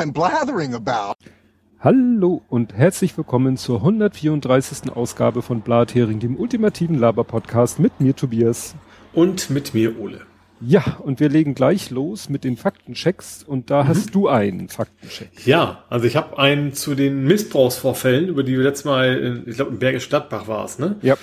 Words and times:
I'm 0.00 0.14
blathering 0.14 0.72
about. 0.74 1.16
Hallo 1.78 2.40
und 2.48 2.72
herzlich 2.72 3.18
willkommen 3.18 3.58
zur 3.58 3.80
134. 3.80 4.90
Ausgabe 4.96 5.42
von 5.42 5.60
Blathering, 5.60 6.20
dem 6.20 6.36
ultimativen 6.38 6.98
Laber-Podcast 6.98 7.78
mit 7.78 8.00
mir 8.00 8.16
Tobias. 8.16 8.74
Und 9.12 9.50
mit 9.50 9.74
mir 9.74 10.00
Ole. 10.00 10.22
Ja, 10.62 10.96
und 11.00 11.20
wir 11.20 11.28
legen 11.28 11.54
gleich 11.54 11.90
los 11.90 12.30
mit 12.30 12.44
den 12.44 12.56
Faktenchecks 12.56 13.42
und 13.42 13.68
da 13.68 13.82
mhm. 13.82 13.88
hast 13.88 14.14
du 14.14 14.28
einen 14.28 14.70
Faktencheck. 14.70 15.32
Ja, 15.44 15.84
also 15.90 16.06
ich 16.06 16.16
habe 16.16 16.38
einen 16.38 16.72
zu 16.72 16.94
den 16.94 17.24
Missbrauchsvorfällen, 17.24 18.26
über 18.28 18.42
die 18.42 18.56
wir 18.56 18.64
letztes 18.64 18.86
Mal, 18.86 19.18
in, 19.18 19.48
ich 19.48 19.56
glaube 19.56 19.72
in 19.72 19.78
Bergisch 19.80 20.04
Stadtbach 20.04 20.48
war 20.48 20.64
es, 20.64 20.78
ne? 20.78 20.96
Ja. 21.02 21.16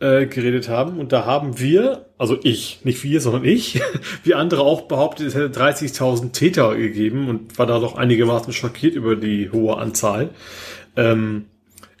Äh, 0.00 0.26
geredet 0.26 0.68
haben. 0.68 0.98
Und 0.98 1.12
da 1.12 1.24
haben 1.24 1.60
wir, 1.60 2.06
also 2.18 2.36
ich, 2.42 2.80
nicht 2.82 3.04
wir, 3.04 3.20
sondern 3.20 3.44
ich, 3.44 3.80
wie 4.24 4.34
andere 4.34 4.62
auch 4.62 4.82
behauptet, 4.82 5.28
es 5.28 5.36
hätte 5.36 5.56
30.000 5.56 6.32
Täter 6.32 6.74
gegeben 6.74 7.28
und 7.28 7.60
war 7.60 7.66
da 7.66 7.78
doch 7.78 7.94
einigermaßen 7.94 8.52
schockiert 8.52 8.96
über 8.96 9.14
die 9.14 9.52
hohe 9.52 9.78
Anzahl. 9.78 10.30
Ähm, 10.96 11.44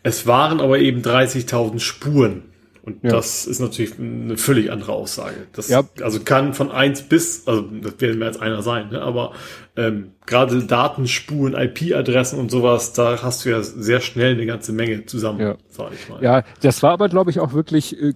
es 0.02 0.26
waren 0.26 0.60
aber 0.60 0.80
eben 0.80 1.02
30.000 1.02 1.78
Spuren. 1.78 2.42
Und 2.84 3.02
ja. 3.02 3.12
das 3.12 3.46
ist 3.46 3.60
natürlich 3.60 3.98
eine 3.98 4.36
völlig 4.36 4.70
andere 4.70 4.92
Aussage. 4.92 5.46
Das 5.54 5.70
ja. 5.70 5.84
also 6.02 6.20
kann 6.20 6.52
von 6.52 6.70
eins 6.70 7.00
bis, 7.00 7.48
also 7.48 7.62
das 7.62 7.98
werden 7.98 8.18
mehr 8.18 8.28
als 8.28 8.38
einer 8.38 8.60
sein, 8.60 8.90
ne? 8.90 9.00
aber 9.00 9.32
ähm, 9.74 10.10
gerade 10.26 10.62
Datenspuren, 10.62 11.54
IP-Adressen 11.54 12.38
und 12.38 12.50
sowas, 12.50 12.92
da 12.92 13.22
hast 13.22 13.44
du 13.44 13.50
ja 13.50 13.62
sehr 13.62 14.02
schnell 14.02 14.34
eine 14.34 14.44
ganze 14.44 14.72
Menge 14.74 15.06
zusammen, 15.06 15.40
ja. 15.40 15.56
sag 15.70 15.92
ich 15.94 16.10
mal. 16.10 16.22
Ja, 16.22 16.44
das 16.60 16.82
war 16.82 16.92
aber, 16.92 17.08
glaube 17.08 17.30
ich, 17.30 17.40
auch 17.40 17.54
wirklich, 17.54 17.98
äh, 17.98 18.08
äh 18.08 18.14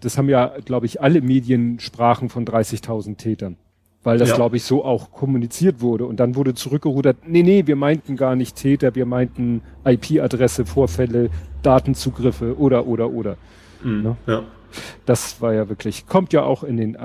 das 0.00 0.18
haben 0.18 0.28
ja, 0.28 0.54
glaube 0.64 0.86
ich, 0.86 1.00
alle 1.00 1.20
Mediensprachen 1.20 2.30
von 2.30 2.44
30.000 2.44 3.16
Tätern. 3.16 3.58
Weil 4.02 4.18
das, 4.18 4.30
ja. 4.30 4.36
glaube 4.36 4.56
ich, 4.56 4.64
so 4.64 4.84
auch 4.84 5.12
kommuniziert 5.12 5.80
wurde. 5.80 6.06
Und 6.06 6.18
dann 6.18 6.34
wurde 6.34 6.54
zurückgerudert, 6.54 7.18
nee, 7.26 7.42
nee, 7.42 7.66
wir 7.66 7.76
meinten 7.76 8.16
gar 8.16 8.36
nicht 8.36 8.56
Täter, 8.56 8.94
wir 8.94 9.06
meinten 9.06 9.62
IP-Adresse, 9.84 10.66
Vorfälle, 10.66 11.30
Datenzugriffe 11.62 12.56
oder, 12.58 12.86
oder, 12.86 13.10
oder. 13.10 13.36
Mhm, 13.82 14.02
ne? 14.02 14.16
Ja. 14.26 14.44
Das 15.06 15.40
war 15.40 15.54
ja 15.54 15.68
wirklich, 15.68 16.06
kommt 16.06 16.32
ja 16.32 16.42
auch 16.42 16.62
in 16.62 16.76
den 16.76 16.96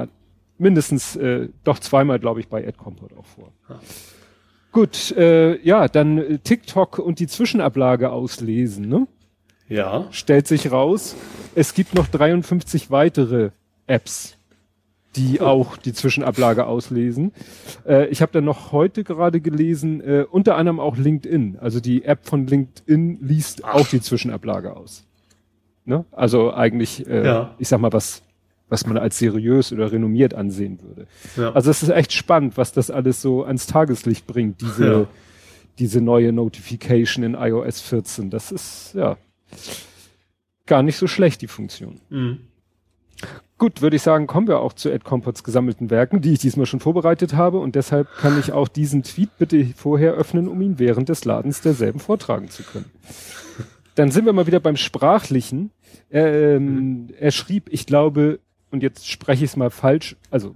mindestens 0.58 1.16
äh, 1.16 1.50
doch 1.64 1.80
zweimal, 1.80 2.20
glaube 2.20 2.40
ich, 2.40 2.48
bei 2.48 2.64
Ed 2.64 2.78
Comport 2.78 3.14
auch 3.18 3.26
vor. 3.26 3.52
Ja. 3.70 3.80
Gut, 4.72 5.12
äh, 5.12 5.62
ja, 5.62 5.88
dann 5.88 6.18
äh, 6.18 6.38
TikTok 6.40 7.00
und 7.00 7.20
die 7.20 7.28
Zwischenablage 7.28 8.12
auslesen, 8.12 8.90
ne? 8.90 9.08
Ja. 9.70 10.08
Stellt 10.12 10.48
sich 10.48 10.72
raus, 10.72 11.16
es 11.56 11.74
gibt 11.74 11.94
noch 11.96 12.08
53 12.08 12.92
weitere 12.92 13.52
Apps, 13.88 14.36
die 15.16 15.40
oh. 15.40 15.46
auch 15.46 15.78
die 15.78 15.94
Zwischenablage 15.94 16.66
auslesen. 16.66 17.34
Äh, 17.86 18.08
ich 18.08 18.22
habe 18.22 18.32
dann 18.32 18.46
noch 18.46 18.72
heute 18.72 19.04
gerade 19.04 19.42
gelesen, 19.42 20.02
äh, 20.02 20.26
unter 20.30 20.58
anderem 20.58 20.80
auch 20.80 20.98
LinkedIn. 20.98 21.58
Also 21.60 21.80
die 21.80 22.04
App 22.04 22.26
von 22.26 22.48
LinkedIn 22.48 23.20
liest 23.22 23.64
Ach. 23.64 23.76
auch 23.76 23.88
die 23.88 24.02
Zwischenablage 24.02 24.76
aus. 24.76 25.06
Ne? 25.86 26.06
Also 26.12 26.54
eigentlich, 26.54 27.08
äh, 27.08 27.26
ja. 27.26 27.56
ich 27.58 27.68
sag 27.68 27.80
mal, 27.80 27.92
was, 27.92 28.24
was 28.70 28.86
man 28.86 28.98
als 28.98 29.18
seriös 29.18 29.72
oder 29.74 29.92
renommiert 29.92 30.34
ansehen 30.34 30.80
würde. 30.82 31.08
Ja. 31.36 31.52
Also 31.52 31.72
es 31.72 31.84
ist 31.84 31.90
echt 31.90 32.14
spannend, 32.14 32.58
was 32.58 32.72
das 32.72 32.90
alles 32.90 33.22
so 33.22 33.44
ans 33.44 33.68
Tageslicht 33.68 34.26
bringt, 34.26 34.62
diese, 34.62 34.86
ja. 34.86 35.06
diese 35.80 36.02
neue 36.02 36.32
Notification 36.32 37.24
in 37.24 37.34
iOS 37.36 37.82
14. 37.82 38.30
Das 38.30 38.52
ist, 38.52 38.94
ja, 38.96 39.18
gar 40.66 40.84
nicht 40.84 40.98
so 40.98 41.08
schlecht, 41.08 41.42
die 41.42 41.48
Funktion. 41.48 42.00
Mhm. 42.10 42.40
Gut, 43.58 43.82
würde 43.82 43.96
ich 43.96 44.02
sagen, 44.02 44.28
kommen 44.28 44.48
wir 44.48 44.60
auch 44.60 44.74
zu 44.74 44.90
Ed 44.90 45.06
Compots 45.06 45.44
gesammelten 45.44 45.90
Werken, 45.90 46.22
die 46.22 46.34
ich 46.34 46.40
diesmal 46.40 46.66
schon 46.66 46.80
vorbereitet 46.80 47.34
habe 47.34 47.60
und 47.60 47.76
deshalb 47.76 48.08
kann 48.18 48.38
ich 48.40 48.52
auch 48.52 48.68
diesen 48.68 49.04
Tweet 49.04 49.38
bitte 49.38 49.66
vorher 49.76 50.14
öffnen, 50.14 50.48
um 50.48 50.62
ihn 50.62 50.80
während 50.80 51.10
des 51.10 51.24
Ladens 51.24 51.62
derselben 51.62 52.00
vortragen 52.00 52.50
zu 52.50 52.64
können. 52.64 52.92
Dann 53.96 54.12
sind 54.12 54.26
wir 54.26 54.34
mal 54.34 54.48
wieder 54.48 54.60
beim 54.60 54.76
Sprachlichen. 54.76 55.72
Er, 56.10 56.56
ähm, 56.56 56.66
mhm. 56.66 57.10
er 57.20 57.32
schrieb, 57.32 57.70
ich 57.72 57.86
glaube, 57.86 58.40
und 58.72 58.82
jetzt 58.84 59.10
spreche 59.10 59.44
ich 59.44 59.52
es 59.52 59.58
mal 59.58 59.70
falsch, 59.70 60.16
also 60.32 60.56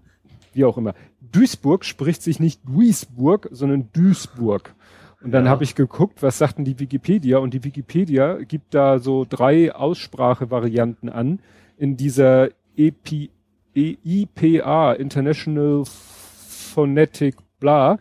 wie 0.53 0.65
auch 0.65 0.77
immer, 0.77 0.95
Duisburg 1.31 1.85
spricht 1.85 2.23
sich 2.23 2.39
nicht 2.39 2.61
Duisburg, 2.67 3.47
sondern 3.51 3.89
Duisburg. 3.93 4.73
Und 5.21 5.31
dann 5.31 5.45
ja. 5.45 5.51
habe 5.51 5.63
ich 5.63 5.75
geguckt, 5.75 6.21
was 6.21 6.37
sagten 6.37 6.63
die 6.63 6.79
Wikipedia 6.79 7.37
und 7.37 7.53
die 7.53 7.63
Wikipedia 7.63 8.35
gibt 8.35 8.73
da 8.73 8.99
so 8.99 9.25
drei 9.27 9.73
Aussprachevarianten 9.73 11.09
an 11.09 11.39
in 11.77 11.97
dieser 11.97 12.49
EP, 12.75 13.29
EIPA, 13.75 14.93
International 14.93 15.83
Phonetic 15.85 17.35
Bla. 17.59 17.99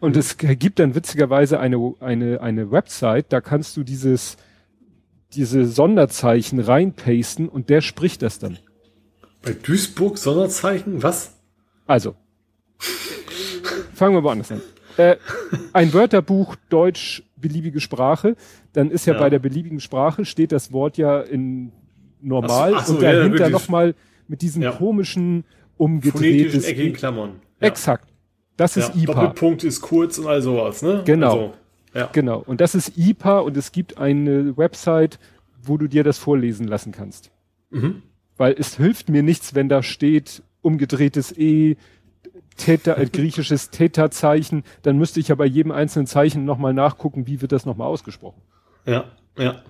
Und 0.00 0.14
mhm. 0.14 0.20
es 0.20 0.36
gibt 0.36 0.78
dann 0.78 0.94
witzigerweise 0.94 1.60
eine, 1.60 1.94
eine, 2.00 2.40
eine 2.40 2.70
Website, 2.70 3.26
da 3.32 3.40
kannst 3.40 3.76
du 3.76 3.82
dieses 3.82 4.36
diese 5.36 5.66
Sonderzeichen 5.66 6.60
reinpasten 6.60 7.48
und 7.48 7.68
der 7.70 7.80
spricht 7.80 8.22
das 8.22 8.38
dann. 8.38 8.58
Bei 9.42 9.52
Duisburg 9.52 10.18
Sonderzeichen? 10.18 11.02
Was? 11.02 11.34
Also. 11.86 12.14
fangen 13.94 14.14
wir 14.14 14.22
woanders 14.22 14.52
an. 14.52 14.62
Äh, 14.96 15.16
ein 15.72 15.92
Wörterbuch 15.92 16.56
Deutsch 16.68 17.22
beliebige 17.36 17.80
Sprache, 17.80 18.36
dann 18.72 18.90
ist 18.90 19.06
ja, 19.06 19.14
ja, 19.14 19.20
bei 19.20 19.28
der 19.28 19.38
beliebigen 19.38 19.80
Sprache 19.80 20.24
steht 20.24 20.52
das 20.52 20.72
Wort 20.72 20.96
ja 20.96 21.20
in 21.20 21.72
normal 22.22 22.74
ach 22.74 22.78
so, 22.78 22.78
ach 22.78 22.86
so, 22.86 22.94
und 22.94 23.02
dahinter 23.02 23.44
ja, 23.44 23.50
nochmal 23.50 23.94
mit 24.28 24.40
diesen 24.40 24.62
ja. 24.62 24.72
komischen 24.72 25.44
umgedrehtes 25.76 26.64
eckigen 26.64 26.94
Klammern. 26.94 27.40
Ja. 27.60 27.68
Exakt. 27.68 28.08
Das 28.56 28.76
ist 28.76 28.94
IPA. 28.94 29.12
Doppelpunkt 29.12 29.64
ist 29.64 29.80
kurz 29.80 30.18
und 30.18 30.26
all 30.26 30.40
sowas, 30.40 30.82
ne? 30.82 31.02
Genau. 31.04 31.32
Also, 31.32 31.54
ja. 31.94 32.10
Genau. 32.12 32.42
Und 32.44 32.60
das 32.60 32.74
ist 32.74 32.98
IPA 32.98 33.38
und 33.38 33.56
es 33.56 33.72
gibt 33.72 33.98
eine 33.98 34.56
Website, 34.56 35.18
wo 35.62 35.78
du 35.78 35.86
dir 35.86 36.04
das 36.04 36.18
vorlesen 36.18 36.66
lassen 36.66 36.92
kannst. 36.92 37.30
Mhm. 37.70 38.02
Weil 38.36 38.54
es 38.58 38.76
hilft 38.76 39.08
mir 39.08 39.22
nichts, 39.22 39.54
wenn 39.54 39.68
da 39.68 39.82
steht 39.82 40.42
umgedrehtes 40.60 41.36
E, 41.36 41.76
Theta, 42.56 42.94
äh, 42.94 43.06
griechisches 43.12 43.70
Theta-Zeichen, 43.70 44.64
dann 44.82 44.98
müsste 44.98 45.20
ich 45.20 45.28
ja 45.28 45.36
bei 45.36 45.46
jedem 45.46 45.72
einzelnen 45.72 46.06
Zeichen 46.06 46.44
nochmal 46.44 46.74
nachgucken, 46.74 47.26
wie 47.26 47.40
wird 47.40 47.52
das 47.52 47.64
nochmal 47.64 47.88
ausgesprochen. 47.88 48.42
Ja, 48.86 49.04
ja. 49.38 49.62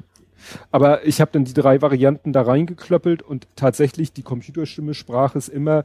Aber 0.71 1.07
ich 1.07 1.21
habe 1.21 1.31
dann 1.33 1.45
die 1.45 1.55
drei 1.55 1.81
Varianten 1.81 2.33
da 2.33 2.43
reingeklöppelt 2.43 3.23
und 3.23 3.47
tatsächlich 3.57 4.13
die 4.13 4.23
Computerstimme 4.23 4.95
sprach 4.95 5.35
es 5.37 5.49
immer, 5.49 5.85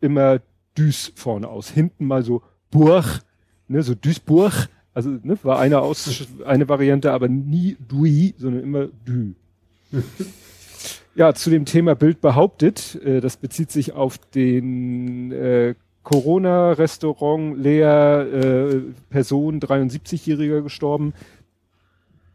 immer 0.00 0.40
Düs 0.76 1.12
vorne 1.14 1.48
aus. 1.48 1.70
Hinten 1.70 2.06
mal 2.06 2.22
so 2.22 2.42
Burg, 2.70 3.20
ne, 3.68 3.82
so 3.82 3.94
Duisburg, 3.94 4.68
also 4.94 5.10
ne, 5.10 5.36
war 5.42 5.58
eine 5.58 5.80
aus 5.80 6.26
eine 6.44 6.68
Variante, 6.68 7.12
aber 7.12 7.28
nie 7.28 7.76
Dui, 7.88 8.34
sondern 8.38 8.62
immer 8.62 8.86
Dü. 9.06 9.32
ja, 11.14 11.34
zu 11.34 11.50
dem 11.50 11.64
Thema 11.64 11.94
Bild 11.94 12.20
behauptet, 12.20 13.00
äh, 13.04 13.20
das 13.20 13.36
bezieht 13.36 13.70
sich 13.70 13.92
auf 13.92 14.18
den 14.18 15.32
äh, 15.32 15.74
Corona-Restaurant 16.04 17.58
leer 17.58 18.26
äh, 18.32 18.80
Person, 19.10 19.58
73-Jähriger 19.60 20.62
gestorben. 20.62 21.12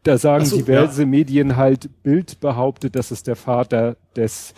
Da 0.03 0.17
sagen 0.17 0.45
so, 0.45 0.57
diverse 0.57 1.03
ja. 1.03 1.07
Medien 1.07 1.55
halt, 1.55 1.89
Bild 2.03 2.39
behauptet, 2.39 2.95
dass 2.95 3.11
es 3.11 3.23
der 3.23 3.35
Vater 3.35 3.95
des 4.15 4.53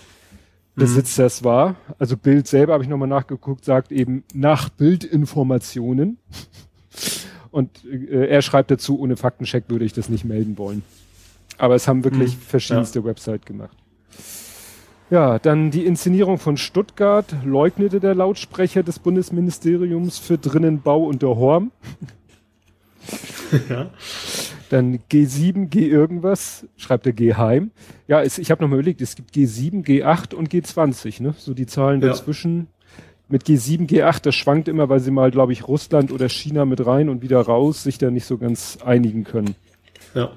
Besitzers 0.76 1.42
mhm. 1.42 1.46
war. 1.46 1.76
Also 2.00 2.16
Bild 2.16 2.48
selber 2.48 2.74
habe 2.74 2.84
ich 2.84 2.90
nochmal 2.90 3.10
nachgeguckt, 3.10 3.66
sagt 3.66 3.92
eben 3.92 4.24
nach 4.34 4.70
Bildinformationen. 4.70 6.18
Und 7.52 7.84
äh, 7.86 8.28
er 8.28 8.42
schreibt 8.42 8.72
dazu, 8.72 9.00
ohne 9.00 9.18
Faktencheck 9.18 9.66
würde 9.68 9.86
ich 9.86 9.94
das 9.94 10.10
nicht 10.10 10.26
melden 10.26 10.58
wollen. 10.58 10.84
Aber 11.58 11.76
es 11.76 11.88
haben 11.88 12.04
wirklich 12.04 12.36
mhm. 12.36 12.42
verschiedenste 12.42 13.00
ja. 13.00 13.06
Website 13.06 13.46
gemacht. 13.46 13.78
Ja, 15.10 15.40
dann 15.40 15.72
die 15.72 15.86
Inszenierung 15.86 16.38
von 16.38 16.56
Stuttgart 16.56 17.36
leugnete 17.44 18.00
der 18.00 18.16
Lautsprecher 18.16 18.82
des 18.82 18.98
Bundesministeriums 19.00 20.18
für 20.18 20.38
Drinnenbau 20.38 21.04
und 21.04 21.22
der 21.22 21.36
Horm. 21.36 21.72
Ja. 23.70 23.90
Dann 24.70 25.00
G7, 25.12 25.66
G 25.66 25.88
irgendwas, 25.88 26.66
schreibt 26.78 27.06
der 27.06 27.12
G 27.12 27.34
heim. 27.34 27.72
Ja, 28.08 28.22
es, 28.22 28.38
ich 28.38 28.52
habe 28.52 28.64
noch 28.64 28.70
mal 28.70 28.78
überlegt, 28.78 29.02
es 29.02 29.16
gibt 29.16 29.36
G7, 29.36 29.84
G8 29.84 30.34
und 30.34 30.50
G20, 30.50 31.22
ne? 31.22 31.36
So 31.38 31.54
die 31.54 31.66
Zahlen 31.66 32.00
ja. 32.00 32.08
Mit 33.32 33.44
G7, 33.44 33.88
G8, 33.90 34.22
das 34.24 34.36
schwankt 34.36 34.68
immer, 34.68 34.90
weil 34.90 35.00
sie 35.00 35.12
mal, 35.12 35.32
glaube 35.32 35.54
ich, 35.54 35.68
Russland 35.68 36.12
oder 36.12 36.30
China 36.30 36.66
mit 36.66 36.86
rein 36.86 37.10
und 37.10 37.22
wieder 37.22 37.42
raus 37.42 37.84
sich 37.84 37.98
da 37.98 38.12
nicht 38.12 38.26
so 38.26 38.38
ganz 38.38 38.78
einigen 38.84 39.24
können. 39.24 39.56
Ja. 40.14 40.32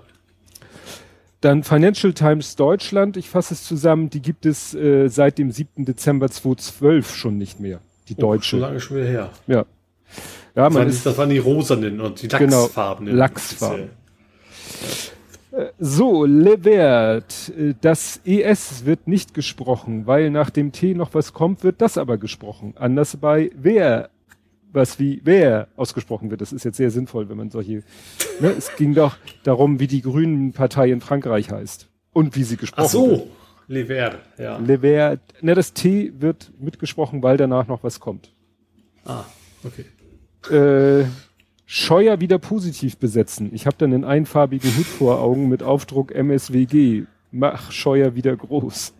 Dann 1.41 1.63
Financial 1.63 2.15
Times 2.15 2.57
Deutschland, 2.57 3.17
ich 3.17 3.29
fasse 3.29 3.53
es 3.55 3.65
zusammen, 3.65 4.09
die 4.09 4.23
gibt 4.23 4.47
es 4.47 4.75
äh, 4.75 5.09
seit 5.09 5.37
dem 5.39 5.51
7. 5.51 5.85
Dezember 5.85 6.31
2012 6.31 7.15
schon 7.15 7.37
nicht 7.37 7.61
mehr. 7.61 7.81
Die 8.09 8.15
deutsche. 8.15 8.57
Oh, 8.57 8.59
schon 8.59 8.61
lange 8.61 8.81
schon 8.81 8.97
wieder 8.97 9.07
her. 9.07 9.31
Ja. 9.47 9.67
Ja, 10.57 10.71
man 10.71 10.87
das, 10.87 10.97
ist, 10.97 11.07
das 11.07 11.19
waren 11.19 11.31
die 11.31 11.39
rosanen 11.39 12.01
und 12.01 12.23
die 12.23 12.29
genau, 12.29 12.63
Lachsfarben. 12.63 13.07
Genau, 13.07 13.19
Lachsfarben. 13.19 13.91
So, 15.79 16.25
Levert, 16.25 17.53
das 17.81 18.21
ES 18.25 18.85
wird 18.87 19.07
nicht 19.07 19.35
gesprochen, 19.35 20.07
weil 20.07 20.31
nach 20.31 20.51
dem 20.51 20.73
T 20.73 20.95
noch 20.95 21.15
was 21.15 21.33
kommt, 21.33 21.63
wird 21.63 21.81
das 21.81 21.97
aber 21.97 22.19
gesprochen. 22.19 22.75
Anders 22.77 23.17
bei 23.17 23.51
wer 23.55 24.11
was 24.75 24.99
wie 24.99 25.21
wer 25.25 25.69
ausgesprochen 25.77 26.31
wird. 26.31 26.41
Das 26.41 26.53
ist 26.53 26.65
jetzt 26.65 26.77
sehr 26.77 26.91
sinnvoll, 26.91 27.29
wenn 27.29 27.37
man 27.37 27.51
solche. 27.51 27.83
Ne, 28.41 28.51
es 28.51 28.75
ging 28.77 28.95
doch 28.95 29.17
darum, 29.45 29.81
wie 29.81 29.87
die 29.87 30.03
Grünen 30.03 30.53
Partei 30.53 30.91
in 30.91 31.01
Frankreich 31.01 31.51
heißt 31.51 31.89
und 32.13 32.37
wie 32.37 32.43
sie 32.43 32.57
gesprochen 32.57 32.85
Ach 32.85 32.91
so, 32.91 33.11
wird. 33.11 33.29
Le 33.69 33.87
Vert, 33.87 34.19
ja. 34.37 34.59
Le 34.59 34.81
Vert, 34.81 35.21
ne, 35.41 35.55
das 35.55 35.73
T 35.73 36.13
wird 36.19 36.53
mitgesprochen, 36.59 37.23
weil 37.23 37.37
danach 37.37 37.67
noch 37.67 37.83
was 37.83 38.01
kommt. 38.01 38.33
Ah, 39.05 39.25
okay. 39.63 39.85
Äh, 40.55 41.07
Scheuer 41.67 42.21
wieder 42.21 42.39
positiv 42.39 42.99
besetzen. 42.99 43.51
Ich 43.53 43.67
habe 43.67 43.77
dann 43.79 43.93
einen 43.95 44.05
einfarbigen 44.05 44.77
Hut 44.77 44.87
vor 44.87 45.21
Augen 45.21 45.49
mit 45.49 45.63
Aufdruck 45.63 46.13
MSWG. 46.15 47.05
Mach 47.31 47.73
Scheuer 47.73 48.15
wieder 48.15 48.37
groß. 48.37 48.93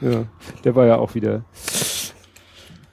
ja, 0.00 0.24
der 0.64 0.74
war 0.74 0.86
ja 0.86 0.96
auch 0.96 1.14
wieder. 1.14 1.44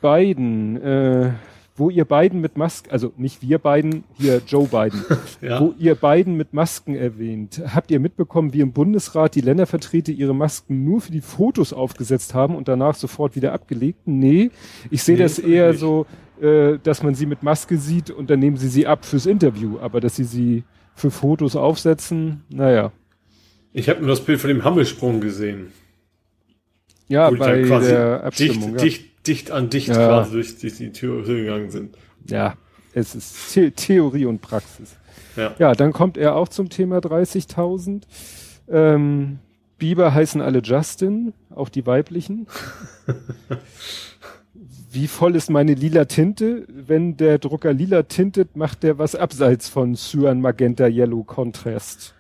Biden, 0.02 0.80
äh, 0.82 1.32
wo 1.78 1.90
ihr 1.90 2.06
beiden 2.06 2.40
mit 2.42 2.58
Masken, 2.58 2.92
also 2.92 3.12
nicht 3.18 3.42
wir 3.42 3.58
beiden, 3.60 4.04
hier 4.14 4.42
Joe 4.48 4.68
Biden, 4.68 5.04
Ja. 5.42 5.60
wo 5.60 5.74
ihr 5.78 5.96
beiden 5.96 6.36
mit 6.36 6.54
Masken 6.54 6.96
erwähnt. 6.96 7.62
Habt 7.74 7.92
ihr 7.92 8.00
mitbekommen, 8.00 8.54
wie 8.54 8.62
im 8.62 8.72
Bundesrat 8.72 9.36
die 9.36 9.42
Ländervertreter 9.42 10.12
ihre 10.12 10.36
Masken 10.36 10.86
nur 10.86 11.02
für 11.02 11.12
die 11.12 11.22
Fotos 11.22 11.74
aufgesetzt 11.74 12.34
haben 12.34 12.56
und 12.56 12.68
danach 12.68 12.96
sofort 12.96 13.36
wieder 13.36 13.52
abgelegt? 13.54 14.00
Nee, 14.06 14.52
ich 14.92 15.04
sehe 15.04 15.16
Nee, 15.18 15.24
das 15.24 15.40
eher 15.40 15.70
nicht. 15.72 15.80
so, 15.80 16.06
äh, 16.42 16.78
dass 16.82 17.04
man 17.04 17.16
sie 17.16 17.26
mit 17.26 17.44
Maske 17.44 17.78
sieht 17.78 18.10
und 18.12 18.30
dann 18.30 18.40
nehmen 18.40 18.58
sie 18.58 18.68
sie 18.70 18.88
ab 18.88 19.06
fürs 19.06 19.26
Interview, 19.26 19.80
aber 19.80 20.02
dass 20.02 20.16
sie 20.16 20.24
sie 20.24 20.64
für 20.96 21.12
Fotos 21.12 21.56
aufsetzen, 21.56 22.44
naja. 22.50 22.92
Ich 23.74 23.90
habe 23.90 24.00
nur 24.00 24.10
das 24.10 24.22
Bild 24.24 24.40
von 24.40 24.48
dem 24.48 24.64
Hammelsprung 24.64 25.20
gesehen. 25.20 25.72
Ja, 27.08 27.32
wo 27.32 27.36
bei 27.36 27.64
quasi 27.64 27.90
der 27.90 28.24
Abstimmung. 28.24 28.78
dicht, 28.78 28.78
ja. 28.78 28.84
dicht, 28.84 29.28
dicht 29.28 29.52
an 29.52 29.70
dicht 29.70 29.88
Ja. 29.90 29.96
quasi 29.96 30.32
durch, 30.32 30.58
durch 30.60 30.78
die 30.78 30.92
Tür 30.92 31.24
gegangen 31.24 31.70
sind. 31.70 31.98
ja, 32.28 32.56
es 32.94 33.14
ist 33.14 33.52
The 33.52 33.72
Theorie 33.72 34.26
und 34.26 34.42
Praxis. 34.42 34.96
Ja. 35.36 35.54
Ja, 35.60 35.74
dann 35.74 35.92
kommt 35.92 36.18
er 36.18 36.36
auch 36.36 36.48
zum 36.48 36.70
Thema 36.70 37.00
30.000. 37.00 38.04
Ähm, 38.70 39.40
Biber 39.78 40.14
heißen 40.14 40.40
alle 40.42 40.60
Justin, 40.60 41.34
auch 41.54 41.68
die 41.68 41.86
weiblichen. 41.86 42.48
Wie 44.96 45.08
voll 45.08 45.36
ist 45.36 45.50
meine 45.50 45.74
lila 45.74 46.06
Tinte? 46.06 46.66
Wenn 46.70 47.18
der 47.18 47.38
Drucker 47.38 47.74
lila 47.74 48.04
tintet, 48.04 48.56
macht 48.56 48.82
der 48.84 48.98
was 48.98 49.14
abseits 49.14 49.68
von 49.68 49.96
Cyan, 49.96 50.40
Magenta, 50.40 50.88
Yellow, 50.88 51.24
Contrast. 51.24 52.14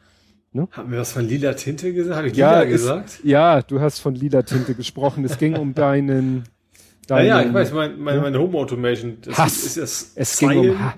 Haben 0.72 0.92
wir 0.92 1.00
was 1.00 1.12
von 1.14 1.26
lila 1.26 1.54
Tinte 1.54 1.94
gesagt? 1.94 2.18
Habe 2.18 2.28
ich 2.28 2.36
Ja, 2.38 2.60
lila 2.60 2.64
ist- 2.64 2.82
gesagt? 2.82 3.20
Ja, 3.24 3.62
du 3.62 3.80
hast 3.80 4.00
von 4.00 4.14
lila 4.16 4.42
Tinte 4.42 4.74
gesprochen. 4.76 5.24
Es 5.26 5.38
ging 5.38 5.56
um 5.56 5.74
deinen, 5.74 6.44
Ja, 7.10 7.16
deinen 7.18 7.28
ja, 7.28 7.42
ich 7.44 7.54
weiß, 7.54 7.72
mein, 7.74 8.00
mein, 8.00 8.22
meine 8.22 8.40
Home 8.40 8.58
Automation. 8.58 9.18
Das 9.22 9.38
Hass. 9.38 9.58
Ist, 9.58 9.78
ist 9.78 10.18
das 10.18 10.34
es 10.34 10.38
ging 10.40 10.70
um, 10.72 10.80
ha 10.80 10.96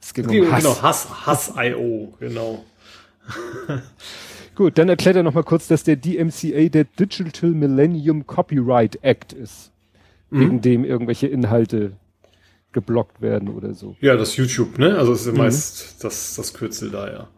es 0.00 0.14
ging 0.14 0.24
Es 0.24 0.30
ging 0.30 0.44
um 0.44 0.52
Hass. 0.52 0.62
Genau, 0.62 0.82
Hass, 0.82 1.26
Hass.io, 1.26 2.14
genau. 2.18 2.64
Gut, 4.54 4.78
dann 4.78 4.88
erklärt 4.88 5.16
er 5.16 5.22
noch 5.22 5.34
mal 5.34 5.42
kurz, 5.42 5.66
dass 5.66 5.82
der 5.82 5.96
DMCA 5.96 6.68
der 6.68 6.84
Digital 6.84 7.50
Millennium 7.50 8.26
Copyright 8.26 9.02
Act 9.02 9.32
ist, 9.32 9.72
Mhm. 10.34 10.40
wegen 10.40 10.60
dem 10.60 10.84
irgendwelche 10.84 11.26
Inhalte 11.28 11.92
geblockt 12.72 13.20
werden 13.22 13.48
oder 13.48 13.72
so. 13.74 13.94
Ja, 14.00 14.16
das 14.16 14.36
YouTube, 14.36 14.78
ne? 14.78 14.96
Also 14.98 15.12
es 15.12 15.24
Mhm. 15.26 15.32
ist 15.32 15.38
meist 15.38 16.04
das, 16.04 16.34
das 16.34 16.54
Kürzel 16.54 16.90
da, 16.90 17.06
ja. 17.10 17.28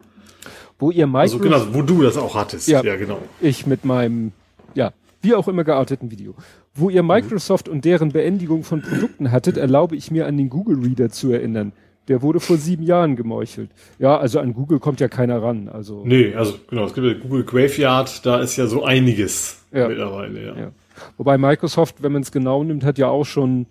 Wo 0.79 0.91
ihr 0.91 1.05
Also 1.05 1.37
Microsoft, 1.37 1.43
genau, 1.43 1.77
wo 1.77 1.81
du 1.83 2.01
das 2.03 2.17
auch 2.17 2.35
hattest. 2.35 2.67
Ja. 2.67 2.83
Ja, 2.83 2.95
genau. 2.95 3.19
ich 3.41 3.65
mit 3.67 3.85
meinem, 3.85 4.31
ja, 4.75 4.93
wie 5.21 5.33
auch 5.35 5.47
immer 5.47 5.63
gearteten 5.63 6.11
Video, 6.11 6.33
wo 6.75 6.89
ihr 6.89 7.03
Microsoft 7.03 7.69
und 7.69 7.85
deren 7.85 8.11
Beendigung 8.11 8.63
von 8.63 8.81
Produkten 8.81 9.31
hattet, 9.31 9.57
erlaube 9.57 9.95
ich 9.95 10.11
mir 10.11 10.27
an 10.27 10.37
den 10.37 10.49
Google 10.49 10.79
Reader 10.83 11.09
zu 11.09 11.31
erinnern. 11.31 11.71
Der 12.07 12.21
wurde 12.21 12.39
vor 12.39 12.57
sieben 12.57 12.83
Jahren 12.83 13.15
gemeuchelt. 13.15 13.69
Ja, 13.99 14.17
also 14.17 14.39
an 14.39 14.53
Google 14.53 14.79
kommt 14.79 14.99
ja 15.01 15.07
keiner 15.09 15.41
ran. 15.43 15.67
Also 15.67 16.03
Nee, 16.05 16.33
also 16.35 16.53
genau, 16.69 16.85
es 16.85 16.93
gibt 16.93 17.05
ja 17.05 17.13
Google 17.13 17.43
Graveyard, 17.43 18.25
da 18.25 18.39
ist 18.39 18.55
ja 18.55 18.65
so 18.67 18.83
einiges 18.85 19.63
Ja. 19.73 19.87
mittlerweile, 19.87 20.45
ja. 20.45 20.55
Ja. 20.57 20.71
Wobei 21.17 21.37
Microsoft, 21.37 22.01
wenn 22.03 22.11
man 22.11 22.21
es 22.21 22.31
genau 22.31 22.63
nimmt, 22.63 22.83
hat 22.83 22.97
ja 22.97 23.07
auch 23.07 23.25
schon 23.25 23.67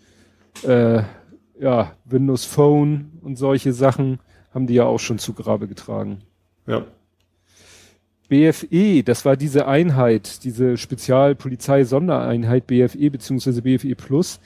äh, 0.62 1.02
ja, 1.58 1.92
Windows 2.04 2.44
Phone 2.44 3.12
und 3.22 3.36
solche 3.36 3.72
Sachen 3.72 4.20
haben 4.52 4.66
die 4.66 4.74
ja 4.74 4.84
auch 4.84 5.00
schon 5.00 5.18
zu 5.18 5.32
Grabe 5.32 5.68
getragen. 5.68 6.20
ja. 6.66 6.84
BFE, 8.28 9.04
das 9.04 9.24
war 9.24 9.36
diese 9.36 9.68
Einheit, 9.68 10.42
diese 10.42 10.76
Spezialpolizei-Sondereinheit 10.76 12.66
BFE 12.66 13.10
beziehungsweise 13.10 13.62
BFE 13.62 13.94
Plus, 13.94 14.40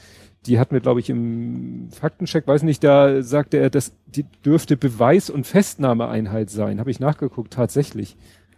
die 0.46 0.58
hatten 0.58 0.72
wir, 0.72 0.80
glaube 0.80 1.00
ich, 1.00 1.10
im 1.10 1.88
Faktencheck, 1.90 2.46
weiß 2.46 2.62
nicht, 2.62 2.82
da 2.82 3.22
sagte 3.22 3.58
er, 3.58 3.70
dass 3.70 3.92
die 4.06 4.24
dürfte 4.44 4.76
Beweis- 4.76 5.30
und 5.30 5.46
Festnahmeeinheit 5.46 6.50
sein. 6.50 6.80
Habe 6.80 6.90
ich 6.90 7.00
nachgeguckt, 7.00 7.52
tatsächlich. 7.52 8.16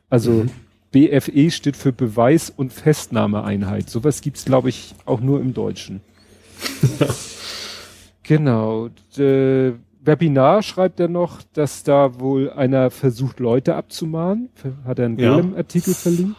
Also 0.08 0.46
BFE 0.92 1.50
steht 1.50 1.76
für 1.76 1.92
Beweis- 1.92 2.52
und 2.54 2.72
Festnahmeeinheit. 2.72 3.88
Sowas 3.90 4.20
gibt's, 4.20 4.44
glaube 4.44 4.68
ich, 4.68 4.94
auch 5.06 5.20
nur 5.20 5.40
im 5.40 5.54
Deutschen. 5.54 6.00
genau. 8.22 8.88
D 9.16 9.72
Webinar 10.04 10.64
schreibt 10.64 10.98
er 10.98 11.06
noch, 11.06 11.42
dass 11.54 11.84
da 11.84 12.18
wohl 12.18 12.50
einer 12.50 12.90
versucht, 12.90 13.38
Leute 13.38 13.76
abzumahnen. 13.76 14.48
Hat 14.84 14.98
er 14.98 15.04
einen 15.06 15.18
Ja. 15.18 15.30
Golem-Artikel 15.34 15.94
verlinkt? 15.94 16.36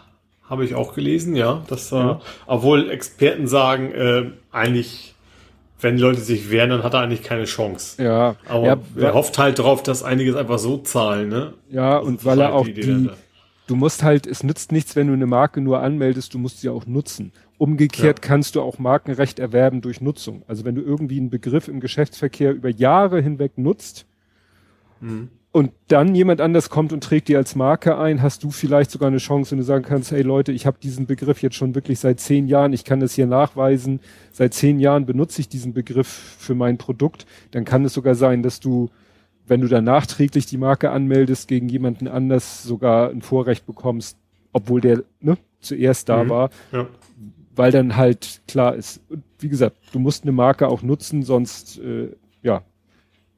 Habe 0.49 0.65
ich 0.65 0.75
auch 0.75 0.93
gelesen, 0.93 1.33
ja. 1.37 1.63
Dass 1.69 1.89
da, 1.89 2.01
Ja. 2.01 2.21
obwohl 2.45 2.89
Experten 2.89 3.47
sagen, 3.47 3.91
äh, 3.93 4.25
eigentlich, 4.51 5.15
wenn 5.79 5.95
die 5.95 6.01
Leute 6.01 6.19
sich 6.19 6.51
wehren, 6.51 6.71
dann 6.71 6.83
hat 6.83 6.93
er 6.93 6.99
eigentlich 6.99 7.23
keine 7.23 7.45
Chance. 7.45 8.03
Ja. 8.03 8.35
Aber 8.49 8.65
ja, 8.65 8.77
er 8.97 9.13
hofft 9.13 9.37
halt 9.37 9.59
drauf, 9.59 9.81
dass 9.81 10.03
einiges 10.03 10.35
einfach 10.35 10.59
so 10.59 10.77
zahlen, 10.79 11.29
ne? 11.29 11.53
ja, 11.71 11.97
und 11.97 12.25
weil 12.25 12.41
er 12.41 12.53
auch 12.53 12.65
die 12.65 12.73
die. 12.73 13.09
Du 13.67 13.75
musst 13.75 14.03
halt, 14.03 14.27
es 14.27 14.43
nützt 14.43 14.71
nichts, 14.71 14.95
wenn 14.95 15.07
du 15.07 15.13
eine 15.13 15.25
Marke 15.25 15.61
nur 15.61 15.81
anmeldest, 15.81 16.33
du 16.33 16.39
musst 16.39 16.61
sie 16.61 16.69
auch 16.69 16.85
nutzen. 16.85 17.31
Umgekehrt 17.57 18.19
Ja. 18.19 18.27
kannst 18.27 18.55
du 18.55 18.61
auch 18.61 18.77
Markenrecht 18.79 19.39
erwerben 19.39 19.81
durch 19.81 20.01
Nutzung. 20.01 20.43
Also 20.47 20.65
wenn 20.65 20.75
du 20.75 20.81
irgendwie 20.81 21.17
einen 21.19 21.29
Begriff 21.29 21.67
im 21.67 21.79
Geschäftsverkehr 21.79 22.51
über 22.53 22.69
Jahre 22.69 23.21
hinweg 23.21 23.57
nutzt 23.57 24.05
Mhm. 24.99 25.29
und 25.51 25.71
dann 25.87 26.15
jemand 26.15 26.41
anders 26.41 26.69
kommt 26.69 26.91
und 26.93 27.03
trägt 27.03 27.27
die 27.27 27.35
als 27.37 27.55
Marke 27.55 27.97
ein, 27.97 28.21
hast 28.21 28.43
du 28.43 28.51
vielleicht 28.51 28.89
sogar 28.91 29.07
eine 29.07 29.17
Chance, 29.17 29.51
wenn 29.51 29.59
du 29.59 29.63
sagen 29.63 29.83
kannst, 29.85 30.11
hey 30.11 30.23
Leute, 30.23 30.51
ich 30.51 30.65
habe 30.65 30.77
diesen 30.81 31.05
Begriff 31.05 31.41
jetzt 31.41 31.55
schon 31.55 31.75
wirklich 31.75 31.99
seit 31.99 32.19
zehn 32.19 32.47
Jahren, 32.47 32.73
ich 32.73 32.83
kann 32.85 32.99
das 32.99 33.13
hier 33.13 33.27
nachweisen, 33.27 33.99
seit 34.31 34.53
zehn 34.53 34.79
Jahren 34.79 35.05
benutze 35.05 35.41
ich 35.41 35.47
diesen 35.49 35.73
Begriff 35.73 36.07
für 36.07 36.55
mein 36.55 36.77
Produkt, 36.77 37.25
dann 37.51 37.65
kann 37.65 37.85
es 37.85 37.93
sogar 37.93 38.15
sein, 38.15 38.43
dass 38.43 38.59
du, 38.59 38.89
wenn 39.47 39.61
du 39.61 39.67
dann 39.67 39.83
nachträglich 39.83 40.45
die 40.45 40.57
Marke 40.57 40.91
anmeldest, 40.91 41.47
gegen 41.47 41.67
jemanden 41.69 42.07
anders 42.07 42.63
sogar 42.63 43.09
ein 43.09 43.21
Vorrecht 43.21 43.65
bekommst, 43.65 44.17
obwohl 44.53 44.81
der 44.81 45.03
ne, 45.19 45.37
zuerst 45.59 46.09
da 46.09 46.23
Mhm. 46.23 46.29
war, 46.29 46.49
Ja. 46.71 46.87
weil 47.55 47.71
dann 47.71 47.95
halt 47.97 48.41
klar 48.47 48.75
ist. 48.75 49.01
Und 49.09 49.23
wie 49.39 49.49
gesagt, 49.49 49.77
du 49.91 49.99
musst 49.99 50.23
eine 50.23 50.31
Marke 50.31 50.67
auch 50.67 50.81
nutzen, 50.81 51.23
sonst 51.23 51.79
äh, 51.79 52.09
ja 52.41 52.63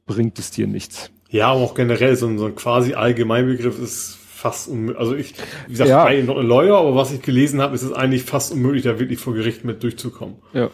bringt 0.06 0.38
es 0.40 0.52
dir 0.52 0.68
nichts. 0.68 1.10
Ja, 1.30 1.48
aber 1.48 1.62
auch 1.62 1.74
generell 1.74 2.16
so 2.16 2.28
ein, 2.28 2.38
so 2.38 2.46
ein 2.46 2.56
quasi 2.56 2.94
Allgemeinbegriff 2.94 3.80
ist 3.80 4.16
fast 4.16 4.68
unmöglich. 4.68 5.00
Also 5.00 5.16
ich, 5.16 5.34
wie 5.66 5.72
gesagt, 5.72 5.90
Ja. 5.90 6.08
ich 6.10 6.18
bin 6.18 6.28
noch 6.28 6.38
ein 6.38 6.46
Lawyer, 6.48 6.78
aber 6.78 6.96
was 6.96 7.12
ich 7.12 7.22
gelesen 7.24 7.60
habe, 7.62 7.74
ist 7.74 7.82
es 7.82 7.92
eigentlich 7.92 8.24
fast 8.24 8.52
unmöglich, 8.54 8.84
da 8.84 9.00
wirklich 9.00 9.18
vor 9.20 9.34
Gericht 9.34 9.66
mit 9.66 9.82
durchzukommen. 9.82 10.36
Ja. 10.54 10.70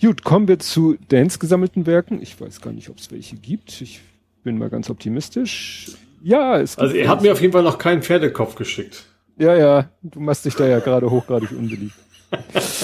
Gut, 0.00 0.24
kommen 0.24 0.48
wir 0.48 0.58
zu 0.58 0.96
Dans 1.08 1.38
gesammelten 1.38 1.86
Werken. 1.86 2.20
Ich 2.22 2.40
weiß 2.40 2.60
gar 2.60 2.72
nicht, 2.72 2.88
ob 2.90 2.98
es 2.98 3.10
welche 3.10 3.36
gibt. 3.36 3.80
Ich 3.80 4.00
bin 4.42 4.58
mal 4.58 4.70
ganz 4.70 4.90
optimistisch. 4.90 5.92
Ja, 6.22 6.58
es 6.58 6.76
gibt 6.76 6.82
Also 6.82 6.94
er 6.96 7.08
hat 7.08 7.22
mir 7.22 7.32
auf 7.32 7.40
jeden 7.40 7.52
Fall 7.52 7.62
noch 7.62 7.78
keinen 7.78 8.02
Pferdekopf 8.02 8.54
geschickt. 8.54 9.04
Ja, 9.36 9.56
ja, 9.56 9.90
du 10.02 10.20
machst 10.20 10.44
dich 10.44 10.54
da 10.54 10.66
ja 10.66 10.78
gerade 10.78 11.10
hochgradig 11.10 11.50
unbeliebt. 11.50 11.94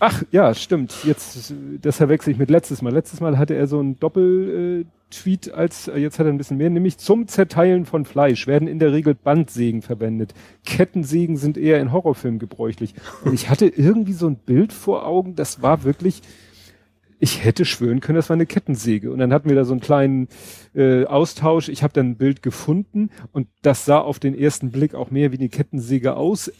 Ach, 0.00 0.22
ja, 0.30 0.54
stimmt. 0.54 0.94
Jetzt, 1.04 1.50
äh, 1.50 1.54
das 1.80 1.96
verwechsel 1.96 2.32
ich 2.32 2.38
mit 2.38 2.50
letztes 2.50 2.82
Mal. 2.82 2.92
Letztes 2.92 3.20
Mal 3.20 3.38
hatte 3.38 3.54
er 3.54 3.66
so 3.66 3.78
einen 3.78 3.98
Doppel-Tweet 3.98 5.52
als, 5.52 5.88
äh, 5.88 5.98
jetzt 5.98 6.18
hat 6.18 6.26
er 6.26 6.32
ein 6.32 6.38
bisschen 6.38 6.56
mehr, 6.56 6.70
nämlich 6.70 6.98
zum 6.98 7.26
Zerteilen 7.26 7.84
von 7.84 8.04
Fleisch 8.04 8.46
werden 8.46 8.68
in 8.68 8.78
der 8.78 8.92
Regel 8.92 9.14
Bandsägen 9.14 9.82
verwendet. 9.82 10.34
Kettensägen 10.64 11.36
sind 11.36 11.56
eher 11.56 11.80
in 11.80 11.92
Horrorfilmen 11.92 12.38
gebräuchlich. 12.38 12.94
Und 13.24 13.34
ich 13.34 13.50
hatte 13.50 13.66
irgendwie 13.66 14.12
so 14.12 14.28
ein 14.28 14.36
Bild 14.36 14.72
vor 14.72 15.06
Augen, 15.06 15.34
das 15.34 15.62
war 15.62 15.84
wirklich, 15.84 16.22
ich 17.18 17.44
hätte 17.44 17.64
schwören 17.64 18.00
können, 18.00 18.16
das 18.16 18.28
war 18.28 18.34
eine 18.34 18.46
Kettensäge. 18.46 19.10
Und 19.10 19.18
dann 19.18 19.32
hatten 19.32 19.48
wir 19.48 19.56
da 19.56 19.64
so 19.64 19.72
einen 19.72 19.80
kleinen 19.80 20.28
äh, 20.74 21.04
Austausch. 21.06 21.68
Ich 21.68 21.82
habe 21.82 21.92
dann 21.92 22.10
ein 22.10 22.16
Bild 22.16 22.42
gefunden 22.42 23.10
und 23.32 23.48
das 23.62 23.84
sah 23.84 23.98
auf 23.98 24.20
den 24.20 24.38
ersten 24.38 24.70
Blick 24.70 24.94
auch 24.94 25.10
mehr 25.10 25.32
wie 25.32 25.38
eine 25.38 25.48
Kettensäge 25.48 26.16
aus. 26.16 26.52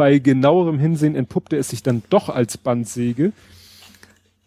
Bei 0.00 0.18
genauerem 0.18 0.78
Hinsehen 0.78 1.14
entpuppte 1.14 1.58
es 1.58 1.68
sich 1.68 1.82
dann 1.82 2.02
doch 2.08 2.30
als 2.30 2.56
Bandsäge. 2.56 3.34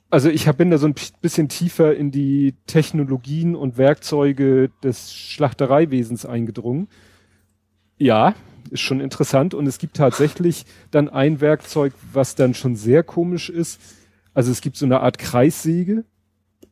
Also 0.10 0.28
ich 0.30 0.48
hab, 0.48 0.58
bin 0.58 0.72
da 0.72 0.80
so 0.80 0.88
ein 0.88 0.96
bisschen 1.22 1.48
tiefer 1.48 1.96
in 1.96 2.10
die 2.10 2.56
Technologien 2.66 3.56
und 3.56 3.78
Werkzeuge 3.78 4.72
des 4.82 5.14
Schlachtereiwesens 5.14 6.26
eingedrungen. 6.26 6.88
Ja, 8.00 8.34
ist 8.72 8.80
schon 8.80 9.00
interessant 9.00 9.54
und 9.54 9.68
es 9.68 9.78
gibt 9.78 9.96
tatsächlich 9.96 10.66
dann 10.90 11.08
ein 11.08 11.40
Werkzeug, 11.40 11.94
was 12.12 12.34
dann 12.34 12.56
schon 12.56 12.76
sehr 12.76 13.04
komisch 13.04 13.52
ist. 13.52 13.80
Also 14.34 14.52
es 14.52 14.60
gibt 14.60 14.76
so 14.76 14.88
eine 14.88 15.02
Art 15.02 15.20
Kreissäge 15.20 16.04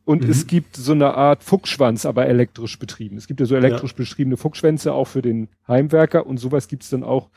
und 0.04 0.24
mhm. 0.24 0.30
es 0.30 0.48
gibt 0.48 0.74
so 0.74 0.90
eine 0.90 1.14
Art 1.14 1.44
Fuchsschwanz, 1.44 2.04
aber 2.04 2.26
elektrisch 2.26 2.80
betrieben. 2.80 3.16
Es 3.16 3.28
gibt 3.28 3.38
ja 3.38 3.46
so 3.46 3.54
elektrisch 3.54 3.92
ja. 3.92 3.98
betriebene 3.98 4.36
Fuchsschwänze 4.36 4.92
auch 4.92 5.06
für 5.06 5.22
den 5.22 5.50
Heimwerker 5.68 6.26
und 6.26 6.38
sowas 6.38 6.66
gibt's 6.66 6.90
dann 6.90 7.04
auch 7.04 7.30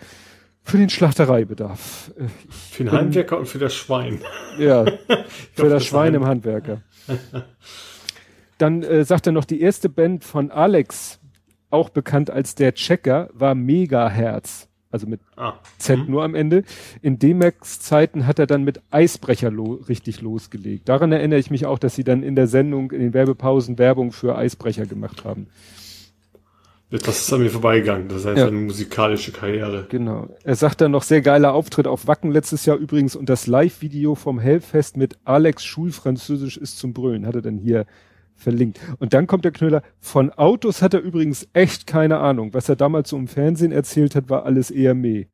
für 0.66 0.78
den 0.78 0.90
Schlachtereibedarf. 0.90 2.12
Für 2.72 2.84
den 2.84 2.92
Handwerker 2.92 3.38
und 3.38 3.48
für 3.48 3.60
das 3.60 3.74
Schwein. 3.76 4.20
Ja, 4.58 4.86
für 5.54 5.70
das 5.70 5.86
Schwein 5.86 6.16
im 6.16 6.26
Handwerker. 6.26 6.82
Dann 8.58 8.82
äh, 8.84 9.06
sagt 9.06 9.28
er 9.28 9.32
noch, 9.32 9.46
die 9.46 9.62
erste 9.62 9.90
Band 9.90 10.24
von 10.24 10.50
Alex, 10.50 11.20
auch 11.70 11.90
bekannt 11.90 12.32
als 12.32 12.56
der 12.56 12.74
Checker, 12.74 13.30
war 13.34 13.54
Megaherz. 13.54 14.68
Also 14.90 15.08
mit 15.08 15.20
ah. 15.36 15.54
Z 15.78 16.00
mhm. 16.00 16.12
nur 16.12 16.24
am 16.24 16.36
Ende. 16.36 16.64
In 17.02 17.20
D-Max-Zeiten 17.20 18.26
hat 18.26 18.40
er 18.40 18.48
dann 18.48 18.64
mit 18.64 18.82
Eisbrecher 18.92 19.52
lo 19.52 19.74
richtig 19.88 20.22
losgelegt. 20.22 20.90
Daran 20.90 21.12
erinnere 21.12 21.38
ich 21.38 21.52
mich 21.52 21.66
auch, 21.66 21.78
dass 21.78 21.96
sie 21.96 22.04
dann 22.04 22.24
in 22.24 22.36
der 22.36 22.48
Sendung, 22.48 22.92
in 22.92 23.02
den 23.02 23.14
Werbepausen 23.14 23.78
Werbung 23.78 24.14
für 24.14 24.36
Eisbrecher 24.38 24.86
gemacht 24.86 25.26
haben. 25.26 25.48
Das 26.92 27.08
ist 27.08 27.34
an 27.34 27.42
mir 27.42 27.50
vorbeigegangen. 27.50 28.08
Das 28.08 28.26
heißt 28.26 28.38
ja. 28.38 28.48
eine 28.48 28.58
musikalische 28.58 29.32
Karriere. 29.32 29.88
Genau. 29.90 30.30
Er 30.44 30.56
sagt 30.56 30.82
dann 30.82 30.92
noch 30.92 31.04
sehr 31.04 31.22
geiler 31.22 31.54
Auftritt 31.54 31.88
auf 31.88 32.08
Wacken 32.08 32.32
letztes 32.32 32.66
Jahr 32.66 32.78
übrigens 32.78 33.16
und 33.16 33.28
das 33.28 33.48
Live-Video 33.48 34.16
vom 34.16 34.40
Hellfest 34.40 34.96
mit 34.96 35.18
Alex 35.24 35.66
Schulfranzösisch 35.66 36.58
ist 36.58 36.78
zum 36.78 36.94
Brüllen. 36.94 37.26
Hat 37.26 37.36
er 37.36 37.42
dann 37.42 37.58
hier 37.58 37.86
verlinkt. 38.36 38.80
Und 39.00 39.14
dann 39.14 39.28
kommt 39.28 39.46
der 39.46 39.52
Knüller. 39.52 39.82
Von 40.00 40.32
Autos 40.32 40.82
hat 40.82 40.94
er 40.94 41.02
übrigens 41.02 41.48
echt 41.54 41.88
keine 41.88 42.20
Ahnung. 42.20 42.54
Was 42.54 42.70
er 42.70 42.76
damals 42.76 43.10
so 43.10 43.18
im 43.18 43.28
Fernsehen 43.28 43.72
erzählt 43.72 44.16
hat, 44.16 44.30
war 44.30 44.46
alles 44.46 44.70
eher 44.72 44.94
meh. 44.94 45.26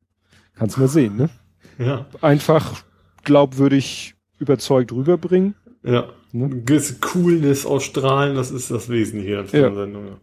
Kannst 0.55 0.77
mal 0.77 0.88
sehen, 0.88 1.15
ne? 1.17 1.29
Ja. 1.77 2.05
Einfach 2.22 2.84
glaubwürdig 3.24 4.13
überzeugt 4.38 4.91
rüberbringen. 4.91 5.55
Ja. 5.84 6.10
Ne? 6.31 6.50
Gewisse 6.63 7.00
Coolness 7.00 7.65
ausstrahlen, 7.65 8.36
das 8.36 8.51
ist 8.51 8.70
das 8.70 8.88
Wesentliche 8.89 9.43
der 9.43 9.62
ja. 9.62 9.74
Sendung. 9.74 10.05
Ja. 10.05 10.17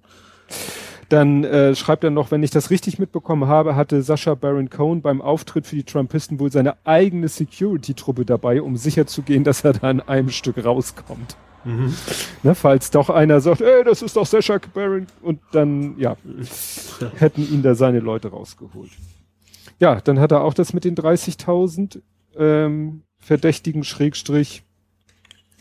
Dann 1.08 1.42
äh, 1.44 1.74
schreibt 1.74 2.04
er 2.04 2.10
noch, 2.10 2.30
wenn 2.30 2.42
ich 2.42 2.50
das 2.50 2.70
richtig 2.70 2.98
mitbekommen 2.98 3.48
habe, 3.48 3.76
hatte 3.76 4.02
Sascha 4.02 4.34
Baron 4.34 4.68
Cohen 4.68 5.00
beim 5.00 5.22
Auftritt 5.22 5.66
für 5.66 5.76
die 5.76 5.84
Trumpisten 5.84 6.38
wohl 6.38 6.52
seine 6.52 6.76
eigene 6.84 7.28
Security-Truppe 7.28 8.26
dabei, 8.26 8.60
um 8.60 8.76
sicherzugehen, 8.76 9.42
dass 9.42 9.64
er 9.64 9.72
da 9.72 9.90
in 9.90 10.00
einem 10.00 10.28
Stück 10.28 10.62
rauskommt. 10.62 11.36
Mhm. 11.64 11.94
Ne, 12.42 12.54
falls 12.54 12.90
doch 12.90 13.08
einer 13.10 13.40
sagt, 13.40 13.62
ey, 13.62 13.84
das 13.84 14.02
ist 14.02 14.16
doch 14.16 14.26
Sascha 14.26 14.58
Baron 14.74 15.06
und 15.22 15.40
dann, 15.52 15.98
ja, 15.98 16.16
hätten 17.16 17.42
ihn 17.42 17.62
da 17.62 17.74
seine 17.74 18.00
Leute 18.00 18.28
rausgeholt. 18.28 18.90
Ja, 19.80 20.00
dann 20.00 20.20
hat 20.20 20.32
er 20.32 20.42
auch 20.42 20.54
das 20.54 20.74
mit 20.74 20.84
den 20.84 20.94
30.000 20.94 22.00
ähm, 22.36 23.02
verdächtigen 23.18 23.84
Schrägstrich 23.84 24.64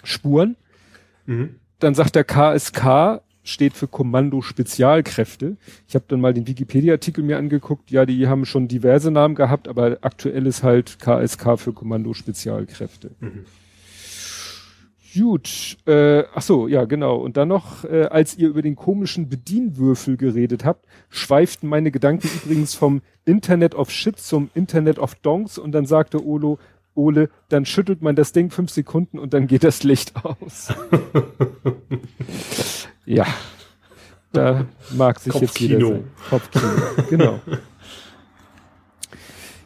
Spuren. 0.04 0.56
Mhm. 1.26 1.56
Dann 1.80 1.96
sagt 1.96 2.16
der 2.16 2.24
KSK, 2.24 3.22
steht 3.48 3.74
für 3.74 3.88
Kommando 3.88 4.42
Spezialkräfte. 4.42 5.58
Ich 5.88 5.96
habe 5.96 6.06
dann 6.08 6.22
mal 6.22 6.34
den 6.34 6.48
Wikipedia-Artikel 6.48 7.24
mir 7.24 7.38
angeguckt. 7.38 7.92
Ja, 7.92 8.06
die 8.06 8.28
haben 8.28 8.46
schon 8.46 8.68
diverse 8.68 9.12
Namen 9.12 9.36
gehabt, 9.36 9.68
aber 9.68 9.98
aktuell 10.02 10.46
ist 10.46 10.64
halt 10.64 11.00
KSK 11.00 11.58
für 11.58 11.74
Kommando 11.74 12.14
Spezialkräfte. 12.14 13.12
Mhm. 13.20 13.46
Gut, 15.18 15.78
äh, 15.88 16.26
ach 16.36 16.42
so, 16.42 16.68
ja 16.68 16.86
genau. 16.86 17.18
Und 17.18 17.38
dann 17.38 17.48
noch, 17.48 17.86
äh, 17.86 18.04
als 18.04 18.38
ihr 18.38 18.50
über 18.50 18.62
den 18.62 18.76
komischen 18.76 19.30
Bedienwürfel 19.30 20.18
geredet 20.18 20.64
habt, 20.64 20.86
schweiften 21.10 21.68
meine 21.68 21.92
Gedanken 21.92 22.30
übrigens 22.44 22.76
vom 22.76 23.02
Internet 23.26 23.74
of 23.74 23.90
Shit 23.90 24.20
zum 24.20 24.50
Internet 24.54 25.00
of 25.00 25.16
Donks 25.16 25.58
und 25.58 25.72
dann 25.72 25.86
sagte 25.86 26.24
Olo, 26.24 26.60
Ole, 26.94 27.30
dann 27.50 27.66
schüttelt 27.66 28.02
man 28.02 28.16
das 28.16 28.32
Ding 28.32 28.50
fünf 28.50 28.72
Sekunden 28.72 29.20
und 29.20 29.34
dann 29.34 29.48
geht 29.48 29.64
das 29.64 29.84
Licht 29.84 30.14
aus. 30.24 30.74
ja, 33.08 33.26
da 34.34 34.66
mag 34.92 35.20
sich 35.20 35.34
jetzt 35.36 35.60
jeder 35.60 35.80
sein. 35.80 36.04
Kopfkino, 36.30 36.70
genau. 37.10 37.40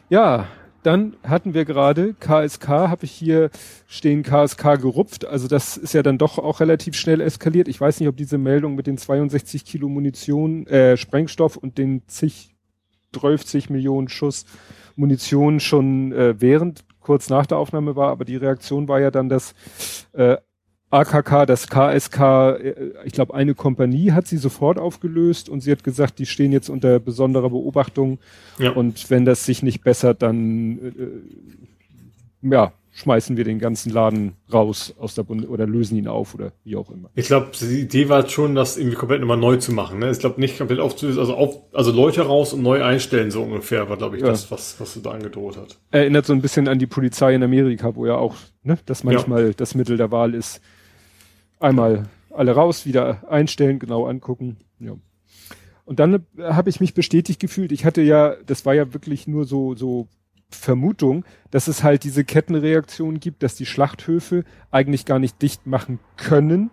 Ja, 0.08 0.46
dann 0.82 1.16
hatten 1.24 1.52
wir 1.52 1.64
gerade 1.64 2.14
KSK, 2.14 2.68
habe 2.68 3.04
ich 3.04 3.10
hier 3.10 3.50
stehen 3.86 4.22
KSK 4.22 4.80
gerupft. 4.80 5.24
Also 5.24 5.48
das 5.48 5.76
ist 5.76 5.92
ja 5.94 6.02
dann 6.02 6.18
doch 6.18 6.38
auch 6.38 6.60
relativ 6.60 6.94
schnell 6.94 7.20
eskaliert. 7.20 7.68
Ich 7.68 7.80
weiß 7.80 7.98
nicht, 7.98 8.08
ob 8.08 8.16
diese 8.16 8.38
Meldung 8.38 8.74
mit 8.74 8.86
den 8.86 8.98
62 8.98 9.64
Kilo 9.64 9.88
Munition, 9.88 10.66
äh, 10.66 10.96
Sprengstoff 10.96 11.56
und 11.56 11.78
den 11.78 12.02
zig, 12.06 12.54
12 13.12 13.70
Millionen 13.70 14.08
Schuss 14.08 14.46
Munition 14.94 15.60
schon 15.60 16.12
äh, 16.12 16.40
während, 16.40 16.84
kurz 17.00 17.28
nach 17.28 17.46
der 17.46 17.58
Aufnahme 17.58 17.96
war, 17.96 18.10
aber 18.10 18.24
die 18.24 18.36
Reaktion 18.36 18.86
war 18.86 19.00
ja 19.00 19.10
dann, 19.10 19.28
dass 19.28 19.54
äh, 20.12 20.36
AKK, 20.92 21.46
das 21.46 21.68
KSK, 21.68 22.20
äh, 22.20 22.74
ich 23.04 23.12
glaube, 23.12 23.34
eine 23.34 23.54
Kompanie 23.54 24.12
hat 24.12 24.26
sie 24.26 24.36
sofort 24.36 24.78
aufgelöst 24.78 25.48
und 25.48 25.62
sie 25.62 25.72
hat 25.72 25.84
gesagt, 25.84 26.18
die 26.18 26.26
stehen 26.26 26.52
jetzt 26.52 26.68
unter 26.68 27.00
besonderer 27.00 27.50
Beobachtung 27.50 28.18
ja. 28.58 28.72
und 28.72 29.10
wenn 29.10 29.24
das 29.24 29.46
sich 29.46 29.62
nicht 29.62 29.82
bessert, 29.82 30.20
dann 30.20 30.78
äh, 32.42 32.48
ja, 32.54 32.72
schmeißen 32.90 33.38
wir 33.38 33.44
den 33.44 33.58
ganzen 33.58 33.90
Laden 33.90 34.34
raus 34.52 34.94
aus 34.98 35.14
der 35.14 35.22
Bund 35.22 35.48
oder 35.48 35.66
lösen 35.66 35.96
ihn 35.96 36.08
auf 36.08 36.34
oder 36.34 36.52
wie 36.62 36.76
auch 36.76 36.90
immer. 36.90 37.08
Ich 37.14 37.26
glaube, 37.26 37.48
die 37.58 37.80
Idee 37.80 38.10
war 38.10 38.28
schon, 38.28 38.54
das 38.54 38.76
irgendwie 38.76 38.96
komplett 38.96 39.20
nochmal 39.20 39.38
neu 39.38 39.56
zu 39.56 39.72
machen. 39.72 39.98
Ne? 39.98 40.10
Ich 40.10 40.18
glaube 40.18 40.38
nicht 40.40 40.58
komplett 40.58 40.78
aufzulösen, 40.78 41.18
also 41.18 41.34
auf, 41.34 41.62
also 41.72 41.90
Leute 41.90 42.20
raus 42.20 42.52
und 42.52 42.62
neu 42.62 42.84
einstellen, 42.84 43.30
so 43.30 43.42
ungefähr, 43.42 43.88
war, 43.88 43.96
glaube 43.96 44.16
ich, 44.16 44.22
ja. 44.22 44.28
das, 44.28 44.50
was, 44.50 44.78
was 44.78 44.92
du 44.92 45.00
da 45.00 45.12
angedroht 45.12 45.56
hat. 45.56 45.78
Erinnert 45.90 46.26
so 46.26 46.34
ein 46.34 46.42
bisschen 46.42 46.68
an 46.68 46.78
die 46.78 46.86
Polizei 46.86 47.34
in 47.34 47.42
Amerika, 47.42 47.94
wo 47.96 48.04
ja 48.04 48.16
auch, 48.16 48.34
ne, 48.62 48.78
das 48.84 49.04
manchmal 49.04 49.46
ja. 49.46 49.52
das 49.56 49.74
Mittel 49.74 49.96
der 49.96 50.10
Wahl 50.10 50.34
ist 50.34 50.60
Einmal 51.62 52.08
alle 52.30 52.52
raus, 52.52 52.86
wieder 52.86 53.30
einstellen, 53.30 53.78
genau 53.78 54.06
angucken. 54.06 54.56
Ja. 54.78 54.96
Und 55.84 56.00
dann 56.00 56.26
habe 56.38 56.70
ich 56.70 56.80
mich 56.80 56.94
bestätigt 56.94 57.40
gefühlt. 57.40 57.72
Ich 57.72 57.84
hatte 57.84 58.02
ja, 58.02 58.36
das 58.46 58.64
war 58.64 58.74
ja 58.74 58.92
wirklich 58.94 59.26
nur 59.26 59.44
so, 59.44 59.74
so 59.74 60.08
Vermutung, 60.50 61.24
dass 61.50 61.68
es 61.68 61.82
halt 61.82 62.04
diese 62.04 62.24
Kettenreaktion 62.24 63.20
gibt, 63.20 63.42
dass 63.42 63.54
die 63.54 63.66
Schlachthöfe 63.66 64.44
eigentlich 64.70 65.04
gar 65.04 65.18
nicht 65.18 65.40
dicht 65.42 65.66
machen 65.66 65.98
können, 66.16 66.70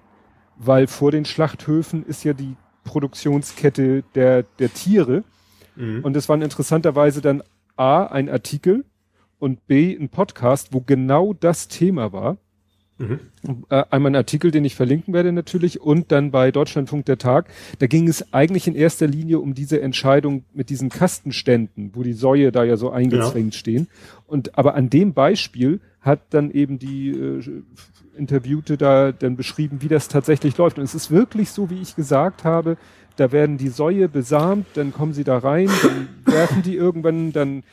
weil 0.57 0.87
vor 0.87 1.11
den 1.11 1.25
Schlachthöfen 1.25 2.05
ist 2.05 2.23
ja 2.23 2.33
die 2.33 2.55
Produktionskette 2.83 4.03
der, 4.15 4.43
der 4.43 4.73
Tiere. 4.73 5.23
Mhm. 5.75 6.03
Und 6.03 6.15
es 6.15 6.29
waren 6.29 6.41
interessanterweise 6.41 7.21
dann 7.21 7.43
A, 7.75 8.05
ein 8.05 8.29
Artikel 8.29 8.85
und 9.37 9.65
B, 9.67 9.95
ein 9.95 10.09
Podcast, 10.09 10.73
wo 10.73 10.81
genau 10.81 11.33
das 11.33 11.67
Thema 11.67 12.11
war. 12.11 12.37
Mhm. 12.99 13.19
Äh, 13.69 13.85
einmal 13.89 14.11
ein 14.11 14.15
Artikel, 14.15 14.51
den 14.51 14.65
ich 14.65 14.75
verlinken 14.75 15.13
werde 15.13 15.31
natürlich 15.31 15.79
und 15.81 16.11
dann 16.11 16.31
bei 16.31 16.51
Deutschlandfunk 16.51 17.05
der 17.05 17.17
Tag. 17.17 17.49
Da 17.79 17.87
ging 17.87 18.07
es 18.07 18.33
eigentlich 18.33 18.67
in 18.67 18.75
erster 18.75 19.07
Linie 19.07 19.39
um 19.39 19.53
diese 19.53 19.81
Entscheidung 19.81 20.43
mit 20.53 20.69
diesen 20.69 20.89
Kastenständen, 20.89 21.91
wo 21.95 22.03
die 22.03 22.13
Säue 22.13 22.51
da 22.51 22.63
ja 22.63 22.75
so 22.75 22.91
eingezwängt 22.91 23.53
ja. 23.53 23.59
stehen. 23.59 23.87
Und 24.27 24.57
aber 24.57 24.75
an 24.75 24.89
dem 24.89 25.13
Beispiel 25.13 25.79
hat 26.01 26.19
dann 26.31 26.51
eben 26.51 26.77
die 26.77 27.09
äh, 27.09 27.63
Interviewte 28.17 28.77
da 28.77 29.13
dann 29.13 29.37
beschrieben, 29.37 29.81
wie 29.81 29.87
das 29.87 30.09
tatsächlich 30.09 30.57
läuft. 30.57 30.77
Und 30.77 30.83
es 30.83 30.93
ist 30.93 31.09
wirklich 31.09 31.51
so, 31.51 31.69
wie 31.69 31.81
ich 31.81 31.95
gesagt 31.95 32.43
habe, 32.43 32.77
da 33.19 33.31
werden 33.31 33.57
die 33.57 33.67
Säue 33.67 34.07
besamt, 34.07 34.65
dann 34.75 34.93
kommen 34.93 35.13
sie 35.13 35.23
da 35.23 35.37
rein, 35.37 35.69
dann 35.83 36.07
werfen 36.33 36.61
die 36.63 36.75
irgendwann, 36.75 37.33
dann 37.33 37.63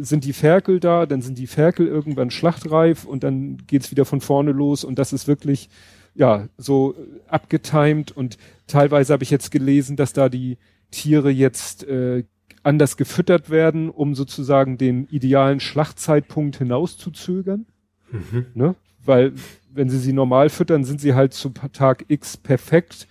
sind 0.00 0.24
die 0.24 0.32
Ferkel 0.32 0.80
da, 0.80 1.06
dann 1.06 1.22
sind 1.22 1.38
die 1.38 1.46
Ferkel 1.46 1.86
irgendwann 1.86 2.30
schlachtreif 2.30 3.04
und 3.04 3.22
dann 3.22 3.58
geht's 3.66 3.90
wieder 3.90 4.04
von 4.04 4.20
vorne 4.20 4.52
los 4.52 4.82
und 4.84 4.98
das 4.98 5.12
ist 5.12 5.28
wirklich 5.28 5.68
ja 6.14 6.48
so 6.56 6.94
abgetimt 7.28 8.16
und 8.16 8.38
teilweise 8.66 9.12
habe 9.12 9.22
ich 9.22 9.30
jetzt 9.30 9.50
gelesen, 9.50 9.96
dass 9.96 10.12
da 10.12 10.28
die 10.28 10.58
Tiere 10.90 11.30
jetzt 11.30 11.84
äh, 11.84 12.24
anders 12.62 12.96
gefüttert 12.96 13.48
werden, 13.48 13.90
um 13.90 14.14
sozusagen 14.14 14.76
den 14.76 15.06
idealen 15.08 15.60
Schlachtzeitpunkt 15.60 16.56
hinauszuzögern. 16.56 17.66
Mhm. 18.10 18.46
Ne? 18.54 18.74
Weil 19.04 19.34
wenn 19.72 19.88
sie 19.88 19.98
sie 19.98 20.12
normal 20.12 20.48
füttern, 20.48 20.84
sind 20.84 21.00
sie 21.00 21.14
halt 21.14 21.32
zu 21.32 21.50
Tag 21.50 22.06
X 22.08 22.36
perfekt, 22.36 23.06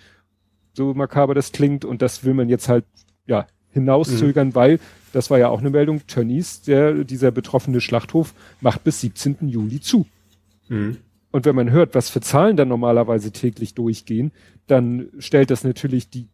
so 0.75 0.93
makaber 0.93 1.33
das 1.33 1.51
klingt 1.51 1.85
und 1.85 2.01
das 2.01 2.23
will 2.23 2.33
man 2.33 2.49
jetzt 2.49 2.69
halt 2.69 2.85
ja 3.25 3.47
hinauszögern, 3.71 4.49
mhm. 4.49 4.55
weil 4.55 4.79
das 5.13 5.29
war 5.29 5.39
ja 5.39 5.49
auch 5.49 5.59
eine 5.59 5.69
Meldung, 5.69 6.05
Tönnies, 6.07 6.61
der, 6.63 6.93
dieser 7.03 7.31
betroffene 7.31 7.81
Schlachthof, 7.81 8.33
macht 8.61 8.83
bis 8.83 9.01
17. 9.01 9.37
Juli 9.47 9.79
zu. 9.79 10.05
Mhm. 10.67 10.97
Und 11.31 11.45
wenn 11.45 11.55
man 11.55 11.71
hört, 11.71 11.95
was 11.95 12.09
für 12.09 12.21
Zahlen 12.21 12.55
dann 12.57 12.69
normalerweise 12.69 13.31
täglich 13.31 13.73
durchgehen, 13.73 14.31
dann 14.67 15.09
stellt 15.19 15.51
das 15.51 15.63
natürlich 15.63 16.09
die 16.09 16.27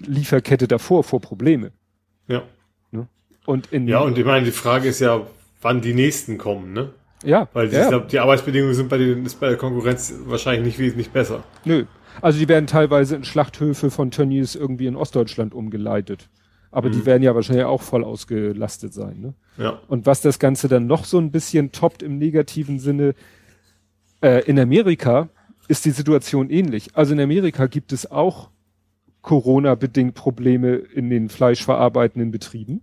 Lieferkette 0.00 0.68
davor 0.68 1.04
vor 1.04 1.20
Probleme. 1.20 1.72
Ja. 2.26 2.42
Ne? 2.90 3.08
Und 3.46 3.72
in 3.72 3.86
ja, 3.86 4.00
und 4.00 4.18
ich 4.18 4.24
meine, 4.24 4.44
die 4.44 4.52
Frage 4.52 4.88
ist 4.88 5.00
ja, 5.00 5.26
wann 5.62 5.80
die 5.80 5.94
nächsten 5.94 6.38
kommen, 6.38 6.72
ne? 6.72 6.90
Ja. 7.24 7.48
Weil 7.52 7.72
ja. 7.72 7.88
glaube, 7.88 8.06
die 8.10 8.18
Arbeitsbedingungen 8.18 8.74
sind 8.74 8.88
bei, 8.88 8.98
den, 8.98 9.26
ist 9.26 9.40
bei 9.40 9.48
der 9.48 9.56
Konkurrenz 9.56 10.12
wahrscheinlich 10.26 10.64
nicht 10.64 10.78
wesentlich 10.78 11.10
besser. 11.10 11.42
Nö. 11.64 11.84
Also 12.20 12.38
die 12.38 12.48
werden 12.48 12.66
teilweise 12.66 13.16
in 13.16 13.24
Schlachthöfe 13.24 13.90
von 13.90 14.10
Tönnies 14.10 14.54
irgendwie 14.54 14.86
in 14.86 14.96
Ostdeutschland 14.96 15.54
umgeleitet. 15.54 16.28
Aber 16.70 16.88
mhm. 16.88 16.92
die 16.92 17.06
werden 17.06 17.22
ja 17.22 17.34
wahrscheinlich 17.34 17.64
auch 17.64 17.82
voll 17.82 18.04
ausgelastet 18.04 18.92
sein. 18.92 19.20
Ne? 19.20 19.34
Ja. 19.56 19.80
Und 19.88 20.06
was 20.06 20.20
das 20.20 20.38
Ganze 20.38 20.68
dann 20.68 20.86
noch 20.86 21.04
so 21.04 21.18
ein 21.18 21.30
bisschen 21.30 21.72
toppt 21.72 22.02
im 22.02 22.18
negativen 22.18 22.78
Sinne, 22.78 23.14
Äh, 24.20 24.42
in 24.46 24.58
Amerika 24.58 25.28
ist 25.68 25.84
die 25.84 25.92
Situation 25.92 26.50
ähnlich. 26.50 26.96
Also 26.96 27.12
in 27.14 27.20
Amerika 27.20 27.68
gibt 27.68 27.92
es 27.92 28.10
auch 28.10 28.50
Corona-bedingt 29.22 30.14
Probleme 30.14 30.74
in 30.74 31.08
den 31.08 31.28
fleischverarbeitenden 31.28 32.32
Betrieben. 32.32 32.82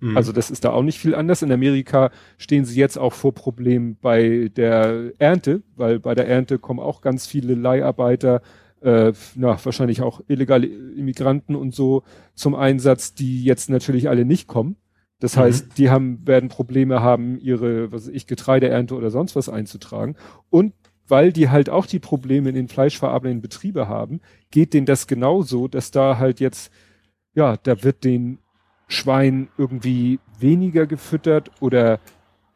Mhm. 0.00 0.16
Also 0.16 0.32
das 0.32 0.50
ist 0.50 0.64
da 0.64 0.70
auch 0.70 0.82
nicht 0.82 0.98
viel 0.98 1.14
anders. 1.14 1.42
In 1.42 1.52
Amerika 1.52 2.10
stehen 2.38 2.64
sie 2.64 2.78
jetzt 2.78 2.98
auch 2.98 3.12
vor 3.12 3.34
Problemen 3.34 3.96
bei 4.00 4.50
der 4.54 5.12
Ernte, 5.18 5.62
weil 5.74 5.98
bei 5.98 6.14
der 6.14 6.28
Ernte 6.28 6.58
kommen 6.58 6.80
auch 6.80 7.00
ganz 7.00 7.26
viele 7.26 7.54
Leiharbeiter, 7.54 8.42
äh, 8.82 9.12
na, 9.34 9.58
wahrscheinlich 9.64 10.02
auch 10.02 10.20
illegale 10.28 10.66
Immigranten 10.66 11.56
und 11.56 11.74
so 11.74 12.02
zum 12.34 12.54
Einsatz, 12.54 13.14
die 13.14 13.42
jetzt 13.42 13.70
natürlich 13.70 14.08
alle 14.08 14.24
nicht 14.24 14.48
kommen. 14.48 14.76
Das 15.18 15.36
mhm. 15.36 15.40
heißt, 15.40 15.78
die 15.78 15.90
haben, 15.90 16.26
werden 16.26 16.50
Probleme 16.50 17.00
haben, 17.00 17.38
ihre, 17.38 17.90
was 17.90 18.06
weiß 18.06 18.14
ich, 18.14 18.26
Getreideernte 18.26 18.94
oder 18.94 19.10
sonst 19.10 19.34
was 19.34 19.48
einzutragen. 19.48 20.16
Und 20.50 20.74
weil 21.08 21.32
die 21.32 21.48
halt 21.48 21.70
auch 21.70 21.86
die 21.86 22.00
Probleme 22.00 22.48
in 22.48 22.54
den 22.54 22.68
fleischverarbeitenden 22.68 23.40
Betriebe 23.40 23.88
haben, 23.88 24.20
geht 24.50 24.74
denen 24.74 24.86
das 24.86 25.06
genauso, 25.06 25.68
dass 25.68 25.90
da 25.90 26.18
halt 26.18 26.40
jetzt, 26.40 26.72
ja, 27.34 27.56
da 27.56 27.82
wird 27.82 28.04
den 28.04 28.38
Schwein 28.88 29.48
irgendwie 29.58 30.20
weniger 30.38 30.86
gefüttert 30.86 31.50
oder 31.60 32.00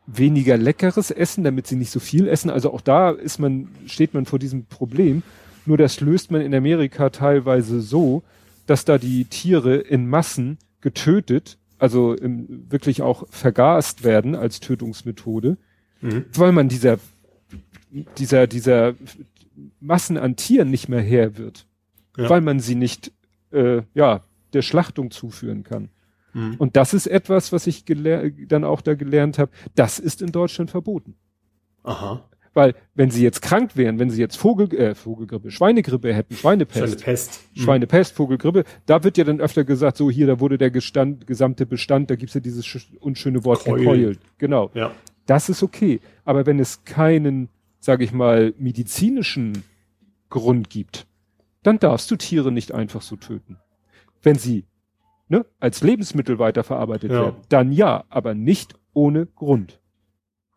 weniger 0.07 0.57
leckeres 0.57 1.11
Essen, 1.11 1.45
damit 1.45 1.67
sie 1.67 1.77
nicht 1.77 1.91
so 1.91 2.01
viel 2.01 2.29
essen. 2.29 2.51
Also 2.51 2.73
auch 2.73 2.81
da 2.81 3.11
ist 3.11 3.39
man, 3.39 3.69
steht 3.87 4.15
man 4.15 4.27
vor 4.27 4.39
diesem 4.39 4.67
Problem. 4.67 5.23
Nur 5.67 5.77
das 5.79 6.01
löst 6.01 6.31
man 6.31 6.41
in 6.41 6.55
Amerika 6.55 7.11
teilweise 7.11 7.81
so, 7.81 8.23
dass 8.67 8.85
da 8.85 8.99
die 8.99 9.25
Tiere 9.25 9.77
in 9.77 10.09
Massen 10.09 10.59
getötet, 10.81 11.59
also 11.79 12.15
im, 12.15 12.71
wirklich 12.71 13.03
auch 13.03 13.27
vergast 13.31 14.05
werden 14.05 14.35
als 14.35 14.61
Tötungsmethode, 14.61 15.57
mhm. 16.01 16.25
weil 16.33 16.53
man 16.53 16.69
dieser, 16.69 16.99
dieser, 18.19 18.47
dieser 18.47 18.95
Massen 19.81 20.17
an 20.17 20.37
Tieren 20.37 20.71
nicht 20.71 20.89
mehr 20.89 21.03
her 21.03 21.37
wird. 21.37 21.67
Ja. 22.17 22.29
Weil 22.29 22.41
man 22.41 22.61
sie 22.61 22.75
nicht, 22.75 23.13
äh, 23.53 23.83
ja, 23.95 24.23
der 24.53 24.63
Schlachtung 24.63 25.11
zuführen 25.11 25.63
kann. 25.63 25.91
Mhm. 26.33 26.57
Und 26.59 26.77
das 26.77 26.95
ist 26.95 27.07
etwas, 27.07 27.53
was 27.53 27.67
ich 27.67 27.85
dann 27.85 28.65
auch 28.65 28.81
da 28.81 28.95
gelernt 28.95 29.39
habe, 29.39 29.51
das 29.75 29.99
ist 29.99 30.23
in 30.23 30.33
Deutschland 30.33 30.71
verboten. 30.71 31.15
Aha. 31.83 32.25
Weil 32.53 32.75
wenn 32.95 33.11
sie 33.11 33.23
jetzt 33.23 33.43
krank 33.43 33.77
wären, 33.77 33.99
wenn 33.99 34.11
sie 34.11 34.21
jetzt 34.21 34.37
Vogel, 34.37 34.75
äh, 34.75 34.95
Vogelgrippe, 34.95 35.51
Schweinegrippe 35.51 36.13
hätten, 36.13 36.35
Schweinepest, 36.35 37.01
Schweinepest, 37.01 37.41
mhm. 37.55 37.61
Schweinepest 37.61 38.15
Vogelgrippe, 38.15 38.65
da 38.87 39.05
wird 39.05 39.19
ja 39.19 39.25
dann 39.25 39.41
öfter 39.41 39.65
gesagt, 39.65 39.97
so 39.97 40.11
hier, 40.11 40.27
da 40.27 40.41
wurde 40.41 40.59
der 40.59 40.71
Gestand, 40.71 41.27
gesamte 41.27 41.65
Bestand, 41.65 42.11
da 42.11 42.17
gibt's 42.17 42.35
ja 42.35 42.41
dieses 42.41 42.67
unschöne 42.99 43.45
Wort 43.45 43.65
Keul. 43.65 43.79
gekeult. 43.79 44.19
Genau. 44.39 44.71
Ja. 44.75 44.91
Das 45.27 45.49
ist 45.49 45.63
okay. 45.63 46.01
Aber 46.25 46.45
wenn 46.47 46.59
es 46.59 46.85
keinen, 46.85 47.49
sage 47.79 48.03
ich 48.03 48.13
mal, 48.13 48.53
medizinischen 48.59 49.63
Grund 50.29 50.71
gibt, 50.71 51.07
dann 51.63 51.79
darfst 51.79 52.11
du 52.11 52.17
Tiere 52.17 52.51
nicht 52.51 52.73
einfach 52.73 53.03
so 53.03 53.15
töten. 53.15 53.59
Wenn 54.23 54.37
sie 54.37 54.65
ne, 55.31 55.47
als 55.59 55.83
Lebensmittel 55.83 56.39
weiterverarbeitet 56.39 57.11
ja. 57.11 57.23
werden, 57.23 57.37
dann 57.49 57.73
ja, 57.73 58.05
aber 58.11 58.35
nicht 58.35 58.75
ohne 58.93 59.27
Grund. 59.27 59.81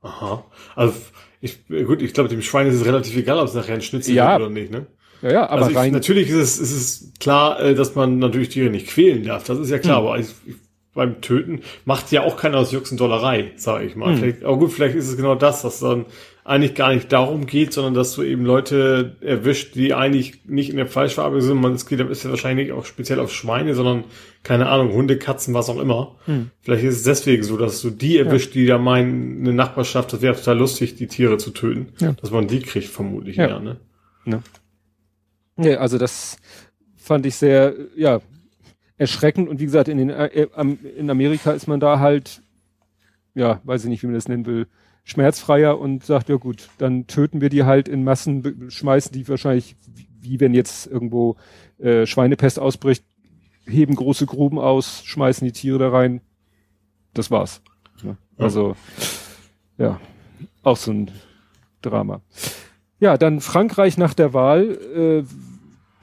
Aha. 0.01 0.43
Also 0.75 0.95
ich, 1.39 1.65
gut, 1.67 2.01
ich 2.01 2.13
glaube, 2.13 2.29
dem 2.29 2.41
Schwein 2.41 2.67
ist 2.67 2.75
es 2.75 2.85
relativ 2.85 3.15
egal, 3.15 3.39
ob 3.39 3.47
es 3.47 3.53
nachher 3.53 3.75
ein 3.75 3.81
Schnitzel 3.81 4.15
ja. 4.15 4.31
wird 4.31 4.41
oder 4.41 4.49
nicht, 4.49 4.71
ne? 4.71 4.87
Ja, 5.21 5.31
ja, 5.31 5.49
aber 5.49 5.67
also 5.67 5.81
ich, 5.81 5.91
natürlich 5.91 6.29
ist 6.29 6.35
es, 6.35 6.59
ist 6.59 6.73
es 6.73 7.13
klar, 7.19 7.61
äh, 7.61 7.75
dass 7.75 7.95
man 7.95 8.19
natürlich 8.19 8.49
Tiere 8.49 8.69
nicht 8.69 8.87
quälen 8.87 9.23
darf. 9.23 9.45
Das 9.45 9.57
ist 9.57 9.69
ja 9.69 9.79
klar, 9.79 9.99
hm. 9.99 10.05
aber 10.05 10.19
ich, 10.19 10.27
ich, 10.45 10.55
beim 10.93 11.21
Töten 11.21 11.61
macht 11.85 12.11
ja 12.11 12.23
auch 12.23 12.35
keiner 12.35 12.57
aus 12.57 12.71
Jux 12.71 12.91
und 12.91 12.99
Dollerei, 12.99 13.53
sage 13.55 13.85
ich 13.85 13.95
mal. 13.95 14.11
Hm. 14.11 14.17
Vielleicht, 14.17 14.43
aber 14.43 14.57
gut, 14.57 14.73
vielleicht 14.73 14.95
ist 14.95 15.07
es 15.07 15.15
genau 15.15 15.35
das, 15.35 15.61
dass 15.61 15.79
dann 15.79 16.05
eigentlich 16.45 16.75
gar 16.75 16.93
nicht 16.93 17.11
darum 17.11 17.45
geht, 17.45 17.71
sondern 17.71 17.93
dass 17.93 18.13
du 18.13 18.23
eben 18.23 18.43
Leute 18.43 19.15
erwischt, 19.21 19.75
die 19.75 19.93
eigentlich 19.93 20.45
nicht 20.45 20.69
in 20.69 20.75
der 20.75 20.87
Fleischverarbeitung 20.87 21.47
sind. 21.47 21.61
Man, 21.61 21.73
es 21.73 21.85
geht 21.85 22.01
ist 22.01 22.23
ja 22.23 22.29
wahrscheinlich 22.29 22.73
auch 22.73 22.85
speziell 22.85 23.19
auf 23.19 23.33
Schweine, 23.33 23.75
sondern 23.75 24.03
keine 24.43 24.67
Ahnung, 24.67 24.91
Hunde, 24.91 25.17
Katzen, 25.17 25.53
was 25.53 25.69
auch 25.69 25.79
immer. 25.79 26.15
Hm. 26.25 26.51
Vielleicht 26.59 26.83
ist 26.83 26.97
es 26.97 27.03
deswegen 27.03 27.43
so, 27.43 27.55
dass 27.55 27.81
du 27.81 27.89
die 27.89 28.17
erwischt, 28.17 28.55
ja. 28.55 28.61
die 28.61 28.67
da 28.67 28.77
meinen, 28.77 29.39
eine 29.39 29.53
Nachbarschaft, 29.53 30.11
das 30.11 30.21
wäre 30.21 30.35
total 30.35 30.57
lustig, 30.57 30.95
die 30.95 31.07
Tiere 31.07 31.37
zu 31.37 31.51
töten. 31.51 31.93
Ja. 31.99 32.11
Dass 32.11 32.31
man 32.31 32.47
die 32.47 32.59
kriegt, 32.59 32.89
vermutlich, 32.89 33.37
ja, 33.37 33.47
ja 33.47 33.59
ne? 33.59 33.77
Ja. 34.25 34.43
ja, 35.57 35.77
also 35.77 35.97
das 35.97 36.37
fand 36.97 37.25
ich 37.25 37.35
sehr, 37.35 37.73
ja, 37.95 38.19
erschreckend 38.97 39.47
und 39.47 39.59
wie 39.59 39.65
gesagt, 39.65 39.87
in 39.87 39.97
den, 39.97 40.09
äh, 40.09 40.47
in 40.97 41.09
Amerika 41.09 41.51
ist 41.51 41.67
man 41.67 41.79
da 41.79 41.99
halt, 41.99 42.41
ja, 43.33 43.61
weiß 43.63 43.85
ich 43.85 43.89
nicht, 43.89 44.03
wie 44.03 44.07
man 44.07 44.15
das 44.15 44.27
nennen 44.27 44.45
will, 44.45 44.67
schmerzfreier 45.03 45.79
und 45.79 46.05
sagt, 46.05 46.29
ja 46.29 46.35
gut, 46.35 46.69
dann 46.77 47.07
töten 47.07 47.41
wir 47.41 47.49
die 47.49 47.63
halt 47.63 47.87
in 47.87 48.03
Massen, 48.03 48.69
schmeißen 48.69 49.11
die 49.11 49.27
wahrscheinlich, 49.27 49.75
wie 50.21 50.39
wenn 50.39 50.53
jetzt 50.53 50.87
irgendwo 50.87 51.35
äh, 51.79 52.05
Schweinepest 52.05 52.59
ausbricht, 52.59 53.03
heben 53.65 53.95
große 53.95 54.25
Gruben 54.25 54.59
aus, 54.59 55.03
schmeißen 55.03 55.45
die 55.45 55.51
Tiere 55.51 55.79
da 55.79 55.89
rein. 55.89 56.21
Das 57.13 57.31
war's. 57.31 57.61
Ja. 58.03 58.17
Also, 58.37 58.75
ja, 59.77 59.99
auch 60.63 60.77
so 60.77 60.91
ein 60.91 61.11
Drama. 61.81 62.21
Ja, 62.99 63.17
dann 63.17 63.41
Frankreich 63.41 63.97
nach 63.97 64.13
der 64.13 64.33
Wahl. 64.33 64.79
Äh, 64.95 65.23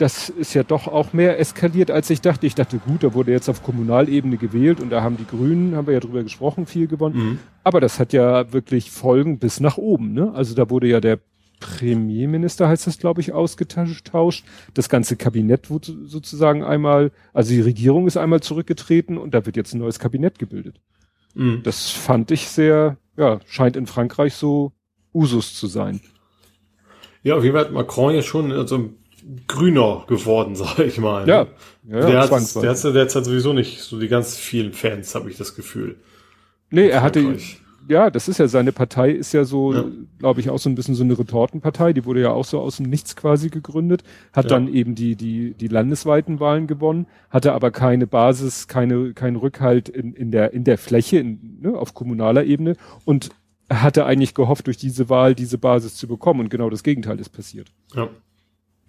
das 0.00 0.30
ist 0.30 0.54
ja 0.54 0.62
doch 0.62 0.88
auch 0.88 1.12
mehr 1.12 1.38
eskaliert, 1.38 1.90
als 1.90 2.08
ich 2.08 2.22
dachte. 2.22 2.46
Ich 2.46 2.54
dachte, 2.54 2.78
gut, 2.78 3.02
da 3.02 3.12
wurde 3.12 3.32
jetzt 3.32 3.50
auf 3.50 3.62
Kommunalebene 3.62 4.38
gewählt 4.38 4.80
und 4.80 4.88
da 4.88 5.02
haben 5.02 5.18
die 5.18 5.26
Grünen, 5.26 5.76
haben 5.76 5.86
wir 5.86 5.94
ja 5.94 6.00
drüber 6.00 6.22
gesprochen, 6.22 6.64
viel 6.64 6.86
gewonnen. 6.86 7.16
Mhm. 7.16 7.38
Aber 7.64 7.80
das 7.80 8.00
hat 8.00 8.14
ja 8.14 8.50
wirklich 8.50 8.90
Folgen 8.90 9.38
bis 9.38 9.60
nach 9.60 9.76
oben. 9.76 10.14
Ne? 10.14 10.32
Also 10.32 10.54
da 10.54 10.70
wurde 10.70 10.88
ja 10.88 11.00
der 11.00 11.18
Premierminister, 11.60 12.66
heißt 12.66 12.86
das, 12.86 12.98
glaube 12.98 13.20
ich, 13.20 13.34
ausgetauscht. 13.34 14.46
Das 14.72 14.88
ganze 14.88 15.16
Kabinett 15.16 15.68
wurde 15.68 15.94
sozusagen 16.06 16.64
einmal, 16.64 17.12
also 17.34 17.52
die 17.52 17.60
Regierung 17.60 18.06
ist 18.06 18.16
einmal 18.16 18.40
zurückgetreten 18.40 19.18
und 19.18 19.34
da 19.34 19.44
wird 19.44 19.56
jetzt 19.56 19.74
ein 19.74 19.80
neues 19.80 19.98
Kabinett 19.98 20.38
gebildet. 20.38 20.80
Mhm. 21.34 21.60
Das 21.62 21.90
fand 21.90 22.30
ich 22.30 22.48
sehr, 22.48 22.96
ja, 23.18 23.40
scheint 23.44 23.76
in 23.76 23.86
Frankreich 23.86 24.32
so 24.32 24.72
Usus 25.12 25.54
zu 25.54 25.66
sein. 25.66 26.00
Ja, 27.22 27.36
auf 27.36 27.44
jeden 27.44 27.54
Fall 27.54 27.66
hat 27.66 27.72
Macron 27.72 28.14
ja 28.14 28.22
schon 28.22 28.50
also 28.50 28.94
grüner 29.46 30.04
geworden, 30.06 30.56
sage 30.56 30.84
ich 30.84 30.98
mal. 30.98 31.28
Ja, 31.28 31.46
ja, 31.88 32.06
der, 32.06 32.20
hat, 32.20 32.30
der 32.30 32.70
hat 32.70 32.84
derzeit 32.84 33.24
sowieso 33.24 33.52
nicht 33.52 33.80
so 33.80 33.98
die 33.98 34.08
ganz 34.08 34.36
vielen 34.36 34.72
Fans, 34.72 35.14
habe 35.14 35.30
ich 35.30 35.36
das 35.36 35.54
Gefühl. 35.54 35.96
Nee, 36.70 36.88
er 36.88 37.02
hatte, 37.02 37.36
ja, 37.88 38.08
das 38.10 38.28
ist 38.28 38.38
ja, 38.38 38.46
seine 38.46 38.70
Partei 38.70 39.10
ist 39.10 39.32
ja 39.32 39.44
so, 39.44 39.74
ja. 39.74 39.84
glaube 40.18 40.40
ich, 40.40 40.48
auch 40.48 40.58
so 40.58 40.70
ein 40.70 40.76
bisschen 40.76 40.94
so 40.94 41.02
eine 41.02 41.18
Retortenpartei, 41.18 41.92
die 41.92 42.04
wurde 42.04 42.20
ja 42.20 42.30
auch 42.30 42.44
so 42.44 42.60
aus 42.60 42.76
dem 42.76 42.86
Nichts 42.86 43.16
quasi 43.16 43.48
gegründet, 43.48 44.04
hat 44.32 44.44
ja. 44.44 44.50
dann 44.50 44.72
eben 44.72 44.94
die, 44.94 45.16
die, 45.16 45.54
die 45.54 45.66
landesweiten 45.66 46.38
Wahlen 46.38 46.68
gewonnen, 46.68 47.06
hatte 47.30 47.52
aber 47.52 47.72
keine 47.72 48.06
Basis, 48.06 48.68
keine, 48.68 49.12
keinen 49.14 49.36
Rückhalt 49.36 49.88
in, 49.88 50.14
in 50.14 50.30
der, 50.30 50.52
in 50.52 50.62
der 50.62 50.78
Fläche, 50.78 51.18
in, 51.18 51.58
ne, 51.62 51.76
auf 51.76 51.92
kommunaler 51.94 52.44
Ebene 52.44 52.76
und 53.04 53.30
hatte 53.68 54.06
eigentlich 54.06 54.34
gehofft, 54.34 54.68
durch 54.68 54.76
diese 54.76 55.08
Wahl 55.08 55.34
diese 55.34 55.58
Basis 55.58 55.96
zu 55.96 56.06
bekommen 56.06 56.40
und 56.40 56.48
genau 56.48 56.70
das 56.70 56.84
Gegenteil 56.84 57.18
ist 57.18 57.30
passiert. 57.30 57.72
Ja. 57.94 58.08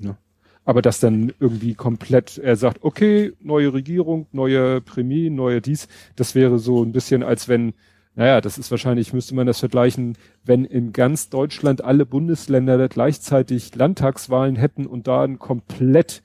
Ja. 0.01 0.17
Aber 0.63 0.81
dass 0.81 0.99
dann 0.99 1.33
irgendwie 1.39 1.73
komplett, 1.73 2.37
er 2.37 2.55
sagt, 2.55 2.83
okay, 2.83 3.33
neue 3.39 3.73
Regierung, 3.73 4.27
neue 4.31 4.79
Prämie, 4.81 5.29
neue 5.29 5.59
dies, 5.59 5.87
das 6.15 6.35
wäre 6.35 6.59
so 6.59 6.83
ein 6.83 6.91
bisschen, 6.91 7.23
als 7.23 7.47
wenn, 7.47 7.73
naja, 8.15 8.41
das 8.41 8.59
ist 8.59 8.69
wahrscheinlich, 8.69 9.11
müsste 9.11 9.33
man 9.33 9.47
das 9.47 9.59
vergleichen, 9.59 10.17
wenn 10.43 10.65
in 10.65 10.93
ganz 10.93 11.29
Deutschland 11.29 11.83
alle 11.83 12.05
Bundesländer 12.05 12.87
gleichzeitig 12.89 13.73
Landtagswahlen 13.73 14.55
hätten 14.55 14.85
und 14.85 15.07
da 15.07 15.23
ein 15.23 15.39
komplett 15.39 16.21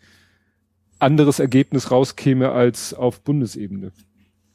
anderes 0.98 1.38
Ergebnis 1.38 1.90
rauskäme 1.90 2.50
als 2.50 2.92
auf 2.92 3.20
Bundesebene. 3.22 3.92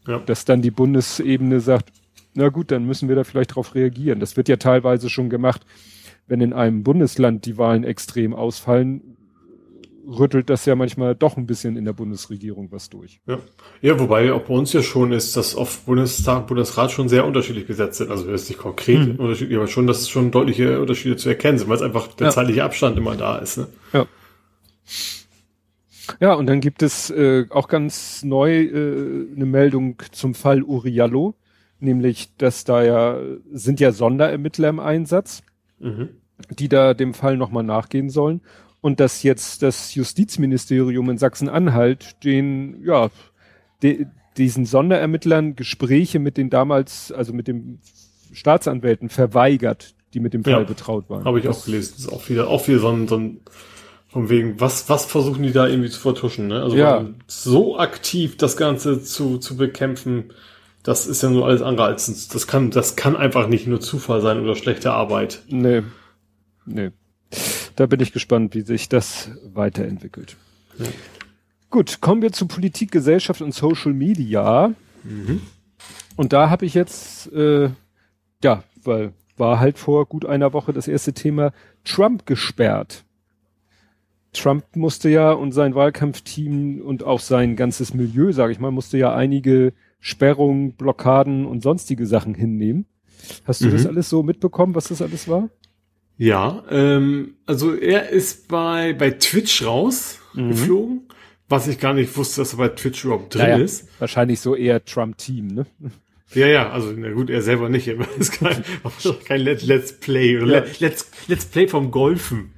Ja. 0.08 0.20
Dass 0.20 0.46
dann 0.46 0.62
die 0.62 0.72
Bundesebene 0.72 1.60
sagt, 1.60 1.92
na 2.34 2.50
gut, 2.50 2.72
dann 2.72 2.86
müssen 2.86 3.10
wir 3.10 3.16
da 3.16 3.24
vielleicht 3.24 3.56
drauf 3.56 3.76
reagieren. 3.76 4.20
Das 4.20 4.38
wird 4.38 4.48
ja 4.48 4.58
teilweise 4.58 5.10
schon 5.10 5.30
gemacht, 5.30 5.66
wenn 6.28 6.42
in 6.42 6.54
einem 6.54 6.84
Bundesland 6.84 7.46
die 7.46 7.58
Wahlen 7.58 7.84
extrem 7.84 8.34
ausfallen, 8.34 9.18
rüttelt 10.08 10.50
das 10.50 10.66
ja 10.66 10.76
manchmal 10.76 11.16
doch 11.16 11.38
ein 11.38 11.46
bisschen 11.46 11.78
in 11.78 11.86
der 11.86 11.94
Bundesregierung 11.94 12.72
was 12.72 12.90
durch. 12.90 13.22
Ja, 13.28 13.40
ja 13.82 14.00
wobei 14.00 14.34
auch 14.34 14.42
bei 14.42 14.54
uns 14.54 14.74
ja 14.74 14.82
schon 14.82 15.12
ist, 15.12 15.38
dass 15.38 15.56
auf 15.56 15.82
Bundestag, 15.82 16.48
Bundesrat 16.48 16.92
schon 16.92 17.10
sehr 17.10 17.26
unterschiedlich 17.26 17.68
besetzt 17.68 17.98
sind. 17.98 18.12
Also 18.12 18.30
ist 18.32 18.50
nicht 18.50 18.60
konkret 18.60 19.00
hm. 19.00 19.16
unterschiedlich, 19.18 19.58
aber 19.58 19.68
schon, 19.68 19.88
dass 19.88 20.10
schon 20.10 20.32
deutliche 20.32 20.80
Unterschiede 20.82 21.16
zu 21.16 21.30
erkennen 21.30 21.58
sind, 21.58 21.70
weil 21.70 21.78
es 21.78 21.82
einfach 21.82 22.08
der 22.08 22.28
ja. 22.28 22.32
zeitliche 22.32 22.64
Abstand 22.64 22.98
immer 22.98 23.16
da 23.16 23.38
ist. 23.38 23.58
Ne? 23.58 23.68
Ja. 23.94 24.08
Ja, 26.20 26.34
und 26.34 26.48
dann 26.48 26.60
gibt 26.60 26.84
es 26.84 27.10
äh, 27.10 27.46
auch 27.50 27.68
ganz 27.68 28.24
neu 28.24 28.64
äh, 28.64 29.28
eine 29.34 29.46
Meldung 29.46 30.02
zum 30.12 30.34
Fall 30.34 30.62
Uriallo, 30.64 31.36
nämlich, 31.80 32.36
dass 32.38 32.66
da 32.66 32.84
ja 32.84 33.18
sind 33.52 33.80
ja 33.80 33.92
Sonderermittler 33.92 34.70
im 34.70 34.80
Einsatz, 34.80 35.42
mhm. 35.82 36.10
die 36.58 36.70
da 36.70 36.94
dem 36.94 37.14
Fall 37.14 37.38
nochmal 37.38 37.64
nachgehen 37.64 38.10
sollen 38.10 38.42
und 38.82 39.00
dass 39.00 39.24
jetzt 39.24 39.62
das 39.62 39.94
Justizministerium 39.96 41.10
in 41.10 41.18
Sachsen-Anhalt 41.18 42.24
den, 42.24 42.84
ja, 42.84 43.10
de, 43.84 44.06
diesen 44.38 44.66
Sonderermittlern 44.66 45.56
Gespräche 45.56 46.20
mit 46.20 46.38
den 46.38 46.50
damals, 46.50 47.12
also 47.12 47.34
mit 47.34 47.48
dem 47.48 47.80
Staatsanwälten 48.34 49.10
verweigert, 49.10 49.94
die 50.14 50.20
mit 50.20 50.34
dem 50.34 50.44
Fall 50.44 50.54
Ja. 50.54 50.64
betraut 50.64 51.10
waren. 51.10 51.26
Habe 51.26 51.40
ich 51.40 51.46
Das- 51.46 51.62
auch 51.62 51.66
gelesen. 51.66 51.94
Das 51.98 52.06
ist 52.06 52.12
auch 52.12 52.30
wieder, 52.30 52.48
auch 52.48 52.68
wieder 52.68 52.80
so 52.80 52.90
ein, 52.90 53.08
so 53.08 53.18
ein 53.18 53.40
von 54.08 54.30
wegen, 54.30 54.60
was, 54.60 54.90
was 54.90 55.06
versuchen 55.06 55.42
die 55.44 55.54
da 55.54 55.68
irgendwie 55.68 55.90
zu 55.90 56.00
vertuschen, 56.02 56.48
ne? 56.48 56.62
Also 56.62 56.76
Ja. 56.76 57.06
so 57.28 57.78
aktiv 57.80 58.36
das 58.36 58.58
Ganze 58.58 59.02
zu, 59.02 59.38
zu 59.38 59.56
bekämpfen, 59.56 60.34
das 60.84 61.08
ist 61.08 61.24
ja 61.24 61.30
nur 61.30 61.46
alles 61.46 61.62
andere 61.62 61.88
als, 61.88 62.28
das 62.28 62.48
kann, 62.48 62.72
das 62.72 62.96
kann 62.96 63.16
einfach 63.16 63.48
nicht 63.48 63.68
nur 63.68 63.80
Zufall 63.80 64.22
sein 64.22 64.40
oder 64.40 64.56
schlechte 64.56 64.92
Arbeit. 64.94 65.44
Nee. 65.48 65.84
Nee. 66.66 66.92
Da 67.76 67.86
bin 67.86 68.00
ich 68.00 68.12
gespannt, 68.12 68.54
wie 68.56 68.62
sich 68.62 68.90
das 68.90 69.30
weiterentwickelt. 69.54 70.36
Ja. 70.78 70.86
Gut, 71.70 72.02
kommen 72.02 72.22
wir 72.22 72.34
zu 72.34 72.48
Politik, 72.48 72.92
Gesellschaft 72.92 73.42
und 73.42 73.54
Social 73.54 73.94
Media. 73.94 74.74
Und 76.18 76.34
da 76.34 76.50
habe 76.50 76.66
ich 76.66 76.74
jetzt, 76.74 77.32
äh, 77.32 77.70
ja, 78.44 78.64
weil 78.84 79.14
war 79.38 79.60
halt 79.60 79.80
vor 79.80 80.06
gut 80.06 80.26
einer 80.26 80.54
Woche 80.54 80.74
das 80.74 80.88
erste 80.88 81.14
Thema 81.14 81.52
Trump 81.84 82.26
gesperrt. 82.26 83.06
Trump 84.34 84.76
musste 84.76 85.10
ja 85.10 85.32
und 85.32 85.52
sein 85.52 85.76
Wahlkampfteam 85.76 86.82
und 86.82 87.04
auch 87.04 87.20
sein 87.20 87.56
ganzes 87.56 87.94
Milieu, 87.94 88.32
sage 88.32 88.54
ich 88.54 88.60
mal, 88.60 88.72
musste 88.72 88.98
ja 88.98 89.14
einige 89.14 89.74
Sperrungen, 90.02 90.74
Blockaden 90.74 91.46
und 91.46 91.64
sonstige 91.64 92.06
Sachen 92.06 92.34
hinnehmen. 92.36 92.86
Hast 93.46 93.62
du 93.62 93.68
Mhm. 93.68 93.72
das 93.72 93.86
alles 93.86 94.10
so 94.10 94.24
mitbekommen, 94.24 94.76
was 94.76 94.90
das 94.90 95.02
alles 95.02 95.28
war? 95.30 95.50
Ja, 96.18 96.64
ähm, 96.70 97.36
also 97.46 97.74
er 97.74 98.10
ist 98.10 98.48
bei, 98.50 98.94
bei 98.94 99.12
Twitch 99.12 99.64
rausgeflogen, 99.66 101.08
was 101.50 101.68
ich 101.68 101.80
gar 101.80 101.94
nicht 101.94 102.16
wusste, 102.18 102.42
dass 102.42 102.54
er 102.54 102.58
bei 102.58 102.70
Twitch 102.70 103.06
überhaupt 103.06 103.34
drin 103.36 103.42
Naja, 103.44 103.58
ist. 103.58 103.88
Wahrscheinlich 104.00 104.40
so 104.40 104.56
eher 104.56 104.84
Trump-Team, 104.84 105.48
ne? 105.48 105.66
Ja, 106.34 106.48
ja, 106.48 106.70
also 106.72 106.92
na 106.96 107.12
gut, 107.12 107.30
er 107.30 107.42
selber 107.42 107.70
nicht, 107.70 107.88
es 107.88 108.18
ist 108.18 108.32
kein, 108.34 108.64
kein 109.26 109.42
Let, 109.42 109.64
Let's 109.64 109.94
Play 110.00 110.38
oder 110.38 110.48
Ja. 110.48 110.60
Let, 110.60 110.80
Let's, 110.80 111.12
Let's 111.28 111.46
Play 111.46 111.68
vom 111.68 111.92
Golfen. 111.92 112.54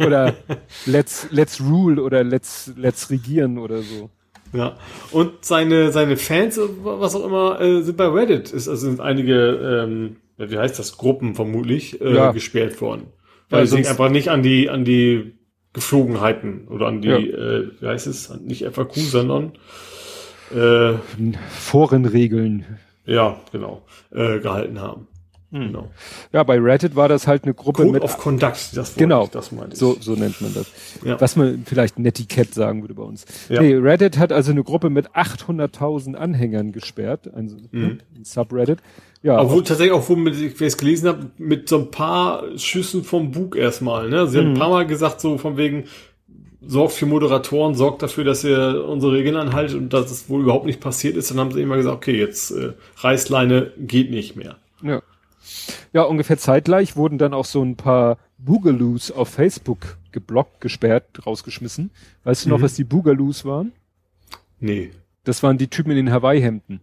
Oder 0.00 0.34
Let's, 0.86 1.26
let's 1.30 1.60
Rule 1.60 2.02
oder 2.02 2.24
Let's, 2.24 2.72
Let's 2.76 3.10
Regieren 3.10 3.58
oder 3.58 3.82
so. 3.82 4.10
Ja, 4.52 4.76
und 5.12 5.44
seine, 5.44 5.92
seine 5.92 6.16
Fans, 6.16 6.58
was 6.82 7.14
auch 7.14 7.26
immer, 7.26 7.60
äh, 7.60 7.82
sind 7.82 7.96
bei 7.98 8.06
Reddit. 8.06 8.50
Ist, 8.52 8.68
also 8.68 8.88
sind 8.88 9.00
einige, 9.00 9.86
ähm, 9.88 10.16
wie 10.38 10.56
heißt 10.56 10.78
das, 10.78 10.96
Gruppen 10.96 11.34
vermutlich, 11.34 12.00
äh, 12.00 12.14
Ja. 12.14 12.32
gesperrt 12.32 12.80
worden. 12.80 13.08
Ja, 13.50 13.58
Weil 13.58 13.66
sie 13.66 13.86
einfach 13.86 14.08
nicht 14.10 14.28
an 14.30 14.42
die, 14.42 14.70
an 14.70 14.84
die 14.84 15.34
Geflogenheiten 15.74 16.66
oder 16.68 16.86
an 16.86 17.02
die, 17.02 17.08
Ja. 17.08 17.18
äh, 17.18 17.68
wie 17.80 17.86
heißt 17.86 18.06
es, 18.06 18.30
nicht 18.40 18.64
FAQ, 18.64 18.94
sondern, 18.96 19.52
äh, 20.54 20.94
Forenregeln. 21.50 22.64
ja, 23.04 23.38
genau, 23.52 23.82
äh, 24.12 24.38
gehalten 24.38 24.80
haben. 24.80 25.07
Hm. 25.50 25.68
Genau. 25.68 25.88
Ja, 26.32 26.42
bei 26.42 26.58
Reddit 26.58 26.94
war 26.94 27.08
das 27.08 27.26
halt 27.26 27.44
eine 27.44 27.54
Gruppe 27.54 27.82
Code 27.82 27.92
mit, 27.92 28.02
of 28.02 28.18
Conduct, 28.18 28.76
das 28.76 28.94
Genau. 28.96 29.26
das 29.32 29.50
meinte 29.50 29.72
ich. 29.72 29.78
so, 29.78 29.96
so 29.98 30.12
nennt 30.14 30.40
man 30.42 30.52
das. 30.52 30.66
Ja. 31.04 31.18
Was 31.20 31.36
man 31.36 31.62
vielleicht 31.64 31.98
Netiquette 31.98 32.52
sagen 32.52 32.82
würde 32.82 32.92
bei 32.94 33.02
uns. 33.02 33.24
Ja. 33.48 33.62
Nee, 33.62 33.74
Reddit 33.74 34.18
hat 34.18 34.30
also 34.32 34.50
eine 34.50 34.62
Gruppe 34.62 34.90
mit 34.90 35.08
800.000 35.12 36.14
Anhängern 36.16 36.72
gesperrt, 36.72 37.30
also 37.34 37.56
ne, 37.72 37.98
ein 38.16 38.24
Subreddit. 38.24 38.80
Ja, 39.22 39.40
Obwohl, 39.40 39.64
tatsächlich 39.64 39.92
auch, 39.92 40.08
womit 40.08 40.36
ich 40.38 40.60
es 40.60 40.76
gelesen 40.76 41.08
habe, 41.08 41.30
mit 41.38 41.68
so 41.68 41.78
ein 41.78 41.90
paar 41.90 42.44
Schüssen 42.58 43.02
vom 43.02 43.32
Bug 43.32 43.56
erstmal. 43.56 44.08
Ne? 44.10 44.26
Sie 44.28 44.38
haben 44.38 44.48
Mhm. 44.48 44.52
ein 44.54 44.58
paar 44.58 44.70
Mal 44.70 44.86
gesagt, 44.86 45.20
so 45.20 45.38
von 45.38 45.56
wegen, 45.56 45.84
sorgt 46.60 46.92
für 46.92 47.06
Moderatoren, 47.06 47.74
sorgt 47.74 48.02
dafür, 48.02 48.24
dass 48.24 48.44
ihr 48.44 48.84
unsere 48.86 49.12
Regeln 49.14 49.36
anhaltet 49.36 49.76
und 49.76 49.92
dass 49.92 50.10
es 50.10 50.28
wohl 50.28 50.42
überhaupt 50.42 50.66
nicht 50.66 50.80
passiert 50.80 51.16
ist. 51.16 51.30
Dann 51.30 51.38
haben 51.40 51.52
sie 51.52 51.62
immer 51.62 51.76
gesagt, 51.76 51.96
okay, 51.96 52.18
jetzt 52.18 52.50
äh, 52.50 52.74
Reißleine 52.98 53.72
geht 53.78 54.10
nicht 54.10 54.36
mehr. 54.36 54.56
Ja. 54.82 55.00
Ja, 55.92 56.02
ungefähr 56.02 56.38
zeitgleich 56.38 56.96
wurden 56.96 57.18
dann 57.18 57.34
auch 57.34 57.44
so 57.44 57.62
ein 57.62 57.76
paar 57.76 58.18
Boogaloos 58.38 59.10
auf 59.10 59.28
Facebook 59.28 59.98
geblockt, 60.12 60.60
gesperrt, 60.60 61.26
rausgeschmissen. 61.26 61.90
Weißt 62.24 62.44
du 62.44 62.50
noch, 62.50 62.58
Mhm. 62.58 62.62
was 62.62 62.74
die 62.74 62.84
Boogaloos 62.84 63.44
waren? 63.44 63.72
Nee. 64.60 64.90
Das 65.24 65.42
waren 65.42 65.58
die 65.58 65.68
Typen 65.68 65.90
in 65.90 65.96
den 65.96 66.12
Hawaii-Hemden. 66.12 66.80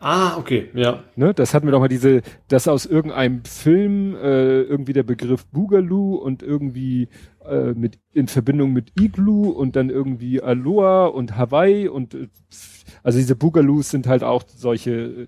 Ah, 0.00 0.36
okay, 0.38 0.70
ja. 0.74 1.02
Ne? 1.16 1.34
Das 1.34 1.52
hatten 1.52 1.66
wir 1.66 1.72
doch 1.72 1.80
mal 1.80 1.88
diese, 1.88 2.22
dass 2.48 2.68
aus 2.68 2.86
irgendeinem 2.86 3.44
Film 3.44 4.14
äh, 4.16 4.62
irgendwie 4.62 4.92
der 4.94 5.02
Begriff 5.02 5.44
Boogaloo 5.46 6.14
und 6.14 6.42
irgendwie 6.42 7.08
äh, 7.44 7.72
mit 7.72 7.98
in 8.12 8.26
Verbindung 8.28 8.72
mit 8.72 8.92
Igloo 8.98 9.50
und 9.50 9.76
dann 9.76 9.90
irgendwie 9.90 10.40
Aloha 10.40 11.06
und 11.06 11.36
Hawaii 11.36 11.88
und 11.88 12.14
äh, 12.14 12.28
also 13.02 13.18
diese 13.18 13.36
Boogaloos 13.36 13.90
sind 13.90 14.06
halt 14.06 14.22
auch 14.22 14.44
solche 14.46 14.90
äh, 14.92 15.26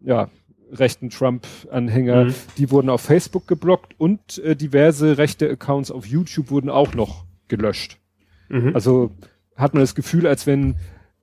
ja 0.00 0.28
rechten 0.74 1.10
Trump-Anhänger, 1.10 2.26
Mhm. 2.26 2.34
die 2.58 2.70
wurden 2.70 2.88
auf 2.90 3.00
Facebook 3.00 3.46
geblockt 3.46 3.94
und 3.98 4.38
äh, 4.38 4.56
diverse 4.56 5.18
rechte 5.18 5.48
Accounts 5.50 5.90
auf 5.90 6.06
YouTube 6.06 6.50
wurden 6.50 6.70
auch 6.70 6.94
noch 6.94 7.24
gelöscht. 7.48 7.98
Mhm. 8.48 8.72
Also 8.74 9.10
hat 9.56 9.74
man 9.74 9.82
das 9.82 9.94
Gefühl, 9.94 10.26
als 10.26 10.46
wenn 10.46 10.76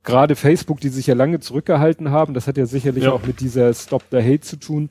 gerade 0.03 0.35
Facebook, 0.35 0.79
die 0.79 0.89
sich 0.89 1.07
ja 1.07 1.13
lange 1.13 1.39
zurückgehalten 1.39 2.09
haben, 2.11 2.33
das 2.33 2.47
hat 2.47 2.57
ja 2.57 2.65
sicherlich 2.65 3.03
Ja. 3.03 3.11
auch 3.11 3.25
mit 3.25 3.39
dieser 3.39 3.73
Stop 3.73 4.03
the 4.11 4.17
Hate 4.17 4.39
zu 4.41 4.57
tun, 4.57 4.89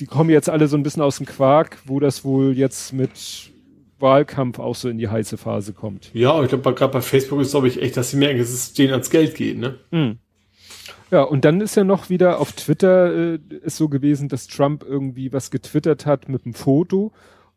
die 0.00 0.06
kommen 0.06 0.30
jetzt 0.30 0.48
alle 0.50 0.66
so 0.66 0.76
ein 0.76 0.82
bisschen 0.82 1.02
aus 1.02 1.18
dem 1.18 1.26
Quark, 1.26 1.78
wo 1.86 2.00
das 2.00 2.24
wohl 2.24 2.56
jetzt 2.56 2.92
mit 2.92 3.52
Wahlkampf 4.00 4.58
auch 4.58 4.74
so 4.74 4.88
in 4.88 4.98
die 4.98 5.08
heiße 5.08 5.36
Phase 5.36 5.72
kommt. 5.72 6.10
ja, 6.14 6.42
ich 6.42 6.48
glaube, 6.48 6.74
gerade 6.74 6.92
bei 6.92 7.00
Facebook 7.00 7.40
ist, 7.40 7.52
glaube 7.52 7.68
ich, 7.68 7.80
echt, 7.80 7.96
dass 7.96 8.10
sie 8.10 8.16
merken, 8.16 8.38
dass 8.38 8.50
es 8.50 8.72
denen 8.74 8.90
ans 8.92 9.08
Geld 9.10 9.34
geht, 9.36 9.56
ne? 9.58 9.78
Ja, 11.14 11.22
und 11.22 11.44
dann 11.44 11.60
ist 11.60 11.76
ja 11.76 11.84
noch 11.84 12.10
wieder 12.10 12.40
auf 12.40 12.50
Twitter 12.50 13.34
äh, 13.34 13.38
ist 13.62 13.76
so 13.76 13.88
gewesen, 13.88 14.28
dass 14.28 14.48
Trump 14.48 14.82
irgendwie 14.82 15.32
was 15.32 15.52
getwittert 15.52 16.06
hat 16.06 16.28
mit 16.28 16.44
einem 16.44 16.54
Foto 16.54 17.12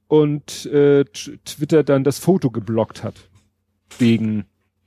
und 0.08 0.68
äh, 0.68 1.06
Twitter 1.06 1.84
dann 1.84 2.04
das 2.04 2.20
Foto 2.20 2.52
geblockt 2.52 3.04
hat. 3.04 3.16
Wegen, 3.98 4.46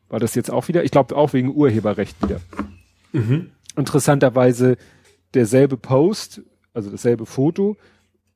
war 0.08 0.20
das 0.20 0.36
jetzt 0.36 0.52
auch 0.52 0.68
wieder? 0.68 0.84
Ich 0.84 0.92
glaube 0.92 1.16
auch 1.16 1.32
wegen 1.32 1.52
Urheberrecht 1.52 2.22
wieder. 2.22 2.40
Mhm. 3.12 3.50
interessanterweise 3.74 4.76
derselbe 5.34 5.76
Post, 5.76 6.42
also 6.72 6.90
dasselbe 6.92 7.26
Foto, 7.26 7.76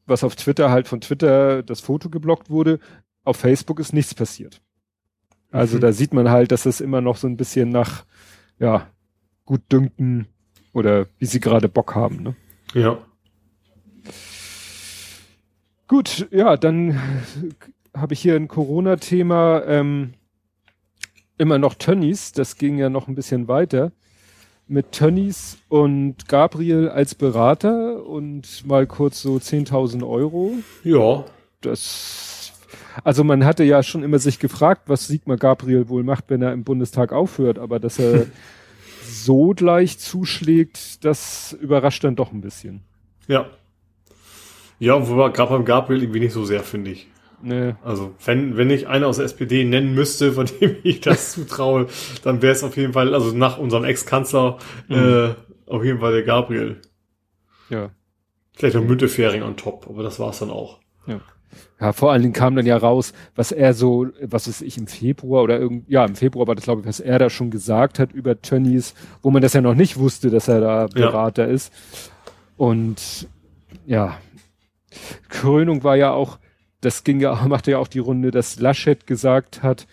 was 0.05 0.25
auf 0.25 0.35
Twitter 0.35 0.73
halt 0.73 0.88
von 0.88 1.01
Twitter 1.01 1.62
das 1.62 1.79
Foto 1.79 2.11
geblockt 2.11 2.51
wurde, 2.51 2.81
auf 3.23 3.37
Facebook 3.37 3.79
ist 3.79 3.92
nichts 3.92 4.16
passiert. 4.16 4.61
Also 5.53 5.77
Mhm. 5.77 5.81
da 5.83 5.92
sieht 5.92 6.12
man 6.12 6.29
halt, 6.29 6.51
dass 6.51 6.66
es 6.66 6.81
immer 6.81 7.01
noch 7.01 7.18
so 7.18 7.29
ein 7.29 7.37
bisschen 7.37 7.68
nach, 7.68 8.05
ja, 8.59 8.88
gut 9.44 9.61
dünken 9.70 10.26
oder 10.72 11.07
wie 11.18 11.26
sie 11.26 11.40
gerade 11.40 11.68
Bock 11.68 11.94
haben. 11.94 12.22
Ne? 12.22 12.37
Ja. 12.74 12.98
Gut, 15.87 16.26
ja, 16.30 16.57
dann 16.57 17.00
habe 17.94 18.14
ich 18.14 18.20
hier 18.20 18.37
ein 18.37 18.48
Corona-Thema, 18.48 19.62
ähm, 19.66 20.14
immer 21.38 21.59
noch 21.59 21.74
Tönnies, 21.74 22.33
das 22.33 22.57
ging 22.57 22.78
ja 22.78 22.88
noch 22.88 23.07
ein 23.09 23.14
bisschen 23.14 23.48
weiter. 23.48 23.92
Mit 24.66 24.92
Tönnies 24.92 25.59
und 25.68 26.26
Gabriel 26.26 26.88
als 26.88 27.14
Berater 27.14 28.04
und 28.07 28.66
mal 28.66 28.87
kurz 28.87 29.20
so 29.20 29.37
10.000 29.37 30.09
Euro. 30.09 30.54
Ja. 30.83 31.24
Das, 31.61 32.52
also 33.04 33.24
man 33.24 33.44
hatte 33.44 33.62
ja 33.62 33.83
schon 33.83 34.02
immer 34.02 34.18
sich 34.18 34.38
gefragt, 34.38 34.83
was 34.87 35.07
Sigmar 35.07 35.37
Gabriel 35.37 35.88
wohl 35.88 36.02
macht, 36.02 36.24
wenn 36.28 36.40
er 36.40 36.52
im 36.52 36.64
Bundestag 36.64 37.12
aufhört, 37.12 37.59
aber 37.59 37.78
dass 37.78 37.98
er 37.98 38.26
so 39.05 39.51
gleich 39.51 39.99
zuschlägt, 39.99 41.05
das 41.05 41.57
überrascht 41.61 42.05
dann 42.05 42.17
doch 42.17 42.33
ein 42.33 42.40
bisschen. 42.40 42.83
Ja. 43.29 43.47
Ja, 44.79 45.09
wobei 45.09 45.31
gerade 45.31 45.51
beim 45.53 45.64
Gabriel 45.64 46.03
irgendwie 46.03 46.21
nicht 46.21 46.33
so 46.33 46.45
sehr, 46.45 46.62
finde 46.62 46.90
ich. 46.93 47.07
Ne, 47.43 47.77
Also, 47.85 48.14
wenn, 48.25 48.57
wenn 48.57 48.71
ich 48.71 48.88
einer 48.88 49.07
aus 49.07 49.17
der 49.17 49.27
SPD 49.27 49.64
nennen 49.64 49.95
müsste, 49.95 50.33
von 50.33 50.47
dem 50.61 50.77
ich 50.83 51.01
das 51.01 51.33
zutraue, 51.33 51.88
dann 52.23 52.40
wäre 52.43 52.53
es 52.53 52.64
auf 52.64 52.77
jeden 52.77 52.93
Fall, 52.95 53.14
also 53.14 53.33
nach 53.37 53.59
unserem 53.59 53.85
Ex-Kanzler, 53.85 54.59
äh, 54.88 55.29
auf 55.67 55.85
jeden 55.85 56.01
Fall 56.01 56.12
der 56.12 56.23
Gabriel. 56.23 56.81
ja. 57.69 57.90
Vielleicht 58.57 58.77
noch 58.77 58.85
Müntefering 58.85 59.43
on 59.43 59.57
top, 59.57 59.88
aber 59.90 60.05
das 60.05 60.21
war's 60.21 60.38
dann 60.38 60.51
auch. 60.51 60.79
Ja, 61.09 61.21
vor 61.93 62.12
allen 62.12 62.23
Dingen 62.23 62.35
kam 62.35 62.57
dann 62.57 62.67
ja 62.67 62.77
raus, 62.77 63.12
was 63.35 63.53
er 63.53 63.75
so, 63.75 64.07
was 64.21 64.49
weiß 64.49 64.62
ich, 64.62 64.79
im 64.79 64.87
Februar 64.87 65.43
oder 65.43 65.59
irgend, 65.59 65.88
ja, 65.88 66.05
im 66.05 66.14
Februar 66.14 66.47
war 66.47 66.55
das, 66.55 66.64
glaube 66.64 66.83
ich, 66.83 66.87
was 66.87 67.01
er 67.01 67.19
da 67.19 67.31
schon 67.31 67.51
gesagt 67.51 67.99
hat 67.99 68.12
über 68.12 68.40
Tönnies, 68.40 68.95
wo 69.23 69.31
man 69.31 69.43
das 69.43 69.53
ja 69.53 69.61
noch 69.61 69.75
nicht 69.75 69.99
wusste, 69.99 70.31
dass 70.31 70.49
er 70.49 70.61
da 70.61 70.87
Berater 70.87 71.49
ist. 71.49 71.73
Und 72.57 73.29
ja, 73.87 74.19
Krönung 75.29 75.85
war 75.85 75.97
ja 75.97 76.12
auch, 76.12 76.38
das 76.81 77.05
ging 77.05 77.21
ja, 77.21 77.35
machte 77.49 77.73
ja 77.73 77.79
auch 77.79 77.88
die 77.88 77.99
Runde, 77.99 78.31
dass 78.31 78.61
Laschet 78.61 79.07
gesagt 79.07 79.62
hat, 79.62 79.87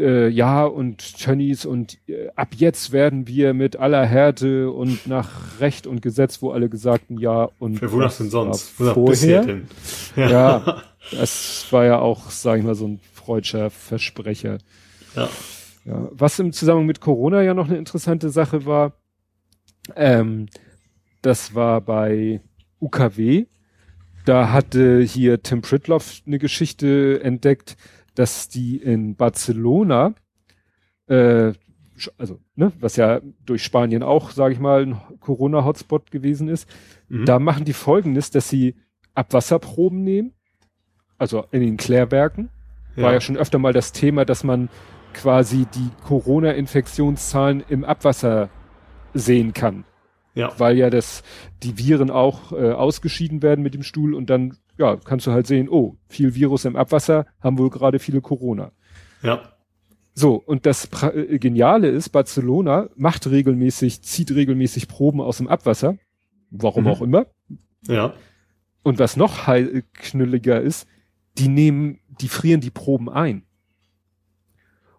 äh, 0.00 0.28
ja, 0.28 0.64
und 0.64 1.18
Tönnies 1.18 1.64
und 1.66 1.98
äh, 2.08 2.28
ab 2.34 2.48
jetzt 2.56 2.90
werden 2.92 3.26
wir 3.28 3.54
mit 3.54 3.76
aller 3.76 4.04
Härte 4.04 4.70
und 4.70 5.06
nach 5.06 5.60
Recht 5.60 5.86
und 5.86 6.02
Gesetz, 6.02 6.42
wo 6.42 6.50
alle 6.50 6.68
gesagten 6.68 7.18
ja 7.18 7.50
und 7.58 7.80
Wer 7.80 7.92
was 7.92 8.18
denn 8.18 8.30
sonst? 8.30 8.80
Wonach 8.80 8.94
bisher 8.96 9.42
vorher. 9.44 9.64
denn? 10.16 10.30
Ja, 10.30 10.82
das 11.12 11.66
war 11.70 11.84
ja 11.84 11.98
auch, 11.98 12.30
sag 12.30 12.58
ich 12.58 12.64
mal, 12.64 12.74
so 12.74 12.86
ein 12.88 13.00
freudscher 13.12 13.70
Versprecher. 13.70 14.58
Ja. 15.14 15.28
Ja, 15.84 16.08
was 16.12 16.38
im 16.38 16.52
Zusammenhang 16.52 16.86
mit 16.86 17.00
Corona 17.00 17.42
ja 17.42 17.54
noch 17.54 17.68
eine 17.68 17.78
interessante 17.78 18.30
Sache 18.30 18.66
war, 18.66 18.92
ähm, 19.96 20.46
das 21.22 21.54
war 21.54 21.80
bei 21.80 22.40
UKW, 22.80 23.46
Da 24.24 24.52
hatte 24.52 25.00
hier 25.00 25.42
Tim 25.42 25.62
Pritloff 25.62 26.20
eine 26.26 26.38
Geschichte 26.38 27.20
entdeckt, 27.22 27.76
dass 28.14 28.48
die 28.48 28.76
in 28.76 29.16
Barcelona, 29.16 30.14
äh, 31.06 31.52
also 32.16 32.38
ne, 32.56 32.72
was 32.80 32.96
ja 32.96 33.20
durch 33.44 33.62
Spanien 33.62 34.02
auch, 34.02 34.30
sage 34.30 34.54
ich 34.54 34.60
mal, 34.60 34.86
ein 34.86 35.00
Corona-Hotspot 35.20 36.10
gewesen 36.10 36.48
ist, 36.48 36.68
mhm. 37.08 37.24
da 37.24 37.38
machen 37.38 37.64
die 37.64 37.72
folgendes, 37.72 38.30
dass 38.30 38.48
sie 38.48 38.76
Abwasserproben 39.14 40.02
nehmen, 40.02 40.32
also 41.18 41.44
in 41.50 41.60
den 41.60 41.76
Klärwerken. 41.76 42.48
Ja. 42.96 43.04
War 43.04 43.12
ja 43.12 43.20
schon 43.20 43.36
öfter 43.36 43.58
mal 43.58 43.72
das 43.72 43.92
Thema, 43.92 44.24
dass 44.24 44.44
man 44.44 44.68
quasi 45.12 45.66
die 45.74 45.90
Corona-Infektionszahlen 46.06 47.62
im 47.68 47.84
Abwasser 47.84 48.48
sehen 49.14 49.52
kann. 49.52 49.84
Ja. 50.34 50.52
Weil 50.58 50.76
ja 50.76 50.90
das, 50.90 51.22
die 51.62 51.76
Viren 51.76 52.10
auch 52.10 52.52
äh, 52.52 52.72
ausgeschieden 52.72 53.42
werden 53.42 53.62
mit 53.62 53.74
dem 53.74 53.82
Stuhl 53.82 54.14
und 54.14 54.30
dann, 54.30 54.56
ja, 54.80 54.96
kannst 54.96 55.26
du 55.26 55.30
halt 55.30 55.46
sehen, 55.46 55.68
oh, 55.68 55.96
viel 56.08 56.34
Virus 56.34 56.64
im 56.64 56.74
Abwasser, 56.74 57.26
haben 57.40 57.58
wohl 57.58 57.70
gerade 57.70 57.98
viele 57.98 58.22
Corona. 58.22 58.72
Ja. 59.22 59.42
So, 60.14 60.34
und 60.34 60.66
das 60.66 60.86
pra 60.86 61.10
äh, 61.10 61.38
Geniale 61.38 61.88
ist, 61.88 62.08
Barcelona 62.08 62.88
macht 62.96 63.28
regelmäßig, 63.28 64.02
zieht 64.02 64.30
regelmäßig 64.32 64.88
Proben 64.88 65.20
aus 65.20 65.36
dem 65.36 65.48
Abwasser. 65.48 65.98
Warum 66.50 66.84
mhm. 66.84 66.90
auch 66.90 67.02
immer. 67.02 67.26
Ja. 67.86 68.14
Und 68.82 68.98
was 68.98 69.16
noch 69.16 69.46
knülliger 69.92 70.60
ist, 70.60 70.88
die 71.36 71.48
nehmen, 71.48 72.00
die 72.20 72.28
frieren 72.28 72.60
die 72.60 72.70
Proben 72.70 73.08
ein. 73.10 73.44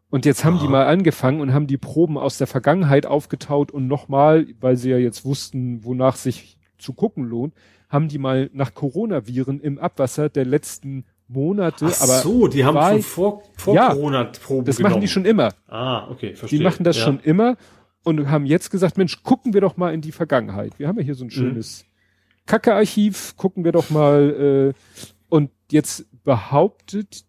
Und 0.10 0.26
jetzt 0.26 0.46
haben 0.46 0.58
Aha. 0.58 0.63
die 0.63 0.70
mal 0.70 0.86
angefangen 0.86 1.41
und 1.41 1.54
haben 1.54 1.67
die 1.67 1.78
Proben 1.78 2.17
aus 2.17 2.38
der 2.38 2.48
Vergangenheit 2.48 3.06
aufgetaut 3.06 3.72
und 3.72 3.88
nochmal, 3.88 4.48
weil 4.60 4.78
sie 4.78 4.91
ja 4.91 4.98
jetzt 4.98 5.26
wussten, 5.26 5.84
wonach 5.84 6.17
sich 6.17 6.60
zu 6.78 6.94
gucken 6.94 7.24
lohnt, 7.24 7.54
haben 7.91 8.08
die 8.08 8.17
mal 8.17 8.49
nach 8.54 8.73
Coronaviren 8.73 9.60
im 9.60 9.77
Abwasser 9.77 10.30
der 10.30 10.45
letzten 10.45 11.06
Monate. 11.27 11.88
Ach 11.89 12.01
aber 12.01 12.19
so, 12.19 12.47
die 12.47 12.63
haben 12.63 12.77
schon 12.77 13.01
vor, 13.01 13.43
vor 13.58 13.75
ja, 13.75 13.93
Corona 13.93 14.23
Proben 14.23 14.65
Das 14.65 14.77
genommen. 14.77 14.93
machen 14.93 15.01
die 15.01 15.08
schon 15.08 15.25
immer. 15.25 15.54
Ah, 15.67 16.10
okay, 16.10 16.34
verstehe. 16.34 16.60
Die 16.60 16.63
machen 16.63 16.84
das 16.84 16.97
ja. 16.97 17.04
schon 17.04 17.19
immer 17.19 17.58
und 18.04 18.30
haben 18.30 18.45
jetzt 18.45 18.71
gesagt, 18.71 18.97
Mensch, 18.97 19.21
gucken 19.23 19.54
wir 19.54 19.62
doch 19.62 19.75
mal 19.77 19.93
in 19.93 20.01
die 20.01 20.13
Vergangenheit. 20.13 20.80
Wir 20.80 20.88
haben 20.88 20.97
ja 20.97 21.04
hier 21.04 21.15
so 21.15 21.25
ein 21.25 21.27
mhm. 21.27 21.32
schönes 21.32 21.84
mhm. 21.84 22.45
Kacke-Archiv, 22.47 23.36
gucken 23.36 23.65
wir 23.65 23.73
doch 23.73 23.89
mal. 23.89 24.73
Äh, 24.73 25.04
und 25.30 25.51
jetzt 25.69 26.06
behauptet 26.23 27.25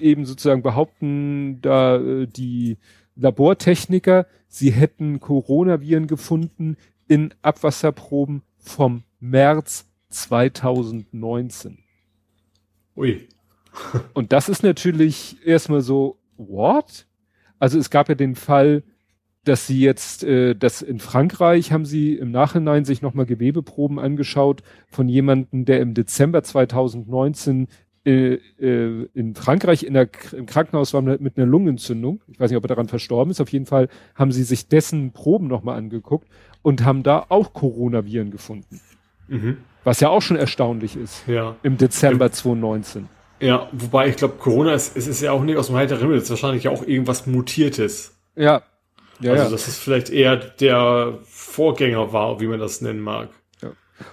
eben 0.00 0.26
sozusagen 0.26 0.62
behaupten 0.62 1.60
da 1.62 1.96
äh, 1.96 2.26
die 2.26 2.78
Labortechniker, 3.16 4.26
sie 4.48 4.70
hätten 4.70 5.20
Coronaviren 5.20 6.06
gefunden 6.06 6.76
in 7.06 7.32
Abwasserproben 7.42 8.42
vom 8.58 9.04
März 9.20 9.86
2019. 10.14 11.78
Ui. 12.96 13.28
Und 14.14 14.32
das 14.32 14.48
ist 14.48 14.62
natürlich 14.62 15.44
erstmal 15.44 15.80
so, 15.80 16.18
what? 16.36 17.06
Also 17.58 17.78
es 17.78 17.90
gab 17.90 18.08
ja 18.08 18.14
den 18.14 18.34
Fall, 18.34 18.82
dass 19.44 19.66
sie 19.66 19.80
jetzt, 19.80 20.24
äh, 20.24 20.54
dass 20.54 20.80
in 20.80 20.98
Frankreich 20.98 21.72
haben 21.72 21.84
sie 21.84 22.14
im 22.14 22.30
Nachhinein 22.30 22.84
sich 22.84 23.02
nochmal 23.02 23.26
Gewebeproben 23.26 23.98
angeschaut 23.98 24.62
von 24.86 25.08
jemandem, 25.08 25.64
der 25.64 25.80
im 25.80 25.92
Dezember 25.92 26.42
2019 26.42 27.68
äh, 28.06 28.34
äh, 28.58 29.08
in 29.14 29.34
Frankreich 29.34 29.82
in 29.82 29.94
der, 29.94 30.08
im 30.32 30.46
Krankenhaus 30.46 30.92
war 30.92 31.02
mit 31.02 31.36
einer 31.36 31.46
Lungenentzündung. 31.46 32.22
Ich 32.28 32.38
weiß 32.38 32.50
nicht, 32.50 32.58
ob 32.58 32.64
er 32.64 32.68
daran 32.68 32.88
verstorben 32.88 33.30
ist. 33.30 33.40
Auf 33.40 33.50
jeden 33.50 33.66
Fall 33.66 33.88
haben 34.14 34.32
sie 34.32 34.42
sich 34.42 34.68
dessen 34.68 35.12
Proben 35.12 35.46
nochmal 35.46 35.78
angeguckt 35.78 36.28
und 36.62 36.84
haben 36.84 37.02
da 37.02 37.26
auch 37.28 37.52
Coronaviren 37.54 38.30
gefunden. 38.30 38.80
Mhm. 39.28 39.58
Was 39.84 40.00
ja 40.00 40.08
auch 40.08 40.22
schon 40.22 40.36
erstaunlich 40.36 40.96
ist. 40.96 41.24
Ja. 41.26 41.56
Im 41.62 41.76
Dezember 41.76 42.32
2019. 42.32 43.08
Ja, 43.40 43.68
wobei 43.72 44.08
ich 44.08 44.16
glaube, 44.16 44.34
Corona 44.38 44.72
ist, 44.72 44.96
es 44.96 45.06
ist 45.06 45.20
ja 45.20 45.32
auch 45.32 45.42
nicht 45.42 45.56
aus 45.56 45.66
dem 45.66 45.76
heiteren 45.76 46.00
Himmel. 46.00 46.16
Es 46.16 46.24
ist 46.24 46.30
wahrscheinlich 46.30 46.68
auch 46.68 46.82
irgendwas 46.86 47.26
Mutiertes. 47.26 48.16
Ja. 48.36 48.62
ja 49.20 49.32
also, 49.32 49.44
ja. 49.44 49.50
dass 49.50 49.68
es 49.68 49.78
vielleicht 49.78 50.10
eher 50.10 50.36
der 50.36 51.18
Vorgänger 51.24 52.12
war, 52.12 52.40
wie 52.40 52.46
man 52.46 52.58
das 52.58 52.80
nennen 52.80 53.00
mag. 53.00 53.28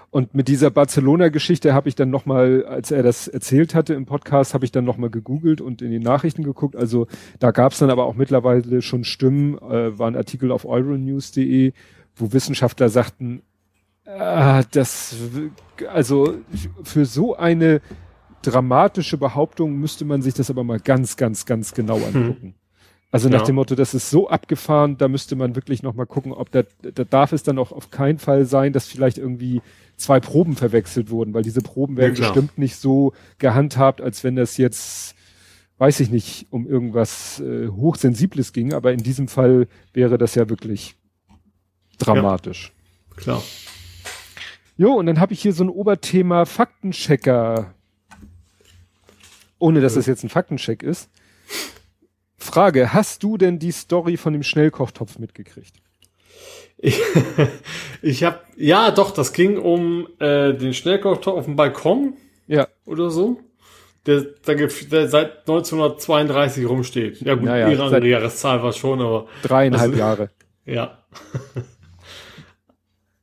Und 0.09 0.35
mit 0.35 0.47
dieser 0.47 0.69
Barcelona-Geschichte 0.69 1.73
habe 1.73 1.89
ich 1.89 1.95
dann 1.95 2.09
nochmal, 2.09 2.65
als 2.65 2.91
er 2.91 3.03
das 3.03 3.27
erzählt 3.27 3.73
hatte 3.73 3.93
im 3.93 4.05
Podcast, 4.05 4.53
habe 4.53 4.65
ich 4.65 4.71
dann 4.71 4.83
nochmal 4.83 5.09
gegoogelt 5.09 5.61
und 5.61 5.81
in 5.81 5.91
die 5.91 5.99
Nachrichten 5.99 6.43
geguckt. 6.43 6.75
Also 6.75 7.07
da 7.39 7.51
gab 7.51 7.71
es 7.71 7.79
dann 7.79 7.89
aber 7.89 8.05
auch 8.05 8.15
mittlerweile 8.15 8.81
schon 8.81 9.03
Stimmen, 9.03 9.57
äh, 9.57 9.97
war 9.97 10.07
ein 10.07 10.15
Artikel 10.15 10.51
auf 10.51 10.65
euronews.de, 10.65 11.73
wo 12.15 12.33
Wissenschaftler 12.33 12.89
sagten, 12.89 13.41
ah, 14.05 14.63
das, 14.71 15.15
also 15.91 16.35
für 16.83 17.05
so 17.05 17.35
eine 17.35 17.81
dramatische 18.41 19.17
Behauptung 19.17 19.75
müsste 19.75 20.05
man 20.05 20.21
sich 20.21 20.33
das 20.33 20.49
aber 20.49 20.63
mal 20.63 20.79
ganz, 20.79 21.15
ganz, 21.17 21.45
ganz 21.45 21.73
genau 21.73 21.97
hm. 21.97 22.05
angucken. 22.05 22.47
Hm. 22.47 22.53
Also 23.11 23.27
nach 23.27 23.41
ja. 23.41 23.45
dem 23.45 23.55
Motto, 23.55 23.75
das 23.75 23.93
ist 23.93 24.09
so 24.09 24.29
abgefahren, 24.29 24.97
da 24.97 25.09
müsste 25.09 25.35
man 25.35 25.55
wirklich 25.55 25.83
nochmal 25.83 26.05
gucken, 26.05 26.31
ob 26.31 26.49
da, 26.51 26.63
da 26.81 27.03
darf 27.03 27.33
es 27.33 27.43
dann 27.43 27.59
auch 27.59 27.73
auf 27.73 27.91
keinen 27.91 28.19
Fall 28.19 28.45
sein, 28.45 28.71
dass 28.71 28.87
vielleicht 28.87 29.17
irgendwie 29.17 29.61
zwei 29.97 30.21
Proben 30.21 30.55
verwechselt 30.55 31.09
wurden, 31.09 31.33
weil 31.33 31.43
diese 31.43 31.61
Proben 31.61 31.97
werden 31.97 32.15
ja, 32.15 32.21
bestimmt 32.21 32.57
nicht 32.57 32.77
so 32.77 33.11
gehandhabt, 33.37 33.99
als 33.99 34.23
wenn 34.23 34.37
das 34.37 34.55
jetzt, 34.55 35.15
weiß 35.77 35.99
ich 35.99 36.09
nicht, 36.09 36.47
um 36.51 36.65
irgendwas 36.65 37.41
äh, 37.41 37.67
Hochsensibles 37.67 38.53
ging, 38.53 38.73
aber 38.73 38.93
in 38.93 39.03
diesem 39.03 39.27
Fall 39.27 39.67
wäre 39.91 40.17
das 40.17 40.35
ja 40.35 40.47
wirklich 40.47 40.95
dramatisch. 41.97 42.71
Ja, 43.09 43.15
klar. 43.17 43.43
Jo, 44.81 44.93
und 44.93 45.05
dann 45.05 45.19
habe 45.19 45.33
ich 45.33 45.41
hier 45.43 45.53
so 45.53 45.63
ein 45.63 45.69
Oberthema 45.69 46.45
Faktenchecker. 46.45 47.75
Ohne 49.59 49.79
dass 49.79 49.95
es 49.95 50.07
jetzt 50.07 50.23
ein 50.23 50.29
Faktencheck 50.29 50.81
ist. 50.81 51.07
Frage, 52.35 52.91
hast 52.91 53.21
du 53.21 53.37
denn 53.37 53.59
die 53.59 53.73
Story 53.73 54.17
von 54.17 54.33
dem 54.33 54.41
Schnellkochtopf 54.41 55.19
mitgekriegt? 55.19 55.75
Ich, 56.83 56.99
ich 58.01 58.23
habe 58.23 58.39
ja 58.57 58.89
doch, 58.89 59.11
das 59.11 59.33
ging 59.33 59.59
um 59.59 60.07
äh, 60.17 60.51
den 60.51 60.73
Schnellkochtopf 60.73 61.37
auf 61.37 61.45
dem 61.45 61.55
Balkon. 61.55 62.15
Ja. 62.47 62.67
Oder 62.87 63.11
so. 63.11 63.39
Der, 64.07 64.21
der, 64.47 64.55
der 64.55 65.07
seit 65.07 65.41
1932 65.41 66.67
rumsteht. 66.67 67.21
Ja 67.21 67.35
gut, 67.35 67.43
naja, 67.43 67.69
ihre 67.69 68.07
Jahreszahl 68.07 68.63
war 68.63 68.73
schon, 68.73 68.99
aber. 68.99 69.27
Dreieinhalb 69.43 69.91
also, 69.91 69.99
Jahre. 69.99 70.29
Ja. 70.65 71.03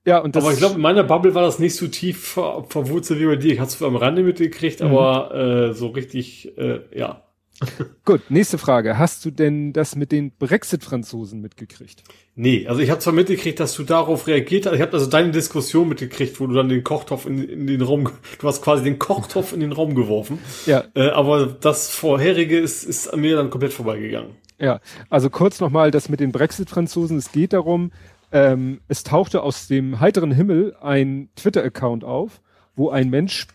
Ja, 0.08 0.20
und 0.20 0.34
das 0.34 0.42
aber 0.42 0.54
ich 0.54 0.58
glaube, 0.58 0.76
in 0.76 0.80
meiner 0.80 1.04
Bubble 1.04 1.34
war 1.34 1.42
das 1.42 1.58
nicht 1.58 1.76
so 1.76 1.86
tief 1.86 2.28
ver 2.28 2.64
verwurzelt 2.66 3.20
wie 3.20 3.26
bei 3.26 3.36
dir. 3.36 3.52
Ich 3.52 3.60
hatte 3.60 3.72
es 3.72 3.82
am 3.82 3.94
Rande 3.94 4.22
mitgekriegt, 4.22 4.80
mhm. 4.80 4.86
aber 4.86 5.34
äh, 5.34 5.74
so 5.74 5.88
richtig, 5.88 6.56
äh, 6.56 6.80
ja. 6.96 7.24
Gut, 8.06 8.22
nächste 8.30 8.56
Frage. 8.56 8.96
Hast 8.96 9.26
du 9.26 9.30
denn 9.30 9.74
das 9.74 9.96
mit 9.96 10.10
den 10.10 10.30
Brexit-Franzosen 10.30 11.42
mitgekriegt? 11.42 12.04
Nee, 12.36 12.66
also 12.66 12.80
ich 12.80 12.88
habe 12.88 13.00
zwar 13.00 13.12
mitgekriegt, 13.12 13.60
dass 13.60 13.74
du 13.74 13.82
darauf 13.82 14.26
reagiert 14.28 14.64
hast. 14.64 14.76
Ich 14.76 14.80
habe 14.80 14.94
also 14.94 15.10
deine 15.10 15.30
Diskussion 15.30 15.90
mitgekriegt, 15.90 16.40
wo 16.40 16.46
du 16.46 16.54
dann 16.54 16.70
den 16.70 16.84
Kochtopf 16.84 17.26
in, 17.26 17.46
in, 17.46 17.66
den 17.66 17.82
Raum, 17.82 18.08
du 18.38 18.48
hast 18.48 18.62
quasi 18.62 18.84
den 18.84 18.98
Kochtopf 18.98 19.52
in 19.52 19.60
den 19.60 19.72
Raum 19.72 19.94
geworfen. 19.94 20.38
Ja. 20.64 20.84
Äh, 20.94 21.10
aber 21.10 21.46
das 21.46 21.90
vorherige 21.90 22.58
ist, 22.58 22.82
ist 22.84 23.08
an 23.08 23.20
mir 23.20 23.36
dann 23.36 23.50
komplett 23.50 23.74
vorbeigegangen. 23.74 24.36
Ja, 24.58 24.80
also 25.10 25.28
kurz 25.28 25.60
nochmal 25.60 25.90
das 25.90 26.08
mit 26.08 26.20
den 26.20 26.32
Brexit-Franzosen. 26.32 27.18
Es 27.18 27.30
geht 27.30 27.52
darum, 27.52 27.92
ähm, 28.32 28.80
es 28.88 29.04
tauchte 29.04 29.42
aus 29.42 29.68
dem 29.68 30.00
heiteren 30.00 30.32
Himmel 30.32 30.76
ein 30.80 31.28
Twitter-Account 31.36 32.04
auf, 32.04 32.40
wo 32.76 32.90
ein 32.90 33.10
Mensch 33.10 33.46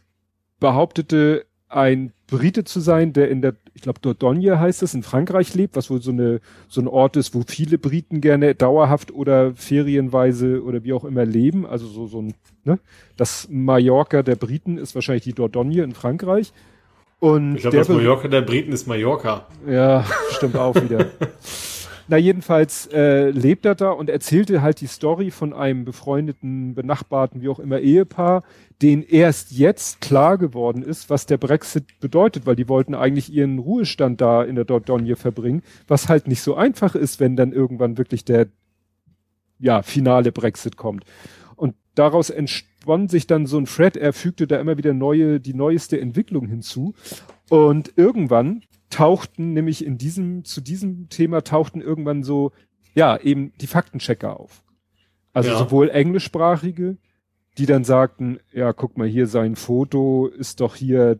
behauptete, 0.59 1.45
ein 1.69 2.13
Brite 2.27 2.63
zu 2.63 2.79
sein, 2.79 3.13
der 3.13 3.29
in 3.29 3.41
der, 3.41 3.55
ich 3.73 3.81
glaube, 3.81 3.99
Dordogne 3.99 4.59
heißt 4.59 4.83
es, 4.83 4.93
in 4.93 5.03
Frankreich 5.03 5.53
lebt, 5.53 5.75
was 5.75 5.89
wohl 5.89 6.01
so 6.01 6.11
eine 6.11 6.39
so 6.67 6.81
ein 6.81 6.87
Ort 6.87 7.15
ist, 7.17 7.35
wo 7.35 7.43
viele 7.47 7.77
Briten 7.77 8.21
gerne 8.21 8.55
dauerhaft 8.55 9.11
oder 9.11 9.53
ferienweise 9.55 10.63
oder 10.63 10.83
wie 10.83 10.93
auch 10.93 11.03
immer 11.03 11.25
leben. 11.25 11.65
Also 11.65 11.87
so 11.87 12.07
so 12.07 12.21
ein, 12.21 12.33
ne? 12.63 12.79
Das 13.17 13.47
Mallorca 13.51 14.23
der 14.23 14.35
Briten 14.35 14.77
ist 14.77 14.95
wahrscheinlich 14.95 15.23
die 15.23 15.33
Dordogne 15.33 15.83
in 15.83 15.93
Frankreich. 15.93 16.53
Und 17.19 17.55
ich 17.55 17.61
glaube, 17.61 17.77
das 17.77 17.89
Mallorca 17.89 18.27
der 18.27 18.41
Briten 18.41 18.71
ist 18.71 18.87
Mallorca. 18.87 19.47
Ja, 19.67 20.05
stimmt 20.31 20.55
auch 20.55 20.75
wieder. 20.75 21.07
Na, 22.07 22.17
jedenfalls 22.17 22.87
äh, 22.87 23.29
lebt 23.29 23.65
er 23.65 23.75
da 23.75 23.91
und 23.91 24.09
erzählte 24.09 24.61
halt 24.61 24.81
die 24.81 24.87
Story 24.87 25.31
von 25.31 25.53
einem 25.53 25.85
befreundeten, 25.85 26.75
benachbarten, 26.75 27.41
wie 27.41 27.47
auch 27.47 27.59
immer, 27.59 27.79
Ehepaar, 27.79 28.43
den 28.81 29.03
erst 29.03 29.51
jetzt 29.51 30.01
klar 30.01 30.37
geworden 30.37 30.83
ist, 30.83 31.09
was 31.09 31.25
der 31.25 31.37
Brexit 31.37 31.99
bedeutet, 32.01 32.45
weil 32.45 32.57
die 32.57 32.67
wollten 32.67 32.93
eigentlich 32.93 33.31
ihren 33.31 33.59
Ruhestand 33.59 34.19
da 34.19 34.43
in 34.43 34.55
der 34.55 34.65
Dordogne 34.65 35.15
verbringen, 35.15 35.63
was 35.87 36.09
halt 36.09 36.27
nicht 36.27 36.41
so 36.41 36.55
einfach 36.55 36.95
ist, 36.95 37.21
wenn 37.21 37.37
dann 37.37 37.53
irgendwann 37.53 37.97
wirklich 37.97 38.25
der 38.25 38.47
ja, 39.59 39.81
finale 39.81 40.33
Brexit 40.33 40.75
kommt. 40.75 41.05
Und 41.55 41.75
daraus 41.95 42.29
entspann 42.29 43.07
sich 43.07 43.27
dann 43.27 43.45
so 43.45 43.57
ein 43.57 43.65
Thread, 43.65 43.95
er 43.95 44.11
fügte 44.11 44.45
da 44.45 44.59
immer 44.59 44.77
wieder 44.77 44.93
neue, 44.93 45.39
die 45.39 45.53
neueste 45.53 46.01
Entwicklung 46.01 46.47
hinzu. 46.47 46.93
Und 47.49 47.93
irgendwann 47.95 48.63
tauchten 48.93 49.53
nämlich 49.53 49.85
in 49.85 49.97
diesem, 49.97 50.45
zu 50.45 50.61
diesem 50.61 51.09
Thema 51.09 51.43
tauchten 51.43 51.81
irgendwann 51.81 52.23
so, 52.23 52.51
ja, 52.93 53.17
eben 53.17 53.53
die 53.59 53.67
Faktenchecker 53.67 54.39
auf. 54.39 54.63
Also 55.33 55.49
ja. 55.49 55.57
sowohl 55.57 55.89
englischsprachige 55.89 56.97
die 57.57 57.65
dann 57.65 57.83
sagten, 57.83 58.39
ja, 58.51 58.73
guck 58.73 58.97
mal 58.97 59.07
hier, 59.07 59.27
sein 59.27 59.55
Foto 59.55 60.27
ist 60.27 60.59
doch 60.59 60.75
hier 60.75 61.19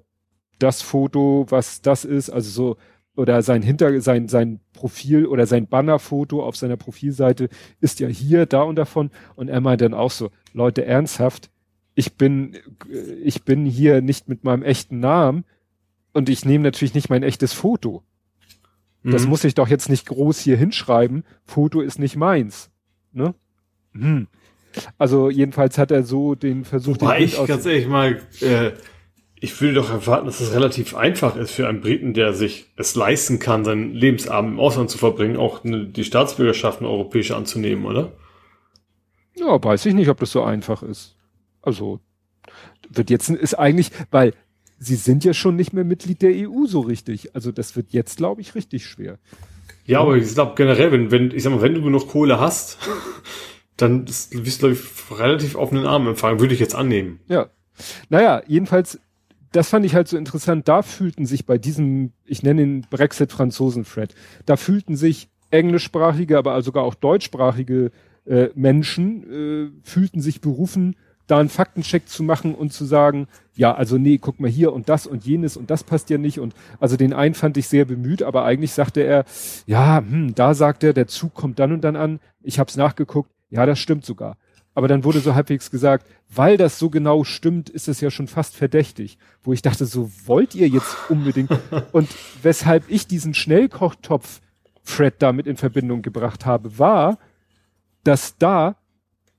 das 0.60 0.82
Foto, 0.82 1.46
was 1.50 1.82
das 1.82 2.06
ist, 2.06 2.30
also 2.30 2.50
so, 2.50 2.78
oder 3.16 3.44
sein 3.44 3.62
Hinter, 3.62 4.02
sein, 4.02 4.28
sein 4.28 4.60
Profil 4.74 5.28
oder 5.28 5.46
sein 5.46 5.68
Bannerfoto 5.68 6.44
auf 6.44 6.56
seiner 6.56 6.78
Profilseite 6.78 7.50
ist 7.80 8.00
ja 8.00 8.08
hier, 8.08 8.48
da 8.48 8.64
und 8.64 8.76
davon. 8.76 9.12
Und 9.36 9.50
er 9.50 9.62
meint 9.62 9.82
dann 9.82 9.94
auch 9.94 10.10
so, 10.10 10.32
Leute, 10.54 10.86
ernsthaft, 10.86 11.52
ich 11.94 12.18
bin, 12.18 12.58
ich 13.24 13.44
bin 13.44 13.68
hier 13.68 14.02
nicht 14.02 14.28
mit 14.28 14.44
meinem 14.44 14.64
echten 14.64 15.00
Namen 15.00 15.46
und 16.14 16.30
ich 16.30 16.46
nehme 16.46 16.64
natürlich 16.64 16.94
nicht 16.94 17.10
mein 17.10 17.24
echtes 17.24 17.54
Foto. 17.54 18.04
Das 19.04 19.24
mhm. 19.24 19.30
muss 19.30 19.44
ich 19.44 19.54
doch 19.54 19.68
jetzt 19.68 19.90
nicht 19.90 20.06
groß 20.06 20.40
hier 20.40 20.56
hinschreiben. 20.56 21.26
Foto 21.44 21.82
ist 21.82 22.00
nicht 22.00 22.16
meins. 22.16 22.72
Ne? 23.12 23.36
Hm. 23.94 24.28
Also 24.98 25.30
jedenfalls 25.30 25.78
hat 25.78 25.92
er 25.92 26.04
so 26.04 26.36
den 26.36 26.64
Versuch. 26.64 26.96
Wobei 27.02 27.20
den 27.20 27.26
ich 27.26 27.46
ganz 27.46 27.66
ehrlich 27.66 27.88
mal, 27.88 28.22
äh, 28.40 28.72
ich 29.40 29.60
würde 29.60 29.76
doch 29.76 29.90
erwarten, 29.90 30.26
dass 30.26 30.40
es 30.40 30.54
relativ 30.54 30.96
einfach 30.96 31.36
ist 31.36 31.52
für 31.52 31.68
einen 31.68 31.82
Briten, 31.82 32.14
der 32.14 32.34
sich 32.34 32.72
es 32.78 32.96
leisten 32.96 33.40
kann, 33.40 33.66
seinen 33.66 33.94
Lebensabend 33.94 34.54
im 34.54 34.60
Ausland 34.60 34.90
zu 34.90 34.98
verbringen, 34.98 35.38
auch 35.38 35.66
eine, 35.66 35.86
die 35.86 36.06
Staatsbürgerschaft 36.06 36.80
eine 36.80 36.90
europäische 36.90 37.36
anzunehmen, 37.36 37.86
oder? 37.86 38.14
Ja, 39.36 39.62
weiß 39.62 39.86
ich 39.86 39.94
nicht, 39.94 40.10
ob 40.10 40.20
das 40.20 40.32
so 40.32 40.44
einfach 40.44 40.82
ist. 40.82 41.18
Also 41.62 42.00
wird 42.90 43.10
jetzt 43.10 43.30
ist 43.30 43.56
eigentlich, 43.56 43.92
weil 44.12 44.34
sie 44.84 44.96
sind 44.96 45.24
ja 45.24 45.34
schon 45.34 45.56
nicht 45.56 45.74
mehr 45.74 45.84
Mitglied 45.84 46.22
der 46.22 46.32
EU 46.32 46.66
so 46.66 46.82
richtig. 46.82 47.36
Also 47.36 47.52
das 47.52 47.76
wird 47.76 47.92
jetzt, 47.92 48.18
glaube 48.18 48.42
ich, 48.42 48.56
richtig 48.56 48.86
schwer. 48.86 49.18
Ja, 49.86 50.02
aber 50.02 50.16
ich 50.16 50.34
glaube 50.34 50.54
generell, 50.56 50.92
wenn, 50.92 51.12
wenn, 51.12 51.32
ich 51.32 51.44
sag 51.44 51.52
mal, 51.52 51.62
wenn 51.62 51.74
du 51.74 51.82
genug 51.82 52.08
Kohle 52.08 52.40
hast, 52.40 52.78
dann 53.78 54.08
wirst 54.08 54.34
du, 54.34 54.68
glaube 54.68 54.74
ich, 54.76 55.20
relativ 55.20 55.56
offenen 55.56 55.86
Armen 55.86 56.08
empfangen, 56.08 56.40
würde 56.40 56.54
ich 56.54 56.60
jetzt 56.60 56.76
annehmen. 56.76 57.20
Ja. 57.28 57.50
Naja, 58.10 58.44
jedenfalls, 58.48 59.00
das 59.52 59.70
fand 59.70 59.86
ich 59.86 59.96
halt 59.96 60.08
so 60.08 60.18
interessant. 60.18 60.68
Da 60.68 60.82
fühlten 60.84 61.26
sich 61.26 61.46
bei 61.46 61.58
diesem, 61.58 62.12
ich 62.26 62.44
nenne 62.44 62.62
ihn 62.62 62.86
Brexit-Franzosen-Fred, 62.90 64.14
da 64.46 64.58
fühlten 64.58 64.96
sich 64.96 65.30
englischsprachige, 65.50 66.38
aber 66.38 66.62
sogar 66.62 66.84
auch 66.84 66.96
deutschsprachige 66.96 67.92
äh, 68.26 68.50
Menschen, 68.56 69.24
äh, 69.32 69.72
fühlten 69.84 70.22
sich 70.22 70.42
berufen, 70.42 70.96
da 71.28 71.40
einen 71.40 71.50
Faktencheck 71.50 72.10
zu 72.10 72.24
machen 72.24 72.54
und 72.56 72.74
zu 72.74 72.86
sagen, 72.86 73.28
ja, 73.56 73.74
also 73.74 73.98
nee, 73.98 74.18
guck 74.18 74.40
mal 74.40 74.50
hier 74.50 74.74
und 74.74 74.90
das 74.90 75.08
und 75.08 75.26
jenes 75.26 75.58
und 75.58 75.70
das 75.70 75.84
passt 75.84 76.10
ja 76.10 76.18
nicht 76.18 76.40
und 76.40 76.54
also 76.80 76.98
den 76.98 77.14
einen 77.14 77.36
fand 77.36 77.58
ich 77.58 77.68
sehr 77.68 77.86
bemüht, 77.86 78.24
aber 78.24 78.44
eigentlich 78.44 78.74
sagte 78.74 79.02
er, 79.02 79.26
ja, 79.66 79.98
hm, 79.98 80.36
da 80.36 80.54
sagt 80.54 80.84
er, 80.84 80.94
der 80.94 81.08
Zug 81.08 81.34
kommt 81.34 81.60
dann 81.60 81.72
und 81.72 81.82
dann 81.84 81.96
an. 81.96 82.20
Ich 82.42 82.60
habe 82.60 82.70
es 82.70 82.76
nachgeguckt, 82.76 83.32
ja, 83.50 83.66
das 83.66 83.80
stimmt 83.80 84.06
sogar. 84.06 84.38
Aber 84.76 84.88
dann 84.88 85.04
wurde 85.04 85.20
so 85.20 85.36
halbwegs 85.36 85.70
gesagt, 85.70 86.08
weil 86.34 86.58
das 86.58 86.80
so 86.80 86.90
genau 86.90 87.24
stimmt, 87.24 87.70
ist 87.70 87.88
es 87.88 88.02
ja 88.02 88.10
schon 88.10 88.28
fast 88.28 88.56
verdächtig. 88.56 89.20
Wo 89.44 89.54
ich 89.54 89.62
dachte, 89.62 89.86
so 89.86 90.10
wollt 90.26 90.56
ihr 90.56 90.68
jetzt 90.68 90.98
unbedingt. 91.10 91.52
und 91.92 92.10
weshalb 92.42 92.90
ich 92.90 93.06
diesen 93.06 93.36
Schnellkochtopf 93.36 94.42
Fred 94.82 95.16
damit 95.20 95.48
in 95.48 95.58
Verbindung 95.58 96.02
gebracht 96.02 96.46
habe, 96.46 96.78
war, 96.80 97.20
dass 98.04 98.38
da 98.38 98.76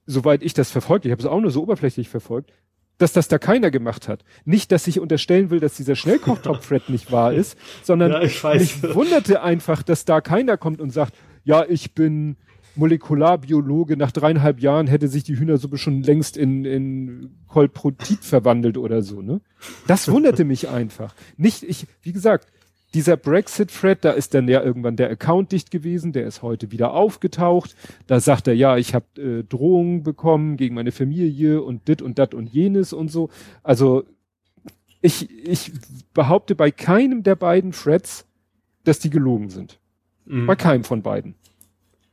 soweit 0.06 0.42
ich 0.42 0.54
das 0.54 0.70
verfolgt, 0.70 1.04
ich 1.04 1.12
habe 1.12 1.20
es 1.20 1.26
auch 1.26 1.40
nur 1.40 1.50
so 1.50 1.62
oberflächlich 1.62 2.08
verfolgt, 2.08 2.52
dass 2.98 3.12
das 3.12 3.28
da 3.28 3.38
keiner 3.38 3.70
gemacht 3.70 4.08
hat. 4.08 4.24
Nicht, 4.44 4.70
dass 4.70 4.86
ich 4.86 5.00
unterstellen 5.00 5.50
will, 5.50 5.60
dass 5.60 5.74
dieser 5.74 5.96
Schnellkochtopf-Thread 5.96 6.88
nicht 6.88 7.10
wahr 7.10 7.32
ist, 7.32 7.58
sondern 7.82 8.12
ja, 8.12 8.54
mich 8.54 8.82
wunderte 8.94 9.42
einfach, 9.42 9.82
dass 9.82 10.04
da 10.04 10.20
keiner 10.20 10.56
kommt 10.56 10.80
und 10.80 10.90
sagt, 10.90 11.14
ja, 11.44 11.64
ich 11.68 11.94
bin 11.94 12.36
Molekularbiologe, 12.76 13.96
nach 13.96 14.10
dreieinhalb 14.10 14.60
Jahren 14.60 14.86
hätte 14.86 15.08
sich 15.08 15.22
die 15.22 15.38
Hühnersuppe 15.38 15.78
schon 15.78 16.02
längst 16.02 16.36
in, 16.36 16.64
in 16.64 17.36
Kolprotit 17.46 18.24
verwandelt 18.24 18.78
oder 18.78 19.02
so, 19.02 19.22
ne? 19.22 19.40
Das 19.86 20.10
wunderte 20.10 20.44
mich 20.44 20.68
einfach. 20.68 21.14
Nicht, 21.36 21.62
ich, 21.62 21.86
wie 22.02 22.12
gesagt, 22.12 22.48
dieser 22.94 23.16
Brexit-Thread, 23.16 24.04
da 24.04 24.12
ist 24.12 24.34
dann 24.34 24.48
ja 24.48 24.62
irgendwann 24.62 24.96
der 24.96 25.10
Account 25.10 25.50
dicht 25.50 25.70
gewesen, 25.70 26.12
der 26.12 26.26
ist 26.26 26.42
heute 26.42 26.70
wieder 26.70 26.94
aufgetaucht. 26.94 27.74
Da 28.06 28.20
sagt 28.20 28.46
er, 28.46 28.54
ja, 28.54 28.76
ich 28.76 28.94
habe 28.94 29.20
äh, 29.20 29.42
Drohungen 29.42 30.04
bekommen 30.04 30.56
gegen 30.56 30.76
meine 30.76 30.92
Familie 30.92 31.60
und 31.60 31.88
dit 31.88 32.00
und 32.00 32.18
dat 32.18 32.34
und 32.34 32.46
jenes 32.46 32.92
und 32.92 33.10
so. 33.10 33.30
Also 33.64 34.04
ich, 35.02 35.28
ich 35.46 35.72
behaupte 36.14 36.54
bei 36.54 36.70
keinem 36.70 37.24
der 37.24 37.34
beiden 37.34 37.72
Threads, 37.72 38.26
dass 38.84 39.00
die 39.00 39.10
gelogen 39.10 39.50
sind. 39.50 39.80
Mhm. 40.24 40.46
Bei 40.46 40.54
keinem 40.54 40.84
von 40.84 41.02
beiden. 41.02 41.34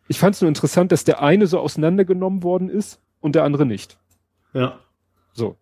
Ich 0.08 0.20
fand 0.20 0.36
es 0.36 0.41
nur 0.41 0.50
interessant, 0.50 0.91
dass 0.91 1.04
der 1.04 1.22
eine 1.22 1.48
so 1.48 1.60
auseinandergenommen 1.60 2.44
worden 2.44 2.70
ist 2.70 3.00
und 3.20 3.36
der 3.36 3.44
andere 3.44 3.65
nicht. 3.65 3.98
Ja. 4.54 4.80
So. 5.32 5.56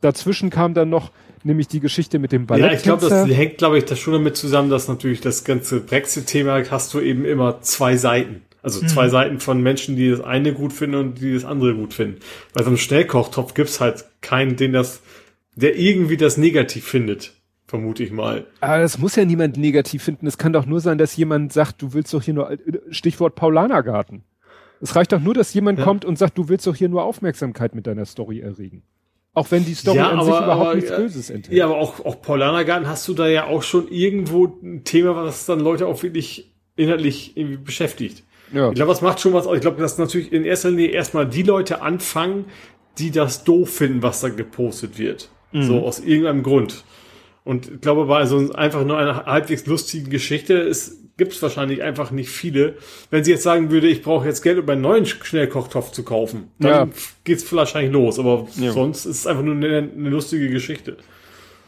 Dazwischen 0.00 0.50
kam 0.50 0.74
dann 0.74 0.90
noch 0.90 1.10
nämlich 1.44 1.68
die 1.68 1.80
Geschichte 1.80 2.18
mit 2.18 2.32
dem 2.32 2.46
Ballett. 2.46 2.66
Ja, 2.66 2.76
ich 2.76 2.82
glaube, 2.82 3.08
das 3.08 3.28
hängt, 3.28 3.58
glaube 3.58 3.78
ich, 3.78 3.84
das 3.84 3.98
schon 3.98 4.12
damit 4.12 4.36
zusammen, 4.36 4.70
dass 4.70 4.88
natürlich 4.88 5.20
das 5.20 5.44
ganze 5.44 5.80
Brexit-Thema 5.80 6.62
hast 6.70 6.94
du 6.94 7.00
eben 7.00 7.24
immer 7.24 7.60
zwei 7.60 7.96
Seiten. 7.96 8.42
Also 8.62 8.82
mhm. 8.82 8.88
zwei 8.88 9.08
Seiten 9.10 9.40
von 9.40 9.62
Menschen, 9.62 9.94
die 9.94 10.10
das 10.10 10.22
eine 10.22 10.54
gut 10.54 10.72
finden 10.72 10.96
und 10.96 11.20
die 11.20 11.34
das 11.34 11.44
andere 11.44 11.74
gut 11.74 11.92
finden. 11.92 12.20
Bei 12.54 12.62
so 12.62 12.68
einem 12.68 12.78
Schnellkochtopf 12.78 13.52
gibt's 13.52 13.80
halt 13.80 14.06
keinen, 14.22 14.56
den 14.56 14.72
das, 14.72 15.02
der 15.54 15.76
irgendwie 15.76 16.16
das 16.16 16.38
negativ 16.38 16.86
findet. 16.86 17.34
Vermute 17.66 18.02
ich 18.02 18.10
mal. 18.10 18.46
Aber 18.60 18.78
das 18.78 18.98
muss 18.98 19.16
ja 19.16 19.24
niemand 19.24 19.56
negativ 19.56 20.02
finden. 20.02 20.26
Es 20.26 20.38
kann 20.38 20.52
doch 20.52 20.64
nur 20.64 20.80
sein, 20.80 20.96
dass 20.96 21.16
jemand 21.16 21.52
sagt, 21.52 21.82
du 21.82 21.92
willst 21.92 22.14
doch 22.14 22.22
hier 22.22 22.34
nur, 22.34 22.56
Stichwort 22.90 23.34
Paulanergarten. 23.34 24.22
Es 24.80 24.96
reicht 24.96 25.12
doch 25.12 25.20
nur, 25.20 25.34
dass 25.34 25.52
jemand 25.54 25.78
ja. 25.78 25.84
kommt 25.84 26.04
und 26.04 26.18
sagt, 26.18 26.38
du 26.38 26.48
willst 26.48 26.66
doch 26.66 26.76
hier 26.76 26.88
nur 26.88 27.04
Aufmerksamkeit 27.04 27.74
mit 27.74 27.86
deiner 27.86 28.04
Story 28.04 28.40
erregen. 28.40 28.82
Auch 29.34 29.50
wenn 29.50 29.64
die 29.64 29.74
Story 29.74 29.96
ja, 29.98 30.10
an 30.10 30.20
aber, 30.20 30.24
sich 30.24 30.36
überhaupt 30.36 30.66
aber, 30.66 30.74
nichts 30.76 30.90
Böses 30.90 31.30
enthält. 31.30 31.56
Ja, 31.56 31.64
aber 31.64 31.76
auch, 31.76 32.04
auch 32.04 32.22
Paulanergarten 32.22 32.88
hast 32.88 33.06
du 33.08 33.14
da 33.14 33.26
ja 33.26 33.46
auch 33.46 33.64
schon 33.64 33.88
irgendwo 33.88 34.46
ein 34.62 34.84
Thema, 34.84 35.16
was 35.16 35.44
dann 35.46 35.58
Leute 35.58 35.88
auch 35.88 36.02
wirklich 36.04 36.52
inhaltlich 36.76 37.36
irgendwie 37.36 37.56
beschäftigt. 37.56 38.22
Ja. 38.52 38.68
Ich 38.68 38.76
glaube, 38.76 38.92
das 38.92 39.02
macht 39.02 39.20
schon 39.20 39.32
was 39.32 39.46
aus. 39.46 39.56
Ich 39.56 39.60
glaube, 39.60 39.80
dass 39.80 39.98
natürlich 39.98 40.32
in 40.32 40.44
erster 40.44 40.70
Linie 40.70 40.88
erstmal 40.88 41.28
die 41.28 41.42
Leute 41.42 41.82
anfangen, 41.82 42.44
die 42.98 43.10
das 43.10 43.42
doof 43.42 43.70
finden, 43.70 44.02
was 44.02 44.20
da 44.20 44.28
gepostet 44.28 44.98
wird. 44.98 45.30
Mhm. 45.50 45.62
So 45.64 45.80
aus 45.80 45.98
irgendeinem 45.98 46.44
Grund. 46.44 46.84
Und 47.42 47.70
ich 47.70 47.80
glaube, 47.80 48.06
bei 48.06 48.26
so 48.26 48.52
einfach 48.52 48.84
nur 48.84 48.98
einer 48.98 49.26
halbwegs 49.26 49.66
lustigen 49.66 50.10
Geschichte 50.10 50.54
ist 50.54 51.03
gibt 51.16 51.32
es 51.32 51.42
wahrscheinlich 51.42 51.82
einfach 51.82 52.10
nicht 52.10 52.28
viele. 52.28 52.76
Wenn 53.10 53.24
sie 53.24 53.32
jetzt 53.32 53.42
sagen 53.42 53.70
würde, 53.70 53.88
ich 53.88 54.02
brauche 54.02 54.26
jetzt 54.26 54.42
Geld, 54.42 54.58
um 54.58 54.68
einen 54.68 54.80
neuen 54.80 55.06
Schnellkochtopf 55.06 55.92
zu 55.92 56.02
kaufen, 56.02 56.50
dann 56.58 56.88
ja. 56.88 56.94
geht's 57.24 57.50
wahrscheinlich 57.52 57.92
los. 57.92 58.18
Aber 58.18 58.48
ja. 58.56 58.72
sonst 58.72 59.04
ist 59.06 59.18
es 59.18 59.26
einfach 59.26 59.42
nur 59.42 59.54
eine, 59.54 59.88
eine, 59.96 60.10
lustige 60.10 60.48
Geschichte. 60.48 60.96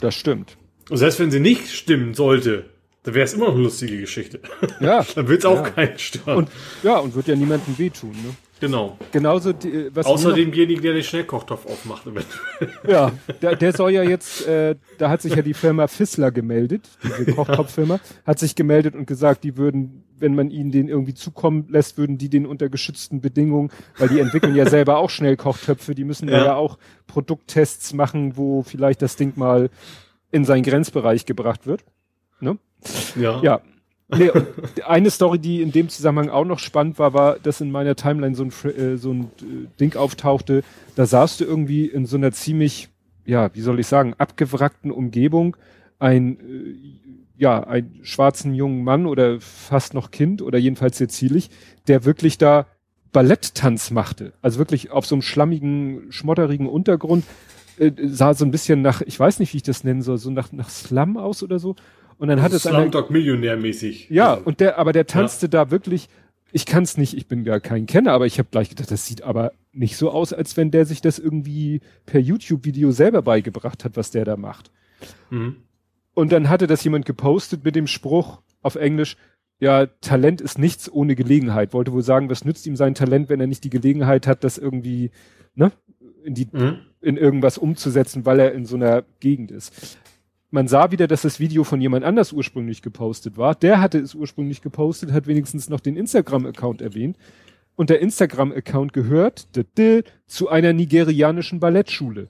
Das 0.01 0.15
stimmt. 0.15 0.57
Und 0.91 0.97
selbst 0.99 1.21
wenn 1.21 1.31
sie 1.31 1.41
nicht 1.41 1.69
stimmen 1.69 2.15
sollte, 2.15 2.67
dann 3.05 3.15
wäre 3.15 3.25
es 3.25 3.35
immer 3.35 3.47
noch 3.47 3.55
eine 3.55 3.63
lustige 3.63 3.99
Geschichte. 4.01 4.41
Ja. 4.81 5.05
dann 5.15 5.29
wird 5.29 5.41
es 5.41 5.45
auch 5.45 5.65
ja. 5.65 5.71
keinen 5.71 5.99
stören. 5.99 6.39
Und, 6.39 6.51
ja, 6.83 6.99
und 6.99 7.15
wird 7.15 7.29
ja 7.29 7.37
niemandem 7.37 7.79
wehtun. 7.79 8.11
Ne? 8.11 8.35
Genau. 8.59 8.97
Genauso 9.13 9.53
die, 9.53 9.95
was 9.95 10.07
Außer 10.07 10.33
demjenigen, 10.33 10.83
der 10.83 10.95
den 10.95 11.03
Schnellkochtopf 11.03 11.67
aufmacht. 11.67 12.05
ja, 12.89 13.13
der, 13.43 13.57
der 13.57 13.73
soll 13.73 13.91
ja 13.93 14.03
jetzt, 14.03 14.47
äh, 14.47 14.77
da 14.99 15.11
hat 15.11 15.21
sich 15.21 15.35
ja 15.35 15.43
die 15.43 15.53
Firma 15.53 15.89
Fissler 15.89 16.31
gemeldet, 16.31 16.89
diese 17.03 17.33
Kochtopffirma, 17.35 18.01
hat 18.25 18.39
sich 18.39 18.55
gemeldet 18.55 18.95
und 18.95 19.07
gesagt, 19.07 19.45
die 19.45 19.59
würden, 19.59 20.05
wenn 20.19 20.35
man 20.35 20.51
ihnen 20.51 20.71
den 20.71 20.89
irgendwie 20.89 21.13
zukommen 21.13 21.67
lässt, 21.69 21.99
würden 21.99 22.17
die 22.17 22.31
den 22.31 22.47
unter 22.47 22.71
geschützten 22.71 23.21
Bedingungen, 23.21 23.71
weil 23.99 24.09
die 24.09 24.21
entwickeln 24.21 24.55
ja 24.55 24.67
selber 24.69 24.97
auch 24.99 25.11
Schnellkochtöpfe, 25.11 25.95
die 25.95 26.05
müssen 26.05 26.29
ja. 26.29 26.45
ja 26.45 26.55
auch 26.55 26.79
Produkttests 27.07 27.93
machen, 27.93 28.39
wo 28.39 28.63
vielleicht 28.63 29.03
das 29.03 29.17
Ding 29.17 29.35
mal 29.37 29.69
in 30.31 30.47
seinen 30.47 30.63
Grenzbereich 30.63 31.27
gebracht 31.27 31.67
wird. 31.67 31.85
Ne? 32.41 32.59
Ja. 33.17 33.41
Ja, 33.43 33.61
Nee, 34.09 34.31
eine 34.87 35.11
Story, 35.11 35.39
die 35.39 35.63
in 35.63 35.73
dem 35.73 35.89
Zusammenhang 35.89 36.29
auch 36.29 36.45
noch 36.45 36.61
spannend 36.61 36.99
war, 36.99 37.13
war, 37.13 37.39
dass 37.41 37.61
in 37.61 37.73
meiner 37.73 37.97
Timeline 37.97 38.37
so 38.37 38.45
ein, 38.45 38.53
äh, 38.71 38.97
so 38.97 39.13
ein 39.13 39.31
äh, 39.41 39.67
Ding 39.81 39.97
auftauchte. 39.97 40.63
Da 40.95 41.07
saßt 41.07 41.41
du 41.41 41.45
irgendwie 41.45 41.87
in 41.87 42.07
so 42.07 42.17
einer 42.17 42.31
ziemlich, 42.31 42.89
ja, 43.25 43.53
wie 43.55 43.61
soll 43.61 43.81
ich 43.81 43.89
sagen, 43.89 44.15
abgewrackten 44.17 44.93
Umgebung 44.93 45.57
ein, 45.99 46.39
äh, 46.39 46.75
ja, 47.37 47.65
einen 47.65 47.99
schwarzen 48.03 48.55
jungen 48.55 48.85
Mann 48.85 49.07
oder 49.07 49.41
fast 49.41 49.93
noch 49.93 50.13
Kind 50.13 50.41
oder 50.41 50.59
jedenfalls 50.59 50.99
sehr 50.99 51.09
zielig, 51.09 51.51
der 51.89 52.05
wirklich 52.05 52.39
da 52.39 52.67
Balletttanz 53.13 53.91
machte. 53.91 54.35
Also 54.41 54.59
wirklich 54.59 54.93
auf 54.93 55.05
so 55.05 55.17
einem 55.17 55.23
schlammigen, 55.23 56.13
schmotterigen 56.13 56.69
Untergrund 56.69 57.25
sah 58.07 58.35
so 58.35 58.45
ein 58.45 58.51
bisschen 58.51 58.83
nach, 58.83 59.03
ich 59.03 59.19
weiß 59.19 59.39
nicht, 59.39 59.53
wie 59.53 59.59
ich 59.59 59.63
das 59.63 59.85
nennen 59.85 60.03
soll, 60.03 60.19
so 60.19 60.31
nach, 60.31 60.53
nach 60.53 60.71
Slum 60.71 61.17
aus 61.17 61.43
oder 61.43 61.59
so. 61.59 61.77
Und 62.19 62.29
dann 62.29 62.43
hat 62.43 62.53
es 62.53 62.63
Slumdog 62.63 63.11
Millionär 63.11 63.57
mäßig. 63.57 64.09
Ja, 64.11 64.35
und 64.35 64.61
der, 64.61 64.79
aber 64.79 64.93
der 64.93 65.07
tanzte 65.07 65.47
ja. 65.47 65.51
da 65.51 65.71
wirklich. 65.71 66.09
Ich 66.53 66.65
kann 66.65 66.85
es 66.85 66.97
nicht, 66.97 67.15
ich 67.15 67.27
bin 67.27 67.45
ja 67.45 67.61
kein 67.61 67.87
Kenner, 67.87 68.13
aber 68.13 68.25
ich 68.25 68.39
habe 68.39 68.49
gleich 68.51 68.71
gedacht, 68.71 68.91
das 68.91 69.05
sieht 69.05 69.23
aber 69.23 69.53
nicht 69.73 69.97
so 69.97 70.11
aus, 70.11 70.33
als 70.33 70.57
wenn 70.57 70.71
der 70.71 70.87
sich 70.87 71.01
das 71.03 71.19
irgendwie 71.19 71.81
per 72.07 72.21
YouTube-Video 72.21 72.93
selber 72.93 73.21
beigebracht 73.21 73.85
hat, 73.85 73.97
was 73.97 74.11
der 74.11 74.25
da 74.25 74.37
macht. 74.37 74.71
Mhm. 75.29 75.57
Und 76.15 76.33
dann 76.33 76.49
hatte 76.49 76.67
das 76.67 76.83
jemand 76.83 77.05
gepostet 77.05 77.65
mit 77.65 77.77
dem 77.77 77.87
Spruch 77.87 78.41
auf 78.63 78.77
Englisch, 78.77 79.17
ja, 79.59 79.87
Talent 79.87 80.41
ist 80.41 80.59
nichts 80.59 80.91
ohne 80.91 81.15
Gelegenheit. 81.15 81.73
Wollte 81.73 81.93
wohl 81.93 82.03
sagen, 82.03 82.29
was 82.29 82.45
nützt 82.45 82.67
ihm 82.67 82.77
sein 82.77 82.95
Talent, 82.95 83.29
wenn 83.29 83.41
er 83.41 83.47
nicht 83.47 83.65
die 83.65 83.71
Gelegenheit 83.71 84.27
hat, 84.27 84.45
das 84.45 84.59
irgendwie, 84.59 85.11
ne, 85.55 85.73
in 86.25 86.35
die, 86.35 86.49
mhm. 86.53 86.79
in 87.01 87.17
irgendwas 87.17 87.57
umzusetzen, 87.57 88.27
weil 88.27 88.41
er 88.41 88.53
in 88.53 88.67
so 88.67 88.77
einer 88.77 89.05
Gegend 89.21 89.51
ist. 89.51 89.99
Man 90.51 90.69
sah 90.69 90.91
wieder, 90.93 91.09
dass 91.09 91.23
das 91.23 91.41
Video 91.41 91.65
von 91.65 91.81
jemand 91.81 92.05
anders 92.05 92.33
ursprünglich 92.33 92.81
gepostet 92.83 93.37
war. 93.37 93.55
Der 93.55 93.81
hatte 93.81 93.99
es 93.99 94.15
ursprünglich 94.15 94.63
gepostet, 94.63 95.13
hat 95.13 95.27
wenigstens 95.27 95.69
noch 95.69 95.81
den 95.81 95.97
Instagram-Account 95.97 96.81
erwähnt. 96.81 97.17
Und 97.75 97.91
der 97.91 98.01
Instagram-Account 98.01 98.93
gehört 98.93 99.49
zu 100.27 100.49
einer 100.49 100.73
nigerianischen 100.73 101.61
Ballettschule. 101.61 102.29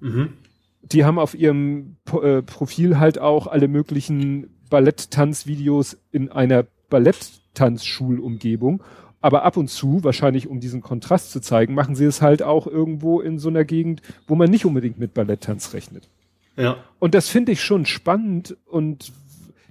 Mhm. 0.00 0.34
Die 0.82 1.04
haben 1.04 1.18
auf 1.18 1.34
ihrem 1.34 1.96
äh, 2.22 2.42
Profil 2.42 2.98
halt 2.98 3.18
auch 3.18 3.46
alle 3.46 3.68
möglichen 3.68 4.50
Balletttanzvideos 4.68 5.96
in 6.12 6.30
einer 6.30 6.66
Balletttanzschulumgebung. 6.90 8.82
Aber 9.20 9.44
ab 9.44 9.56
und 9.56 9.68
zu, 9.68 10.04
wahrscheinlich 10.04 10.46
um 10.46 10.60
diesen 10.60 10.82
Kontrast 10.82 11.32
zu 11.32 11.40
zeigen, 11.40 11.74
machen 11.74 11.94
sie 11.94 12.04
es 12.04 12.22
halt 12.22 12.42
auch 12.42 12.66
irgendwo 12.66 13.20
in 13.20 13.38
so 13.38 13.48
einer 13.48 13.64
Gegend, 13.64 14.02
wo 14.26 14.34
man 14.34 14.50
nicht 14.50 14.66
unbedingt 14.66 14.98
mit 14.98 15.14
Balletttanz 15.14 15.72
rechnet. 15.72 16.08
Ja. 16.56 16.84
Und 16.98 17.14
das 17.14 17.28
finde 17.28 17.52
ich 17.52 17.62
schon 17.62 17.86
spannend. 17.86 18.56
Und 18.66 19.12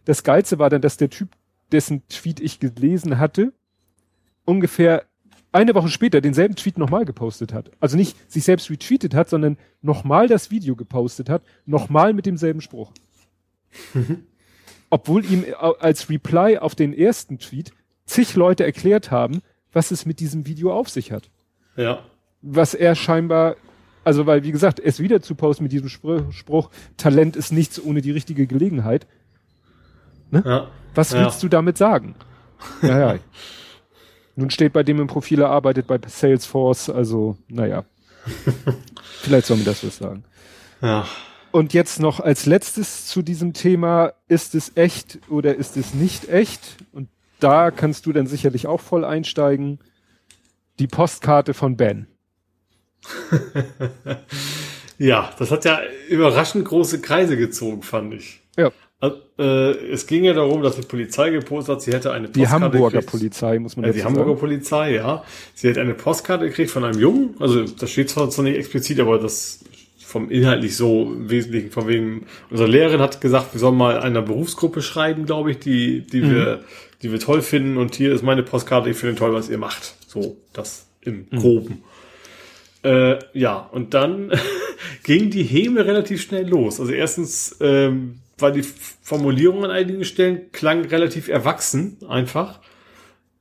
das 0.05 0.23
Geilste 0.23 0.59
war 0.59 0.69
dann, 0.69 0.81
dass 0.81 0.97
der 0.97 1.09
Typ, 1.09 1.29
dessen 1.71 2.07
Tweet 2.07 2.39
ich 2.39 2.59
gelesen 2.59 3.17
hatte, 3.17 3.53
ungefähr 4.45 5.05
eine 5.51 5.73
Woche 5.73 5.89
später 5.89 6.21
denselben 6.21 6.55
Tweet 6.55 6.77
nochmal 6.77 7.05
gepostet 7.05 7.53
hat. 7.53 7.71
Also 7.79 7.95
nicht 7.95 8.31
sich 8.31 8.43
selbst 8.43 8.69
retweetet 8.69 9.13
hat, 9.13 9.29
sondern 9.29 9.57
nochmal 9.81 10.27
das 10.27 10.51
Video 10.51 10.75
gepostet 10.75 11.29
hat, 11.29 11.43
nochmal 11.65 12.13
mit 12.13 12.25
demselben 12.25 12.61
Spruch. 12.61 12.91
Obwohl 14.89 15.25
ihm 15.25 15.45
als 15.79 16.09
Reply 16.09 16.57
auf 16.57 16.75
den 16.75 16.93
ersten 16.93 17.39
Tweet 17.39 17.71
zig 18.05 18.35
Leute 18.35 18.63
erklärt 18.63 19.11
haben, 19.11 19.41
was 19.71 19.91
es 19.91 20.05
mit 20.05 20.19
diesem 20.19 20.45
Video 20.45 20.73
auf 20.73 20.89
sich 20.89 21.11
hat. 21.11 21.29
Ja. 21.75 22.03
Was 22.41 22.73
er 22.73 22.95
scheinbar, 22.95 23.55
also 24.05 24.25
weil, 24.25 24.43
wie 24.43 24.51
gesagt, 24.51 24.79
es 24.79 24.99
wieder 24.99 25.21
zu 25.21 25.35
posten 25.35 25.63
mit 25.63 25.71
diesem 25.71 25.89
Spruch, 25.89 26.31
Spruch 26.31 26.69
Talent 26.95 27.35
ist 27.35 27.51
nichts 27.51 27.83
ohne 27.83 28.01
die 28.01 28.11
richtige 28.11 28.47
Gelegenheit. 28.47 29.07
Ne? 30.31 30.43
Ja. 30.45 30.67
Was 30.93 31.13
willst 31.13 31.37
ja. 31.37 31.41
du 31.41 31.49
damit 31.49 31.77
sagen? 31.77 32.15
Ja, 32.81 33.13
ja. 33.13 33.19
Nun 34.37 34.49
steht 34.49 34.73
bei 34.73 34.83
dem 34.83 34.99
im 34.99 35.07
Profil, 35.07 35.41
er 35.41 35.49
arbeitet 35.49 35.87
bei 35.87 35.99
Salesforce, 36.05 36.89
also, 36.89 37.37
naja. 37.47 37.85
Vielleicht 39.21 39.47
soll 39.47 39.57
mir 39.57 39.63
das 39.63 39.85
was 39.85 39.97
sagen. 39.97 40.23
Ja. 40.81 41.05
Und 41.51 41.73
jetzt 41.73 41.99
noch 41.99 42.19
als 42.19 42.45
letztes 42.45 43.07
zu 43.07 43.21
diesem 43.21 43.53
Thema, 43.53 44.13
ist 44.27 44.55
es 44.55 44.73
echt 44.75 45.19
oder 45.29 45.55
ist 45.55 45.77
es 45.77 45.93
nicht 45.93 46.29
echt? 46.29 46.77
Und 46.91 47.07
da 47.39 47.71
kannst 47.71 48.05
du 48.05 48.13
dann 48.13 48.27
sicherlich 48.27 48.67
auch 48.67 48.81
voll 48.81 49.05
einsteigen. 49.05 49.79
Die 50.79 50.87
Postkarte 50.87 51.53
von 51.53 51.77
Ben. 51.77 52.07
ja, 54.97 55.31
das 55.37 55.51
hat 55.51 55.65
ja 55.65 55.79
überraschend 56.09 56.65
große 56.65 57.01
Kreise 57.01 57.37
gezogen, 57.37 57.81
fand 57.81 58.13
ich. 58.13 58.41
Ja. 58.57 58.71
Also, 58.99 59.17
äh, 59.37 59.91
es 59.91 60.07
ging 60.07 60.23
ja 60.23 60.33
darum, 60.33 60.63
dass 60.63 60.77
die 60.77 60.81
Polizei 60.81 61.29
gepostet 61.29 61.75
hat, 61.75 61.81
sie 61.81 61.91
hätte 61.91 62.11
eine 62.11 62.27
Postkarte 62.27 62.39
Die 62.39 62.47
Hamburger 62.47 62.99
gekriegt. 62.99 63.11
Polizei, 63.11 63.59
muss 63.59 63.75
man 63.75 63.85
ja, 63.85 63.91
Die 63.91 64.03
Hamburger 64.03 64.29
sagen. 64.29 64.39
Polizei, 64.39 64.95
ja. 64.95 65.23
Sie 65.53 65.67
hätte 65.67 65.81
eine 65.81 65.93
Postkarte 65.93 66.45
gekriegt 66.45 66.71
von 66.71 66.83
einem 66.83 66.99
Jungen, 66.99 67.35
also 67.39 67.63
das 67.63 67.91
steht 67.91 68.09
zwar 68.09 68.27
nicht 68.43 68.57
explizit, 68.57 68.99
aber 68.99 69.19
das 69.19 69.59
vom 70.15 70.29
inhaltlich 70.29 70.77
so 70.77 71.11
im 71.11 71.29
Wesentlichen 71.29 71.71
von 71.71 71.89
wegen, 71.89 72.25
unsere 72.49 72.69
Lehrerin 72.69 73.01
hat 73.01 73.19
gesagt, 73.19 73.53
wir 73.53 73.59
sollen 73.59 73.75
mal 73.75 73.99
einer 73.99 74.21
Berufsgruppe 74.21 74.81
schreiben, 74.81 75.25
glaube 75.25 75.51
ich, 75.51 75.59
die, 75.59 76.07
die 76.07 76.21
mhm. 76.21 76.31
wir, 76.31 76.63
die 77.01 77.11
wir 77.11 77.19
toll 77.19 77.41
finden 77.41 77.75
und 77.75 77.95
hier 77.95 78.13
ist 78.13 78.23
meine 78.23 78.43
Postkarte, 78.43 78.89
ich 78.89 78.95
finde 78.95 79.15
toll, 79.15 79.33
was 79.33 79.49
ihr 79.49 79.57
macht. 79.57 79.95
So, 80.07 80.37
das 80.53 80.87
im 81.01 81.27
mhm. 81.31 81.79
Äh, 82.85 83.17
ja, 83.33 83.57
und 83.57 83.95
dann 83.95 84.31
ging 85.03 85.31
die 85.31 85.43
Häme 85.43 85.85
relativ 85.85 86.21
schnell 86.21 86.47
los. 86.47 86.79
Also 86.79 86.91
erstens 86.91 87.57
ähm, 87.59 88.19
war 88.37 88.51
die 88.51 88.61
Formulierung 88.61 89.65
an 89.65 89.71
einigen 89.71 90.05
Stellen 90.05 90.51
klang 90.51 90.85
relativ 90.85 91.27
erwachsen, 91.27 91.97
einfach. 92.07 92.59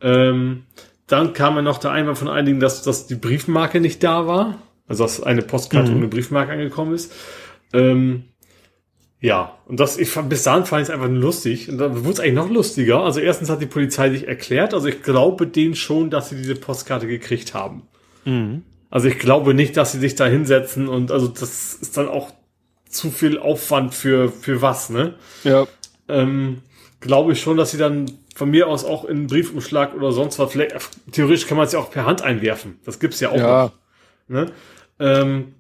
Ähm, 0.01 0.65
dann 1.07 1.35
kam 1.35 1.57
ja 1.57 1.63
noch 1.63 1.77
der 1.77 1.91
Einwand 1.91 2.17
von 2.17 2.29
einigen, 2.29 2.59
dass, 2.59 2.81
dass 2.83 3.07
die 3.07 3.17
Briefmarke 3.17 3.81
nicht 3.81 4.03
da 4.03 4.27
war. 4.27 4.63
Also 4.87 5.05
dass 5.05 5.23
eine 5.23 5.43
Postkarte 5.43 5.91
mhm. 5.91 5.99
ohne 5.99 6.09
Briefmarke 6.09 6.53
angekommen 6.53 6.95
ist. 6.95 7.13
Ähm, 7.75 8.25
ja, 9.21 9.59
und 9.67 9.79
das, 9.79 9.99
ich 9.99 10.09
fand, 10.09 10.31
bis 10.31 10.43
dahin 10.43 10.65
fand 10.65 10.83
ich 10.83 10.89
es 10.89 10.95
einfach 10.95 11.11
lustig. 11.11 11.69
Und 11.69 11.77
dann 11.77 12.05
wurde 12.05 12.15
es 12.15 12.21
eigentlich 12.21 12.35
noch 12.35 12.51
lustiger. 12.51 13.01
Also 13.01 13.21
erstens 13.21 13.51
hat 13.51 13.61
die 13.61 13.67
Polizei 13.67 14.09
sich 14.09 14.27
erklärt. 14.27 14.73
Also 14.73 14.89
ich 14.89 15.03
glaube 15.03 15.47
denen 15.47 15.75
schon, 15.75 16.09
dass 16.09 16.31
sie 16.31 16.37
diese 16.37 16.55
Postkarte 16.55 17.07
gekriegt 17.07 17.53
haben. 17.53 17.83
Mhm. 18.25 18.63
Also 18.91 19.09
ich 19.09 19.19
glaube 19.19 19.55
nicht, 19.55 19.77
dass 19.77 19.93
sie 19.93 19.99
sich 19.99 20.15
da 20.15 20.27
hinsetzen 20.27 20.89
und 20.89 21.11
also 21.11 21.29
das 21.29 21.75
ist 21.75 21.97
dann 21.97 22.09
auch 22.09 22.33
zu 22.89 23.11
viel 23.11 23.39
Aufwand 23.39 23.95
für, 23.95 24.31
für 24.31 24.63
was, 24.63 24.91
ne? 24.91 25.15
Ja. 25.43 25.67
Ähm, 26.09 26.63
glaube 27.01 27.33
ich 27.33 27.41
schon, 27.41 27.57
dass 27.57 27.73
sie 27.73 27.79
dann 27.79 28.11
von 28.35 28.51
mir 28.51 28.69
aus 28.69 28.85
auch 28.85 29.05
in 29.05 29.17
einen 29.19 29.27
Briefumschlag 29.27 29.95
oder 29.95 30.13
sonst 30.13 30.39
was, 30.39 30.53
vielleicht, 30.53 30.77
theoretisch 31.13 31.47
kann 31.47 31.57
man 31.57 31.67
es 31.67 31.73
ja 31.73 31.79
auch 31.79 31.91
per 31.91 32.07
Hand 32.07 32.23
einwerfen. 32.23 32.79
Das 32.85 33.01
gibt's 33.01 33.21
ja 33.21 33.31
auch 33.31 33.37
ja. 33.37 33.65
noch. 33.65 33.73
Ne? 34.27 34.53
ähm, 34.99 35.55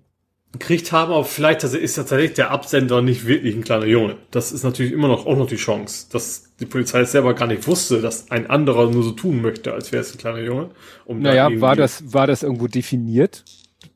gekriegt 0.55 0.92
haben, 0.92 1.12
aber 1.12 1.24
vielleicht 1.24 1.64
ist 1.64 1.96
tatsächlich 1.96 2.34
der 2.34 2.52
Absender 2.52 3.02
nicht 3.02 3.26
wirklich 3.26 3.57
ein 3.57 3.64
kleiner 3.64 3.86
Junge. 3.86 4.16
Das 4.30 4.52
ist 4.52 4.62
natürlich 4.62 4.92
immer 4.92 5.09
noch 5.09 5.26
auch 5.26 5.36
noch 5.36 5.48
die 5.48 5.57
Chance, 5.57 6.07
dass 6.12 6.55
die 6.61 6.66
Polizei 6.66 7.05
selber 7.05 7.34
gar 7.34 7.48
nicht 7.48 7.66
wusste, 7.66 8.00
dass 8.00 8.30
ein 8.30 8.48
anderer 8.48 8.88
nur 8.88 9.02
so 9.02 9.11
tun 9.11 9.42
möchte, 9.42 9.72
als 9.72 9.90
wäre 9.90 10.02
es 10.02 10.14
ein 10.14 10.18
kleiner 10.18 10.38
Junge. 10.38 10.70
Um 11.07 11.18
naja, 11.18 11.50
war 11.61 11.74
das, 11.74 12.14
war 12.14 12.28
das 12.28 12.44
irgendwo 12.44 12.68
definiert? 12.68 13.44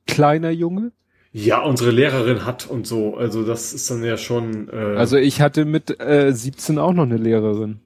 Kleiner 0.09 0.50
Junge? 0.50 0.90
Ja, 1.30 1.62
unsere 1.62 1.92
Lehrerin 1.92 2.44
hat 2.44 2.66
und 2.66 2.88
so. 2.88 3.16
Also 3.16 3.44
das 3.44 3.72
ist 3.72 3.88
dann 3.88 4.02
ja 4.02 4.16
schon. 4.16 4.68
Äh, 4.68 4.96
also 4.96 5.16
ich 5.16 5.40
hatte 5.40 5.64
mit 5.64 6.00
äh, 6.00 6.32
17 6.32 6.78
auch 6.78 6.92
noch 6.92 7.04
eine 7.04 7.18
Lehrerin. 7.18 7.78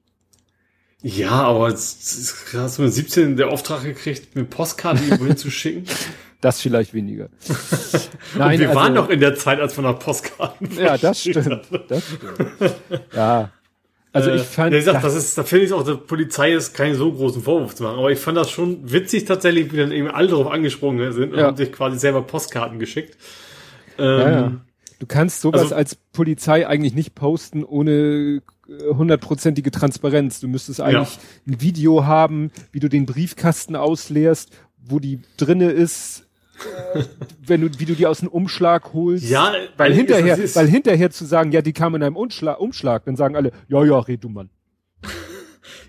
Ja, 1.03 1.43
aber 1.43 1.69
hast 1.69 2.77
du 2.79 2.81
mit 2.81 2.93
17 2.93 3.37
der 3.37 3.49
Auftrag 3.49 3.83
gekriegt, 3.83 4.35
mir 4.35 4.45
Postkarten 4.45 5.03
irgendwo 5.03 5.25
hinzuschicken? 5.27 5.85
Das 6.43 6.59
vielleicht 6.59 6.93
weniger. 6.93 7.29
Nein, 8.37 8.59
wir 8.59 8.67
also, 8.67 8.79
waren 8.81 8.93
noch 8.93 9.09
in 9.09 9.21
der 9.21 9.35
Zeit, 9.35 9.61
als 9.61 9.77
man 9.77 9.85
nach 9.85 9.97
Postkarten 9.97 10.69
Ja, 10.77 10.97
das 10.97 11.21
stimmt. 11.21 11.61
Das 11.87 12.03
stimmt. 12.05 12.75
Ja. 13.15 13.49
Also 14.11 14.31
ich 14.31 14.41
äh, 14.41 14.43
fand. 14.43 14.73
Äh, 14.73 14.75
ja, 14.75 14.79
gesagt, 14.79 15.05
das, 15.05 15.13
das 15.13 15.23
ist, 15.23 15.37
da 15.37 15.43
finde 15.43 15.65
ich 15.65 15.71
auch, 15.71 15.85
der 15.85 15.93
Polizei 15.93 16.51
ist 16.51 16.73
keinen 16.73 16.95
so 16.95 17.13
großen 17.13 17.41
Vorwurf 17.41 17.75
zu 17.75 17.83
machen. 17.83 17.97
Aber 17.97 18.11
ich 18.11 18.19
fand 18.19 18.35
das 18.35 18.51
schon 18.51 18.91
witzig 18.91 19.23
tatsächlich, 19.23 19.71
wie 19.71 19.77
dann 19.77 19.93
eben 19.93 20.09
alle 20.09 20.27
darauf 20.27 20.51
angesprungen 20.51 21.13
sind 21.13 21.31
und 21.31 21.39
ja. 21.39 21.45
haben 21.45 21.55
sich 21.55 21.71
quasi 21.71 21.97
selber 21.97 22.21
Postkarten 22.21 22.77
geschickt. 22.77 23.17
Ähm, 23.97 24.05
ja, 24.05 24.29
ja. 24.29 24.51
Du 24.99 25.05
kannst 25.05 25.39
sowas 25.39 25.61
also, 25.61 25.75
als 25.75 25.95
Polizei 25.95 26.67
eigentlich 26.67 26.93
nicht 26.93 27.15
posten 27.15 27.63
ohne 27.63 28.41
hundertprozentige 28.67 29.71
Transparenz. 29.71 30.41
Du 30.41 30.49
müsstest 30.49 30.81
eigentlich 30.81 31.17
ein 31.47 31.61
Video 31.61 32.05
haben, 32.05 32.51
wie 32.73 32.79
du 32.79 32.89
den 32.89 33.05
Briefkasten 33.05 33.77
ausleerst, 33.77 34.51
wo 34.85 34.99
die 34.99 35.19
drinne 35.37 35.71
ist, 35.71 36.25
wenn 37.45 37.61
du, 37.61 37.79
wie 37.79 37.85
du 37.85 37.93
die 37.93 38.07
aus 38.07 38.19
dem 38.19 38.29
Umschlag 38.29 38.93
holst. 38.93 39.29
Ja, 39.29 39.53
weil 39.77 39.93
hinterher, 39.93 40.37
ist, 40.37 40.55
weil 40.55 40.67
hinterher 40.67 41.11
zu 41.11 41.25
sagen, 41.25 41.51
ja, 41.51 41.61
die 41.61 41.73
kam 41.73 41.95
in 41.95 42.03
einem 42.03 42.15
Umschlag, 42.15 42.59
Umschlag, 42.59 43.05
dann 43.05 43.15
sagen 43.15 43.35
alle, 43.35 43.51
ja, 43.67 43.83
ja, 43.83 43.99
red 43.99 44.23
du 44.23 44.29
Mann. 44.29 44.49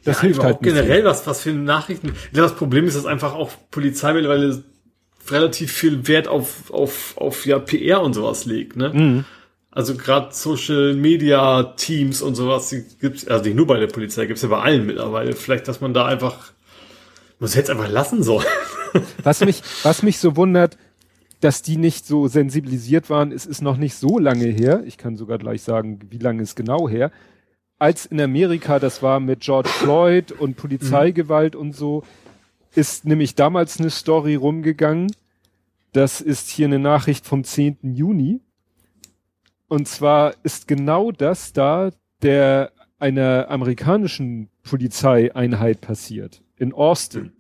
Das 0.05 0.19
ja, 0.19 0.23
hilft 0.25 0.43
halt 0.43 0.61
nicht. 0.61 0.75
Generell 0.75 1.03
was, 1.07 1.27
was 1.27 1.41
für 1.41 1.53
Nachrichten. 1.55 2.09
Ja, 2.33 2.43
das 2.43 2.55
Problem 2.55 2.87
ist, 2.87 2.95
dass 2.95 3.07
einfach 3.07 3.35
auch 3.35 3.51
Polizei 3.71 4.13
mittlerweile 4.13 4.63
relativ 5.31 5.73
viel 5.73 6.07
Wert 6.07 6.29
auf, 6.29 6.71
auf, 6.71 7.17
auf 7.17 7.47
ja, 7.47 7.59
PR 7.59 8.03
und 8.03 8.13
sowas 8.13 8.45
legt, 8.45 8.77
ne? 8.77 8.91
Mhm. 8.93 9.25
Also 9.71 9.97
gerade 9.97 10.29
Social 10.33 10.95
Media 10.95 11.75
Teams 11.77 12.23
und 12.23 12.35
sowas, 12.37 12.69
die 12.69 12.85
gibt's, 13.01 13.27
also 13.27 13.45
nicht 13.45 13.57
nur 13.57 13.67
bei 13.67 13.81
der 13.81 13.89
Polizei, 13.89 14.27
gibt's 14.27 14.43
ja 14.43 14.49
bei 14.49 14.61
allen 14.61 14.87
mittlerweile. 14.87 15.33
Vielleicht, 15.33 15.67
dass 15.67 15.81
man 15.81 15.93
da 15.93 16.05
einfach, 16.07 16.53
man 17.41 17.49
es 17.49 17.55
jetzt 17.57 17.71
einfach 17.71 17.89
lassen 17.89 18.23
soll. 18.23 18.45
Was 19.23 19.41
mich, 19.41 19.63
was 19.83 20.03
mich 20.03 20.19
so 20.19 20.37
wundert, 20.37 20.79
dass 21.41 21.63
die 21.63 21.77
nicht 21.77 22.07
so 22.07 22.29
sensibilisiert 22.29 23.11
waren, 23.11 23.33
es 23.33 23.45
ist 23.45 23.61
noch 23.61 23.77
nicht 23.77 23.95
so 23.97 24.19
lange 24.19 24.47
her, 24.47 24.83
ich 24.87 24.97
kann 24.97 25.17
sogar 25.17 25.39
gleich 25.39 25.63
sagen, 25.63 26.01
wie 26.11 26.19
lange 26.19 26.43
ist 26.43 26.57
genau 26.57 26.89
her, 26.89 27.11
als 27.79 28.07
in 28.07 28.21
Amerika 28.21 28.79
das 28.79 29.03
war 29.03 29.21
mit 29.21 29.41
George 29.41 29.69
Floyd 29.69 30.33
und 30.33 30.57
Polizeigewalt 30.57 31.55
mhm. 31.55 31.61
und 31.61 31.77
so, 31.77 32.03
ist 32.75 33.05
nämlich 33.05 33.35
damals 33.35 33.79
eine 33.79 33.91
Story 33.91 34.35
rumgegangen. 34.35 35.13
Das 35.93 36.21
ist 36.21 36.49
hier 36.49 36.67
eine 36.67 36.79
Nachricht 36.79 37.27
vom 37.27 37.45
10. 37.45 37.79
Juni. 37.95 38.41
Und 39.69 39.87
zwar 39.87 40.35
ist 40.43 40.67
genau 40.67 41.13
das 41.13 41.53
da 41.53 41.91
der 42.23 42.73
einer 42.99 43.51
amerikanischen 43.51 44.49
Polizeieinheit 44.63 45.81
passiert 45.81 46.43
in 46.57 46.73
Austin. 46.73 47.33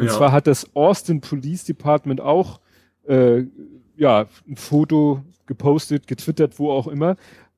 Und 0.00 0.06
ja. 0.06 0.12
zwar 0.12 0.32
hat 0.32 0.46
das 0.46 0.74
Austin 0.74 1.20
Police 1.20 1.64
Department 1.64 2.20
auch 2.20 2.60
äh, 3.06 3.44
ja 3.96 4.26
ein 4.48 4.56
Foto 4.56 5.22
gepostet, 5.46 6.06
getwittert, 6.06 6.58
wo 6.58 6.70
auch 6.70 6.86
immer, 6.86 7.16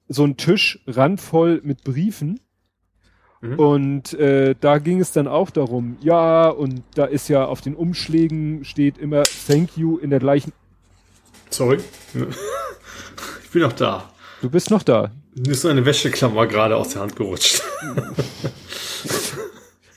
so 0.08 0.24
ein 0.24 0.36
Tisch 0.36 0.80
randvoll 0.86 1.60
mit 1.62 1.84
Briefen. 1.84 2.40
Mhm. 3.40 3.58
Und 3.58 4.14
äh, 4.14 4.56
da 4.58 4.78
ging 4.78 5.00
es 5.00 5.12
dann 5.12 5.28
auch 5.28 5.50
darum, 5.50 5.96
ja, 6.00 6.48
und 6.48 6.82
da 6.94 7.04
ist 7.04 7.28
ja 7.28 7.44
auf 7.44 7.60
den 7.60 7.76
Umschlägen 7.76 8.64
steht 8.64 8.98
immer 8.98 9.22
Thank 9.46 9.76
you 9.76 9.98
in 9.98 10.10
der 10.10 10.18
gleichen 10.18 10.52
Sorry. 11.50 11.78
Ich 13.44 13.50
bin 13.50 13.62
noch 13.62 13.74
da. 13.74 14.10
Du 14.40 14.48
bist 14.50 14.70
noch 14.70 14.82
da. 14.82 15.12
Mir 15.34 15.52
ist 15.52 15.62
so 15.62 15.68
eine 15.68 15.84
Wäscheklammer 15.84 16.46
gerade 16.46 16.76
aus 16.76 16.90
der 16.90 17.02
Hand 17.02 17.14
gerutscht. 17.14 17.62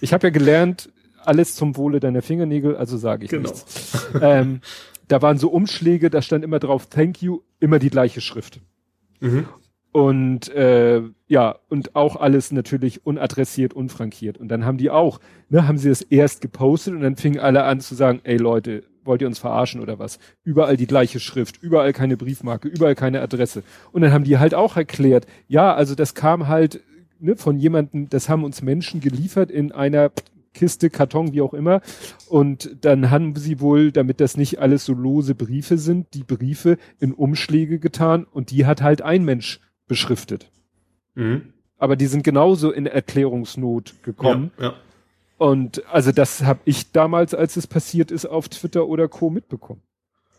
Ich 0.01 0.13
habe 0.13 0.27
ja 0.27 0.31
gelernt, 0.31 0.89
alles 1.27 1.55
zum 1.55 1.77
Wohle 1.77 1.99
deiner 1.99 2.21
Fingernägel, 2.21 2.75
also 2.75 2.97
sage 2.97 3.25
ich 3.25 3.31
Genau. 3.31 3.49
nichts. 3.49 4.09
Ähm, 4.21 4.61
da 5.07 5.21
waren 5.21 5.37
so 5.37 5.49
Umschläge, 5.49 6.09
da 6.09 6.21
stand 6.21 6.43
immer 6.43 6.59
drauf 6.59 6.87
Thank 6.87 7.21
you, 7.21 7.41
immer 7.59 7.79
die 7.79 7.89
gleiche 7.89 8.21
Schrift. 8.21 8.61
Mhm. 9.19 9.45
Und 9.91 10.49
äh, 10.49 11.01
ja, 11.27 11.55
und 11.69 11.95
auch 11.95 12.17
alles 12.17 12.51
natürlich 12.51 13.05
unadressiert, 13.05 13.73
unfrankiert. 13.73 14.37
Und 14.37 14.49
dann 14.49 14.65
haben 14.65 14.77
die 14.77 14.89
auch, 14.89 15.19
ne, 15.49 15.67
haben 15.67 15.77
sie 15.77 15.89
das 15.89 16.01
erst 16.01 16.41
gepostet 16.41 16.93
und 16.93 17.01
dann 17.01 17.15
fingen 17.15 17.39
alle 17.39 17.63
an 17.63 17.79
zu 17.79 17.95
sagen, 17.95 18.19
ey 18.23 18.35
Leute, 18.37 18.83
wollt 19.05 19.21
ihr 19.21 19.27
uns 19.27 19.39
verarschen 19.39 19.79
oder 19.81 19.97
was? 19.99 20.19
Überall 20.43 20.75
die 20.75 20.87
gleiche 20.87 21.19
Schrift, 21.19 21.61
überall 21.61 21.93
keine 21.93 22.17
Briefmarke, 22.17 22.67
überall 22.67 22.95
keine 22.95 23.21
Adresse. 23.21 23.63
Und 23.93 24.01
dann 24.01 24.11
haben 24.11 24.25
die 24.25 24.37
halt 24.37 24.53
auch 24.53 24.75
erklärt, 24.75 25.27
ja, 25.47 25.73
also 25.73 25.95
das 25.95 26.13
kam 26.13 26.47
halt 26.47 26.81
ne, 27.19 27.37
von 27.37 27.57
jemandem, 27.57 28.09
das 28.09 28.27
haben 28.27 28.43
uns 28.43 28.61
Menschen 28.61 28.99
geliefert 28.99 29.49
in 29.51 29.71
einer 29.71 30.11
Kiste, 30.55 30.89
Karton, 30.89 31.33
wie 31.33 31.41
auch 31.41 31.53
immer. 31.53 31.81
Und 32.27 32.77
dann 32.81 33.11
haben 33.11 33.35
sie 33.35 33.59
wohl, 33.59 33.91
damit 33.91 34.19
das 34.19 34.37
nicht 34.37 34.59
alles 34.59 34.85
so 34.85 34.93
lose 34.93 35.35
Briefe 35.35 35.77
sind, 35.77 36.07
die 36.15 36.23
Briefe 36.23 36.77
in 36.99 37.13
Umschläge 37.13 37.77
getan 37.77 38.25
und 38.25 38.49
die 38.49 38.65
hat 38.65 38.81
halt 38.81 39.03
ein 39.03 39.23
Mensch 39.23 39.59
beschriftet. 39.87 40.49
Mhm. 41.13 41.53
Aber 41.77 41.95
die 41.95 42.07
sind 42.07 42.23
genauso 42.23 42.71
in 42.71 42.87
Erklärungsnot 42.87 44.01
gekommen. 44.01 44.51
Ja, 44.57 44.63
ja. 44.63 44.73
Und 45.37 45.83
also 45.91 46.11
das 46.11 46.43
habe 46.43 46.61
ich 46.65 46.91
damals, 46.91 47.33
als 47.33 47.57
es 47.57 47.67
passiert 47.67 48.09
ist, 48.09 48.25
auf 48.25 48.47
Twitter 48.47 48.87
oder 48.87 49.09
Co. 49.09 49.29
mitbekommen. 49.29 49.81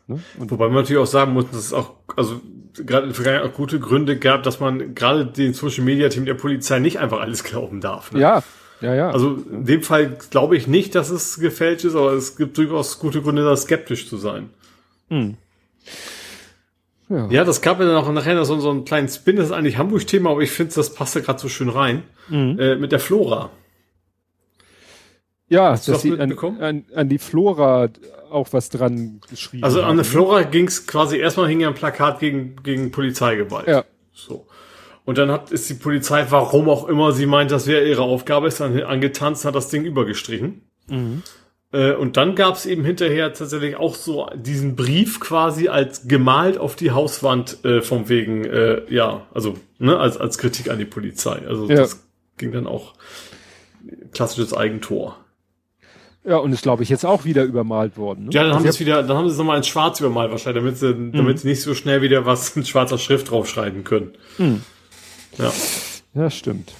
Ne? 0.06 0.20
Und 0.38 0.50
Wobei 0.50 0.66
man 0.66 0.76
natürlich 0.76 1.02
auch 1.02 1.06
sagen 1.06 1.32
muss, 1.32 1.50
dass 1.50 1.58
es 1.58 1.72
auch, 1.72 1.94
also 2.16 2.40
gerade 2.74 3.02
in 3.02 3.08
der 3.08 3.14
Vergangenheit 3.14 3.50
auch 3.50 3.54
gute 3.54 3.80
Gründe 3.80 4.18
gab, 4.18 4.42
dass 4.44 4.60
man 4.60 4.94
gerade 4.94 5.26
den 5.26 5.52
Social 5.52 5.84
Media 5.84 6.08
Team 6.08 6.24
der 6.24 6.34
Polizei 6.34 6.78
nicht 6.78 6.98
einfach 6.98 7.20
alles 7.20 7.44
glauben 7.44 7.80
darf. 7.80 8.12
Ne? 8.12 8.20
ja, 8.20 8.42
ja, 8.80 8.94
ja. 8.94 9.10
Also 9.10 9.34
in 9.50 9.64
dem 9.64 9.82
Fall 9.82 10.16
glaube 10.30 10.56
ich 10.56 10.66
nicht, 10.66 10.94
dass 10.94 11.10
es 11.10 11.38
gefälscht 11.38 11.84
ist, 11.84 11.94
aber 11.94 12.12
es 12.12 12.36
gibt 12.36 12.58
durchaus 12.58 12.98
gute 12.98 13.22
Gründe, 13.22 13.44
da 13.44 13.56
skeptisch 13.56 14.08
zu 14.08 14.16
sein. 14.16 14.50
Hm. 15.08 15.36
ja. 17.08 17.28
Ja, 17.30 17.44
das 17.44 17.62
gab 17.62 17.78
ja 17.80 17.86
dann 17.86 17.96
auch 17.96 18.10
nachher 18.12 18.44
so, 18.44 18.58
so 18.58 18.70
einen 18.70 18.84
kleinen 18.84 19.08
Spin, 19.08 19.36
das 19.36 19.46
ist 19.46 19.52
eigentlich 19.52 19.78
Hamburg-Thema, 19.78 20.30
aber 20.30 20.40
ich 20.40 20.50
finde, 20.50 20.74
das 20.74 20.92
passt 20.94 21.16
da 21.16 21.20
gerade 21.20 21.38
so 21.38 21.48
schön 21.48 21.68
rein. 21.68 22.02
Mhm. 22.28 22.58
Äh, 22.58 22.76
mit 22.76 22.92
der 22.92 23.00
Flora. 23.00 23.50
Ja, 25.48 25.70
Hast 25.70 25.88
das 25.88 26.02
sie 26.02 26.18
an, 26.18 26.36
an, 26.60 26.84
an 26.94 27.08
die 27.08 27.18
Flora 27.18 27.88
auch 28.30 28.48
was 28.52 28.68
dran 28.68 29.20
geschrieben 29.30 29.62
Also 29.62 29.80
an 29.80 29.90
haben. 29.90 29.96
der 29.96 30.04
Flora 30.04 30.42
ging 30.42 30.66
es 30.66 30.86
quasi 30.86 31.18
erstmal 31.18 31.48
hing 31.48 31.60
ja 31.60 31.68
ein 31.68 31.74
Plakat 31.74 32.18
gegen, 32.18 32.56
gegen 32.64 32.90
Polizeigewalt. 32.90 33.68
Ja. 33.68 33.84
So. 34.12 34.46
Und 35.06 35.16
dann 35.18 35.30
hat, 35.30 35.50
ist 35.52 35.70
die 35.70 35.74
Polizei, 35.74 36.26
warum 36.28 36.68
auch 36.68 36.86
immer, 36.88 37.12
sie 37.12 37.26
meint, 37.26 37.50
das 37.52 37.66
wäre 37.66 37.86
ihre 37.88 38.02
Aufgabe, 38.02 38.48
ist 38.48 38.60
dann 38.60 38.78
angetanzt, 38.82 39.44
hat 39.46 39.54
das 39.54 39.70
Ding 39.70 39.84
übergestrichen. 39.84 40.62
Mhm. 40.88 41.22
Äh, 41.72 41.92
und 41.94 42.16
dann 42.16 42.34
gab 42.34 42.56
es 42.56 42.66
eben 42.66 42.84
hinterher 42.84 43.32
tatsächlich 43.32 43.76
auch 43.76 43.94
so 43.94 44.28
diesen 44.34 44.76
Brief 44.76 45.18
quasi 45.20 45.68
als 45.68 46.06
gemalt 46.08 46.58
auf 46.58 46.76
die 46.76 46.90
Hauswand 46.90 47.64
äh, 47.64 47.82
vom 47.82 48.08
wegen, 48.08 48.44
äh, 48.44 48.82
ja, 48.92 49.26
also 49.32 49.54
ne, 49.78 49.96
als, 49.98 50.16
als 50.18 50.38
Kritik 50.38 50.70
an 50.70 50.78
die 50.78 50.84
Polizei. 50.84 51.40
Also 51.48 51.68
Ja. 51.68 51.76
das 51.76 52.04
ging 52.36 52.52
dann 52.52 52.66
auch 52.66 52.94
klassisches 54.12 54.54
Eigentor. 54.54 55.16
Ja, 56.24 56.38
und 56.38 56.52
ist, 56.52 56.62
glaube 56.62 56.82
ich, 56.82 56.88
jetzt 56.88 57.06
auch 57.06 57.24
wieder 57.24 57.44
übermalt 57.44 57.96
worden. 57.96 58.24
Ne? 58.24 58.30
Ja, 58.32 58.42
dann 58.42 58.54
haben 58.54 58.62
sie 58.62 58.68
Also 58.68 58.76
es 58.76 58.80
wieder, 58.80 59.02
dann 59.04 59.16
haben 59.16 59.28
sie 59.28 59.32
es 59.32 59.38
nochmal 59.38 59.58
in 59.58 59.62
Schwarz 59.62 60.00
übermalt 60.00 60.32
wahrscheinlich, 60.32 60.60
damit 60.62 60.78
sie, 60.78 60.92
Mhm. 60.92 61.12
damit 61.12 61.38
sie 61.38 61.48
nicht 61.48 61.62
so 61.62 61.74
schnell 61.74 62.02
wieder 62.02 62.26
was 62.26 62.56
in 62.56 62.64
schwarzer 62.64 62.98
Schrift 62.98 63.30
draufschreiben 63.30 63.84
können. 63.84 64.12
Mhm. 64.38 64.62
Ja. 65.38 65.52
Ja, 66.14 66.30
stimmt. 66.30 66.72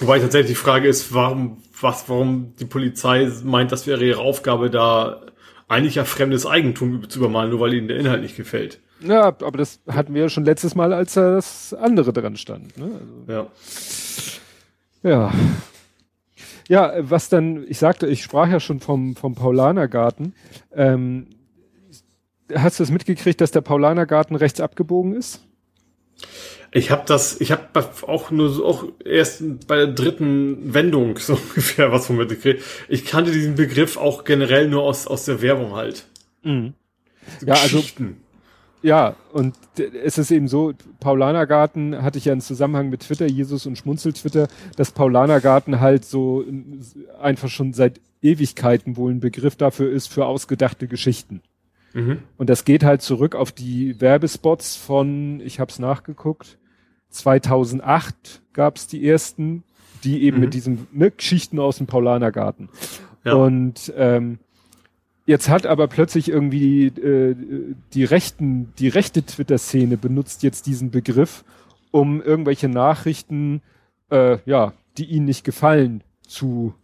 Wobei 0.00 0.18
tatsächlich 0.18 0.52
die 0.52 0.54
Frage 0.62 0.88
ist, 0.88 1.12
warum, 1.14 1.62
was, 1.80 2.08
warum 2.08 2.54
die 2.58 2.64
Polizei 2.64 3.30
meint, 3.44 3.72
das 3.72 3.86
wäre 3.86 4.04
ihre 4.04 4.20
Aufgabe, 4.20 4.70
da 4.70 5.22
eigentlich 5.68 5.96
ja 5.96 6.04
fremdes 6.04 6.46
Eigentum 6.46 7.08
zu 7.08 7.18
übermalen, 7.18 7.50
nur 7.50 7.60
weil 7.60 7.74
ihnen 7.74 7.88
der 7.88 7.98
Inhalt 7.98 8.22
nicht 8.22 8.36
gefällt. 8.36 8.80
Ja, 9.00 9.26
aber 9.26 9.58
das 9.58 9.80
hatten 9.86 10.14
wir 10.14 10.22
ja 10.22 10.28
schon 10.28 10.44
letztes 10.44 10.74
Mal, 10.74 10.92
als 10.92 11.14
da 11.14 11.34
das 11.34 11.72
andere 11.74 12.12
dran 12.12 12.36
stand. 12.36 12.76
Ne? 12.76 12.90
Also, 13.26 13.50
Ja. 15.02 15.10
ja. 15.10 15.32
Ja, 16.68 16.92
was 16.98 17.28
dann, 17.30 17.64
ich 17.66 17.78
sagte, 17.78 18.06
ich 18.08 18.22
sprach 18.22 18.48
ja 18.48 18.60
schon 18.60 18.80
vom, 18.80 19.16
vom 19.16 19.34
Paulanergarten. 19.34 20.34
Ähm, 20.74 21.28
hast 22.54 22.78
du 22.78 22.82
es 22.82 22.90
mitgekriegt, 22.90 23.40
dass 23.40 23.52
der 23.52 23.62
Paulanergarten 23.62 24.36
rechts 24.36 24.60
abgebogen 24.60 25.14
ist? 25.14 25.47
Ich 26.70 26.90
habe 26.90 27.02
das, 27.06 27.40
ich 27.40 27.50
habe 27.50 27.62
auch 28.06 28.30
nur 28.30 28.50
so, 28.50 28.66
auch 28.66 28.84
erst 29.04 29.66
bei 29.66 29.76
der 29.76 29.86
dritten 29.88 30.74
Wendung 30.74 31.16
so 31.18 31.32
ungefähr 31.48 31.90
was 31.92 32.06
von 32.06 32.16
mitgekriegt. 32.16 32.62
Ich 32.88 33.04
kannte 33.06 33.30
diesen 33.32 33.54
Begriff 33.54 33.96
auch 33.96 34.24
generell 34.24 34.68
nur 34.68 34.82
aus, 34.82 35.06
aus 35.06 35.24
der 35.24 35.40
Werbung 35.40 35.74
halt. 35.74 36.06
Mhm. 36.42 36.74
Ja, 37.44 37.54
also-. 37.54 37.82
Ja, 38.80 39.16
und 39.32 39.56
es 40.04 40.18
ist 40.18 40.30
eben 40.30 40.46
so, 40.46 40.72
Paulanergarten 41.00 42.00
hatte 42.02 42.18
ich 42.18 42.26
ja 42.26 42.32
einen 42.32 42.40
Zusammenhang 42.40 42.90
mit 42.90 43.00
Twitter, 43.00 43.26
Jesus 43.26 43.66
und 43.66 43.76
Schmunzel-Twitter, 43.76 44.46
dass 44.76 44.92
Paulanergarten 44.92 45.80
halt 45.80 46.04
so 46.04 46.42
n- 46.42 46.84
einfach 47.20 47.48
schon 47.48 47.72
seit 47.72 48.00
Ewigkeiten 48.22 48.96
wohl 48.96 49.12
ein 49.12 49.20
Begriff 49.20 49.56
dafür 49.56 49.90
ist 49.90 50.06
für 50.12 50.26
ausgedachte 50.26 50.86
Geschichten. 50.86 51.40
Mhm. 51.98 52.18
Und 52.36 52.48
das 52.48 52.64
geht 52.64 52.84
halt 52.84 53.02
zurück 53.02 53.34
auf 53.34 53.50
die 53.52 54.00
Werbespots 54.00 54.76
von, 54.76 55.40
ich 55.40 55.58
habe 55.58 55.70
es 55.70 55.78
nachgeguckt, 55.78 56.58
2008 57.10 58.42
gab 58.52 58.76
es 58.76 58.86
die 58.86 59.06
ersten, 59.06 59.64
die 60.04 60.22
eben 60.22 60.36
Mhm. 60.36 60.44
mit 60.44 60.54
diesen 60.54 60.86
ne, 60.92 61.10
Geschichten 61.10 61.58
aus 61.58 61.78
dem 61.78 61.86
Paulanergarten. 61.86 62.68
Ja. 63.24 63.34
Und 63.34 63.92
ähm, 63.96 64.38
jetzt 65.26 65.48
hat 65.48 65.66
aber 65.66 65.88
plötzlich 65.88 66.28
irgendwie 66.28 66.86
äh, 66.86 67.34
die 67.94 68.04
rechten, 68.04 68.72
die 68.78 68.88
rechte 68.88 69.24
Twitter-Szene 69.24 69.96
benutzt 69.96 70.42
jetzt 70.42 70.66
diesen 70.66 70.90
Begriff, 70.90 71.44
um 71.90 72.22
irgendwelche 72.22 72.68
Nachrichten, 72.68 73.60
äh, 74.10 74.38
ja, 74.46 74.72
die 74.98 75.06
ihnen 75.06 75.26
nicht 75.26 75.44
gefallen, 75.44 76.04
zu 76.26 76.74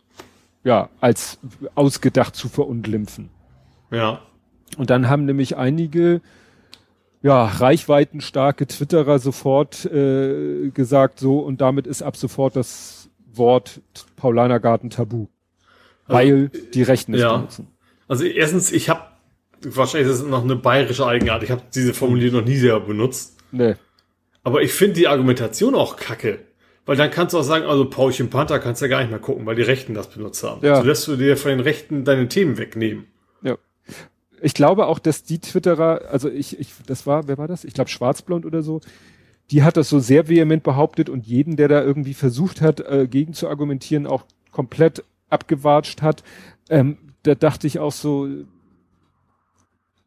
ja 0.65 0.89
als 1.01 1.39
ausgedacht 1.75 2.35
zu 2.35 2.49
verunglimpfen. 2.49 3.29
Ja. 3.91 4.23
Und 4.77 4.91
dann 4.91 5.09
haben 5.09 5.25
nämlich 5.25 5.57
einige 5.57 6.21
ja, 7.23 7.47
reichweitenstarke 7.47 8.67
Twitterer 8.67 9.19
sofort 9.19 9.87
äh, 9.87 10.71
gesagt, 10.71 11.21
so 11.21 11.39
und 11.39 11.61
damit 11.61 11.87
ist 11.87 12.03
ab 12.03 12.17
sofort 12.17 12.57
das 12.57 13.09
Wort 13.33 13.81
Paulanergarten 14.17 14.91
tabu. 14.91 15.27
Also, 16.07 16.19
weil 16.19 16.49
die 16.49 16.83
Rechten 16.83 17.15
es 17.15 17.21
ja. 17.23 17.37
benutzen. 17.37 17.69
Also 18.09 18.25
erstens, 18.25 18.73
ich 18.73 18.91
habe 18.91 19.03
wahrscheinlich 19.63 20.11
ist 20.11 20.21
es 20.21 20.27
noch 20.27 20.45
eine 20.45 20.57
bayerische 20.57 21.07
Eigenart. 21.07 21.43
Ich 21.43 21.51
habe 21.51 21.63
diese 21.75 21.95
Formulierung 21.95 22.41
noch 22.41 22.47
nie 22.47 22.57
selber 22.57 22.81
benutzt. 22.81 23.39
Nee. 23.53 23.77
Aber 24.43 24.63
ich 24.63 24.73
finde 24.73 24.95
die 24.95 25.09
Argumentation 25.09 25.75
auch 25.75 25.97
kacke. 25.97 26.41
Weil 26.87 26.97
dann 26.97 27.11
kannst 27.11 27.33
du 27.33 27.39
auch 27.39 27.45
sagen, 27.45 27.65
also 27.65 27.89
Paulchen 27.89 28.29
Panther 28.29 28.59
kannst 28.59 28.83
du 28.83 28.87
ja 28.87 28.91
gar 28.91 29.01
nicht 29.01 29.11
mehr 29.11 29.19
gucken, 29.19 29.47
weil 29.47 29.57
die 29.57 29.63
Rechten 29.63 29.95
das 29.95 30.11
benutzt 30.11 30.43
haben. 30.43 30.65
Ja. 30.65 30.77
So 30.77 30.83
lässt 30.83 31.09
du 31.09 31.17
dir 31.17 31.39
von 31.39 31.51
den 31.51 31.61
Rechten 31.61 32.05
deine 32.05 32.29
Themen 32.29 32.59
wegnehmen. 32.59 33.07
Ja. 33.43 33.57
Ich 34.41 34.55
glaube 34.55 34.87
auch, 34.87 34.99
dass 34.99 35.23
die 35.23 35.39
Twitterer, 35.39 36.03
also 36.11 36.29
ich, 36.29 36.59
ich, 36.59 36.73
das 36.87 37.07
war, 37.07 37.29
wer 37.29 37.39
war 37.39 37.49
das? 37.49 37.65
Ich 37.65 37.73
glaube 37.75 37.91
Schwarzblond 37.91 38.45
oder 38.45 38.63
so. 38.63 38.81
Die 39.51 39.63
hat 39.63 39.77
das 39.77 39.89
so 39.89 39.99
sehr 40.01 40.29
vehement 40.29 40.63
behauptet 40.63 41.09
und 41.09 41.27
jeden, 41.27 41.57
der 41.57 41.69
da 41.69 41.83
irgendwie 41.83 42.15
versucht 42.15 42.61
hat, 42.61 42.81
äh, 42.81 43.07
gegen 43.11 43.33
zu 43.35 43.49
argumentieren, 43.49 44.07
auch 44.07 44.25
komplett 44.53 45.05
abgewatscht 45.31 46.03
hat. 46.03 46.23
Ähm, 46.71 46.97
da 47.23 47.35
dachte 47.35 47.67
ich 47.67 47.79
auch 47.79 47.93
so, 47.93 48.29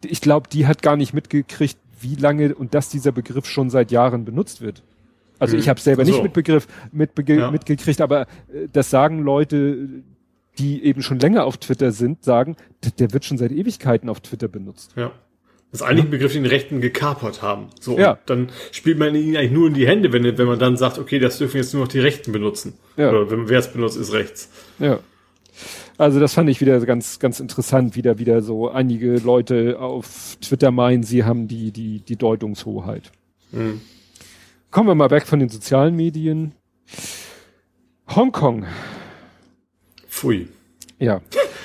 ich 0.03 0.21
glaube, 0.21 0.47
die 0.51 0.67
hat 0.67 0.82
gar 0.82 0.95
nicht 0.95 1.13
mitgekriegt, 1.13 1.78
wie 1.99 2.15
lange 2.15 2.53
und 2.53 2.73
dass 2.75 2.89
dieser 2.89 3.11
Begriff 3.11 3.45
schon 3.47 3.69
seit 3.69 3.91
Jahren 3.91 4.25
benutzt 4.25 4.61
wird. 4.61 4.84
Also 5.39 5.55
Mhm. 5.55 5.61
ich 5.61 5.69
habe 5.69 5.80
selber 5.80 6.05
so. 6.05 6.11
nicht 6.11 6.23
mit 6.23 6.34
Begriff 6.34 6.67
mitbege 6.91 7.38
Ja. 7.39 7.51
mitgekriegt, 7.51 8.01
aber 8.01 8.21
äh, 8.21 8.67
das 8.71 8.89
sagen 8.89 9.19
Leute, 9.23 10.03
die 10.59 10.83
eben 10.83 11.01
schon 11.01 11.19
länger 11.19 11.45
auf 11.45 11.57
Twitter 11.57 11.91
sind, 11.91 12.23
sagen, 12.23 12.55
der 12.99 13.13
wird 13.13 13.25
schon 13.25 13.37
seit 13.37 13.51
Ewigkeiten 13.51 14.09
auf 14.09 14.21
Twitter 14.21 14.47
benutzt. 14.47 14.91
Ja. 14.95 15.11
Das 15.71 15.81
ist 15.81 15.87
eigentlich 15.87 16.05
ein 16.05 16.11
Begriff, 16.11 16.31
den 16.31 16.43
die 16.43 16.49
Rechten 16.49 16.79
gekapert 16.79 17.41
haben. 17.41 17.67
So, 17.81 17.97
Ja. 17.99 18.17
dann 18.25 18.49
spielt 18.71 18.97
man 18.97 19.13
ihnen 19.15 19.35
eigentlich 19.35 19.51
nur 19.51 19.67
in 19.67 19.73
die 19.73 19.85
Hände, 19.85 20.13
wenn, 20.13 20.23
wenn 20.37 20.47
man 20.47 20.59
dann 20.59 20.77
sagt, 20.77 20.97
okay, 20.97 21.19
das 21.19 21.37
dürfen 21.37 21.57
jetzt 21.57 21.73
nur 21.73 21.83
noch 21.83 21.89
die 21.91 21.99
Rechten 21.99 22.31
benutzen. 22.31 22.73
Ja. 22.95 23.09
Oder 23.09 23.29
wenn 23.29 23.49
wer 23.49 23.59
es 23.59 23.71
benutzt, 23.71 23.97
ist 23.97 24.13
rechts. 24.13 24.49
Ja. 24.79 24.99
Also 25.97 26.19
das 26.19 26.33
fand 26.33 26.49
ich 26.49 26.61
wieder 26.61 26.79
ganz, 26.85 27.19
ganz 27.19 27.39
interessant, 27.39 27.95
wieder, 27.95 28.17
wieder 28.19 28.41
so 28.41 28.69
einige 28.69 29.15
Leute 29.17 29.79
auf 29.79 30.37
Twitter 30.41 30.71
meinen, 30.71 31.03
sie 31.03 31.23
haben 31.23 31.47
die, 31.47 31.71
die, 31.71 31.99
die 31.99 32.15
Deutungshoheit. 32.15 33.11
Mhm. 33.51 33.81
Kommen 34.71 34.87
wir 34.87 34.95
mal 34.95 35.09
weg 35.11 35.25
von 35.25 35.39
den 35.39 35.49
sozialen 35.49 35.95
Medien. 35.95 36.53
Hongkong. 38.07 38.65
Pfui. 40.18 40.47
Ja. 40.99 41.22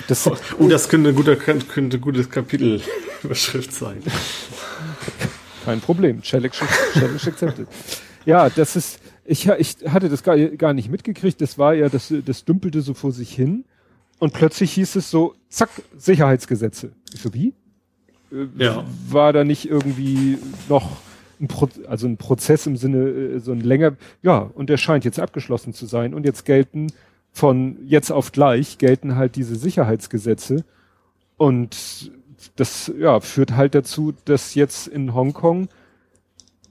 Das, 0.07 0.29
Oh, 0.59 0.67
das 0.67 0.87
könnte 0.87 1.09
ein 1.09 1.15
guter, 1.15 1.35
könnte 1.35 1.97
ein 1.97 2.01
gutes 2.01 2.29
Kapitelüberschrift 2.29 3.73
sein. 3.73 4.01
Kein 5.65 5.81
Problem. 5.81 6.21
Challenge, 6.21 6.53
Challenge 6.93 7.19
accepted. 7.25 7.67
Ja, 8.25 8.49
das 8.49 8.75
ist, 8.75 8.99
ich, 9.25 9.47
ich 9.47 9.77
hatte 9.87 10.09
das 10.09 10.23
gar, 10.23 10.37
gar 10.37 10.73
nicht 10.73 10.89
mitgekriegt. 10.89 11.41
Das 11.41 11.57
war 11.57 11.73
ja, 11.73 11.89
das, 11.89 12.13
das 12.25 12.45
dümpelte 12.45 12.81
so 12.81 12.93
vor 12.93 13.11
sich 13.11 13.33
hin. 13.33 13.65
Und 14.19 14.33
plötzlich 14.33 14.71
hieß 14.73 14.97
es 14.97 15.09
so, 15.09 15.33
zack, 15.49 15.69
Sicherheitsgesetze. 15.97 16.91
Ich 17.13 17.21
so, 17.21 17.33
wie? 17.33 17.53
Äh, 18.31 18.47
ja. 18.57 18.85
War 19.09 19.33
da 19.33 19.43
nicht 19.43 19.67
irgendwie 19.67 20.37
noch 20.69 20.97
ein 21.41 21.47
Pro 21.47 21.67
also 21.87 22.07
ein 22.07 22.17
Prozess 22.17 22.67
im 22.67 22.77
Sinne, 22.77 23.09
äh, 23.09 23.39
so 23.39 23.51
ein 23.51 23.61
länger, 23.61 23.95
ja, 24.21 24.37
und 24.37 24.69
der 24.69 24.77
scheint 24.77 25.03
jetzt 25.03 25.19
abgeschlossen 25.19 25.73
zu 25.73 25.87
sein. 25.87 26.13
Und 26.13 26.25
jetzt 26.25 26.45
gelten 26.45 26.87
von 27.33 27.77
jetzt 27.85 28.11
auf 28.11 28.31
gleich 28.31 28.77
gelten 28.77 29.15
halt 29.15 29.35
diese 29.35 29.55
Sicherheitsgesetze. 29.55 30.63
Und 31.35 32.11
das, 32.55 32.93
ja, 32.97 33.19
führt 33.19 33.55
halt 33.55 33.73
dazu, 33.75 34.13
dass 34.25 34.53
jetzt 34.53 34.87
in 34.87 35.13
Hongkong 35.13 35.67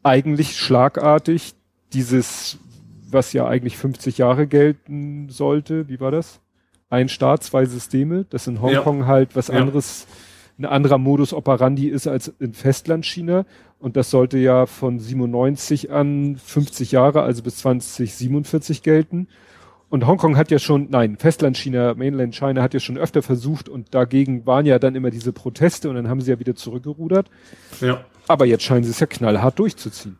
eigentlich 0.04 0.56
schlagartig 0.56 1.54
dieses, 1.92 2.58
was 3.10 3.32
ja 3.32 3.46
eigentlich 3.46 3.76
50 3.76 4.18
Jahre 4.18 4.46
gelten 4.46 5.28
sollte, 5.28 5.88
wie 5.88 6.00
war 6.00 6.12
das? 6.12 6.40
Ein 6.88 7.08
Staat, 7.08 7.42
zwei 7.42 7.64
Systeme, 7.64 8.24
das 8.30 8.46
in 8.46 8.62
Hongkong 8.62 9.00
ja. 9.00 9.06
halt 9.06 9.34
was 9.34 9.50
anderes, 9.50 10.06
ein 10.58 10.66
anderer 10.66 10.98
Modus 10.98 11.32
operandi 11.32 11.88
ist 11.88 12.06
als 12.06 12.28
in 12.38 12.54
Festlandchina. 12.54 13.46
Und 13.78 13.96
das 13.96 14.10
sollte 14.10 14.38
ja 14.38 14.66
von 14.66 15.00
97 15.00 15.90
an 15.90 16.36
50 16.36 16.92
Jahre, 16.92 17.22
also 17.22 17.42
bis 17.42 17.56
2047 17.56 18.82
gelten. 18.82 19.26
Und 19.92 20.06
Hongkong 20.06 20.38
hat 20.38 20.50
ja 20.50 20.58
schon, 20.58 20.86
nein, 20.88 21.18
Festlandchina, 21.18 21.92
Mainland 21.92 22.34
China 22.34 22.62
hat 22.62 22.72
ja 22.72 22.80
schon 22.80 22.96
öfter 22.96 23.20
versucht 23.20 23.68
und 23.68 23.94
dagegen 23.94 24.46
waren 24.46 24.64
ja 24.64 24.78
dann 24.78 24.94
immer 24.94 25.10
diese 25.10 25.34
Proteste 25.34 25.90
und 25.90 25.96
dann 25.96 26.08
haben 26.08 26.22
sie 26.22 26.30
ja 26.30 26.38
wieder 26.38 26.54
zurückgerudert. 26.54 27.28
Ja. 27.82 28.02
Aber 28.26 28.46
jetzt 28.46 28.62
scheinen 28.64 28.84
sie 28.84 28.90
es 28.90 29.00
ja 29.00 29.06
knallhart 29.06 29.58
durchzuziehen. 29.58 30.16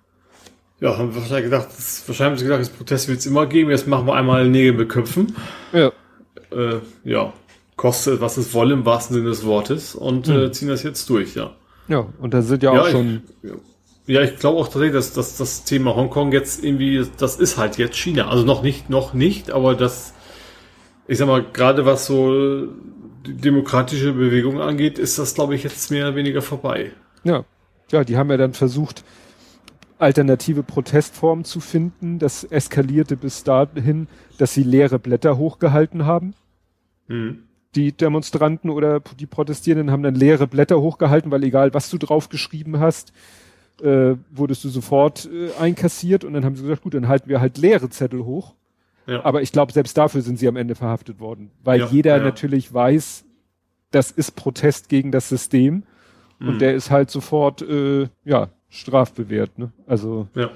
Ja, 0.80 0.98
haben 0.98 1.14
wir 1.14 1.22
wahrscheinlich 1.22 1.44
gedacht, 1.44 1.68
das, 1.74 2.06
wahrscheinlich 2.06 2.32
haben 2.32 2.36
sie 2.36 2.44
gedacht, 2.44 2.60
das 2.60 2.68
Protest 2.68 3.08
wird 3.08 3.20
es 3.20 3.24
immer 3.24 3.46
geben, 3.46 3.70
jetzt 3.70 3.88
machen 3.88 4.06
wir 4.06 4.14
einmal 4.14 4.46
Nägel 4.46 4.74
beköpfen. 4.74 5.34
Ja. 5.72 5.90
Äh, 6.50 6.80
ja. 7.04 7.32
Kostet, 7.76 8.20
was 8.20 8.36
es 8.36 8.52
wolle 8.52 8.74
im 8.74 8.84
wahrsten 8.84 9.16
Sinne 9.16 9.30
des 9.30 9.46
Wortes 9.46 9.94
und 9.94 10.28
mhm. 10.28 10.34
äh, 10.34 10.52
ziehen 10.52 10.68
das 10.68 10.82
jetzt 10.82 11.08
durch, 11.08 11.34
ja. 11.34 11.52
Ja, 11.88 12.06
und 12.20 12.34
da 12.34 12.42
sind 12.42 12.62
ja, 12.62 12.74
ja 12.74 12.82
auch 12.82 12.88
schon. 12.88 13.22
Ich, 13.42 13.48
ja, 13.48 13.56
ich 14.06 14.36
glaube 14.36 14.58
auch 14.58 14.66
tatsächlich, 14.66 14.94
dass, 14.94 15.12
dass 15.12 15.36
das 15.36 15.64
Thema 15.64 15.94
Hongkong 15.94 16.32
jetzt 16.32 16.64
irgendwie, 16.64 17.06
das 17.18 17.36
ist 17.36 17.56
halt 17.56 17.78
jetzt 17.78 17.96
China. 17.96 18.28
Also 18.28 18.44
noch 18.44 18.62
nicht, 18.62 18.90
noch 18.90 19.14
nicht, 19.14 19.50
aber 19.50 19.74
das, 19.74 20.14
ich 21.06 21.18
sag 21.18 21.28
mal, 21.28 21.44
gerade 21.44 21.86
was 21.86 22.06
so 22.06 22.66
die 23.26 23.36
demokratische 23.36 24.12
Bewegung 24.12 24.60
angeht, 24.60 24.98
ist 24.98 25.18
das, 25.18 25.34
glaube 25.34 25.54
ich, 25.54 25.62
jetzt 25.62 25.90
mehr 25.90 26.08
oder 26.08 26.16
weniger 26.16 26.42
vorbei. 26.42 26.92
Ja. 27.24 27.44
Ja, 27.90 28.04
die 28.04 28.16
haben 28.16 28.30
ja 28.30 28.38
dann 28.38 28.54
versucht, 28.54 29.04
alternative 29.98 30.62
Protestformen 30.62 31.44
zu 31.44 31.60
finden. 31.60 32.18
Das 32.18 32.42
eskalierte 32.44 33.16
bis 33.16 33.44
dahin, 33.44 34.08
dass 34.38 34.54
sie 34.54 34.62
leere 34.62 34.98
Blätter 34.98 35.36
hochgehalten 35.36 36.06
haben. 36.06 36.34
Mhm. 37.08 37.44
Die 37.74 37.92
Demonstranten 37.92 38.70
oder 38.70 39.00
die 39.00 39.26
Protestierenden 39.26 39.90
haben 39.90 40.02
dann 40.02 40.14
leere 40.14 40.46
Blätter 40.46 40.80
hochgehalten, 40.80 41.30
weil 41.30 41.44
egal 41.44 41.72
was 41.72 41.88
du 41.90 41.98
drauf 41.98 42.28
geschrieben 42.28 42.80
hast, 42.80 43.12
äh, 43.80 44.16
wurdest 44.30 44.64
du 44.64 44.68
sofort 44.68 45.28
äh, 45.32 45.50
einkassiert 45.58 46.24
und 46.24 46.32
dann 46.32 46.44
haben 46.44 46.56
sie 46.56 46.62
gesagt, 46.62 46.82
gut, 46.82 46.94
dann 46.94 47.08
halten 47.08 47.28
wir 47.28 47.40
halt 47.40 47.58
leere 47.58 47.88
Zettel 47.90 48.24
hoch. 48.24 48.54
Ja. 49.06 49.24
Aber 49.24 49.42
ich 49.42 49.52
glaube, 49.52 49.72
selbst 49.72 49.96
dafür 49.98 50.22
sind 50.22 50.38
sie 50.38 50.48
am 50.48 50.56
Ende 50.56 50.74
verhaftet 50.74 51.18
worden, 51.18 51.50
weil 51.64 51.80
ja, 51.80 51.86
jeder 51.86 52.16
ja. 52.18 52.22
natürlich 52.22 52.72
weiß, 52.72 53.24
das 53.90 54.10
ist 54.10 54.32
Protest 54.32 54.88
gegen 54.88 55.10
das 55.10 55.28
System 55.28 55.84
mhm. 56.38 56.48
und 56.48 56.58
der 56.60 56.74
ist 56.74 56.90
halt 56.90 57.10
sofort 57.10 57.62
äh, 57.62 58.08
ja 58.24 58.48
strafbewehrt. 58.68 59.58
Ne? 59.58 59.72
Also 59.86 60.28
ja. 60.34 60.50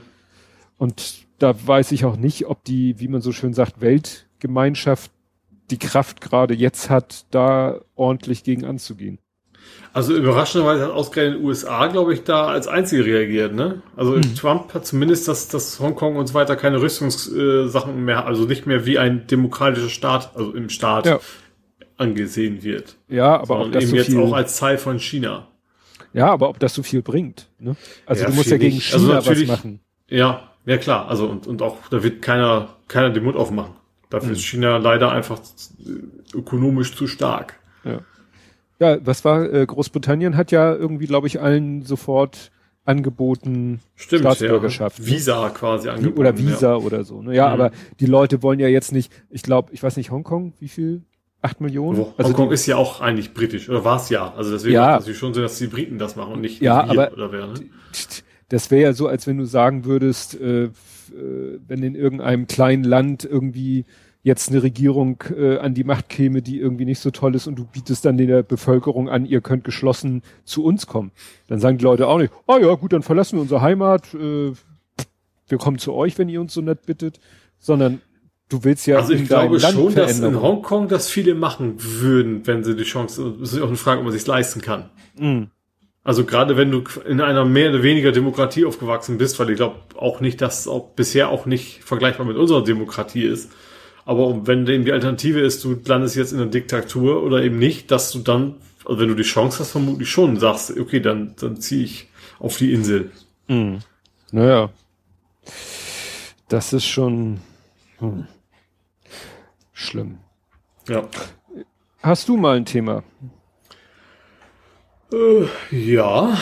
und 0.79 1.27
da 1.39 1.55
weiß 1.67 1.93
ich 1.93 2.05
auch 2.05 2.17
nicht, 2.17 2.47
ob 2.47 2.65
die, 2.65 2.99
wie 3.01 3.09
man 3.09 3.21
so 3.21 3.33
schön 3.33 3.53
sagt, 3.53 3.81
Weltgemeinschaft 3.81 5.11
die 5.71 5.79
Kraft 5.79 6.21
gerade 6.21 6.55
jetzt 6.55 6.91
hat, 6.91 7.27
da 7.31 7.81
ordentlich 7.97 8.45
gegen 8.45 8.65
anzugehen. 8.65 9.19
Also 9.97 10.15
überraschenderweise 10.15 10.85
hat 10.85 10.91
ausgerechnet 10.91 11.39
den 11.39 11.47
USA, 11.47 11.87
glaube 11.87 12.13
ich, 12.13 12.23
da 12.23 12.49
als 12.49 12.69
Einzige 12.69 13.07
reagiert, 13.07 13.55
ne? 13.55 13.81
Also 13.97 14.13
mhm. 14.13 14.35
Trump 14.35 14.75
hat 14.75 14.85
zumindest, 14.85 15.27
dass, 15.27 15.49
dass 15.49 15.81
Hongkong 15.81 16.17
und 16.17 16.27
so 16.27 16.35
weiter 16.35 16.55
keine 16.55 16.83
Rüstungssachen 16.83 18.05
mehr, 18.05 18.27
also 18.27 18.45
nicht 18.45 18.67
mehr 18.67 18.85
wie 18.85 18.99
ein 18.99 19.27
demokratischer 19.27 19.89
Staat, 19.89 20.37
also 20.37 20.53
im 20.53 20.69
Staat 20.69 21.07
ja. 21.07 21.19
angesehen 21.97 22.63
wird. 22.63 22.99
Ja, 23.09 23.41
aber 23.41 23.61
auch 23.61 23.71
das 23.71 23.85
eben 23.85 23.91
so 23.93 23.97
jetzt 23.97 24.17
auch 24.17 24.35
als 24.35 24.59
Teil 24.59 24.77
von 24.77 24.99
China. 24.99 25.49
Ja, 26.13 26.27
aber 26.27 26.51
ob 26.51 26.59
das 26.59 26.75
so 26.75 26.83
viel 26.83 27.01
bringt, 27.01 27.49
ne? 27.59 27.75
Also 28.05 28.25
ja, 28.25 28.29
du 28.29 28.35
musst 28.35 28.51
ja 28.51 28.59
gegen 28.59 28.77
also 28.77 28.99
China 28.99 29.17
also 29.17 29.31
was 29.31 29.47
machen. 29.47 29.81
Ja, 30.11 30.51
ja 30.67 30.77
klar, 30.77 31.09
also 31.09 31.25
und, 31.25 31.47
und 31.47 31.63
auch, 31.63 31.79
da 31.89 32.03
wird 32.03 32.21
keiner, 32.21 32.69
keiner 32.89 33.09
den 33.09 33.25
Mund 33.25 33.39
aufmachen. 33.39 33.73
Dafür 34.11 34.29
mhm. 34.29 34.35
ist 34.35 34.45
China 34.45 34.77
leider 34.77 35.11
einfach 35.11 35.41
ökonomisch 36.35 36.95
zu 36.95 37.07
stark. 37.07 37.59
Ja. 37.83 38.01
Ja, 38.79 38.99
was 39.05 39.25
war, 39.25 39.53
äh, 39.53 39.65
Großbritannien 39.67 40.37
hat 40.37 40.53
ja 40.53 40.75
irgendwie, 40.75 41.07
glaube 41.07 41.27
ich, 41.27 41.41
allen 41.41 41.83
sofort 41.83 42.51
angeboten 42.85 43.81
Stimmt, 43.95 44.21
Staatsbürgerschaft. 44.21 44.99
Ja. 44.99 45.05
Ne? 45.05 45.11
Visa 45.11 45.51
quasi 45.51 45.89
angeboten. 45.89 46.19
Oder 46.19 46.39
Visa 46.39 46.71
ja. 46.71 46.77
oder 46.77 47.05
so. 47.05 47.21
Ne? 47.21 47.35
Ja, 47.35 47.49
mhm. 47.49 47.55
aber 47.55 47.71
die 48.01 48.07
Leute 48.07 48.43
wollen 48.43 48.61
ja 48.61 48.69
jetzt 48.69 48.93
nicht, 48.93 49.13
ich 49.31 49.43
glaube, 49.43 49.71
ich 49.73 49.83
weiß 49.83 49.97
nicht, 49.97 50.11
Hongkong, 50.11 50.53
wie 50.61 50.69
viel? 50.69 51.03
Acht 51.43 51.61
Millionen? 51.61 52.01
Oh, 52.01 52.15
also 52.17 52.31
Hongkong 52.31 52.49
die, 52.49 52.55
ist 52.55 52.67
ja 52.67 52.77
auch 52.77 53.01
eigentlich 53.01 53.35
britisch, 53.35 53.69
oder 53.69 53.85
war 53.85 53.97
es 53.97 54.09
ja. 54.09 54.33
Also 54.35 54.53
deswegen 54.53 54.75
ja, 54.75 54.83
macht 54.83 54.93
es 54.93 55.01
natürlich 55.01 55.19
schon 55.19 55.35
so, 55.35 55.43
dass 55.43 55.59
die 55.59 55.67
Briten 55.67 55.99
das 55.99 56.17
machen 56.17 56.35
und 56.35 56.41
nicht 56.41 56.63
ja, 56.63 56.83
aber 56.83 57.13
oder 57.13 57.33
wer, 57.33 57.47
ne? 57.49 57.55
Das 58.49 58.71
wäre 58.71 58.83
ja 58.83 58.93
so, 58.93 59.09
als 59.09 59.27
wenn 59.27 59.39
du 59.39 59.45
sagen 59.45 59.85
würdest, 59.85 60.41
äh, 60.41 60.65
äh, 60.65 60.71
wenn 61.67 61.83
in 61.83 61.95
irgendeinem 61.95 62.47
kleinen 62.47 62.85
Land 62.85 63.25
irgendwie 63.25 63.85
jetzt 64.27 64.51
eine 64.51 64.61
Regierung 64.61 65.23
äh, 65.39 65.59
an 65.59 65.73
die 65.75 65.85
Macht 65.85 66.09
käme, 66.09 66.43
die 66.43 66.59
irgendwie 66.59 66.85
nicht 66.85 66.99
so 66.99 67.13
toll 67.13 67.37
ist 67.37 67.47
und 67.47 67.55
du 67.55 67.65
bietest 67.65 68.05
dann 68.05 68.19
der 68.19 68.43
Bevölkerung 68.43 69.09
an, 69.09 69.25
ihr 69.25 69.41
könnt 69.41 69.63
geschlossen 69.63 70.23
zu 70.45 70.65
uns 70.65 70.89
kommen. 70.89 71.13
Dann 71.47 71.61
sagen 71.61 71.79
die 71.79 71.85
Leute 71.85 72.09
auch 72.09 72.19
nicht, 72.19 72.33
oh 72.49 72.59
ja, 72.61 72.75
gut, 72.75 72.93
dann 72.93 73.05
verlassen 73.05 73.37
wir 73.37 73.43
unsere 73.43 73.61
Heimat, 73.61 74.13
äh, 74.15 74.51
wir 75.47 75.59
kommen 75.59 75.79
zu 75.79 75.93
euch, 75.93 76.19
wenn 76.19 76.29
ihr 76.29 76.41
uns 76.41 76.55
so 76.55 76.61
nett 76.61 76.87
bittet, 76.87 77.21
sondern 77.61 78.01
du 78.49 78.65
willst 78.65 78.89
ja 78.89 78.97
Also 78.97 79.13
ich 79.13 79.29
glaube 79.29 79.59
Land 79.59 79.75
schon, 79.75 79.95
dass 79.95 80.19
in 80.19 80.43
Hongkong 80.43 80.89
das 80.89 81.09
viele 81.09 81.37
machen 81.37 81.77
würden, 81.79 82.49
wenn 82.49 82.65
sie 82.65 82.75
die 82.75 82.83
Chance, 82.83 83.37
das 83.39 83.53
ist 83.53 83.63
auch 83.63 83.69
eine 83.69 83.77
Frage, 83.77 84.01
ob 84.01 84.07
man 84.07 84.13
sich 84.13 84.27
leisten 84.27 84.61
kann. 84.61 84.91
Mm. 85.17 85.45
Also 86.03 86.25
gerade 86.25 86.57
wenn 86.57 86.73
du 86.73 86.83
in 87.09 87.21
einer 87.21 87.45
mehr 87.45 87.71
oder 87.71 87.85
weniger 87.85 88.11
Demokratie 88.11 88.65
aufgewachsen 88.65 89.19
bist, 89.19 89.39
weil 89.39 89.51
ich 89.51 89.57
glaube 89.57 89.77
auch 89.95 90.19
nicht, 90.21 90.41
dass 90.41 90.67
auch 90.67 90.95
bisher 90.97 91.29
auch 91.29 91.47
nicht 91.47 91.85
vergleichbar 91.85 92.27
mit 92.27 92.37
unserer 92.37 92.65
Demokratie 92.65 93.23
ist, 93.23 93.53
aber 94.07 94.47
wenn 94.47 94.67
eben 94.69 94.85
die 94.85 94.93
Alternative 94.93 95.41
ist, 95.41 95.65
du 95.65 95.77
landest 95.85 96.15
jetzt 96.15 96.33
in 96.33 96.41
einer 96.41 96.51
Diktatur 96.51 97.25
oder 97.25 97.43
eben 97.43 97.59
nicht, 97.59 97.91
dass 97.91 98.13
du 98.13 98.21
dann, 98.21 98.55
also 98.85 99.01
wenn 99.01 99.09
du 99.09 99.17
die 99.17 99.25
Chance 99.25 99.59
hast, 99.59 99.73
vermutlich 99.73 100.09
schon 100.09 100.39
sagst, 100.39 100.71
okay, 100.79 101.01
dann, 101.01 101.35
dann 101.41 101.61
ziehe 101.61 101.85
ich 101.85 102.09
auf 102.39 102.57
die 102.57 102.73
Insel. 102.73 103.11
Mhm. 103.49 103.81
Naja. 104.31 104.71
Das 106.49 106.73
ist 106.73 106.85
schon 106.85 107.41
hm. 107.99 108.29
schlimm. 109.73 110.19
Ja. 110.89 111.09
Hast 112.01 112.29
du 112.29 112.37
mal 112.37 112.57
ein 112.57 112.65
Thema? 112.65 113.03
Äh, 115.13 115.47
ja. 115.77 116.39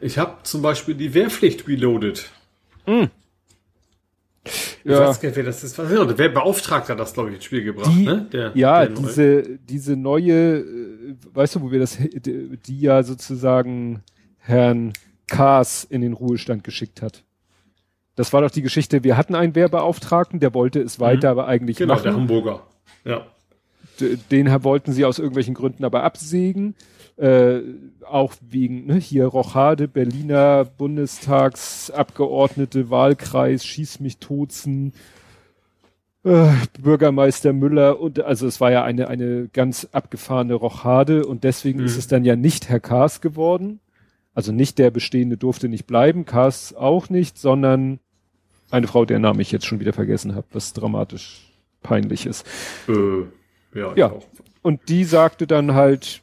Ich 0.00 0.18
habe 0.18 0.42
zum 0.42 0.62
Beispiel 0.62 0.96
die 0.96 1.14
Wehrpflicht 1.14 1.68
reloaded. 1.68 2.28
Mhm. 2.88 3.10
Ja. 4.84 5.08
weiß 5.08 5.20
das 5.44 5.62
ist. 5.62 5.78
Wer 5.78 6.28
beauftragt 6.28 6.88
hat 6.88 6.98
das, 6.98 7.14
glaube 7.14 7.30
ich, 7.30 7.36
ins 7.36 7.44
Spiel 7.44 7.62
gebracht, 7.62 7.92
die, 7.94 8.04
ne? 8.04 8.26
Der, 8.32 8.50
ja, 8.54 8.84
der 8.84 8.96
diese, 8.96 9.22
neue. 9.22 9.58
diese 9.68 9.96
neue, 9.96 10.58
äh, 10.58 11.14
weißt 11.32 11.54
du, 11.54 11.62
wo 11.62 11.70
wir 11.70 11.78
das, 11.78 11.98
die 12.00 12.80
ja 12.80 13.02
sozusagen 13.04 14.02
Herrn 14.38 14.92
Kaas 15.28 15.84
in 15.84 16.00
den 16.00 16.12
Ruhestand 16.12 16.64
geschickt 16.64 17.02
hat. 17.02 17.22
Das 18.16 18.32
war 18.32 18.42
doch 18.42 18.50
die 18.50 18.62
Geschichte, 18.62 19.04
wir 19.04 19.16
hatten 19.16 19.34
einen 19.34 19.54
Wehrbeauftragten, 19.54 20.40
der 20.40 20.52
wollte 20.52 20.80
es 20.80 21.00
weiter, 21.00 21.32
mhm. 21.32 21.38
aber 21.38 21.48
eigentlich 21.48 21.76
genau, 21.76 21.94
machen. 21.94 22.02
Genau, 22.02 22.14
der 22.14 22.20
Hamburger. 22.20 22.66
Ja. 23.04 23.26
Den 24.30 24.64
wollten 24.64 24.92
sie 24.92 25.04
aus 25.04 25.18
irgendwelchen 25.18 25.54
Gründen 25.54 25.84
aber 25.84 26.02
absägen 26.02 26.74
äh, 27.22 27.62
auch 28.04 28.34
wegen 28.40 28.86
ne, 28.86 28.96
hier 28.96 29.26
Rochade, 29.26 29.86
Berliner 29.86 30.64
Bundestagsabgeordnete, 30.64 32.90
Wahlkreis, 32.90 33.64
Schieß 33.64 34.00
mich 34.00 34.18
Tozen, 34.18 34.92
äh, 36.24 36.50
Bürgermeister 36.80 37.52
Müller 37.52 38.00
und 38.00 38.18
also 38.20 38.48
es 38.48 38.60
war 38.60 38.72
ja 38.72 38.82
eine, 38.82 39.06
eine 39.06 39.46
ganz 39.52 39.86
abgefahrene 39.92 40.54
Rochade 40.54 41.24
und 41.24 41.44
deswegen 41.44 41.78
mhm. 41.78 41.86
ist 41.86 41.96
es 41.96 42.08
dann 42.08 42.24
ja 42.24 42.34
nicht 42.34 42.68
Herr 42.68 42.80
Kaas 42.80 43.20
geworden. 43.20 43.78
Also 44.34 44.50
nicht 44.50 44.78
der 44.78 44.90
bestehende 44.90 45.36
durfte 45.36 45.68
nicht 45.68 45.86
bleiben, 45.86 46.24
Kaas 46.24 46.74
auch 46.74 47.08
nicht, 47.08 47.38
sondern 47.38 48.00
eine 48.70 48.88
Frau, 48.88 49.04
der 49.04 49.20
Name 49.20 49.42
ich 49.42 49.52
jetzt 49.52 49.66
schon 49.66 49.78
wieder 49.78 49.92
vergessen 49.92 50.34
habe, 50.34 50.46
was 50.52 50.72
dramatisch 50.72 51.52
peinlich 51.82 52.26
ist. 52.26 52.44
Äh, 52.88 53.26
ja, 53.78 53.94
ja. 53.94 54.12
Und 54.62 54.88
die 54.88 55.04
sagte 55.04 55.46
dann 55.46 55.74
halt, 55.74 56.22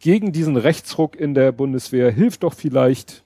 gegen 0.00 0.32
diesen 0.32 0.56
Rechtsruck 0.56 1.14
in 1.14 1.34
der 1.34 1.52
Bundeswehr 1.52 2.10
hilft 2.10 2.42
doch 2.42 2.54
vielleicht 2.54 3.22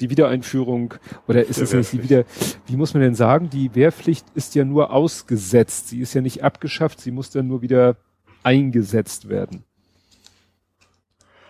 die 0.00 0.10
Wiedereinführung 0.10 0.94
oder 1.26 1.46
ist 1.46 1.58
es 1.58 1.72
nicht 1.72 1.92
die 1.92 2.02
wieder, 2.02 2.24
wie 2.66 2.76
muss 2.76 2.92
man 2.92 3.02
denn 3.02 3.14
sagen, 3.14 3.48
die 3.48 3.74
Wehrpflicht 3.74 4.26
ist 4.34 4.54
ja 4.54 4.64
nur 4.64 4.92
ausgesetzt, 4.92 5.88
sie 5.88 6.00
ist 6.00 6.12
ja 6.12 6.20
nicht 6.20 6.44
abgeschafft, 6.44 7.00
sie 7.00 7.10
muss 7.10 7.30
dann 7.30 7.46
nur 7.46 7.62
wieder 7.62 7.96
eingesetzt 8.42 9.28
werden. 9.28 9.64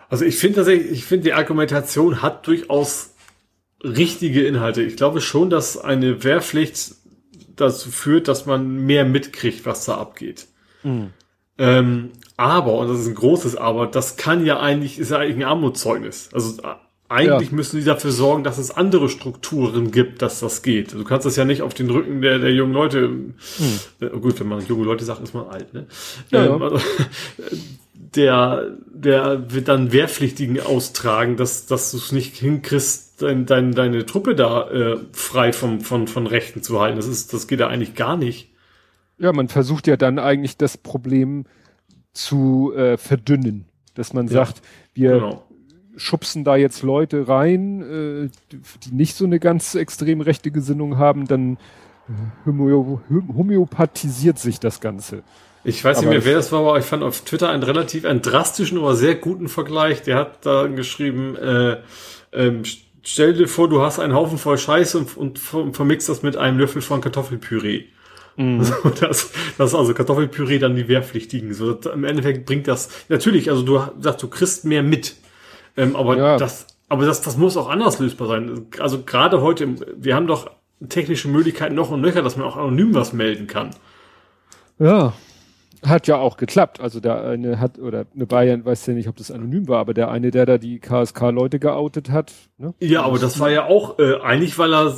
Also 0.09 0.25
ich 0.25 0.39
finde 0.39 0.57
tatsächlich, 0.57 0.93
ich 0.93 1.05
finde 1.05 1.25
die 1.25 1.33
Argumentation 1.33 2.23
hat 2.23 2.47
durchaus 2.47 3.15
richtige 3.83 4.47
Inhalte. 4.47 4.83
Ich 4.83 4.97
glaube 4.97 5.21
schon, 5.21 5.51
dass 5.51 5.77
eine 5.77 6.23
Wehrpflicht 6.23 6.95
dazu 7.57 7.91
führt, 7.91 8.29
dass 8.29 8.47
man 8.47 8.87
mehr 8.87 9.05
mitkriegt, 9.05 9.67
was 9.67 9.85
da 9.85 9.97
abgeht. 9.97 10.47
Mhm. 10.85 11.11
Ähm, 11.59 12.11
aber, 12.37 12.75
und 12.75 12.89
das 12.89 13.01
ist 13.01 13.07
ein 13.07 13.15
großes 13.15 13.57
Aber, 13.57 13.87
das 13.87 14.17
kann 14.17 14.45
ja 14.45 14.61
eigentlich, 14.61 14.99
ist 14.99 15.11
ja 15.11 15.19
eigentlich 15.19 15.37
ein 15.37 15.45
Armutszeugnis. 15.45 16.29
Also 16.33 16.61
eigentlich 17.09 17.51
ja. 17.51 17.57
müssen 17.57 17.79
die 17.79 17.85
dafür 17.85 18.11
sorgen, 18.11 18.45
dass 18.45 18.59
es 18.59 18.71
andere 18.71 19.09
Strukturen 19.09 19.91
gibt, 19.91 20.23
dass 20.23 20.41
das 20.41 20.63
geht. 20.63 20.93
Du 20.93 21.05
kannst 21.05 21.25
das 21.25 21.37
ja 21.37 21.45
nicht 21.45 21.63
auf 21.63 21.73
den 21.73 21.89
Rücken 21.89 22.21
der, 22.21 22.39
der 22.39 22.53
jungen 22.53 22.73
Leute, 22.73 23.09
hm. 23.09 23.37
äh, 24.01 24.09
gut, 24.09 24.41
wenn 24.41 24.49
man 24.49 24.67
junge 24.67 24.85
Leute 24.85 25.05
sagt, 25.05 25.23
ist 25.23 25.35
man 25.35 25.47
alt, 25.47 25.73
ne? 25.73 25.87
Ja, 26.31 26.47
ähm, 26.47 26.63
also, 26.63 26.81
der, 27.95 28.77
der 28.93 29.53
wird 29.53 29.69
dann 29.69 29.93
Wehrpflichtigen 29.93 30.61
austragen, 30.61 31.37
dass, 31.37 31.67
dass 31.67 31.93
du 31.93 31.99
es 31.99 32.13
nicht 32.13 32.37
hinkriegst, 32.37 33.23
dein, 33.23 33.47
dein, 33.47 33.73
deine 33.73 34.05
Truppe 34.05 34.35
da 34.35 34.69
äh, 34.69 34.99
frei 35.13 35.53
vom, 35.53 35.81
von, 35.81 36.09
von 36.09 36.27
Rechten 36.27 36.63
zu 36.63 36.81
halten. 36.81 36.97
Das 36.97 37.07
ist, 37.07 37.33
das 37.33 37.47
geht 37.47 37.61
ja 37.61 37.69
eigentlich 37.69 37.95
gar 37.95 38.17
nicht. 38.17 38.51
Ja, 39.19 39.33
man 39.33 39.49
versucht 39.49 39.87
ja 39.87 39.97
dann 39.97 40.19
eigentlich 40.19 40.57
das 40.57 40.77
Problem 40.77 41.45
zu 42.17 42.73
äh, 42.75 42.97
verdünnen, 42.97 43.67
dass 43.95 44.13
man 44.13 44.27
ja, 44.27 44.33
sagt, 44.33 44.63
wir 44.95 45.13
genau 45.13 45.43
schubsen 45.97 46.45
da 46.45 46.57
jetzt 46.57 46.83
Leute 46.83 47.27
rein, 47.27 47.81
äh, 47.83 48.57
die 48.85 48.95
nicht 48.95 49.17
so 49.17 49.25
eine 49.25 49.41
ganz 49.41 49.75
extrem 49.75 50.21
rechte 50.21 50.51
Gesinnung 50.51 50.99
haben, 50.99 51.27
dann 51.27 51.59
homö 52.45 52.99
homöopathisiert 53.11 54.39
sich 54.39 54.61
das 54.61 54.81
Ganze. 54.81 55.23
Ich 55.65 55.85
weiß 55.85 55.99
aber 55.99 56.11
nicht 56.11 56.19
mehr, 56.19 56.25
wer 56.25 56.35
das 56.37 56.53
war, 56.53 56.61
aber 56.61 56.79
ich 56.79 56.85
fand 56.85 57.03
auf 57.03 57.23
Twitter 57.23 57.51
einen 57.51 57.65
relativ, 57.65 58.05
einen 58.05 58.23
drastischen, 58.23 58.79
aber 58.79 58.95
sehr 58.95 59.17
guten 59.17 59.49
Vergleich. 59.49 60.03
Der 60.03 60.17
hat 60.17 60.47
da 60.47 60.69
geschrieben, 60.69 61.35
äh, 61.35 61.79
ähm, 62.33 62.63
stell 63.03 63.33
dir 63.35 63.49
vor, 63.49 63.69
du 63.69 63.83
hast 63.83 63.99
einen 63.99 64.15
Haufen 64.15 64.39
voll 64.39 64.59
Scheiße 64.59 64.97
und, 64.99 65.17
und, 65.17 65.55
und 65.55 65.75
vermixst 65.75 66.09
das 66.09 66.23
mit 66.23 66.37
einem 66.37 66.59
Löffel 66.59 66.83
von 66.83 67.01
Kartoffelpüree. 67.01 67.87
Mm. 68.37 68.61
So, 68.63 68.75
das, 68.91 69.33
das 69.59 69.71
ist 69.71 69.75
also 69.75 69.95
Kartoffelpüree 69.95 70.59
dann 70.59 70.77
die 70.77 70.89
Wehrpflichtigen. 70.89 71.55
So, 71.55 71.73
Im 71.73 72.05
Endeffekt 72.05 72.47
bringt 72.47 72.69
das, 72.69 72.89
natürlich, 73.09 73.51
also 73.51 73.63
du 73.63 73.81
sagst, 74.01 74.23
du 74.23 74.29
kriegst 74.29 74.65
mehr 74.65 74.83
mit. 74.83 75.17
Ähm, 75.77 75.97
aber 75.97 76.17
ja. 76.17 76.37
das, 76.37 76.67
aber 76.89 77.05
das, 77.07 77.21
das 77.21 77.37
muss 77.37 77.57
auch 77.57 77.69
anders 77.69 77.99
lösbar 77.99 78.29
sein. 78.29 78.67
Also 78.79 79.03
gerade 79.03 79.41
heute, 79.43 79.69
wir 79.97 80.15
haben 80.15 80.27
doch 80.27 80.51
technische 80.89 81.29
Möglichkeiten 81.29 81.75
noch 81.75 81.91
und 81.91 82.01
nöcher, 82.01 82.23
dass 82.23 82.37
man 82.37 82.47
auch 82.47 82.57
anonym 82.57 82.95
was 82.95 83.13
melden 83.13 83.47
kann. 83.47 83.71
Ja, 84.79 85.15
hat 85.85 86.07
ja 86.07 86.17
auch 86.17 86.37
geklappt. 86.37 86.81
Also 86.81 87.01
der 87.01 87.23
eine 87.25 87.61
hat, 87.61 87.79
oder 87.79 88.07
eine 88.15 88.27
Bayern, 88.27 88.65
weiß 88.65 88.87
ja 88.87 88.95
nicht, 88.95 89.09
ob 89.09 89.17
das 89.17 89.31
anonym 89.31 89.69
war, 89.69 89.81
aber 89.81 89.95
der 89.95 90.11
eine, 90.11 90.31
der 90.31 90.47
da 90.47 90.59
die 90.59 90.79
KSK-Leute 90.79 91.59
geoutet 91.59 92.11
hat. 92.11 92.33
Ne? 92.59 92.75
Ja, 92.81 93.03
aber 93.03 93.19
das 93.19 93.41
war 93.41 93.51
ja 93.51 93.67
auch 93.67 93.99
äh, 93.99 94.21
eigentlich, 94.21 94.59
weil 94.59 94.73
er 94.75 94.95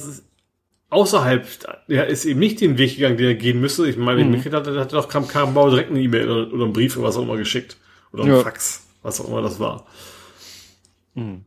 außerhalb, 0.90 1.46
er 1.88 2.06
ist 2.06 2.24
eben 2.24 2.40
nicht 2.40 2.60
den 2.60 2.78
Weg 2.78 2.96
gegangen, 2.96 3.16
den 3.16 3.26
er 3.26 3.34
gehen 3.34 3.60
müsste. 3.60 3.88
Ich 3.88 3.96
meine, 3.96 4.24
mhm. 4.24 4.44
wenn 4.44 4.52
hat, 4.52 4.66
hat 4.66 4.92
doch 4.92 5.08
kam, 5.08 5.28
kam 5.28 5.54
Bau 5.54 5.70
direkt 5.70 5.90
eine 5.90 6.00
E-Mail 6.00 6.30
oder, 6.30 6.52
oder 6.52 6.64
einen 6.64 6.72
Brief 6.72 6.96
oder 6.96 7.08
was 7.08 7.16
auch 7.16 7.22
immer 7.22 7.36
geschickt. 7.36 7.76
Oder 8.12 8.24
ein 8.24 8.30
ja. 8.30 8.40
Fax, 8.40 8.86
was 9.02 9.20
auch 9.20 9.28
immer 9.28 9.42
das 9.42 9.60
war. 9.60 9.86
Hm. 11.14 11.44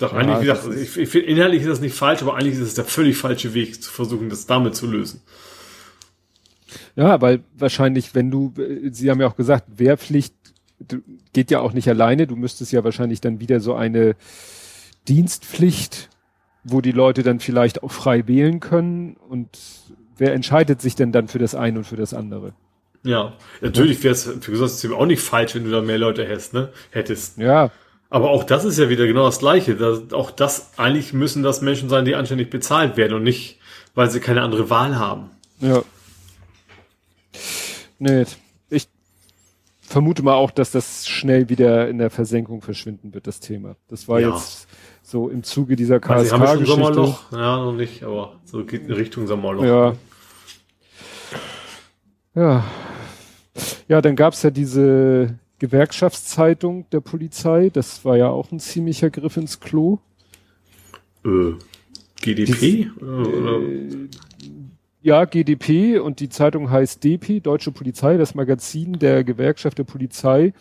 Doch, 0.00 0.12
ja, 0.12 0.18
eigentlich, 0.18 0.40
wie 0.40 0.46
gesagt, 0.46 0.74
ich, 0.74 0.96
ich 0.96 1.08
finde, 1.08 1.26
inhaltlich 1.26 1.62
ist 1.62 1.68
das 1.68 1.80
nicht 1.80 1.94
falsch, 1.94 2.22
aber 2.22 2.36
eigentlich 2.36 2.54
ist 2.54 2.60
es 2.60 2.74
der 2.74 2.84
völlig 2.84 3.16
falsche 3.16 3.54
Weg, 3.54 3.82
zu 3.82 3.90
versuchen, 3.90 4.30
das 4.30 4.46
damit 4.46 4.76
zu 4.76 4.86
lösen. 4.86 5.20
Ja, 6.94 7.20
weil 7.20 7.40
wahrscheinlich, 7.56 8.14
wenn 8.14 8.30
du, 8.30 8.54
Sie 8.90 9.10
haben 9.10 9.20
ja 9.20 9.26
auch 9.26 9.36
gesagt, 9.36 9.66
Wehrpflicht 9.78 10.34
geht 11.32 11.50
ja 11.50 11.60
auch 11.60 11.72
nicht 11.72 11.88
alleine. 11.88 12.26
Du 12.26 12.36
müsstest 12.36 12.72
ja 12.72 12.84
wahrscheinlich 12.84 13.20
dann 13.20 13.40
wieder 13.40 13.60
so 13.60 13.74
eine 13.74 14.16
Dienstpflicht, 15.08 16.08
wo 16.70 16.80
die 16.80 16.92
Leute 16.92 17.22
dann 17.22 17.40
vielleicht 17.40 17.82
auch 17.82 17.92
frei 17.92 18.26
wählen 18.26 18.60
können. 18.60 19.16
Und 19.16 19.48
wer 20.16 20.34
entscheidet 20.34 20.80
sich 20.80 20.94
denn 20.94 21.12
dann 21.12 21.28
für 21.28 21.38
das 21.38 21.54
eine 21.54 21.78
und 21.78 21.84
für 21.84 21.96
das 21.96 22.14
andere? 22.14 22.52
Ja, 23.04 23.34
natürlich 23.60 24.02
wäre 24.02 24.12
es 24.12 24.24
für 24.24 24.52
das 24.52 24.72
System 24.72 24.92
auch 24.92 25.06
nicht 25.06 25.22
falsch, 25.22 25.54
wenn 25.54 25.64
du 25.64 25.70
da 25.70 25.80
mehr 25.80 25.98
Leute 25.98 26.26
hättest, 26.26 26.52
ne? 26.52 26.72
Hättest. 26.90 27.38
Ja. 27.38 27.70
Aber 28.10 28.30
auch 28.30 28.44
das 28.44 28.64
ist 28.64 28.78
ja 28.78 28.88
wieder 28.88 29.06
genau 29.06 29.26
das 29.26 29.38
Gleiche. 29.38 29.76
Das, 29.76 30.12
auch 30.12 30.30
das, 30.30 30.72
eigentlich 30.78 31.12
müssen 31.12 31.42
das 31.42 31.60
Menschen 31.60 31.88
sein, 31.88 32.04
die 32.04 32.14
anständig 32.14 32.50
bezahlt 32.50 32.96
werden 32.96 33.14
und 33.14 33.22
nicht, 33.22 33.60
weil 33.94 34.10
sie 34.10 34.20
keine 34.20 34.42
andere 34.42 34.70
Wahl 34.70 34.98
haben. 34.98 35.30
Ja. 35.60 35.82
Nee, 37.98 38.24
ich 38.70 38.88
vermute 39.80 40.22
mal 40.22 40.34
auch, 40.34 40.50
dass 40.50 40.70
das 40.70 41.06
schnell 41.06 41.48
wieder 41.48 41.88
in 41.88 41.98
der 41.98 42.10
Versenkung 42.10 42.62
verschwinden 42.62 43.12
wird, 43.12 43.26
das 43.26 43.40
Thema. 43.40 43.76
Das 43.88 44.08
war 44.08 44.20
ja. 44.20 44.30
jetzt 44.30 44.68
so 45.08 45.30
im 45.30 45.42
Zuge 45.42 45.74
dieser 45.74 46.00
KSK. 46.00 46.32
Also? 46.34 47.16
Ja, 47.32 47.56
noch 47.56 47.72
nicht, 47.72 48.02
aber 48.02 48.34
so 48.44 48.64
geht 48.64 48.82
in 48.82 48.92
Richtung 48.92 49.26
Sommerloch. 49.26 49.64
Ja. 49.64 49.94
Ja. 52.34 52.64
Ja, 53.88 54.02
dann 54.02 54.16
gab's 54.16 54.42
ja 54.42 54.50
diese 54.50 55.38
Gewerkschaftszeitung 55.58 56.88
der 56.90 57.00
Polizei. 57.00 57.70
Das 57.72 58.04
war 58.04 58.18
ja 58.18 58.28
auch 58.28 58.52
ein 58.52 58.60
ziemlicher 58.60 59.08
Griff 59.08 59.38
ins 59.38 59.60
Klo. 59.60 59.98
Äh, 61.24 61.54
GDP? 62.20 62.60
Die, 62.60 62.90
äh, 63.02 64.08
ja, 65.00 65.24
GDP 65.24 66.00
und 66.00 66.20
die 66.20 66.28
Zeitung 66.28 66.70
heißt 66.70 67.02
DP, 67.02 67.40
Deutsche 67.40 67.72
Polizei, 67.72 68.18
das 68.18 68.34
Magazin 68.34 68.98
der 68.98 69.24
Gewerkschaft 69.24 69.78
der 69.78 69.84
Polizei. 69.84 70.52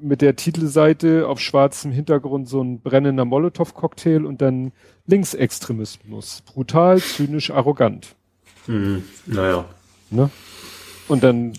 Mit 0.00 0.22
der 0.22 0.36
Titelseite 0.36 1.26
auf 1.28 1.40
schwarzem 1.40 1.92
Hintergrund 1.92 2.48
so 2.48 2.62
ein 2.62 2.80
brennender 2.80 3.24
Molotow-Cocktail 3.24 4.24
und 4.24 4.42
dann 4.42 4.72
Linksextremismus. 5.06 6.42
Brutal, 6.46 7.00
zynisch, 7.00 7.50
arrogant. 7.50 8.14
Mhm, 8.66 9.04
naja. 9.26 9.64
Ne? 10.10 10.30
Und 11.08 11.22
dann, 11.22 11.52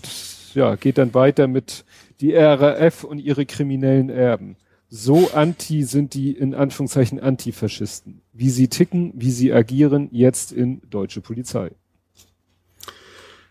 ja, 0.54 0.76
geht 0.76 0.98
dann 0.98 1.14
weiter 1.14 1.46
mit 1.46 1.84
die 2.20 2.34
RAF 2.34 3.04
und 3.04 3.18
ihre 3.18 3.46
kriminellen 3.46 4.10
Erben. 4.10 4.56
So 4.90 5.30
anti 5.32 5.84
sind 5.84 6.14
die 6.14 6.32
in 6.32 6.54
Anführungszeichen 6.54 7.20
Antifaschisten. 7.20 8.22
Wie 8.32 8.48
sie 8.50 8.68
ticken, 8.68 9.12
wie 9.14 9.30
sie 9.30 9.52
agieren, 9.52 10.08
jetzt 10.12 10.52
in 10.52 10.80
deutsche 10.88 11.20
Polizei. 11.20 11.70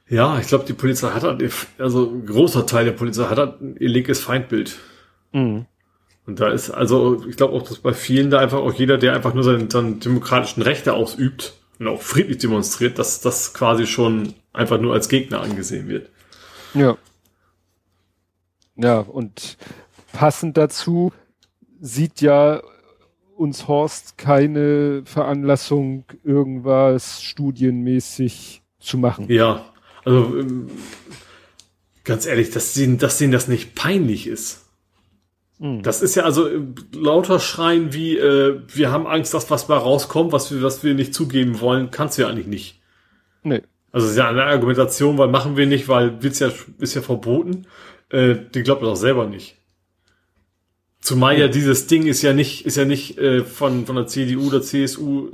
Ja, 0.09 0.39
ich 0.39 0.47
glaube, 0.47 0.65
die 0.65 0.73
Polizei 0.73 1.09
hat 1.09 1.23
halt, 1.23 1.43
also 1.77 2.09
ein 2.09 2.25
großer 2.25 2.65
Teil 2.65 2.85
der 2.85 2.93
Polizei 2.93 3.25
hat 3.25 3.37
halt 3.37 3.61
ein 3.61 3.75
illiges 3.77 4.21
Feindbild. 4.21 4.77
Mhm. 5.33 5.65
Und 6.25 6.39
da 6.39 6.49
ist, 6.49 6.71
also 6.71 7.25
ich 7.27 7.37
glaube 7.37 7.53
auch, 7.53 7.63
dass 7.63 7.79
bei 7.79 7.93
vielen 7.93 8.29
da 8.29 8.39
einfach 8.39 8.59
auch 8.59 8.73
jeder, 8.73 8.97
der 8.97 9.13
einfach 9.13 9.33
nur 9.33 9.43
seine, 9.43 9.69
seine 9.69 9.93
demokratischen 9.93 10.61
Rechte 10.61 10.93
ausübt 10.93 11.53
und 11.79 11.87
auch 11.87 12.01
friedlich 12.01 12.37
demonstriert, 12.37 12.99
dass 12.99 13.21
das 13.21 13.53
quasi 13.53 13.85
schon 13.85 14.33
einfach 14.53 14.79
nur 14.79 14.93
als 14.93 15.09
Gegner 15.09 15.41
angesehen 15.41 15.87
wird. 15.87 16.09
Ja. 16.73 16.97
Ja, 18.75 18.99
und 18.99 19.57
passend 20.13 20.57
dazu 20.57 21.11
sieht 21.79 22.21
ja 22.21 22.61
uns 23.35 23.67
Horst 23.67 24.17
keine 24.17 25.03
Veranlassung, 25.05 26.05
irgendwas 26.23 27.23
studienmäßig 27.23 28.63
zu 28.79 28.97
machen. 28.97 29.25
Ja, 29.29 29.65
also 30.07 30.39
ähm, 30.39 30.67
ganz 32.03 32.25
ehrlich, 32.25 32.51
dass 32.51 32.73
denen, 32.73 32.97
dass 32.97 33.17
denen 33.17 33.31
das 33.31 33.47
nicht 33.47 33.75
peinlich 33.75 34.27
ist. 34.27 34.65
Hm. 35.59 35.83
Das 35.83 36.01
ist 36.01 36.15
ja 36.15 36.23
also 36.23 36.47
äh, 36.47 36.61
lauter 36.93 37.39
Schreien 37.39 37.93
wie, 37.93 38.17
äh, 38.17 38.61
wir 38.73 38.91
haben 38.91 39.07
Angst, 39.07 39.33
dass 39.33 39.49
was 39.49 39.67
mal 39.67 39.77
rauskommt, 39.77 40.31
was 40.31 40.51
wir, 40.51 40.61
was 40.61 40.83
wir 40.83 40.93
nicht 40.93 41.13
zugeben 41.13 41.59
wollen, 41.59 41.91
kannst 41.91 42.17
du 42.17 42.23
ja 42.23 42.29
eigentlich 42.29 42.47
nicht. 42.47 42.81
Nee. 43.43 43.61
Also 43.91 44.05
es 44.05 44.11
ist 44.11 44.17
ja 44.17 44.29
eine 44.29 44.43
Argumentation, 44.43 45.17
weil 45.17 45.29
machen 45.29 45.57
wir 45.57 45.65
nicht, 45.65 45.87
weil 45.87 46.21
wird's 46.21 46.39
ja, 46.39 46.51
ist 46.79 46.93
ja 46.93 47.01
verboten 47.01 47.65
äh, 48.09 48.35
die 48.53 48.63
glaubt 48.63 48.81
das 48.81 48.89
auch 48.89 48.95
selber 48.95 49.27
nicht. 49.27 49.55
Zumal 51.01 51.37
ja 51.37 51.47
dieses 51.47 51.87
Ding 51.87 52.07
ist 52.07 52.21
ja 52.21 52.33
nicht, 52.33 52.65
ist 52.65 52.77
ja 52.77 52.85
nicht 52.85 53.17
äh, 53.17 53.43
von, 53.43 53.85
von 53.85 53.95
der 53.95 54.07
CDU 54.07 54.47
oder 54.47 54.61
CSU 54.61 55.31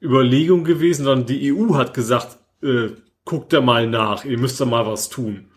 Überlegung 0.00 0.64
gewesen, 0.64 1.04
sondern 1.04 1.26
die 1.26 1.52
EU 1.52 1.74
hat 1.74 1.92
gesagt, 1.92 2.38
äh, 2.62 2.90
guckt 3.28 3.52
da 3.52 3.60
mal 3.60 3.86
nach, 3.86 4.24
ihr 4.24 4.38
müsst 4.38 4.58
da 4.58 4.64
mal 4.64 4.86
was 4.86 5.10
tun. 5.10 5.48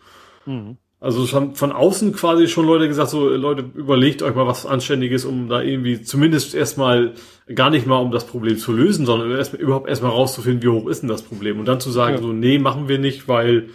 Mhm. 0.44 0.76
Also 1.00 1.26
schon 1.26 1.54
von 1.56 1.72
außen 1.72 2.12
quasi 2.12 2.46
schon 2.46 2.66
Leute 2.66 2.86
gesagt, 2.86 3.10
so 3.10 3.28
Leute, 3.28 3.64
überlegt 3.74 4.22
euch 4.22 4.36
mal 4.36 4.46
was 4.46 4.66
Anständiges, 4.66 5.24
um 5.24 5.48
da 5.48 5.62
irgendwie 5.62 6.02
zumindest 6.02 6.54
erstmal 6.54 7.14
gar 7.52 7.70
nicht 7.70 7.86
mal 7.86 7.96
um 7.96 8.12
das 8.12 8.26
Problem 8.26 8.58
zu 8.58 8.72
lösen, 8.72 9.06
sondern 9.06 9.32
erstmal 9.32 9.62
überhaupt 9.62 9.88
erstmal 9.88 10.12
rauszufinden, 10.12 10.62
wie 10.62 10.68
hoch 10.68 10.86
ist 10.86 11.00
denn 11.00 11.08
das 11.08 11.22
Problem. 11.22 11.58
Und 11.58 11.66
dann 11.66 11.80
zu 11.80 11.90
sagen, 11.90 12.16
ja. 12.16 12.22
so, 12.22 12.32
nee, 12.32 12.58
machen 12.58 12.88
wir 12.88 12.98
nicht, 12.98 13.26
weil 13.26 13.70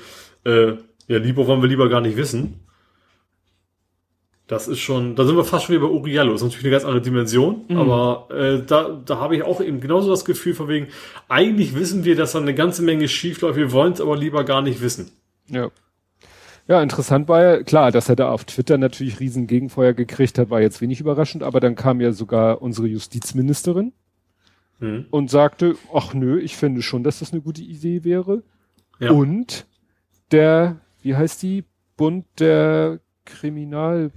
äh, 0.45 0.73
ja, 1.07 1.17
lieber 1.17 1.47
wollen 1.47 1.61
wir 1.61 1.67
lieber 1.67 1.89
gar 1.89 2.01
nicht 2.01 2.17
wissen. 2.17 2.66
Das 4.47 4.69
ist 4.69 4.79
schon, 4.79 5.15
da 5.15 5.25
sind 5.25 5.35
wir 5.35 5.43
fast 5.43 5.65
schon 5.65 5.75
wie 5.75 5.79
bei 5.79 5.87
Uriallo. 5.87 6.31
Das 6.31 6.41
ist 6.41 6.45
natürlich 6.45 6.65
eine 6.65 6.71
ganz 6.71 6.85
andere 6.85 7.01
Dimension, 7.01 7.65
mhm. 7.67 7.77
aber 7.77 8.27
äh, 8.33 8.61
da, 8.65 9.01
da 9.05 9.19
habe 9.19 9.35
ich 9.35 9.43
auch 9.43 9.59
eben 9.59 9.81
genauso 9.81 10.09
das 10.09 10.23
Gefühl 10.23 10.53
von 10.53 10.69
wegen, 10.69 10.87
eigentlich 11.27 11.75
wissen 11.75 12.05
wir, 12.05 12.15
dass 12.15 12.31
da 12.31 12.39
eine 12.39 12.55
ganze 12.55 12.81
Menge 12.81 13.09
schief 13.09 13.41
läuft, 13.41 13.57
wir 13.57 13.73
wollen 13.73 13.93
es 13.93 14.01
aber 14.01 14.15
lieber 14.15 14.45
gar 14.45 14.61
nicht 14.61 14.81
wissen. 14.81 15.11
Ja. 15.49 15.69
Ja, 16.69 16.81
interessant 16.81 17.29
war 17.29 17.43
ja, 17.43 17.63
klar, 17.63 17.91
dass 17.91 18.09
er 18.09 18.17
da 18.17 18.29
auf 18.29 18.43
Twitter 18.43 18.77
natürlich 18.77 19.21
riesen 19.21 19.47
Gegenfeuer 19.47 19.93
gekriegt 19.93 20.37
hat, 20.37 20.49
war 20.49 20.59
jetzt 20.59 20.81
wenig 20.81 20.99
überraschend, 20.99 21.43
aber 21.43 21.61
dann 21.61 21.75
kam 21.75 22.01
ja 22.01 22.11
sogar 22.11 22.61
unsere 22.61 22.87
Justizministerin 22.87 23.93
mhm. 24.79 25.05
und 25.09 25.29
sagte, 25.29 25.75
ach 25.93 26.13
nö, 26.13 26.39
ich 26.39 26.57
finde 26.57 26.81
schon, 26.81 27.03
dass 27.03 27.19
das 27.19 27.31
eine 27.31 27.41
gute 27.41 27.61
Idee 27.61 28.03
wäre. 28.03 28.43
Ja. 28.99 29.11
Und 29.11 29.65
der, 30.31 30.81
wie 31.01 31.15
heißt 31.15 31.41
die? 31.43 31.63
Bund 31.97 32.25
der 32.37 32.99
Kriminal, 33.25 34.11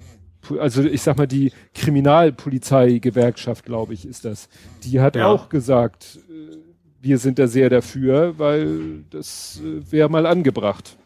also 0.59 0.83
ich 0.83 1.03
sag 1.03 1.19
mal, 1.19 1.27
die 1.27 1.53
Kriminalpolizei-Gewerkschaft, 1.75 3.65
glaube 3.65 3.95
ich, 3.95 4.07
ist 4.07 4.25
das. 4.25 4.49
Die 4.85 5.01
hat 5.01 5.17
ja. 5.17 5.27
auch 5.27 5.49
gesagt, 5.49 6.19
äh, 6.29 6.57
wir 7.01 7.19
sind 7.19 7.39
da 7.39 7.47
sehr 7.47 7.71
dafür, 7.71 8.39
weil 8.39 9.05
das 9.11 9.61
äh, 9.63 9.93
wäre 9.93 10.09
mal 10.09 10.27
angebracht. 10.27 10.97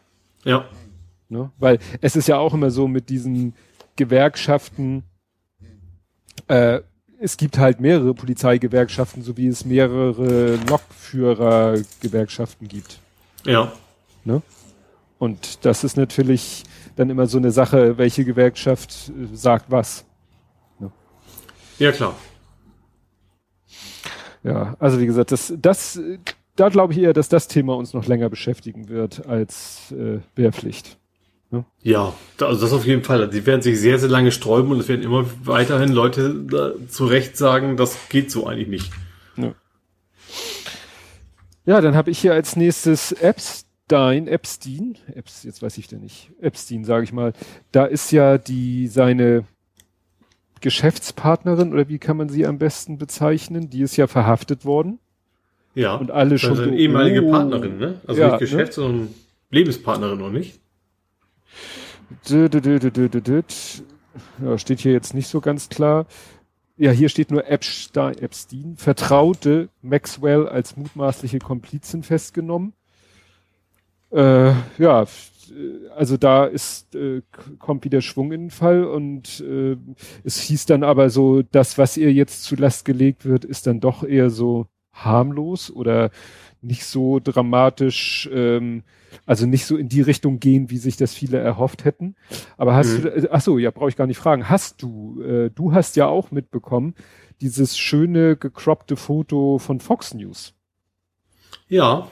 Ja. 0.43 0.65
Ne? 1.29 1.51
Weil 1.57 1.79
es 2.01 2.15
ist 2.15 2.27
ja 2.27 2.37
auch 2.37 2.53
immer 2.53 2.71
so 2.71 2.87
mit 2.87 3.09
diesen 3.09 3.53
Gewerkschaften, 3.95 5.03
äh, 6.47 6.81
es 7.19 7.37
gibt 7.37 7.57
halt 7.57 7.79
mehrere 7.79 8.13
Polizeigewerkschaften, 8.13 9.23
so 9.23 9.37
wie 9.37 9.47
es 9.47 9.65
mehrere 9.65 10.59
Lokführergewerkschaften 10.67 12.67
gibt. 12.67 12.99
Ja. 13.45 13.71
Ne? 14.25 14.41
Und 15.17 15.65
das 15.65 15.83
ist 15.83 15.97
natürlich 15.97 16.63
dann 16.95 17.09
immer 17.09 17.27
so 17.27 17.37
eine 17.37 17.51
Sache, 17.51 17.97
welche 17.97 18.25
Gewerkschaft 18.25 19.09
äh, 19.09 19.35
sagt 19.35 19.65
was. 19.69 20.05
Ne? 20.79 20.91
Ja, 21.79 21.91
klar. 21.91 22.15
Ja, 24.43 24.75
also 24.79 24.99
wie 24.99 25.05
gesagt, 25.07 25.31
das, 25.31 25.53
das, 25.57 25.99
da 26.55 26.69
glaube 26.69 26.93
ich 26.93 26.99
eher, 26.99 27.13
dass 27.13 27.29
das 27.29 27.47
Thema 27.47 27.75
uns 27.75 27.93
noch 27.93 28.05
länger 28.05 28.29
beschäftigen 28.29 28.89
wird 28.89 29.25
als 29.27 29.91
äh, 29.91 30.19
Wehrpflicht. 30.35 30.97
Ja, 31.83 32.13
also 32.39 32.61
das 32.61 32.73
auf 32.73 32.85
jeden 32.85 33.03
Fall. 33.03 33.29
Die 33.29 33.45
werden 33.45 33.61
sich 33.61 33.79
sehr, 33.79 33.99
sehr 33.99 34.09
lange 34.09 34.31
sträuben 34.31 34.71
und 34.71 34.79
es 34.79 34.87
werden 34.87 35.03
immer 35.03 35.25
weiterhin 35.43 35.89
Leute 35.89 36.87
zu 36.89 37.05
Recht 37.05 37.37
sagen, 37.37 37.77
das 37.77 38.09
geht 38.09 38.31
so 38.31 38.47
eigentlich 38.47 38.67
nicht. 38.67 38.91
Ja, 39.37 39.53
ja 41.65 41.81
dann 41.81 41.95
habe 41.95 42.11
ich 42.11 42.19
hier 42.19 42.33
als 42.33 42.55
nächstes 42.55 43.11
Epstein, 43.87 44.27
Epstein, 44.27 44.97
Epps, 45.13 45.43
jetzt 45.43 45.61
weiß 45.61 45.77
ich 45.77 45.87
denn 45.87 46.01
nicht, 46.01 46.31
Epstein, 46.41 46.85
sage 46.85 47.03
ich 47.03 47.13
mal. 47.13 47.33
Da 47.71 47.85
ist 47.85 48.11
ja 48.11 48.39
die 48.39 48.87
seine 48.87 49.43
Geschäftspartnerin 50.59 51.71
oder 51.71 51.87
wie 51.87 51.99
kann 51.99 52.17
man 52.17 52.27
sie 52.27 52.47
am 52.47 52.57
besten 52.57 52.97
bezeichnen? 52.97 53.69
Die 53.69 53.81
ist 53.81 53.95
ja 53.95 54.07
verhaftet 54.07 54.65
worden. 54.65 54.97
Ja. 55.75 55.93
Und 55.97 56.09
alle 56.09 56.39
schon. 56.39 56.49
Also 56.51 56.63
eine 56.63 56.75
ehemalige 56.75 57.25
oh, 57.25 57.29
Partnerin, 57.29 57.77
ne? 57.77 58.01
Also 58.07 58.21
ja, 58.21 58.29
nicht 58.29 58.39
Geschäfts-, 58.39 58.77
ne? 58.77 58.83
sondern 58.83 59.07
Lebenspartnerin, 59.51 60.19
oder 60.19 60.31
nicht? 60.31 60.59
Ja, 64.43 64.57
steht 64.57 64.79
hier 64.79 64.93
jetzt 64.93 65.13
nicht 65.13 65.27
so 65.27 65.41
ganz 65.41 65.69
klar. 65.69 66.07
Ja, 66.75 66.89
hier 66.89 67.09
steht 67.09 67.29
nur 67.29 67.47
Epstein, 67.47 68.17
Epstein 68.17 68.77
vertraute 68.77 69.69
Maxwell 69.83 70.47
als 70.47 70.75
mutmaßliche 70.75 71.37
Komplizin 71.37 72.01
festgenommen. 72.01 72.73
Äh, 74.11 74.53
ja, 74.77 75.05
also 75.95 76.17
da 76.17 76.45
ist, 76.45 76.95
äh, 76.95 77.21
kommt 77.59 77.85
wieder 77.85 78.01
Schwung 78.01 78.31
in 78.31 78.41
den 78.45 78.51
Fall 78.51 78.83
und 78.83 79.41
äh, 79.41 79.77
es 80.23 80.39
hieß 80.41 80.65
dann 80.65 80.83
aber 80.83 81.09
so, 81.09 81.41
das, 81.41 81.77
was 81.77 81.97
ihr 81.97 82.11
jetzt 82.11 82.43
zu 82.43 82.55
Last 82.55 82.85
gelegt 82.85 83.25
wird, 83.25 83.45
ist 83.45 83.67
dann 83.67 83.79
doch 83.79 84.03
eher 84.03 84.29
so 84.29 84.67
harmlos 84.91 85.71
oder 85.71 86.09
nicht 86.61 86.85
so 86.85 87.19
dramatisch, 87.19 88.29
ähm, 88.31 88.83
also 89.25 89.45
nicht 89.45 89.65
so 89.65 89.77
in 89.77 89.87
die 89.87 90.01
Richtung 90.01 90.39
gehen, 90.39 90.69
wie 90.69 90.77
sich 90.77 90.97
das 90.97 91.13
viele 91.13 91.37
erhofft 91.37 91.85
hätten. 91.85 92.15
Aber 92.57 92.75
hast 92.75 92.97
mhm. 92.97 93.01
du, 93.03 93.09
äh, 93.09 93.27
ach 93.31 93.41
so, 93.41 93.57
ja, 93.57 93.71
brauche 93.71 93.89
ich 93.89 93.95
gar 93.95 94.07
nicht 94.07 94.17
fragen. 94.17 94.49
Hast 94.49 94.81
du, 94.81 95.21
äh, 95.21 95.51
du 95.51 95.73
hast 95.73 95.95
ja 95.95 96.07
auch 96.07 96.31
mitbekommen, 96.31 96.95
dieses 97.41 97.77
schöne 97.77 98.35
gecroppte 98.35 98.95
Foto 98.95 99.59
von 99.59 99.79
Fox 99.79 100.13
News. 100.13 100.53
Ja, 101.67 102.07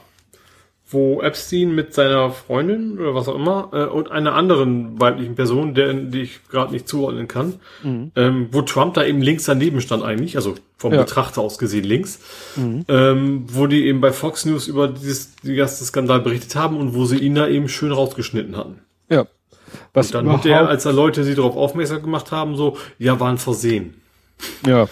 wo 0.94 1.22
Epstein 1.22 1.74
mit 1.76 1.94
seiner 1.94 2.32
Freundin 2.32 3.00
oder 3.00 3.16
was 3.16 3.28
auch 3.28 3.36
immer 3.36 3.70
äh, 3.74 3.86
und 3.86 4.12
einer 4.12 4.34
anderen 4.36 5.00
weiblichen 5.00 5.36
Person, 5.36 5.74
der, 5.74 5.94
die 5.94 6.22
ich 6.22 6.48
gerade 6.50 6.72
nicht 6.72 6.88
zuordnen 6.88 7.28
kann, 7.28 7.56
mhm. 7.84 8.12
ähm, 8.16 8.48
wo 8.52 8.62
Trump 8.62 8.94
da 8.94 9.04
eben 9.04 9.22
links 9.22 9.46
daneben 9.46 9.82
stand 9.82 10.04
eigentlich, 10.04 10.36
also 10.36 10.56
vom 10.78 10.94
ja. 10.94 11.02
Betrachter 11.02 11.42
aus 11.42 11.58
gesehen 11.58 11.84
links, 11.84 12.20
mhm. 12.56 12.86
ähm, 12.88 13.46
wo 13.48 13.68
die 13.68 13.88
eben 13.88 14.02
bei 14.02 14.12
Fox 14.12 14.46
News 14.46 14.68
über 14.68 14.88
dieses, 14.88 15.36
die 15.38 15.56
ganze 15.56 15.84
Skandal 15.84 16.22
berichtet 16.22 16.56
haben 16.56 16.78
und 16.78 16.94
wo 16.94 17.06
sie 17.06 17.18
ihn 17.18 17.36
da 17.36 17.48
eben 17.48 17.68
schön 17.68 17.92
rausgeschnitten 17.92 18.56
hatten. 18.56 18.80
Ja. 19.10 19.26
Was 19.94 20.08
und 20.08 20.14
dann 20.14 20.26
wird 20.28 20.46
er, 20.46 20.68
als 20.68 20.84
da 20.84 20.92
Leute 20.92 21.24
sie 21.24 21.36
darauf 21.36 21.56
aufmerksam 21.56 22.02
gemacht 22.02 22.32
haben, 22.32 22.56
so, 22.56 22.78
ja, 23.00 23.20
waren 23.20 23.38
versehen. 23.38 23.96
Ja. 24.66 24.88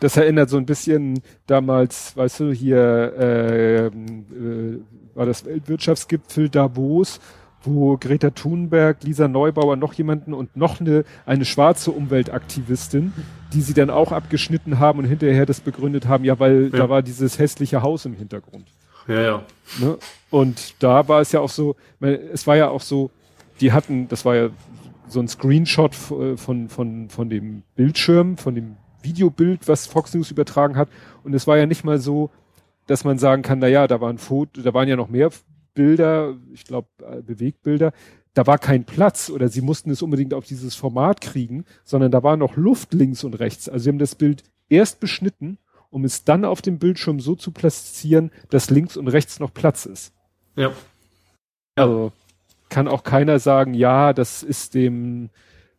Das 0.00 0.16
erinnert 0.16 0.50
so 0.50 0.56
ein 0.56 0.66
bisschen 0.66 1.20
damals, 1.46 2.16
weißt 2.16 2.40
du, 2.40 2.52
hier 2.52 3.12
äh, 3.18 3.86
äh, 3.86 3.90
war 5.14 5.26
das 5.26 5.44
Weltwirtschaftsgipfel 5.44 6.48
Davos, 6.48 7.20
wo 7.62 7.96
Greta 7.96 8.30
Thunberg, 8.30 9.02
Lisa 9.02 9.28
Neubauer, 9.28 9.76
noch 9.76 9.94
jemanden 9.94 10.34
und 10.34 10.56
noch 10.56 10.80
eine, 10.80 11.04
eine 11.24 11.44
schwarze 11.44 11.90
Umweltaktivistin, 11.90 13.12
die 13.52 13.60
sie 13.60 13.74
dann 13.74 13.90
auch 13.90 14.12
abgeschnitten 14.12 14.78
haben 14.78 14.98
und 14.98 15.06
hinterher 15.06 15.46
das 15.46 15.60
begründet 15.60 16.06
haben, 16.06 16.24
ja, 16.24 16.38
weil 16.38 16.70
ja. 16.72 16.78
da 16.78 16.88
war 16.88 17.02
dieses 17.02 17.38
hässliche 17.38 17.82
Haus 17.82 18.04
im 18.04 18.14
Hintergrund. 18.14 18.66
Ja, 19.08 19.20
ja. 19.20 19.42
Ne? 19.80 19.98
Und 20.30 20.82
da 20.82 21.08
war 21.08 21.20
es 21.20 21.32
ja 21.32 21.40
auch 21.40 21.50
so, 21.50 21.76
es 22.00 22.46
war 22.46 22.56
ja 22.56 22.68
auch 22.68 22.80
so, 22.80 23.10
die 23.60 23.72
hatten, 23.72 24.08
das 24.08 24.24
war 24.24 24.34
ja 24.34 24.48
so 25.08 25.20
ein 25.20 25.28
Screenshot 25.28 25.92
äh, 26.10 26.36
von, 26.36 26.68
von, 26.68 27.08
von 27.08 27.28
dem 27.28 27.62
Bildschirm, 27.76 28.36
von 28.36 28.54
dem 28.54 28.76
Videobild, 29.02 29.68
was 29.68 29.86
Fox 29.86 30.14
News 30.14 30.30
übertragen 30.30 30.76
hat. 30.76 30.88
Und 31.22 31.34
es 31.34 31.46
war 31.46 31.58
ja 31.58 31.66
nicht 31.66 31.84
mal 31.84 31.98
so, 31.98 32.30
dass 32.86 33.04
man 33.04 33.18
sagen 33.18 33.42
kann, 33.42 33.58
na 33.58 33.68
ja, 33.68 33.86
da 33.86 34.00
waren 34.00 34.18
Foto, 34.18 34.60
da 34.62 34.74
waren 34.74 34.88
ja 34.88 34.96
noch 34.96 35.08
mehr 35.08 35.30
Bilder, 35.74 36.36
ich 36.52 36.64
glaube 36.64 36.88
äh, 37.02 37.22
Bewegbilder. 37.22 37.92
Da 38.34 38.46
war 38.46 38.58
kein 38.58 38.84
Platz 38.84 39.30
oder 39.30 39.48
sie 39.48 39.60
mussten 39.60 39.90
es 39.90 40.02
unbedingt 40.02 40.34
auf 40.34 40.44
dieses 40.44 40.74
Format 40.74 41.20
kriegen, 41.20 41.64
sondern 41.84 42.10
da 42.10 42.22
war 42.22 42.36
noch 42.36 42.56
Luft 42.56 42.92
links 42.92 43.22
und 43.24 43.34
rechts. 43.34 43.68
Also 43.68 43.84
sie 43.84 43.90
haben 43.90 43.98
das 43.98 44.16
Bild 44.16 44.42
erst 44.68 44.98
beschnitten, 45.00 45.58
um 45.90 46.04
es 46.04 46.24
dann 46.24 46.44
auf 46.44 46.60
dem 46.60 46.78
Bildschirm 46.78 47.20
so 47.20 47.36
zu 47.36 47.52
platzieren, 47.52 48.32
dass 48.50 48.70
links 48.70 48.96
und 48.96 49.08
rechts 49.08 49.38
noch 49.38 49.54
Platz 49.54 49.86
ist. 49.86 50.12
Ja. 50.56 50.72
Also 51.76 52.12
kann 52.68 52.88
auch 52.88 53.04
keiner 53.04 53.38
sagen, 53.38 53.74
ja, 53.74 54.12
das 54.12 54.42
ist 54.42 54.74
dem 54.74 55.30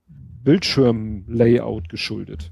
Bildschirmlayout 0.07 1.89
geschuldet. 1.89 2.51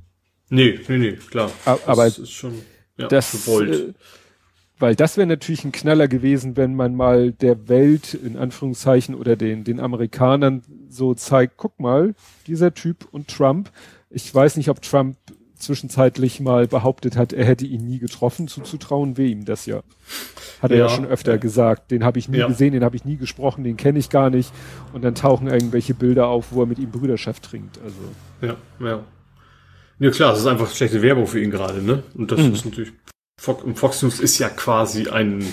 Nee, 0.49 0.79
nee, 0.87 0.97
nee, 0.97 1.13
klar. 1.13 1.51
Aber 1.65 2.03
das 2.03 2.19
ist 2.19 2.31
schon 2.31 2.61
ja, 2.97 3.07
das, 3.07 3.31
gewollt. 3.31 3.73
Äh, 3.73 3.93
weil 4.83 4.97
das 4.97 5.15
wäre 5.15 5.25
natürlich 5.25 5.63
ein 5.63 5.71
Knaller 5.71 6.09
gewesen, 6.09 6.57
wenn 6.57 6.75
man 6.75 6.93
mal 6.93 7.31
der 7.31 7.69
Welt 7.69 8.15
in 8.15 8.35
Anführungszeichen 8.35 9.15
oder 9.15 9.37
den, 9.37 9.63
den 9.63 9.79
Amerikanern 9.79 10.61
so 10.89 11.13
zeigt, 11.13 11.55
guck 11.55 11.79
mal, 11.79 12.15
dieser 12.47 12.73
Typ 12.73 13.07
und 13.09 13.29
Trump. 13.29 13.71
Ich 14.09 14.35
weiß 14.35 14.57
nicht, 14.57 14.67
ob 14.67 14.81
Trump 14.81 15.15
zwischenzeitlich 15.55 16.41
mal 16.41 16.67
behauptet 16.67 17.15
hat, 17.15 17.31
er 17.31 17.45
hätte 17.45 17.65
ihn 17.65 17.85
nie 17.85 17.99
getroffen, 17.99 18.49
zuzutrauen 18.49 19.15
wir 19.15 19.25
ihm 19.25 19.45
das 19.45 19.67
ja. 19.67 19.83
Hat 20.61 20.71
er 20.71 20.79
ja, 20.79 20.89
schon 20.89 21.05
öfter 21.05 21.31
ja. 21.31 21.37
gesagt. 21.37 21.89
Den 21.89 22.03
habe 22.03 22.19
ich 22.19 22.27
nie 22.27 22.45
gesehen, 22.45 22.73
den 22.73 22.83
habe 22.83 22.97
ich 22.97 23.05
nie 23.05 23.15
gesprochen, 23.15 23.63
den 23.63 23.77
kenne 23.77 23.99
ich 23.99 24.09
gar 24.09 24.29
nicht. 24.29 24.51
Und 24.91 25.05
dann 25.05 25.15
tauchen 25.15 25.47
irgendwelche 25.47 25.93
Bilder 25.93 26.27
auf, 26.27 26.47
wo 26.51 26.59
er 26.59 26.65
mit 26.65 26.79
ihm 26.79 26.91
Brüderschaft 26.91 27.43
trinkt. 27.43 27.79
Also. 27.81 27.95
Ja, 28.41 28.85
ja. 28.85 29.03
Ja 29.99 30.11
klar, 30.11 30.31
das 30.31 30.41
ist 30.41 30.47
einfach 30.47 30.69
schlechte 30.69 31.01
Werbung 31.01 31.27
für 31.27 31.39
ihn 31.39 31.51
gerade, 31.51 31.81
ne? 31.81 32.03
Und 32.15 32.29
das 32.33 32.41
mhm. 32.41 32.51
ist 32.51 32.65
natürlich. 32.65 32.91
Fox 33.43 34.01
News 34.01 34.19
ist 34.19 34.39
ja 34.39 34.49
quasi 34.49 35.09
ein 35.09 35.45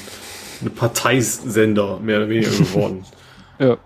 eine 0.61 0.71
Parteisender 0.71 1.99
mehr 2.01 2.19
oder 2.19 2.29
weniger 2.29 2.51
geworden. 2.59 3.05
ja. 3.59 3.79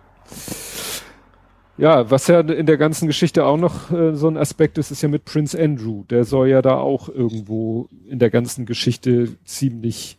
Ja, 1.76 2.08
was 2.08 2.28
ja 2.28 2.38
in 2.38 2.66
der 2.66 2.76
ganzen 2.76 3.08
Geschichte 3.08 3.44
auch 3.44 3.56
noch 3.56 3.90
äh, 3.90 4.14
so 4.14 4.28
ein 4.28 4.36
Aspekt 4.36 4.78
ist, 4.78 4.92
ist 4.92 5.02
ja 5.02 5.08
mit 5.08 5.24
Prince 5.24 5.60
Andrew. 5.60 6.04
Der 6.08 6.24
soll 6.24 6.48
ja 6.48 6.62
da 6.62 6.76
auch 6.76 7.08
irgendwo 7.08 7.88
in 8.06 8.20
der 8.20 8.30
ganzen 8.30 8.64
Geschichte 8.64 9.36
ziemlich 9.44 10.16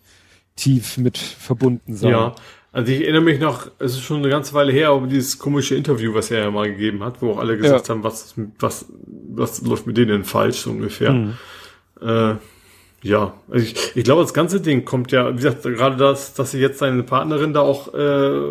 tief 0.58 0.98
mit 0.98 1.18
verbunden 1.18 1.96
sein. 1.96 2.12
Ja, 2.12 2.36
also 2.74 2.92
ich 2.92 3.04
erinnere 3.04 3.22
mich 3.22 3.40
noch, 3.40 3.72
es 3.80 3.94
ist 3.94 4.02
schon 4.02 4.18
eine 4.18 4.28
ganze 4.28 4.54
Weile 4.54 4.74
her, 4.74 4.90
aber 4.90 5.08
dieses 5.08 5.40
komische 5.40 5.76
Interview, 5.76 6.14
was 6.14 6.30
er 6.30 6.40
ja 6.40 6.52
mal 6.52 6.70
gegeben 6.70 7.02
hat, 7.06 7.22
wo 7.22 7.32
auch 7.32 7.38
alle 7.38 7.56
gesagt 7.56 7.88
ja. 7.88 7.94
haben, 7.94 8.04
was, 8.04 8.34
was, 8.60 8.88
was 9.30 9.62
läuft 9.62 9.88
mit 9.88 9.96
denen 9.96 10.26
falsch, 10.26 10.58
so 10.58 10.72
ungefähr. 10.72 11.14
Mhm. 11.14 11.34
Äh, 12.02 12.36
ja, 13.06 13.36
also 13.52 13.64
ich, 13.64 13.96
ich 13.96 14.04
glaube, 14.04 14.24
das 14.24 14.34
ganze 14.34 14.60
Ding 14.60 14.84
kommt 14.84 15.12
ja, 15.12 15.32
wie 15.32 15.36
gesagt, 15.36 15.62
gerade 15.62 15.96
das, 15.96 16.34
dass 16.34 16.50
sie 16.50 16.60
jetzt 16.60 16.80
seine 16.80 17.04
Partnerin 17.04 17.54
da 17.54 17.62
auch 17.62 17.94
äh, 17.94 18.42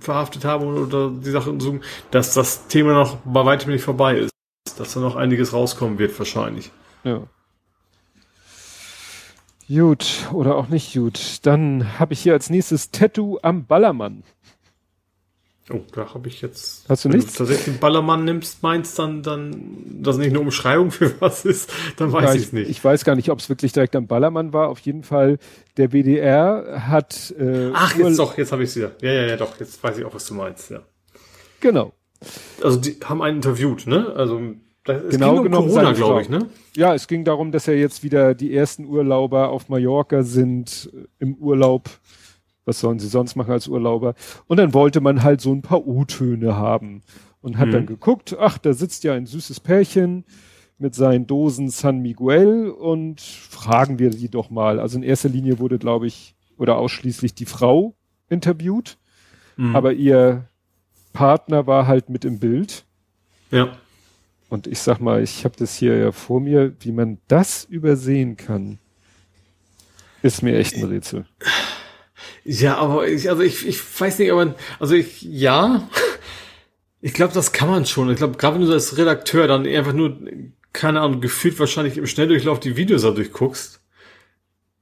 verhaftet 0.00 0.46
haben 0.46 0.64
oder 0.64 1.10
die 1.10 1.30
Sachen 1.30 1.60
suchen, 1.60 1.82
dass 2.10 2.32
das 2.32 2.66
Thema 2.66 2.94
noch 2.94 3.16
bei 3.26 3.44
weitem 3.44 3.70
nicht 3.70 3.84
vorbei 3.84 4.16
ist. 4.16 4.30
ist, 4.66 4.80
dass 4.80 4.94
da 4.94 5.00
noch 5.00 5.16
einiges 5.16 5.52
rauskommen 5.52 5.98
wird 5.98 6.18
wahrscheinlich. 6.18 6.70
Ja. 7.04 7.24
Gut, 9.68 10.28
oder 10.32 10.56
auch 10.56 10.68
nicht 10.68 10.94
gut. 10.94 11.40
Dann 11.42 11.98
habe 11.98 12.14
ich 12.14 12.20
hier 12.20 12.32
als 12.32 12.48
nächstes 12.48 12.90
Tattoo 12.90 13.38
am 13.42 13.66
Ballermann. 13.66 14.22
Oh, 15.70 15.80
da 15.92 16.12
habe 16.12 16.28
ich 16.28 16.42
jetzt. 16.42 16.86
Hast 16.90 17.04
du 17.04 17.08
wenn 17.08 17.16
nichts? 17.16 17.32
du 17.32 17.38
tatsächlich 17.38 17.76
den 17.76 17.80
Ballermann 17.80 18.24
nimmst, 18.24 18.62
meinst 18.62 18.98
dann, 18.98 19.22
dann, 19.22 20.02
das 20.02 20.18
nicht 20.18 20.28
eine 20.28 20.40
Umschreibung 20.40 20.90
für 20.90 21.14
was 21.20 21.46
ist, 21.46 21.72
dann 21.96 22.12
weiß 22.12 22.34
ich 22.34 22.42
es 22.42 22.52
nicht. 22.52 22.68
Ich 22.68 22.84
weiß 22.84 23.04
gar 23.04 23.16
nicht, 23.16 23.30
ob 23.30 23.38
es 23.38 23.48
wirklich 23.48 23.72
direkt 23.72 23.96
am 23.96 24.06
Ballermann 24.06 24.52
war. 24.52 24.68
Auf 24.68 24.80
jeden 24.80 25.02
Fall, 25.02 25.38
der 25.78 25.92
WDR 25.92 26.86
hat. 26.86 27.34
Äh, 27.38 27.70
Ach, 27.72 27.96
jetzt 27.96 28.18
doch, 28.18 28.36
jetzt 28.36 28.52
habe 28.52 28.62
ich 28.62 28.70
es 28.70 28.76
wieder. 28.76 28.92
Ja, 29.00 29.12
ja, 29.12 29.26
ja, 29.26 29.36
doch, 29.36 29.58
jetzt 29.58 29.82
weiß 29.82 29.98
ich 29.98 30.04
auch, 30.04 30.14
was 30.14 30.26
du 30.26 30.34
meinst, 30.34 30.70
ja. 30.70 30.82
Genau. 31.60 31.94
Also 32.62 32.78
die 32.78 32.98
haben 33.02 33.22
einen 33.22 33.36
interviewt, 33.36 33.86
ne? 33.86 34.12
Also 34.14 34.40
das, 34.84 35.02
es 35.04 35.10
Genau 35.12 35.30
ging 35.30 35.38
um 35.38 35.44
genommen 35.44 35.68
Corona, 35.68 35.92
glaube 35.92 36.22
ich, 36.22 36.28
ne? 36.28 36.50
Ja, 36.76 36.94
es 36.94 37.06
ging 37.06 37.24
darum, 37.24 37.52
dass 37.52 37.64
ja 37.64 37.72
jetzt 37.72 38.02
wieder 38.02 38.34
die 38.34 38.54
ersten 38.54 38.84
Urlauber 38.84 39.48
auf 39.48 39.70
Mallorca 39.70 40.22
sind, 40.22 40.90
äh, 40.92 41.06
im 41.20 41.34
Urlaub. 41.36 41.88
Was 42.64 42.80
sollen 42.80 42.98
sie 42.98 43.08
sonst 43.08 43.36
machen 43.36 43.52
als 43.52 43.68
Urlauber? 43.68 44.14
Und 44.46 44.56
dann 44.56 44.72
wollte 44.74 45.00
man 45.00 45.22
halt 45.22 45.40
so 45.40 45.52
ein 45.52 45.62
paar 45.62 45.86
U-Töne 45.86 46.56
haben. 46.56 47.02
Und 47.42 47.58
hat 47.58 47.68
Mhm. 47.68 47.72
dann 47.72 47.86
geguckt, 47.86 48.34
ach, 48.40 48.56
da 48.58 48.72
sitzt 48.72 49.04
ja 49.04 49.12
ein 49.12 49.26
süßes 49.26 49.60
Pärchen 49.60 50.24
mit 50.78 50.94
seinen 50.94 51.26
Dosen 51.26 51.68
San 51.68 52.00
Miguel 52.00 52.70
und 52.70 53.20
fragen 53.20 53.98
wir 53.98 54.10
die 54.10 54.30
doch 54.30 54.48
mal. 54.50 54.80
Also 54.80 54.96
in 54.96 55.02
erster 55.02 55.28
Linie 55.28 55.58
wurde, 55.58 55.78
glaube 55.78 56.06
ich, 56.06 56.34
oder 56.56 56.78
ausschließlich 56.78 57.34
die 57.34 57.44
Frau 57.46 57.94
interviewt, 58.30 58.96
Mhm. 59.56 59.76
aber 59.76 59.92
ihr 59.92 60.48
Partner 61.12 61.66
war 61.66 61.86
halt 61.86 62.08
mit 62.08 62.24
im 62.24 62.38
Bild. 62.38 62.84
ja. 63.50 63.76
Und 64.50 64.66
ich 64.68 64.78
sag 64.78 65.00
mal, 65.00 65.20
ich 65.22 65.44
habe 65.44 65.56
das 65.58 65.74
hier 65.76 65.96
ja 65.96 66.12
vor 66.12 66.38
mir, 66.40 66.74
wie 66.80 66.92
man 66.92 67.18
das 67.28 67.64
übersehen 67.64 68.36
kann, 68.36 68.78
ist 70.22 70.42
mir 70.42 70.56
echt 70.56 70.76
ein 70.76 70.84
Rätsel. 70.84 71.26
Ja, 72.44 72.76
aber 72.76 73.08
ich, 73.08 73.28
also 73.30 73.42
ich, 73.42 73.66
ich 73.66 74.00
weiß 74.00 74.18
nicht, 74.18 74.30
aber 74.30 74.54
also 74.78 74.94
ich, 74.94 75.22
ja, 75.22 75.88
ich 77.00 77.14
glaube, 77.14 77.34
das 77.34 77.52
kann 77.52 77.68
man 77.70 77.86
schon. 77.86 78.10
Ich 78.10 78.16
glaube, 78.16 78.36
gerade 78.36 78.58
wenn 78.58 78.66
du 78.66 78.72
als 78.72 78.96
Redakteur 78.96 79.46
dann 79.46 79.66
einfach 79.66 79.92
nur, 79.92 80.18
keine 80.72 81.00
Ahnung, 81.00 81.20
gefühlt 81.20 81.58
wahrscheinlich 81.58 81.96
im 81.98 82.06
Schnelldurchlauf 82.06 82.60
die 82.60 82.76
Videos 82.76 83.02
da 83.02 83.10
durchguckst, 83.10 83.80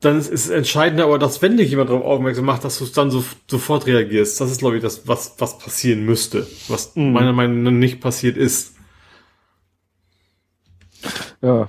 dann 0.01 0.18
ist 0.18 0.32
es 0.32 0.49
entscheidender, 0.49 1.05
aber 1.05 1.18
dass 1.18 1.43
wenn 1.43 1.57
dich 1.57 1.70
jemand 1.70 1.90
darauf 1.90 2.05
aufmerksam 2.05 2.45
macht, 2.45 2.64
dass 2.64 2.78
du 2.78 2.84
es 2.84 2.93
dann 2.93 3.12
so, 3.12 3.24
sofort 3.49 3.86
reagierst. 3.86 4.40
Das 4.40 4.51
ist, 4.51 4.59
glaube 4.59 4.76
ich, 4.76 4.82
das, 4.82 5.07
was, 5.07 5.34
was 5.38 5.59
passieren 5.59 6.05
müsste. 6.05 6.47
Was 6.68 6.97
Mhm. 6.97 7.12
meiner 7.12 7.32
Meinung 7.32 7.62
nach 7.62 7.70
nicht 7.70 8.01
passiert 8.01 8.36
ist. 8.36 8.74
Ja. 11.40 11.68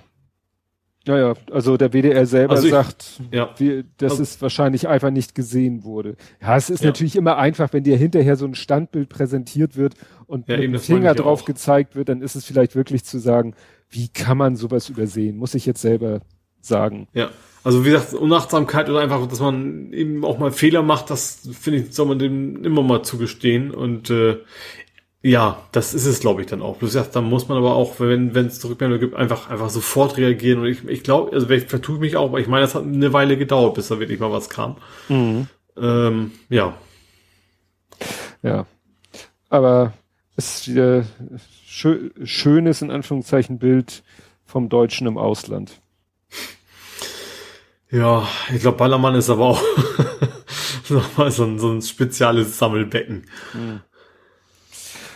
Ja, 1.06 1.18
ja, 1.18 1.34
also 1.52 1.76
der 1.76 1.92
WDR 1.92 2.26
selber 2.26 2.54
Also 2.54 2.68
ich- 2.68 2.72
sagt, 2.72 3.22
Ja. 3.32 3.50
wie, 3.58 3.84
dass 3.98 4.14
Also- 4.14 4.24
es 4.24 4.42
wahrscheinlich 4.42 4.88
einfach 4.88 5.10
nicht 5.12 5.36
gesehen 5.36 5.84
wurde. 5.84 6.16
Ja, 6.42 6.56
es 6.56 6.70
ist 6.70 6.82
Ja. 6.82 6.88
natürlich 6.88 7.16
immer 7.18 7.38
einfach, 7.38 7.74
wenn 7.74 7.84
dir 7.84 7.98
hinterher 7.98 8.38
so 8.38 8.46
ein 8.46 8.56
Standbild 8.56 9.10
präsentiert 9.10 9.76
wird 9.76 9.96
und 10.28 10.48
Ja, 10.48 10.56
mit 10.56 10.64
dem 10.66 10.80
Finger 10.80 11.14
drauf 11.14 11.42
auch. 11.42 11.46
gezeigt 11.46 11.96
wird, 11.98 12.08
dann 12.08 12.22
ist 12.22 12.36
es 12.36 12.46
vielleicht 12.46 12.76
wirklich 12.76 13.04
zu 13.04 13.20
sagen, 13.20 13.54
wie 13.90 14.08
kann 14.08 14.38
man 14.38 14.56
sowas 14.56 14.88
übersehen? 14.88 15.36
Muss 15.38 15.56
ich 15.56 15.66
jetzt 15.66 15.82
selber 15.82 16.22
sagen. 16.62 17.08
Ja, 17.14 17.30
also 17.66 17.84
wie 17.86 17.90
gesagt, 17.90 18.14
Unachtsamkeit 18.14 18.90
oder 18.90 19.02
einfach, 19.02 19.28
dass 19.28 19.42
man 19.42 19.92
eben 19.92 20.24
auch 20.24 20.40
mal 20.40 20.54
Fehler 20.54 20.84
macht, 20.84 21.10
das 21.10 21.50
finde 21.52 21.80
ich, 21.80 21.94
soll 21.94 22.06
man 22.06 22.18
dem 22.18 22.64
immer 22.64 22.82
mal 22.82 23.04
zugestehen. 23.04 23.72
Und 23.72 24.10
äh, 24.10 24.38
ja, 25.26 25.64
das 25.72 25.94
ist 25.94 26.06
es, 26.06 26.20
glaube 26.20 26.42
ich, 26.42 26.48
dann 26.48 26.62
auch. 26.62 26.76
Bloß 26.78 26.96
ja, 26.96 27.04
dann 27.04 27.24
muss 27.24 27.48
man 27.48 27.58
aber 27.58 27.76
auch, 27.76 28.00
wenn 28.00 28.36
wenn 28.36 28.48
es 28.48 28.64
Rückmeldung 28.68 29.00
gibt, 29.00 29.16
einfach 29.16 29.50
einfach 29.50 29.70
sofort 29.70 30.18
reagieren. 30.18 30.60
Und 30.60 30.66
ich, 30.68 30.86
ich 30.86 31.02
glaube, 31.02 31.32
also 31.32 31.48
vielleicht 31.48 31.70
vertue 31.70 31.96
ich 31.96 32.02
mich 32.02 32.18
auch, 32.18 32.26
aber 32.26 32.42
ich 32.42 32.48
meine, 32.48 32.64
das 32.64 32.76
hat 32.76 32.84
eine 32.84 33.14
Weile 33.14 33.38
gedauert, 33.38 33.76
bis 33.76 33.88
da 33.88 34.00
wirklich 34.00 34.20
mal 34.20 34.34
was 34.34 34.50
kam. 34.50 34.76
Ähm, 35.78 36.32
ja, 36.50 36.76
Ja. 38.44 38.66
Aber 39.50 39.94
es 40.36 40.56
ist 40.56 40.68
wieder 40.68 41.06
schö 41.66 42.10
schönes, 42.24 42.82
in 42.82 42.92
Anführungszeichen, 42.92 43.60
Bild 43.60 44.04
vom 44.46 44.68
Deutschen 44.68 45.08
im 45.08 45.18
Ausland. 45.18 45.80
ja, 47.90 48.28
ich 48.54 48.60
glaube, 48.60 48.78
Ballermann 48.78 49.16
ist 49.16 49.30
aber 49.30 49.46
auch 49.46 49.62
nochmal 50.90 51.32
so 51.32 51.46
ein, 51.46 51.60
so 51.60 51.72
ein 51.72 51.82
spezielles 51.82 52.58
Sammelbecken. 52.58 53.26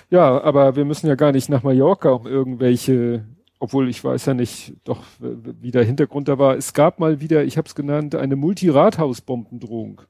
Ja, 0.10 0.41
aber 0.41 0.76
wir 0.76 0.86
müssen 0.86 1.08
ja 1.08 1.16
gar 1.16 1.32
nicht 1.32 1.49
nach 1.49 1.64
Mallorca, 1.64 2.12
um 2.12 2.28
irgendwelche, 2.28 3.26
obwohl 3.60 3.89
ich 3.89 4.03
weiß 4.03 4.26
ja 4.26 4.34
nicht, 4.34 4.76
doch 4.86 5.03
wie 5.20 5.72
der 5.72 5.84
Hintergrund 5.84 6.28
da 6.28 6.39
war. 6.39 6.55
Es 6.55 6.74
gab 6.74 6.99
mal 6.99 7.20
wieder, 7.20 7.43
ich 7.43 7.58
habe 7.58 7.68
es 7.68 7.76
genannt, 7.76 8.16
eine 8.16 8.36
Multirathausbombendrohung. 8.36 10.01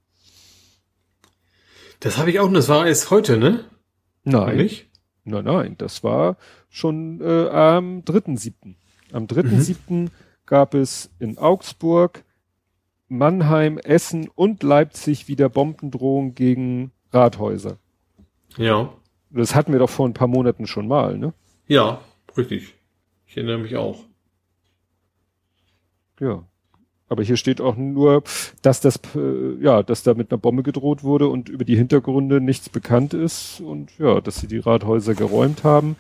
Das 2.00 2.18
habe 2.18 2.30
ich 2.30 2.40
auch, 2.40 2.48
und 2.48 2.54
das 2.54 2.70
war 2.70 2.86
erst 2.86 3.10
heute, 3.10 3.38
ne? 3.38 3.66
Nein, 4.24 4.58
Nicht? 4.58 4.88
nein, 5.24 5.46
nein, 5.46 5.76
das 5.78 6.04
war 6.04 6.38
schon 6.70 7.22
äh, 7.22 7.48
am 7.50 8.02
3.7. 8.02 8.76
Am 9.14 9.26
3.7. 9.26 10.10
gab 10.46 10.74
es 10.74 11.10
in 11.18 11.38
Augsburg, 11.38 12.24
Mannheim, 13.08 13.78
Essen 13.78 14.30
und 14.36 14.64
Leipzig 14.64 15.28
wieder 15.28 15.50
Bombendrohung 15.50 16.36
gegen 16.36 16.92
Rathäuser. 17.12 17.78
Ja. 18.58 18.94
Das 19.30 19.56
hatten 19.56 19.72
wir 19.72 19.80
doch 19.80 19.90
vor 19.90 20.08
ein 20.08 20.14
paar 20.14 20.28
Monaten 20.28 20.68
schon 20.68 20.88
mal, 20.88 21.18
ne? 21.18 21.34
Ja, 21.68 22.02
richtig. 22.38 22.76
Ich 23.26 23.36
erinnere 23.36 23.60
mich 23.60 23.76
auch. 23.76 24.00
Ja. 26.20 26.44
Aber 27.10 27.24
hier 27.24 27.38
steht 27.38 27.62
auch 27.62 27.78
nur, 27.78 28.24
dass 28.62 28.82
das, 28.82 29.00
äh, 29.16 29.56
ja, 29.62 29.82
dass 29.82 30.04
da 30.04 30.14
mit 30.14 30.32
einer 30.32 30.38
Bombe 30.38 30.64
gedroht 30.64 31.04
wurde 31.04 31.28
und 31.30 31.48
über 31.48 31.64
die 31.64 31.78
Hintergründe 31.78 32.42
nichts 32.42 32.68
bekannt 32.68 33.14
ist 33.14 33.62
und 33.62 33.98
ja, 33.98 34.20
dass 34.20 34.38
sie 34.38 34.48
die 34.48 34.58
Rathäuser 34.58 35.14
geräumt 35.14 35.64
haben. 35.64 35.96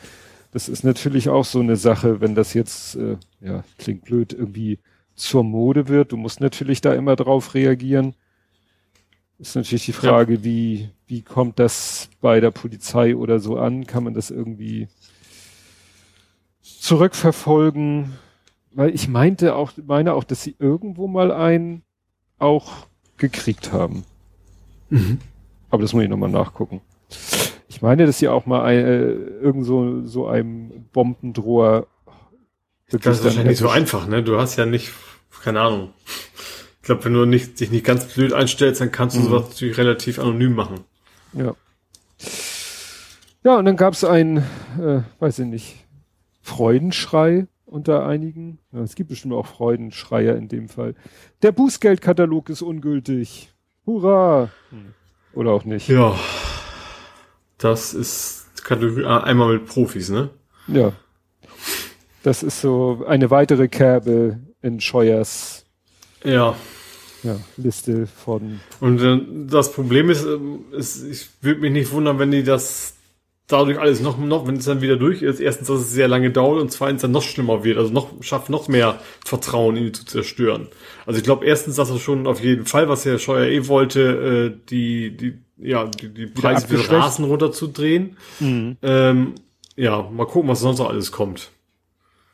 Das 0.52 0.68
ist 0.68 0.84
natürlich 0.84 1.30
auch 1.30 1.46
so 1.46 1.60
eine 1.60 1.78
Sache, 1.78 2.20
wenn 2.20 2.36
das 2.36 2.54
jetzt, 2.54 2.96
äh, 2.96 3.18
ja, 3.42 3.64
klingt 3.78 4.06
blöd, 4.06 4.34
irgendwie 4.34 4.80
zur 5.16 5.44
Mode 5.44 5.88
wird. 5.88 6.12
Du 6.12 6.18
musst 6.18 6.42
natürlich 6.42 6.82
da 6.82 6.94
immer 6.94 7.16
drauf 7.16 7.54
reagieren. 7.54 8.14
Ist 9.40 9.56
natürlich 9.56 9.86
die 9.86 9.94
Frage, 9.94 10.44
wie, 10.44 10.90
wie 11.06 11.22
kommt 11.22 11.60
das 11.60 12.10
bei 12.22 12.40
der 12.40 12.52
Polizei 12.52 13.16
oder 13.16 13.40
so 13.40 13.58
an? 13.58 13.86
Kann 13.86 14.04
man 14.04 14.14
das 14.16 14.32
irgendwie 14.32 14.88
zurückverfolgen? 16.62 18.14
Weil 18.72 18.94
ich 18.96 19.08
meinte 19.08 19.56
auch, 19.56 19.72
meine 19.86 20.14
auch, 20.14 20.24
dass 20.24 20.44
sie 20.44 20.56
irgendwo 20.58 21.08
mal 21.08 21.32
einen 21.32 21.84
auch 22.40 22.88
gekriegt 23.18 23.72
haben. 23.72 24.06
Aber 25.70 25.82
das 25.82 25.94
muss 25.94 26.04
ich 26.04 26.10
nochmal 26.10 26.30
nachgucken. 26.30 26.82
Ich 27.68 27.82
meine, 27.82 28.06
dass 28.08 28.18
sie 28.18 28.28
auch 28.28 28.46
mal 28.46 28.64
ein, 28.64 28.78
äh, 28.78 29.12
irgend 29.12 29.66
so, 29.66 30.06
so 30.06 30.28
einem 30.28 30.86
Bombendroher 30.94 31.86
Das 32.90 32.96
ist 32.96 33.06
dann 33.06 33.24
wahrscheinlich 33.26 33.46
nicht 33.46 33.58
so 33.60 33.70
einfach, 33.70 34.08
ne? 34.08 34.24
Du 34.24 34.40
hast 34.40 34.56
ja 34.56 34.66
nicht, 34.66 34.92
keine 35.44 35.62
Ahnung. 35.62 35.90
Ich 36.88 36.90
glaube, 36.90 37.04
wenn 37.04 37.14
du 37.16 37.26
nicht, 37.26 37.60
dich 37.60 37.70
nicht 37.70 37.84
ganz 37.86 38.06
blöd 38.14 38.32
einstellst, 38.32 38.80
dann 38.80 38.94
kannst 38.94 39.18
du 39.18 39.20
Mhm. 39.20 39.26
sowas 39.26 39.50
natürlich 39.50 39.78
relativ 39.78 40.20
anonym 40.20 40.54
machen. 40.56 40.86
Ja. 41.34 41.54
Ja, 43.44 43.58
und 43.58 43.66
dann 43.66 43.76
gab 43.76 43.92
es 43.94 44.06
einen, 44.06 44.38
äh, 44.38 45.02
weiß 45.20 45.40
ich 45.40 45.46
nicht, 45.48 45.86
Freudenschrei 46.42 47.48
unter 47.66 48.06
einigen. 48.06 48.60
Ja, 48.72 48.84
es 48.84 48.96
gibt 48.96 49.10
bestimmt 49.10 49.34
auch 49.34 49.48
Freudenschreier 49.48 50.38
in 50.38 50.48
dem 50.48 50.70
Fall. 50.70 50.96
Der 51.42 51.52
Bußgeldkatalog 51.52 52.50
ist 52.50 52.62
ungültig. 52.62 53.52
Hurra! 53.86 54.50
Hm. 54.70 54.94
Oder 55.34 55.52
auch 55.52 55.66
nicht. 55.66 55.90
Ja. 55.90 56.18
Das 57.58 57.94
ist 57.94 58.46
Kategorie 58.64 59.04
A, 59.04 59.18
einmal 59.18 59.56
mit 59.56 59.66
Profis, 59.66 60.08
ne? 60.08 60.30
Ja. 60.70 60.94
Das 62.24 62.44
ist 62.44 62.62
so 62.62 63.04
eine 63.06 63.30
weitere 63.30 63.68
Kerbe 63.68 64.40
in 64.62 64.80
Scheuers 64.80 65.66
Ja. 66.24 66.56
Ja, 67.24 67.38
Liste 67.58 68.08
von. 68.08 68.60
Und 68.80 69.02
äh, 69.02 69.20
das 69.48 69.72
Problem 69.72 70.10
ist, 70.10 70.26
ähm, 70.26 70.66
ist 70.72 71.04
ich 71.04 71.28
würde 71.42 71.62
mich 71.62 71.72
nicht 71.72 71.92
wundern, 71.92 72.20
wenn 72.20 72.32
die 72.32 72.44
das 72.44 72.98
dadurch 73.48 73.80
alles 73.80 74.02
noch, 74.02 74.18
noch, 74.18 74.46
wenn 74.46 74.58
es 74.58 74.66
dann 74.66 74.82
wieder 74.82 74.98
durch 74.98 75.22
ist, 75.22 75.40
erstens, 75.40 75.70
dass 75.70 75.80
es 75.80 75.92
sehr 75.92 76.08
lange 76.08 76.32
dauert 76.32 76.62
und 76.62 76.72
zweitens 76.72 77.02
dann 77.02 77.12
noch 77.12 77.22
schlimmer 77.22 77.64
wird, 77.64 77.78
also 77.78 77.92
noch, 77.94 78.12
schafft 78.22 78.50
noch 78.50 78.68
mehr 78.68 79.00
Vertrauen 79.24 79.78
in 79.78 79.86
die 79.86 79.92
zu 79.94 80.06
zerstören. 80.06 80.68
Also 81.06 81.18
ich 81.18 81.24
glaube 81.24 81.46
erstens, 81.46 81.78
dass 81.78 81.90
er 81.90 81.98
schon 81.98 82.28
auf 82.28 82.42
jeden 82.42 82.66
Fall, 82.66 82.90
was 82.90 83.06
Herr 83.06 83.20
Scheuer 83.20 83.48
eh 83.48 83.68
wollte, 83.68 84.54
äh, 84.54 84.70
die, 84.70 85.16
die, 85.16 85.34
ja, 85.58 85.86
die, 85.86 86.14
die 86.14 86.28
Preise 86.28 86.68
für. 86.68 86.92
Rasen 86.92 87.26
runterzudrehen. 87.26 88.18
Ähm, 88.82 89.36
ja, 89.76 90.10
mal 90.12 90.26
gucken, 90.26 90.50
was 90.50 90.60
sonst 90.60 90.80
noch 90.80 90.90
alles 90.90 91.12
kommt. 91.12 91.52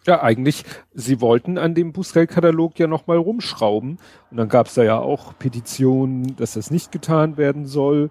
Ja, 0.05 0.21
eigentlich, 0.21 0.65
sie 0.93 1.21
wollten 1.21 1.57
an 1.57 1.75
dem 1.75 1.93
Bußgeldkatalog 1.93 2.77
ja 2.77 2.87
nochmal 2.87 3.17
rumschrauben. 3.17 3.97
Und 4.31 4.37
dann 4.37 4.49
gab 4.49 4.67
es 4.67 4.73
da 4.73 4.83
ja 4.83 4.99
auch 4.99 5.37
Petitionen, 5.37 6.35
dass 6.35 6.53
das 6.53 6.71
nicht 6.71 6.91
getan 6.91 7.37
werden 7.37 7.65
soll. 7.65 8.09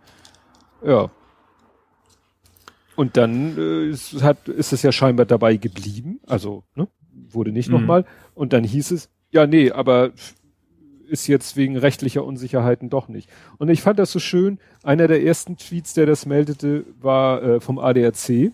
Ja. 0.84 1.11
Und 2.97 3.16
dann 3.16 3.57
äh, 3.59 3.88
ist, 3.88 4.22
hat, 4.22 4.49
ist 4.49 4.72
es 4.72 4.82
ja 4.82 4.93
scheinbar 4.93 5.26
dabei 5.26 5.57
geblieben, 5.57 6.20
also 6.26 6.62
ne, 6.74 6.88
wurde 7.30 7.53
nicht 7.53 7.68
mhm. 7.68 7.76
nochmal. 7.76 8.05
Und 8.34 8.53
dann 8.53 8.64
hieß 8.64 8.90
es, 8.90 9.09
ja, 9.30 9.47
nee, 9.47 9.70
aber 9.70 10.12
ist 11.09 11.26
jetzt 11.26 11.57
wegen 11.57 11.76
rechtlicher 11.76 12.24
Unsicherheiten 12.24 12.88
doch 12.88 13.09
nicht. 13.09 13.28
Und 13.59 13.68
ich 13.68 13.82
fand 13.82 13.99
das 13.99 14.11
so 14.11 14.18
schön. 14.18 14.59
Einer 14.82 15.09
der 15.09 15.22
ersten 15.22 15.59
Tweets, 15.59 15.93
der 15.93 16.07
das 16.07 16.24
meldete, 16.24 16.86
war 17.01 17.43
äh, 17.43 17.61
vom 17.61 17.78
ADAC. 17.78 18.53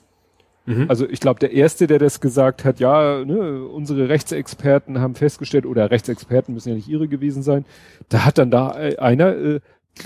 Mhm. 0.68 0.84
Also 0.88 1.08
ich 1.08 1.20
glaube, 1.20 1.40
der 1.40 1.52
erste, 1.52 1.86
der 1.86 1.98
das 1.98 2.20
gesagt 2.20 2.64
hat, 2.64 2.78
ja, 2.78 3.24
ne, 3.24 3.64
unsere 3.64 4.10
Rechtsexperten 4.10 5.00
haben 5.00 5.14
festgestellt, 5.14 5.64
oder 5.64 5.90
Rechtsexperten 5.90 6.52
müssen 6.52 6.68
ja 6.68 6.74
nicht 6.74 6.88
ihre 6.88 7.08
gewesen 7.08 7.42
sein, 7.42 7.64
da 8.10 8.26
hat 8.26 8.36
dann 8.36 8.50
da 8.50 8.78
äh, 8.78 8.98
einer 8.98 9.34
äh, 9.34 9.60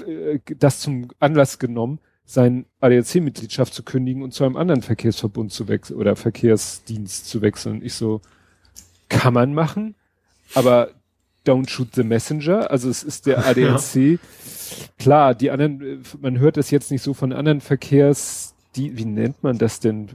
äh 0.07 0.39
das 0.59 0.79
zum 0.79 1.09
Anlass 1.19 1.59
genommen, 1.59 1.99
sein 2.25 2.67
ADAC-Mitgliedschaft 2.81 3.75
zu 3.75 3.83
kündigen 3.83 4.23
und 4.23 4.33
zu 4.33 4.45
einem 4.45 4.57
anderen 4.57 4.83
Verkehrsverbund 4.83 5.51
zu 5.51 5.67
wechseln 5.67 5.99
oder 5.99 6.15
Verkehrsdienst 6.15 7.29
zu 7.29 7.43
wechseln. 7.43 7.83
Ich 7.83 7.95
so, 7.95 8.21
kann 9.09 9.35
man 9.35 9.53
machen, 9.55 9.97
aber 10.55 10.91
don't 11.45 11.69
shoot 11.69 11.89
the 11.95 12.05
messenger. 12.05 12.71
Also 12.71 12.89
es 12.89 13.03
ist 13.03 13.27
der 13.27 13.39
ADAC. 13.47 13.95
Ja. 13.97 14.17
Klar, 14.97 15.35
die 15.35 15.51
anderen, 15.51 16.05
man 16.21 16.39
hört 16.39 16.57
das 16.57 16.71
jetzt 16.71 16.93
nicht 16.93 17.03
so 17.03 17.15
von 17.15 17.33
anderen 17.33 17.61
Verkehrs, 17.61 18.55
die, 18.77 18.97
wie 18.97 19.05
nennt 19.05 19.43
man 19.43 19.59
das 19.59 19.81
denn? 19.81 20.09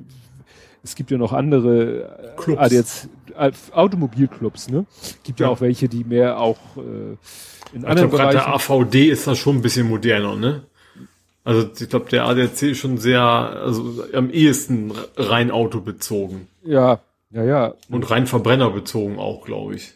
Es 0.88 0.96
gibt 0.96 1.12
ja 1.12 1.18
noch 1.18 1.34
andere 1.34 2.34
äh, 2.36 2.42
Clubs. 2.42 2.62
ADAC, 3.36 3.54
Automobilclubs, 3.74 4.70
ne? 4.70 4.86
Gibt 5.24 5.42
ja. 5.42 5.48
ja. 5.48 5.52
auch 5.52 5.60
welche, 5.60 5.90
die 5.90 6.06
mehr 6.06 6.40
auch 6.40 6.58
äh, 6.78 6.80
in 6.80 7.18
ich 7.82 7.86
anderen 7.86 8.10
glaub, 8.10 8.12
Bereichen. 8.12 8.38
Der 8.38 8.54
AVD 8.54 9.10
ist 9.10 9.28
da 9.28 9.36
schon 9.36 9.58
ein 9.58 9.62
bisschen 9.62 9.90
moderner, 9.90 10.38
ne? 10.38 10.64
Also 11.44 11.70
ich 11.78 11.90
glaube, 11.90 12.10
der 12.10 12.26
ADAC 12.26 12.62
ist 12.64 12.78
schon 12.78 12.98
sehr, 12.98 13.22
also 13.22 14.06
am 14.14 14.30
ehesten 14.30 14.94
rein 15.18 15.52
autobezogen. 15.52 16.48
Ja, 16.64 17.00
ja, 17.32 17.44
ja. 17.44 17.74
Und 17.90 18.10
rein 18.10 18.28
Verbrenner 18.28 18.74
auch, 19.20 19.46
glaube 19.46 19.76
ich. 19.76 19.94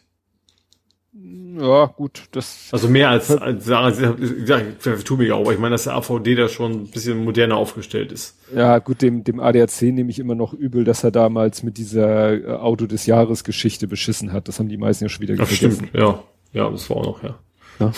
Ja, 1.60 1.86
gut, 1.86 2.24
das. 2.32 2.70
Also 2.72 2.88
mehr 2.90 3.10
als, 3.10 3.30
als 3.32 3.68
ja, 3.68 3.90
ich 3.90 5.04
tue 5.04 5.18
mich 5.18 5.32
auch, 5.32 5.42
aber 5.42 5.54
ich 5.54 5.60
meine, 5.60 5.74
dass 5.74 5.84
der 5.84 5.96
AVD 5.96 6.36
da 6.36 6.48
schon 6.48 6.72
ein 6.72 6.88
bisschen 6.88 7.24
moderner 7.24 7.58
aufgestellt 7.58 8.12
ist. 8.12 8.38
Ja, 8.56 8.80
gut, 8.80 9.02
dem, 9.02 9.24
dem 9.24 9.40
ADAC 9.40 9.82
nehme 9.84 10.10
ich 10.10 10.20
immer 10.20 10.36
noch 10.36 10.54
übel, 10.54 10.84
dass 10.84 11.04
er 11.04 11.12
damals 11.12 11.64
mit 11.64 11.78
dieser 11.78 12.34
äh, 12.34 12.46
Auto 12.56 12.86
des 12.86 13.06
Jahres 13.06 13.44
Geschichte 13.44 13.88
beschissen 13.88 14.34
hat. 14.34 14.48
Das 14.48 14.60
haben 14.60 14.70
die 14.70 14.78
meisten 14.78 15.06
ja 15.06 15.10
schon 15.10 15.22
wieder 15.22 15.36
das 15.36 15.50
vergessen. 15.50 15.88
Stimmt, 15.88 16.02
ja. 16.02 16.24
Ja, 16.54 16.70
das 16.70 16.90
war 16.90 16.98
auch 16.98 17.06
noch, 17.06 17.24
ja. 17.24 17.40
ja 17.80 17.92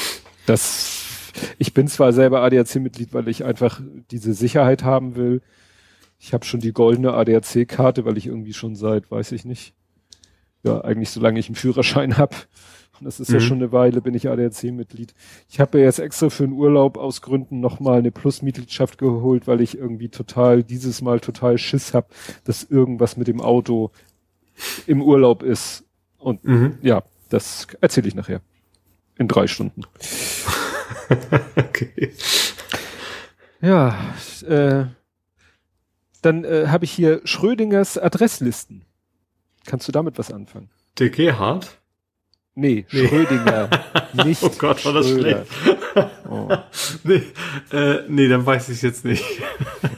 das, 0.45 1.31
ich 1.57 1.73
bin 1.73 1.87
zwar 1.87 2.13
selber 2.13 2.41
ADAC-Mitglied, 2.41 3.13
weil 3.13 3.27
ich 3.27 3.43
einfach 3.43 3.81
diese 4.11 4.33
Sicherheit 4.33 4.83
haben 4.83 5.15
will. 5.15 5.41
Ich 6.19 6.33
habe 6.33 6.45
schon 6.45 6.59
die 6.59 6.73
goldene 6.73 7.13
ADAC-Karte, 7.13 8.05
weil 8.05 8.17
ich 8.17 8.27
irgendwie 8.27 8.53
schon 8.53 8.75
seit, 8.75 9.09
weiß 9.09 9.31
ich 9.31 9.45
nicht, 9.45 9.73
ja, 10.63 10.81
eigentlich 10.81 11.09
solange 11.09 11.39
ich 11.39 11.47
einen 11.47 11.55
Führerschein 11.55 12.17
habe, 12.17 12.35
das 13.01 13.19
ist 13.19 13.29
mhm. 13.29 13.35
ja 13.35 13.39
schon 13.41 13.57
eine 13.57 13.71
Weile, 13.71 14.01
bin 14.01 14.13
ich 14.13 14.29
ADAC-Mitglied. 14.29 15.13
Ich 15.49 15.59
habe 15.59 15.79
ja 15.79 15.85
jetzt 15.85 15.99
extra 15.99 16.29
für 16.29 16.43
einen 16.43 16.53
Urlaub 16.53 16.97
aus 16.97 17.21
Gründen 17.21 17.59
nochmal 17.59 17.99
eine 17.99 18.11
Plus-Mitgliedschaft 18.11 18.97
geholt, 18.97 19.47
weil 19.47 19.61
ich 19.61 19.77
irgendwie 19.77 20.09
total, 20.09 20.63
dieses 20.63 21.01
Mal 21.01 21.19
total 21.19 21.57
Schiss 21.57 21.93
hab, 21.93 22.09
dass 22.43 22.63
irgendwas 22.63 23.17
mit 23.17 23.27
dem 23.27 23.41
Auto 23.41 23.91
im 24.87 25.01
Urlaub 25.01 25.43
ist. 25.43 25.83
Und 26.17 26.43
mhm. 26.43 26.77
ja, 26.81 27.03
das 27.29 27.67
erzähle 27.81 28.07
ich 28.07 28.15
nachher. 28.15 28.41
In 29.17 29.27
drei 29.27 29.47
Stunden. 29.47 29.83
okay. 31.55 32.13
Ja, 33.61 33.97
äh, 34.47 34.85
dann 36.21 36.43
äh, 36.43 36.67
habe 36.67 36.85
ich 36.85 36.91
hier 36.91 37.21
Schrödingers 37.25 37.97
Adresslisten. 37.97 38.85
Kannst 39.65 39.87
du 39.87 39.91
damit 39.91 40.17
was 40.17 40.31
anfangen? 40.31 40.69
Der 40.99 41.09
Gerhard? 41.09 41.79
Nee, 42.55 42.85
nee. 42.91 43.07
Schrödinger. 43.07 43.69
nicht 44.25 44.43
oh 44.43 44.51
Gott, 44.57 44.85
war 44.85 44.93
das 44.93 45.09
Schröder. 45.09 45.45
schlecht. 45.45 46.09
Oh. 46.29 46.49
nee, 47.03 47.23
äh, 47.71 48.03
nee, 48.07 48.27
dann 48.27 48.45
weiß 48.45 48.69
ich 48.69 48.81
jetzt 48.81 49.05
nicht. 49.05 49.23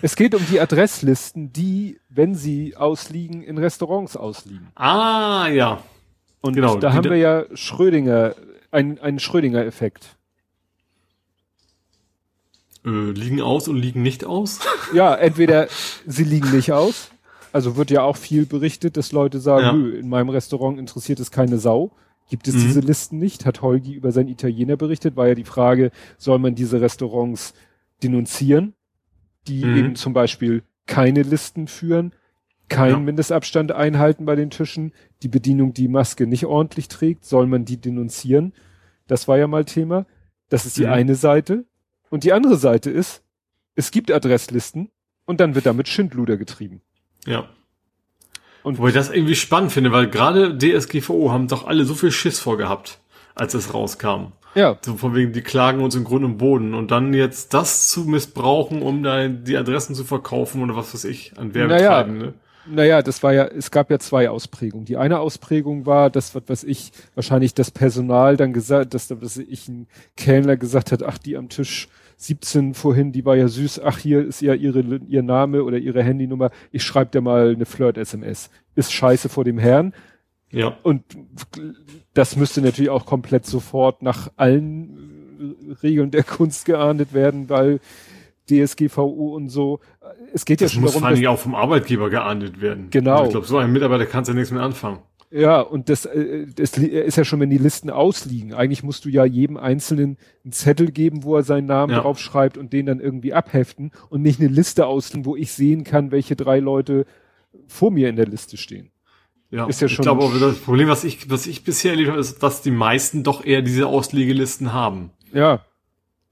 es 0.01 0.15
geht 0.15 0.33
um 0.35 0.45
die 0.49 0.59
Adresslisten, 0.59 1.51
die, 1.51 1.99
wenn 2.09 2.35
sie 2.35 2.77
ausliegen, 2.77 3.43
in 3.43 3.57
Restaurants 3.57 4.15
ausliegen. 4.15 4.67
Ah, 4.75 5.47
ja. 5.47 5.81
Und 6.41 6.53
genau, 6.55 6.77
da 6.77 6.93
haben 6.93 7.05
wir 7.05 7.17
ja 7.17 7.45
Schrödinger, 7.53 8.35
einen, 8.71 8.99
einen 8.99 9.19
Schrödinger-Effekt. 9.19 10.15
Äh, 12.85 12.89
liegen 12.89 13.41
aus 13.41 13.67
und 13.67 13.77
liegen 13.77 14.01
nicht 14.01 14.25
aus? 14.25 14.59
ja, 14.93 15.13
entweder 15.15 15.67
sie 16.05 16.23
liegen 16.23 16.51
nicht 16.51 16.71
aus. 16.71 17.09
Also 17.51 17.77
wird 17.77 17.89
ja 17.89 18.01
auch 18.01 18.17
viel 18.17 18.45
berichtet, 18.45 18.95
dass 18.95 19.11
Leute 19.11 19.39
sagen, 19.39 19.91
ja. 19.93 19.99
In 19.99 20.09
meinem 20.09 20.29
Restaurant 20.29 20.77
interessiert 20.77 21.19
es 21.19 21.31
keine 21.31 21.57
Sau 21.57 21.91
Gibt 22.29 22.47
es 22.47 22.55
mhm. 22.55 22.59
diese 22.61 22.79
Listen 22.79 23.19
nicht? 23.19 23.45
Hat 23.45 23.61
Holgi 23.61 23.93
über 23.93 24.11
seinen 24.11 24.29
Italiener 24.29 24.77
berichtet? 24.77 25.15
War 25.15 25.27
ja 25.27 25.35
die 25.35 25.43
Frage, 25.43 25.91
soll 26.17 26.39
man 26.39 26.55
diese 26.55 26.81
Restaurants 26.81 27.53
denunzieren, 28.03 28.73
die 29.47 29.63
mhm. 29.63 29.77
eben 29.77 29.95
zum 29.95 30.13
Beispiel 30.13 30.63
keine 30.87 31.21
Listen 31.21 31.67
führen, 31.67 32.13
keinen 32.67 32.91
ja. 32.91 32.99
Mindestabstand 32.99 33.71
einhalten 33.71 34.25
bei 34.25 34.35
den 34.35 34.49
Tischen, 34.49 34.91
die 35.21 35.27
Bedienung 35.27 35.73
die 35.73 35.87
Maske 35.87 36.25
nicht 36.25 36.45
ordentlich 36.45 36.87
trägt, 36.87 37.25
soll 37.25 37.47
man 37.47 37.65
die 37.65 37.77
denunzieren? 37.77 38.53
Das 39.07 39.27
war 39.27 39.37
ja 39.37 39.47
mal 39.47 39.65
Thema. 39.65 40.05
Das 40.49 40.65
ist 40.65 40.77
die 40.77 40.85
mhm. 40.85 40.93
eine 40.93 41.15
Seite. 41.15 41.65
Und 42.09 42.23
die 42.23 42.33
andere 42.33 42.57
Seite 42.57 42.89
ist, 42.89 43.23
es 43.75 43.91
gibt 43.91 44.11
Adresslisten 44.11 44.89
und 45.25 45.39
dann 45.39 45.53
wird 45.53 45.65
damit 45.65 45.87
Schindluder 45.87 46.37
getrieben. 46.37 46.81
Ja. 47.25 47.49
Und 48.65 48.79
Wo 48.79 48.87
ich 48.87 48.95
das 48.95 49.11
irgendwie 49.11 49.35
spannend 49.35 49.71
finde, 49.71 49.91
weil 49.91 50.09
gerade 50.09 50.57
DSGVO 50.57 51.31
haben 51.31 51.47
doch 51.47 51.67
alle 51.67 51.85
so 51.85 51.93
viel 51.93 52.09
Schiss 52.09 52.39
vorgehabt, 52.39 52.97
als 53.35 53.53
es 53.53 53.75
rauskam. 53.75 54.31
Ja. 54.55 54.75
So 54.83 54.95
von 54.95 55.13
wegen, 55.13 55.33
die 55.33 55.43
klagen 55.43 55.83
uns 55.83 55.93
im 55.93 56.03
Grund 56.03 56.25
und 56.25 56.39
Boden. 56.39 56.73
Und 56.73 56.89
dann 56.89 57.13
jetzt 57.13 57.53
das 57.53 57.89
zu 57.89 58.05
missbrauchen, 58.05 58.81
um 58.81 59.03
da 59.03 59.27
die 59.27 59.55
Adressen 59.55 59.93
zu 59.93 60.03
verkaufen 60.03 60.63
oder 60.63 60.75
was 60.75 60.95
weiß 60.95 61.03
ich, 61.03 61.33
an 61.37 61.53
Werbetreibende. 61.53 62.25
Naja. 62.25 62.33
Naja, 62.65 63.01
das 63.03 63.21
war 63.21 63.33
ja, 63.33 63.45
es 63.45 63.69
gab 63.69 63.91
ja 63.91 63.99
zwei 63.99 64.31
Ausprägungen. 64.31 64.85
Die 64.85 64.97
eine 64.97 65.19
Ausprägung 65.19 65.85
war, 65.85 66.09
dass, 66.09 66.33
was 66.33 66.43
weiß 66.47 66.63
ich, 66.63 66.91
wahrscheinlich 67.13 67.53
das 67.53 67.69
Personal 67.69 68.35
dann 68.35 68.51
gesagt, 68.51 68.95
dass, 68.95 69.09
dass 69.09 69.37
ich 69.37 69.67
ein 69.67 69.85
Kellner 70.17 70.57
gesagt 70.57 70.91
hat, 70.91 71.03
ach, 71.03 71.19
die 71.19 71.37
am 71.37 71.49
Tisch 71.49 71.87
17 72.17 72.73
vorhin, 72.73 73.11
die 73.11 73.25
war 73.25 73.35
ja 73.35 73.47
süß, 73.47 73.81
ach, 73.83 73.97
hier 73.97 74.25
ist 74.25 74.41
ja 74.41 74.53
ihre, 74.53 74.81
ihr 75.07 75.23
Name 75.23 75.63
oder 75.63 75.77
ihre 75.77 76.03
Handynummer, 76.03 76.51
ich 76.71 76.83
schreibe 76.83 77.11
dir 77.11 77.21
mal 77.21 77.53
eine 77.53 77.65
Flirt-SMS. 77.65 78.49
Ist 78.75 78.93
scheiße 78.93 79.29
vor 79.29 79.43
dem 79.43 79.57
Herrn. 79.57 79.93
Ja. 80.51 80.77
Und 80.83 81.03
das 82.13 82.35
müsste 82.35 82.61
natürlich 82.61 82.89
auch 82.89 83.05
komplett 83.05 83.45
sofort 83.45 84.01
nach 84.01 84.31
allen 84.37 85.77
Regeln 85.83 86.11
der 86.11 86.23
Kunst 86.23 86.65
geahndet 86.65 87.13
werden, 87.13 87.49
weil 87.49 87.79
DSGVO 88.49 89.35
und 89.35 89.49
so. 89.49 89.79
Es 90.33 90.45
geht 90.45 90.61
das 90.61 90.71
ja 90.71 90.75
schon 90.75 90.83
muss 90.83 90.91
darum, 90.91 91.01
vor 91.01 91.09
allem 91.09 91.27
auch 91.27 91.39
vom 91.39 91.55
Arbeitgeber 91.55 92.09
geahndet 92.09 92.61
werden. 92.61 92.87
Genau. 92.89 93.11
Also 93.13 93.25
ich 93.25 93.31
glaube, 93.31 93.47
so 93.47 93.57
ein 93.57 93.71
Mitarbeiter 93.71 94.05
kannst 94.05 94.29
ja 94.29 94.33
nichts 94.33 94.51
mehr 94.51 94.61
anfangen. 94.61 94.99
Ja, 95.37 95.59
und 95.59 95.89
das, 95.89 96.05
äh, 96.05 96.47
das 96.47 96.77
ist 96.77 97.17
ja 97.17 97.25
schon, 97.25 97.41
wenn 97.41 97.49
die 97.49 97.57
Listen 97.57 97.89
ausliegen. 97.89 98.53
Eigentlich 98.53 98.83
musst 98.83 99.03
du 99.03 99.09
ja 99.09 99.25
jedem 99.25 99.57
Einzelnen 99.57 100.17
einen 100.45 100.53
Zettel 100.53 100.91
geben, 100.91 101.23
wo 101.23 101.35
er 101.35 101.43
seinen 101.43 101.65
Namen 101.65 101.91
ja. 101.91 101.99
draufschreibt 101.99 102.57
und 102.57 102.71
den 102.71 102.85
dann 102.85 103.01
irgendwie 103.01 103.33
abheften 103.33 103.91
und 104.09 104.21
nicht 104.21 104.39
eine 104.39 104.47
Liste 104.47 104.85
auslegen, 104.85 105.25
wo 105.25 105.35
ich 105.35 105.51
sehen 105.51 105.83
kann, 105.83 106.11
welche 106.11 106.37
drei 106.37 106.59
Leute 106.59 107.05
vor 107.67 107.91
mir 107.91 108.07
in 108.07 108.15
der 108.15 108.27
Liste 108.27 108.55
stehen. 108.55 108.91
Ja, 109.51 109.67
ist 109.67 109.81
ja 109.81 109.89
schon 109.89 110.03
ich 110.03 110.07
glaube 110.07 110.23
aber 110.23 110.39
das 110.39 110.57
Problem, 110.57 110.87
was 110.87 111.03
ich, 111.03 111.29
was 111.29 111.47
ich 111.47 111.65
bisher 111.65 111.91
erlebt 111.91 112.11
habe, 112.11 112.19
ist, 112.19 112.41
dass 112.41 112.61
die 112.61 112.71
meisten 112.71 113.23
doch 113.23 113.43
eher 113.43 113.61
diese 113.61 113.87
Auslegelisten 113.87 114.71
haben. 114.71 115.11
Ja. 115.33 115.65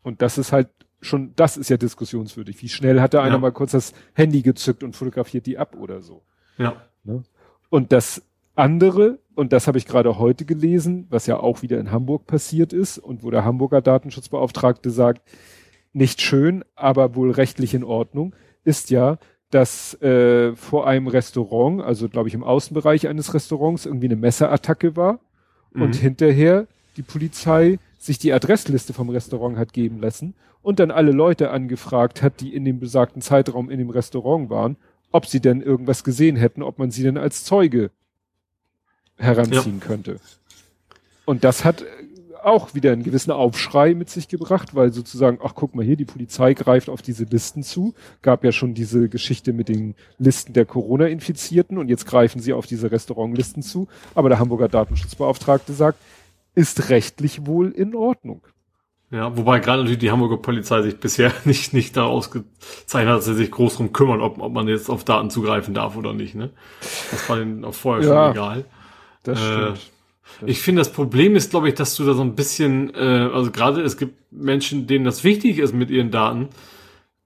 Und 0.02 0.22
das 0.22 0.38
ist 0.38 0.54
halt 0.54 0.70
schon, 1.02 1.34
das 1.36 1.58
ist 1.58 1.70
ja 1.70 1.76
diskussionswürdig. 1.76 2.62
Wie 2.62 2.70
schnell 2.70 3.02
hat 3.02 3.14
da 3.14 3.22
einer 3.22 3.34
ja. 3.34 3.40
mal 3.40 3.52
kurz 3.52 3.72
das 3.72 3.94
Handy 4.14 4.44
gezückt 4.44 4.82
und 4.82 4.96
fotografiert 4.96 5.46
die 5.46 5.58
ab 5.58 5.76
oder 5.78 6.02
so? 6.02 6.24
Ja. 6.58 6.82
Ne? 7.04 7.24
Und 7.70 7.92
das 7.92 8.22
andere, 8.56 9.20
und 9.36 9.52
das 9.54 9.68
habe 9.68 9.78
ich 9.78 9.86
gerade 9.86 10.20
heute 10.20 10.46
gelesen, 10.46 11.08
was 11.10 11.28
ja 11.28 11.40
auch 11.40 11.62
wieder 11.62 11.80
in 11.80 11.92
Hamburg 11.92 12.28
passiert 12.28 12.74
ist 12.74 12.98
und 12.98 13.24
wo 13.24 13.32
der 13.32 13.46
Hamburger 13.46 13.82
Datenschutzbeauftragte 13.82 14.90
sagt, 14.92 15.22
nicht 15.92 16.22
schön, 16.22 16.64
aber 16.76 17.16
wohl 17.16 17.32
rechtlich 17.32 17.74
in 17.74 17.84
Ordnung, 17.84 18.36
ist 18.64 18.90
ja, 18.90 19.18
dass 19.50 20.00
äh, 20.02 20.56
vor 20.56 20.88
einem 20.88 21.08
Restaurant, 21.08 21.82
also 21.82 22.10
glaube 22.10 22.28
ich 22.28 22.34
im 22.34 22.44
Außenbereich 22.44 23.08
eines 23.08 23.34
Restaurants, 23.34 23.86
irgendwie 23.86 24.08
eine 24.08 24.16
Messerattacke 24.16 24.96
war 24.96 25.20
mhm. 25.74 25.82
und 25.84 25.96
hinterher 25.96 26.68
die 26.98 27.04
Polizei 27.04 27.78
sich 28.00 28.18
die 28.18 28.34
Adressliste 28.34 28.94
vom 28.94 29.10
Restaurant 29.10 29.58
hat 29.58 29.74
geben 29.74 30.00
lassen 30.00 30.34
und 30.62 30.80
dann 30.80 30.92
alle 30.92 31.12
Leute 31.12 31.52
angefragt 31.52 32.22
hat, 32.22 32.42
die 32.42 32.56
in 32.56 32.66
dem 32.66 32.80
besagten 32.80 33.22
Zeitraum 33.22 33.70
in 33.70 33.80
dem 33.80 33.90
Restaurant 33.90 34.50
waren, 34.50 34.78
ob 35.12 35.28
sie 35.28 35.40
denn 35.40 35.62
irgendwas 35.62 36.04
gesehen 36.04 36.36
hätten, 36.36 36.64
ob 36.64 36.80
man 36.80 36.90
sie 36.90 37.04
denn 37.04 37.18
als 37.18 37.44
Zeuge 37.44 37.92
heranziehen 39.18 39.80
ja. 39.80 39.86
könnte. 39.86 40.20
Und 41.26 41.44
das 41.44 41.64
hat 41.64 41.86
auch 42.44 42.74
wieder 42.74 42.92
einen 42.92 43.04
gewissen 43.04 43.32
Aufschrei 43.32 43.94
mit 43.94 44.10
sich 44.10 44.28
gebracht, 44.28 44.76
weil 44.76 44.92
sozusagen, 44.92 45.40
ach 45.44 45.54
guck 45.56 45.76
mal 45.76 45.86
hier, 45.86 45.96
die 45.96 46.06
Polizei 46.06 46.54
greift 46.54 46.90
auf 46.90 47.02
diese 47.02 47.24
Listen 47.24 47.64
zu. 47.64 47.94
Gab 48.22 48.44
ja 48.44 48.52
schon 48.52 48.74
diese 48.74 49.10
Geschichte 49.10 49.54
mit 49.54 49.70
den 49.70 49.96
Listen 50.18 50.54
der 50.54 50.66
Corona-Infizierten 50.66 51.78
und 51.78 51.90
jetzt 51.90 52.06
greifen 52.06 52.42
sie 52.42 52.54
auf 52.54 52.66
diese 52.66 52.92
Restaurantlisten 52.92 53.64
zu. 53.64 53.88
Aber 54.14 54.30
der 54.30 54.40
Hamburger 54.40 54.68
Datenschutzbeauftragte 54.68 55.74
sagt, 55.74 56.00
ist 56.56 56.90
rechtlich 56.90 57.46
wohl 57.46 57.72
in 57.72 57.96
Ordnung. 57.96 58.42
Ja, 59.10 59.38
wobei 59.38 59.60
gerade 59.60 59.84
natürlich 59.84 60.00
die 60.00 60.12
Hamburger 60.12 60.38
Polizei 60.38 60.82
sich 60.82 61.00
bisher 61.00 61.32
nicht, 61.46 61.74
nicht 61.74 61.96
daraus 61.96 62.32
gezeichnet 62.32 63.12
hat, 63.12 63.18
dass 63.20 63.26
sie 63.26 63.36
sich 63.36 63.52
groß 63.52 63.78
drum 63.78 63.94
kümmern, 63.94 64.22
ob, 64.22 64.40
ob 64.40 64.52
man 64.52 64.68
jetzt 64.68 64.90
auf 64.90 65.04
Daten 65.04 65.30
zugreifen 65.30 65.74
darf 65.74 65.96
oder 65.96 66.14
nicht. 66.14 66.36
Ne? 66.36 66.50
Das 67.12 67.30
war 67.30 67.38
denen 67.38 67.64
auch 67.64 67.76
vorher 67.76 68.04
ja, 68.04 68.26
schon 68.26 68.32
egal. 68.32 68.66
Das 69.24 69.40
äh, 69.40 69.44
stimmt. 69.44 69.92
Das 70.40 70.50
ich 70.50 70.62
finde, 70.62 70.82
das 70.82 70.92
Problem 70.92 71.36
ist, 71.36 71.52
glaube 71.52 71.70
ich, 71.70 71.76
dass 71.76 71.96
du 71.96 72.06
da 72.06 72.14
so 72.14 72.22
ein 72.22 72.36
bisschen, 72.36 72.94
äh, 72.96 73.30
also 73.34 73.52
gerade 73.52 73.82
es 73.82 73.98
gibt 73.98 74.32
Menschen, 74.32 74.88
denen 74.88 75.06
das 75.06 75.24
wichtig 75.24 75.60
ist 75.60 75.74
mit 75.74 75.90
ihren 75.90 76.12
Daten, 76.12 76.50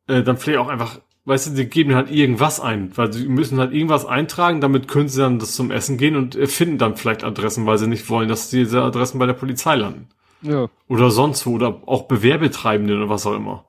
äh, 0.08 0.24
dann 0.24 0.38
vielleicht 0.38 0.60
auch 0.60 0.68
einfach, 0.68 1.00
weißt 1.26 1.48
du, 1.48 1.52
sie 1.52 1.66
geben 1.68 1.96
halt 1.96 2.12
irgendwas 2.12 2.60
ein, 2.60 2.92
weil 2.96 3.14
sie 3.14 3.28
müssen 3.28 3.60
halt 3.60 3.74
irgendwas 3.74 4.06
eintragen, 4.06 4.62
damit 4.62 4.88
können 4.88 5.10
sie 5.10 5.22
dann 5.22 5.40
das 5.40 5.54
zum 5.54 5.72
Essen 5.72 5.98
gehen 5.98 6.16
und 6.16 6.36
finden 6.36 6.78
dann 6.78 6.96
vielleicht 6.96 7.24
Adressen, 7.24 7.66
weil 7.66 7.78
sie 7.78 7.88
nicht 7.88 8.10
wollen, 8.10 8.30
dass 8.30 8.50
diese 8.50 8.82
Adressen 8.82 9.20
bei 9.20 9.26
der 9.26 9.34
Polizei 9.34 9.76
landen. 9.76 10.08
Ja. 10.42 10.68
Oder 10.88 11.12
sonst 11.12 11.46
wo, 11.46 11.54
oder 11.54 11.82
auch 11.86 12.04
Bewerbetreibende 12.04 12.96
oder 12.96 13.10
was 13.10 13.26
auch 13.26 13.36
immer. 13.36 13.66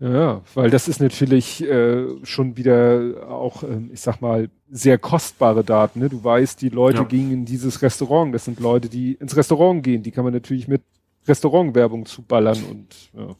Ja, 0.00 0.42
weil 0.54 0.70
das 0.70 0.88
ist 0.88 1.00
natürlich 1.00 1.62
äh, 1.62 2.06
schon 2.24 2.56
wieder 2.56 3.26
auch, 3.28 3.62
äh, 3.62 3.80
ich 3.92 4.00
sag 4.00 4.20
mal, 4.20 4.50
sehr 4.70 4.98
kostbare 4.98 5.62
Daten. 5.62 6.00
Ne? 6.00 6.08
Du 6.08 6.22
weißt, 6.22 6.60
die 6.60 6.68
Leute 6.68 6.98
ja. 6.98 7.04
gingen 7.04 7.32
in 7.32 7.44
dieses 7.44 7.80
Restaurant. 7.80 8.34
Das 8.34 8.44
sind 8.44 8.60
Leute, 8.60 8.88
die 8.88 9.12
ins 9.12 9.36
Restaurant 9.36 9.82
gehen. 9.82 10.02
Die 10.02 10.10
kann 10.10 10.24
man 10.24 10.34
natürlich 10.34 10.66
mit 10.66 10.82
Restaurantwerbung 11.26 12.06
zuballern 12.06 12.58
und 12.64 12.94
ja. 13.14 13.36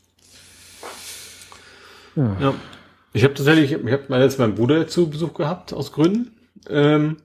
Ja. 2.16 2.36
ja. 2.40 2.54
Ich 3.12 3.24
habe 3.24 3.34
tatsächlich, 3.34 3.72
ich 3.72 3.92
habe 3.92 4.04
mal 4.08 4.20
jetzt 4.22 4.38
meinen 4.38 4.54
Bruder 4.54 4.86
zu 4.88 5.10
Besuch 5.10 5.34
gehabt, 5.34 5.72
aus 5.72 5.92
Gründen. 5.92 6.32
Ähm, 6.68 7.18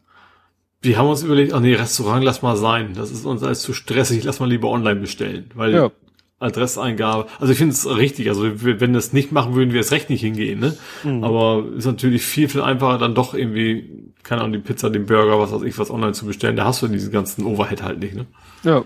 wir 0.82 0.98
haben 0.98 1.08
uns 1.08 1.24
überlegt, 1.24 1.54
ach 1.54 1.60
nee, 1.60 1.76
Restaurant 1.76 2.24
lass 2.24 2.42
mal 2.42 2.58
sein. 2.58 2.94
Das 2.94 3.12
ist 3.12 3.26
uns 3.26 3.44
alles 3.44 3.62
zu 3.62 3.74
stressig, 3.74 4.24
lass 4.24 4.40
mal 4.40 4.50
lieber 4.50 4.70
online 4.70 5.00
bestellen. 5.00 5.50
Weil 5.56 5.74
ja. 5.74 5.92
Adresseingabe, 6.40 7.28
also 7.40 7.52
ich 7.52 7.58
finde 7.58 7.74
es 7.74 7.86
richtig, 7.86 8.30
also 8.30 8.44
wenn 8.64 8.94
das 8.94 9.12
nicht 9.12 9.32
machen, 9.32 9.56
würden 9.56 9.74
wir 9.74 9.82
es 9.82 9.92
recht 9.92 10.10
nicht 10.10 10.22
hingehen, 10.22 10.60
ne? 10.60 10.78
Mhm. 11.04 11.24
Aber 11.24 11.66
ist 11.76 11.86
natürlich 11.86 12.24
viel, 12.24 12.48
viel 12.48 12.62
einfacher, 12.62 12.98
dann 12.98 13.14
doch 13.14 13.34
irgendwie, 13.34 14.14
keine 14.24 14.42
Ahnung, 14.42 14.54
die 14.54 14.60
Pizza, 14.60 14.90
den 14.90 15.06
Burger, 15.06 15.38
was 15.40 15.52
weiß 15.52 15.64
ich, 15.64 15.78
was 15.78 15.92
online 15.92 16.14
zu 16.14 16.26
bestellen. 16.26 16.56
Da 16.56 16.66
hast 16.66 16.82
du 16.82 16.88
diesen 16.88 17.12
ganzen 17.12 17.46
Overhead 17.46 17.84
halt 17.84 18.00
nicht, 18.00 18.16
ne? 18.16 18.26
Ja. 18.64 18.84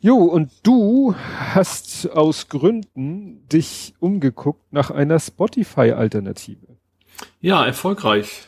Jo, 0.00 0.16
und 0.18 0.52
du 0.62 1.16
hast 1.54 2.08
aus 2.12 2.48
Gründen 2.48 3.48
dich 3.48 3.94
umgeguckt 3.98 4.72
nach 4.72 4.92
einer 4.92 5.18
Spotify-Alternative. 5.18 6.76
Ja, 7.40 7.66
erfolgreich. 7.66 8.46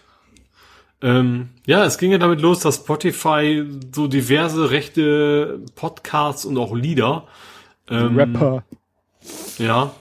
Ähm, 1.00 1.50
ja, 1.66 1.84
es 1.84 1.98
ging 1.98 2.10
ja 2.10 2.18
damit 2.18 2.40
los, 2.40 2.60
dass 2.60 2.76
Spotify 2.76 3.64
so 3.94 4.08
diverse 4.08 4.70
rechte 4.70 5.60
Podcasts 5.76 6.44
und 6.44 6.58
auch 6.58 6.74
Lieder, 6.74 7.26
ähm, 7.88 8.16
Rapper, 8.16 8.64
ja, 9.58 9.92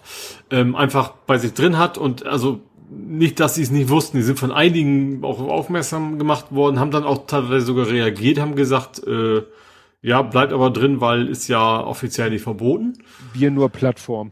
ähm, 0.49 0.76
einfach 0.76 1.11
bei 1.28 1.38
sich 1.38 1.53
drin 1.53 1.78
hat 1.78 1.98
und 1.98 2.26
also 2.26 2.61
nicht, 2.90 3.40
dass 3.40 3.56
sie 3.56 3.64
es 3.64 3.69
nicht 3.69 3.90
wussten, 3.90 4.18
die 4.18 4.24
sind 4.24 4.40
von 4.40 4.52
einigen 4.52 5.24
auch 5.24 5.40
aufmerksam 5.40 6.18
gemacht 6.18 6.48
worden, 6.52 6.80
haben 6.80 6.91
dann 6.91 7.03
auch 7.03 7.28
teilweise 7.28 7.65
sogar 7.65 7.88
reagiert, 7.88 8.40
haben 8.40 8.56
gesagt, 8.56 9.06
äh, 9.06 9.44
ja, 10.02 10.22
bleibt 10.22 10.53
aber 10.53 10.69
drin, 10.69 11.02
weil 11.02 11.28
ist 11.28 11.48
ja 11.48 11.84
offiziell 11.84 12.30
nicht 12.30 12.44
verboten. 12.44 12.94
Wir 13.34 13.52
nur 13.52 13.69
Plattform. 13.69 14.32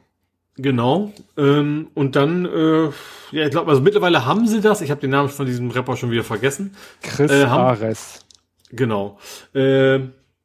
Genau. 0.57 1.11
Ähm, 1.37 1.87
und 1.93 2.15
dann, 2.15 2.45
äh, 2.45 2.85
ja, 3.31 3.45
ich 3.45 3.51
glaube, 3.51 3.69
also 3.69 3.81
mittlerweile 3.81 4.25
haben 4.25 4.47
sie 4.47 4.61
das. 4.61 4.81
Ich 4.81 4.89
habe 4.89 5.01
den 5.01 5.09
Namen 5.09 5.29
von 5.29 5.45
diesem 5.45 5.69
Rapper 5.69 5.97
schon 5.97 6.11
wieder 6.11 6.23
vergessen. 6.23 6.75
Chris 7.01 7.31
äh, 7.31 7.47
haben, 7.47 7.63
Ares. 7.63 8.25
Genau. 8.71 9.19
Äh, 9.53 9.99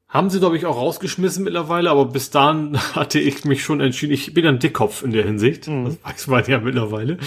haben 0.08 0.28
sie, 0.28 0.40
glaube 0.40 0.56
ich, 0.56 0.66
auch 0.66 0.76
rausgeschmissen 0.76 1.44
mittlerweile, 1.44 1.90
aber 1.90 2.06
bis 2.06 2.30
dahin 2.30 2.76
hatte 2.94 3.20
ich 3.20 3.44
mich 3.44 3.62
schon 3.62 3.80
entschieden, 3.80 4.12
ich 4.12 4.34
bin 4.34 4.44
ein 4.44 4.58
Dickkopf 4.58 5.04
in 5.04 5.12
der 5.12 5.24
Hinsicht, 5.24 5.68
mhm. 5.68 5.84
das 5.84 5.98
weiß 6.02 6.26
man 6.26 6.44
ja 6.46 6.58
mittlerweile, 6.58 7.18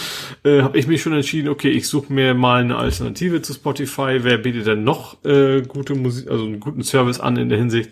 äh, 0.43 0.61
habe 0.61 0.77
ich 0.77 0.87
mich 0.87 1.01
schon 1.01 1.13
entschieden, 1.13 1.47
okay, 1.47 1.69
ich 1.69 1.87
suche 1.87 2.11
mir 2.11 2.33
mal 2.33 2.61
eine 2.61 2.75
Alternative 2.75 3.41
zu 3.41 3.53
Spotify, 3.53 4.19
wer 4.23 4.37
bietet 4.37 4.67
denn 4.67 4.83
noch 4.83 5.23
äh, 5.23 5.61
gute 5.61 5.95
Musik, 5.95 6.29
also 6.29 6.43
einen 6.43 6.59
guten 6.59 6.83
Service 6.83 7.21
an 7.21 7.37
in 7.37 7.47
der 7.47 7.57
Hinsicht. 7.57 7.91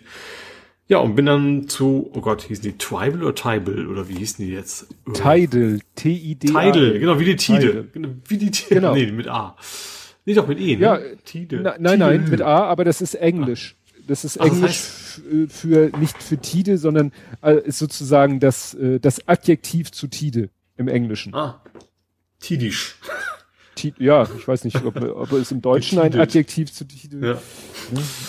Ja, 0.92 0.98
und 0.98 1.16
bin 1.16 1.24
dann 1.24 1.68
zu, 1.68 2.10
oh 2.12 2.20
Gott, 2.20 2.42
hießen 2.42 2.64
die 2.64 2.76
Tribal 2.76 3.22
oder 3.22 3.34
Tibal 3.34 3.86
oder 3.86 4.10
wie 4.10 4.16
hießen 4.16 4.44
die 4.44 4.52
jetzt? 4.52 4.88
Tidal, 5.14 5.78
T-I-D. 5.94 6.48
Tidal, 6.48 6.98
genau, 6.98 7.18
wie 7.18 7.24
die 7.24 7.36
Tide. 7.36 7.88
Genau, 7.94 8.08
wie 8.28 8.36
die 8.36 8.50
Tide. 8.50 8.74
Genau. 8.74 8.92
Nee, 8.92 9.10
mit 9.10 9.26
A. 9.26 9.56
Nee, 10.26 10.34
doch 10.34 10.46
mit 10.46 10.60
E, 10.60 10.76
ne? 10.76 10.82
Ja, 10.82 10.98
Tide. 11.24 11.60
Na, 11.62 11.76
nein, 11.78 11.98
Tide. 11.98 11.98
nein, 11.98 12.28
mit 12.28 12.42
A, 12.42 12.64
aber 12.64 12.84
das 12.84 13.00
ist 13.00 13.14
Englisch. 13.14 13.74
Das 14.06 14.26
ist 14.26 14.38
Ach, 14.38 14.44
Englisch 14.44 14.60
das 14.60 15.22
heißt, 15.24 15.50
für, 15.50 15.98
nicht 15.98 16.22
für 16.22 16.36
Tide, 16.36 16.76
sondern 16.76 17.12
äh, 17.42 17.58
ist 17.64 17.78
sozusagen 17.78 18.38
das, 18.38 18.74
äh, 18.74 19.00
das 19.00 19.26
Adjektiv 19.26 19.92
zu 19.92 20.08
Tide 20.08 20.50
im 20.76 20.88
Englischen. 20.88 21.34
Ah. 21.34 21.62
Tidisch. 22.38 22.96
Ja, 23.98 24.26
ich 24.36 24.46
weiß 24.46 24.64
nicht, 24.64 24.84
ob, 24.84 24.96
ob 24.96 25.32
es 25.32 25.52
im 25.52 25.62
Deutschen 25.62 25.98
ein 25.98 26.18
Adjektiv 26.18 26.72
zu 26.72 26.86
Tide 26.86 27.26
ja. 27.26 27.38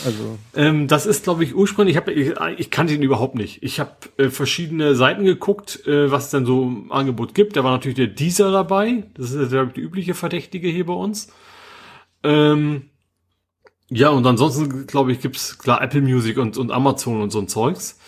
Also. 0.06 0.38
Ähm, 0.56 0.88
das 0.88 1.06
ist, 1.06 1.24
glaube 1.24 1.44
ich, 1.44 1.56
ursprünglich, 1.56 1.96
ich, 1.96 1.98
hab, 1.98 2.08
ich, 2.10 2.34
ich 2.58 2.72
kannte 2.72 2.94
ihn 2.94 3.04
überhaupt 3.04 3.36
nicht. 3.36 3.64
Ich 3.64 3.80
habe 3.80 3.92
äh, 4.18 4.30
verschiedene 4.30 4.96
Seiten 4.96 5.24
geguckt, 5.24 5.86
äh, 5.88 6.12
was 6.12 6.26
es 6.26 6.30
denn 6.32 6.46
so 6.46 6.64
im 6.64 6.92
Angebot 6.92 7.34
gibt. 7.34 7.56
Da 7.56 7.64
war 7.64 7.72
natürlich 7.72 7.96
der 7.96 8.08
Deezer 8.08 8.52
dabei. 8.52 9.04
Das 9.16 9.32
ist 9.32 9.52
die 9.52 9.82
übliche 9.82 10.14
Verdächtige 10.14 10.68
hier 10.68 10.86
bei 10.86 10.94
uns. 10.94 11.32
Ähm, 12.24 12.90
ja, 13.90 14.10
und 14.10 14.26
ansonsten, 14.26 14.88
glaube 14.88 15.12
ich, 15.12 15.22
gibt's 15.22 15.58
klar 15.58 15.82
Apple 15.82 16.02
Music 16.02 16.38
und, 16.38 16.58
und 16.58 16.72
Amazon 16.72 17.22
und 17.22 17.32
so 17.32 17.40
ein 17.40 17.48
Zeugs. 17.48 18.00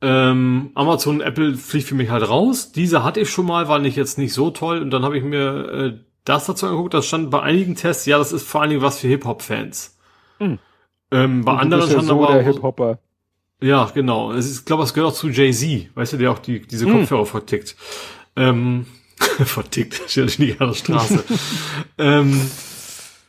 Ähm, 0.00 0.70
Amazon 0.74 1.16
und 1.16 1.22
Apple 1.22 1.54
fliegt 1.56 1.88
für 1.88 1.96
mich 1.96 2.10
halt 2.10 2.28
raus. 2.28 2.70
Diese 2.70 3.02
hatte 3.02 3.20
ich 3.20 3.30
schon 3.30 3.46
mal, 3.46 3.68
war 3.68 3.80
nicht 3.80 3.96
jetzt 3.96 4.18
nicht 4.18 4.32
so 4.32 4.50
toll. 4.50 4.80
Und 4.80 4.90
dann 4.90 5.02
habe 5.02 5.18
ich 5.18 5.24
mir 5.24 5.68
äh, 5.70 5.98
das 6.24 6.46
dazu 6.46 6.66
angeguckt. 6.66 6.94
Das 6.94 7.06
stand 7.06 7.30
bei 7.30 7.40
einigen 7.42 7.74
Tests, 7.74 8.06
ja, 8.06 8.18
das 8.18 8.32
ist 8.32 8.46
vor 8.46 8.60
allen 8.60 8.70
Dingen 8.70 8.82
was 8.82 8.98
für 8.98 9.08
Hip-Hop-Fans. 9.08 9.96
Hm. 10.38 10.58
Ähm, 11.10 11.44
bei 11.44 11.52
anderen 11.52 11.90
schon 11.90 12.04
so 12.04 12.22
aber 12.22 12.34
der 12.34 12.42
Hip-Hopper. 12.42 12.98
Ja, 13.60 13.90
genau. 13.92 14.32
Es 14.32 14.46
ist, 14.46 14.60
ich 14.60 14.64
glaube, 14.64 14.84
es 14.84 14.94
gehört 14.94 15.12
auch 15.12 15.16
zu 15.16 15.28
Jay-Z, 15.28 15.90
weißt 15.94 16.12
du, 16.12 16.16
der 16.18 16.30
auch 16.30 16.38
die, 16.38 16.60
diese 16.60 16.86
hm. 16.86 16.92
Kopfhörer 16.92 17.26
vertickt. 17.26 17.76
Ähm, 18.36 18.86
vertickt, 19.18 20.00
steht 20.06 20.38
nicht 20.38 20.60
an 20.60 20.68
der 20.68 20.74
Straße. 20.74 21.24
ähm, 21.98 22.40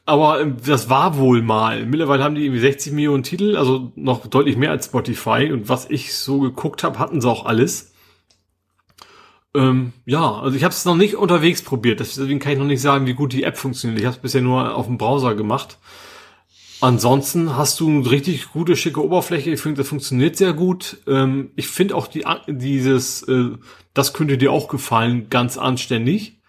aber 0.05 0.41
ähm, 0.41 0.57
das 0.65 0.89
war 0.89 1.17
wohl 1.17 1.41
mal. 1.41 1.85
Mittlerweile 1.85 2.23
haben 2.23 2.35
die 2.35 2.43
irgendwie 2.45 2.61
60 2.61 2.93
Millionen 2.93 3.23
Titel, 3.23 3.55
also 3.55 3.91
noch 3.95 4.25
deutlich 4.27 4.57
mehr 4.57 4.71
als 4.71 4.85
Spotify. 4.85 5.51
Und 5.51 5.69
was 5.69 5.89
ich 5.89 6.15
so 6.15 6.39
geguckt 6.39 6.83
habe, 6.83 6.99
hatten 6.99 7.21
sie 7.21 7.29
auch 7.29 7.45
alles. 7.45 7.93
Ähm, 9.55 9.93
ja, 10.05 10.39
also 10.39 10.55
ich 10.55 10.63
habe 10.63 10.73
es 10.73 10.85
noch 10.85 10.95
nicht 10.95 11.15
unterwegs 11.15 11.63
probiert, 11.63 11.99
deswegen 11.99 12.39
kann 12.39 12.51
ich 12.51 12.59
noch 12.59 12.65
nicht 12.65 12.81
sagen, 12.81 13.07
wie 13.07 13.13
gut 13.13 13.33
die 13.33 13.43
App 13.43 13.57
funktioniert. 13.57 13.99
Ich 13.99 14.05
habe 14.05 14.15
es 14.15 14.21
bisher 14.21 14.41
nur 14.41 14.75
auf 14.75 14.85
dem 14.85 14.97
Browser 14.97 15.33
gemacht. 15.35 15.79
Ansonsten 16.81 17.57
hast 17.57 17.79
du 17.79 17.89
eine 17.89 18.09
richtig 18.09 18.51
gute, 18.51 18.75
schicke 18.77 19.03
Oberfläche. 19.03 19.51
Ich 19.51 19.59
finde, 19.59 19.81
das 19.81 19.89
funktioniert 19.89 20.37
sehr 20.37 20.53
gut. 20.53 20.97
Ähm, 21.07 21.51
ich 21.55 21.67
finde 21.67 21.95
auch 21.95 22.07
die, 22.07 22.23
dieses, 22.47 23.23
äh, 23.23 23.49
das 23.93 24.13
könnte 24.13 24.37
dir 24.37 24.53
auch 24.53 24.69
gefallen, 24.69 25.29
ganz 25.29 25.57
anständig. 25.57 26.39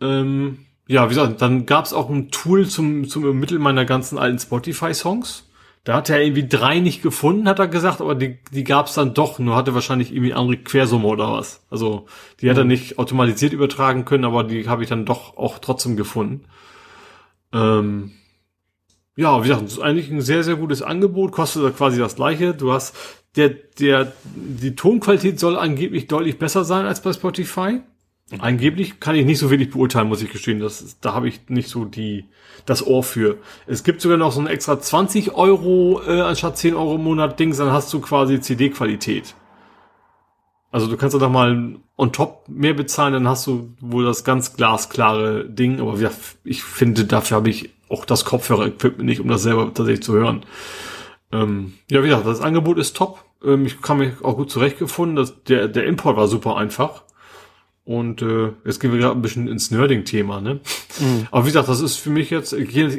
Ähm, 0.00 0.66
ja, 0.86 1.04
wie 1.06 1.08
gesagt, 1.08 1.42
dann 1.42 1.66
gab 1.66 1.84
es 1.84 1.92
auch 1.92 2.08
ein 2.10 2.30
Tool 2.30 2.68
zum, 2.68 3.08
zum 3.08 3.24
Ermitteln 3.24 3.60
meiner 3.60 3.84
ganzen 3.84 4.18
alten 4.18 4.38
Spotify-Songs. 4.38 5.47
Da 5.84 5.94
hat 5.94 6.10
er 6.10 6.22
irgendwie 6.22 6.46
drei 6.46 6.80
nicht 6.80 7.02
gefunden, 7.02 7.48
hat 7.48 7.58
er 7.58 7.68
gesagt, 7.68 8.00
aber 8.00 8.14
die, 8.14 8.38
die 8.52 8.64
gab 8.64 8.86
es 8.86 8.94
dann 8.94 9.14
doch. 9.14 9.38
Nur 9.38 9.56
hatte 9.56 9.74
wahrscheinlich 9.74 10.12
irgendwie 10.12 10.34
andere 10.34 10.58
Quersumme 10.58 11.06
oder 11.06 11.32
was. 11.32 11.64
Also 11.70 12.06
die 12.40 12.50
hat 12.50 12.58
er 12.58 12.64
mhm. 12.64 12.70
nicht 12.70 12.98
automatisiert 12.98 13.52
übertragen 13.52 14.04
können, 14.04 14.24
aber 14.24 14.44
die 14.44 14.68
habe 14.68 14.82
ich 14.82 14.88
dann 14.88 15.06
doch 15.06 15.36
auch 15.36 15.58
trotzdem 15.58 15.96
gefunden. 15.96 16.44
Ähm, 17.52 18.12
ja, 19.16 19.42
wie 19.42 19.48
gesagt, 19.48 19.64
das 19.64 19.72
ist 19.72 19.80
eigentlich 19.80 20.10
ein 20.10 20.20
sehr, 20.20 20.44
sehr 20.44 20.56
gutes 20.56 20.82
Angebot, 20.82 21.32
kostet 21.32 21.76
quasi 21.76 21.98
das 21.98 22.16
gleiche. 22.16 22.54
Du 22.54 22.72
hast, 22.72 22.94
der, 23.36 23.48
der, 23.48 24.12
die 24.24 24.76
Tonqualität 24.76 25.40
soll 25.40 25.56
angeblich 25.56 26.06
deutlich 26.06 26.38
besser 26.38 26.64
sein 26.64 26.86
als 26.86 27.02
bei 27.02 27.12
Spotify. 27.12 27.80
Angeblich 28.38 29.00
kann 29.00 29.14
ich 29.16 29.24
nicht 29.24 29.38
so 29.38 29.50
wenig 29.50 29.70
beurteilen, 29.70 30.08
muss 30.08 30.22
ich 30.22 30.30
gestehen. 30.30 30.60
Das, 30.60 30.98
da 31.00 31.14
habe 31.14 31.28
ich 31.28 31.48
nicht 31.48 31.70
so 31.70 31.86
die, 31.86 32.26
das 32.66 32.86
Ohr 32.86 33.02
für. 33.02 33.38
Es 33.66 33.84
gibt 33.84 34.02
sogar 34.02 34.18
noch 34.18 34.32
so 34.32 34.40
ein 34.40 34.46
extra 34.46 34.78
20 34.78 35.34
Euro 35.34 36.02
äh, 36.06 36.20
anstatt 36.20 36.58
10 36.58 36.74
Euro 36.74 36.96
im 36.96 37.04
Monat 37.04 37.40
Dings, 37.40 37.56
dann 37.56 37.72
hast 37.72 37.92
du 37.92 38.00
quasi 38.00 38.40
CD-Qualität. 38.40 39.34
Also 40.70 40.86
du 40.86 40.98
kannst 40.98 41.14
doch 41.14 41.30
mal 41.30 41.76
on 41.96 42.12
top 42.12 42.44
mehr 42.48 42.74
bezahlen, 42.74 43.14
dann 43.14 43.28
hast 43.28 43.46
du 43.46 43.72
wohl 43.80 44.04
das 44.04 44.24
ganz 44.24 44.54
glasklare 44.54 45.48
Ding. 45.48 45.80
Aber 45.80 45.98
ich 46.44 46.62
finde, 46.62 47.06
dafür 47.06 47.38
habe 47.38 47.48
ich 47.48 47.70
auch 47.88 48.04
das 48.04 48.26
Kopfhörer-Equipment 48.26 49.06
nicht, 49.06 49.20
um 49.20 49.28
das 49.28 49.42
selber 49.42 49.72
tatsächlich 49.72 50.02
zu 50.02 50.12
hören. 50.12 50.44
Ähm, 51.32 51.74
ja, 51.90 52.02
wie 52.02 52.08
gesagt, 52.08 52.26
das 52.26 52.42
Angebot 52.42 52.76
ist 52.76 52.96
top. 52.96 53.24
Ähm, 53.42 53.64
ich 53.64 53.80
kann 53.80 53.98
mich 53.98 54.22
auch 54.22 54.36
gut 54.36 54.50
zurechtgefunden. 54.50 55.16
Das, 55.16 55.42
der, 55.44 55.68
der 55.68 55.86
Import 55.86 56.18
war 56.18 56.28
super 56.28 56.58
einfach. 56.58 57.04
Und 57.88 58.20
äh, 58.20 58.52
jetzt 58.66 58.80
gehen 58.80 58.92
wir 58.92 58.98
gerade 58.98 59.18
ein 59.18 59.22
bisschen 59.22 59.48
ins 59.48 59.70
Nerding-Thema, 59.70 60.42
ne? 60.42 60.60
Mhm. 61.00 61.26
Aber 61.30 61.44
wie 61.44 61.48
gesagt, 61.48 61.70
das 61.70 61.80
ist 61.80 61.96
für 61.96 62.10
mich 62.10 62.28
jetzt, 62.28 62.54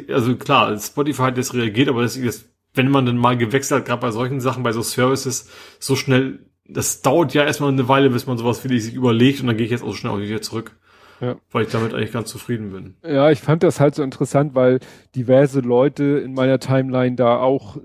also 0.08 0.34
klar, 0.34 0.76
Spotify 0.80 1.22
hat 1.22 1.36
jetzt 1.36 1.54
reagiert, 1.54 1.88
aber 1.88 2.02
das 2.02 2.16
ist, 2.16 2.48
wenn 2.74 2.90
man 2.90 3.06
dann 3.06 3.16
mal 3.16 3.38
gewechselt 3.38 3.82
hat, 3.82 3.86
gerade 3.86 4.00
bei 4.00 4.10
solchen 4.10 4.40
Sachen, 4.40 4.64
bei 4.64 4.72
so 4.72 4.82
Services, 4.82 5.48
so 5.78 5.94
schnell, 5.94 6.40
das 6.66 7.02
dauert 7.02 7.34
ja 7.34 7.44
erstmal 7.44 7.70
eine 7.70 7.86
Weile, 7.86 8.10
bis 8.10 8.26
man 8.26 8.36
sowas 8.36 8.64
wirklich 8.64 8.82
sich 8.82 8.94
überlegt 8.94 9.40
und 9.40 9.46
dann 9.46 9.56
gehe 9.56 9.64
ich 9.64 9.70
jetzt 9.70 9.84
auch 9.84 9.94
schnell 9.94 10.12
auch 10.12 10.18
wieder 10.18 10.42
zurück. 10.42 10.72
Ja. 11.20 11.36
Weil 11.52 11.66
ich 11.66 11.70
damit 11.70 11.94
eigentlich 11.94 12.10
ganz 12.10 12.28
zufrieden 12.28 12.72
bin. 12.72 12.96
Ja, 13.04 13.30
ich 13.30 13.40
fand 13.40 13.62
das 13.62 13.78
halt 13.78 13.94
so 13.94 14.02
interessant, 14.02 14.56
weil 14.56 14.80
diverse 15.14 15.60
Leute 15.60 16.02
in 16.24 16.34
meiner 16.34 16.58
Timeline 16.58 17.14
da 17.14 17.36
auch 17.36 17.76
äh, 17.76 17.80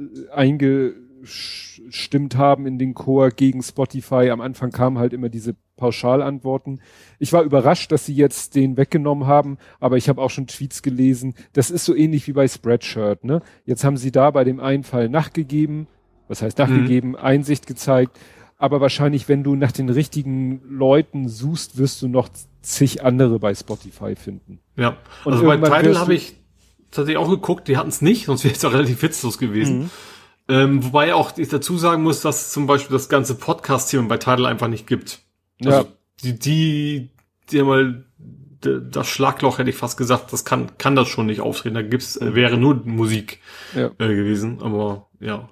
eingestimmt 1.25 2.35
haben 2.35 2.65
in 2.65 2.77
den 2.77 2.93
Chor 2.93 3.31
gegen 3.31 3.61
Spotify. 3.63 4.29
Am 4.29 4.41
Anfang 4.41 4.71
kamen 4.71 4.97
halt 4.97 5.13
immer 5.13 5.29
diese 5.29 5.55
Pauschalantworten. 5.77 6.81
Ich 7.19 7.33
war 7.33 7.43
überrascht, 7.43 7.91
dass 7.91 8.05
sie 8.05 8.15
jetzt 8.15 8.55
den 8.55 8.77
weggenommen 8.77 9.27
haben, 9.27 9.57
aber 9.79 9.97
ich 9.97 10.07
habe 10.07 10.21
auch 10.21 10.29
schon 10.29 10.47
Tweets 10.47 10.81
gelesen. 10.81 11.33
Das 11.53 11.71
ist 11.71 11.85
so 11.85 11.95
ähnlich 11.95 12.27
wie 12.27 12.33
bei 12.33 12.47
Spreadshirt, 12.47 13.23
ne? 13.23 13.41
Jetzt 13.65 13.83
haben 13.83 13.97
sie 13.97 14.11
da 14.11 14.31
bei 14.31 14.43
dem 14.43 14.59
einen 14.59 14.83
Fall 14.83 15.09
nachgegeben, 15.09 15.87
was 16.27 16.41
heißt 16.41 16.57
nachgegeben, 16.57 17.09
mhm. 17.09 17.15
Einsicht 17.15 17.67
gezeigt. 17.67 18.17
Aber 18.57 18.79
wahrscheinlich, 18.79 19.27
wenn 19.27 19.43
du 19.43 19.55
nach 19.55 19.73
den 19.73 19.89
richtigen 19.89 20.61
Leuten 20.69 21.27
suchst, 21.27 21.77
wirst 21.77 22.01
du 22.01 22.07
noch 22.07 22.29
zig 22.61 23.03
andere 23.03 23.37
bei 23.37 23.53
Spotify 23.53 24.15
finden. 24.15 24.59
Ja, 24.77 24.97
und 25.25 25.33
also 25.33 25.45
bei 25.45 25.57
Tidal 25.57 25.99
habe 25.99 26.13
ich 26.13 26.35
tatsächlich 26.89 27.17
auch 27.17 27.29
geguckt, 27.29 27.67
die 27.67 27.75
hatten 27.75 27.89
es 27.89 28.01
nicht, 28.01 28.27
sonst 28.27 28.45
wäre 28.45 28.55
es 28.55 28.63
auch 28.63 28.71
relativ 28.73 29.01
witzlos 29.01 29.37
gewesen. 29.37 29.79
Mhm. 29.79 29.89
Ähm, 30.47 30.83
wobei 30.83 31.13
auch 31.13 31.37
ich 31.37 31.49
dazu 31.49 31.77
sagen 31.77 32.03
muss, 32.03 32.21
dass 32.21 32.51
zum 32.51 32.67
Beispiel 32.67 32.95
das 32.95 33.09
ganze 33.09 33.35
Podcast-Thema 33.35 34.07
bei 34.07 34.17
Tidal 34.17 34.45
einfach 34.45 34.67
nicht 34.67 34.85
gibt. 34.85 35.19
Also 35.63 35.79
ja. 35.79 35.85
die, 36.23 36.39
die, 36.39 37.09
die 37.51 37.63
mal 37.63 38.05
das 38.65 39.07
Schlagloch 39.07 39.59
hätte 39.59 39.69
ich 39.69 39.75
fast 39.75 39.97
gesagt, 39.97 40.33
das 40.33 40.45
kann, 40.45 40.77
kann 40.77 40.95
das 40.95 41.07
schon 41.07 41.27
nicht 41.27 41.41
auftreten. 41.41 41.75
Da 41.75 41.81
gibt's, 41.81 42.17
äh, 42.17 42.35
wäre 42.35 42.57
nur 42.57 42.81
Musik 42.85 43.39
ja. 43.75 43.91
äh, 43.99 44.15
gewesen, 44.15 44.61
aber 44.61 45.07
ja. 45.19 45.49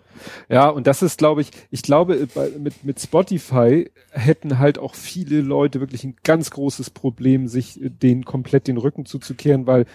Ja, 0.48 0.70
und 0.70 0.88
das 0.88 1.02
ist, 1.02 1.18
glaube 1.18 1.42
ich, 1.42 1.52
ich 1.70 1.82
glaube, 1.82 2.28
mit, 2.58 2.84
mit 2.84 3.00
Spotify 3.02 3.92
hätten 4.12 4.60
halt 4.60 4.78
auch 4.78 4.96
viele 4.96 5.42
Leute 5.42 5.80
wirklich 5.80 6.04
ein 6.04 6.16
ganz 6.24 6.52
großes 6.52 6.92
Problem, 6.92 7.48
sich 7.48 7.80
den 7.82 8.24
komplett 8.24 8.68
den 8.68 8.78
Rücken 8.78 9.06
zuzukehren, 9.06 9.68
weil 9.68 9.86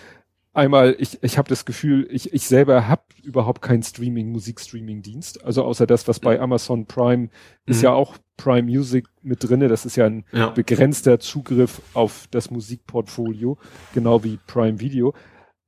einmal, 0.52 0.96
ich, 0.98 1.22
ich 1.22 1.38
habe 1.38 1.48
das 1.48 1.64
Gefühl, 1.64 2.08
ich, 2.10 2.32
ich 2.32 2.46
selber 2.46 2.88
habe 2.88 3.02
überhaupt 3.22 3.62
keinen 3.62 3.82
Streaming, 3.82 4.30
Musikstreaming-Dienst. 4.32 5.44
Also 5.44 5.64
außer 5.64 5.86
das, 5.86 6.08
was 6.08 6.20
bei 6.20 6.40
Amazon 6.40 6.86
Prime 6.86 7.24
mhm. 7.24 7.30
ist 7.66 7.82
ja 7.82 7.92
auch 7.92 8.16
Prime 8.36 8.62
Music 8.62 9.06
mit 9.22 9.48
drinne. 9.48 9.68
Das 9.68 9.86
ist 9.86 9.96
ja 9.96 10.06
ein 10.06 10.24
ja. 10.32 10.50
begrenzter 10.50 11.20
Zugriff 11.20 11.82
auf 11.94 12.26
das 12.30 12.50
Musikportfolio, 12.50 13.58
genau 13.94 14.24
wie 14.24 14.38
Prime 14.46 14.80
Video. 14.80 15.14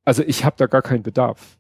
Also 0.05 0.23
ich 0.23 0.44
habe 0.44 0.57
da 0.59 0.66
gar 0.66 0.82
keinen 0.82 1.02
Bedarf. 1.02 1.59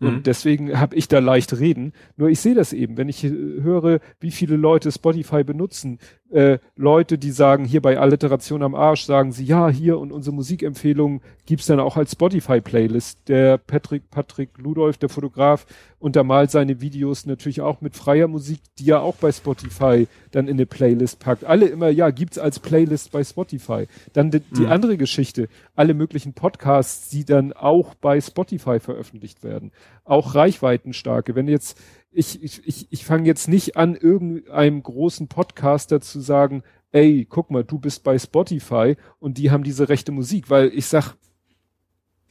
Und 0.00 0.18
mhm. 0.18 0.22
deswegen 0.22 0.78
habe 0.78 0.94
ich 0.94 1.08
da 1.08 1.18
leicht 1.18 1.58
reden. 1.58 1.92
Nur 2.16 2.28
ich 2.28 2.38
sehe 2.38 2.54
das 2.54 2.72
eben, 2.72 2.96
wenn 2.96 3.08
ich 3.08 3.24
höre, 3.24 3.98
wie 4.20 4.30
viele 4.30 4.56
Leute 4.56 4.92
Spotify 4.92 5.42
benutzen, 5.42 5.98
äh, 6.30 6.58
Leute, 6.76 7.16
die 7.16 7.30
sagen, 7.30 7.64
hier 7.64 7.80
bei 7.80 7.98
Alliteration 7.98 8.62
am 8.62 8.74
Arsch, 8.74 9.04
sagen 9.04 9.32
sie, 9.32 9.44
ja, 9.44 9.68
hier 9.68 9.98
und 9.98 10.12
unsere 10.12 10.34
Musikempfehlungen 10.34 11.22
gibt's 11.46 11.66
dann 11.66 11.80
auch 11.80 11.96
als 11.96 12.12
Spotify-Playlist. 12.12 13.28
Der 13.28 13.56
Patrick, 13.56 14.10
Patrick 14.10 14.58
Ludolf, 14.58 14.98
der 14.98 15.08
Fotograf, 15.08 15.66
untermalt 15.98 16.50
seine 16.50 16.80
Videos 16.80 17.24
natürlich 17.24 17.62
auch 17.62 17.80
mit 17.80 17.96
freier 17.96 18.28
Musik, 18.28 18.60
die 18.78 18.90
er 18.90 19.02
auch 19.02 19.16
bei 19.16 19.32
Spotify 19.32 20.06
dann 20.30 20.46
in 20.46 20.54
eine 20.54 20.66
Playlist 20.66 21.18
packt. 21.18 21.44
Alle 21.44 21.66
immer, 21.66 21.88
ja, 21.88 22.10
gibt's 22.10 22.38
als 22.38 22.58
Playlist 22.58 23.10
bei 23.10 23.24
Spotify. 23.24 23.86
Dann 24.12 24.30
die, 24.30 24.40
die 24.40 24.62
mhm. 24.62 24.72
andere 24.72 24.96
Geschichte, 24.98 25.48
alle 25.74 25.94
möglichen 25.94 26.34
Podcasts, 26.34 27.08
die 27.08 27.24
dann 27.24 27.54
auch 27.54 27.94
bei 27.94 28.20
Spotify 28.20 28.80
veröffentlicht 28.80 29.42
werden. 29.42 29.72
Auch 30.04 30.34
reichweitenstarke. 30.34 31.34
Wenn 31.34 31.48
jetzt 31.48 31.78
ich, 32.18 32.42
ich, 32.42 32.66
ich, 32.66 32.88
ich 32.90 33.04
fange 33.04 33.26
jetzt 33.26 33.48
nicht 33.48 33.76
an, 33.76 33.94
irgendeinem 33.94 34.82
großen 34.82 35.28
Podcaster 35.28 36.00
zu 36.00 36.18
sagen, 36.18 36.64
ey, 36.90 37.24
guck 37.28 37.50
mal, 37.50 37.62
du 37.62 37.78
bist 37.78 38.02
bei 38.02 38.18
Spotify 38.18 38.96
und 39.20 39.38
die 39.38 39.52
haben 39.52 39.62
diese 39.62 39.88
rechte 39.88 40.10
Musik, 40.10 40.50
weil 40.50 40.72
ich 40.74 40.86
sag, 40.86 41.14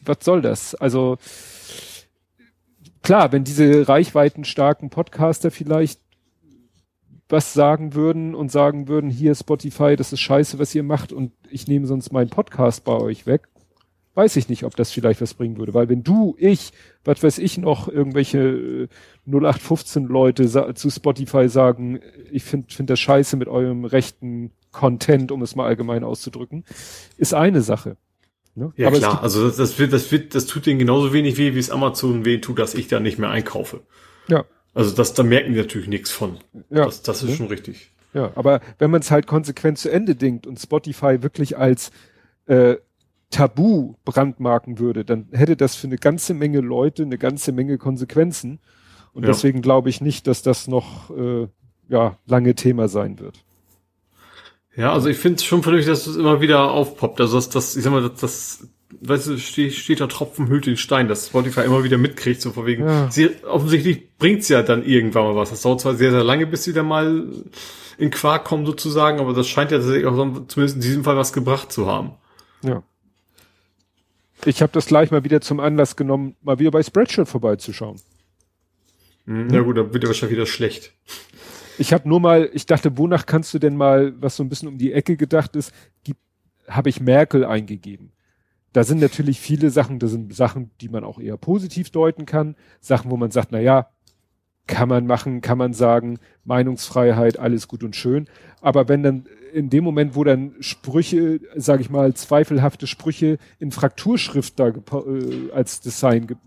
was 0.01 0.17
soll 0.21 0.41
das? 0.41 0.75
Also 0.75 1.17
klar, 3.01 3.31
wenn 3.31 3.45
diese 3.45 3.87
reichweitenstarken 3.87 4.89
Podcaster 4.89 5.51
vielleicht 5.51 6.01
was 7.29 7.53
sagen 7.53 7.93
würden 7.93 8.35
und 8.35 8.51
sagen 8.51 8.89
würden, 8.89 9.09
hier 9.09 9.35
Spotify, 9.35 9.95
das 9.95 10.11
ist 10.11 10.19
scheiße, 10.19 10.59
was 10.59 10.75
ihr 10.75 10.83
macht 10.83 11.13
und 11.13 11.31
ich 11.49 11.67
nehme 11.67 11.87
sonst 11.87 12.11
meinen 12.11 12.29
Podcast 12.29 12.83
bei 12.83 12.93
euch 12.93 13.25
weg, 13.25 13.47
weiß 14.17 14.35
ich 14.35 14.49
nicht, 14.49 14.63
ob 14.63 14.75
das 14.75 14.91
vielleicht 14.91 15.21
was 15.21 15.35
bringen 15.35 15.57
würde. 15.57 15.75
Weil 15.75 15.89
wenn 15.89 16.03
du, 16.03 16.35
ich, 16.39 16.71
was 17.05 17.21
weiß 17.21 17.37
ich 17.37 17.59
noch, 17.59 17.87
irgendwelche 17.87 18.89
0815 19.27 20.03
äh, 20.03 20.07
Leute 20.07 20.73
zu 20.73 20.89
Spotify 20.89 21.47
sagen, 21.47 21.99
ich 22.31 22.43
finde 22.43 22.73
find 22.73 22.89
das 22.89 22.99
scheiße 22.99 23.37
mit 23.37 23.47
eurem 23.47 23.85
rechten 23.85 24.51
Content, 24.71 25.31
um 25.31 25.43
es 25.43 25.55
mal 25.55 25.67
allgemein 25.67 26.03
auszudrücken, 26.03 26.65
ist 27.17 27.35
eine 27.35 27.61
Sache. 27.61 27.95
Ne? 28.55 28.73
Ja 28.75 28.87
Aber 28.87 28.97
klar, 28.97 29.21
also 29.21 29.45
das, 29.45 29.55
das, 29.55 29.77
wird, 29.77 29.93
das 29.93 30.11
wird, 30.11 30.33
das 30.33 30.47
tut 30.47 30.65
denen 30.65 30.79
genauso 30.79 31.13
wenig 31.13 31.37
weh, 31.37 31.53
wie 31.53 31.59
es 31.59 31.69
Amazon 31.69 32.25
weh 32.25 32.39
tut, 32.39 32.57
dass 32.57 32.73
ich 32.73 32.87
da 32.87 32.99
nicht 32.99 33.19
mehr 33.19 33.29
einkaufe. 33.29 33.81
Ja. 34.29 34.45
Also 34.73 34.95
das, 34.95 35.13
da 35.13 35.21
merken 35.21 35.53
die 35.53 35.59
natürlich 35.59 35.87
nichts 35.87 36.09
von. 36.09 36.39
Ja. 36.71 36.85
Das, 36.85 37.03
das 37.03 37.21
ist 37.21 37.29
ja. 37.29 37.35
schon 37.35 37.47
richtig. 37.47 37.91
Ja, 38.15 38.31
aber 38.33 38.61
wenn 38.79 38.89
man 38.89 39.01
es 39.01 39.11
halt 39.11 39.27
konsequent 39.27 39.77
zu 39.77 39.91
Ende 39.91 40.15
denkt 40.15 40.47
und 40.47 40.59
Spotify 40.59 41.21
wirklich 41.21 41.55
als 41.55 41.91
äh, 42.47 42.77
Tabu 43.29 43.95
brandmarken 44.05 44.79
würde, 44.79 45.03
dann 45.03 45.27
hätte 45.31 45.57
das 45.57 45.75
für 45.75 45.87
eine 45.87 45.97
ganze 45.97 46.33
Menge 46.33 46.61
Leute 46.61 47.03
eine 47.03 47.17
ganze 47.17 47.51
Menge 47.51 47.77
Konsequenzen. 47.77 48.59
Und 49.13 49.23
ja. 49.23 49.27
deswegen 49.27 49.61
glaube 49.61 49.89
ich 49.89 50.01
nicht, 50.01 50.27
dass 50.27 50.43
das 50.43 50.67
noch 50.67 51.09
äh, 51.09 51.47
ja 51.89 52.17
lange 52.25 52.55
Thema 52.55 52.87
sein 52.87 53.19
wird. 53.19 53.43
Ja, 54.75 54.93
also 54.93 55.09
ich 55.09 55.17
finde 55.17 55.37
es 55.37 55.43
schon 55.43 55.63
vernünftig, 55.63 55.91
dass 55.91 56.05
das 56.05 56.15
immer 56.15 56.39
wieder 56.39 56.71
aufpoppt. 56.71 57.19
Also 57.19 57.37
das, 57.37 57.49
das 57.49 57.75
ich 57.75 57.83
sag 57.83 57.91
mal, 57.91 58.07
das, 58.07 58.19
das 58.21 58.67
weißt 59.01 59.27
du, 59.27 59.37
steht, 59.39 59.73
steht 59.73 59.99
da 59.99 60.07
Tropfen 60.07 60.47
hüllt 60.47 60.67
den 60.67 60.77
Stein, 60.77 61.07
dass 61.07 61.27
Spotify 61.27 61.61
immer 61.61 61.83
wieder 61.83 61.97
mitkriegt, 61.97 62.41
so 62.41 62.51
von 62.51 62.65
wegen. 62.65 62.87
Ja. 62.87 63.11
Sie, 63.11 63.29
offensichtlich 63.43 64.17
bringt's 64.17 64.47
ja 64.47 64.61
dann 64.61 64.85
irgendwann 64.85 65.23
mal 65.23 65.35
was. 65.35 65.49
Das 65.49 65.63
dauert 65.63 65.81
zwar 65.81 65.95
sehr, 65.95 66.11
sehr 66.11 66.23
lange, 66.23 66.45
bis 66.47 66.63
sie 66.63 66.73
dann 66.73 66.87
mal 66.87 67.25
in 67.97 68.11
Quark 68.11 68.45
kommen 68.45 68.65
sozusagen, 68.65 69.19
aber 69.19 69.33
das 69.33 69.49
scheint 69.49 69.71
ja 69.71 69.79
tatsächlich 69.79 70.05
auch 70.05 70.15
so, 70.15 70.45
zumindest 70.45 70.75
in 70.75 70.81
diesem 70.81 71.03
Fall 71.03 71.17
was 71.17 71.33
gebracht 71.33 71.71
zu 71.71 71.87
haben. 71.87 72.11
Ja 72.61 72.83
ich 74.45 74.61
habe 74.61 74.71
das 74.71 74.87
gleich 74.87 75.11
mal 75.11 75.23
wieder 75.23 75.41
zum 75.41 75.59
Anlass 75.59 75.95
genommen, 75.95 76.35
mal 76.41 76.59
wieder 76.59 76.71
bei 76.71 76.83
Spreadshirt 76.83 77.27
vorbeizuschauen. 77.27 77.99
Mhm. 79.25 79.49
Ja 79.49 79.61
gut, 79.61 79.77
dann 79.77 79.93
wird 79.93 80.03
er 80.03 80.07
wahrscheinlich 80.07 80.37
wieder 80.37 80.45
schlecht. 80.45 80.93
Ich 81.77 81.93
habe 81.93 82.09
nur 82.09 82.19
mal, 82.19 82.49
ich 82.53 82.65
dachte, 82.65 82.97
wonach 82.97 83.25
kannst 83.25 83.53
du 83.53 83.59
denn 83.59 83.75
mal, 83.75 84.13
was 84.19 84.35
so 84.35 84.43
ein 84.43 84.49
bisschen 84.49 84.67
um 84.67 84.77
die 84.77 84.93
Ecke 84.93 85.15
gedacht 85.15 85.55
ist, 85.55 85.71
habe 86.67 86.89
ich 86.89 86.99
Merkel 86.99 87.45
eingegeben. 87.45 88.11
Da 88.73 88.83
sind 88.83 88.99
natürlich 88.99 89.39
viele 89.39 89.69
Sachen, 89.69 89.99
da 89.99 90.07
sind 90.07 90.35
Sachen, 90.35 90.71
die 90.81 90.89
man 90.89 91.03
auch 91.03 91.19
eher 91.19 91.37
positiv 91.37 91.89
deuten 91.89 92.25
kann, 92.25 92.55
Sachen, 92.79 93.09
wo 93.09 93.17
man 93.17 93.31
sagt, 93.31 93.51
na 93.51 93.59
ja, 93.59 93.89
kann 94.67 94.89
man 94.89 95.07
machen, 95.07 95.41
kann 95.41 95.57
man 95.57 95.73
sagen, 95.73 96.19
Meinungsfreiheit, 96.43 97.39
alles 97.39 97.67
gut 97.67 97.83
und 97.83 97.95
schön. 97.95 98.27
Aber 98.61 98.89
wenn 98.89 99.01
dann 99.01 99.25
in 99.53 99.69
dem 99.69 99.83
Moment, 99.83 100.15
wo 100.15 100.23
dann 100.23 100.55
Sprüche, 100.59 101.39
sage 101.55 101.81
ich 101.81 101.89
mal, 101.89 102.13
zweifelhafte 102.13 102.87
Sprüche 102.87 103.37
in 103.59 103.71
Frakturschrift 103.71 104.59
da 104.59 104.67
äh, 104.67 105.51
als 105.53 105.81
Design, 105.81 106.37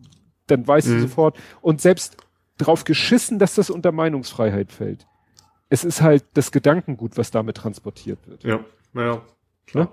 dann 0.46 0.66
weißt 0.66 0.88
mhm. 0.88 0.94
du 0.94 1.00
sofort. 1.02 1.38
Und 1.60 1.80
selbst 1.80 2.16
drauf 2.58 2.84
geschissen, 2.84 3.38
dass 3.38 3.54
das 3.54 3.70
unter 3.70 3.92
Meinungsfreiheit 3.92 4.72
fällt. 4.72 5.06
Es 5.68 5.84
ist 5.84 6.02
halt 6.02 6.24
das 6.34 6.52
Gedankengut, 6.52 7.16
was 7.16 7.30
damit 7.30 7.56
transportiert 7.56 8.18
wird. 8.26 8.44
Ja, 8.44 8.60
naja. 8.92 9.22
Klar. 9.66 9.84
Ne? 9.84 9.90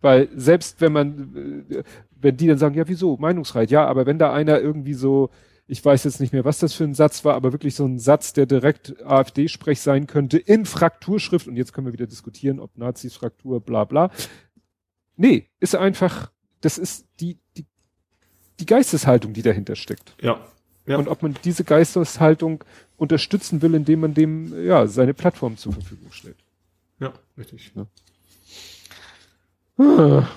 Weil 0.00 0.28
selbst 0.34 0.80
wenn 0.80 0.92
man, 0.92 1.64
äh, 1.70 1.82
wenn 2.20 2.36
die 2.36 2.46
dann 2.46 2.58
sagen, 2.58 2.74
ja, 2.74 2.88
wieso, 2.88 3.16
Meinungsfreiheit, 3.16 3.70
ja, 3.70 3.86
aber 3.86 4.06
wenn 4.06 4.18
da 4.18 4.32
einer 4.32 4.60
irgendwie 4.60 4.94
so 4.94 5.30
ich 5.72 5.82
weiß 5.82 6.04
jetzt 6.04 6.20
nicht 6.20 6.34
mehr, 6.34 6.44
was 6.44 6.58
das 6.58 6.74
für 6.74 6.84
ein 6.84 6.92
Satz 6.92 7.24
war, 7.24 7.34
aber 7.34 7.52
wirklich 7.52 7.74
so 7.74 7.86
ein 7.86 7.98
Satz, 7.98 8.34
der 8.34 8.44
direkt 8.44 9.02
AfD-Sprech 9.06 9.80
sein 9.80 10.06
könnte, 10.06 10.36
in 10.36 10.66
Frakturschrift, 10.66 11.48
und 11.48 11.56
jetzt 11.56 11.72
können 11.72 11.86
wir 11.86 11.94
wieder 11.94 12.06
diskutieren, 12.06 12.60
ob 12.60 12.76
Nazis 12.76 13.14
Fraktur, 13.14 13.58
bla 13.58 13.84
bla. 13.84 14.10
Nee, 15.16 15.48
ist 15.60 15.74
einfach, 15.74 16.30
das 16.60 16.76
ist 16.76 17.06
die, 17.20 17.38
die, 17.56 17.64
die 18.60 18.66
Geisteshaltung, 18.66 19.32
die 19.32 19.40
dahinter 19.40 19.74
steckt. 19.74 20.14
Ja. 20.20 20.46
ja. 20.84 20.98
Und 20.98 21.08
ob 21.08 21.22
man 21.22 21.34
diese 21.42 21.64
Geisteshaltung 21.64 22.64
unterstützen 22.98 23.62
will, 23.62 23.74
indem 23.74 24.00
man 24.00 24.12
dem, 24.12 24.66
ja, 24.66 24.86
seine 24.86 25.14
Plattform 25.14 25.56
zur 25.56 25.72
Verfügung 25.72 26.12
stellt. 26.12 26.36
Ja, 27.00 27.14
richtig. 27.38 27.72
Ja. 27.74 27.86
Ah. 29.82 30.28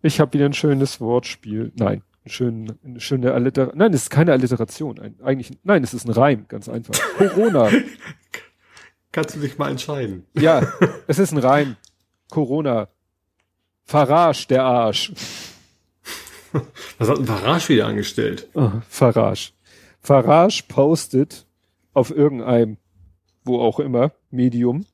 Ich 0.00 0.20
habe 0.20 0.32
wieder 0.34 0.46
ein 0.46 0.54
schönes 0.54 1.00
Wortspiel. 1.00 1.72
Nein, 1.74 2.04
Schön, 2.26 2.78
eine 2.84 3.00
schöne 3.00 3.32
Alliteration. 3.32 3.78
Nein, 3.78 3.92
es 3.92 4.02
ist 4.04 4.10
keine 4.10 4.32
Alliteration. 4.32 4.98
Ein, 5.00 5.16
eigentlich, 5.22 5.58
nein, 5.64 5.82
es 5.82 5.92
ist 5.92 6.06
ein 6.06 6.12
Reim, 6.12 6.46
ganz 6.46 6.68
einfach. 6.68 6.94
Corona. 7.18 7.68
Kannst 9.12 9.34
du 9.34 9.40
dich 9.40 9.58
mal 9.58 9.70
entscheiden? 9.70 10.24
Ja, 10.34 10.72
es 11.06 11.18
ist 11.18 11.32
ein 11.32 11.38
Reim. 11.38 11.76
Corona. 12.30 12.88
Farage, 13.84 14.46
der 14.48 14.62
Arsch. 14.62 15.12
Was 16.98 17.08
hat 17.08 17.18
ein 17.18 17.26
Farage 17.26 17.68
wieder 17.70 17.86
angestellt? 17.86 18.48
Oh, 18.54 18.70
Farage. 18.88 19.52
Farage 20.00 20.62
postet 20.68 21.46
auf 21.92 22.10
irgendeinem, 22.10 22.78
wo 23.44 23.60
auch 23.60 23.80
immer, 23.80 24.12
Medium, 24.30 24.86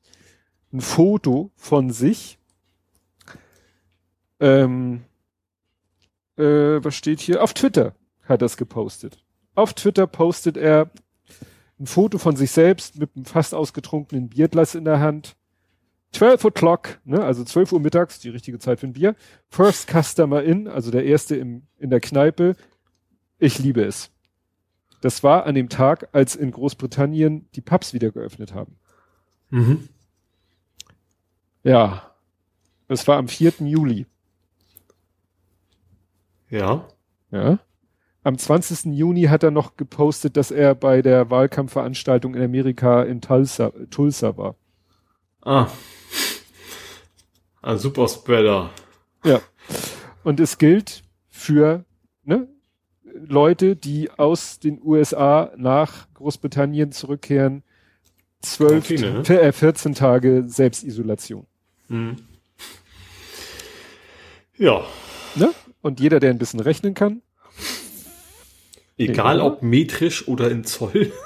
ein 0.73 0.81
Foto 0.81 1.51
von 1.55 1.91
sich. 1.91 2.39
Ähm, 4.39 5.05
äh, 6.39 6.83
was 6.83 6.95
steht 6.95 7.19
hier? 7.19 7.43
Auf 7.43 7.53
Twitter 7.53 7.93
hat 8.23 8.41
er 8.41 8.45
es 8.45 8.57
gepostet. 8.57 9.23
Auf 9.55 9.73
Twitter 9.73 10.07
postet 10.07 10.57
er 10.57 10.89
ein 11.79 11.85
Foto 11.85 12.17
von 12.17 12.35
sich 12.35 12.51
selbst 12.51 12.97
mit 12.97 13.15
einem 13.15 13.25
fast 13.25 13.53
ausgetrunkenen 13.53 14.29
Bierglas 14.29 14.75
in 14.75 14.85
der 14.85 14.99
Hand. 14.99 15.35
12 16.11 16.45
o'clock, 16.45 16.99
ne, 17.05 17.23
also 17.23 17.43
12 17.43 17.73
Uhr 17.73 17.79
mittags, 17.79 18.19
die 18.19 18.29
richtige 18.29 18.57
Zeit 18.57 18.79
für 18.79 18.87
ein 18.87 18.93
Bier. 18.93 19.15
First 19.49 19.89
Customer 19.89 20.41
in, 20.41 20.67
also 20.67 20.91
der 20.91 21.05
erste 21.05 21.35
im, 21.35 21.63
in 21.77 21.89
der 21.89 21.99
Kneipe. 21.99 22.55
Ich 23.37 23.59
liebe 23.59 23.83
es. 23.83 24.11
Das 25.01 25.23
war 25.23 25.45
an 25.45 25.55
dem 25.55 25.69
Tag, 25.69 26.09
als 26.11 26.35
in 26.35 26.51
Großbritannien 26.51 27.47
die 27.53 27.61
Pubs 27.61 27.93
wieder 27.93 28.11
geöffnet 28.11 28.53
haben. 28.53 28.75
Mhm. 29.49 29.87
Ja. 31.63 32.11
Das 32.87 33.07
war 33.07 33.17
am 33.17 33.27
4. 33.27 33.53
Juli. 33.59 34.07
Ja. 36.49 36.87
Ja. 37.31 37.59
Am 38.23 38.37
20. 38.37 38.93
Juni 38.93 39.23
hat 39.23 39.43
er 39.43 39.51
noch 39.51 39.77
gepostet, 39.77 40.35
dass 40.35 40.51
er 40.51 40.75
bei 40.75 41.01
der 41.01 41.29
Wahlkampfveranstaltung 41.29 42.35
in 42.35 42.43
Amerika 42.43 43.03
in 43.03 43.21
Tulsa, 43.21 43.71
Tulsa 43.89 44.35
war. 44.37 44.55
Ah. 45.41 45.67
Ein 47.61 47.77
Superspreader. 47.77 48.71
Ja. 49.23 49.41
Und 50.23 50.39
es 50.39 50.57
gilt 50.57 51.03
für 51.29 51.85
ne, 52.23 52.47
Leute, 53.03 53.75
die 53.75 54.11
aus 54.11 54.59
den 54.59 54.81
USA 54.83 55.51
nach 55.57 56.07
Großbritannien 56.13 56.91
zurückkehren, 56.91 57.63
zwölf, 58.41 58.87
Quarantäne, 58.87 59.23
ne? 59.23 59.41
äh, 59.41 59.51
14 59.51 59.95
Tage 59.95 60.43
Selbstisolation. 60.47 61.45
Mhm. 61.87 62.17
Ja. 64.57 64.83
Ne? 65.35 65.51
Und 65.81 65.99
jeder, 65.99 66.19
der 66.19 66.31
ein 66.31 66.37
bisschen 66.37 66.59
rechnen 66.59 66.93
kann. 66.93 67.21
Egal 68.97 69.37
Nee, 69.37 69.43
ob 69.43 69.61
metrisch 69.61 70.27
oder 70.27 70.51
in 70.51 70.63
Zoll. 70.63 71.11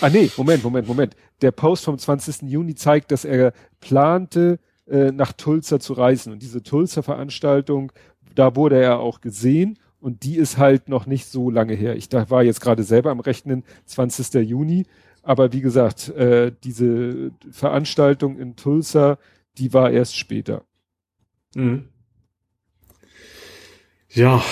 Ah 0.00 0.08
nee, 0.08 0.30
Moment, 0.38 0.64
Moment, 0.64 0.88
Moment. 0.88 1.16
Der 1.42 1.50
Post 1.50 1.84
vom 1.84 1.98
20. 1.98 2.50
Juni 2.50 2.74
zeigt, 2.74 3.12
dass 3.12 3.26
er 3.26 3.52
plante, 3.80 4.58
äh, 4.86 5.12
nach 5.12 5.34
Tulsa 5.34 5.78
zu 5.80 5.92
reisen. 5.92 6.32
Und 6.32 6.40
diese 6.42 6.62
Tulsa-Veranstaltung, 6.62 7.92
da 8.34 8.56
wurde 8.56 8.80
er 8.80 9.00
auch 9.00 9.20
gesehen. 9.20 9.78
Und 10.00 10.24
die 10.24 10.36
ist 10.36 10.56
halt 10.56 10.88
noch 10.88 11.04
nicht 11.04 11.26
so 11.26 11.50
lange 11.50 11.74
her. 11.74 11.94
Ich 11.96 12.08
da 12.08 12.30
war 12.30 12.42
jetzt 12.42 12.62
gerade 12.62 12.84
selber 12.84 13.10
am 13.10 13.20
Rechnen, 13.20 13.64
20. 13.84 14.48
Juni. 14.48 14.86
Aber 15.22 15.52
wie 15.52 15.60
gesagt, 15.60 16.08
äh, 16.10 16.52
diese 16.64 17.30
Veranstaltung 17.50 18.38
in 18.38 18.56
Tulsa, 18.56 19.18
die 19.58 19.72
war 19.72 19.90
erst 19.90 20.16
später. 20.16 20.64
Mhm. 21.54 21.88
Ja, 24.14 24.42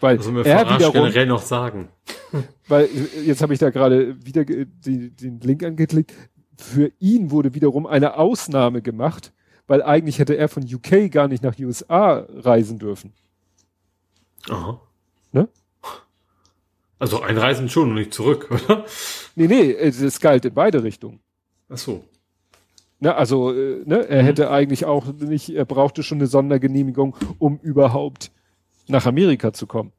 Weil 0.00 0.18
was 0.18 0.24
soll 0.24 0.34
mir 0.34 0.46
er 0.46 0.58
Farage 0.60 0.74
wiederum, 0.76 0.92
generell 0.94 1.26
noch 1.26 1.42
sagen? 1.42 1.88
weil 2.68 2.88
jetzt 3.24 3.42
habe 3.42 3.52
ich 3.52 3.58
da 3.58 3.70
gerade 3.70 4.24
wieder 4.24 4.44
die, 4.44 5.10
den 5.10 5.40
Link 5.40 5.64
angeklickt. 5.64 6.14
Für 6.56 6.92
ihn 6.98 7.30
wurde 7.30 7.54
wiederum 7.54 7.86
eine 7.86 8.16
Ausnahme 8.16 8.82
gemacht, 8.82 9.32
weil 9.66 9.82
eigentlich 9.82 10.18
hätte 10.18 10.36
er 10.36 10.48
von 10.48 10.62
UK 10.62 11.10
gar 11.10 11.28
nicht 11.28 11.42
nach 11.42 11.58
USA 11.58 12.26
reisen 12.28 12.78
dürfen. 12.78 13.12
Aha. 14.48 14.80
Ne? 15.32 15.48
Also 16.98 17.22
einreisen 17.22 17.68
schon 17.68 17.90
und 17.90 17.94
nicht 17.94 18.14
zurück, 18.14 18.48
oder? 18.50 18.84
Nee, 19.34 19.46
nee, 19.46 19.72
es 19.72 20.00
es 20.00 20.20
galt 20.20 20.44
in 20.44 20.54
beide 20.54 20.82
Richtungen. 20.82 21.20
Ach 21.68 21.78
so. 21.78 22.04
Ne, 23.00 23.14
also, 23.14 23.52
äh, 23.52 23.82
ne, 23.84 24.08
er 24.08 24.22
Mhm. 24.22 24.26
hätte 24.26 24.50
eigentlich 24.50 24.84
auch 24.84 25.06
nicht, 25.06 25.50
er 25.50 25.64
brauchte 25.64 26.02
schon 26.02 26.18
eine 26.18 26.26
Sondergenehmigung, 26.26 27.14
um 27.38 27.58
überhaupt 27.62 28.32
nach 28.88 29.06
Amerika 29.06 29.52
zu 29.52 29.66
kommen. 29.66 29.92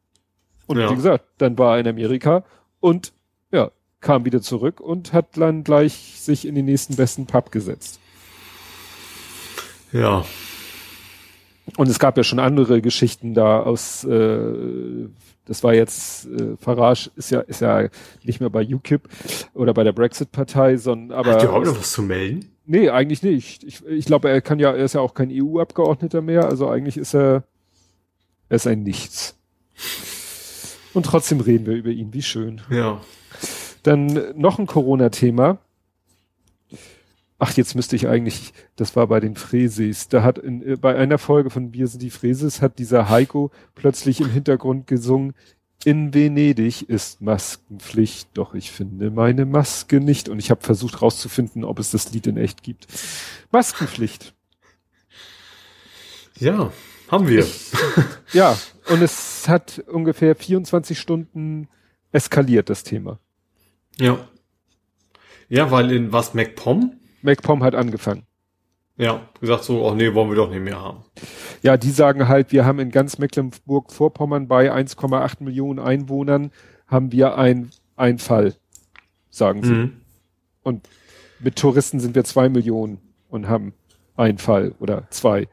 Und 0.68 0.78
Ja. 0.80 0.90
wie 0.92 0.96
gesagt, 0.96 1.24
dann 1.38 1.58
war 1.58 1.76
er 1.76 1.80
in 1.80 1.88
Amerika 1.88 2.44
und 2.82 3.14
ja, 3.52 3.72
kam 4.02 4.26
wieder 4.26 4.42
zurück 4.42 4.82
und 4.82 5.14
hat 5.14 5.38
dann 5.38 5.64
gleich 5.64 5.94
sich 6.20 6.46
in 6.46 6.56
den 6.56 6.66
nächsten 6.66 6.96
besten 6.96 7.26
Pub 7.26 7.52
gesetzt. 7.52 8.00
Ja. 9.92 10.24
Und 11.78 11.88
es 11.88 12.00
gab 12.00 12.18
ja 12.18 12.24
schon 12.24 12.40
andere 12.40 12.82
Geschichten 12.82 13.34
da 13.34 13.62
aus, 13.62 14.04
äh, 14.04 15.08
das 15.46 15.64
war 15.64 15.74
jetzt, 15.74 16.26
äh, 16.28 16.58
Farage 16.58 17.12
ist 17.16 17.30
ja, 17.32 17.42
ist 17.42 17.62
ja 17.62 17.88
nicht 18.24 18.40
mehr 18.40 18.50
bei 18.50 18.64
UKIP 18.66 19.08
oder 19.54 19.74
bei 19.74 19.84
der 19.84 19.92
Brexit-Partei, 19.94 20.78
sondern 20.78 21.18
aber. 21.18 21.34
Hat 21.34 21.44
überhaupt 21.44 21.66
noch 21.68 21.80
was 21.80 21.92
zu 21.92 22.02
melden? 22.02 22.52
Nee, 22.72 22.92
eigentlich 22.92 23.24
nicht. 23.24 23.64
Ich, 23.64 23.84
ich 23.84 24.06
glaube, 24.06 24.30
er 24.30 24.42
kann 24.42 24.60
ja, 24.60 24.72
er 24.72 24.86
ist 24.86 24.94
ja 24.94 25.02
auch 25.02 25.16
kein 25.16 25.32
EU-Abgeordneter 25.32 26.22
mehr, 26.22 26.46
also 26.46 26.70
eigentlich 26.70 26.98
ist 26.98 27.16
er, 27.16 27.44
er 28.48 28.56
ist 28.58 28.68
ein 28.68 28.84
Nichts. 28.84 29.36
Und 30.94 31.08
trotzdem 31.08 31.40
reden 31.40 31.66
wir 31.66 31.74
über 31.74 31.90
ihn, 31.90 32.14
wie 32.14 32.22
schön. 32.22 32.62
Ja. 32.70 33.02
Dann 33.82 34.40
noch 34.40 34.60
ein 34.60 34.68
Corona-Thema. 34.68 35.58
Ach, 37.40 37.54
jetzt 37.54 37.74
müsste 37.74 37.96
ich 37.96 38.08
eigentlich, 38.08 38.54
das 38.76 38.96
war 38.96 39.08
bei 39.08 39.20
den 39.20 39.36
Fräses, 39.36 40.08
da 40.08 40.22
hat 40.22 40.38
in, 40.38 40.62
äh, 40.62 40.76
bei 40.76 40.96
einer 40.96 41.18
Folge 41.18 41.50
von 41.50 41.74
Wir 41.74 41.88
sind 41.88 42.04
die 42.04 42.12
Fräses 42.12 42.62
hat 42.62 42.78
dieser 42.78 43.10
Heiko 43.10 43.50
plötzlich 43.74 44.22
im 44.22 44.30
Hintergrund 44.30 44.86
gesungen, 44.86 45.34
in 45.86 46.14
Venedig 46.14 46.90
ist 46.90 47.22
Maskenpflicht, 47.22 48.30
doch 48.34 48.54
ich 48.54 48.72
finde 48.72 49.12
meine 49.12 49.46
Maske 49.46 50.00
nicht. 50.00 50.30
Und 50.30 50.40
ich 50.40 50.52
habe 50.52 50.62
versucht 50.62 51.02
rauszufinden, 51.02 51.64
ob 51.64 51.80
es 51.80 51.92
das 51.92 52.12
Lied 52.12 52.28
in 52.28 52.38
echt 52.38 52.64
gibt. 52.64 52.88
Maskenpflicht. 53.52 54.34
Ja, 56.38 56.72
haben 57.10 57.28
wir. 57.28 57.46
Ja, 58.34 58.58
und 58.90 59.02
es 59.02 59.48
hat 59.48 59.80
ungefähr 59.88 60.36
24 60.36 60.98
Stunden 61.00 61.68
eskaliert, 62.12 62.70
das 62.70 62.84
Thema. 62.84 63.20
Ja. 63.98 64.28
Ja, 65.48 65.72
weil 65.72 65.92
in 65.92 66.12
was 66.12 66.34
MacPom? 66.34 67.00
MacPom 67.22 67.64
hat 67.64 67.76
angefangen. 67.76 68.26
Ja, 69.00 69.22
gesagt 69.40 69.64
so, 69.64 69.86
oh 69.86 69.96
nee, 69.96 70.14
wollen 70.14 70.30
wir 70.30 70.36
doch 70.36 70.50
nicht 70.50 70.62
mehr 70.62 70.78
haben. 70.78 71.06
Ja, 71.62 71.78
die 71.78 71.90
sagen 71.90 72.28
halt, 72.28 72.52
wir 72.52 72.66
haben 72.66 72.80
in 72.80 72.92
ganz 72.92 73.18
Mecklenburg-Vorpommern 73.18 74.50
bei 74.50 74.74
1,8 74.74 75.42
Millionen 75.42 75.80
Einwohnern 75.80 76.52
haben 76.86 77.14
wir 77.14 77.38
ein, 77.38 77.70
ein 77.96 78.18
Fall, 78.18 78.56
sagen 79.30 79.64
sie. 79.64 79.72
Mhm. 79.72 80.02
Und 80.64 80.90
mit 81.40 81.56
Touristen 81.56 82.02
sind 82.02 82.14
wir 82.14 82.26
zwei 82.26 82.50
Millionen 82.50 83.00
und 83.30 83.48
haben 83.48 83.74
einen 84.18 84.38
Fall 84.38 84.76
oder 84.80 85.08
zwei. 85.12 85.48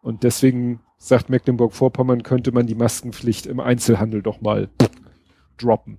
Und 0.00 0.22
deswegen 0.22 0.80
sagt 0.96 1.28
Mecklenburg-Vorpommern, 1.28 2.22
könnte 2.22 2.50
man 2.50 2.66
die 2.66 2.74
Maskenpflicht 2.74 3.44
im 3.44 3.60
Einzelhandel 3.60 4.22
doch 4.22 4.40
mal 4.40 4.70
droppen. 5.58 5.98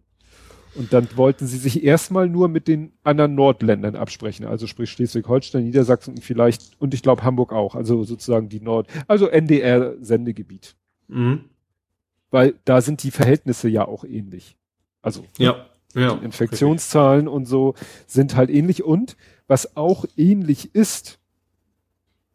Und 0.77 0.93
dann 0.93 1.07
wollten 1.15 1.47
sie 1.47 1.57
sich 1.57 1.83
erstmal 1.83 2.29
nur 2.29 2.47
mit 2.47 2.67
den 2.67 2.93
anderen 3.03 3.35
Nordländern 3.35 3.95
absprechen, 3.95 4.45
also 4.45 4.67
sprich 4.67 4.91
Schleswig-Holstein, 4.91 5.63
Niedersachsen 5.63 6.15
und 6.15 6.23
vielleicht, 6.23 6.79
und 6.79 6.93
ich 6.93 7.01
glaube 7.01 7.23
Hamburg 7.23 7.51
auch, 7.51 7.75
also 7.75 8.03
sozusagen 8.03 8.47
die 8.47 8.61
Nord, 8.61 8.87
also 9.07 9.27
NDR-Sendegebiet. 9.27 10.75
Mhm. 11.07 11.45
Weil 12.29 12.55
da 12.65 12.81
sind 12.81 13.03
die 13.03 13.11
Verhältnisse 13.11 13.69
ja 13.69 13.87
auch 13.87 14.03
ähnlich. 14.03 14.55
Also 15.01 15.25
Ja. 15.37 15.65
Ja. 15.95 16.15
die 16.15 16.25
Infektionszahlen 16.25 17.27
und 17.27 17.45
so 17.45 17.73
sind 18.05 18.35
halt 18.35 18.49
ähnlich. 18.49 18.83
Und 18.83 19.17
was 19.47 19.75
auch 19.77 20.05
ähnlich 20.15 20.75
ist, 20.75 21.19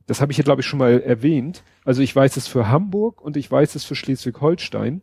das 0.07 0.21
habe 0.21 0.33
ich 0.33 0.37
hier, 0.37 0.45
glaube 0.45 0.63
ich, 0.63 0.67
schon 0.67 0.79
mal 0.79 1.01
erwähnt. 1.01 1.63
Also 1.85 2.03
ich 2.03 2.15
weiß 2.17 2.37
es 2.37 2.49
für 2.49 2.69
Hamburg 2.69 3.21
und 3.21 3.37
ich 3.37 3.51
weiß 3.51 3.75
es 3.77 3.85
für 3.85 3.95
Schleswig-Holstein, 3.95 5.03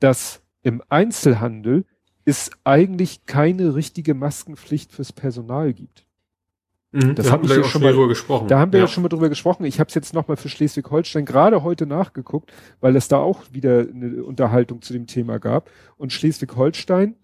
dass 0.00 0.42
im 0.62 0.82
Einzelhandel 0.88 1.84
es 2.28 2.50
eigentlich 2.64 3.26
keine 3.26 3.74
richtige 3.74 4.14
Maskenpflicht 4.14 4.92
fürs 4.92 5.12
Personal 5.12 5.72
gibt. 5.72 6.04
Mhm. 6.92 7.14
Das 7.14 7.26
Wir 7.26 7.32
hab 7.32 7.40
haben 7.42 7.48
hier 7.48 7.60
auch 7.60 7.64
schon 7.68 7.82
mal- 7.82 7.92
drüber 7.92 8.08
gesprochen. 8.08 8.48
Da 8.48 8.58
haben 8.58 8.72
wir 8.72 8.80
ja, 8.80 8.86
schon 8.86 9.02
mal 9.02 9.08
drüber 9.08 9.28
gesprochen. 9.28 9.64
Ich 9.64 9.78
habe 9.80 9.88
es 9.88 9.94
jetzt 9.94 10.14
nochmal 10.14 10.36
für 10.36 10.48
Schleswig-Holstein 10.48 11.24
gerade 11.26 11.62
heute 11.62 11.86
nachgeguckt, 11.86 12.52
weil 12.80 12.96
es 12.96 13.08
da 13.08 13.18
auch 13.18 13.42
wieder 13.52 13.80
eine 13.80 14.24
Unterhaltung 14.24 14.80
zu 14.82 14.92
dem 14.92 15.06
Thema 15.06 15.38
gab. 15.38 15.70
Und 15.96 16.12
Schleswig-Holstein 16.12 17.14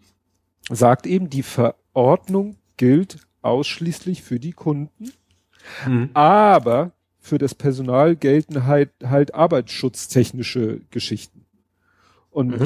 sagt 0.71 1.07
eben, 1.07 1.31
die 1.31 1.43
Verordnung 1.43 2.57
gilt 2.77 3.19
ausschließlich 3.43 4.23
für 4.23 4.39
die 4.41 4.53
Kunden, 4.53 5.13
Mhm. 5.87 6.11
aber 6.15 6.93
für 7.19 7.39
das 7.39 7.55
Personal 7.55 8.17
gelten 8.17 8.67
halt, 8.67 8.91
halt 9.03 9.35
arbeitsschutztechnische 9.35 10.81
Geschichten. 10.91 11.47
Und 12.31 12.49
mhm. 12.49 12.59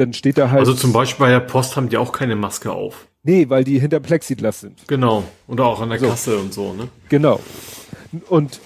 Dann 0.00 0.12
steht 0.12 0.38
da 0.38 0.50
halt. 0.50 0.60
Also 0.60 0.74
zum 0.74 0.92
Beispiel 0.92 1.26
bei 1.26 1.30
der 1.30 1.40
Post 1.40 1.76
haben 1.76 1.88
die 1.88 1.96
auch 1.96 2.12
keine 2.12 2.36
Maske 2.36 2.72
auf. 2.72 3.06
Nee, 3.22 3.50
weil 3.50 3.64
die 3.64 3.78
hinter 3.78 4.00
Plexiglas 4.00 4.60
sind. 4.60 4.88
Genau. 4.88 5.24
Oder 5.46 5.66
auch 5.66 5.80
an 5.80 5.90
der 5.90 5.98
so. 5.98 6.08
Kasse 6.08 6.38
und 6.38 6.54
so, 6.54 6.72
ne? 6.72 6.88
Genau. 7.08 7.40
Und 8.28 8.60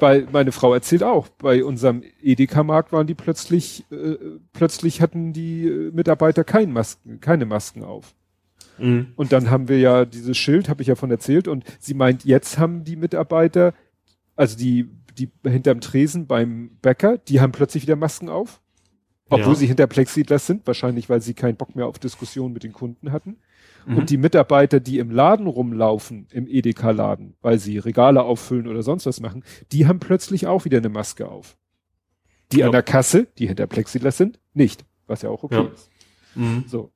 weil 0.00 0.26
meine 0.30 0.52
Frau 0.52 0.74
erzählt 0.74 1.02
auch, 1.02 1.28
bei 1.28 1.64
unserem 1.64 2.02
Edeka-Markt 2.20 2.92
waren 2.92 3.06
die 3.06 3.14
plötzlich, 3.14 3.84
äh, 3.90 4.16
plötzlich 4.52 5.00
hatten 5.00 5.32
die 5.32 5.66
äh, 5.66 5.90
Mitarbeiter 5.92 6.44
kein 6.44 6.72
Masken, 6.72 7.20
keine 7.20 7.46
Masken 7.46 7.82
auf. 7.82 8.14
Mhm. 8.78 9.12
Und 9.16 9.32
dann 9.32 9.50
haben 9.50 9.68
wir 9.68 9.78
ja 9.78 10.04
dieses 10.04 10.36
Schild, 10.36 10.68
habe 10.68 10.82
ich 10.82 10.88
ja 10.88 10.96
von 10.96 11.10
erzählt, 11.10 11.48
und 11.48 11.64
sie 11.78 11.94
meint, 11.94 12.24
jetzt 12.24 12.58
haben 12.58 12.84
die 12.84 12.96
Mitarbeiter, 12.96 13.72
also 14.34 14.56
die, 14.58 14.90
die 15.16 15.30
hinterm 15.44 15.80
Tresen 15.80 16.26
beim 16.26 16.76
Bäcker, 16.82 17.16
die 17.16 17.40
haben 17.40 17.52
plötzlich 17.52 17.84
wieder 17.84 17.96
Masken 17.96 18.28
auf. 18.28 18.60
Obwohl 19.28 19.54
ja. 19.54 19.58
sie 19.58 19.66
hinter 19.66 19.86
Plexiglas 19.86 20.46
sind, 20.46 20.66
wahrscheinlich, 20.66 21.08
weil 21.08 21.20
sie 21.20 21.34
keinen 21.34 21.56
Bock 21.56 21.74
mehr 21.74 21.86
auf 21.86 21.98
Diskussionen 21.98 22.54
mit 22.54 22.62
den 22.62 22.72
Kunden 22.72 23.10
hatten. 23.10 23.38
Mhm. 23.86 23.96
Und 23.96 24.10
die 24.10 24.16
Mitarbeiter, 24.16 24.78
die 24.78 24.98
im 24.98 25.10
Laden 25.10 25.46
rumlaufen, 25.46 26.28
im 26.30 26.46
Edeka-Laden, 26.46 27.34
weil 27.42 27.58
sie 27.58 27.78
Regale 27.78 28.22
auffüllen 28.22 28.68
oder 28.68 28.82
sonst 28.82 29.06
was 29.06 29.20
machen, 29.20 29.44
die 29.72 29.86
haben 29.86 29.98
plötzlich 29.98 30.46
auch 30.46 30.64
wieder 30.64 30.78
eine 30.78 30.88
Maske 30.88 31.28
auf. 31.28 31.56
Die 32.52 32.58
ja. 32.58 32.66
an 32.66 32.72
der 32.72 32.84
Kasse, 32.84 33.26
die 33.38 33.48
hinter 33.48 33.66
Plexiglas 33.66 34.16
sind, 34.16 34.38
nicht. 34.54 34.84
Was 35.08 35.22
ja 35.22 35.30
auch 35.30 35.42
okay 35.42 35.54
ja. 35.64 35.72
ist. 35.72 35.90
Mhm. 36.34 36.64
So. 36.68 36.92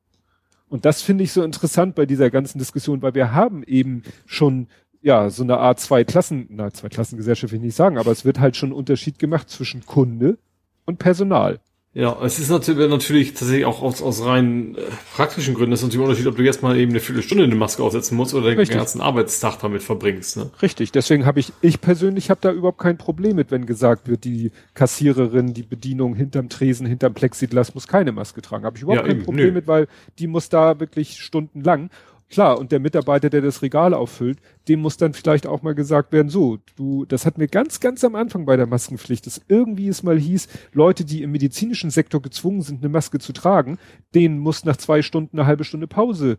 Und 0.68 0.84
das 0.84 1.02
finde 1.02 1.24
ich 1.24 1.32
so 1.32 1.42
interessant 1.42 1.96
bei 1.96 2.06
dieser 2.06 2.30
ganzen 2.30 2.58
Diskussion, 2.58 3.02
weil 3.02 3.14
wir 3.14 3.32
haben 3.32 3.64
eben 3.64 4.04
schon 4.26 4.68
ja, 5.02 5.30
so 5.30 5.42
eine 5.42 5.58
Art 5.58 5.80
zwei 5.80 6.04
Klassen, 6.04 6.46
na, 6.50 6.70
zwei 6.70 6.88
Klassengesellschaft 6.88 7.52
will 7.52 7.58
ich 7.58 7.64
nicht 7.64 7.76
sagen, 7.76 7.98
aber 7.98 8.10
es 8.10 8.24
wird 8.24 8.38
halt 8.38 8.56
schon 8.56 8.70
ein 8.70 8.74
Unterschied 8.74 9.18
gemacht 9.18 9.48
zwischen 9.48 9.86
Kunde 9.86 10.38
und 10.84 10.98
Personal. 10.98 11.60
Ja, 11.92 12.16
es 12.22 12.38
ist 12.38 12.50
natürlich, 12.50 12.88
natürlich 12.88 13.34
tatsächlich 13.34 13.64
auch 13.64 13.82
aus, 13.82 14.00
aus 14.00 14.24
rein 14.24 14.76
äh, 14.76 14.82
praktischen 15.16 15.54
Gründen, 15.54 15.72
das 15.72 15.80
ist 15.80 15.86
natürlich 15.86 16.00
ein 16.04 16.08
Unterschied, 16.08 16.26
ob 16.28 16.36
du 16.36 16.44
jetzt 16.44 16.62
mal 16.62 16.78
eben 16.78 16.92
eine 16.92 17.00
Viertelstunde 17.00 17.42
eine 17.42 17.56
Maske 17.56 17.82
aufsetzen 17.82 18.16
musst 18.16 18.32
oder 18.32 18.54
den 18.54 18.68
ganzen 18.68 19.00
Arbeitstag 19.00 19.58
damit 19.58 19.82
verbringst. 19.82 20.36
Ne? 20.36 20.50
Richtig, 20.62 20.92
deswegen 20.92 21.26
habe 21.26 21.40
ich, 21.40 21.52
ich 21.62 21.80
persönlich 21.80 22.30
habe 22.30 22.38
da 22.42 22.52
überhaupt 22.52 22.78
kein 22.78 22.96
Problem 22.96 23.34
mit, 23.34 23.50
wenn 23.50 23.66
gesagt 23.66 24.06
wird, 24.06 24.22
die 24.22 24.52
Kassiererin, 24.74 25.52
die 25.52 25.64
Bedienung 25.64 26.14
hinterm 26.14 26.48
Tresen, 26.48 26.86
hinterm 26.86 27.12
Plexiglas 27.12 27.74
muss 27.74 27.88
keine 27.88 28.12
Maske 28.12 28.40
tragen. 28.40 28.66
Habe 28.66 28.76
ich 28.76 28.84
überhaupt 28.84 29.02
ja, 29.02 29.08
kein 29.08 29.16
eben, 29.16 29.24
Problem 29.24 29.46
nö. 29.46 29.52
mit, 29.52 29.66
weil 29.66 29.88
die 30.20 30.28
muss 30.28 30.48
da 30.48 30.78
wirklich 30.78 31.18
stundenlang. 31.20 31.90
Klar, 32.30 32.60
und 32.60 32.70
der 32.70 32.78
Mitarbeiter, 32.78 33.28
der 33.28 33.40
das 33.40 33.60
Regal 33.60 33.92
auffüllt, 33.92 34.38
dem 34.68 34.80
muss 34.80 34.96
dann 34.96 35.14
vielleicht 35.14 35.48
auch 35.48 35.62
mal 35.62 35.74
gesagt 35.74 36.12
werden, 36.12 36.28
so, 36.28 36.58
du, 36.76 37.04
das 37.04 37.26
hatten 37.26 37.40
wir 37.40 37.48
ganz, 37.48 37.80
ganz 37.80 38.04
am 38.04 38.14
Anfang 38.14 38.46
bei 38.46 38.56
der 38.56 38.68
Maskenpflicht, 38.68 39.26
dass 39.26 39.40
irgendwie 39.48 39.88
es 39.88 40.04
mal 40.04 40.16
hieß, 40.16 40.46
Leute, 40.72 41.04
die 41.04 41.24
im 41.24 41.32
medizinischen 41.32 41.90
Sektor 41.90 42.22
gezwungen 42.22 42.62
sind, 42.62 42.82
eine 42.82 42.88
Maske 42.88 43.18
zu 43.18 43.32
tragen, 43.32 43.78
denen 44.14 44.38
muss 44.38 44.64
nach 44.64 44.76
zwei 44.76 45.02
Stunden 45.02 45.38
eine 45.38 45.46
halbe 45.48 45.64
Stunde 45.64 45.88
Pause 45.88 46.38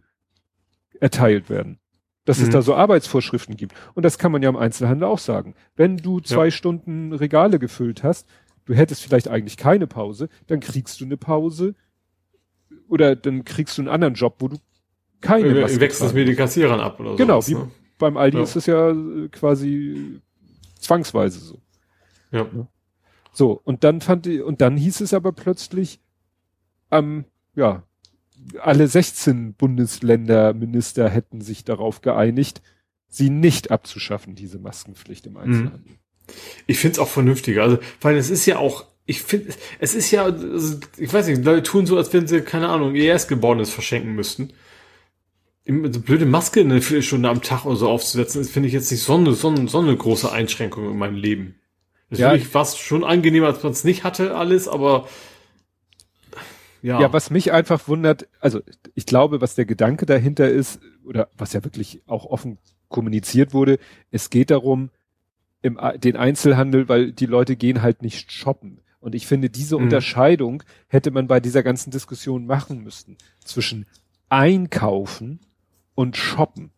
erteilt 1.01 1.49
werden. 1.49 1.77
Dass 2.23 2.38
mhm. 2.39 2.45
es 2.45 2.49
da 2.51 2.61
so 2.61 2.73
Arbeitsvorschriften 2.73 3.57
gibt. 3.57 3.76
Und 3.93 4.03
das 4.03 4.18
kann 4.18 4.31
man 4.31 4.41
ja 4.41 4.49
im 4.49 4.55
Einzelhandel 4.55 5.09
auch 5.09 5.19
sagen. 5.19 5.55
Wenn 5.76 5.97
du 5.97 6.22
zwei 6.22 6.45
ja. 6.45 6.51
Stunden 6.51 7.11
Regale 7.11 7.59
gefüllt 7.59 8.01
hast, 8.01 8.30
du 8.63 8.73
hättest 8.73 9.03
vielleicht 9.03 9.27
eigentlich 9.27 9.57
keine 9.57 9.88
Pause, 9.88 10.30
dann 10.47 10.61
kriegst 10.61 11.01
du 11.01 11.05
eine 11.05 11.18
Pause 11.18 11.76
oder 12.88 13.18
dann 13.18 13.43
kriegst 13.43 13.77
du 13.77 13.81
einen 13.81 13.89
anderen 13.89 14.13
Job, 14.13 14.35
wo 14.39 14.47
du 14.47 14.57
keine 15.22 15.61
Maske 15.61 15.80
Wechselst 15.80 16.10
es 16.10 16.14
mir 16.14 16.26
die 16.26 16.35
Kassierern 16.35 16.80
ab 16.80 16.99
oder 16.99 17.11
so. 17.11 17.15
Genau, 17.15 17.41
sowas, 17.41 17.49
wie 17.49 17.64
ne? 17.65 17.72
beim 17.98 18.18
Aldi 18.18 18.38
ja. 18.38 18.43
ist 18.43 18.56
es 18.56 18.65
ja 18.65 18.89
äh, 18.89 19.30
quasi 19.30 20.19
zwangsweise 20.80 21.39
so. 21.39 21.61
Ja. 22.31 22.48
So, 23.34 23.61
und 23.64 23.84
dann 23.84 24.02
fand 24.02 24.27
ich, 24.27 24.41
und 24.41 24.61
dann 24.61 24.76
hieß 24.76 25.02
es 25.02 25.14
aber 25.14 25.31
plötzlich, 25.31 25.99
ähm, 26.89 27.26
ja, 27.56 27.84
alle 28.60 28.88
16 28.88 29.53
Bundesländerminister 29.53 31.07
hätten 31.07 31.41
sich 31.41 31.64
darauf 31.64 32.02
geeinigt, 32.02 32.61
sie 33.07 33.30
nicht 33.30 33.72
abzuschaffen, 33.72 34.35
diese 34.35 34.57
Maskenpflicht 34.57 35.27
im 35.27 35.38
Einzelhandel. 35.38 35.95
Ich 36.65 36.80
finde 36.80 36.93
es 36.93 36.99
auch 36.99 37.07
vernünftiger. 37.07 37.64
Also, 37.64 37.80
weil 38.02 38.18
es 38.18 38.30
ist 38.30 38.45
ja 38.45 38.57
auch, 38.57 38.85
ich 39.06 39.22
finde, 39.22 39.53
es 39.80 39.93
ist 39.93 40.11
ja, 40.11 40.23
also, 40.23 40.80
ich 40.98 41.14
weiß 41.14 41.27
nicht, 41.27 41.43
Leute 41.43 41.64
tun 41.64 41.85
so, 41.85 41.98
als 41.98 42.11
wenn 42.14 42.27
sie, 42.27 42.41
keine 42.41 42.69
Ahnung, 42.69 42.95
ihr 42.95 43.06
Erstgeborenes 43.06 43.69
verschenken 43.69 44.14
müssten 44.15 44.53
so 45.91 46.02
blöde 46.02 46.26
Maske 46.26 46.61
eine 46.61 46.81
Viertelstunde 46.81 47.30
am 47.30 47.41
Tag 47.41 47.65
oder 47.65 47.76
so 47.76 47.89
aufzusetzen, 47.89 48.43
finde 48.43 48.68
ich 48.68 48.73
jetzt 48.73 48.91
nicht 48.91 49.03
so 49.03 49.15
eine, 49.15 49.34
so, 49.34 49.49
eine, 49.49 49.68
so 49.68 49.80
eine 49.80 49.95
große 49.95 50.31
Einschränkung 50.31 50.91
in 50.91 50.98
meinem 50.98 51.15
Leben. 51.15 51.56
Natürlich 52.10 52.48
ja, 52.48 52.53
war 52.53 52.64
es 52.64 52.77
schon 52.77 53.03
angenehmer, 53.03 53.48
als 53.48 53.64
man 53.64 53.72
es 53.72 53.84
nicht 53.84 54.03
hatte, 54.03 54.35
alles, 54.35 54.68
aber 54.68 55.07
ja. 56.81 56.99
Ja, 56.99 57.14
was 57.14 57.30
mich 57.30 57.52
einfach 57.52 57.88
wundert, 57.88 58.27
also 58.39 58.60
ich 58.95 59.06
glaube, 59.06 59.39
was 59.39 59.56
der 59.56 59.65
Gedanke 59.65 60.06
dahinter 60.06 60.49
ist, 60.49 60.80
oder 61.06 61.30
was 61.38 61.53
ja 61.53 61.64
wirklich 61.64 62.02
auch 62.07 62.26
offen 62.26 62.57
kommuniziert 62.89 63.53
wurde, 63.53 63.77
es 64.10 64.30
geht 64.30 64.52
darum, 64.52 64.89
im, 65.61 65.80
den 65.98 66.18
Einzelhandel, 66.18 66.89
weil 66.89 67.11
die 67.11 67.27
Leute 67.27 67.56
gehen 67.56 67.84
halt 67.84 68.02
nicht 68.02 68.31
shoppen. 68.31 68.81
Und 68.99 69.15
ich 69.15 69.27
finde, 69.27 69.49
diese 69.49 69.77
mhm. 69.77 69.84
Unterscheidung 69.84 70.64
hätte 70.88 71.11
man 71.11 71.27
bei 71.27 71.39
dieser 71.39 71.64
ganzen 71.64 71.91
Diskussion 71.91 72.45
machen 72.45 72.84
müssen 72.84 73.18
zwischen 73.43 73.85
Einkaufen 74.30 75.39
und 76.01 76.17
shoppen. 76.17 76.71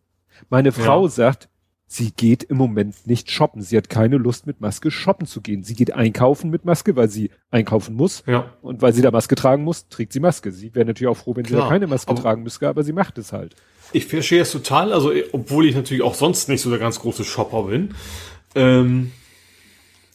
Meine 0.50 0.72
Frau 0.72 1.04
ja. 1.04 1.08
sagt, 1.08 1.48
sie 1.86 2.12
geht 2.12 2.42
im 2.42 2.56
Moment 2.56 3.06
nicht 3.06 3.30
shoppen. 3.30 3.62
Sie 3.62 3.76
hat 3.76 3.88
keine 3.88 4.16
Lust 4.16 4.46
mit 4.46 4.60
Maske 4.60 4.90
shoppen 4.90 5.26
zu 5.26 5.40
gehen. 5.40 5.62
Sie 5.62 5.74
geht 5.74 5.94
einkaufen 5.94 6.50
mit 6.50 6.64
Maske, 6.64 6.96
weil 6.96 7.08
sie 7.08 7.30
einkaufen 7.50 7.94
muss. 7.94 8.22
Ja. 8.26 8.52
Und 8.62 8.82
weil 8.82 8.92
sie 8.92 9.02
da 9.02 9.10
Maske 9.10 9.34
tragen 9.34 9.64
muss, 9.64 9.88
trägt 9.88 10.12
sie 10.12 10.20
Maske. 10.20 10.52
Sie 10.52 10.74
wäre 10.74 10.86
natürlich 10.86 11.08
auch 11.08 11.16
froh, 11.16 11.34
wenn 11.36 11.44
Klar. 11.44 11.62
sie 11.62 11.64
da 11.64 11.68
keine 11.68 11.86
Maske 11.86 12.10
aber 12.10 12.20
tragen 12.20 12.42
müsste, 12.42 12.68
aber 12.68 12.82
sie 12.82 12.92
macht 12.92 13.18
es 13.18 13.32
halt. 13.32 13.54
Ich 13.92 14.06
verstehe 14.06 14.42
es 14.42 14.52
total. 14.52 14.92
Also, 14.92 15.12
obwohl 15.32 15.66
ich 15.66 15.74
natürlich 15.74 16.02
auch 16.02 16.14
sonst 16.14 16.48
nicht 16.48 16.60
so 16.60 16.70
der 16.70 16.78
ganz 16.78 17.00
große 17.00 17.24
Shopper 17.24 17.64
bin. 17.64 17.94
Ähm, 18.54 19.12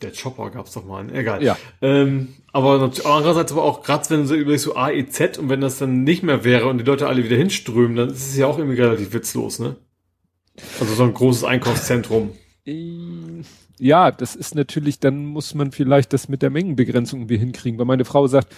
der 0.01 0.11
Chopper 0.11 0.49
gab's 0.49 0.73
doch 0.73 0.85
mal, 0.85 1.13
egal. 1.13 1.43
Ja. 1.43 1.57
Ähm, 1.81 2.29
aber 2.51 2.91
andererseits 3.05 3.51
aber 3.51 3.63
auch 3.63 3.83
gerade 3.83 4.09
wenn 4.09 4.27
du 4.27 4.33
überlegst 4.33 4.65
so 4.65 4.75
A, 4.75 4.89
E, 4.91 5.05
Z 5.07 5.37
und 5.37 5.49
wenn 5.49 5.61
das 5.61 5.77
dann 5.77 6.03
nicht 6.03 6.23
mehr 6.23 6.43
wäre 6.43 6.67
und 6.67 6.79
die 6.79 6.83
Leute 6.83 7.07
alle 7.07 7.23
wieder 7.23 7.35
hinströmen, 7.35 7.95
dann 7.95 8.09
ist 8.09 8.29
es 8.29 8.37
ja 8.37 8.47
auch 8.47 8.57
irgendwie 8.57 8.81
relativ 8.81 9.13
witzlos, 9.13 9.59
ne? 9.59 9.75
Also 10.79 10.93
so 10.93 11.03
ein 11.03 11.13
großes 11.13 11.43
Einkaufszentrum. 11.43 12.31
Ja, 13.77 14.11
das 14.11 14.35
ist 14.35 14.55
natürlich, 14.55 14.99
dann 14.99 15.25
muss 15.25 15.55
man 15.55 15.71
vielleicht 15.71 16.11
das 16.11 16.27
mit 16.27 16.41
der 16.41 16.49
Mengenbegrenzung 16.49 17.21
irgendwie 17.21 17.37
hinkriegen, 17.37 17.79
weil 17.79 17.85
meine 17.85 18.03
Frau 18.03 18.27
sagt, 18.27 18.53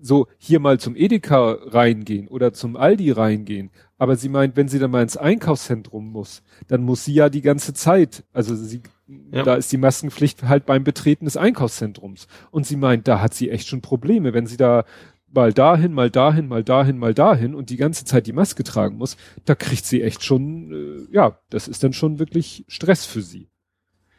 so 0.00 0.26
hier 0.38 0.60
mal 0.60 0.78
zum 0.78 0.96
Edeka 0.96 1.58
reingehen 1.66 2.28
oder 2.28 2.52
zum 2.52 2.76
Aldi 2.76 3.12
reingehen. 3.12 3.70
Aber 3.98 4.16
sie 4.16 4.28
meint, 4.28 4.56
wenn 4.56 4.68
sie 4.68 4.78
dann 4.78 4.90
mal 4.90 5.02
ins 5.02 5.16
Einkaufszentrum 5.16 6.12
muss, 6.12 6.42
dann 6.68 6.82
muss 6.82 7.04
sie 7.04 7.14
ja 7.14 7.28
die 7.28 7.40
ganze 7.40 7.72
Zeit, 7.72 8.24
also 8.32 8.54
sie, 8.54 8.82
ja. 9.30 9.42
da 9.42 9.54
ist 9.54 9.72
die 9.72 9.78
Maskenpflicht 9.78 10.42
halt 10.42 10.66
beim 10.66 10.84
Betreten 10.84 11.24
des 11.24 11.36
Einkaufszentrums. 11.36 12.26
Und 12.50 12.66
sie 12.66 12.76
meint, 12.76 13.08
da 13.08 13.20
hat 13.20 13.34
sie 13.34 13.50
echt 13.50 13.68
schon 13.68 13.80
Probleme, 13.80 14.34
wenn 14.34 14.46
sie 14.46 14.58
da 14.58 14.84
mal 15.32 15.52
dahin, 15.52 15.92
mal 15.92 16.10
dahin, 16.10 16.48
mal 16.48 16.64
dahin, 16.64 16.98
mal 16.98 17.14
dahin 17.14 17.54
und 17.54 17.70
die 17.70 17.76
ganze 17.76 18.04
Zeit 18.04 18.26
die 18.26 18.32
Maske 18.32 18.64
tragen 18.64 18.96
muss, 18.96 19.16
da 19.44 19.54
kriegt 19.54 19.84
sie 19.84 20.02
echt 20.02 20.24
schon, 20.24 20.72
äh, 20.72 21.14
ja, 21.14 21.38
das 21.50 21.68
ist 21.68 21.82
dann 21.82 21.92
schon 21.92 22.18
wirklich 22.18 22.64
Stress 22.68 23.04
für 23.04 23.22
sie. 23.22 23.48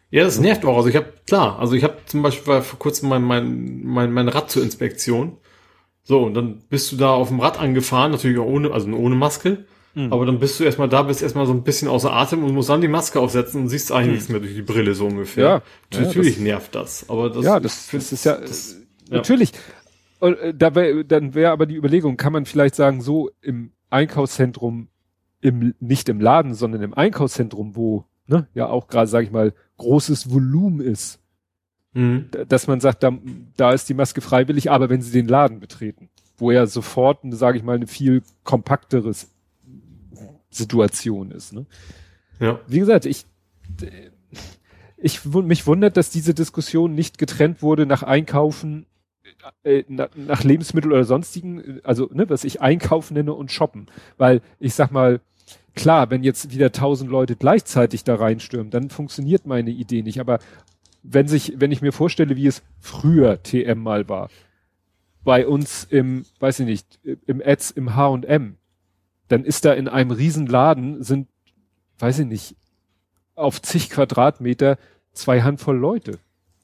Ja, 0.09 0.23
das 0.23 0.39
nervt 0.39 0.63
auch. 0.63 0.77
Also 0.77 0.89
ich 0.89 0.95
habe 0.95 1.13
klar, 1.25 1.59
also 1.59 1.73
ich 1.75 1.83
habe 1.83 1.97
zum 2.05 2.21
Beispiel 2.21 2.61
vor 2.61 2.79
kurzem 2.79 3.09
mein 3.09 3.23
mein 3.23 3.83
mein, 3.83 4.11
mein 4.13 4.29
Rad 4.29 4.49
zur 4.49 4.63
Inspektion 4.63 5.37
so, 6.07 6.23
und 6.23 6.35
dann 6.35 6.61
bist 6.69 6.89
du 6.93 6.95
da 6.95 7.09
auf 7.09 7.27
dem 7.27 7.41
Rad 7.41 7.59
angefahren, 7.59 8.13
natürlich 8.13 8.39
auch 8.39 8.45
ohne, 8.45 8.71
also 8.71 8.89
ohne 8.93 9.15
Maske. 9.15 9.65
Mhm. 9.93 10.13
Aber 10.13 10.25
dann 10.25 10.39
bist 10.39 10.57
du 10.57 10.63
erstmal 10.63 10.87
da, 10.87 11.03
bist 11.03 11.21
erstmal 11.21 11.45
so 11.45 11.51
ein 11.51 11.63
bisschen 11.63 11.89
außer 11.89 12.13
Atem 12.13 12.45
und 12.45 12.53
musst 12.53 12.69
dann 12.69 12.79
die 12.79 12.87
Maske 12.87 13.19
aufsetzen 13.19 13.63
und 13.63 13.67
siehst 13.67 13.91
eigentlich 13.91 14.05
mhm. 14.05 14.13
nichts 14.13 14.29
mehr 14.29 14.39
durch 14.39 14.55
die 14.55 14.61
Brille 14.61 14.95
so 14.95 15.05
ungefähr. 15.05 15.43
Ja, 15.91 15.99
natürlich 15.99 16.27
ja, 16.27 16.31
das, 16.35 16.41
nervt 16.43 16.75
das. 16.75 17.09
Aber 17.09 17.29
das, 17.29 17.43
ja, 17.43 17.59
das, 17.59 17.89
das 17.91 18.13
ist 18.13 18.23
ja, 18.23 18.37
das, 18.37 18.77
natürlich. 19.09 19.51
Und, 20.21 20.39
äh, 20.39 20.53
da 20.53 20.75
wär, 20.75 21.03
dann 21.03 21.35
wäre 21.35 21.51
aber 21.51 21.65
die 21.65 21.75
Überlegung, 21.75 22.15
kann 22.15 22.31
man 22.31 22.45
vielleicht 22.45 22.75
sagen, 22.75 23.01
so 23.01 23.29
im 23.41 23.73
Einkaufszentrum, 23.89 24.87
im, 25.41 25.73
nicht 25.81 26.07
im 26.07 26.21
Laden, 26.21 26.53
sondern 26.53 26.83
im 26.83 26.93
Einkaufszentrum, 26.93 27.75
wo, 27.75 28.05
ne, 28.27 28.47
ja 28.53 28.69
auch 28.69 28.87
gerade, 28.87 29.07
sage 29.07 29.25
ich 29.25 29.31
mal, 29.31 29.53
großes 29.75 30.31
Volumen 30.31 30.79
ist, 30.79 31.19
Mhm. 31.97 32.29
Dass 32.47 32.67
man 32.67 32.79
sagt, 32.79 33.01
da, 33.01 33.11
da 33.55 33.71
ist 33.71 33.89
die 33.89 33.95
Maske 33.95 34.21
freiwillig, 34.21 34.69
aber 34.69 34.87
wenn 34.89 35.01
sie 35.01 35.11
den 35.11 35.27
Laden 35.27 35.59
betreten, 35.59 36.09
wo 36.37 36.51
ja 36.51 36.67
sofort, 36.67 37.21
sage 37.31 37.57
ich 37.57 37.63
mal, 37.63 37.75
eine 37.75 37.87
viel 37.87 38.21
kompakteres 38.43 39.31
Situation 40.51 41.31
ist. 41.31 41.53
Ne? 41.53 41.65
Ja. 42.39 42.59
Wie 42.67 42.77
gesagt, 42.77 43.07
ich, 43.07 43.25
ich 44.97 45.25
mich 45.25 45.65
wundert, 45.65 45.97
dass 45.97 46.11
diese 46.11 46.35
Diskussion 46.35 46.93
nicht 46.93 47.17
getrennt 47.17 47.63
wurde 47.63 47.87
nach 47.87 48.03
Einkaufen, 48.03 48.85
äh, 49.63 49.83
nach, 49.87 50.09
nach 50.15 50.43
Lebensmittel 50.43 50.91
oder 50.91 51.03
sonstigen, 51.03 51.79
also 51.83 52.11
ne, 52.13 52.29
was 52.29 52.43
ich 52.43 52.61
Einkaufen 52.61 53.15
nenne 53.15 53.33
und 53.33 53.51
Shoppen, 53.51 53.87
weil 54.19 54.41
ich 54.59 54.75
sag 54.75 54.91
mal 54.91 55.19
klar, 55.73 56.09
wenn 56.09 56.23
jetzt 56.23 56.51
wieder 56.51 56.71
tausend 56.71 57.09
Leute 57.09 57.35
gleichzeitig 57.35 58.03
da 58.03 58.15
reinstürmen, 58.15 58.69
dann 58.69 58.89
funktioniert 58.89 59.45
meine 59.45 59.69
Idee 59.69 60.01
nicht. 60.01 60.19
Aber 60.19 60.39
wenn 61.09 61.27
sich, 61.27 61.53
wenn 61.57 61.71
ich 61.71 61.81
mir 61.81 61.91
vorstelle, 61.93 62.35
wie 62.35 62.47
es 62.47 62.63
früher 62.79 63.41
TM 63.41 63.79
mal 63.81 64.07
war, 64.09 64.29
bei 65.23 65.47
uns 65.47 65.83
im, 65.83 66.25
weiß 66.39 66.59
ich 66.61 66.65
nicht, 66.65 66.99
im 67.25 67.41
Ads 67.43 67.71
im 67.71 67.95
H&M, 67.95 68.55
dann 69.27 69.43
ist 69.43 69.65
da 69.65 69.73
in 69.73 69.87
einem 69.87 70.11
Riesenladen 70.11 71.03
sind, 71.03 71.27
weiß 71.99 72.19
ich 72.19 72.27
nicht, 72.27 72.55
auf 73.35 73.61
zig 73.61 73.89
Quadratmeter 73.89 74.77
zwei 75.13 75.41
Handvoll 75.41 75.77
Leute. 75.77 76.19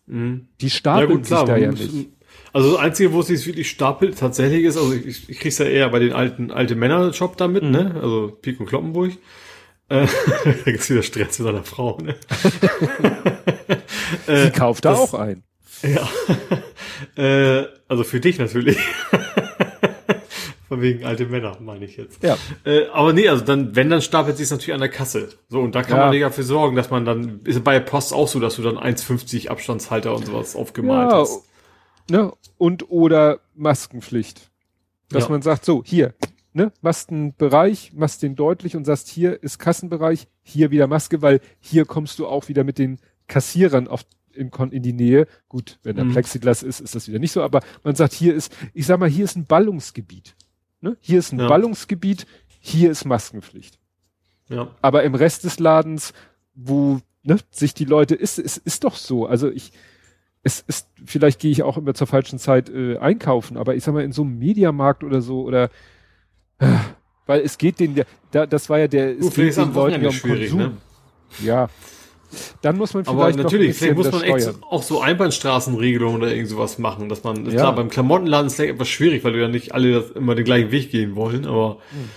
Mhm. 0.08 0.48
Die 0.62 0.70
stapeln 0.70 1.10
Ja, 1.10 1.16
gut, 1.16 1.26
klar, 1.26 1.40
sich 1.42 1.48
da 1.56 1.58
ja 1.58 1.72
nicht. 1.72 2.10
Also 2.52 2.72
das 2.72 2.80
Einzige, 2.80 3.14
wo 3.14 3.20
es 3.22 3.28
sich 3.28 3.46
wirklich 3.46 3.70
stapelt, 3.70 4.18
tatsächlich 4.18 4.64
ist, 4.64 4.78
also 4.78 4.94
ich, 4.94 5.30
ich 5.30 5.40
krieg's 5.40 5.58
ja 5.58 5.66
eher 5.66 5.90
bei 5.90 6.00
den 6.00 6.14
alten, 6.14 6.52
alte 6.52 6.76
Männer-Shop 6.76 7.38
damit, 7.38 7.64
Mhm. 7.64 7.72
ne? 7.72 7.96
Also 7.96 8.38
und 8.44 8.66
Kloppenburg. 8.66 9.12
Äh, 9.90 10.08
da 10.66 10.72
gibt's 10.72 10.90
wieder 10.90 11.04
Stress 11.04 11.40
mit 11.40 11.48
einer 11.50 11.64
Frau, 11.64 11.98
ne? 12.00 12.16
Die 14.28 14.52
kauft 14.52 14.86
da 14.86 14.92
das- 14.92 15.00
auch 15.00 15.14
ein. 15.20 15.44
Ja. 15.82 16.08
äh, 17.22 17.66
also 17.88 18.04
für 18.04 18.20
dich 18.20 18.40
natürlich. 18.40 18.78
Von 20.70 20.82
wegen 20.82 21.04
alte 21.06 21.26
Männer, 21.26 21.58
meine 21.60 21.86
ich 21.86 21.98
jetzt. 21.98 22.24
Ja. 22.24 22.38
Äh, 22.66 22.88
aber 22.88 23.14
nee, 23.14 23.28
also 23.28 23.44
dann, 23.44 23.76
wenn, 23.76 23.90
dann 23.90 24.02
stapelt 24.02 24.38
sich 24.38 24.50
natürlich 24.50 24.74
an 24.74 24.80
der 24.80 24.90
Kasse. 24.90 25.30
So, 25.50 25.60
und 25.60 25.76
da 25.76 25.84
kann 25.84 25.98
Ja. 26.00 26.06
man 26.06 26.14
ja 26.16 26.28
dafür 26.30 26.44
sorgen, 26.46 26.76
dass 26.76 26.90
man 26.90 27.06
dann, 27.06 27.42
ist 27.44 27.64
bei 27.64 27.74
der 27.74 27.82
Post 27.86 28.14
auch 28.14 28.28
so, 28.28 28.40
dass 28.40 28.56
du 28.56 28.62
dann 28.64 28.78
1,50 28.78 29.50
Abstandshalter 29.50 30.16
und 30.16 30.26
sowas 30.26 30.56
aufgemalt 30.56 31.12
Ja, 31.12 31.18
hast. 31.20 31.44
Ne? 32.10 32.32
Und 32.58 32.90
oder 32.90 33.40
Maskenpflicht. 33.56 34.50
Dass 35.10 35.24
Ja. 35.26 35.30
man 35.30 35.42
sagt, 35.44 35.64
so, 35.66 35.84
hier, 35.86 36.16
ne, 36.54 36.72
machst 36.82 37.12
einen 37.12 37.36
Bereich, 37.36 37.92
machst 37.94 38.24
den 38.24 38.36
deutlich 38.36 38.76
und 38.76 38.86
sagst, 38.86 39.10
hier 39.10 39.44
ist 39.44 39.60
Kassenbereich, 39.60 40.28
hier 40.42 40.72
wieder 40.72 40.88
Maske, 40.88 41.22
weil 41.22 41.40
hier 41.60 41.86
kommst 41.86 42.18
du 42.20 42.26
auch 42.26 42.48
wieder 42.48 42.64
mit 42.64 42.80
den 42.80 43.00
Kassierern 43.28 43.88
auf, 43.88 44.06
in, 44.34 44.50
in 44.72 44.84
die 44.84 44.94
Nähe. 44.94 45.28
Gut, 45.50 45.80
wenn 45.84 45.96
da 45.96 46.04
Mhm. 46.04 46.12
Plexiglas 46.12 46.64
ist, 46.64 46.80
ist 46.80 46.96
das 46.96 47.08
wieder 47.08 47.20
nicht 47.20 47.32
so, 47.32 47.42
aber 47.44 47.62
man 47.84 47.96
sagt, 47.96 48.14
hier 48.14 48.34
ist, 48.34 48.56
ich 48.74 48.86
sag 48.86 49.00
mal, 49.00 49.10
hier 49.10 49.26
ist 49.26 49.36
ein 49.36 49.46
Ballungsgebiet. 49.46 50.36
Ne? 50.82 50.98
Hier 51.00 51.20
ist 51.20 51.32
ein 51.32 51.40
Ja. 51.40 51.48
Ballungsgebiet, 51.48 52.26
hier 52.60 52.92
ist 52.92 53.06
Maskenpflicht. 53.06 53.80
Ja. 54.50 54.70
Aber 54.82 55.04
im 55.04 55.16
Rest 55.16 55.44
des 55.46 55.60
Ladens, 55.60 56.14
wo 56.54 57.00
ne, 57.24 57.38
sich 57.52 57.74
die 57.74 57.86
Leute, 57.86 58.16
ist, 58.16 58.40
ist, 58.40 58.58
ist 58.58 58.84
doch 58.84 58.96
so. 58.96 59.26
Also 59.26 59.50
ich, 59.50 59.72
es 60.44 60.60
ist, 60.68 60.90
vielleicht 61.06 61.40
gehe 61.40 61.52
ich 61.52 61.64
auch 61.64 61.78
immer 61.78 61.94
zur 61.94 62.08
falschen 62.08 62.38
Zeit 62.40 62.70
äh, 62.70 62.98
einkaufen, 62.98 63.56
aber 63.56 63.76
ich 63.76 63.84
sag 63.84 63.94
mal, 63.94 64.04
in 64.04 64.12
so 64.12 64.24
einem 64.24 64.38
Mediamarkt 64.40 65.04
oder 65.04 65.22
so 65.22 65.44
oder 65.44 65.70
äh, 66.60 66.68
weil 67.26 67.40
es 67.42 67.58
geht 67.58 67.80
den 67.80 68.02
da, 68.32 68.46
das 68.46 68.70
war 68.70 68.80
ja 68.80 68.88
der, 68.90 69.16
Gut, 69.16 69.28
es 69.30 69.34
vielleicht 69.34 69.58
geht 69.58 69.68
den 69.68 69.74
Leuten 69.74 70.04
ja 70.04 70.10
um 70.10 70.20
Konsum. 70.20 70.60
ne? 70.60 70.78
Ja. 71.42 71.70
Dann 72.62 72.78
muss 72.78 72.94
man 72.94 73.06
vielleicht 73.06 73.18
Aber 73.20 73.44
natürlich, 73.44 73.76
vielleicht 73.78 73.96
muss 73.96 74.12
man 74.12 74.24
echt 74.24 74.50
auch 74.70 74.84
so 74.84 75.02
Einbahnstraßenregelungen 75.02 76.22
oder 76.22 76.32
irgend 76.34 76.50
sowas 76.50 76.78
machen, 76.80 77.10
dass 77.10 77.24
man, 77.24 77.46
Ja. 77.46 77.52
klar, 77.52 77.76
beim 77.76 77.90
Klamottenladen 77.90 78.48
ist 78.48 78.54
es 78.54 78.58
vielleicht 78.58 78.74
etwas 78.76 78.90
schwierig, 78.90 79.24
weil 79.24 79.34
du 79.34 79.42
ja 79.42 79.48
nicht 79.48 79.74
alle 79.74 80.00
immer 80.16 80.36
den 80.36 80.46
gleichen 80.46 80.72
Weg 80.72 80.92
gehen 80.92 81.16
wollen, 81.16 81.46
aber 81.46 81.78
Hm. 81.92 82.10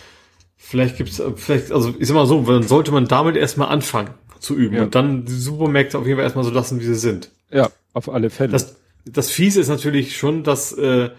vielleicht 0.56 0.97
gibt's, 0.97 1.20
vielleicht, 1.36 1.72
also 1.72 1.94
ich 1.98 2.06
sag 2.09 2.14
mal 2.14 2.26
so, 2.26 2.43
dann 2.43 2.62
sollte 2.62 2.93
man 2.93 3.06
damit 3.09 3.36
erstmal 3.36 3.68
anfangen 3.68 4.10
zu 4.38 4.55
üben 4.55 4.76
Ja. 4.76 4.82
und 4.84 4.94
dann 4.94 5.24
die 5.24 5.32
Supermärkte 5.32 5.98
auf 5.98 6.05
jeden 6.06 6.16
Fall 6.16 6.24
erstmal 6.24 6.44
so 6.44 6.51
lassen, 6.51 6.80
wie 6.80 6.84
sie 6.84 6.94
sind. 6.94 7.30
Ja, 7.51 7.70
auf 7.93 8.09
alle 8.09 8.30
Fälle. 8.30 8.52
Das, 8.52 8.76
das 9.05 9.30
Fiese 9.30 9.60
ist 9.60 9.68
natürlich 9.68 10.16
schon, 10.16 10.43
dass 10.43 10.72
äh, 10.72 11.10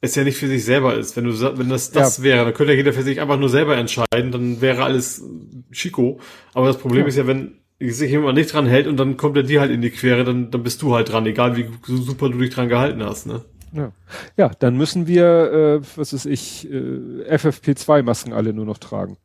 es 0.00 0.14
ja 0.14 0.24
nicht 0.24 0.36
für 0.38 0.48
sich 0.48 0.64
selber 0.64 0.94
ist. 0.96 1.16
Wenn 1.16 1.24
du 1.24 1.58
wenn 1.58 1.68
das 1.68 1.90
das 1.92 2.18
Ja. 2.18 2.24
wäre, 2.24 2.44
dann 2.46 2.54
könnte 2.54 2.72
ja 2.72 2.78
jeder 2.78 2.92
für 2.92 3.02
sich 3.02 3.20
einfach 3.20 3.38
nur 3.38 3.48
selber 3.48 3.76
entscheiden, 3.76 4.32
dann 4.32 4.60
wäre 4.60 4.82
alles 4.84 5.22
Chico. 5.70 6.18
Aber 6.54 6.66
das 6.66 6.78
Problem 6.78 7.02
Ja. 7.02 7.08
ist 7.08 7.16
ja, 7.16 7.26
wenn 7.26 7.58
sich 7.90 8.10
jemand 8.10 8.36
nicht 8.36 8.52
dran 8.52 8.66
hält 8.66 8.86
und 8.86 8.96
dann 8.96 9.16
kommt 9.16 9.36
er 9.36 9.42
dir 9.42 9.60
halt 9.60 9.70
in 9.70 9.82
die 9.82 9.90
Quere, 9.90 10.24
dann, 10.24 10.50
dann 10.50 10.62
bist 10.62 10.82
du 10.82 10.94
halt 10.94 11.10
dran, 11.10 11.26
egal 11.26 11.56
wie 11.56 11.66
super 11.84 12.28
du 12.28 12.38
dich 12.38 12.50
dran 12.50 12.68
gehalten 12.68 13.02
hast. 13.02 13.26
Ne? 13.26 13.42
ja. 13.72 13.92
ja, 14.36 14.50
dann 14.58 14.76
müssen 14.76 15.06
wir, 15.06 15.24
äh, 15.24 15.80
was 15.96 16.12
ist 16.12 16.26
ich, 16.26 16.70
äh, 16.70 17.34
FFP2-Masken 17.34 18.32
alle 18.32 18.52
nur 18.52 18.66
noch 18.66 18.78
tragen. 18.78 19.16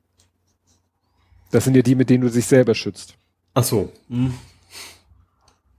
Das 1.52 1.64
sind 1.64 1.76
ja 1.76 1.82
die, 1.82 1.96
mit 1.96 2.10
denen 2.10 2.24
du 2.24 2.30
dich 2.30 2.46
selber 2.46 2.76
schützt. 2.76 3.16
Ach 3.54 3.64
so. 3.64 3.92
Hm. 4.10 4.34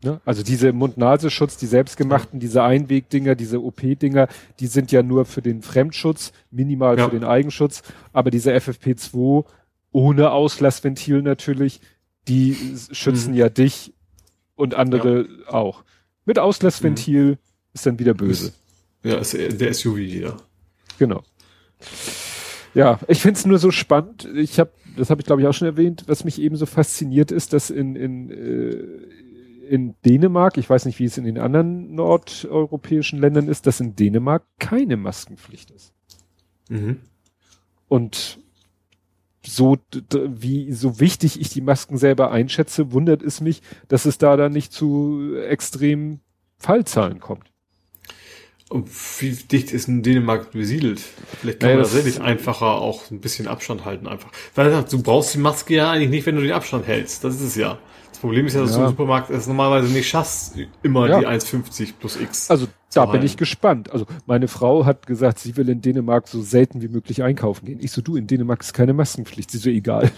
Ne? 0.02 0.20
Also 0.24 0.42
diese 0.42 0.72
Mund-Nasenschutz, 0.72 1.56
die 1.56 1.66
selbstgemachten, 1.66 2.38
diese 2.38 2.62
Einwegdinger, 2.62 3.34
diese 3.34 3.62
OP-Dinger, 3.62 4.28
die 4.60 4.66
sind 4.68 4.92
ja 4.92 5.02
nur 5.02 5.24
für 5.24 5.42
den 5.42 5.62
Fremdschutz, 5.62 6.32
minimal 6.50 6.98
Ja. 6.98 7.04
für 7.06 7.10
den 7.10 7.24
Eigenschutz. 7.24 7.82
Aber 8.12 8.30
diese 8.30 8.52
FFP2 8.54 9.44
ohne 9.90 10.30
Auslassventil 10.30 11.22
natürlich, 11.22 11.80
die 12.28 12.56
schützen 12.92 13.32
Mhm. 13.32 13.38
ja 13.38 13.48
dich 13.48 13.92
und 14.54 14.74
andere 14.74 15.26
auch. 15.48 15.84
Mit 16.24 16.38
Auslassventil 16.38 17.24
Mhm. 17.32 17.36
ist 17.72 17.86
dann 17.86 17.98
wieder 17.98 18.14
böse. 18.14 18.52
Ja, 19.02 19.16
ist 19.18 19.32
der 19.34 19.72
SUV 19.74 19.96
hier. 19.98 20.36
Genau. 20.98 21.22
Ja, 22.74 22.98
ich 23.08 23.20
find's 23.20 23.46
nur 23.46 23.58
so 23.58 23.70
spannend. 23.70 24.28
Ich 24.34 24.58
habe, 24.60 24.70
das 24.96 25.10
habe 25.10 25.20
ich 25.20 25.26
glaube 25.26 25.40
ich 25.42 25.48
auch 25.48 25.54
schon 25.54 25.66
erwähnt, 25.68 26.04
was 26.06 26.24
mich 26.24 26.40
eben 26.40 26.56
so 26.56 26.66
fasziniert 26.66 27.30
ist, 27.30 27.52
dass 27.52 27.70
in, 27.70 27.96
in, 27.96 28.30
äh, 28.30 29.68
in 29.68 29.94
Dänemark, 30.04 30.58
ich 30.58 30.68
weiß 30.68 30.84
nicht, 30.86 30.98
wie 30.98 31.04
es 31.04 31.18
in 31.18 31.24
den 31.24 31.38
anderen 31.38 31.94
nordeuropäischen 31.94 33.18
Ländern 33.20 33.48
ist, 33.48 33.66
dass 33.66 33.80
in 33.80 33.96
Dänemark 33.96 34.44
keine 34.58 34.96
Maskenpflicht 34.96 35.70
ist. 35.70 35.92
Mhm. 36.68 36.98
Und 37.88 38.38
so, 39.46 39.78
wie, 40.12 40.72
so 40.72 41.00
wichtig 41.00 41.40
ich 41.40 41.48
die 41.50 41.60
Masken 41.60 41.96
selber 41.96 42.30
einschätze, 42.30 42.92
wundert 42.92 43.22
es 43.22 43.40
mich, 43.40 43.62
dass 43.88 44.04
es 44.04 44.18
da 44.18 44.36
dann 44.36 44.52
nicht 44.52 44.72
zu 44.72 45.36
extremen 45.36 46.20
Fallzahlen 46.58 47.20
kommt. 47.20 47.44
Und 48.68 48.90
wie 49.20 49.30
dicht 49.30 49.72
ist 49.72 49.88
in 49.88 50.02
Dänemark 50.02 50.50
besiedelt? 50.52 51.00
Vielleicht 51.40 51.60
kann 51.60 51.70
Naja, 51.70 51.80
man 51.80 51.84
tatsächlich 51.84 52.20
einfacher 52.20 52.66
auch 52.66 53.10
ein 53.10 53.20
bisschen 53.20 53.48
Abstand 53.48 53.86
halten 53.86 54.06
einfach. 54.06 54.30
Weil 54.54 54.84
du 54.84 55.02
brauchst 55.02 55.32
die 55.32 55.38
Maske 55.38 55.74
ja 55.74 55.90
eigentlich 55.90 56.10
nicht, 56.10 56.26
wenn 56.26 56.36
du 56.36 56.42
den 56.42 56.52
Abstand 56.52 56.86
hältst. 56.86 57.24
Das 57.24 57.36
ist 57.36 57.40
es 57.40 57.54
ja. 57.56 57.78
Das 58.18 58.22
Problem 58.22 58.46
ist 58.46 58.54
ja, 58.54 58.62
dass 58.62 58.72
Ja. 58.72 58.78
du 58.78 58.82
im 58.82 58.88
Supermarkt 58.88 59.30
es 59.30 59.46
normalerweise 59.46 59.92
nicht 59.92 60.08
schaffst, 60.08 60.56
immer 60.82 61.08
Ja. 61.08 61.20
die 61.20 61.26
1,50 61.28 61.94
plus 62.00 62.20
X. 62.20 62.50
Also 62.50 62.66
da 62.92 63.06
bin 63.06 63.22
ich 63.22 63.36
gespannt. 63.36 63.92
Also 63.92 64.06
meine 64.26 64.48
Frau 64.48 64.84
hat 64.84 65.06
gesagt, 65.06 65.38
sie 65.38 65.56
will 65.56 65.68
in 65.68 65.82
Dänemark 65.82 66.26
so 66.26 66.42
selten 66.42 66.82
wie 66.82 66.88
möglich 66.88 67.22
einkaufen 67.22 67.64
gehen. 67.66 67.78
Ich 67.80 67.92
so, 67.92 68.02
du, 68.02 68.16
in 68.16 68.26
Dänemark 68.26 68.60
ist 68.62 68.72
keine 68.72 68.92
Maskenpflicht. 68.92 69.52
Sie 69.52 69.58
so, 69.58 69.70
egal. 69.70 70.10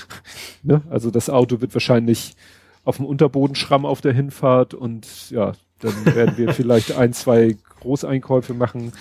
ne? 0.62 0.80
Also 0.88 1.10
das 1.10 1.28
Auto 1.28 1.60
wird 1.60 1.74
wahrscheinlich 1.74 2.36
auf 2.84 2.96
dem 2.96 3.04
Unterbodenschramm 3.04 3.84
auf 3.84 4.00
der 4.00 4.14
Hinfahrt 4.14 4.72
und 4.72 5.30
ja, 5.30 5.52
dann 5.80 6.06
werden 6.06 6.38
wir 6.38 6.54
vielleicht 6.54 6.96
ein, 6.96 7.12
zwei 7.12 7.58
Großeinkäufe 7.80 8.54
machen. 8.54 8.92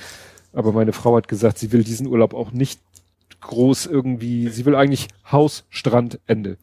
Aber 0.51 0.73
meine 0.73 0.91
Frau 0.91 1.15
hat 1.15 1.29
gesagt, 1.29 1.57
sie 1.57 1.71
will 1.71 1.85
diesen 1.85 2.05
Urlaub 2.05 2.33
auch 2.33 2.51
nicht 2.51 2.81
groß 3.39 3.85
irgendwie, 3.85 4.49
sie 4.49 4.65
will 4.65 4.75
eigentlich 4.75 5.07
Haus, 5.31 5.63
Strand, 5.69 6.19
Ende. 6.27 6.57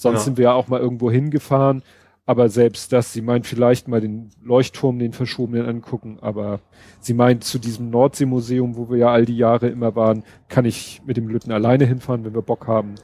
Sonst 0.00 0.20
Ja. 0.20 0.24
sind 0.24 0.38
wir 0.38 0.44
ja 0.44 0.52
auch 0.54 0.68
mal 0.68 0.80
irgendwo 0.80 1.10
hingefahren. 1.10 1.82
Aber 2.26 2.48
selbst 2.48 2.92
das, 2.92 3.12
sie 3.12 3.22
meint 3.22 3.46
vielleicht 3.46 3.88
mal 3.88 4.00
den 4.00 4.30
Leuchtturm, 4.42 4.98
den 5.00 5.12
verschobenen 5.12 5.66
angucken, 5.66 6.18
aber 6.20 6.60
sie 7.00 7.12
meint 7.12 7.42
zu 7.42 7.58
diesem 7.58 7.90
Nordseemuseum, 7.90 8.76
wo 8.76 8.88
wir 8.88 8.98
ja 8.98 9.08
all 9.10 9.24
die 9.24 9.36
Jahre 9.36 9.66
immer 9.68 9.96
waren, 9.96 10.22
kann 10.48 10.64
ich 10.64 11.02
mit 11.04 11.16
dem 11.16 11.26
Lütten 11.28 11.50
alleine 11.50 11.86
hinfahren, 11.86 12.24
wenn 12.24 12.32
wir 12.34 12.42
Bock 12.42 12.68
haben. 12.68 12.94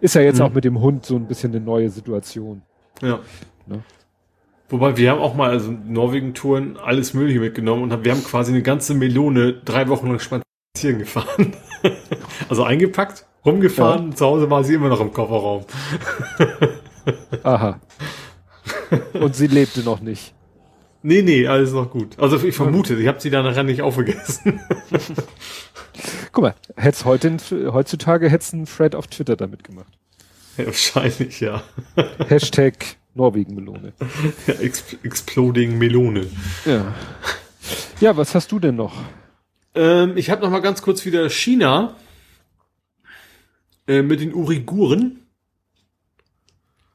Ist 0.00 0.16
ja 0.16 0.22
jetzt 0.22 0.38
Mhm. 0.40 0.44
auch 0.46 0.52
mit 0.52 0.64
dem 0.64 0.80
Hund 0.80 1.06
so 1.06 1.14
ein 1.16 1.26
bisschen 1.26 1.52
eine 1.54 1.64
neue 1.64 1.88
Situation. 1.88 2.62
Ja. 3.00 3.20
Ne? 3.66 3.84
Wobei 4.70 4.96
wir 4.96 5.10
haben 5.12 5.20
auch 5.20 5.34
mal 5.36 5.50
also 5.50 5.70
Norwegen-Touren 5.70 6.76
alles 6.78 7.14
Mögliche 7.14 7.38
mitgenommen 7.40 7.84
und 7.84 8.04
wir 8.04 8.12
haben 8.12 8.24
quasi 8.24 8.50
eine 8.52 8.62
ganze 8.62 8.92
Melone 8.94 9.52
drei 9.64 9.88
Wochen 9.88 10.08
lang 10.08 10.18
spazieren 10.18 10.98
gefahren. 10.98 11.52
also 12.48 12.64
eingepackt, 12.64 13.24
rumgefahren, 13.44 14.14
zu 14.14 14.26
Hause 14.26 14.50
war 14.50 14.64
sie 14.64 14.74
immer 14.74 14.88
noch 14.88 15.00
im 15.00 15.12
Kofferraum. 15.12 15.64
Aha. 17.42 17.80
Und 19.14 19.34
sie 19.36 19.46
lebte 19.46 19.80
noch 19.80 20.00
nicht. 20.00 20.34
Nee, 21.02 21.22
nee, 21.22 21.46
alles 21.46 21.72
noch 21.72 21.90
gut. 21.90 22.18
Also 22.18 22.42
ich 22.44 22.54
vermute, 22.54 22.94
ich 22.96 23.06
habe 23.06 23.20
sie 23.20 23.30
dann 23.30 23.44
nachher 23.44 23.62
nicht 23.62 23.82
aufgegessen. 23.82 24.60
Guck 26.32 26.42
mal, 26.42 26.54
hätt's 26.76 27.04
heute, 27.04 27.36
heutzutage 27.72 28.28
hätt's 28.28 28.52
einen 28.52 28.66
Thread 28.66 28.94
auf 28.94 29.06
Twitter 29.06 29.36
damit 29.36 29.64
gemacht. 29.64 29.92
ja, 30.56 30.66
wahrscheinlich, 30.66 31.40
ja. 31.40 31.62
Hashtag 32.28 32.96
Norwegenmelone. 33.14 33.92
ja 34.46 34.54
Ex 34.54 34.84
Exploding 35.02 35.78
Melone. 35.78 36.26
Ja. 36.64 36.94
Ja, 38.00 38.16
was 38.16 38.34
hast 38.34 38.52
du 38.52 38.58
denn 38.58 38.76
noch? 38.76 38.94
Ähm, 39.74 40.16
ich 40.16 40.30
habe 40.30 40.42
noch 40.42 40.50
mal 40.50 40.60
ganz 40.60 40.82
kurz 40.82 41.04
wieder 41.04 41.28
China 41.30 41.94
äh, 43.88 44.02
mit 44.02 44.20
den 44.20 44.34
Uiguren. 44.34 45.20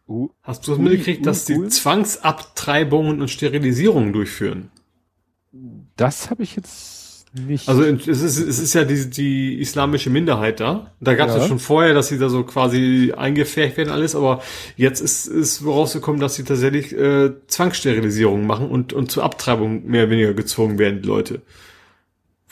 Uh, 0.07 0.30
Hast 0.41 0.68
du 0.68 0.72
das 0.72 0.80
mitgekriegt, 0.80 1.26
dass 1.26 1.45
die? 1.45 1.68
Zwangsabtreibungen 1.68 3.22
und 3.22 3.30
Sterilisierungen 3.30 4.14
durchführen? 4.14 4.70
das 5.95 6.30
habe 6.30 6.44
ich 6.44 6.56
jetzt 6.56 7.26
nicht. 7.34 7.68
Also 7.70 7.84
es 7.84 8.07
ist, 8.07 8.38
es 8.38 8.60
ist 8.60 8.74
ja 8.74 8.84
die, 8.84 9.10
die 9.10 9.60
islamische 9.60 10.10
Minderheit 10.10 10.60
da. 10.60 10.91
Da 10.99 11.15
gab 11.15 11.30
es 11.30 11.36
ja. 11.36 11.41
Ja. 11.41 11.48
schon 11.48 11.60
vorher, 11.60 11.94
dass 11.94 12.07
sie 12.07 12.18
da 12.18 12.30
so 12.30 12.44
quasi 12.44 13.14
eingefärbt 13.15 13.78
werden 13.78 13.90
alles, 13.90 14.15
aber 14.15 14.41
jetzt 14.76 14.99
ist 15.02 15.28
es 15.28 15.65
rausgekommen, 15.65 16.20
dass 16.20 16.36
sie 16.36 16.44
tatsächlich 16.44 16.94
äh, 16.94 17.32
Zwangssterilisierungen 17.48 18.45
machen 18.45 18.70
und, 18.70 18.94
und 18.94 19.11
zur 19.11 19.24
Abtreibung 19.24 19.86
mehr 19.86 20.03
oder 20.03 20.11
weniger 20.11 20.34
gezwungen 20.34 20.78
werden, 20.80 21.02
die 21.02 21.07
Leute. 21.07 21.41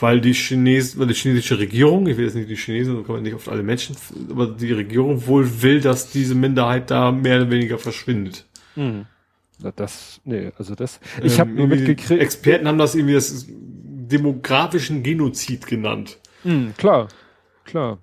Weil 0.02 0.20
die 0.20 0.34
Chinesen, 0.34 1.00
weil 1.00 1.08
die 1.08 1.14
chinesische 1.14 1.60
Regierung, 1.60 2.08
ich 2.08 2.18
will 2.18 2.26
jetzt 2.26 2.36
nicht 2.36 2.50
die 2.50 2.56
Chinesen, 2.56 2.96
so 2.96 3.04
kann 3.04 3.16
man 3.16 3.24
nicht 3.24 3.36
oft 3.36 3.48
alle 3.48 3.64
Menschen, 3.64 3.96
aber 4.30 4.48
die 4.48 4.72
Regierung 4.72 5.26
wohl 5.28 5.62
will, 5.62 5.80
dass 5.80 6.12
diese 6.12 6.36
Minderheit 6.36 6.90
da 6.90 7.12
mehr 7.12 7.38
oder 7.42 7.52
weniger 7.52 7.78
verschwindet. 7.78 8.46
Hm. 8.76 9.06
Na, 9.60 9.72
das, 9.72 10.20
nee, 10.26 10.52
also 10.58 10.74
das, 10.74 11.00
ich 11.22 11.40
habe 11.40 11.52
nur 11.52 11.68
mitgekriegt. 11.68 12.22
Experten 12.22 12.68
haben 12.68 12.80
das 12.80 12.96
irgendwie 12.96 13.14
das 13.14 13.46
demografischen 13.48 15.04
Genozid 15.04 15.68
genannt. 15.68 16.18
Hm, 16.44 16.74
klar, 16.78 17.08
klar. 17.64 18.00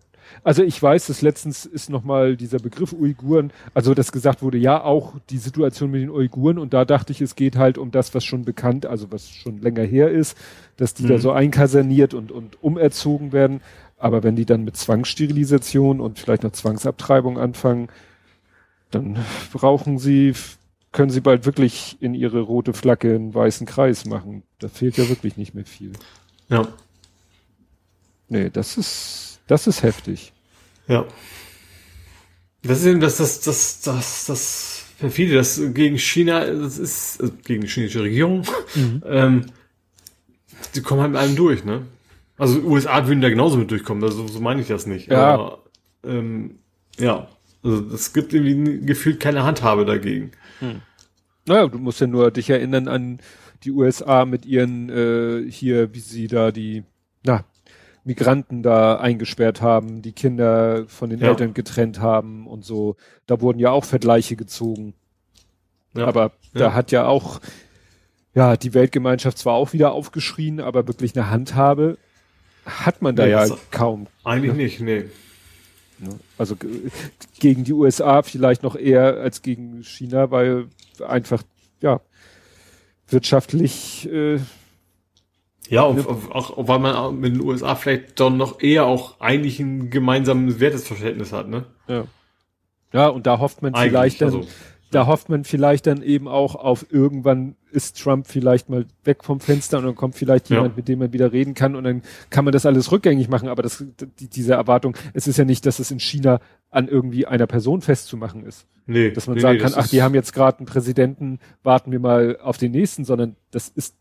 Also 0.48 0.62
ich 0.62 0.82
weiß, 0.82 1.08
dass 1.08 1.20
letztens 1.20 1.66
ist 1.66 1.90
nochmal 1.90 2.34
dieser 2.34 2.58
Begriff 2.58 2.94
Uiguren, 2.94 3.52
also 3.74 3.92
dass 3.92 4.12
gesagt 4.12 4.40
wurde, 4.40 4.56
ja, 4.56 4.82
auch 4.82 5.12
die 5.28 5.36
Situation 5.36 5.90
mit 5.90 6.00
den 6.00 6.08
Uiguren 6.08 6.58
und 6.58 6.72
da 6.72 6.86
dachte 6.86 7.12
ich, 7.12 7.20
es 7.20 7.36
geht 7.36 7.56
halt 7.56 7.76
um 7.76 7.90
das, 7.90 8.14
was 8.14 8.24
schon 8.24 8.46
bekannt, 8.46 8.86
also 8.86 9.12
was 9.12 9.28
schon 9.28 9.60
länger 9.60 9.82
her 9.82 10.10
ist, 10.10 10.38
dass 10.78 10.94
die 10.94 11.06
da 11.06 11.16
Mhm. 11.16 11.18
so 11.18 11.32
einkaserniert 11.32 12.14
und, 12.14 12.32
und 12.32 12.62
umerzogen 12.62 13.32
werden. 13.32 13.60
Aber 13.98 14.22
wenn 14.22 14.36
die 14.36 14.46
dann 14.46 14.64
mit 14.64 14.74
Zwangssterilisation 14.78 16.00
und 16.00 16.18
vielleicht 16.18 16.44
noch 16.44 16.52
Zwangsabtreibung 16.52 17.36
anfangen, 17.38 17.88
dann 18.90 19.18
brauchen 19.52 19.98
sie, 19.98 20.32
können 20.92 21.10
sie 21.10 21.20
bald 21.20 21.44
wirklich 21.44 21.98
in 22.00 22.14
ihre 22.14 22.40
rote 22.40 22.72
Flagge 22.72 23.14
einen 23.14 23.34
weißen 23.34 23.66
Kreis 23.66 24.06
machen. 24.06 24.44
Da 24.60 24.68
fehlt 24.68 24.96
ja 24.96 25.10
wirklich 25.10 25.36
nicht 25.36 25.54
mehr 25.54 25.66
viel. 25.66 25.92
Ja, 26.48 26.66
Nee, 28.28 28.48
das 28.50 28.78
ist, 28.78 29.40
das 29.46 29.66
ist 29.66 29.82
heftig. 29.82 30.32
Ja. 30.88 31.06
Das 32.62 32.80
ist 32.80 32.86
eben 32.86 33.00
das, 33.00 33.18
das, 33.18 33.40
das, 33.40 33.80
das, 33.82 34.26
das 34.26 34.84
perfide, 34.98 35.34
das 35.34 35.60
gegen 35.74 35.98
China, 35.98 36.44
das 36.44 36.78
ist, 36.78 37.20
also 37.20 37.32
gegen 37.44 37.62
die 37.62 37.68
chinesische 37.68 38.02
Regierung, 38.02 38.42
ähm, 39.06 39.46
die 40.74 40.82
kommen 40.82 41.02
halt 41.02 41.12
mit 41.12 41.20
allem 41.20 41.36
durch, 41.36 41.64
ne? 41.64 41.82
Also 42.36 42.60
USA 42.60 43.06
würden 43.06 43.20
da 43.20 43.28
genauso 43.28 43.56
mit 43.58 43.70
durchkommen, 43.70 44.02
also 44.02 44.26
so 44.26 44.40
meine 44.40 44.60
ich 44.60 44.68
das 44.68 44.86
nicht. 44.86 45.08
Ja. 45.08 45.34
Aber, 45.34 45.64
ähm, 46.04 46.58
ja, 46.98 47.28
also 47.62 47.84
es 47.94 48.12
gibt 48.12 48.32
irgendwie 48.32 48.86
gefühlt 48.86 49.18
keine 49.18 49.44
Handhabe 49.44 49.84
dagegen. 49.84 50.30
Naja, 51.46 51.66
du 51.66 51.78
musst 51.78 52.00
ja 52.00 52.06
nur 52.06 52.30
dich 52.30 52.50
erinnern 52.50 52.86
an 52.86 53.20
die 53.64 53.72
USA 53.72 54.24
mit 54.24 54.46
ihren 54.46 54.88
äh, 54.88 55.50
hier, 55.50 55.94
wie 55.94 56.00
sie 56.00 56.28
da 56.28 56.52
die 56.52 56.84
na, 57.24 57.44
Migranten 58.08 58.62
da 58.62 58.96
eingesperrt 58.96 59.60
haben, 59.60 60.00
die 60.00 60.12
Kinder 60.12 60.86
von 60.88 61.10
den 61.10 61.20
Ja. 61.20 61.28
Eltern 61.28 61.52
getrennt 61.52 62.00
haben 62.00 62.46
und 62.46 62.64
so. 62.64 62.96
Da 63.26 63.40
wurden 63.42 63.58
ja 63.58 63.70
auch 63.70 63.84
Vergleiche 63.84 64.34
gezogen. 64.34 64.94
Ja. 65.94 66.06
Aber 66.06 66.32
Ja. 66.54 66.60
da 66.60 66.72
hat 66.72 66.90
ja 66.90 67.04
auch 67.06 67.40
ja 68.34 68.56
die 68.56 68.72
Weltgemeinschaft 68.72 69.36
zwar 69.36 69.54
auch 69.54 69.74
wieder 69.74 69.92
aufgeschrien, 69.92 70.58
aber 70.58 70.88
wirklich 70.88 71.14
eine 71.14 71.28
Handhabe 71.30 71.98
hat 72.64 73.02
man 73.02 73.14
da 73.14 73.24
Nee, 73.26 73.30
ja 73.32 73.46
kaum. 73.70 74.06
Eigentlich 74.24 74.54
nicht, 74.54 74.80
nee. 74.80 75.04
Ne? 75.98 76.18
Also 76.38 76.56
ge- 76.56 76.90
gegen 77.40 77.64
die 77.64 77.72
USA 77.74 78.22
vielleicht 78.22 78.62
noch 78.62 78.74
eher 78.74 79.18
als 79.18 79.42
gegen 79.42 79.82
China, 79.84 80.30
weil 80.30 80.68
einfach 81.06 81.42
ja 81.82 82.00
wirtschaftlich 83.08 84.08
äh, 84.10 84.38
Ja, 85.68 85.82
auch, 85.82 85.96
auch, 86.30 86.56
auch 86.56 86.68
weil 86.68 86.78
man 86.78 87.20
mit 87.20 87.34
den 87.34 87.42
USA 87.42 87.74
vielleicht 87.74 88.18
dann 88.20 88.36
noch 88.36 88.60
eher 88.60 88.86
auch 88.86 89.20
eigentlich 89.20 89.60
ein 89.60 89.90
gemeinsames 89.90 90.60
Wertesverständnis 90.60 91.32
hat, 91.32 91.48
ne? 91.48 91.64
ja. 91.88 92.04
ja 92.92 93.08
und 93.08 93.26
da 93.26 93.38
hofft 93.38 93.62
man 93.62 93.74
vielleicht 93.74 94.20
dann, 94.22 94.34
also, 94.34 94.46
da 94.90 95.06
hofft 95.06 95.28
man 95.28 95.44
vielleicht 95.44 95.86
dann 95.86 96.02
eben 96.02 96.28
auch 96.28 96.54
auf 96.54 96.86
irgendwann 96.90 97.56
ist 97.70 98.02
Trump 98.02 98.26
vielleicht 98.26 98.70
mal 98.70 98.86
weg 99.04 99.24
vom 99.24 99.40
Fenster 99.40 99.78
und 99.78 99.84
dann 99.84 99.94
kommt 99.94 100.14
vielleicht 100.14 100.48
Ja. 100.48 100.56
jemand, 100.56 100.76
mit 100.76 100.88
dem 100.88 101.00
man 101.00 101.12
wieder 101.12 101.32
reden 101.32 101.54
kann 101.54 101.76
und 101.76 101.84
dann 101.84 102.02
kann 102.30 102.44
man 102.44 102.52
das 102.52 102.64
alles 102.66 102.90
rückgängig 102.90 103.28
machen. 103.28 103.48
Aber 103.48 103.62
das, 103.62 103.84
die, 104.18 104.28
diese 104.28 104.54
Erwartung, 104.54 104.96
es 105.12 105.26
ist 105.26 105.36
ja 105.36 105.44
nicht, 105.44 105.66
dass 105.66 105.78
es 105.78 105.90
in 105.90 106.00
China 106.00 106.40
an 106.70 106.88
irgendwie 106.88 107.26
einer 107.26 107.46
Person 107.46 107.82
festzumachen 107.82 108.44
ist. 108.44 108.66
nee, 108.86 109.10
Dass 109.10 109.26
man 109.26 109.36
nee, 109.36 109.42
sagen 109.42 109.58
nee, 109.58 109.62
kann, 109.62 109.74
ach, 109.76 109.88
die 109.88 110.02
haben 110.02 110.14
jetzt 110.14 110.32
gerade 110.32 110.58
einen 110.58 110.66
Präsidenten, 110.66 111.40
warten 111.62 111.92
wir 111.92 112.00
mal 112.00 112.38
auf 112.42 112.56
den 112.56 112.72
nächsten, 112.72 113.04
sondern 113.04 113.36
das 113.50 113.68
ist, 113.68 113.94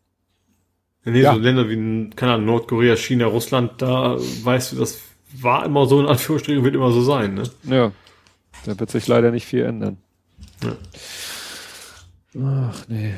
Nee, 1.10 1.22
Ja. 1.22 1.34
so 1.34 1.40
Länder 1.40 1.70
wie, 1.70 2.10
keine 2.16 2.34
Ahnung, 2.34 2.48
Nordkorea, 2.48 2.96
China, 2.98 3.28
Russland, 3.28 3.82
da 3.82 4.18
weißt 4.18 4.74
du, 4.74 4.76
das 4.78 5.00
war 5.42 5.66
immer 5.66 5.86
so, 5.88 6.00
in 6.02 6.06
Anführungsstrichen, 6.06 6.64
wird 6.64 6.76
immer 6.76 6.92
so 6.92 7.02
sein, 7.02 7.34
ne? 7.36 7.44
ja, 7.64 7.92
da 8.66 8.80
wird 8.80 8.90
sich 8.92 9.08
leider 9.08 9.32
nicht 9.32 9.46
viel 9.46 9.64
ändern. 9.64 9.98
Ja. 10.64 10.76
Ach 12.70 12.84
nee. 12.88 13.14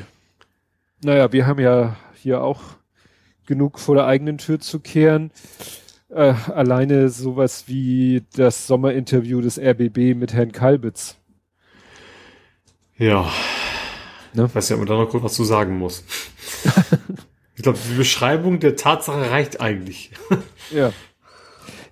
Naja, 1.02 1.32
wir 1.32 1.46
haben 1.46 1.60
ja 1.60 1.96
hier 2.14 2.42
auch 2.42 2.60
genug 3.46 3.78
vor 3.78 3.94
der 3.96 4.06
eigenen 4.06 4.38
Tür 4.38 4.60
zu 4.60 4.78
kehren. 4.80 5.30
Äh, 6.10 6.34
alleine 6.54 7.08
sowas 7.08 7.64
wie 7.66 8.22
das 8.36 8.66
Sommerinterview 8.66 9.40
des 9.40 9.58
RBB 9.58 10.14
mit 10.16 10.32
Herrn 10.32 10.52
Kalbitz. 10.52 11.16
Ja. 12.98 13.30
Ne? 14.34 14.44
Ich 14.46 14.54
weiß 14.54 14.68
ja, 14.68 14.76
ob 14.76 14.80
man 14.80 14.88
da 14.88 14.94
noch 14.96 15.08
kurz 15.08 15.24
was 15.24 15.34
zu 15.34 15.44
sagen 15.44 15.78
muss. 15.78 16.04
ich 17.60 17.64
glaube, 17.64 17.78
die 17.90 17.94
Beschreibung 17.94 18.58
der 18.58 18.74
Tatsache 18.74 19.30
reicht 19.30 19.60
eigentlich. 19.60 20.12
Ja. 20.74 20.92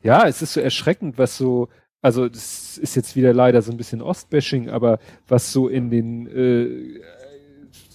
Ja, 0.03 0.27
es 0.27 0.41
ist 0.41 0.53
so 0.55 0.61
erschreckend, 0.61 1.19
was 1.19 1.37
so, 1.37 1.69
also 2.01 2.29
das 2.29 2.79
ist 2.79 2.95
jetzt 2.95 3.17
wieder 3.17 3.35
leider 3.35 3.61
so 3.61 3.73
ein 3.73 3.77
bisschen 3.77 4.01
Ostbashing, 4.01 4.71
aber 4.71 4.99
was 5.27 5.53
so 5.53 5.69
in 5.69 5.91
den, 5.91 6.27
äh, 6.29 7.01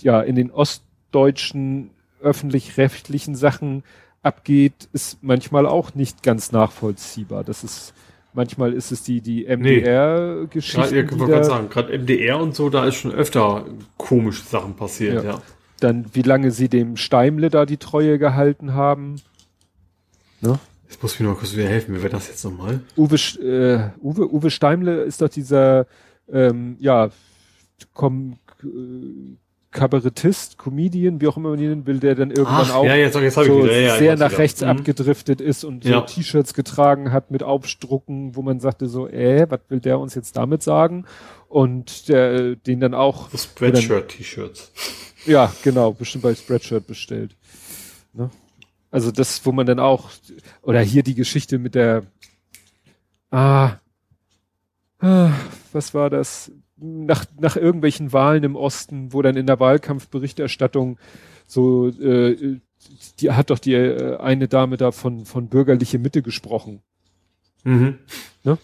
ja, 0.01 0.21
in 0.21 0.35
den 0.35 0.51
ostdeutschen 0.51 1.91
öffentlich-rechtlichen 2.21 3.35
Sachen 3.35 3.83
abgeht, 4.21 4.89
ist 4.91 5.23
manchmal 5.23 5.65
auch 5.65 5.95
nicht 5.95 6.21
ganz 6.21 6.51
nachvollziehbar. 6.51 7.43
Das 7.45 7.63
ist, 7.63 7.93
manchmal 8.33 8.73
ist 8.73 8.91
es 8.91 9.01
die, 9.03 9.21
die 9.21 9.45
Gerade, 9.45 9.57
MDR-Geschichte, 9.57 10.95
ihr 10.95 11.05
könnt 11.05 11.21
die 11.21 11.25
gerade 11.25 11.37
da, 11.37 11.43
sagen, 11.45 11.69
gerade 11.69 11.97
MDR 11.97 12.39
und 12.39 12.53
so, 12.53 12.69
da 12.69 12.85
ist 12.85 12.95
schon 12.95 13.13
öfter 13.13 13.65
komische 13.97 14.43
Sachen 14.43 14.75
passiert, 14.75 15.23
Ja. 15.23 15.31
ja. 15.31 15.41
Dann 15.83 16.05
wie 16.13 16.21
lange 16.21 16.51
sie 16.51 16.69
dem 16.69 16.97
Steimle 16.97 17.49
da 17.49 17.65
die 17.65 17.77
Treue 17.77 18.17
gehalten 18.17 18.73
haben. 18.73 19.21
Ne? 20.41 20.59
Jetzt 20.89 21.01
muss 21.01 21.13
ich 21.13 21.19
mir 21.19 21.27
noch 21.27 21.39
kurz 21.39 21.53
wieder 21.53 21.67
helfen, 21.67 21.95
wie 21.95 22.01
wäre 22.01 22.09
das 22.09 22.27
jetzt 22.27 22.43
nochmal? 22.43 22.81
Uwe, 22.95 23.15
äh, 23.15 23.89
Uwe, 24.01 24.31
Uwe 24.31 24.51
Steimle 24.51 25.03
ist 25.03 25.21
doch 25.21 25.29
dieser, 25.29 25.87
ähm, 26.31 26.77
ja, 26.79 27.09
Kom 27.93 28.37
äh, 28.63 29.35
Kabarettist, 29.73 30.57
Comedian, 30.57 31.19
wie 31.19 31.27
auch 31.27 31.35
immer 31.35 31.49
man 31.49 31.59
ihn 31.59 31.69
nennen 31.69 31.85
will, 31.87 31.99
der 31.99 32.15
dann 32.15 32.29
irgendwann 32.29 32.67
Ach, 32.69 32.75
auch 32.75 32.85
ja, 32.85 32.95
jetzt, 32.95 33.15
jetzt 33.15 33.33
so 33.33 33.63
wieder. 33.63 33.79
Ja, 33.79 33.97
sehr 33.97 34.15
nach 34.15 34.29
wieder. 34.29 34.37
rechts 34.39 34.61
Mhm. 34.61 34.67
abgedriftet 34.67 35.41
ist 35.41 35.63
und 35.63 35.83
so 35.83 35.89
Ja. 35.89 36.01
T-Shirts 36.01 36.53
getragen 36.53 37.11
hat 37.11 37.31
mit 37.31 37.43
Aufdrucken, 37.43 38.35
wo 38.35 38.41
man 38.41 38.59
sagte 38.59 38.87
so, 38.87 39.07
äh, 39.07 39.45
was 39.49 39.59
will 39.69 39.79
der 39.79 39.99
uns 39.99 40.15
jetzt 40.15 40.37
damit 40.37 40.63
sagen? 40.63 41.05
Und 41.49 42.07
der, 42.07 42.33
äh, 42.33 42.55
den 42.55 42.79
dann 42.79 42.93
auch, 42.93 43.29
So 43.31 43.37
Spreadshirt-T-Shirts. 43.37 44.71
ja, 45.25 45.51
genau, 45.63 45.91
bestimmt 45.91 46.23
bei 46.23 46.35
Spreadshirt 46.35 46.87
bestellt. 46.87 47.35
Ne? 48.13 48.29
Also 48.91 49.11
das, 49.11 49.43
wo 49.45 49.51
man 49.51 49.65
dann 49.65 49.79
auch, 49.79 50.11
oder 50.61 50.79
hier 50.81 51.01
die 51.03 51.15
Geschichte 51.15 51.57
mit 51.57 51.73
der, 51.75 52.03
ah, 53.31 53.77
ah 54.99 55.31
was 55.71 55.93
war 55.95 56.11
das? 56.11 56.51
Nach, 56.75 57.25
nach 57.39 57.55
irgendwelchen 57.55 58.13
Wahlen 58.13 58.43
im 58.43 58.55
Osten, 58.55 59.13
wo 59.13 59.21
dann 59.21 59.37
in 59.37 59.45
der 59.45 59.59
Wahlkampfberichterstattung 59.59 60.97
so, 61.45 61.87
äh, 61.87 62.59
die 63.19 63.31
hat 63.31 63.49
doch 63.49 63.59
die 63.59 63.73
äh, 63.73 64.17
eine 64.17 64.47
Dame 64.47 64.77
da 64.77 64.91
von, 64.91 65.25
von 65.25 65.47
bürgerliche 65.47 65.99
Mitte 65.99 66.21
gesprochen. 66.21 66.81
Mhm. 67.63 67.99
Ne? 68.43 68.57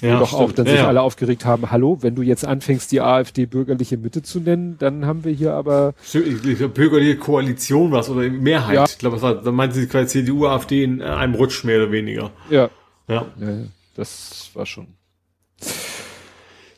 Ja, 0.00 0.18
doch 0.18 0.32
auch 0.34 0.42
stimmt. 0.50 0.58
dann 0.58 0.66
ja, 0.66 0.72
sich 0.72 0.80
ja. 0.80 0.88
alle 0.88 1.02
aufgeregt 1.02 1.44
haben, 1.44 1.70
hallo, 1.70 1.98
wenn 2.02 2.14
du 2.14 2.22
jetzt 2.22 2.44
anfängst, 2.44 2.92
die 2.92 3.00
AfD 3.00 3.46
bürgerliche 3.46 3.96
Mitte 3.96 4.22
zu 4.22 4.40
nennen, 4.40 4.76
dann 4.78 5.06
haben 5.06 5.24
wir 5.24 5.32
hier 5.32 5.54
aber 5.54 5.94
bürgerliche 6.12 7.16
Koalition 7.16 7.92
was 7.92 8.10
oder 8.10 8.28
Mehrheit. 8.28 8.74
Ja. 8.74 8.84
Ich 8.84 8.98
glaube, 8.98 9.18
da 9.18 9.52
meinte 9.52 9.76
sie 9.76 9.86
quasi 9.86 10.24
CDU, 10.24 10.46
AfD 10.46 10.84
in 10.84 11.00
einem 11.00 11.34
Rutsch 11.34 11.64
mehr 11.64 11.78
oder 11.82 11.92
weniger. 11.92 12.30
Ja. 12.50 12.70
Ja, 13.06 13.26
ja, 13.38 13.48
das 13.94 14.50
war 14.54 14.66
schon. 14.66 14.88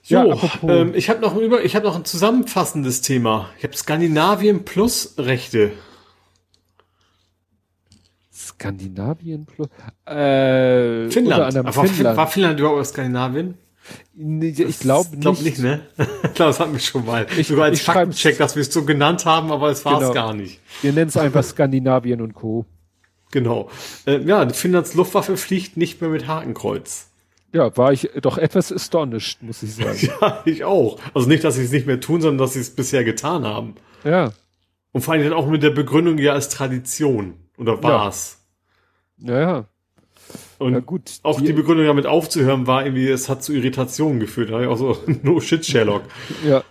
So, 0.08 0.14
Ja, 0.14 0.36
ähm, 0.68 0.94
ich 0.94 1.10
habe 1.10 1.20
noch 1.20 1.34
ein 1.34 1.40
über, 1.40 1.64
ich 1.64 1.74
habe 1.74 1.84
noch 1.86 1.96
ein 1.96 2.04
zusammenfassendes 2.04 3.00
Thema. 3.00 3.50
Ich 3.58 3.64
habe 3.64 3.76
Skandinavien 3.76 4.64
plus 4.64 5.14
Rechte. 5.18 5.72
Skandinavien 8.32 9.46
plus 9.46 9.68
äh, 10.06 11.04
unter 11.04 11.10
Finnland. 11.10 11.54
war 11.64 11.84
Finnland. 11.86 12.16
War 12.16 12.26
Finnland 12.28 12.60
überhaupt 12.60 12.80
aus 12.80 12.88
Skandinavien? 12.90 13.54
Nee, 14.14 14.48
ich 14.56 14.78
glaube 14.80 15.10
nicht. 15.10 15.20
Glaub 15.22 15.40
nicht, 15.40 15.58
ne? 15.58 15.86
ich 15.98 16.06
glaube, 16.06 16.34
das 16.50 16.60
hatten 16.60 16.72
wir 16.72 16.80
schon 16.80 17.04
mal. 17.04 17.26
Ich- 17.36 17.48
Sogar 17.48 17.64
als 17.66 17.78
ich 17.78 17.84
Faktencheck, 17.84 18.38
dass 18.38 18.54
wir 18.56 18.62
es 18.62 18.72
so 18.72 18.84
genannt 18.84 19.24
haben, 19.24 19.50
aber 19.52 19.70
es 19.70 19.84
war 19.84 19.94
es 19.94 19.98
Genau. 20.00 20.12
gar 20.12 20.34
nicht. 20.34 20.60
Wir 20.82 20.92
nennen 20.92 21.08
es 21.08 21.16
einfach 21.16 21.42
Skandinavien 21.44 22.20
und 22.20 22.34
Co. 22.34 22.64
Genau. 23.32 23.70
Äh, 24.06 24.20
ja, 24.22 24.48
Finnlands 24.50 24.94
Luftwaffe 24.94 25.36
fliegt 25.36 25.76
nicht 25.76 26.00
mehr 26.00 26.10
mit 26.10 26.26
Hakenkreuz. 26.28 27.08
Ja, 27.56 27.74
war 27.78 27.90
ich 27.90 28.10
doch 28.20 28.36
etwas 28.36 28.70
astonished, 28.70 29.42
muss 29.42 29.62
ich 29.62 29.74
sagen. 29.76 29.96
Ja, 30.20 30.42
ich 30.44 30.64
auch. 30.64 30.98
Also 31.14 31.26
nicht, 31.26 31.42
dass 31.42 31.54
sie 31.54 31.64
es 31.64 31.72
nicht 31.72 31.86
mehr 31.86 32.00
tun, 32.00 32.20
sondern 32.20 32.38
dass 32.38 32.52
sie 32.52 32.60
es 32.60 32.68
bisher 32.70 33.02
getan 33.02 33.44
haben. 33.44 33.76
ja. 34.04 34.32
Und 34.92 35.02
vor 35.02 35.12
allem 35.12 35.24
dann 35.24 35.34
auch 35.34 35.46
mit 35.46 35.62
der 35.62 35.70
Begründung 35.70 36.16
ja 36.16 36.32
als 36.32 36.48
Tradition. 36.48 37.34
Oder 37.58 37.82
war's? 37.82 38.38
Naja. 39.18 39.66
Und 40.58 40.72
Ja, 40.72 40.80
gut. 40.80 41.18
auch 41.22 41.38
die, 41.38 41.52
Begründung 41.52 41.86
damit 41.86 42.06
aufzuhören 42.06 42.66
war 42.66 42.84
irgendwie, 42.84 43.08
es 43.08 43.28
hat 43.28 43.42
zu 43.44 43.52
Irritationen 43.52 44.20
geführt. 44.20 44.50
Da 44.50 44.60
ich 44.62 44.68
auch 44.68 44.78
so, 44.78 44.96
no 45.22 45.38
shit, 45.40 45.66
Sherlock. 45.66 46.04
Ja, 46.46 46.64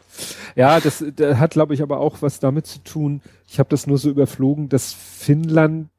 ja, 0.55 0.79
das, 0.79 1.03
das 1.15 1.37
hat, 1.37 1.51
glaube 1.51 1.75
ich, 1.75 1.83
aber 1.83 1.99
auch 1.99 2.21
was 2.23 2.39
damit 2.39 2.65
zu 2.65 2.79
tun. 2.83 3.21
Ich 3.47 3.59
habe 3.59 3.69
das 3.69 3.85
nur 3.85 3.99
so 3.99 4.09
überflogen, 4.09 4.69
dass 4.69 4.93
Finnland 4.93 5.89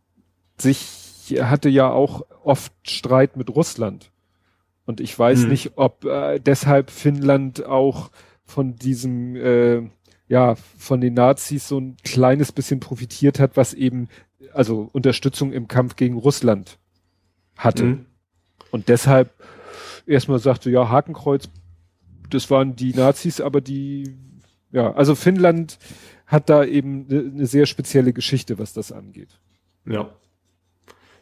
sich 0.58 0.84
hatte 1.40 1.68
ja 1.68 1.90
auch 1.90 2.22
oft 2.42 2.72
Streit 2.88 3.36
mit 3.36 3.50
Russland. 3.54 4.10
Und 4.86 5.00
ich 5.00 5.18
weiß 5.18 5.42
Hm. 5.42 5.48
nicht, 5.50 5.72
ob 5.76 6.04
äh, 6.04 6.38
deshalb 6.38 6.90
Finnland 6.90 7.64
auch 7.66 8.10
von 8.44 8.76
diesem, 8.76 9.36
äh, 9.36 9.82
ja, 10.28 10.54
von 10.54 11.00
den 11.00 11.14
Nazis 11.14 11.68
so 11.68 11.78
ein 11.78 11.96
kleines 12.04 12.52
bisschen 12.52 12.80
profitiert 12.80 13.38
hat, 13.40 13.56
was 13.56 13.74
eben, 13.74 14.08
also 14.52 14.88
Unterstützung 14.92 15.52
im 15.52 15.68
Kampf 15.68 15.96
gegen 15.96 16.16
Russland 16.16 16.78
hatte. 17.56 17.84
Mhm. 17.84 18.06
Und 18.70 18.88
deshalb 18.88 19.30
erstmal 20.06 20.38
sagte, 20.38 20.70
ja, 20.70 20.88
Hakenkreuz, 20.88 21.48
das 22.30 22.50
waren 22.50 22.76
die 22.76 22.94
Nazis, 22.94 23.40
aber 23.40 23.60
die, 23.60 24.16
ja, 24.72 24.92
also 24.94 25.14
Finnland 25.14 25.78
hat 26.26 26.48
da 26.48 26.64
eben 26.64 27.06
eine 27.08 27.22
ne 27.22 27.46
sehr 27.46 27.66
spezielle 27.66 28.12
Geschichte, 28.12 28.58
was 28.58 28.72
das 28.72 28.92
angeht. 28.92 29.38
Ja. 29.84 30.10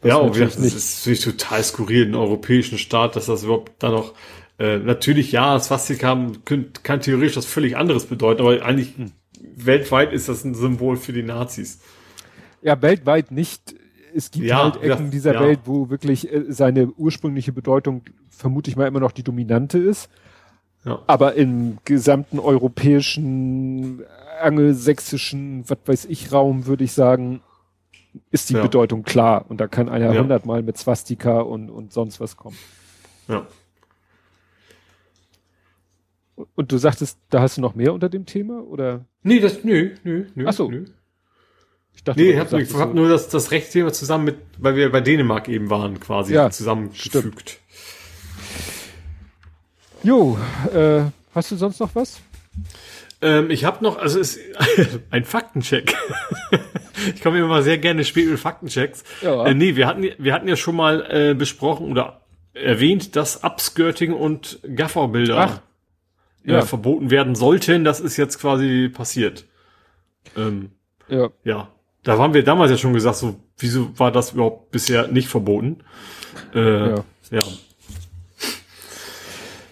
Ja, 0.07 0.17
und 0.17 0.27
natürlich 0.27 0.55
das 0.55 0.63
ist 0.63 0.99
natürlich 0.99 1.23
total 1.23 1.63
skurril, 1.63 2.05
einen 2.05 2.15
europäischen 2.15 2.77
Staat, 2.77 3.15
dass 3.15 3.25
das 3.25 3.43
überhaupt 3.43 3.71
da 3.79 3.89
noch, 3.89 4.13
äh, 4.59 4.77
natürlich, 4.77 5.31
ja, 5.31 5.59
Swastika 5.59 6.15
kann, 6.45 6.71
kann 6.83 7.01
theoretisch 7.01 7.37
was 7.37 7.45
völlig 7.45 7.75
anderes 7.75 8.05
bedeuten, 8.05 8.41
aber 8.41 8.63
eigentlich 8.63 8.93
weltweit 9.55 10.13
ist 10.13 10.29
das 10.29 10.43
ein 10.43 10.55
Symbol 10.55 10.97
für 10.97 11.13
die 11.13 11.23
Nazis. 11.23 11.79
Ja, 12.61 12.81
weltweit 12.81 13.31
nicht. 13.31 13.75
Es 14.13 14.31
gibt 14.31 14.45
Ja, 14.45 14.63
halt 14.63 14.77
Ecken 14.77 15.05
ja, 15.05 15.11
dieser 15.11 15.33
ja. 15.33 15.41
Welt, 15.41 15.59
wo 15.65 15.89
wirklich 15.89 16.31
äh, 16.31 16.45
seine 16.49 16.87
ursprüngliche 16.87 17.51
Bedeutung 17.51 18.03
vermute 18.29 18.69
ich 18.69 18.75
mal 18.75 18.87
immer 18.87 19.01
noch 19.01 19.11
die 19.11 19.23
dominante 19.23 19.77
ist. 19.77 20.09
Ja. 20.85 21.01
Aber 21.07 21.33
im 21.33 21.79
gesamten 21.83 22.39
europäischen, 22.39 24.03
angelsächsischen, 24.41 25.63
was 25.67 25.77
weiß 25.85 26.05
ich, 26.05 26.31
Raum 26.31 26.67
würde 26.67 26.83
ich 26.83 26.93
sagen, 26.93 27.41
ist 28.31 28.49
die 28.49 28.53
Ja. 28.53 28.61
Bedeutung 28.61 29.03
klar. 29.03 29.45
Und 29.49 29.59
da 29.61 29.67
kann 29.67 29.89
einer 29.89 30.13
Ja. 30.13 30.21
hundertmal 30.21 30.61
mit 30.63 30.77
Swastika 30.77 31.39
und, 31.41 31.69
und 31.69 31.91
sonst 31.93 32.19
was 32.19 32.37
kommen. 32.37 32.57
Ja. 33.27 33.45
Und 36.55 36.71
du 36.71 36.77
sagtest, 36.77 37.17
da 37.29 37.41
hast 37.41 37.57
du 37.57 37.61
noch 37.61 37.75
mehr 37.75 37.93
unter 37.93 38.09
dem 38.09 38.25
Thema? 38.25 38.61
Oder? 38.61 39.05
Nee, 39.23 39.39
das, 39.39 39.63
nö, 39.63 39.95
nö, 40.03 40.25
nö. 40.35 40.45
Ach 40.47 40.53
so. 40.53 40.69
Nö. 40.69 40.85
Ich 41.93 42.03
dachte, 42.03 42.19
Nee, 42.19 42.27
du 42.27 42.33
ich 42.33 42.39
hab, 42.39 42.45
ich 42.47 42.51
sagtest 42.51 42.75
hab 42.77 42.89
so- 42.89 42.93
nur 42.95 43.07
das, 43.09 43.29
das 43.29 43.51
Rechtsthema 43.51 43.93
zusammen 43.93 44.25
mit, 44.25 44.37
weil 44.57 44.75
wir 44.75 44.91
bei 44.91 44.99
Dänemark 44.99 45.47
eben 45.47 45.69
waren, 45.69 45.99
quasi 46.01 46.33
Ja, 46.33 46.49
zusammengefügt. 46.49 47.59
Jo, 50.03 50.37
äh, 50.73 51.03
hast 51.33 51.51
du 51.51 51.55
sonst 51.55 51.79
noch 51.79 51.95
was? 51.95 52.19
Ähm, 53.21 53.49
ich 53.49 53.63
habe 53.63 53.81
noch, 53.83 53.97
also 53.97 54.19
es 54.19 54.35
ist 54.35 54.99
ein 55.09 55.23
Faktencheck. 55.23 55.95
Ich 57.13 57.21
komme 57.21 57.39
immer 57.39 57.61
sehr 57.61 57.77
gerne 57.77 58.03
spät 58.03 58.29
mit 58.29 58.39
Faktenchecks. 58.39 59.03
Ja. 59.21 59.45
Äh, 59.45 59.53
nee, 59.53 59.75
wir 59.75 59.87
hatten, 59.87 60.07
wir 60.17 60.33
hatten 60.33 60.47
ja 60.47 60.55
schon 60.55 60.75
mal 60.75 61.05
äh, 61.09 61.33
besprochen 61.33 61.91
oder 61.91 62.21
erwähnt, 62.53 63.15
dass 63.15 63.43
Upskirting 63.43 64.13
und 64.13 64.59
Gafferbilder 64.75 65.61
äh, 66.45 66.51
ja. 66.53 66.61
verboten 66.61 67.09
werden 67.09 67.35
sollten. 67.35 67.83
Das 67.83 67.99
ist 67.99 68.17
jetzt 68.17 68.39
quasi 68.39 68.89
passiert. 68.89 69.45
Ähm, 70.37 70.71
Ja. 71.07 71.29
ja, 71.43 71.69
da 72.03 72.17
waren 72.17 72.33
wir 72.33 72.43
damals 72.43 72.71
ja 72.71 72.77
schon 72.77 72.93
gesagt, 72.93 73.17
so 73.17 73.39
wieso 73.57 73.97
war 73.99 74.11
das 74.11 74.31
überhaupt 74.33 74.71
bisher 74.71 75.07
nicht 75.07 75.27
verboten? 75.27 75.79
Äh, 76.53 76.89
Ja. 76.89 77.03
ja. 77.31 77.43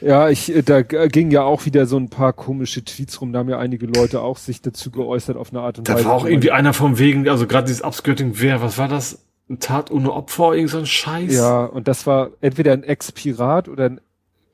Ja, 0.04 0.30
ich, 0.30 0.54
äh, 0.54 0.64
da 0.64 0.82
ging 0.82 1.32
ja 1.32 1.44
auch 1.44 1.66
wieder 1.66 1.86
so 1.86 1.98
ein 1.98 2.10
paar 2.10 2.34
komische 2.34 2.84
Tweets 2.84 3.22
rum, 3.22 3.32
da 3.32 3.40
haben 3.40 3.50
ja 3.50 3.58
einige 3.58 3.86
Leute 3.86 4.22
auch 4.22 4.38
sich 4.38 4.62
dazu 4.62 4.92
geäußert 4.92 5.38
auf 5.38 5.52
eine 5.52 5.62
Art 5.62 5.78
und 5.78 5.88
Da 5.88 5.96
Weise. 5.96 6.06
war 6.06 6.14
auch 6.14 6.26
irgendwie 6.26 6.52
einer 6.52 6.74
vom 6.74 7.00
Wegen, 7.00 7.28
also 7.30 7.48
gerade 7.48 7.68
dieses 7.68 7.82
Upskirting, 7.82 8.34
wer, 8.36 8.62
was 8.62 8.78
war 8.78 8.88
das? 8.88 9.20
Ein 9.50 9.60
Tat 9.60 9.92
ohne 9.92 10.12
Opfer, 10.12 10.54
irgend 10.54 10.72
so 10.72 10.80
ein 10.80 10.86
Scheiß? 10.86 11.34
Ja, 11.34 11.66
und 11.66 11.88
das 11.88 12.06
war 12.06 12.32
entweder 12.42 12.74
ein 12.74 12.84
Ex-Pirat 12.84 13.70
oder 13.70 13.86
ein, 13.86 14.02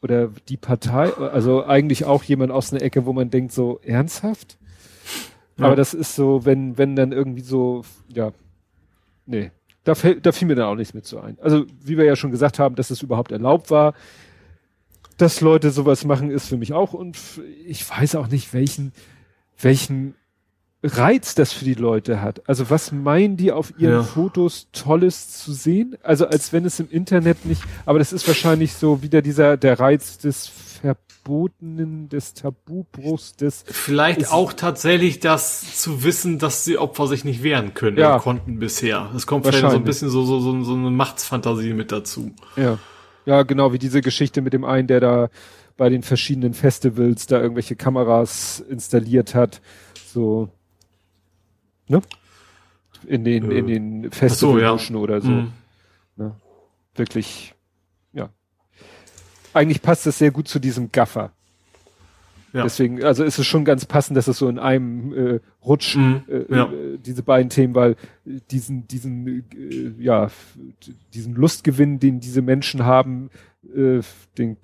oder 0.02 0.30
die 0.50 0.58
Partei, 0.58 1.12
also 1.14 1.66
eigentlich 1.66 2.06
auch 2.06 2.24
jemand 2.24 2.52
aus 2.52 2.72
einer 2.72 2.82
Ecke, 2.82 3.06
wo 3.06 3.14
man 3.14 3.30
denkt, 3.30 3.52
so 3.52 3.80
ernsthaft? 3.84 4.58
Ja. 5.58 5.66
Aber 5.66 5.76
das 5.76 5.94
ist 5.94 6.16
so, 6.16 6.46
wenn, 6.46 6.78
wenn 6.78 6.96
dann 6.96 7.12
irgendwie 7.12 7.42
so, 7.42 7.84
ja, 8.08 8.32
nee, 9.26 9.52
da, 9.84 9.94
da 10.22 10.32
fiel 10.32 10.48
mir 10.48 10.56
dann 10.56 10.68
auch 10.68 10.76
nichts 10.76 10.94
mit 10.94 11.06
so 11.06 11.20
ein. 11.20 11.38
Also, 11.42 11.66
wie 11.84 11.98
wir 11.98 12.06
ja 12.06 12.16
schon 12.16 12.32
gesagt 12.32 12.60
haben, 12.60 12.76
dass 12.76 12.92
es 12.92 13.02
überhaupt 13.02 13.32
erlaubt 13.32 13.72
war, 13.72 13.94
dass 15.22 15.42
Leute 15.42 15.72
sowas 15.72 16.06
machen, 16.06 16.32
ist 16.32 16.48
für 16.48 16.58
mich 16.58 16.74
auch 16.74 16.94
und 16.94 17.18
ich 17.66 17.88
weiß 17.90 18.16
auch 18.16 18.28
nicht, 18.28 18.54
welchen, 18.54 18.92
welchen 19.62 20.16
Reiz 20.82 21.36
das 21.36 21.52
für 21.52 21.66
die 21.66 21.74
Leute 21.74 22.22
hat. 22.22 22.48
Also 22.48 22.70
was 22.70 22.92
meinen 22.94 23.36
die 23.36 23.52
auf 23.52 23.74
ihren 23.78 23.96
Ja. 23.96 24.04
Fotos 24.04 24.68
Tolles 24.72 25.38
zu 25.44 25.52
sehen? 25.52 25.98
Also 26.04 26.26
als 26.28 26.54
wenn 26.54 26.64
es 26.66 26.80
im 26.80 26.90
Internet 26.90 27.46
nicht, 27.46 27.62
aber 27.86 28.00
das 28.00 28.14
ist 28.14 28.26
wahrscheinlich 28.28 28.74
so 28.74 29.02
wieder 29.04 29.22
dieser, 29.22 29.58
der 29.58 29.78
Reiz 29.80 30.18
des 30.20 30.48
Verbotenen, 30.48 32.08
des 32.08 32.34
Tabubruchs, 32.34 33.36
des, 33.36 33.66
Vielleicht 33.68 34.22
Ist- 34.22 34.32
auch 34.32 34.54
tatsächlich 34.54 35.20
das 35.20 35.82
zu 35.82 36.04
wissen, 36.06 36.40
dass 36.40 36.64
die 36.64 36.78
Opfer 36.78 37.08
sich 37.08 37.26
nicht 37.26 37.44
wehren 37.44 37.74
können 37.74 37.98
Ja. 37.98 38.18
konnten 38.20 38.60
bisher. 38.60 39.12
Es 39.14 39.28
kommt 39.28 39.46
vielleicht 39.46 39.70
so 39.70 39.76
ein 39.76 39.84
bisschen 39.84 40.10
so, 40.10 40.24
so, 40.24 40.40
so, 40.40 40.64
so 40.64 40.74
eine 40.76 40.92
Machtsfantasie 40.92 41.74
mit 41.74 41.92
dazu. 41.92 42.32
ja. 42.56 42.78
Ja, 43.26 43.44
genau, 43.44 43.74
wie 43.74 43.80
diese 43.80 44.02
Geschichte 44.02 44.42
mit 44.42 44.54
dem 44.54 44.66
einen, 44.66 44.88
der 44.88 45.00
da 45.00 45.30
bei 45.78 45.90
den 45.90 46.04
verschiedenen 46.04 46.54
Festivals 46.54 47.28
da 47.28 47.40
irgendwelche 47.40 47.76
Kameras 47.76 48.60
installiert 48.60 49.34
hat, 49.36 49.62
so, 50.06 50.50
ne? 51.88 52.02
In 53.08 53.24
den, 53.24 53.50
Äh, 53.50 53.60
in 53.60 53.68
den 53.68 54.04
so, 54.04 54.10
Festivalbuschen 54.12 54.96
oder 54.98 55.22
so. 55.22 55.30
Mhm. 55.30 55.54
Ne? 56.18 56.36
Wirklich, 56.96 57.56
ja. 58.12 58.30
Eigentlich 59.54 59.82
passt 59.82 60.06
das 60.06 60.18
sehr 60.18 60.32
gut 60.32 60.48
zu 60.48 60.60
diesem 60.60 60.92
Gaffer. 60.92 61.32
Ja. 62.52 62.64
Deswegen, 62.64 63.04
also 63.04 63.24
ist 63.24 63.38
es 63.38 63.46
schon 63.46 63.64
ganz 63.64 63.86
passend, 63.86 64.18
dass 64.18 64.28
es 64.28 64.38
so 64.40 64.50
in 64.50 64.58
einem 64.58 65.14
äh, 65.14 65.40
Rutsch 65.64 65.96
Mhm, 65.96 66.24
äh, 66.28 66.56
ja. 66.56 66.66
äh, 66.66 66.98
diese 66.98 67.22
beiden 67.22 67.50
Themen, 67.50 67.76
weil 67.76 67.96
diesen, 68.26 68.88
diesen, 68.88 69.46
äh, 69.56 69.94
ja, 70.04 70.30
diesen 71.14 71.36
Lustgewinn, 71.36 72.00
den 72.00 72.20
diese 72.20 72.42
Menschen 72.42 72.86
haben, 72.86 73.30
äh, 73.76 74.00
den 74.38 74.58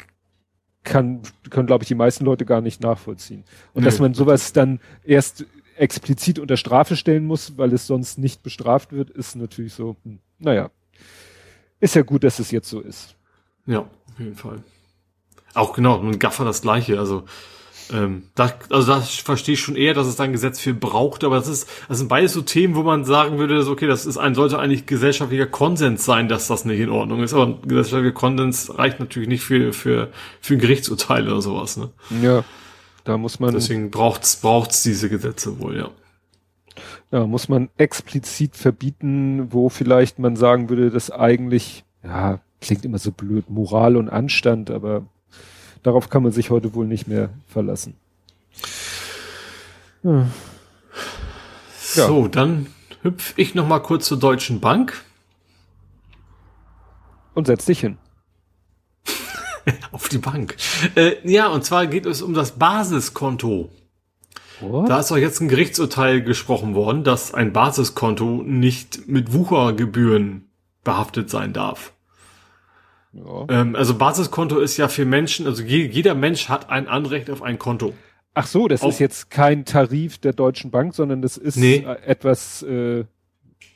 kann, 0.84 1.22
können, 1.49 1.68
glaube 1.68 1.84
ich, 1.84 1.88
die 1.88 1.95
meisten 1.95 2.26
Leute 2.26 2.45
gar 2.45 2.62
nicht 2.62 2.82
nachvollziehen. 2.82 3.44
Und 3.74 3.82
Nee, 3.82 3.86
dass 3.86 3.99
man 3.99 4.14
sowas 4.14 4.53
dann 4.53 4.80
erst 5.03 5.45
explizit 5.78 6.40
unter 6.40 6.57
Strafe 6.57 6.95
stellen 6.95 7.26
muss, 7.26 7.57
weil 7.57 7.74
es 7.74 7.86
sonst 7.88 8.18
nicht 8.18 8.44
bestraft 8.44 8.94
wird, 8.94 9.10
ist 9.10 9.36
natürlich 9.36 9.74
so, 9.74 9.95
hm, 10.03 10.20
naja. 10.40 10.72
Ist 11.80 11.95
ja 11.95 12.03
gut, 12.03 12.24
dass 12.24 12.40
es 12.40 12.52
jetzt 12.52 12.70
so 12.70 12.80
ist. 12.80 13.16
Ja, 13.66 13.80
auf 13.80 14.20
jeden 14.20 14.36
Fall. 14.36 14.64
Auch 15.53 15.74
genau, 15.74 15.99
mit 16.02 16.20
Gaffer 16.20 16.45
das 16.45 16.62
gleiche. 16.62 16.99
Also, 16.99 17.26
ähm, 17.94 18.24
da, 18.36 18.52
also 18.70 18.94
da 18.94 19.02
verstehe 19.02 19.53
ich 19.53 19.60
schon 19.60 19.76
eher, 19.76 19.94
dass 19.94 20.07
es 20.07 20.16
da 20.16 20.24
ein 20.24 20.32
Gesetz 20.32 20.60
für 20.60 20.74
braucht, 20.74 21.24
aber 21.24 21.36
das 21.36 21.48
ist, 21.48 21.70
das 21.88 21.99
sind 21.99 22.07
beides 22.07 22.34
so 22.34 22.41
Themen, 22.41 22.76
wo 22.76 22.84
man 22.84 23.06
sagen 23.06 23.38
würde, 23.38 23.62
so, 23.62 23.72
okay, 23.72 23.88
das 23.88 24.06
ist 24.06 24.18
ein, 24.18 24.34
sollte 24.36 24.60
eigentlich 24.60 24.86
gesellschaftlicher 24.86 25.45
Konsens 25.45 26.06
sein, 26.06 26.28
dass 26.28 26.48
das 26.48 26.66
nicht 26.66 26.80
in 26.80 26.90
Ordnung 26.90 27.22
ist. 27.22 27.34
Aber 27.34 27.48
ein 27.48 27.62
gesellschaftlicher 27.62 28.14
Konsens 28.14 28.78
reicht 28.78 28.99
natürlich 28.99 29.30
nicht 29.30 29.44
für, 29.44 29.74
für, 29.74 30.12
für 30.41 30.53
ein 30.56 30.60
Gerichtsurteil 30.60 31.28
oder 31.28 31.41
sowas, 31.41 31.78
ne? 31.78 31.90
Ja. 32.22 32.44
Da 33.03 33.20
muss 33.20 33.40
man, 33.40 33.53
Deswegen 33.53 33.91
braucht's, 33.91 34.38
braucht's 34.38 34.82
diese 34.82 35.10
Gesetze 35.10 35.60
wohl, 35.60 35.78
ja. 35.78 35.91
ja, 37.12 37.28
muss 37.28 37.49
man 37.49 37.70
explizit 37.78 38.56
verbieten, 38.56 39.53
wo 39.53 39.70
vielleicht 39.70 40.18
man 40.18 40.36
sagen 40.36 40.70
würde, 40.70 40.90
dass 40.90 41.12
eigentlich, 41.12 41.86
ja, 42.03 42.40
klingt 42.62 42.84
immer 42.84 42.98
so 42.98 43.12
blöd, 43.12 43.48
Moral 43.48 43.95
und 43.95 44.10
Anstand, 44.10 44.72
aber 44.72 45.06
darauf 45.86 46.10
kann 46.10 46.24
man 46.24 46.32
sich 46.32 46.49
heute 46.49 46.74
wohl 46.74 46.88
nicht 46.88 47.07
mehr 47.07 47.30
verlassen. 47.48 47.95
Ja. 50.03 50.28
So, 51.80 52.28
dann 52.28 52.68
hüpf 53.03 53.34
ich 53.38 53.53
noch 53.53 53.68
mal 53.68 53.80
kurz 53.80 54.06
zur 54.07 54.18
Deutschen 54.18 54.60
Bank. 54.60 55.03
Und 57.34 57.48
setz 57.48 57.66
dich 57.66 57.82
hin. 57.82 57.98
Auf 59.91 60.10
die 60.10 60.18
Bank. 60.18 60.56
Äh, 60.95 61.16
ja, 61.24 61.48
und 61.48 61.64
zwar 61.64 61.86
geht 61.88 62.06
es 62.06 62.22
um 62.22 62.34
das 62.34 62.52
Basiskonto. 62.52 63.70
What? 64.62 64.90
Da 64.90 64.99
ist 64.99 65.12
doch 65.12 65.18
jetzt 65.18 65.41
ein 65.41 65.49
Gerichtsurteil 65.49 66.22
gesprochen 66.22 66.76
worden, 66.76 67.03
dass 67.03 67.34
ein 67.34 67.53
Basiskonto 67.53 68.41
nicht 68.44 69.07
mit 69.07 69.34
Wuchergebühren 69.34 70.49
behaftet 70.84 71.30
sein 71.30 71.52
darf. 71.52 71.91
Ja. 73.16 73.46
Ähm, 73.62 73.76
also 73.76 73.96
Basiskonto 73.96 74.60
ist 74.60 74.78
ja 74.78 74.88
für 74.88 75.06
Menschen, 75.06 75.48
also 75.48 75.64
je, 75.64 75.86
jeder 75.88 76.16
Mensch 76.16 76.50
hat 76.50 76.70
ein 76.70 76.88
Anrecht 76.88 77.30
auf 77.30 77.42
ein 77.42 77.58
Konto. 77.60 77.94
Ach 78.34 78.48
so, 78.48 78.68
das 78.68 78.82
Auf- 78.82 78.90
ist 78.94 79.00
jetzt 79.00 79.30
kein 79.32 79.64
Tarif 79.66 80.18
der 80.18 80.34
Deutschen 80.34 80.70
Bank, 80.72 80.94
sondern 80.94 81.22
das 81.22 81.38
ist 81.38 81.56
Nee. 81.56 81.86
äh, 81.88 81.96
etwas, 82.06 82.62
äh, 82.64 83.06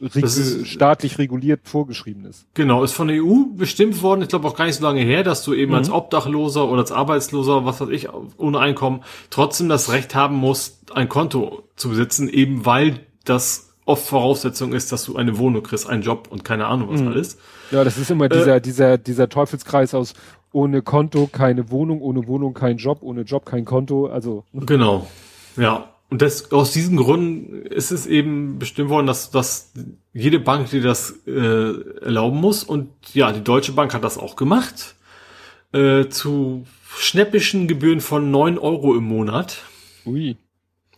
reg 0.02 0.24
ist- 0.24 0.68
staatlich 0.68 1.18
reguliert 1.18 1.61
vorgeschrieben 1.64 2.26
ist. 2.26 2.45
Genau, 2.53 2.84
ist 2.84 2.91
von 2.91 3.07
der 3.07 3.24
EU 3.24 3.45
bestimmt 3.56 4.02
worden, 4.02 4.22
ich 4.24 4.28
glaube 4.28 4.48
auch 4.48 4.56
gar 4.56 4.66
nicht 4.66 4.76
so 4.76 4.84
lange 4.84 5.02
her, 5.02 5.24
dass 5.24 5.44
du 5.44 5.52
Mhm. 5.52 5.57
eben 5.60 5.74
als 5.76 5.90
Obdachloser 5.90 6.68
oder 6.70 6.82
als 6.82 6.91
Arbeitsloser, 6.91 7.66
was 7.66 7.80
weiß 7.80 7.90
ich, 7.90 8.07
ohne 8.38 8.60
Einkommen, 8.60 9.03
trotzdem 9.30 9.70
das 9.70 9.91
Recht 9.91 10.16
haben 10.16 10.36
musst, 10.36 10.94
ein 10.95 11.07
Konto 11.07 11.64
zu 11.78 11.90
besitzen, 11.90 12.28
eben 12.28 12.66
weil 12.66 12.99
das 13.24 13.69
oft 13.90 14.07
Voraussetzung 14.07 14.74
ist, 14.74 14.91
dass 14.91 15.03
du 15.06 15.16
eine 15.18 15.38
Wohnung 15.38 15.64
kriegst, 15.64 15.90
einen 15.90 16.03
Job 16.03 16.28
und 16.30 16.44
keine 16.45 16.68
Ahnung 16.68 16.90
Mhm. 16.90 16.94
was 16.94 17.02
alles. 17.02 17.38
Ja, 17.72 17.84
das 17.84 17.98
ist 17.98 18.10
immer 18.11 18.30
dieser, 18.30 18.60
dieser, 18.60 18.98
dieser 18.98 19.28
Teufelskreis 19.30 19.94
aus 19.94 20.14
ohne 20.52 20.82
Konto 20.82 21.28
keine 21.32 21.70
Wohnung, 21.70 22.02
ohne 22.02 22.26
Wohnung 22.28 22.53
kein 22.53 22.78
Job, 22.78 22.99
ohne 23.02 23.22
Job 23.22 23.45
kein 23.45 23.66
Konto. 23.66 24.07
Also 24.07 24.45
Genau. 24.53 25.07
Ja. 25.57 25.90
Und 26.11 26.24
das, 26.24 26.52
aus 26.52 26.72
diesen 26.72 26.98
Gründen 26.98 27.68
ist 27.68 27.91
es 27.91 28.07
eben 28.07 28.57
bestimmt 28.57 28.90
worden, 28.90 29.06
dass, 29.06 29.30
dass 29.30 29.74
jede 30.11 30.40
Bank 30.40 30.72
dir 30.72 30.82
das 30.82 31.14
äh, 31.28 32.02
erlauben 32.02 32.40
muss. 32.40 32.64
Und 32.64 32.90
ja, 33.14 33.32
die 33.32 33.44
Deutsche 33.44 33.74
Bank 33.74 33.94
hat 33.94 34.03
das 34.03 34.18
auch 34.18 34.36
gemacht. 34.36 34.95
Äh, 35.72 36.10
zu 36.10 36.66
schnäppischen 36.98 37.68
Gebühren 37.68 38.02
von 38.02 38.32
9 38.32 38.57
Euro 38.57 38.95
im 38.95 39.03
Monat. 39.03 39.61
ui. 40.06 40.36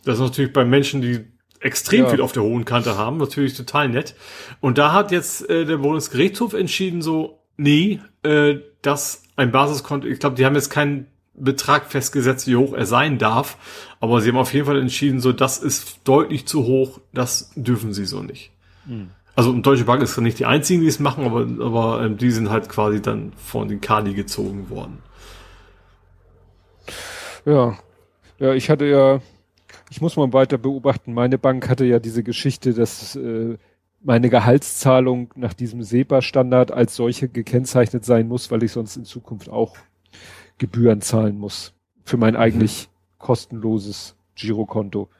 Das 0.04 0.14
ist 0.14 0.20
natürlich 0.22 0.52
bei 0.54 0.64
Menschen, 0.64 1.02
die 1.02 1.20
extrem 1.62 2.04
Ja. 2.04 2.08
viel 2.10 2.20
auf 2.20 2.32
der 2.32 2.42
hohen 2.42 2.64
Kante 2.64 2.96
haben, 2.96 3.16
natürlich 3.18 3.54
total 3.54 3.88
nett. 3.88 4.14
Und 4.60 4.78
da 4.78 4.92
hat 4.92 5.10
jetzt 5.12 5.48
äh, 5.48 5.64
der 5.64 5.78
Bundesgerichtshof 5.78 6.54
entschieden, 6.54 7.02
so, 7.02 7.38
nee, 7.56 8.00
äh, 8.22 8.56
dass 8.82 9.22
ein 9.36 9.52
Basiskonto, 9.52 10.06
ich 10.06 10.18
glaube, 10.18 10.36
die 10.36 10.44
haben 10.44 10.54
jetzt 10.54 10.70
keinen 10.70 11.06
Betrag 11.34 11.90
festgesetzt, 11.90 12.46
wie 12.46 12.56
hoch 12.56 12.74
er 12.74 12.84
sein 12.84 13.18
darf, 13.18 13.56
aber 14.00 14.20
sie 14.20 14.28
haben 14.28 14.36
auf 14.36 14.52
jeden 14.52 14.66
Fall 14.66 14.78
entschieden, 14.78 15.20
so, 15.20 15.32
das 15.32 15.58
ist 15.58 16.00
deutlich 16.04 16.46
zu 16.46 16.64
hoch, 16.64 17.00
das 17.14 17.52
dürfen 17.56 17.92
sie 17.94 18.04
so 18.04 18.22
nicht. 18.22 18.50
Also 19.34 19.50
und 19.50 19.64
Deutsche 19.64 19.84
Bank 19.84 20.02
ist 20.02 20.18
nicht 20.18 20.38
die 20.40 20.44
einzigen, 20.46 20.82
die 20.82 20.88
es 20.88 20.98
machen, 20.98 21.24
aber, 21.24 21.46
aber 21.64 22.04
ähm, 22.04 22.18
die 22.18 22.30
sind 22.30 22.50
halt 22.50 22.68
quasi 22.68 23.00
dann 23.00 23.32
von 23.36 23.68
den 23.68 23.80
Kali 23.80 24.12
gezogen 24.12 24.68
worden. 24.68 24.98
Ja. 27.44 27.78
Ja, 28.38 28.52
ich 28.54 28.70
hatte 28.70 28.84
ja, 28.86 29.20
ich 29.92 30.00
muss 30.00 30.16
mal 30.16 30.32
weiter 30.32 30.56
beobachten. 30.56 31.12
Meine 31.12 31.36
Bank 31.36 31.68
hatte 31.68 31.84
ja 31.84 31.98
diese 31.98 32.22
Geschichte, 32.22 32.72
dass 32.72 33.14
äh, 33.14 33.58
meine 34.00 34.30
Gehaltszahlung 34.30 35.30
nach 35.36 35.52
diesem 35.52 35.82
SEPA-Standard 35.82 36.72
als 36.72 36.96
solche 36.96 37.28
gekennzeichnet 37.28 38.02
sein 38.02 38.26
muss, 38.26 38.50
weil 38.50 38.62
ich 38.62 38.72
sonst 38.72 38.96
in 38.96 39.04
Zukunft 39.04 39.50
auch 39.50 39.76
Gebühren 40.56 41.02
zahlen 41.02 41.38
muss 41.38 41.74
für 42.04 42.16
mein 42.16 42.36
eigentlich 42.36 42.88
kostenloses 43.18 44.16
Girokonto. 44.34 45.10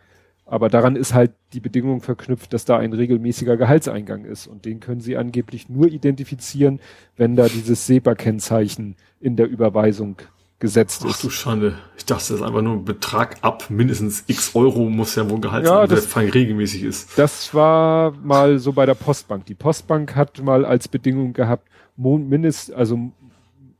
Aber 0.46 0.70
daran 0.70 0.96
ist 0.96 1.12
halt 1.12 1.32
die 1.52 1.60
Bedingung 1.60 2.00
verknüpft, 2.00 2.54
dass 2.54 2.64
da 2.64 2.78
ein 2.78 2.94
regelmäßiger 2.94 3.58
Gehaltseingang 3.58 4.24
ist. 4.24 4.46
Und 4.46 4.64
den 4.64 4.80
können 4.80 5.02
Sie 5.02 5.18
angeblich 5.18 5.68
nur 5.68 5.88
identifizieren, 5.88 6.80
wenn 7.18 7.36
da 7.36 7.46
dieses 7.46 7.86
SEPA-Kennzeichen 7.86 8.96
in 9.20 9.36
der 9.36 9.50
Überweisung 9.50 10.16
gesetzt 10.62 11.02
Ach 11.04 11.10
ist. 11.10 11.22
du 11.22 11.28
Schande. 11.28 11.74
Ich 11.98 12.06
dachte, 12.06 12.20
das 12.28 12.30
ist 12.30 12.42
einfach 12.42 12.62
nur 12.62 12.72
ein 12.76 12.84
Betrag 12.86 13.36
ab. 13.42 13.66
Mindestens 13.68 14.24
x 14.28 14.52
Euro 14.54 14.88
muss 14.88 15.14
ja 15.16 15.28
wohl 15.28 15.40
Gehalt 15.40 15.66
Ja, 15.66 15.80
sein, 15.80 15.88
der 15.88 15.96
das- 15.96 16.06
fein 16.06 16.30
regelmäßig 16.30 16.84
ist. 16.84 17.10
Das 17.18 17.52
war 17.52 18.12
mal 18.22 18.58
so 18.58 18.72
bei 18.72 18.86
der 18.86 18.94
Postbank. 18.94 19.44
Die 19.44 19.54
Postbank 19.54 20.16
hat 20.16 20.42
mal 20.42 20.64
als 20.64 20.88
Bedingung 20.88 21.34
gehabt, 21.34 21.68
Mon 21.96 22.26
mindest, 22.28 22.72
also 22.72 22.98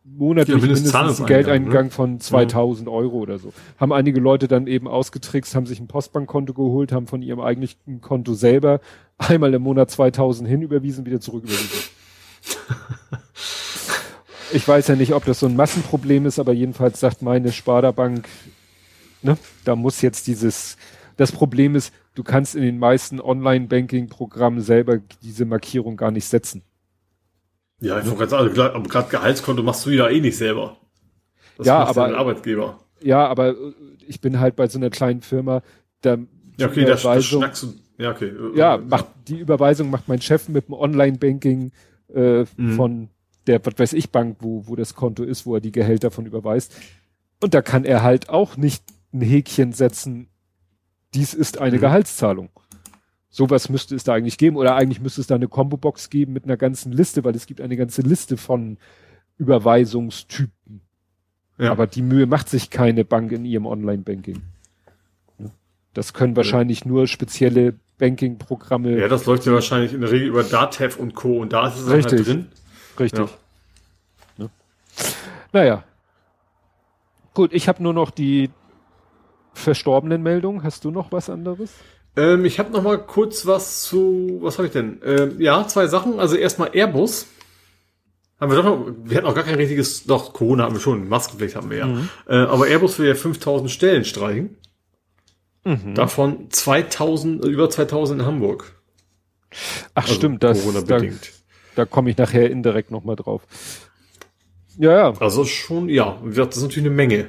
monatlich 0.05 0.55
Ja, 0.55 0.61
mindestens 0.61 0.95
einen 0.95 1.07
Mindestzahlungseingang, 1.07 1.27
Geldeingang 1.61 1.85
ne? 1.87 1.91
von 1.91 2.21
2000 2.21 2.89
Euro 2.89 3.17
oder 3.19 3.39
so. 3.39 3.53
Haben 3.79 3.93
einige 3.93 4.21
Leute 4.21 4.47
dann 4.49 4.67
eben 4.67 4.87
ausgetrickst, 4.89 5.55
haben 5.55 5.65
sich 5.67 5.81
ein 5.81 5.87
Postbankkonto 5.89 6.53
geholt, 6.53 6.93
haben 6.93 7.07
von 7.07 7.23
ihrem 7.23 7.41
eigentlichen 7.41 8.01
Konto 8.03 8.35
selber 8.35 8.81
einmal 9.17 9.55
im 9.55 9.63
Monat 9.63 9.91
2000 9.91 10.47
hinüberwiesen, 10.49 11.07
wieder 11.07 11.21
zurück 11.21 11.45
überwiesen. 11.45 11.91
ich 14.53 14.67
weiß 14.67 14.89
ja 14.89 14.97
nicht, 14.97 15.13
ob 15.15 15.25
das 15.25 15.41
so 15.41 15.47
ein 15.47 15.57
Massenproblem 15.57 16.27
ist, 16.27 16.39
aber 16.39 16.53
jedenfalls 16.53 17.01
sagt 17.01 17.23
meine 17.23 17.53
Sparda-Bank, 17.53 18.29
ne, 19.23 19.37
da 19.65 19.77
muss 19.77 20.03
jetzt 20.03 20.27
dieses, 20.27 20.77
das 21.17 21.33
Problem 21.33 21.75
ist, 21.75 21.93
du 22.15 22.23
kannst 22.23 22.55
in 22.55 22.63
den 22.63 22.79
meisten 22.79 23.21
Online-Banking-Programmen 23.21 24.61
selber 24.61 24.99
diese 25.23 25.45
Markierung 25.45 25.97
gar 25.97 26.11
nicht 26.11 26.27
setzen. 26.27 26.63
Ja, 27.81 27.99
ich 27.99 28.05
gerade 28.05 28.29
sagen, 28.29 28.49
also, 28.49 28.63
aber 28.63 28.89
gerade 28.89 29.09
Gehaltskonto 29.11 29.63
machst 29.63 29.85
du 29.87 29.91
ja 29.91 30.09
eh 30.09 30.21
nicht 30.21 30.37
selber. 30.37 30.77
Das 31.59 31.67
Ja, 31.67 31.85
aber- 31.85 32.07
dein 32.07 32.15
Arbeitgeber. 32.15 32.79
Ja, 33.03 33.27
aber 33.27 33.49
äh, 33.51 33.55
ich 34.07 34.21
bin 34.21 34.39
halt 34.39 34.55
bei 34.55 34.69
so 34.69 34.79
einer 34.79 34.91
kleinen 34.91 35.23
Firma, 35.23 35.63
da 36.01 36.17
Ja, 36.59 36.69
okay, 36.69 36.85
das, 36.85 37.03
das 37.03 37.25
schnackst 37.25 37.65
du. 37.65 37.75
Ja, 37.99 38.13
okay. 38.13 38.29
äh, 38.29 38.57
ja, 38.59 38.77
äh, 38.77 38.79
macht 38.79 39.07
die 39.27 39.39
Überweisung 39.39 39.91
macht 39.91 40.07
mein 40.09 40.21
Chef 40.23 40.49
mit 40.49 40.69
dem 40.69 40.75
Online-Banking 40.75 41.73
äh, 42.15 42.45
Mhm. 42.57 42.77
von 42.77 43.09
der, 43.47 43.65
was 43.65 43.75
weiß 43.79 43.93
ich, 43.95 44.11
Bank, 44.11 44.39
wo, 44.41 44.67
wo 44.67 44.77
das 44.77 44.95
Konto 44.95 45.23
ist, 45.25 45.47
wo 45.47 45.55
er 45.55 45.61
die 45.61 45.73
Gehälter 45.73 46.11
von 46.11 46.27
überweist. 46.27 46.75
Und 47.43 47.55
da 47.55 47.63
kann 47.63 47.85
er 47.85 48.03
halt 48.03 48.29
auch 48.29 48.57
nicht 48.57 48.85
ein 49.13 49.21
Häkchen 49.21 49.73
setzen, 49.73 50.29
dies 51.15 51.35
ist 51.35 51.59
eine 51.59 51.77
Mhm. 51.77 51.81
Gehaltszahlung. 51.81 52.49
Sowas 53.29 53.69
müsste 53.69 53.95
es 53.95 54.05
da 54.05 54.15
eigentlich 54.15 54.39
geben. 54.39 54.57
Oder 54.57 54.77
eigentlich 54.77 55.01
müsste 55.01 55.21
es 55.21 55.27
da 55.27 55.35
eine 55.35 55.49
Combo-Box 55.49 56.11
geben 56.11 56.33
mit 56.35 56.45
einer 56.45 56.57
ganzen 56.57 56.93
Liste, 56.93 57.25
weil 57.25 57.35
es 57.35 57.47
gibt 57.47 57.61
eine 57.61 57.77
ganze 57.77 58.03
Liste 58.03 58.37
von 58.37 58.79
Überweisungstypen. 59.39 60.81
Ja. 61.59 61.71
Aber 61.71 61.87
die 61.87 62.03
Mühe 62.03 62.27
macht 62.27 62.49
sich 62.49 62.71
keine 62.71 63.05
Bank 63.05 63.33
in 63.33 63.45
ihrem 63.45 63.67
Online-Banking. 63.67 64.43
Das 65.95 66.15
können 66.15 66.37
wahrscheinlich 66.37 66.87
nur 66.87 67.07
spezielle 67.07 67.75
Banking-Programme. 67.99 68.99
ja, 68.99 69.09
das 69.09 69.27
läuft 69.27 69.45
ja 69.45 69.53
wahrscheinlich 69.53 69.93
in 69.93 70.01
der 70.01 70.11
Regel 70.11 70.29
über 70.29 70.43
Datev 70.43 70.99
und 70.99 71.15
Co. 71.15 71.39
Und 71.41 71.53
da 71.53 71.69
ist 71.69 71.79
es 71.81 71.89
halt 71.89 72.11
drin. 72.27 72.47
Richtig. 72.99 73.21
Ja. 73.21 74.45
Ne? 74.45 74.51
Naja. 75.53 75.85
Gut, 77.35 77.53
ich 77.53 77.69
habe 77.69 77.83
nur 77.83 77.95
noch 77.95 78.11
die 78.11 78.51
verstorbenen 79.55 80.23
Meldungen. 80.23 80.63
Hast 80.63 80.85
du 80.85 80.91
noch 80.91 81.13
was 81.13 81.31
anderes? 81.31 81.73
Ähm, 82.17 82.45
ich 82.45 82.59
habe 82.59 82.71
noch 82.73 82.83
mal 82.83 82.99
kurz 82.99 83.47
was 83.47 83.83
zu, 83.83 84.39
was 84.43 84.59
habe 84.59 84.67
ich 84.67 84.73
denn? 84.73 85.01
Ähm, 85.05 85.41
ja, 85.41 85.67
zwei 85.67 85.87
Sachen. 85.87 86.21
Also 86.21 86.37
erstmal 86.37 86.75
Airbus. 86.75 87.27
Haben 88.39 88.51
wir 88.51 88.57
doch 88.57 88.65
noch, 88.65 88.87
wir 89.05 89.17
hatten 89.17 89.27
auch 89.27 89.35
gar 89.35 89.45
kein 89.45 89.55
richtiges, 89.55 90.05
doch, 90.05 90.33
Corona 90.33 90.65
haben 90.65 90.75
wir 90.75 90.81
schon, 90.81 91.09
Maskenpflicht 91.09 91.55
haben 91.55 91.71
wir 91.71 91.79
ja. 91.79 91.87
Mhm. 91.87 92.09
Äh, 92.27 92.35
aber 92.35 92.67
Airbus 92.67 92.99
will 92.99 93.07
ja 93.07 93.15
5000 93.15 93.71
Stellen 93.71 94.05
streichen. 94.05 94.57
Mhm. 95.65 95.95
Davon 95.95 96.51
2000, 96.51 97.45
über 97.45 97.71
2000 97.71 98.21
in 98.21 98.27
Hamburg. 98.27 98.73
Ach 99.95 100.03
Also 100.03 100.15
stimmt, 100.15 100.43
das, 100.43 100.59
da, 100.59 100.65
Corona-bedingt. 100.65 101.33
Da 101.75 101.85
komme 101.85 102.11
ich 102.11 102.17
nachher 102.17 102.51
indirekt 102.51 102.91
noch 102.91 103.05
mal 103.05 103.17
drauf. 103.17 103.43
Ja, 104.79 104.93
ja. 104.93 105.21
Also 105.21 105.45
schon, 105.45 105.89
ja, 105.89 106.19
gesagt, 106.25 106.53
das 106.53 106.59
ist 106.59 106.63
natürlich 106.65 106.87
eine 106.87 106.95
Menge. 106.95 107.27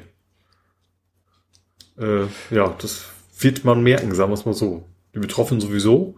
Äh, 1.97 2.25
ja, 2.49 2.75
das 2.79 3.05
wird 3.39 3.65
man 3.65 3.83
merken, 3.83 4.13
sagen 4.15 4.31
wir 4.31 4.35
es 4.35 4.45
mal 4.45 4.53
so. 4.53 4.85
Die 5.13 5.19
Betroffenen 5.19 5.61
sowieso. 5.61 6.15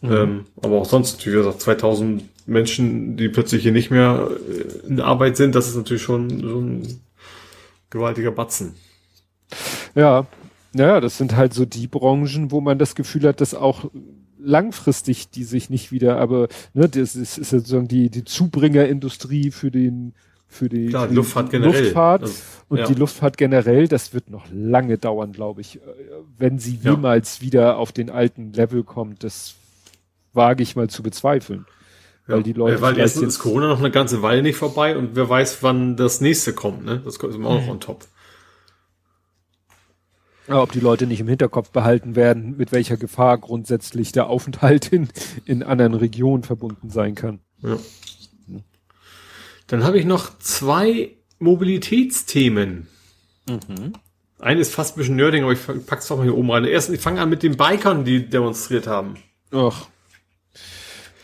Mhm. 0.00 0.12
Ähm, 0.12 0.44
aber 0.62 0.80
auch 0.80 0.86
sonst, 0.86 1.26
wie 1.26 1.30
gesagt, 1.30 1.60
2000 1.60 2.24
Menschen, 2.46 3.16
die 3.16 3.28
plötzlich 3.28 3.62
hier 3.62 3.72
nicht 3.72 3.90
mehr 3.90 4.30
äh, 4.48 4.86
in 4.86 5.00
Arbeit 5.00 5.36
sind, 5.36 5.54
das 5.54 5.68
ist 5.68 5.76
natürlich 5.76 6.02
schon, 6.02 6.40
schon 6.40 6.80
ein 6.80 7.00
gewaltiger 7.90 8.30
Batzen. 8.30 8.74
Ja, 9.94 10.26
ja, 10.72 11.00
das 11.00 11.18
sind 11.18 11.34
halt 11.34 11.54
so 11.54 11.64
die 11.64 11.86
Branchen, 11.86 12.50
wo 12.50 12.60
man 12.60 12.78
das 12.78 12.94
Gefühl 12.94 13.26
hat, 13.26 13.40
dass 13.40 13.54
auch 13.54 13.90
langfristig 14.40 15.30
die 15.30 15.44
sich 15.44 15.70
nicht 15.70 15.92
wieder, 15.92 16.18
aber 16.18 16.48
ne, 16.74 16.88
das 16.88 17.16
ist, 17.16 17.38
ist 17.38 17.50
sozusagen 17.50 17.88
die, 17.88 18.10
die 18.10 18.24
Zubringerindustrie 18.24 19.50
für 19.50 19.70
den 19.70 20.14
für 20.50 20.70
die, 20.70 20.86
Klar, 20.86 21.08
die 21.08 21.14
Luftfahrt 21.14 21.50
generell. 21.50 21.82
Luftfahrt 21.82 22.22
Also, 22.22 22.34
und 22.70 22.78
ja. 22.78 22.86
die 22.86 22.94
Luftfahrt 22.94 23.36
generell, 23.36 23.86
das 23.86 24.14
wird 24.14 24.30
noch 24.30 24.46
lange 24.50 24.96
dauern, 24.96 25.32
glaube 25.32 25.60
ich, 25.60 25.78
wenn 26.38 26.58
sie 26.58 26.78
Ja. 26.82 26.92
jemals 26.92 27.42
wieder 27.42 27.76
auf 27.76 27.92
den 27.92 28.08
alten 28.08 28.54
Level 28.54 28.82
kommt. 28.82 29.24
Das 29.24 29.56
wage 30.32 30.62
ich 30.62 30.74
mal 30.74 30.88
zu 30.88 31.02
bezweifeln. 31.02 31.66
Weil 32.26 32.42
die 32.42 32.52
Leute 32.54 32.76
Ja, 32.76 32.80
weil 32.80 32.98
erstens 32.98 33.22
ist 33.22 33.28
jetzt- 33.34 33.38
Corona 33.40 33.68
noch 33.68 33.78
eine 33.78 33.90
ganze 33.90 34.22
Weile 34.22 34.42
nicht 34.42 34.56
vorbei 34.56 34.96
und 34.96 35.10
wer 35.16 35.28
weiß, 35.28 35.62
wann 35.62 35.96
das 35.96 36.20
nächste 36.22 36.52
kommt, 36.54 36.82
ne? 36.84 37.00
Das 37.04 37.18
kommt 37.18 37.34
immer 37.34 37.48
auch 37.50 37.60
Mhm. 37.60 37.66
noch 37.66 37.72
on 37.74 37.80
top. 37.80 38.04
Ob 40.48 40.72
die 40.72 40.80
Leute 40.80 41.06
nicht 41.06 41.20
im 41.20 41.28
Hinterkopf 41.28 41.70
behalten 41.70 42.16
werden, 42.16 42.56
mit 42.56 42.72
welcher 42.72 42.96
Gefahr 42.96 43.38
grundsätzlich 43.38 44.12
der 44.12 44.28
Aufenthalt 44.28 44.92
in, 44.92 45.08
in 45.44 45.62
anderen 45.62 45.94
Regionen 45.94 46.42
verbunden 46.42 46.90
sein 46.90 47.14
kann. 47.14 47.40
Ja. 47.62 47.78
Dann 49.66 49.84
habe 49.84 49.98
ich 49.98 50.06
noch 50.06 50.38
zwei 50.38 51.10
Mobilitätsthemen. 51.38 52.88
Eine 54.38 54.60
ist 54.60 54.74
fast 54.74 54.96
ein 54.96 54.98
bisschen 54.98 55.16
nerding, 55.16 55.42
aber 55.42 55.52
ich 55.52 55.60
pack's 55.86 56.08
doch 56.08 56.16
mal 56.16 56.22
hier 56.22 56.36
oben 56.36 56.50
rein. 56.50 56.64
Erstens, 56.64 56.96
ich 56.96 57.00
fange 57.02 57.20
an 57.20 57.28
mit 57.28 57.42
den 57.42 57.56
Bikern, 57.56 58.04
die 58.04 58.28
demonstriert 58.28 58.86
haben. 58.86 59.16
Ach. 59.52 59.86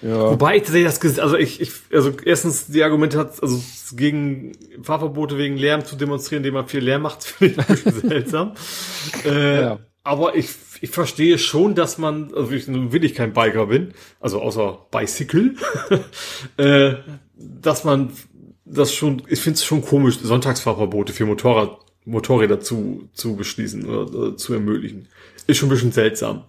Ja. 0.05 0.31
Wobei 0.31 0.57
ich 0.57 0.65
tatsächlich 0.65 0.99
das, 0.99 1.19
also 1.19 1.37
ich, 1.37 1.61
ich, 1.61 1.73
also 1.93 2.13
erstens 2.25 2.67
die 2.67 2.83
Argumente 2.83 3.19
hat, 3.19 3.43
also 3.43 3.63
gegen 3.97 4.53
Fahrverbote 4.83 5.39
wegen 5.39 5.57
Lärm 5.57 5.85
zu 5.85 5.97
demonstrieren, 5.97 6.43
indem 6.43 6.55
man 6.55 6.69
viel 6.69 6.85
Lärm 6.85 7.03
macht, 7.03 7.25
finde 7.25 7.55
ich 7.55 7.69
ein 7.69 7.85
bisschen 7.85 8.09
seltsam. 8.09 8.53
Äh, 9.25 9.61
Ja. 9.61 9.79
Aber 10.07 10.37
ich 10.37 10.51
ich 10.85 10.91
verstehe 10.91 11.39
schon, 11.39 11.75
dass 11.75 11.97
man, 11.97 12.35
also 12.35 12.51
ich 12.53 12.69
will 12.69 13.05
ich 13.05 13.15
kein 13.15 13.33
Biker 13.33 13.67
bin, 13.69 13.95
also 14.21 14.43
außer 14.43 14.87
Bicycle, 14.91 15.55
äh, 16.59 16.97
dass 17.37 17.85
man 17.85 18.11
das 18.67 18.93
schon, 18.93 19.23
ich 19.29 19.41
finde 19.41 19.57
es 19.57 19.65
schon 19.65 19.81
komisch, 19.81 20.19
Sonntagsfahrverbote 20.19 21.15
für 21.15 21.25
Motorrad, 21.25 21.79
Motorräder 22.05 22.61
zu, 22.61 23.09
zu 23.15 23.35
beschließen 23.35 23.87
oder, 23.87 24.15
oder 24.15 24.37
zu 24.37 24.53
ermöglichen. 24.53 25.09
Ist 25.47 25.57
schon 25.57 25.69
ein 25.69 25.73
bisschen 25.73 25.93
seltsam. 25.93 26.45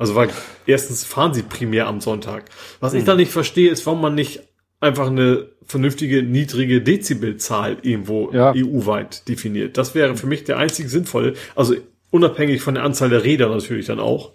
Also 0.00 0.14
weil 0.14 0.30
erstens 0.64 1.04
fahren 1.04 1.34
sie 1.34 1.42
primär 1.42 1.86
am 1.86 2.00
Sonntag. 2.00 2.46
Was 2.80 2.94
ich 2.94 3.04
da 3.04 3.14
nicht 3.14 3.30
verstehe, 3.30 3.70
ist, 3.70 3.84
warum 3.84 4.00
man 4.00 4.14
nicht 4.14 4.40
einfach 4.80 5.08
eine 5.08 5.48
vernünftige, 5.66 6.22
niedrige 6.22 6.80
Dezibelzahl 6.80 7.76
irgendwo 7.82 8.30
Ja. 8.32 8.54
EU-weit 8.56 9.28
definiert. 9.28 9.76
Das 9.76 9.94
wäre 9.94 10.16
für 10.16 10.26
mich 10.26 10.44
der 10.44 10.56
einzig 10.56 10.88
sinnvolle, 10.88 11.34
also 11.54 11.74
unabhängig 12.08 12.62
von 12.62 12.76
der 12.76 12.84
Anzahl 12.84 13.10
der 13.10 13.24
Räder 13.24 13.50
natürlich 13.50 13.84
dann 13.88 14.00
auch, 14.00 14.32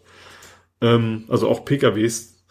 ähm, 0.81 1.23
also 1.29 1.49
auch 1.49 1.65
PKWs, 1.65 2.45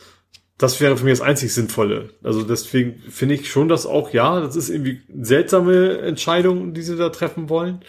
das 0.58 0.80
wäre 0.80 0.96
für 0.96 1.04
mich 1.04 1.12
das 1.18 1.20
einzig 1.20 1.54
Sinnvolle. 1.54 2.10
Also 2.24 2.42
deswegen 2.42 3.00
finde 3.08 3.36
ich 3.36 3.48
schon, 3.48 3.68
dass 3.68 3.86
auch, 3.86 4.12
ja, 4.12 4.40
das 4.40 4.56
ist 4.56 4.70
irgendwie 4.70 5.02
seltsame 5.20 5.98
Entscheidung, 5.98 6.74
die 6.74 6.82
sie 6.82 6.96
da 6.96 7.10
treffen 7.10 7.48
wollen. 7.48 7.84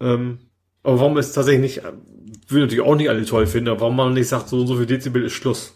Ähm, 0.00 0.38
aber 0.82 0.98
warum 0.98 1.16
es 1.16 1.32
tatsächlich 1.32 1.78
nicht, 1.78 1.82
will 2.52 2.62
natürlich 2.62 2.84
auch 2.84 2.94
nicht 2.96 3.08
alle 3.08 3.24
toll 3.24 3.46
finden, 3.46 3.68
aber 3.70 3.80
warum 3.80 3.96
man 3.96 4.14
nicht 4.14 4.28
sagt, 4.28 4.48
so 4.48 4.60
und 4.60 4.66
so 4.66 4.76
viel 4.76 4.86
Dezibel 4.86 5.24
ist 5.24 5.32
Schluss. 5.32 5.74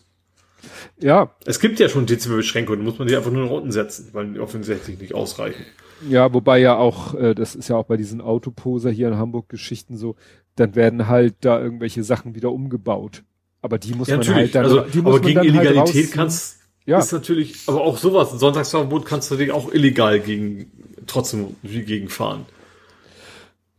Ja, 1.01 1.35
Es 1.45 1.59
gibt 1.59 1.81
ja 1.81 1.89
schon 1.89 2.07
Dezibelbeschränkungen, 2.07 2.85
muss 2.85 2.99
man 2.99 3.09
die 3.09 3.17
einfach 3.17 3.31
nur 3.33 3.45
nach 3.45 3.51
unten 3.51 3.73
setzen, 3.73 4.11
weil 4.13 4.29
die 4.33 4.39
offensichtlich 4.41 4.99
nicht 5.01 5.15
ausreichen. 5.15 5.65
Ja, 6.09 6.33
wobei 6.33 6.59
ja 6.61 6.77
auch, 6.77 7.15
äh, 7.15 7.35
das 7.35 7.55
ist 7.55 7.69
ja 7.69 7.77
auch 7.77 7.87
bei 7.87 7.97
diesen 7.97 8.21
Autoposer 8.21 8.91
hier 8.91 9.09
in 9.09 9.17
Hamburg 9.17 9.49
Geschichten 9.49 9.97
so, 9.97 10.17
dann 10.57 10.75
werden 10.75 11.09
halt 11.09 11.37
da 11.41 11.61
irgendwelche 11.61 12.05
Sachen 12.05 12.35
wieder 12.35 12.53
umgebaut. 12.53 13.23
Aber 13.63 13.79
die 13.79 13.95
muss 13.95 14.09
Ja, 14.09 14.17
man 14.17 14.27
natürlich. 14.27 14.55
halt 14.55 14.55
dann, 14.55 14.65
also, 14.65 14.81
die 14.81 14.99
muss 15.01 15.15
aber 15.15 15.23
man 15.23 15.23
gegen 15.23 15.35
dann 15.37 15.45
halt 15.47 15.55
Illegalität 15.55 15.81
rausziehen. 15.81 16.11
kannst, 16.13 16.59
Ja. 16.87 16.99
ist 16.99 17.13
natürlich, 17.13 17.57
aber 17.67 17.81
auch 17.83 17.97
sowas, 17.99 18.33
ein 18.33 18.39
Sonntagsverbot 18.39 19.05
kannst 19.07 19.31
du 19.31 19.35
natürlich 19.35 19.53
auch 19.53 19.73
illegal 19.73 20.21
gegen, 20.21 20.71
trotzdem 21.07 21.57
gegen 21.63 22.09
fahren. 22.09 22.47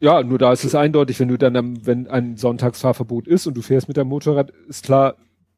Ja, 0.04 0.22
nur 0.22 0.38
da 0.38 0.52
ist 0.52 0.66
es 0.66 0.76
eindeutig, 0.76 1.18
wenn 1.22 1.30
du 1.30 1.38
dann, 1.38 1.56
am, 1.56 1.86
wenn 1.86 2.10
ein 2.10 2.36
Sonntagsfahrverbot 2.36 3.26
ist 3.26 3.48
und 3.48 3.54
du 3.54 3.62
fährst 3.62 3.88
mit 3.88 3.96
deinem 3.96 4.10
Motorrad, 4.10 4.52
ist 4.68 4.84
klar, 4.84 5.16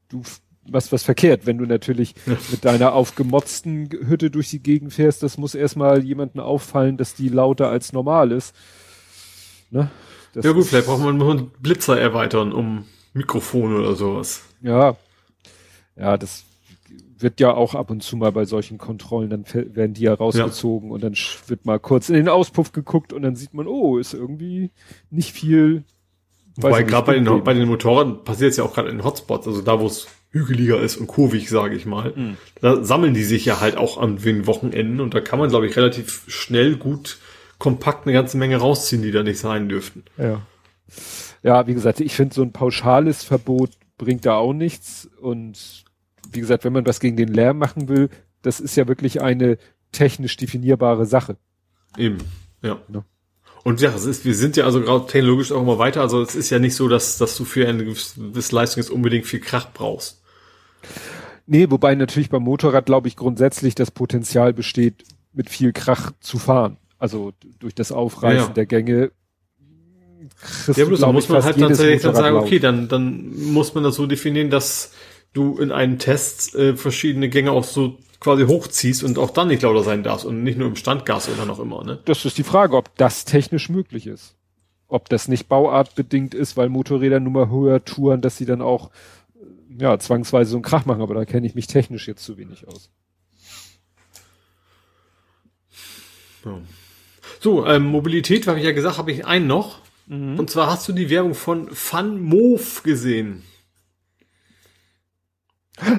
du 0.07 0.21
was 0.69 0.91
was 0.91 1.01
verkehrt. 1.01 1.47
Wenn 1.47 1.57
du 1.57 1.65
natürlich 1.65 2.13
mit 2.51 2.63
deiner 2.63 2.93
aufgemotzten 2.93 3.89
Hütte 3.89 4.29
durch 4.29 4.51
die 4.51 4.61
Gegend 4.61 4.93
fährst, 4.93 5.23
das 5.23 5.39
muss 5.39 5.55
erstmal 5.55 6.03
jemandem 6.03 6.41
auffallen, 6.41 6.95
dass 6.95 7.15
die 7.15 7.29
lauter 7.29 7.69
als 7.69 7.91
normal 7.91 8.31
ist. 8.31 8.55
Ne? 9.71 9.89
Das 10.33 10.45
Ja 10.45 10.51
gut, 10.51 10.65
vielleicht 10.65 10.85
braucht 10.85 11.01
man 11.01 11.19
einen 11.19 11.49
Blitzer 11.59 11.99
erweitern 11.99 12.53
um 12.53 12.85
Mikrofone 13.13 13.77
oder 13.77 13.95
sowas. 13.95 14.43
Ja, 14.61 14.95
ja, 15.95 16.17
das 16.17 16.44
wird 17.25 17.39
ja 17.39 17.55
auch 17.55 17.73
ab 17.73 17.89
und 17.89 18.03
zu 18.03 18.17
mal 18.17 18.31
bei 18.31 18.45
solchen 18.45 18.77
Kontrollen, 18.77 19.31
dann 19.31 19.45
werden 19.51 19.95
die 19.95 20.03
ja 20.03 20.13
rausgezogen 20.13 20.91
und 20.91 21.03
dann 21.03 21.15
wird 21.47 21.65
mal 21.65 21.79
kurz 21.79 22.07
in 22.09 22.13
den 22.13 22.29
Auspuff 22.29 22.71
geguckt 22.71 23.13
und 23.13 23.23
dann 23.23 23.35
sieht 23.35 23.55
man, 23.55 23.65
oh, 23.65 23.97
ist 23.97 24.13
irgendwie 24.13 24.69
nicht 25.09 25.31
viel. 25.31 25.85
Wobei 26.55 26.81
nicht, 26.81 26.89
gerade 26.89 27.07
bei 27.07 27.13
den, 27.15 27.43
bei 27.43 27.55
den 27.55 27.67
Motorrädern 27.67 28.23
passiert 28.23 28.51
es 28.51 28.57
ja 28.57 28.63
auch 28.63 28.75
gerade 28.75 28.89
in 28.89 29.03
Hotspots, 29.03 29.47
also 29.47 29.63
da, 29.63 29.79
wo 29.79 29.87
es 29.87 30.07
hügeliger 30.29 30.79
ist 30.79 30.97
und 30.97 31.07
kurvig, 31.07 31.49
sage 31.49 31.75
ich 31.75 31.87
mal. 31.87 32.13
Mhm. 32.15 32.37
Da 32.61 32.83
sammeln 32.83 33.15
die 33.15 33.23
sich 33.23 33.43
ja 33.43 33.59
halt 33.59 33.75
auch 33.75 33.97
an 33.97 34.17
den 34.17 34.45
Wochenenden 34.45 35.01
und 35.01 35.15
da 35.15 35.19
kann 35.19 35.39
man, 35.39 35.49
glaube 35.49 35.65
ich, 35.65 35.75
relativ 35.75 36.25
schnell 36.27 36.75
gut 36.75 37.17
kompakt 37.57 38.05
eine 38.05 38.13
ganze 38.13 38.37
Menge 38.37 38.57
rausziehen, 38.57 39.01
die 39.01 39.11
da 39.11 39.23
nicht 39.23 39.39
sein 39.39 39.67
dürften. 39.67 40.03
Ja. 40.19 40.43
Ja, 41.41 41.65
wie 41.65 41.73
gesagt, 41.73 42.01
ich 42.01 42.13
finde 42.13 42.35
so 42.35 42.43
ein 42.43 42.51
pauschales 42.51 43.23
Verbot 43.23 43.71
bringt 43.97 44.27
da 44.27 44.35
auch 44.35 44.53
nichts 44.53 45.09
und 45.19 45.84
wie 46.35 46.41
gesagt, 46.41 46.63
wenn 46.63 46.73
man 46.73 46.85
was 46.85 46.99
gegen 46.99 47.17
den 47.17 47.29
Lärm 47.29 47.57
machen 47.57 47.87
will, 47.87 48.09
das 48.41 48.59
ist 48.59 48.75
ja 48.75 48.87
wirklich 48.87 49.21
eine 49.21 49.57
technisch 49.91 50.37
definierbare 50.37 51.05
Sache. 51.05 51.37
Eben, 51.97 52.17
ja. 52.61 52.79
Ja. 52.93 53.03
Und 53.63 53.81
ja, 53.81 53.91
es 53.95 54.05
ist, 54.05 54.25
wir 54.25 54.35
sind 54.35 54.57
ja 54.57 54.65
also 54.65 54.79
gerade 54.79 55.07
technologisch 55.07 55.51
auch 55.51 55.61
immer 55.61 55.79
weiter. 55.79 56.01
Also 56.01 56.21
es 56.21 56.35
ist 56.35 56.51
ja 56.51 56.59
nicht 56.59 56.75
so, 56.75 56.87
dass, 56.87 57.17
dass 57.17 57.35
du 57.35 57.45
für 57.45 57.67
eine 57.67 57.83
gewisse 57.83 58.55
Leistung 58.55 58.83
jetzt 58.83 58.91
unbedingt 58.91 59.25
viel 59.25 59.39
Krach 59.39 59.69
brauchst. 59.73 60.21
Nee, 61.47 61.67
wobei 61.71 61.95
natürlich 61.95 62.29
beim 62.29 62.43
Motorrad, 62.43 62.85
glaube 62.85 63.07
ich, 63.07 63.15
grundsätzlich 63.15 63.73
das 63.73 63.89
Potenzial 63.89 64.53
besteht, 64.53 65.03
mit 65.33 65.49
viel 65.49 65.73
Krach 65.73 66.11
zu 66.19 66.37
fahren. 66.37 66.77
Also 66.99 67.33
durch 67.59 67.73
das 67.73 67.91
Aufreißen 67.91 68.39
Ja, 68.39 68.47
ja. 68.47 68.53
der 68.53 68.65
Gänge. 68.67 69.11
Ja, 70.75 70.85
bloß 70.85 71.01
muss 71.01 71.29
man 71.29 71.43
halt 71.43 71.57
tatsächlich 71.59 72.01
dann 72.01 72.15
sagen, 72.15 72.35
okay, 72.37 72.59
dann, 72.59 72.87
dann 72.87 73.35
muss 73.51 73.73
man 73.73 73.83
das 73.83 73.95
so 73.95 74.05
definieren, 74.05 74.49
dass 74.49 74.91
du 75.35 75.57
in 75.59 75.71
einem 75.71 75.99
Test 75.99 76.55
äh, 76.55 76.75
verschiedene 76.75 77.29
Gänge 77.29 77.51
auch 77.51 77.63
so 77.63 77.97
quasi 78.19 78.45
hochziehst 78.45 79.03
und 79.03 79.19
auch 79.19 79.29
dann 79.29 79.49
nicht 79.49 79.61
lauter 79.61 79.83
sein 79.83 80.01
darfst 80.01 80.25
und 80.25 80.43
nicht 80.43 80.57
nur 80.57 80.67
im 80.67 80.75
Standgas 80.75 81.29
oder 81.29 81.45
noch 81.45 81.59
immer, 81.59 81.83
ne? 81.83 81.99
Das 82.05 82.25
ist 82.25 82.37
die 82.37 82.43
Frage, 82.43 82.75
ob 82.75 82.95
das 82.97 83.25
technisch 83.25 83.69
möglich 83.69 84.07
ist. 84.07 84.35
Ob 84.87 85.09
das 85.09 85.27
nicht 85.27 85.47
bauartbedingt 85.47 86.33
ist, 86.33 86.57
weil 86.57 86.69
Motorräder 86.69 87.19
nun 87.19 87.33
mal 87.33 87.49
höher 87.49 87.83
touren, 87.83 88.21
dass 88.21 88.37
sie 88.37 88.45
dann 88.45 88.61
auch 88.61 88.89
äh, 89.35 89.83
ja, 89.83 89.99
zwangsweise 89.99 90.51
so 90.51 90.57
einen 90.57 90.63
Krach 90.63 90.85
machen, 90.85 91.01
aber 91.01 91.13
da 91.13 91.25
kenne 91.25 91.45
ich 91.45 91.53
mich 91.53 91.67
technisch 91.67 92.07
jetzt 92.07 92.23
zu 92.23 92.37
wenig 92.37 92.67
aus. 92.67 92.89
Ja. 96.45 96.59
So, 97.41 97.65
ähm, 97.67 97.83
Mobilität, 97.85 98.47
habe 98.47 98.59
ich 98.59 98.65
ja 98.65 98.71
gesagt, 98.71 98.97
habe 98.97 99.11
ich 99.11 99.25
einen 99.25 99.47
noch. 99.47 99.79
Und 100.07 100.51
zwar 100.51 100.69
hast 100.69 100.87
du 100.87 100.93
die 100.93 101.09
Werbung 101.09 101.33
von 101.33 101.71
Fun 101.71 102.21
Move 102.21 102.61
gesehen. 102.83 103.41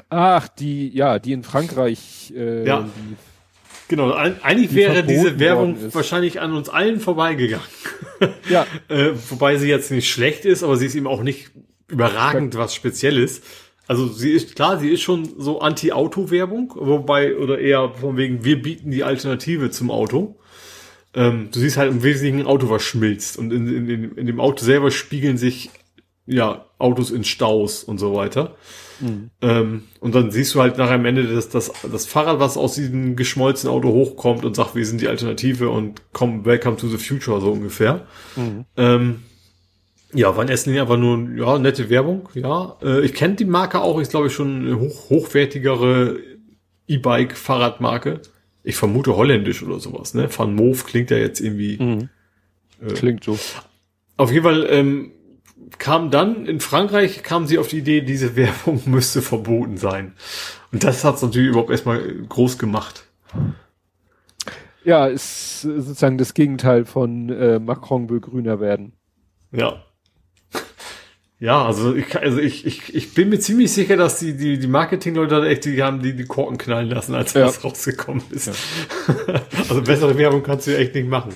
Ach, 0.09 0.47
die, 0.47 0.89
ja, 0.89 1.19
die 1.19 1.33
in 1.33 1.43
Frankreich, 1.43 2.33
äh, 2.35 2.65
Ja. 2.65 2.81
die, 2.81 3.15
Genau, 3.89 4.11
ein, 4.11 4.43
eigentlich 4.43 4.69
Die 4.69 4.75
wäre 4.75 5.03
diese 5.03 5.39
Werbung 5.39 5.77
wahrscheinlich 5.93 6.41
an 6.41 6.53
uns 6.53 6.67
allen 6.67 6.99
vorbeigegangen. 6.99 7.65
ja, 8.49 8.65
Äh, 8.89 9.11
wobei 9.29 9.55
sie 9.57 9.69
jetzt 9.69 9.91
nicht 9.91 10.09
schlecht 10.09 10.43
ist, 10.43 10.63
aber 10.63 10.75
sie 10.75 10.87
ist 10.87 10.95
eben 10.95 11.07
auch 11.07 11.23
nicht 11.23 11.51
überragend 11.87 12.55
was 12.55 12.75
Spezielles. 12.75 13.41
Also 13.87 14.07
sie 14.07 14.31
ist 14.31 14.55
klar, 14.55 14.77
sie 14.79 14.89
ist 14.89 15.01
schon 15.01 15.29
so 15.37 15.61
Anti-Auto-Werbung, 15.61 16.73
wobei, 16.75 17.37
oder 17.37 17.59
eher 17.59 17.91
von 17.91 18.17
wegen, 18.17 18.43
wir 18.43 18.61
bieten 18.61 18.91
die 18.91 19.05
Alternative 19.05 19.71
zum 19.71 19.89
Auto. 19.89 20.37
Ähm, 21.13 21.47
du 21.53 21.59
siehst 21.59 21.77
halt 21.77 21.89
im 21.89 22.03
Wesentlichen 22.03 22.41
ein 22.41 22.45
Auto, 22.45 22.69
was 22.69 22.83
schmilzt. 22.83 23.37
Und 23.37 23.53
in, 23.53 23.67
in, 23.69 23.89
in, 23.89 24.17
in 24.17 24.27
dem 24.27 24.41
Auto 24.41 24.65
selber 24.65 24.91
spiegeln 24.91 25.37
sich 25.37 25.69
ja 26.25 26.65
Autos 26.77 27.11
in 27.11 27.23
Staus 27.23 27.85
und 27.85 27.99
so 27.99 28.13
weiter. 28.13 28.57
Ähm, 29.41 29.83
und 29.99 30.15
dann 30.15 30.31
siehst 30.31 30.55
du 30.55 30.61
halt 30.61 30.77
nachher 30.77 30.95
am 30.95 31.05
Ende 31.05 31.23
das, 31.23 31.49
das, 31.49 31.71
das 31.91 32.05
Fahrrad, 32.05 32.39
was 32.39 32.57
aus 32.57 32.75
diesem 32.75 33.15
geschmolzenen 33.15 33.73
Auto 33.73 33.89
hochkommt 33.89 34.45
und 34.45 34.55
sagt, 34.55 34.75
wir 34.75 34.85
sind 34.85 35.01
die 35.01 35.07
Alternative 35.07 35.69
und 35.69 36.01
komm, 36.13 36.45
welcome 36.45 36.77
to 36.77 36.87
the 36.87 36.97
future, 36.97 37.39
so 37.41 37.51
ungefähr. 37.51 38.07
Ähm, 38.75 39.23
ja, 40.13 40.35
war 40.35 40.43
in 40.43 40.49
erster 40.49 40.69
Linie 40.69 40.83
einfach 40.83 40.97
nur, 40.97 41.29
ja, 41.37 41.59
nette 41.59 41.89
Werbung, 41.89 42.29
ja. 42.33 42.77
Äh, 42.81 43.01
ich 43.01 43.13
kenne 43.13 43.35
die 43.35 43.45
Marke 43.45 43.81
auch, 43.81 43.99
ist 43.99 44.11
glaube 44.11 44.27
ich 44.27 44.33
schon 44.33 44.65
eine 44.65 44.79
hoch, 44.79 45.09
hochwertigere 45.09 46.19
E-Bike-Fahrradmarke. 46.87 48.21
Ich 48.63 48.75
vermute 48.75 49.15
holländisch 49.15 49.63
oder 49.63 49.79
sowas, 49.79 50.13
ne? 50.13 50.29
Van 50.35 50.53
Moof 50.53 50.85
klingt 50.85 51.11
ja 51.11 51.17
jetzt 51.17 51.39
irgendwie. 51.39 51.77
klingt 52.93 53.23
so. 53.23 53.37
Auf 54.17 54.31
jeden 54.31 54.43
Fall 54.43 54.67
ähm, 54.69 55.11
kam 55.77 56.11
dann 56.11 56.45
in 56.45 56.59
Frankreich 56.59 57.23
kam 57.23 57.45
sie 57.45 57.57
auf 57.57 57.67
die 57.67 57.79
Idee, 57.79 58.01
diese 58.01 58.35
Werbung 58.35 58.81
müsste 58.85 59.21
verboten 59.21 59.77
sein. 59.77 60.13
Und 60.71 60.83
das 60.83 61.03
hat's 61.03 61.21
natürlich 61.21 61.49
überhaupt 61.49 61.71
erstmal 61.71 62.01
groß 62.01 62.57
gemacht. 62.57 63.05
Ja, 64.83 65.07
ist 65.07 65.61
sozusagen 65.61 66.17
das 66.17 66.33
Gegenteil 66.33 66.85
von 66.85 67.29
äh, 67.29 67.59
Macron 67.59 68.09
will 68.09 68.21
grüner 68.21 68.59
werden. 68.59 68.93
Ja. 69.51 69.83
Ja, 71.39 71.65
also 71.65 71.93
ich, 71.93 72.17
also 72.17 72.39
ich, 72.39 72.65
ich, 72.65 72.95
ich 72.95 73.13
bin 73.13 73.29
mir 73.29 73.39
ziemlich 73.39 73.71
sicher, 73.71 73.95
dass 73.95 74.17
die, 74.17 74.35
die, 74.35 74.57
die 74.57 74.67
Marketingleute 74.67 75.41
da 75.41 75.45
echt, 75.45 75.65
die 75.65 75.83
haben 75.83 76.01
die, 76.01 76.15
die 76.15 76.25
Korken 76.25 76.57
knallen 76.57 76.89
lassen, 76.89 77.13
als 77.13 77.33
Ja. 77.33 77.41
das 77.41 77.63
rausgekommen 77.63 78.23
ist. 78.31 78.49
also 79.69 79.81
bessere 79.83 80.17
Werbung 80.17 80.41
kannst 80.41 80.65
du 80.65 80.75
echt 80.75 80.95
nicht 80.95 81.07
machen. 81.07 81.35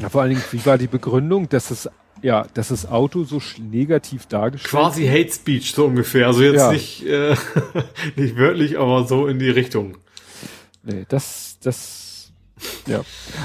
Ja, 0.00 0.10
vor 0.10 0.22
allen 0.22 0.30
Dingen, 0.30 0.44
wie 0.50 0.66
war 0.66 0.76
die 0.76 0.88
Begründung, 0.88 1.48
dass 1.48 1.70
es, 1.70 1.88
ja, 2.22 2.46
dass 2.54 2.68
das 2.68 2.86
Auto 2.86 3.24
so 3.24 3.40
negativ 3.60 4.26
dargestellt 4.26 4.70
Quasi 4.70 5.06
Hate 5.06 5.32
Speech, 5.32 5.72
so 5.72 5.86
ungefähr. 5.86 6.26
Also 6.26 6.42
jetzt 6.42 6.56
Ja. 6.58 6.72
nicht, 6.72 7.06
äh, 7.06 7.34
nicht 8.16 8.36
wörtlich, 8.36 8.78
aber 8.78 9.06
so 9.06 9.26
in 9.26 9.38
die 9.38 9.50
Richtung. 9.50 9.96
Nee, 10.82 11.04
das, 11.08 11.58
das, 11.62 12.30
ja. 12.86 13.02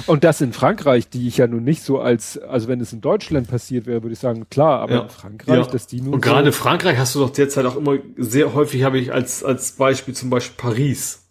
Und 0.08 0.24
das 0.24 0.41
in 0.41 0.54
Frankreich, 0.54 1.10
die 1.10 1.28
ich 1.28 1.38
ja 1.38 1.48
nun 1.48 1.64
nicht 1.64 1.84
so 1.84 2.00
als, 2.00 2.38
also 2.38 2.68
wenn 2.68 2.80
es 2.80 2.94
in 2.94 3.02
Deutschland 3.02 3.48
passiert 3.50 3.86
wäre, 3.86 4.02
würde 4.04 4.14
ich 4.14 4.20
sagen, 4.20 4.48
klar, 4.50 4.80
aber 4.82 4.94
Ja. 4.94 5.02
in 5.04 5.10
Frankreich, 5.10 5.56
Ja. 5.56 5.64
dass 5.66 5.88
die 5.88 6.02
nun 6.02 6.14
Und 6.16 6.22
gerade 6.22 6.52
so, 6.52 6.58
Frankreich 6.58 6.98
hast 6.98 7.16
du 7.16 7.20
doch 7.20 7.30
derzeit 7.32 7.66
auch 7.66 7.76
immer 7.76 7.98
sehr 8.18 8.54
häufig 8.54 8.84
habe 8.84 8.98
ich 9.00 9.12
als, 9.14 9.44
als 9.44 9.74
Beispiel 9.74 10.14
zum 10.14 10.30
Beispiel 10.30 10.56
Paris, 10.58 11.24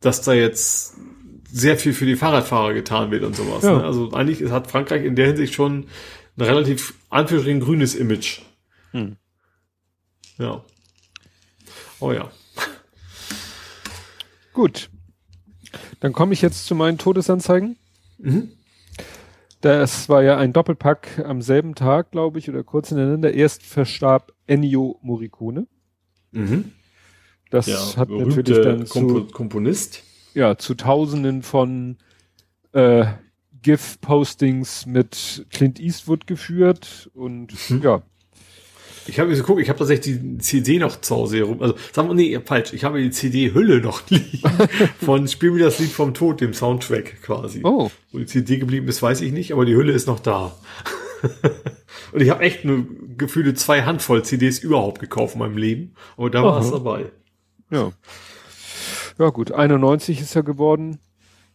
dass 0.00 0.22
da 0.22 0.32
jetzt 0.32 0.94
sehr 1.52 1.76
viel 1.76 1.92
für 1.92 2.06
die 2.06 2.14
Fahrradfahrer 2.16 2.74
getan 2.74 3.10
wird 3.10 3.24
und 3.24 3.34
sowas. 3.34 3.64
Ja. 3.64 3.78
Ne? 3.78 3.84
Also 3.84 4.12
eigentlich 4.12 4.50
hat 4.50 4.70
Frankreich 4.70 5.04
in 5.04 5.16
der 5.16 5.26
Hinsicht 5.28 5.52
schon 5.54 5.86
ein 6.36 6.42
relativ 6.44 6.94
Anführungsstrichen 7.10 7.60
grünes 7.60 7.94
Image. 7.94 8.40
Hm. 8.92 9.16
Ja. 10.38 10.64
Oh 12.00 12.12
ja. 12.12 12.30
Gut. 14.52 14.90
Dann 16.00 16.12
komme 16.12 16.32
ich 16.32 16.42
jetzt 16.42 16.66
zu 16.66 16.74
meinen 16.74 16.98
Todesanzeigen. 16.98 17.76
Mhm. 18.18 18.52
Das 19.60 20.08
war 20.08 20.22
ja 20.22 20.38
ein 20.38 20.52
Doppelpack 20.54 21.22
am 21.26 21.42
selben 21.42 21.74
Tag, 21.74 22.12
glaube 22.12 22.38
ich, 22.38 22.48
oder 22.48 22.64
kurz 22.64 22.88
hintereinander. 22.88 23.34
Erst 23.34 23.62
verstarb 23.62 24.32
Ennio 24.46 24.98
Morricone. 25.02 25.66
Mhm. 26.32 26.72
Das 27.50 27.66
Der 27.66 27.78
hat 27.96 28.08
natürlich 28.08 28.62
dann 28.62 28.88
Kompo 28.88 29.20
zu, 29.20 29.32
Komponist. 29.32 30.02
ja, 30.34 30.56
zu 30.56 30.74
Tausenden 30.74 31.42
von 31.42 31.98
äh, 32.72 33.04
GIF-Postings 33.62 34.86
mit 34.86 35.46
Clint 35.50 35.78
Eastwood 35.80 36.26
geführt 36.26 37.10
und 37.14 37.52
Mhm. 37.70 37.82
ja, 37.82 38.02
Ich 39.06 39.18
habe 39.18 39.30
jetzt 39.30 39.40
geguckt, 39.40 39.60
ich 39.60 39.68
habe 39.68 39.78
tatsächlich 39.78 40.18
die 40.20 40.38
CD 40.38 40.78
noch 40.78 41.00
zu 41.00 41.16
Hause 41.16 41.38
herum. 41.38 41.60
Also 41.62 41.74
sagen 41.92 42.08
wir, 42.08 42.14
nee, 42.14 42.38
falsch. 42.44 42.72
Ich 42.74 42.84
habe 42.84 43.00
die 43.02 43.10
CD-Hülle 43.10 43.80
noch 43.80 44.08
liegen. 44.10 44.40
von 45.04 45.26
Spiel 45.26 45.50
mir 45.52 45.64
das 45.64 45.78
Lied 45.78 45.90
vom 45.90 46.14
Tod, 46.14 46.40
dem 46.40 46.52
Soundtrack 46.54 47.22
quasi. 47.22 47.60
oh, 47.64 47.90
Wo 48.12 48.18
die 48.18 48.26
CD 48.26 48.58
geblieben 48.58 48.86
ist, 48.88 49.02
weiß 49.02 49.22
ich 49.22 49.32
nicht, 49.32 49.52
aber 49.52 49.64
die 49.64 49.74
Hülle 49.74 49.92
ist 49.92 50.06
noch 50.06 50.20
da. 50.20 50.54
Und 52.12 52.20
ich 52.22 52.30
habe 52.30 52.42
echt 52.42 52.64
nur 52.64 52.86
gefühlte 53.16 53.54
zwei 53.54 53.82
Handvoll 53.82 54.24
CDs 54.24 54.58
überhaupt 54.58 55.00
gekauft 55.00 55.34
in 55.34 55.40
meinem 55.40 55.56
Leben. 55.56 55.94
Aber 56.16 56.30
da 56.30 56.42
war 56.42 56.60
es 56.60 56.70
dabei. 56.70 57.06
ja. 57.70 57.92
Ja 59.18 59.28
gut, 59.28 59.52
91 59.52 60.18
ist 60.20 60.34
er 60.34 60.42
geworden. 60.42 60.98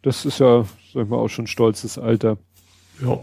Das 0.04 0.24
ist 0.26 0.40
ja, 0.40 0.66
sag 0.96 1.04
ich 1.04 1.10
mal, 1.10 1.18
auch 1.18 1.28
schon 1.28 1.46
stolzes 1.46 1.98
Alter. 2.00 2.38
Ja. 3.02 3.20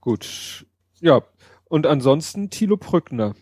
Gut. 0.00 0.66
Ja. 1.00 1.22
Und 1.66 1.86
ansonsten 1.86 2.48
Thilo 2.48 2.78
Brückner. 2.78 3.34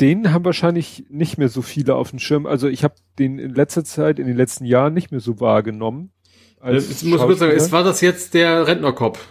Den 0.00 0.32
haben 0.32 0.44
wahrscheinlich 0.44 1.06
nicht 1.08 1.38
mehr 1.38 1.48
so 1.48 1.62
viele 1.62 1.94
auf 1.94 2.10
dem 2.10 2.18
Schirm. 2.18 2.46
Also 2.46 2.66
ich 2.68 2.82
habe 2.82 2.96
den 3.18 3.38
in 3.38 3.54
letzter 3.54 3.84
Zeit, 3.84 4.18
in 4.18 4.26
den 4.26 4.36
letzten 4.36 4.64
Jahren 4.64 4.92
nicht 4.92 5.12
mehr 5.12 5.20
so 5.20 5.38
wahrgenommen. 5.40 6.10
als 6.60 6.88
Jetzt 6.88 7.04
muss 7.04 7.20
ich 7.20 7.26
kurz 7.26 7.38
sagen, 7.38 7.52
ist, 7.52 7.70
war 7.72 7.84
das 7.84 8.00
jetzt 8.00 8.34
der 8.34 8.66
Rentnerkopf? 8.66 9.24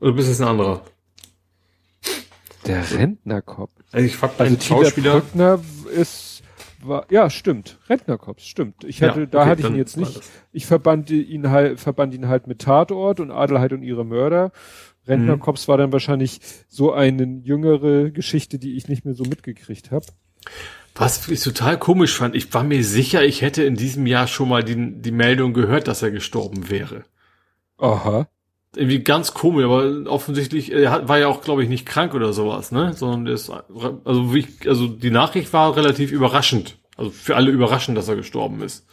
Oder 0.00 0.12
bist 0.12 0.28
es 0.28 0.40
ein 0.40 0.46
anderer? 0.46 0.82
der 2.68 2.90
Rentnerkopf. 2.90 3.70
Also 3.90 4.06
ich 4.06 4.16
fand 4.16 4.38
Also 4.38 4.60
Schauspieler. 4.60 5.20
Brückner 5.20 5.60
ist, 5.92 6.27
war, 6.82 7.06
ja, 7.10 7.28
stimmt. 7.30 7.78
Rentnerkopf, 7.88 8.40
stimmt. 8.42 8.84
Ich 8.84 9.02
hatte, 9.02 9.20
Ja, 9.20 9.26
da 9.26 9.40
okay, 9.40 9.48
hatte 9.50 9.60
ich 9.62 9.68
ihn 9.68 9.76
jetzt 9.76 9.96
nicht. 9.96 10.20
Ich 10.52 10.66
verband 10.66 11.10
ihn 11.10 11.50
halt, 11.50 11.80
verband 11.80 12.14
ihn 12.14 12.28
halt 12.28 12.46
mit 12.46 12.60
Tatort 12.60 13.20
und 13.20 13.30
Adelheid 13.30 13.72
und 13.72 13.82
ihre 13.82 14.04
Mörder. 14.04 14.52
Rentnerkops 15.06 15.66
Mhm. 15.66 15.70
war 15.70 15.78
dann 15.78 15.92
wahrscheinlich 15.92 16.40
so 16.68 16.92
eine 16.92 17.40
jüngere 17.42 18.10
Geschichte, 18.10 18.58
die 18.58 18.76
ich 18.76 18.88
nicht 18.88 19.04
mehr 19.04 19.14
so 19.14 19.24
mitgekriegt 19.24 19.90
habe. 19.90 20.06
Was 20.94 21.28
ich 21.28 21.40
total 21.42 21.78
komisch 21.78 22.16
fand, 22.16 22.34
ich 22.34 22.52
war 22.52 22.64
mir 22.64 22.82
sicher, 22.84 23.24
ich 23.24 23.42
hätte 23.42 23.62
in 23.62 23.76
diesem 23.76 24.06
Jahr 24.06 24.26
schon 24.26 24.48
mal 24.48 24.64
die, 24.64 25.00
die 25.00 25.12
Meldung 25.12 25.52
gehört, 25.54 25.88
dass 25.88 26.02
er 26.02 26.10
gestorben 26.10 26.70
wäre. 26.70 27.04
Aha. 27.78 28.28
Irgendwie 28.78 29.00
ganz 29.00 29.34
komisch, 29.34 29.64
aber 29.64 30.04
offensichtlich, 30.06 30.70
er 30.70 30.92
hat, 30.92 31.08
war 31.08 31.18
ja 31.18 31.26
auch, 31.26 31.42
glaube 31.42 31.64
ich, 31.64 31.68
nicht 31.68 31.84
krank 31.84 32.14
oder 32.14 32.32
sowas, 32.32 32.70
ne? 32.70 32.92
Sondern 32.94 33.24
der 33.24 33.34
ist, 33.34 33.50
also 33.50 34.32
wie 34.32 34.38
ich, 34.38 34.68
also 34.68 34.86
die 34.86 35.10
Nachricht 35.10 35.52
war 35.52 35.76
relativ 35.76 36.12
überraschend. 36.12 36.78
Also 36.96 37.10
für 37.10 37.34
alle 37.34 37.50
überraschend, 37.50 37.98
dass 37.98 38.08
er 38.08 38.14
gestorben 38.14 38.62
ist. 38.62 38.86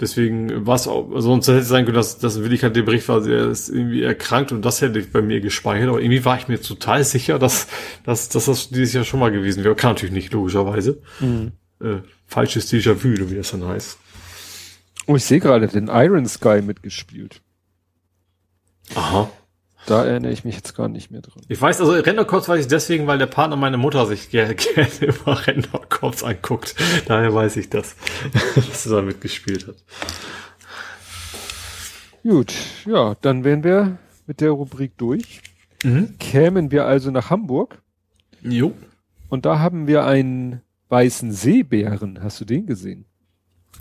Deswegen 0.00 0.66
war 0.66 0.76
es 0.76 0.88
auch, 0.88 1.10
also 1.10 1.28
sonst 1.28 1.48
hätte 1.48 1.58
es 1.58 1.68
sein 1.68 1.84
können, 1.84 1.96
dass, 1.96 2.18
dass 2.18 2.42
Willi 2.42 2.56
halt 2.56 2.74
der 2.74 2.82
Bericht 2.82 3.06
war, 3.08 3.26
er 3.26 3.48
ist 3.48 3.68
irgendwie 3.68 4.02
erkrankt 4.02 4.50
und 4.50 4.64
das 4.64 4.80
hätte 4.80 4.98
ich 4.98 5.12
bei 5.12 5.20
mir 5.20 5.42
gespeichert, 5.42 5.90
aber 5.90 6.00
irgendwie 6.00 6.24
war 6.24 6.38
ich 6.38 6.48
mir 6.48 6.58
total 6.58 7.04
sicher, 7.04 7.38
dass, 7.38 7.68
dass, 8.06 8.30
dass 8.30 8.46
das 8.46 8.70
dieses 8.70 8.94
Jahr 8.94 9.04
schon 9.04 9.20
mal 9.20 9.30
gewesen 9.30 9.62
wäre. 9.62 9.74
Kann 9.74 9.90
natürlich 9.90 10.14
nicht, 10.14 10.32
logischerweise. 10.32 11.02
Äh, 11.82 11.98
falsches 12.26 12.72
Déjà-vu, 12.72 13.30
wie 13.30 13.36
das 13.36 13.50
dann 13.50 13.66
heißt. 13.66 13.98
Oh, 15.10 15.16
ich 15.16 15.24
sehe 15.24 15.40
gerade 15.40 15.66
den 15.66 15.88
Iron 15.88 16.24
Sky 16.24 16.62
mitgespielt. 16.62 17.42
Aha. 18.94 19.28
Da 19.86 20.04
erinnere 20.04 20.30
ich 20.30 20.44
mich 20.44 20.54
jetzt 20.54 20.76
gar 20.76 20.88
nicht 20.88 21.10
mehr 21.10 21.20
dran. 21.20 21.42
Ich 21.48 21.60
weiß, 21.60 21.80
also 21.80 21.90
Rentnerkorps 21.94 22.48
weiß 22.48 22.60
ich 22.60 22.68
deswegen, 22.68 23.08
weil 23.08 23.18
der 23.18 23.26
Partner 23.26 23.56
meiner 23.56 23.76
Mutter 23.76 24.06
sich 24.06 24.30
gerne, 24.30 24.54
gerne 24.74 24.92
immer 25.00 25.48
Rentnerkorps 25.48 26.22
anguckt. 26.22 26.76
Daher 27.06 27.34
weiß 27.34 27.56
ich 27.56 27.68
das, 27.70 27.96
dass 28.54 28.86
er 28.86 28.96
da 28.96 29.02
mitgespielt 29.02 29.66
hat. 29.66 29.82
Gut, 32.22 32.54
ja, 32.86 33.16
dann 33.20 33.42
wären 33.42 33.64
wir 33.64 33.98
mit 34.28 34.40
der 34.40 34.52
Rubrik 34.52 34.96
durch. 34.96 35.42
Mhm. 35.82 36.18
Kämen 36.20 36.70
wir 36.70 36.84
also 36.84 37.10
nach 37.10 37.30
Hamburg 37.30 37.82
Jo. 38.42 38.74
und 39.28 39.44
da 39.44 39.58
haben 39.58 39.88
wir 39.88 40.04
einen 40.04 40.60
weißen 40.88 41.32
Seebären. 41.32 42.22
Hast 42.22 42.40
du 42.40 42.44
den 42.44 42.66
gesehen? 42.66 43.06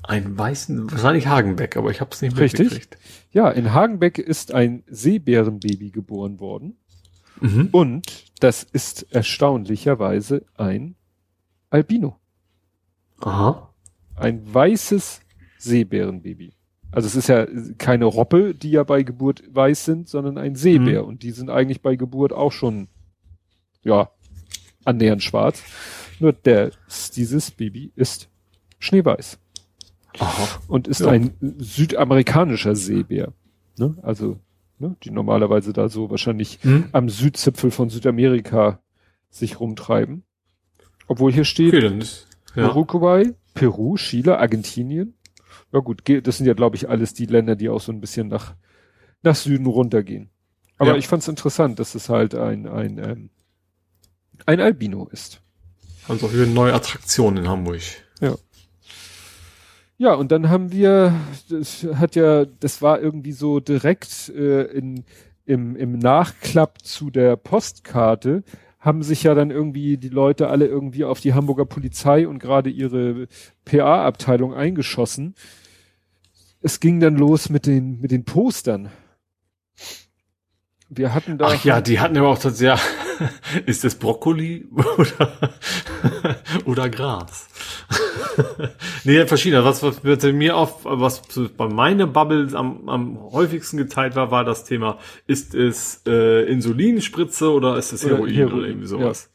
Ein 0.10 0.36
weißen, 0.36 0.92
wahrscheinlich 0.92 1.28
Hagenbeck, 1.28 1.78
aber 1.78 1.92
ich 1.92 2.02
habe 2.02 2.10
es 2.12 2.22
nicht 2.24 2.36
Richtig. 2.36 2.88
Ja, 3.32 3.50
in 3.52 3.74
Hagenbeck 3.74 4.18
ist 4.18 4.52
ein 4.52 4.84
Seebärenbaby 4.88 5.92
geboren 5.92 6.40
worden 6.40 6.78
Mhm. 7.42 7.70
und 7.72 8.26
das 8.40 8.64
ist 8.64 9.06
erstaunlicherweise 9.12 10.46
ein 10.56 10.96
Albino. 11.70 12.18
Aha. 13.22 13.72
Ein 14.16 14.42
weißes 14.52 15.22
Seebärenbaby. 15.60 16.54
Also 16.92 17.06
es 17.06 17.16
ist 17.16 17.30
ja 17.30 17.46
keine 17.78 18.06
Robbe, 18.06 18.56
die 18.56 18.72
ja 18.72 18.84
bei 18.84 19.04
Geburt 19.04 19.44
weiß 19.54 19.86
sind, 19.86 20.10
sondern 20.10 20.40
ein 20.40 20.56
Seebär. 20.56 21.06
Und 21.06 21.22
die 21.22 21.32
sind 21.32 21.52
eigentlich 21.52 21.82
bei 21.84 21.96
Geburt 21.96 22.34
auch 22.34 22.52
schon, 22.52 22.88
ja, 23.84 24.10
annähernd 24.86 25.22
schwarz. 25.22 25.62
Nur 26.20 26.34
der, 26.34 26.72
dieses 27.16 27.52
Baby 27.52 27.92
ist 27.96 28.28
schneeweiß. 28.80 29.38
Aha. 30.18 30.60
Und 30.68 30.88
ist 30.88 31.02
Ja. 31.02 31.10
ein 31.10 31.34
südamerikanischer 31.60 32.76
Seebär. 32.76 33.34
Ne? 33.78 33.96
Also, 34.02 34.40
ne, 34.80 34.96
die 35.04 35.12
normalerweise 35.12 35.72
da 35.74 35.90
so 35.90 36.10
wahrscheinlich 36.10 36.60
Mhm. 36.64 36.90
am 36.92 37.10
Südzipfel 37.10 37.72
von 37.72 37.90
Südamerika 37.90 38.80
sich 39.30 39.60
rumtreiben. 39.60 40.24
Obwohl 41.08 41.32
hier 41.32 41.46
steht, 41.46 41.74
Okay, 41.74 42.00
ja. 42.56 42.70
Uruguay, 42.70 43.34
Peru, 43.54 43.96
Chile, 43.98 44.40
Argentinien. 44.40 45.14
Ja 45.72 45.80
gut, 45.80 46.02
das 46.24 46.38
sind 46.38 46.46
ja, 46.48 46.54
glaube 46.54 46.76
ich, 46.76 46.90
alles 46.90 47.14
die 47.14 47.26
Länder, 47.26 47.56
die 47.56 47.70
auch 47.70 47.82
so 47.82 47.92
ein 47.92 48.02
bisschen 48.02 48.28
nach, 48.28 48.56
nach 49.22 49.36
Süden 49.36 49.66
runtergehen. 49.68 50.30
Aber 50.78 50.92
Ja. 50.92 50.96
ich 50.98 51.08
fand 51.08 51.22
es 51.22 51.28
interessant, 51.28 51.78
dass 51.80 51.94
es 51.96 52.10
halt 52.10 52.34
ein, 52.36 52.68
ein, 52.68 52.98
ähm, 52.98 53.30
ein 54.46 54.60
Albino 54.62 55.08
ist. 55.12 55.42
Also 56.08 56.32
wieder 56.34 56.44
eine 56.44 56.54
neue 56.54 56.74
Attraktion 56.74 57.38
in 57.38 57.48
Hamburg. 57.48 57.82
Ja, 60.02 60.14
und 60.14 60.32
dann 60.32 60.48
haben 60.50 60.72
wir, 60.72 61.14
das 61.50 61.86
hat 61.96 62.16
ja, 62.16 62.46
das 62.46 62.82
war 62.82 63.02
irgendwie 63.02 63.34
so 63.34 63.60
direkt 63.60 64.30
äh, 64.30 64.64
in, 64.64 65.04
im, 65.46 65.76
im 65.76 66.00
Nachklapp 66.00 66.82
zu 66.82 67.10
der 67.10 67.36
Postkarte, 67.36 68.44
haben 68.80 69.04
sich 69.04 69.24
ja 69.24 69.36
dann 69.36 69.52
irgendwie 69.52 69.98
die 69.98 70.08
Leute 70.08 70.48
alle 70.48 70.68
irgendwie 70.68 71.04
auf 71.04 71.20
die 71.20 71.34
Hamburger 71.34 71.66
Polizei 71.66 72.30
und 72.30 72.40
gerade 72.40 72.70
ihre 72.70 73.28
PA-Abteilung 73.66 74.54
eingeschossen. 74.54 75.36
Es 76.62 76.80
ging 76.80 77.02
dann 77.02 77.18
los 77.18 77.50
mit 77.50 77.66
den, 77.66 78.00
mit 78.00 78.12
den 78.12 78.24
Postern. 78.24 78.92
Wir 80.90 81.14
hatten 81.14 81.38
da. 81.38 81.48
Ach 81.48 81.64
ja, 81.64 81.82
die 81.82 82.00
hatten 82.00 82.18
aber 82.18 82.30
auch 82.30 82.40
das, 82.40 82.60
ja, 82.60 82.80
ist 83.68 83.84
das 83.84 83.96
Brokkoli 83.96 84.68
oder, 84.98 85.52
oder 86.66 86.90
Gras? 86.90 87.48
nee, 89.04 89.24
verschiedene. 89.28 89.64
Was, 89.64 89.84
was 89.84 90.00
bei 90.00 90.34
mir 90.34 90.58
auf, 90.58 90.86
was 90.86 91.22
bei 91.56 91.68
meiner 91.68 92.08
Bubble 92.08 92.50
am, 92.58 92.90
am 92.90 93.20
häufigsten 93.32 93.78
geteilt 93.78 94.16
war, 94.16 94.32
war 94.32 94.44
das 94.44 94.64
Thema, 94.64 94.98
ist 95.28 95.54
es 95.54 96.02
äh, 96.08 96.44
Insulinspritze 96.52 97.52
oder 97.52 97.78
ist 97.78 97.92
es 97.92 98.04
Oder 98.04 98.16
Heroin 98.16 98.30
oder, 98.32 98.38
Heroin, 98.38 98.64
irgendwie 98.66 98.88
sowas? 98.88 99.30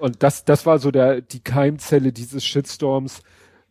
Und 0.00 0.22
das, 0.22 0.44
das 0.44 0.64
war 0.64 0.78
so 0.78 0.90
der, 0.90 1.20
die 1.20 1.40
Keimzelle 1.40 2.12
dieses 2.12 2.44
Shitstorms. 2.44 3.20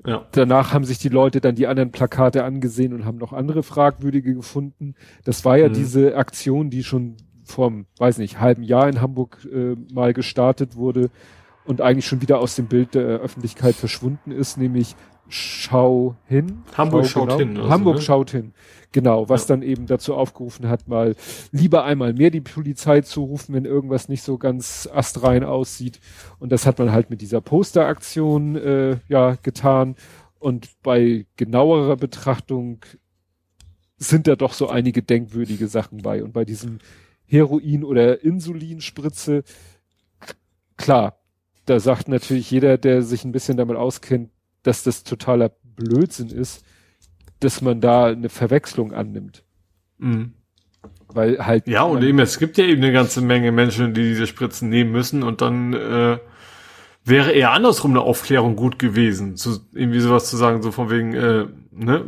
Ja. 0.05 0.27
Danach 0.33 0.73
haben 0.73 0.83
sich 0.83 0.99
die 0.99 1.09
Leute 1.09 1.39
dann 1.39 1.55
die 1.55 1.67
anderen 1.67 1.91
Plakate 1.91 2.43
angesehen 2.43 2.93
und 2.93 3.05
haben 3.05 3.17
noch 3.17 3.31
andere 3.31 3.63
fragwürdige 3.63 4.33
gefunden. 4.33 4.95
Das 5.23 5.45
war 5.45 5.57
ja 5.57 5.69
Mhm. 5.69 5.73
diese 5.73 6.15
Aktion, 6.17 6.69
die 6.69 6.83
schon 6.83 7.15
vom, 7.43 7.85
weiß 7.97 8.17
nicht, 8.17 8.39
halben 8.39 8.63
Jahr 8.63 8.87
in 8.87 9.01
Hamburg 9.01 9.47
äh, 9.51 9.75
mal 9.93 10.13
gestartet 10.13 10.75
wurde 10.75 11.09
und 11.65 11.81
eigentlich 11.81 12.05
schon 12.07 12.21
wieder 12.21 12.39
aus 12.39 12.55
dem 12.55 12.67
Bild 12.67 12.95
der 12.95 13.19
Öffentlichkeit 13.19 13.75
verschwunden 13.75 14.31
ist, 14.31 14.57
nämlich 14.57 14.95
Schau 15.29 16.15
hin. 16.27 16.63
Hamburg 16.77 17.07
Schau 17.07 17.27
schaut 17.27 17.39
hin, 17.39 17.57
also, 17.57 17.69
Hamburg 17.69 17.95
ne? 17.95 18.01
schaut 18.01 18.31
hin. 18.31 18.53
Genau, 18.91 19.29
was 19.29 19.47
Ja. 19.47 19.55
dann 19.55 19.63
eben 19.63 19.87
dazu 19.87 20.13
aufgerufen 20.13 20.67
hat, 20.69 20.87
mal 20.87 21.15
lieber 21.51 21.85
einmal 21.85 22.13
mehr 22.13 22.29
die 22.29 22.41
Polizei 22.41 23.01
zu 23.01 23.23
rufen, 23.23 23.55
wenn 23.55 23.65
irgendwas 23.65 24.09
nicht 24.09 24.21
so 24.21 24.37
ganz 24.37 24.87
astrein 24.93 25.43
aussieht. 25.43 25.99
Und 26.39 26.51
das 26.51 26.65
hat 26.67 26.77
man 26.77 26.91
halt 26.91 27.09
mit 27.09 27.21
dieser 27.21 27.41
Posteraktion 27.41 28.55
äh, 28.57 28.97
ja 29.07 29.35
getan. 29.41 29.95
Und 30.39 30.69
bei 30.83 31.25
genauerer 31.37 31.95
Betrachtung 31.95 32.81
sind 33.97 34.27
da 34.27 34.35
doch 34.35 34.53
so 34.53 34.67
einige 34.67 35.01
denkwürdige 35.01 35.67
Sachen 35.67 35.99
bei. 36.03 36.23
Und 36.23 36.33
bei 36.33 36.45
diesem 36.45 36.79
Heroin- 37.33 37.83
oder 37.83 38.23
Insulinspritze, 38.23 39.43
klar, 40.77 41.19
da 41.65 41.79
sagt 41.79 42.07
natürlich 42.07 42.51
jeder, 42.51 42.77
der 42.77 43.01
sich 43.01 43.25
ein 43.25 43.31
bisschen 43.31 43.57
damit 43.57 43.75
auskennt, 43.75 44.29
dass 44.61 44.83
das 44.83 45.03
totaler 45.03 45.51
Blödsinn 45.75 46.29
ist, 46.29 46.63
dass 47.39 47.61
man 47.61 47.81
da 47.81 48.05
eine 48.05 48.29
Verwechslung 48.29 48.93
annimmt. 48.93 49.43
Mhm. 49.97 50.33
Weil 51.07 51.45
halt. 51.45 51.67
Ja, 51.67 51.83
und 51.83 52.03
eben, 52.03 52.19
es 52.19 52.37
gibt 52.37 52.57
ja 52.57 52.65
eben 52.65 52.83
eine 52.83 52.93
ganze 52.93 53.21
Menge 53.21 53.51
Menschen, 53.51 53.93
die 53.93 54.03
diese 54.03 54.27
Spritzen 54.27 54.69
nehmen 54.69 54.91
müssen 54.91 55.23
und 55.23 55.41
dann 55.41 55.73
äh, 55.73 56.19
wäre 57.03 57.31
eher 57.31 57.51
andersrum 57.51 57.91
eine 57.91 58.01
Aufklärung 58.01 58.55
gut 58.55 58.77
gewesen, 58.77 59.37
zu, 59.37 59.59
irgendwie 59.73 59.99
sowas 59.99 60.29
zu 60.29 60.37
sagen, 60.37 60.61
so 60.61 60.71
von 60.71 60.89
wegen, 60.89 61.13
äh, 61.13 61.45
ne, 61.71 62.05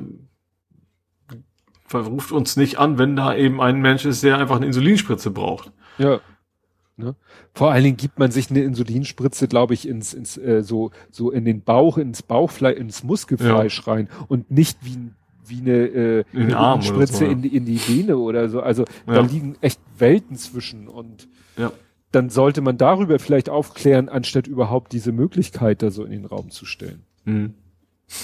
ruft 2.01 2.31
uns 2.31 2.57
nicht 2.57 2.77
an, 2.77 2.97
wenn 2.97 3.15
da 3.15 3.35
eben 3.35 3.61
ein 3.61 3.79
Mensch 3.81 4.05
ist, 4.05 4.23
der 4.23 4.37
einfach 4.37 4.57
eine 4.57 4.65
Insulinspritze 4.65 5.31
braucht. 5.31 5.71
Ja. 5.97 6.19
Ne? 6.97 7.15
Vor 7.53 7.71
allen 7.71 7.83
Dingen 7.83 7.97
gibt 7.97 8.19
man 8.19 8.31
sich 8.31 8.49
eine 8.49 8.63
Insulinspritze, 8.63 9.47
glaube 9.47 9.73
ich, 9.73 9.87
ins, 9.87 10.13
ins 10.13 10.37
äh, 10.37 10.63
so 10.63 10.91
so 11.11 11.29
in 11.29 11.43
den 11.43 11.61
Bauch, 11.61 11.97
ins 11.97 12.23
Bauchfleisch, 12.23 12.77
ins 12.77 13.03
Muskelfleisch 13.03 13.83
ja. 13.85 13.93
rein 13.93 14.09
und 14.27 14.49
nicht 14.49 14.77
wie 14.81 14.95
ein 14.95 15.15
wie 15.47 15.59
eine, 15.59 15.71
äh, 15.71 16.23
in 16.33 16.53
eine 16.53 16.81
Spritze 16.81 17.17
so, 17.17 17.25
ja. 17.25 17.31
in, 17.31 17.41
die, 17.41 17.55
in 17.55 17.65
die 17.65 17.79
Vene 17.79 18.17
oder 18.17 18.49
so. 18.49 18.61
Also 18.61 18.83
ja. 19.07 19.13
da 19.13 19.21
liegen 19.21 19.55
echt 19.61 19.79
Welten 19.97 20.37
zwischen 20.37 20.87
und 20.87 21.27
ja. 21.57 21.71
dann 22.11 22.29
sollte 22.29 22.61
man 22.61 22.77
darüber 22.77 23.19
vielleicht 23.19 23.49
aufklären, 23.49 24.09
anstatt 24.09 24.47
überhaupt 24.47 24.91
diese 24.91 25.11
Möglichkeit 25.11 25.81
da 25.81 25.91
so 25.91 26.03
in 26.03 26.11
den 26.11 26.25
Raum 26.25 26.49
zu 26.49 26.65
stellen. 26.65 27.03
Mhm. 27.25 27.53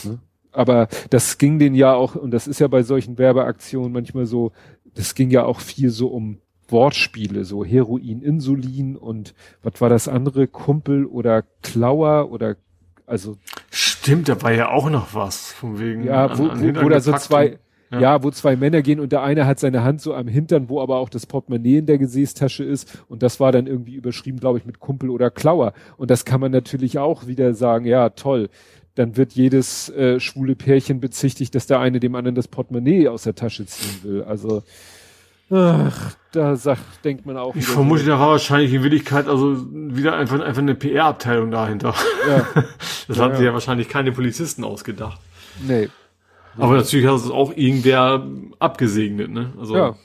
Ne? 0.03 0.19
Aber 0.51 0.87
das 1.09 1.37
ging 1.37 1.59
den 1.59 1.75
ja 1.75 1.93
auch, 1.93 2.15
und 2.15 2.31
das 2.31 2.47
ist 2.47 2.59
ja 2.59 2.67
bei 2.67 2.83
solchen 2.83 3.17
Werbeaktionen 3.17 3.91
manchmal 3.91 4.25
so, 4.25 4.51
das 4.93 5.15
ging 5.15 5.29
ja 5.29 5.45
auch 5.45 5.59
viel 5.59 5.89
so 5.89 6.07
um 6.07 6.39
Wortspiele, 6.71 7.43
so 7.43 7.63
Heroin, 7.63 8.21
Insulin 8.21 8.95
und 8.95 9.33
was 9.61 9.79
war 9.81 9.89
das 9.89 10.07
andere, 10.07 10.47
Kumpel 10.47 11.05
oder 11.05 11.43
Klauer 11.61 12.31
oder 12.31 12.55
also. 13.05 13.37
Stimmt, 13.69 14.29
da 14.29 14.41
war 14.41 14.53
ja 14.53 14.69
auch 14.69 14.89
noch 14.89 15.13
was, 15.13 15.51
von 15.51 15.79
wegen. 15.79 16.03
Ja, 16.05 16.37
wo, 16.37 16.47
an, 16.47 16.75
wo, 16.75 16.83
wo 16.83 16.89
da 16.89 17.01
so 17.01 17.13
zwei, 17.13 17.59
ja. 17.91 17.99
ja. 17.99 18.23
wo 18.23 18.31
zwei 18.31 18.55
Männer 18.55 18.81
gehen 18.81 19.01
und 19.01 19.11
der 19.11 19.21
eine 19.21 19.45
hat 19.45 19.59
seine 19.59 19.83
Hand 19.83 20.01
so 20.01 20.13
am 20.13 20.27
Hintern, 20.27 20.69
wo 20.69 20.81
aber 20.81 20.97
auch 20.97 21.09
das 21.09 21.25
Portemonnaie 21.25 21.79
in 21.79 21.85
der 21.85 21.97
Gesäßtasche 21.97 22.63
ist 22.63 23.03
und 23.09 23.21
das 23.21 23.39
war 23.39 23.51
dann 23.51 23.67
irgendwie 23.67 23.95
überschrieben, 23.95 24.39
glaube 24.39 24.59
ich, 24.59 24.65
mit 24.65 24.79
Kumpel 24.79 25.09
oder 25.09 25.29
Klauer. 25.29 25.73
Und 25.97 26.09
das 26.09 26.23
kann 26.23 26.39
man 26.39 26.51
natürlich 26.51 26.99
auch 26.99 27.27
wieder 27.27 27.53
sagen, 27.53 27.85
ja, 27.85 28.09
toll. 28.09 28.49
Dann 28.95 29.15
wird 29.15 29.33
jedes 29.33 29.89
äh, 29.89 30.19
schwule 30.19 30.55
Pärchen 30.55 30.99
bezichtigt, 30.99 31.55
dass 31.55 31.67
der 31.67 31.79
eine 31.79 31.99
dem 31.99 32.15
anderen 32.15 32.35
das 32.35 32.47
Portemonnaie 32.47 33.07
aus 33.07 33.23
der 33.23 33.35
Tasche 33.35 33.65
ziehen 33.65 33.99
will. 34.03 34.23
Also, 34.23 34.63
Ach, 35.53 36.15
da 36.31 36.55
sagt, 36.55 37.03
denkt 37.03 37.25
man 37.25 37.35
auch. 37.35 37.53
Ich 37.55 37.65
vermute, 37.65 38.05
da 38.05 38.17
war 38.17 38.29
wahrscheinlich 38.29 38.73
in 38.73 38.83
Wirklichkeit 38.83 39.27
also 39.27 39.57
wieder 39.69 40.15
einfach, 40.15 40.39
einfach 40.39 40.61
eine 40.61 40.75
PR-Abteilung 40.75 41.51
dahinter. 41.51 41.93
Ja. 42.27 42.47
Das 43.07 43.17
ja, 43.17 43.25
hat 43.25 43.31
sich 43.33 43.41
ja. 43.41 43.47
ja 43.47 43.53
wahrscheinlich 43.53 43.89
keine 43.89 44.13
Polizisten 44.13 44.63
ausgedacht. 44.63 45.19
Nee. 45.67 45.89
Aber 46.57 46.75
natürlich 46.77 47.05
hat 47.07 47.15
es 47.15 47.29
auch 47.29 47.51
irgendwer 47.57 48.25
abgesegnet, 48.59 49.31
ne? 49.31 49.51
Also. 49.59 49.75
Ja. 49.75 49.95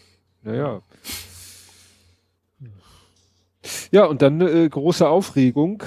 Ja, 0.44 0.54
ja. 0.54 0.82
Ja, 3.90 4.04
und 4.06 4.22
dann 4.22 4.40
äh, 4.40 4.68
große 4.68 5.08
Aufregung, 5.08 5.82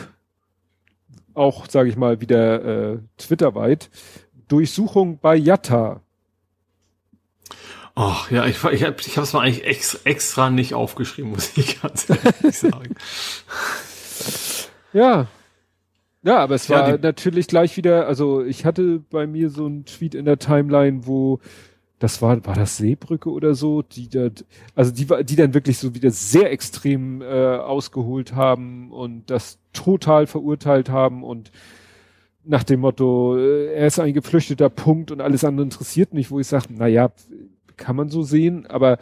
auch, 1.39 1.67
sage 1.67 1.89
ich 1.89 1.95
mal, 1.95 2.21
wieder 2.21 2.93
äh, 2.93 2.99
twitterweit, 3.17 3.89
Durchsuchung 4.47 5.19
bei 5.19 5.35
Yatta. 5.35 6.01
Ach 7.95 8.29
ja, 8.31 8.45
ich, 8.45 8.63
ich 8.63 8.83
habe 8.83 8.95
es 9.01 9.33
mal 9.33 9.41
eigentlich 9.41 9.65
extra, 9.65 9.99
extra 10.03 10.49
nicht 10.49 10.73
aufgeschrieben, 10.73 11.31
muss 11.33 11.57
ich 11.57 11.81
ganz 11.81 12.07
ehrlich 12.09 12.57
sagen. 12.57 12.95
ja. 14.93 15.27
Ja, 16.21 16.39
aber 16.39 16.55
es 16.55 16.69
war 16.69 16.89
ja, 16.89 16.97
natürlich 16.97 17.47
gleich 17.47 17.77
wieder, 17.77 18.05
also 18.05 18.43
ich 18.43 18.65
hatte 18.65 18.99
bei 19.09 19.25
mir 19.25 19.49
so 19.49 19.65
einen 19.65 19.85
Tweet 19.85 20.15
in 20.15 20.25
der 20.25 20.37
Timeline, 20.37 21.07
wo 21.07 21.39
das 21.99 22.21
war, 22.21 22.45
war 22.45 22.55
das 22.55 22.77
Seebrücke 22.77 23.29
oder 23.29 23.53
so, 23.53 23.81
die 23.81 24.09
da, 24.09 24.29
also 24.73 24.91
die, 24.91 25.05
die 25.25 25.35
dann 25.35 25.53
wirklich 25.53 25.77
so 25.77 25.93
wieder 25.93 26.11
sehr 26.11 26.51
extrem 26.51 27.21
äh, 27.21 27.57
ausgeholt 27.57 28.35
haben 28.35 28.91
und 28.91 29.29
das 29.29 29.59
total 29.73 30.25
verurteilt 30.25 30.89
haben 30.89 31.23
und 31.23 31.51
nach 32.45 32.63
dem 32.63 32.79
Motto, 32.79 33.37
äh, 33.37 33.73
er 33.73 33.87
ist 33.87 33.99
ein 33.99 34.13
geflüchteter 34.13 34.69
Punkt 34.69 35.11
und 35.11 35.21
alles 35.21 35.43
andere 35.43 35.65
interessiert 35.65 36.13
mich, 36.13 36.31
wo 36.31 36.39
ich 36.39 36.47
sage, 36.47 36.67
na 36.69 36.87
ja, 36.87 37.11
kann 37.75 37.95
man 37.95 38.09
so 38.09 38.23
sehen, 38.23 38.65
aber 38.65 38.97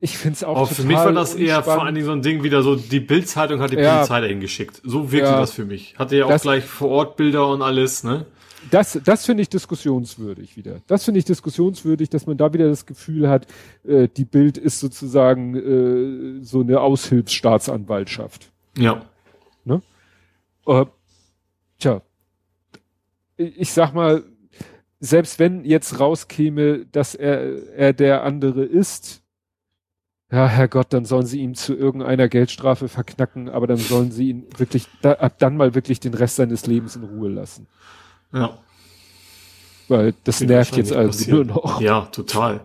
ich 0.00 0.16
finde 0.16 0.36
es 0.36 0.44
auch. 0.44 0.56
Aber 0.56 0.66
für 0.66 0.84
mich 0.84 0.96
war 0.96 1.12
das 1.12 1.34
eher 1.34 1.62
vor 1.64 1.82
allen 1.82 1.94
Dingen 1.94 2.06
so 2.06 2.12
ein 2.12 2.22
Ding 2.22 2.44
wieder 2.44 2.62
so, 2.62 2.76
die 2.76 3.00
Bildzeitung 3.00 3.60
hat 3.60 3.72
die 3.72 3.76
ja. 3.76 3.96
Polizei 3.96 4.20
dahin 4.20 4.40
geschickt. 4.40 4.80
So 4.84 5.10
wirkte 5.10 5.30
ja. 5.30 5.40
das 5.40 5.52
für 5.52 5.64
mich. 5.64 5.98
Hatte 5.98 6.16
ja 6.16 6.26
auch 6.26 6.30
das, 6.30 6.42
gleich 6.42 6.64
vor 6.64 6.90
Ort 6.90 7.16
Bilder 7.16 7.48
und 7.48 7.62
alles, 7.62 8.04
ne? 8.04 8.26
Das, 8.70 8.98
das 9.04 9.26
finde 9.26 9.42
ich 9.42 9.48
diskussionswürdig 9.48 10.56
wieder. 10.56 10.80
Das 10.86 11.04
finde 11.04 11.18
ich 11.18 11.24
diskussionswürdig, 11.24 12.10
dass 12.10 12.26
man 12.26 12.36
da 12.36 12.52
wieder 12.52 12.68
das 12.68 12.86
Gefühl 12.86 13.28
hat, 13.28 13.46
äh, 13.86 14.08
die 14.08 14.24
Bild 14.24 14.58
ist 14.58 14.80
sozusagen 14.80 15.54
äh, 15.54 16.44
so 16.44 16.60
eine 16.60 16.80
Aushilfsstaatsanwaltschaft. 16.80 18.50
Ja. 18.76 19.02
Ne? 19.64 19.82
Äh, 20.66 20.86
tja, 21.78 22.02
ich 23.36 23.72
sag 23.72 23.94
mal, 23.94 24.24
selbst 25.00 25.38
wenn 25.38 25.64
jetzt 25.64 26.00
rauskäme, 26.00 26.86
dass 26.86 27.14
er, 27.14 27.72
er 27.74 27.92
der 27.92 28.24
andere 28.24 28.64
ist, 28.64 29.22
ja, 30.30 30.46
Herrgott, 30.46 30.92
dann 30.92 31.06
sollen 31.06 31.24
sie 31.24 31.40
ihn 31.40 31.54
zu 31.54 31.74
irgendeiner 31.74 32.28
Geldstrafe 32.28 32.88
verknacken, 32.88 33.48
aber 33.48 33.66
dann 33.66 33.78
sollen 33.78 34.10
sie 34.10 34.30
ihn 34.30 34.46
wirklich, 34.58 34.86
da, 35.00 35.12
ab 35.12 35.38
dann 35.38 35.56
mal 35.56 35.74
wirklich 35.74 36.00
den 36.00 36.12
Rest 36.12 36.36
seines 36.36 36.66
Lebens 36.66 36.96
in 36.96 37.04
Ruhe 37.04 37.30
lassen. 37.30 37.66
Ja. 38.32 38.58
Weil 39.88 40.14
das 40.24 40.40
Wird 40.40 40.50
nervt 40.50 40.76
jetzt 40.76 40.92
also 40.92 41.30
nur 41.30 41.44
noch. 41.44 41.80
Ja, 41.80 42.02
total. 42.12 42.60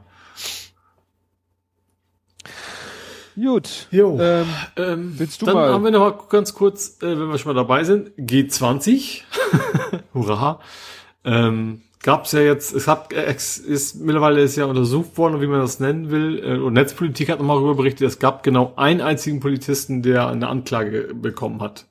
Gut. 3.35 3.88
Jo. 3.90 4.19
Ähm, 4.19 4.45
ähm, 4.77 5.14
willst 5.18 5.41
du 5.41 5.45
dann 5.45 5.56
mal? 5.56 5.73
haben 5.73 5.84
wir 5.84 5.91
noch 5.91 5.99
mal 5.99 6.27
ganz 6.30 6.53
kurz, 6.53 6.98
äh, 7.02 7.07
wenn 7.07 7.30
wir 7.30 7.38
schon 7.38 7.53
mal 7.53 7.60
dabei 7.60 7.84
sind, 7.84 8.11
G20. 8.18 9.22
Hurra. 10.14 10.60
Ähm, 11.23 11.81
gab 12.03 12.26
es 12.26 12.34
ja 12.34 12.41
jetzt, 12.41 12.73
es 12.73 12.88
hat, 12.88 13.11
es 13.14 13.57
ist 13.57 13.95
mittlerweile 14.02 14.41
ist 14.41 14.56
ja 14.56 14.65
untersucht 14.65 15.18
worden, 15.18 15.41
wie 15.41 15.48
man 15.48 15.61
das 15.61 15.80
nennen 15.80 16.11
will, 16.11 16.44
äh, 16.44 16.57
und 16.57 16.73
Netzpolitik 16.73 17.30
hat 17.30 17.40
nochmal 17.40 17.57
darüber 17.57 17.76
berichtet, 17.76 18.07
es 18.07 18.19
gab 18.19 18.44
genau 18.44 18.73
einen 18.76 19.02
einzigen 19.02 19.40
Polizisten, 19.40 20.03
der 20.03 20.27
eine 20.27 20.48
Anklage 20.48 21.14
bekommen 21.14 21.61
hat. 21.61 21.88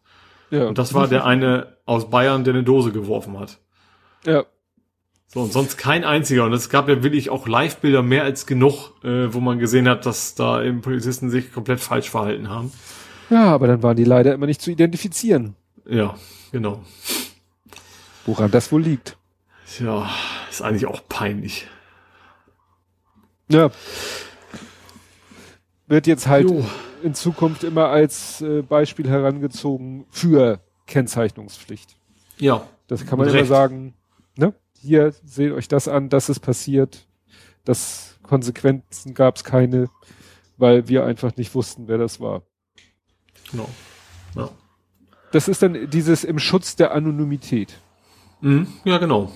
Ja. 0.51 0.67
Und 0.67 0.79
das 0.79 0.93
war 0.93 1.09
der 1.09 1.25
eine 1.25 1.79
aus 1.87 2.11
Bayern, 2.11 2.45
der 2.45 2.55
eine 2.55 2.63
Dose 2.63 2.93
geworfen 2.93 3.41
hat. 3.41 3.59
Ja. 4.25 4.45
So, 5.27 5.41
und 5.41 5.53
sonst 5.53 5.79
kein 5.79 6.05
einziger. 6.05 6.45
Und 6.45 6.53
es 6.53 6.69
gab 6.69 6.89
ja 6.89 7.03
wirklich 7.03 7.31
auch 7.31 7.47
Live-Bilder 7.49 8.03
mehr 8.03 8.23
als 8.23 8.47
genug, 8.47 8.93
äh, 9.03 9.33
wo 9.33 9.41
man 9.41 9.59
gesehen 9.59 9.89
hat, 9.89 10.05
dass 10.05 10.35
da 10.35 10.63
eben 10.63 10.83
Polizisten 10.83 11.31
sich 11.31 11.53
komplett 11.53 11.81
falsch 11.81 12.11
verhalten 12.11 12.51
haben. 12.51 12.71
Ja, 13.31 13.47
aber 13.47 13.67
dann 13.67 13.83
waren 13.83 13.97
die 13.97 14.05
leider 14.05 14.35
immer 14.35 14.47
nicht 14.47 14.61
zu 14.61 14.71
identifizieren. 14.71 15.57
Ja, 15.89 16.17
genau. 16.53 16.83
Woran 18.27 18.51
das 18.51 18.71
wohl 18.71 18.83
liegt. 18.83 19.17
Ja, 19.81 20.11
ist 20.51 20.61
eigentlich 20.61 20.87
auch 20.87 21.01
peinlich. 21.09 21.67
Ja. 23.49 23.71
Wird 25.87 26.07
jetzt 26.07 26.27
halt 26.27 26.51
jo. 26.51 26.65
in 27.03 27.15
Zukunft 27.15 27.65
immer 27.65 27.89
als 27.89 28.43
äh, 28.43 28.61
Beispiel 28.61 29.09
herangezogen 29.09 30.05
für 30.11 30.61
Kennzeichnungspflicht. 30.87 31.97
Ja. 32.39 32.67
Das 32.87 33.07
kann 33.07 33.19
man 33.19 33.29
immer 33.29 33.47
sagen, 33.47 33.95
ne? 34.37 34.55
Hier 34.79 35.13
seht 35.25 35.53
euch 35.53 35.69
das 35.69 35.89
an, 35.89 36.09
das 36.09 36.29
ist 36.29 36.41
passiert. 36.41 37.07
Das 37.65 38.19
Konsequenzen 38.23 39.15
gab 39.15 39.37
es 39.37 39.45
keine, 39.45 39.89
weil 40.57 40.89
wir 40.89 41.05
einfach 41.05 41.37
nicht 41.37 41.55
wussten, 41.55 41.87
wer 41.87 41.99
das 41.99 42.21
war. 42.21 42.43
Genau. 43.51 43.69
Ja. 44.35 44.51
Das 45.31 45.49
ist 45.49 45.63
dann 45.63 45.89
dieses 45.91 46.25
im 46.25 46.39
Schutz 46.39 46.75
der 46.75 46.93
Anonymität. 46.93 47.79
Mhm. 48.41 48.67
Ja, 48.85 48.99
genau. 48.99 49.31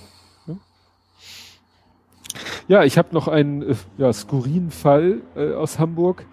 Ja, 2.69 2.83
ich 2.83 2.99
habe 2.99 3.15
noch 3.15 3.29
einen 3.29 3.63
äh, 3.63 3.75
ja, 3.97 4.13
skurrilen 4.13 4.71
Fall 4.71 5.23
äh, 5.37 5.55
aus 5.55 5.79
Hamburg. 5.79 6.27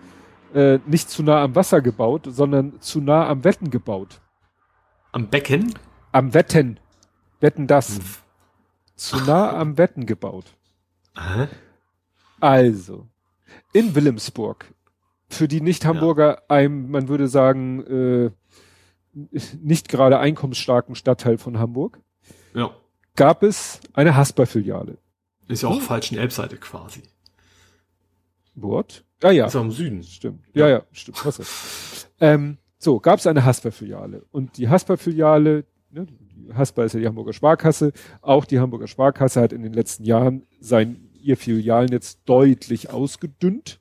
Äh, 0.54 0.80
nicht 0.86 1.10
zu 1.10 1.24
nah 1.24 1.44
am 1.44 1.56
Wasser 1.56 1.82
gebaut, 1.82 2.28
sondern 2.30 2.80
zu 2.80 3.02
nah 3.02 3.28
am 3.28 3.44
Wetten 3.44 3.70
gebaut. 3.70 4.22
Am 5.12 5.28
Becken? 5.30 5.74
Am 6.12 6.34
Wetten. 6.34 6.80
Wetten 7.40 7.68
das. 7.68 8.00
Zu 8.96 9.18
nah 9.18 9.54
am 9.54 9.78
Wetten 9.78 10.06
gebaut. 10.06 10.46
Hä? 11.16 11.48
Also, 12.40 13.08
in 13.72 13.96
Wilhelmsburg. 13.96 14.74
Für 15.30 15.48
die 15.48 15.62
Nicht-Hamburger, 15.62 16.36
ja. 16.36 16.42
einem, 16.50 16.92
man 16.92 17.08
würde 17.08 17.28
sagen, 17.28 17.82
äh, 17.84 18.32
nicht 19.62 19.90
gerade 19.90 20.20
einkommensstarken 20.20 20.96
Stadtteil 20.96 21.38
von 21.38 21.58
Hamburg. 21.58 22.00
Ja. 22.54 22.76
Gab 23.16 23.44
es 23.44 23.80
eine 23.94 24.16
Hasper-Filiale. 24.16 24.98
Ist 25.48 25.64
ja 25.64 25.70
auch 25.70 25.78
hm. 25.78 25.82
falschen 25.82 26.18
Elbseite 26.18 26.58
quasi. 26.58 27.04
What? 28.56 29.04
Ah 29.22 29.32
ja. 29.32 29.48
Ist 29.48 29.56
im 29.56 29.72
Süden. 29.72 30.04
Stimmt. 30.04 30.46
Ja, 30.54 30.68
ja, 30.68 30.78
ja 30.78 30.84
stimmt. 30.92 31.26
Was 31.26 32.08
ähm, 32.20 32.58
So, 32.78 33.00
gab 33.00 33.20
es 33.20 33.28
eine 33.28 33.46
Hasper-Filiale. 33.46 34.26
Und 34.32 34.58
die 34.58 34.70
Hasper-Filiale, 34.70 35.66
ne, 35.92 36.08
Hasper 36.54 36.86
ist 36.86 36.94
ja 36.94 37.00
die 37.00 37.08
Hamburger 37.08 37.34
Sparkasse, 37.34 37.94
auch 38.22 38.46
die 38.46 38.60
Hamburger 38.60 38.88
Sparkasse 38.88 39.42
hat 39.42 39.54
in 39.54 39.64
den 39.64 39.74
letzten 39.74 40.04
Jahren 40.04 40.44
sein, 40.60 41.10
ihr 41.22 41.38
Filialnetz 41.38 42.24
deutlich 42.26 42.90
ausgedünnt. 42.92 43.80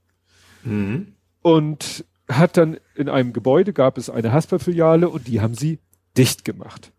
Mhm. 0.65 1.15
Und 1.43 2.05
hat 2.29 2.57
dann 2.57 2.79
in 2.95 3.09
einem 3.09 3.33
Gebäude 3.33 3.73
gab 3.73 3.99
es 3.99 4.09
eine 4.09 4.33
Hasper-Filiale 4.33 5.09
und 5.09 5.27
die 5.27 5.41
haben 5.41 5.55
sie 5.55 5.81
dicht 6.17 6.45
gemacht. 6.45 6.93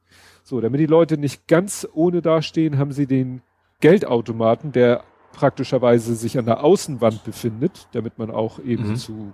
So, 0.44 0.60
damit 0.60 0.82
die 0.82 0.86
Leute 0.86 1.18
nicht 1.18 1.48
ganz 1.48 1.88
ohne 1.94 2.22
dastehen, 2.22 2.78
haben 2.78 2.92
sie 2.92 3.08
den 3.08 3.42
Geldautomaten, 3.80 4.74
der 4.74 5.04
praktischerweise 5.32 6.16
sich 6.16 6.38
an 6.38 6.46
der 6.46 6.64
Außenwand 6.64 7.24
befindet, 7.24 7.88
damit 7.94 8.20
man 8.20 8.30
auch 8.30 8.60
eben 8.60 8.90
Mhm. 8.92 8.96
zu 8.98 9.34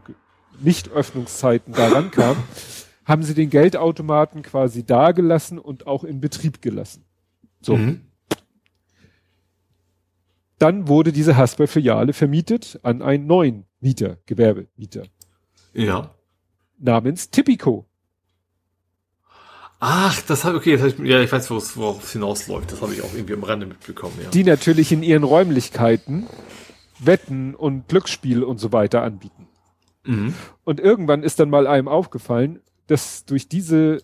Nicht-Öffnungszeiten 0.62 1.74
da 1.74 1.88
rankam, 1.90 2.38
haben 3.10 3.24
sie 3.24 3.34
den 3.34 3.50
Geldautomaten 3.50 4.44
quasi 4.44 4.86
da 4.86 5.12
gelassen 5.12 5.58
und 5.58 5.88
auch 5.88 6.04
in 6.04 6.22
Betrieb 6.22 6.62
gelassen. 6.62 7.04
So. 7.60 7.76
Mhm. 7.76 8.02
Dann 10.60 10.88
wurde 10.88 11.12
diese 11.12 11.36
Hasper-Filiale 11.36 12.14
vermietet 12.14 12.80
an 12.84 13.02
einen 13.02 13.26
neuen 13.26 13.66
Mieter, 13.80 14.18
Gewerbemieter, 14.28 15.04
Ja. 15.74 16.14
namens 16.78 17.32
Tipico. 17.32 17.86
Ach, 19.80 20.22
das 20.24 20.44
habe 20.44 20.58
okay, 20.58 20.74
das 20.74 20.82
hab 20.94 21.00
ich, 21.00 21.10
ja, 21.10 21.22
ich 21.22 21.32
weiß, 21.32 21.50
worauf 21.50 21.78
worauf 21.78 22.04
es 22.04 22.12
hinausläuft. 22.12 22.72
Das 22.72 22.82
habe 22.82 22.94
ich 22.94 23.02
auch 23.02 23.14
irgendwie 23.14 23.34
am 23.34 23.44
Rande 23.44 23.66
mitbekommen, 23.66 24.14
ja. 24.22 24.30
die 24.30 24.44
natürlich 24.44 24.92
in 24.92 25.02
ihren 25.02 25.24
Räumlichkeiten 25.24 26.28
Wetten 27.00 27.56
und 27.56 27.88
Glücksspiel 27.88 28.44
und 28.44 28.60
so 28.60 28.72
weiter 28.72 29.02
anbieten. 29.02 29.48
mhm. 30.04 30.36
Und 30.66 30.80
irgendwann 30.80 31.24
ist 31.24 31.40
dann 31.40 31.50
mal 31.50 31.66
einem 31.66 31.88
aufgefallen, 31.88 32.60
dass 32.90 33.24
durch 33.26 33.48
diese 33.48 34.02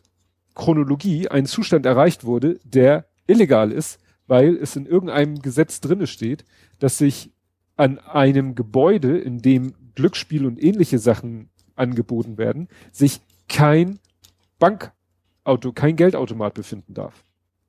Chronologie 0.53 1.27
ein 1.27 1.47
Zustand 1.47 1.87
erreicht 1.87 2.23
wurde, 2.23 2.59
der 2.63 3.05
illegal 3.25 3.71
ist, 3.71 3.99
weil 4.27 4.55
es 4.55 4.75
in 4.75 4.85
irgendeinem 4.85 5.41
Gesetz 5.41 5.81
drinne 5.81 6.05
steht, 6.05 6.45
dass 6.77 6.99
sich 6.99 7.31
an 7.77 7.97
einem 7.97 8.53
Gebäude, 8.53 9.17
in 9.17 9.41
dem 9.41 9.73
Glücksspiel 9.95 10.45
und 10.45 10.63
ähnliche 10.63 10.99
Sachen 10.99 11.49
angeboten 11.75 12.37
werden, 12.37 12.69
sich 12.91 13.21
kein 13.49 13.99
Bankauto, 14.59 15.73
kein 15.73 15.95
Geldautomat 15.95 16.53
befinden 16.53 16.93
darf. 16.93 17.23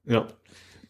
Ja. 0.04 0.28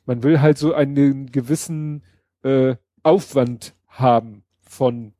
Man 0.06 0.24
will 0.24 0.40
halt 0.40 0.58
so 0.58 0.74
einen 0.74 1.30
gewissen 1.30 2.02
äh, 2.42 2.74
Aufwand 3.04 3.74
haben 3.86 4.42
von, 4.60 5.12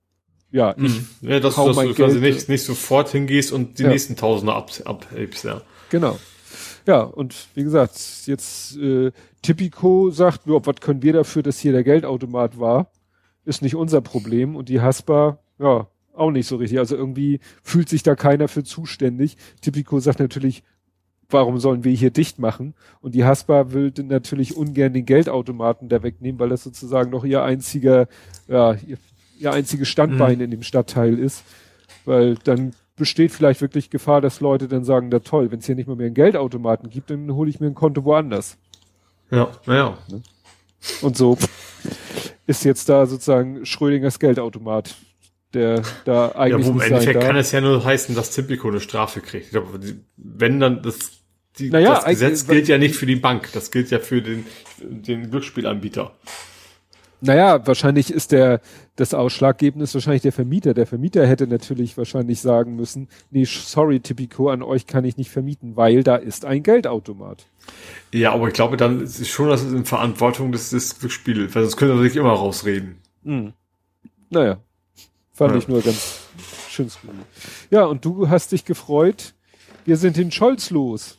ja, 0.51 0.73
ich, 0.77 0.82
Mhm. 0.82 1.06
Ja, 1.23 1.40
dass, 1.40 1.55
dass 1.56 1.77
mein 1.77 1.89
du 1.89 1.94
quasi 1.94 2.20
Geld- 2.20 2.35
nicht, 2.35 2.48
nicht 2.48 2.64
sofort 2.64 3.10
hingehst 3.10 3.52
und 3.52 3.78
die 3.78 3.82
Ja. 3.85 3.89
nächsten 3.90 4.16
Tausender 4.16 4.55
ab, 4.55 4.70
abhebst, 4.85 5.44
ja. 5.44 5.60
genau. 5.90 6.18
Ja, 6.86 7.01
und 7.02 7.35
wie 7.55 7.64
gesagt, 7.64 7.98
jetzt 8.27 8.77
äh, 8.77 9.10
Tipico 9.43 10.10
sagt, 10.10 10.47
ja, 10.47 10.64
was 10.64 10.77
können 10.81 11.02
wir 11.02 11.12
dafür, 11.12 11.43
dass 11.43 11.59
hier 11.59 11.73
der 11.73 11.82
Geldautomat 11.82 12.60
war? 12.60 12.90
Ist 13.44 13.60
nicht 13.62 13.74
unser 13.74 14.01
Problem. 14.01 14.55
Und 14.55 14.68
die 14.68 14.81
Haspa, 14.81 15.39
ja, 15.59 15.89
auch 16.14 16.31
nicht 16.31 16.47
so 16.47 16.56
richtig. 16.56 16.78
Also 16.78 16.97
irgendwie 16.97 17.40
fühlt 17.62 17.89
sich 17.89 18.02
da 18.05 18.14
keiner 18.14 18.47
für 18.48 18.62
zuständig. 18.62 19.36
Tipico 19.60 19.98
sagt 19.98 20.20
natürlich, 20.20 20.62
warum 21.28 21.59
sollen 21.59 21.82
wir 21.82 21.93
hier 21.93 22.10
dicht 22.10 22.39
machen? 22.39 22.74
Und 23.01 23.16
die 23.16 23.24
Haspa 23.24 23.73
will 23.73 23.93
natürlich 24.05 24.56
ungern 24.56 24.93
den 24.93 25.06
Geldautomaten 25.06 25.89
da 25.89 26.05
wegnehmen, 26.05 26.39
weil 26.39 26.48
das 26.51 26.62
sozusagen 26.62 27.10
noch 27.10 27.24
ihr 27.24 27.43
einziger, 27.43 28.06
ja, 28.47 28.77
ihr, 29.38 29.52
einziges 29.52 29.88
Standbein 29.88 30.40
in 30.40 30.50
dem 30.50 30.62
Stadtteil 30.62 31.18
ist. 31.18 31.44
Weil 32.04 32.36
dann 32.44 32.72
besteht 32.96 33.32
vielleicht 33.32 33.60
wirklich 33.60 33.90
Gefahr, 33.90 34.20
dass 34.20 34.40
Leute 34.40 34.68
dann 34.68 34.84
sagen, 34.84 35.08
na 35.10 35.18
toll, 35.18 35.50
wenn 35.50 35.58
es 35.58 35.66
hier 35.66 35.74
nicht 35.74 35.86
mal 35.86 35.96
mehr 35.96 36.06
einen 36.06 36.14
Geldautomaten 36.14 36.90
gibt, 36.90 37.10
dann 37.10 37.32
hole 37.34 37.50
ich 37.50 37.60
mir 37.60 37.66
ein 37.66 37.74
Konto 37.74 38.04
woanders. 38.04 38.56
Ja, 39.30 39.50
naja. 39.66 39.98
Und 41.02 41.16
so 41.16 41.36
ist 42.46 42.64
jetzt 42.64 42.88
da 42.88 43.06
sozusagen 43.06 43.66
Schrödingers 43.66 44.18
Geldautomat, 44.18 44.94
der 45.52 45.82
da 46.04 46.28
Ja, 46.28 46.36
eigentlich 46.36 46.66
wo 46.66 46.72
im 46.72 46.80
Endeffekt 46.80 47.20
kann 47.20 47.36
es 47.36 47.52
ja 47.52 47.60
nur 47.60 47.84
heißen, 47.84 48.14
dass 48.14 48.30
Tipico 48.30 48.68
eine 48.68 48.80
Strafe 48.80 49.20
kriegt. 49.20 49.50
Glaube, 49.50 49.80
wenn 50.16 50.60
dann 50.60 50.82
das, 50.82 51.10
die, 51.58 51.70
Naja, 51.70 51.94
das 51.96 52.04
Gesetz 52.04 52.46
gilt 52.46 52.68
ja 52.68 52.78
nicht 52.78 52.94
für 52.94 53.06
die 53.06 53.16
Bank, 53.16 53.50
das 53.52 53.70
gilt 53.70 53.90
ja 53.90 53.98
für 53.98 54.22
den, 54.22 54.46
den 54.80 55.30
Glücksspielanbieter. 55.30 56.12
Naja, 57.20 57.66
wahrscheinlich 57.66 58.12
ist 58.12 58.32
der, 58.32 58.60
das 58.97 59.14
Ausschlaggebende 59.14 59.84
ist 59.84 59.94
wahrscheinlich 59.94 60.22
der 60.22 60.32
Vermieter. 60.32 60.74
Der 60.74 60.86
Vermieter 60.86 61.26
hätte 61.26 61.47
natürlich 61.47 61.97
wahrscheinlich 61.97 62.40
sagen 62.40 62.76
müssen, 62.76 63.09
nee, 63.30 63.44
sorry, 63.44 64.01
Tipico, 64.01 64.51
an 64.51 64.62
euch 64.62 64.86
kann 64.86 65.05
ich 65.05 65.16
nicht 65.16 65.30
vermieten, 65.30 65.76
weil 65.76 66.02
da 66.02 66.16
ist 66.16 66.44
ein 66.44 66.62
Geldautomat. 66.62 67.47
Ja, 68.12 68.32
aber 68.32 68.48
ich 68.48 68.55
glaube, 68.55 68.76
dann 68.76 69.01
ist 69.01 69.18
es 69.18 69.28
schon, 69.28 69.48
dass 69.48 69.62
es 69.62 69.72
in 69.72 69.84
Verantwortung 69.86 70.52
des, 70.52 70.70
des 70.70 70.98
Glücksspiels, 70.98 71.55
weil 71.55 71.62
sonst 71.62 71.76
können 71.76 71.97
sie 71.98 72.05
sich 72.09 72.16
immer 72.16 72.32
rausreden. 72.32 72.97
Naja, 74.30 74.59
fand 75.32 75.52
Ja. 75.52 75.59
ich 75.59 75.68
nur 75.68 75.82
ganz 75.82 76.20
schön. 76.68 76.90
Ja, 77.70 77.86
und 77.86 78.05
du 78.05 78.28
hast 78.28 78.52
dich 78.52 78.64
gefreut, 78.64 79.34
wir 79.84 79.97
sind 79.97 80.16
den 80.16 80.30
Scholz 80.30 80.70
los. 80.70 81.18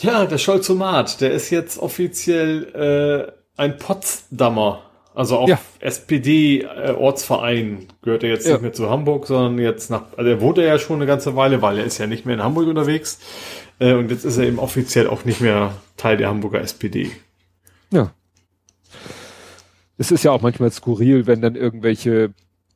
Ja, 0.00 0.26
der 0.26 0.38
Scholzomat, 0.38 1.20
der 1.20 1.32
ist 1.32 1.50
jetzt 1.50 1.78
offiziell 1.78 3.32
äh, 3.56 3.60
ein 3.60 3.78
Potsdamer. 3.78 4.82
Also 5.16 5.38
auch 5.38 5.48
Ja. 5.48 5.58
SPD-Ortsverein 5.80 7.86
gehört 8.02 8.22
er 8.22 8.28
jetzt 8.30 8.46
Ja. 8.46 8.52
nicht 8.52 8.62
mehr 8.62 8.72
zu 8.74 8.90
Hamburg, 8.90 9.26
sondern 9.26 9.58
jetzt 9.58 9.90
nach, 9.90 10.04
also 10.16 10.30
er 10.30 10.40
wohnt 10.42 10.58
ja 10.58 10.78
schon 10.78 10.96
eine 10.96 11.06
ganze 11.06 11.34
Weile, 11.34 11.62
weil 11.62 11.78
er 11.78 11.84
ist 11.84 11.98
ja 11.98 12.06
nicht 12.06 12.26
mehr 12.26 12.34
in 12.36 12.42
Hamburg 12.42 12.68
unterwegs. 12.68 13.18
Äh, 13.78 13.94
und 13.94 14.10
jetzt 14.10 14.24
ist 14.24 14.36
er 14.36 14.44
eben 14.44 14.58
offiziell 14.58 15.08
auch 15.08 15.24
nicht 15.24 15.40
mehr 15.40 15.74
Teil 15.96 16.18
der 16.18 16.28
Hamburger 16.28 16.60
SPD. 16.60 17.10
Ja. 17.90 18.12
Es 19.98 20.10
ist 20.10 20.22
ja 20.22 20.32
auch 20.32 20.42
manchmal 20.42 20.70
skurril, 20.70 21.26
wenn 21.26 21.40
dann 21.40 21.56
irgendwelche 21.56 22.32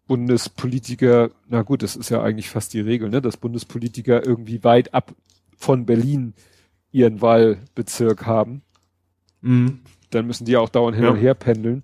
Bundespolitiker, 0.07 1.31
na 1.49 1.61
gut, 1.63 1.83
das 1.83 1.95
ist 1.95 2.09
ja 2.09 2.23
eigentlich 2.23 2.49
fast 2.49 2.73
die 2.73 2.81
Regel, 2.81 3.11
ne, 3.11 3.21
dass 3.21 3.37
Bundespolitiker 3.37 4.25
irgendwie 4.27 4.65
weit 4.65 4.95
ab 4.95 5.13
von 5.59 5.85
Berlin 5.85 6.33
ihren 6.91 7.21
Wahlbezirk 7.21 8.25
haben. 8.27 8.63
Mhm. 9.43 9.81
Dann 10.11 10.27
müssen 10.27 10.47
die 10.47 10.57
auch 10.57 10.71
dauernd 10.71 10.97
hin 10.97 11.05
Ja. 11.05 11.11
und 11.11 11.17
her 11.19 11.35
pendeln. 11.35 11.83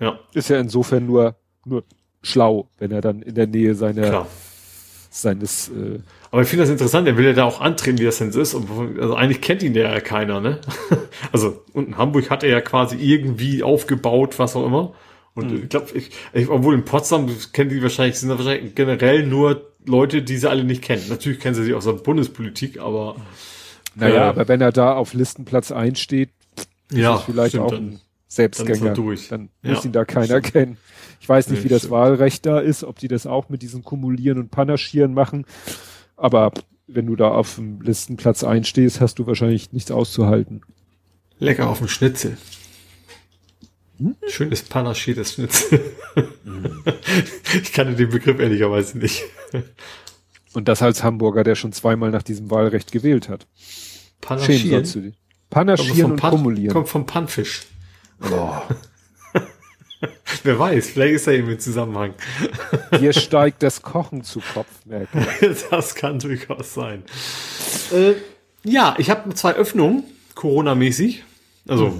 Ja, 0.00 0.18
Ist 0.32 0.48
ja 0.50 0.58
insofern 0.60 1.06
nur, 1.06 1.36
nur 1.64 1.84
schlau, 2.22 2.68
wenn 2.78 2.90
er 2.92 3.00
dann 3.00 3.22
in 3.22 3.34
der 3.34 3.46
Nähe 3.46 3.74
seiner, 3.74 4.08
klar. 4.08 4.26
seines, 5.10 5.68
äh, 5.68 6.00
Aber 6.30 6.42
ich 6.42 6.48
finde 6.48 6.64
das 6.64 6.70
interessant, 6.70 7.08
er 7.08 7.16
will 7.16 7.26
ja 7.26 7.32
da 7.32 7.44
auch 7.44 7.60
antreten, 7.60 7.98
wie 7.98 8.04
das 8.04 8.18
denn 8.18 8.32
so 8.32 8.40
ist. 8.40 8.54
Und, 8.54 8.98
also 9.00 9.14
eigentlich 9.14 9.40
kennt 9.40 9.62
ihn 9.62 9.74
ja 9.74 10.00
keiner, 10.00 10.40
ne? 10.40 10.60
Also, 11.32 11.62
und 11.72 11.88
in 11.88 11.98
Hamburg 11.98 12.30
hat 12.30 12.42
er 12.44 12.50
ja 12.50 12.60
quasi 12.60 12.96
irgendwie 12.96 13.62
aufgebaut, 13.62 14.38
was 14.38 14.54
auch 14.56 14.64
immer. 14.66 14.94
Und 15.34 15.52
ich 15.52 15.68
glaube, 15.68 15.86
ich, 15.94 16.10
ich, 16.32 16.48
obwohl 16.48 16.74
in 16.74 16.84
Potsdam 16.84 17.28
kennen 17.52 17.70
die 17.70 17.80
wahrscheinlich, 17.82 18.18
sind 18.18 18.28
da 18.28 18.38
wahrscheinlich 18.38 18.74
generell 18.74 19.24
nur 19.24 19.72
Leute, 19.86 20.22
die 20.22 20.36
sie 20.36 20.48
alle 20.50 20.64
nicht 20.64 20.82
kennen. 20.82 21.02
Natürlich 21.08 21.38
kennen 21.38 21.54
sie 21.54 21.62
sich 21.64 21.74
aus 21.74 21.84
der 21.84 21.92
Bundespolitik, 21.92 22.80
aber 22.80 23.16
naja, 23.94 24.26
Äh, 24.26 24.28
aber 24.30 24.48
wenn 24.48 24.60
er 24.60 24.72
da 24.72 24.94
auf 24.94 25.14
Listenplatz 25.14 25.70
einsteht, 25.70 26.30
ja, 26.92 27.16
ist 27.16 27.22
vielleicht 27.22 27.50
stimmt, 27.50 27.64
auch 27.66 27.72
ein 27.72 28.00
Selbstgänger. 28.28 28.84
dann 28.86 28.94
durch. 28.94 29.28
Dann 29.28 29.48
Ja, 29.62 29.72
muss 29.74 29.84
ihn 29.84 29.92
da 29.92 30.04
keiner 30.04 30.40
kennen. 30.42 30.76
Ich 31.20 31.28
weiß 31.28 31.48
nicht, 31.48 31.60
Nee, 31.60 31.64
wie 31.64 31.68
das 31.68 31.80
stimmt. 31.82 31.92
Wahlrecht 31.92 32.46
da 32.46 32.60
ist, 32.60 32.84
ob 32.84 32.98
die 32.98 33.08
das 33.08 33.26
auch 33.26 33.48
mit 33.48 33.62
diesem 33.62 33.82
Kumulieren 33.82 34.38
und 34.38 34.50
Panaschieren 34.50 35.14
machen. 35.14 35.44
Aber 36.16 36.52
wenn 36.86 37.06
du 37.06 37.16
da 37.16 37.28
auf 37.28 37.54
dem 37.56 37.80
Listenplatz 37.82 38.44
einstehst, 38.44 39.00
hast 39.00 39.18
du 39.18 39.26
wahrscheinlich 39.26 39.72
nichts 39.72 39.90
auszuhalten. 39.90 40.60
lecker 41.38 41.68
auf 41.68 41.78
dem 41.78 41.88
Schnitzel. 41.88 42.36
Hm? 43.98 44.14
Schönes 44.28 44.62
panaschiertes 44.62 45.34
Schnitzel. 45.34 45.80
ich 47.62 47.72
kannte 47.72 47.94
den 47.96 48.10
Begriff 48.10 48.38
ehrlicherweise 48.38 48.98
nicht. 48.98 49.24
Und 50.52 50.68
das 50.68 50.82
als 50.82 51.02
Hamburger, 51.02 51.44
der 51.44 51.54
schon 51.56 51.72
zweimal 51.72 52.10
nach 52.10 52.22
diesem 52.22 52.50
Wahlrecht 52.50 52.92
gewählt 52.92 53.28
hat. 53.28 53.46
Panaschieren. 54.20 54.70
sollst 54.70 54.94
du 54.94 55.00
dich. 55.00 55.18
Panaschieren 55.50 56.12
und 56.12 56.20
Pan- 56.20 56.30
kumulieren. 56.32 56.72
Kommt 56.72 56.88
vom 56.88 57.06
Panfisch. 57.06 57.66
Oh, 58.22 58.52
Wer 60.44 60.58
weiß, 60.58 60.90
vielleicht 60.90 61.14
ist 61.14 61.26
er 61.26 61.34
eben 61.34 61.50
im 61.50 61.58
Zusammenhang. 61.58 62.14
dir 63.00 63.12
steigt 63.12 63.62
das 63.62 63.82
Kochen 63.82 64.22
zu 64.22 64.40
Kopf, 64.54 64.68
merke 64.84 65.26
das 65.70 65.94
kann 65.94 66.18
durchaus 66.18 66.74
sein. 66.74 67.02
Äh, 67.92 68.14
ja, 68.62 68.94
ich 68.98 69.10
habe 69.10 69.34
zwei 69.34 69.54
Öffnungen, 69.54 70.04
Corona-mäßig. 70.34 71.24
Also 71.66 71.92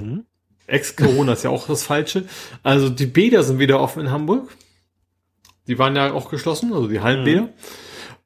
Ex-Corona 0.66 1.32
ist 1.32 1.45
ja 1.45 1.51
auch 1.51 1.66
das 1.66 1.82
Falsche. 1.82 2.24
Also 2.62 2.89
die 2.89 3.07
Bäder 3.07 3.43
sind 3.43 3.59
wieder 3.59 3.81
offen 3.81 4.03
in 4.03 4.11
Hamburg. 4.11 4.57
Die 5.66 5.78
waren 5.78 5.97
ja 5.97 6.12
auch 6.12 6.31
geschlossen, 6.31 6.73
also 6.73 6.89
die 6.89 7.01
Hallenbäder. 7.01 7.49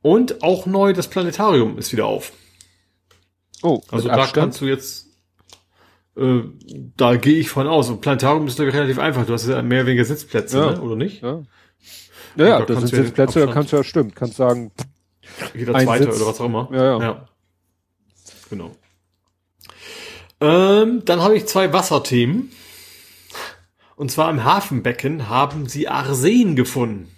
Und 0.02 0.42
auch 0.42 0.66
neu, 0.66 0.92
das 0.92 1.08
Planetarium 1.08 1.78
ist 1.78 1.92
wieder 1.92 2.06
auf. 2.06 2.32
Oh, 3.62 3.80
Also 3.90 4.08
da 4.08 4.14
Abstand? 4.14 4.34
kannst 4.34 4.60
du 4.60 4.66
jetzt, 4.66 5.06
äh, 6.16 6.42
da 6.96 7.16
gehe 7.16 7.38
ich 7.38 7.48
von 7.48 7.66
aus. 7.66 7.88
Und 7.88 8.00
Planetarium 8.00 8.46
ist 8.46 8.56
glaube 8.56 8.70
ich 8.70 8.76
relativ 8.76 8.98
einfach. 8.98 9.26
Du 9.26 9.32
hast 9.32 9.46
ja 9.48 9.62
mehr 9.62 9.80
oder 9.80 9.86
weniger 9.88 10.04
Sitzplätze, 10.04 10.58
Ja. 10.58 10.70
ne? 10.72 10.80
oder 10.80 10.96
nicht? 10.96 11.22
Ja. 11.22 11.42
Naja, 12.36 12.60
da 12.60 12.64
das 12.66 12.78
sind 12.80 12.92
ja 12.92 13.04
Sitzplätze, 13.04 13.46
da 13.46 13.52
kannst 13.52 13.72
du 13.72 13.76
ja 13.76 13.84
stimmt, 13.84 14.16
kannst 14.16 14.36
sagen, 14.36 14.72
Jeder 15.54 15.72
zweite 15.74 16.08
oder 16.08 16.26
was 16.26 16.40
auch 16.40 16.46
immer. 16.46 16.68
Ja, 16.72 16.84
ja. 16.84 17.00
ja. 17.00 17.28
Genau. 18.50 18.72
Ähm, 20.40 21.02
dann 21.04 21.20
habe 21.22 21.36
ich 21.36 21.46
zwei 21.46 21.72
Wasserthemen. 21.72 22.50
Und 23.96 24.10
zwar 24.10 24.30
im 24.30 24.42
Hafenbecken 24.44 25.28
haben 25.28 25.68
sie 25.68 25.88
Arsen 25.88 26.56
gefunden. 26.56 27.08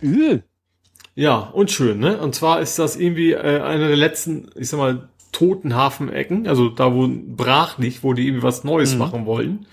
Üh. 0.00 0.40
Ja, 1.14 1.38
und 1.38 1.70
schön, 1.70 1.98
ne? 1.98 2.18
Und 2.18 2.34
zwar 2.34 2.60
ist 2.60 2.78
das 2.78 2.96
irgendwie 2.96 3.32
äh, 3.32 3.60
eine 3.60 3.88
der 3.88 3.96
letzten, 3.96 4.50
ich 4.54 4.68
sag 4.68 4.78
mal, 4.78 5.09
toten 5.32 5.74
Hafenecken, 5.74 6.46
also 6.46 6.68
da 6.68 6.94
wo 6.94 7.08
brach 7.08 7.78
nicht, 7.78 8.02
wo 8.02 8.12
die 8.12 8.26
irgendwie 8.26 8.42
was 8.42 8.64
Neues 8.64 8.92
mhm. 8.92 8.98
machen 8.98 9.26
wollen. 9.26 9.66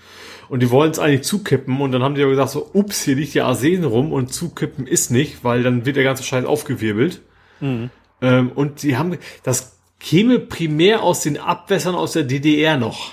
Und 0.48 0.60
die 0.60 0.70
wollen 0.70 0.90
es 0.90 0.98
eigentlich 0.98 1.24
zukippen 1.24 1.80
und 1.80 1.92
dann 1.92 2.02
haben 2.02 2.14
die 2.14 2.22
aber 2.22 2.30
gesagt 2.30 2.50
so, 2.50 2.70
ups, 2.72 3.02
hier 3.02 3.16
liegt 3.16 3.34
ja 3.34 3.46
Arsen 3.46 3.84
rum 3.84 4.12
und 4.12 4.32
zukippen 4.32 4.86
ist 4.86 5.10
nicht, 5.10 5.44
weil 5.44 5.62
dann 5.62 5.84
wird 5.84 5.96
der 5.96 6.04
ganze 6.04 6.22
Scheiß 6.22 6.46
aufgewirbelt. 6.46 7.20
Mhm. 7.60 7.90
Ähm, 8.22 8.52
und 8.54 8.80
sie 8.80 8.96
haben, 8.96 9.18
das 9.42 9.78
käme 10.00 10.38
primär 10.38 11.02
aus 11.02 11.20
den 11.20 11.38
Abwässern 11.38 11.94
aus 11.94 12.12
der 12.12 12.24
DDR 12.24 12.78
noch. 12.78 13.12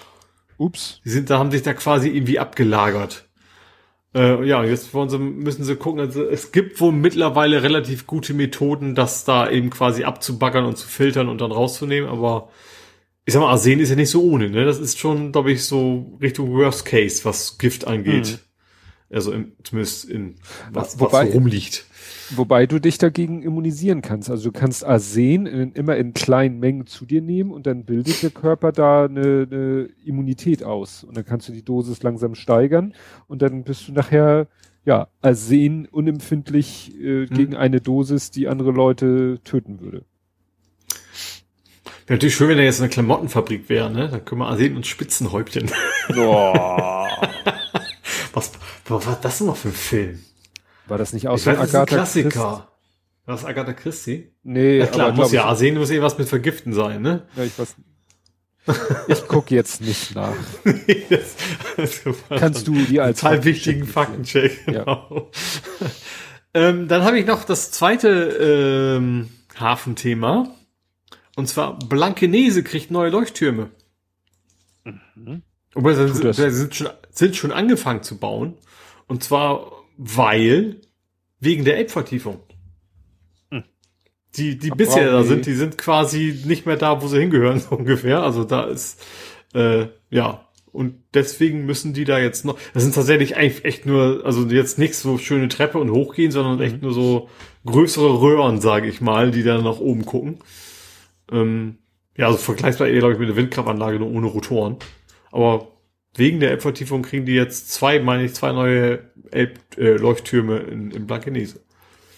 Ups. 0.58 1.02
Die 1.04 1.10
sind, 1.10 1.30
da 1.30 1.38
haben 1.40 1.52
sich 1.52 1.64
da 1.64 1.74
quasi 1.74 2.10
irgendwie 2.10 2.40
abgelagert. 2.40 3.25
Äh, 4.16 4.46
ja, 4.46 4.64
jetzt 4.64 4.94
wollen 4.94 5.10
sie, 5.10 5.20
müssen 5.20 5.66
sie 5.66 5.76
gucken. 5.76 6.00
Also 6.00 6.24
es 6.24 6.54
gibt 6.54 6.80
wohl 6.80 6.94
mittlerweile 6.94 7.62
relativ 7.64 8.08
gute 8.08 8.34
Methoden, 8.34 8.96
das 8.96 9.26
da 9.26 9.50
eben 9.50 9.70
quasi 9.70 10.06
abzubaggern 10.06 10.66
und 10.66 10.78
zu 10.78 10.88
filtern 10.88 11.28
und 11.28 11.42
dann 11.42 11.52
rauszunehmen, 11.52 12.10
aber 12.10 12.50
ich 13.26 13.34
sag 13.34 13.42
mal, 13.42 13.50
Arsen 13.50 13.80
ist 13.80 13.90
ja 13.90 13.96
nicht 13.96 14.12
so 14.12 14.24
ohne, 14.24 14.50
ne? 14.50 14.66
Das 14.66 14.80
ist 14.80 15.00
schon, 15.00 15.32
glaube 15.32 15.52
ich, 15.52 15.66
so 15.66 16.18
Richtung 16.22 16.52
Worst 16.54 16.86
Case, 16.86 17.26
was 17.26 17.58
Gift 17.58 17.88
angeht. 17.88 18.28
Mhm. 18.28 18.40
Also 19.16 19.32
im, 19.32 19.54
zumindest 19.64 20.10
in 20.10 20.36
was, 20.74 21.00
Wobei, 21.00 21.20
was 21.20 21.28
so 21.28 21.34
rumliegt. 21.36 21.86
Wobei 22.32 22.66
du 22.66 22.80
dich 22.80 22.98
dagegen 22.98 23.44
immunisieren 23.44 24.02
kannst. 24.02 24.30
Also 24.30 24.52
du 24.52 24.60
kannst 24.60 24.84
Arsen 24.84 25.46
in, 25.46 25.72
immer 25.72 25.96
in 25.96 26.14
kleinen 26.14 26.60
Mengen 26.60 26.86
zu 26.86 27.06
dir 27.06 27.22
nehmen 27.22 27.52
und 27.52 27.66
dann 27.66 27.86
bildet 27.86 28.22
der 28.24 28.32
Körper 28.32 28.74
da 28.74 29.06
eine, 29.06 29.48
eine 29.50 29.90
Immunität 30.04 30.66
aus. 30.66 31.06
Und 31.06 31.16
dann 31.16 31.24
kannst 31.24 31.48
du 31.48 31.54
die 31.54 31.64
Dosis 31.64 32.04
langsam 32.04 32.36
steigern 32.36 32.94
und 33.28 33.42
dann 33.42 33.64
bist 33.64 33.88
du 33.88 33.94
nachher 33.94 34.48
ja 34.84 35.08
Arsen 35.22 35.88
unempfindlich 35.90 36.94
äh, 37.00 37.26
hm. 37.26 37.30
gegen 37.30 37.56
eine 37.56 37.80
Dosis, 37.80 38.32
die 38.32 38.50
andere 38.50 38.72
Leute 38.72 39.40
töten 39.46 39.80
würde. 39.80 40.04
Wäre 42.06 42.18
natürlich 42.18 42.36
schön, 42.36 42.50
wenn 42.50 42.60
er 42.60 42.66
jetzt 42.66 42.82
eine 42.82 42.90
Klamottenfabrik 42.90 43.70
wäre, 43.70 43.90
ne? 43.90 44.10
Dann 44.10 44.26
können 44.26 44.42
wir 44.42 44.48
Arsen 44.48 44.76
und 44.76 44.86
Spitzenhäubchen. 44.86 45.72
Boah. 46.14 47.08
was, 48.36 48.52
was 48.88 49.06
war 49.08 49.18
das 49.22 49.42
noch 49.42 49.58
für 49.58 49.70
ein 49.70 49.74
Film? 49.74 50.24
War 50.88 50.98
das 50.98 51.14
nicht 51.14 51.28
auch 51.28 51.38
so 51.38 51.50
ein 51.50 51.58
Agatha 51.58 51.86
Klassiker? 51.86 52.30
Christ? 52.30 52.46
War 53.26 53.36
das 53.36 53.46
Agatha 53.46 53.74
Christie? 53.74 54.32
Nee, 54.44 54.78
ja, 54.78 54.88
klar, 54.88 55.08
aber 55.08 55.16
muss 55.16 55.32
ja 55.32 55.46
Arsen 55.46 55.76
muss 55.76 55.90
eh 55.90 56.02
was 56.02 56.18
mit 56.18 56.30
Vergiften 56.30 56.74
sein, 56.74 57.02
ne? 57.02 57.28
Ja, 57.36 57.44
ich 57.44 57.58
weiß. 57.58 57.76
Ich 59.08 59.28
guck 59.28 59.52
jetzt 59.52 59.82
nicht 59.82 60.16
nach. 60.16 60.34
nee, 60.64 61.06
das, 61.10 61.36
das 61.78 62.02
Kannst 62.30 62.68
du 62.68 62.74
die 62.74 63.00
als 63.00 63.20
total 63.20 63.44
wichtigen 63.44 63.86
Faktencheck. 63.86 64.66
Genau. 64.66 65.32
Ja. 65.82 65.88
ähm, 66.70 66.88
dann 66.88 67.04
habe 67.04 67.20
ich 67.20 67.26
noch 67.26 67.44
das 67.44 67.72
zweite 67.72 68.98
ähm, 68.98 69.30
Hafenthema. 69.60 70.50
Und 71.36 71.48
zwar 71.48 71.78
Blankenese 71.78 72.64
kriegt 72.64 72.92
neue 72.92 73.10
Leuchttürme. 73.10 73.70
Mhm. 74.84 75.44
Aber 75.76 75.94
sie 75.94 76.08
sind, 76.14 76.34
sind, 76.34 76.76
schon, 76.76 76.90
sind 77.16 77.36
schon 77.36 77.52
angefangen 77.52 78.04
zu 78.04 78.18
bauen. 78.18 78.56
Und 79.08 79.24
zwar 79.24 79.72
weil 79.98 80.82
wegen 81.40 81.66
der 81.66 81.78
Elbvertiefung. 81.78 82.40
Hm. 83.50 83.64
Die, 84.36 84.58
die 84.58 84.70
bisher 84.70 85.12
da 85.12 85.24
sind, 85.24 85.46
die 85.46 85.54
sind 85.54 85.78
quasi 85.78 86.42
nicht 86.46 86.66
mehr 86.66 86.78
da, 86.78 87.02
wo 87.02 87.08
sie 87.08 87.20
hingehören, 87.20 87.60
so 87.70 87.76
ungefähr. 87.76 88.24
Also 88.24 88.44
da 88.44 88.66
ist, 88.66 89.04
äh, 89.54 89.88
ja. 90.10 90.42
Und 90.72 90.96
deswegen 91.14 91.66
müssen 91.66 91.94
die 91.94 92.04
da 92.04 92.20
jetzt 92.20 92.44
noch, 92.44 92.58
das 92.74 92.84
sind 92.84 92.94
tatsächlich 92.94 93.38
eigentlich 93.38 93.64
echt 93.64 93.86
nur, 93.86 94.24
also 94.26 94.46
jetzt 94.48 94.78
nicht 94.78 94.96
so 94.96 95.18
schöne 95.18 95.48
Treppe 95.48 95.78
und 95.78 95.90
hochgehen, 95.90 96.32
sondern 96.32 96.60
echt 96.60 96.76
mhm. 96.76 96.82
nur 96.82 96.94
so 96.94 97.30
größere 97.66 98.20
Röhren, 98.20 98.60
sage 98.60 98.90
ich 98.90 99.00
mal, 99.00 99.32
die 99.32 99.44
da 99.44 99.62
nach 99.62 99.80
oben 99.80 100.06
gucken. 100.06 100.40
Ähm, 101.32 101.78
ja, 102.18 102.28
also 102.28 102.38
vergleichsbar 102.38 102.90
eher, 102.90 103.00
glaube 103.00 103.14
ich, 103.14 103.20
mit 103.20 103.30
der 103.30 103.38
Windkraftanlage 103.38 104.00
nur 104.00 104.12
ohne 104.12 104.28
Rotoren. 104.28 104.76
Aber 105.32 105.70
wegen 106.16 106.40
der 106.40 106.52
Elbvertiefung 106.52 107.02
kriegen 107.02 107.26
die 107.26 107.34
jetzt 107.34 107.72
zwei, 107.72 108.00
meine 108.00 108.26
ich, 108.26 108.34
zwei 108.34 108.52
neue 108.52 109.04
Elb-Leuchttürme 109.32 110.60
äh, 110.60 110.72
in, 110.72 110.92
in 110.92 111.08
Blankenese. 111.08 111.60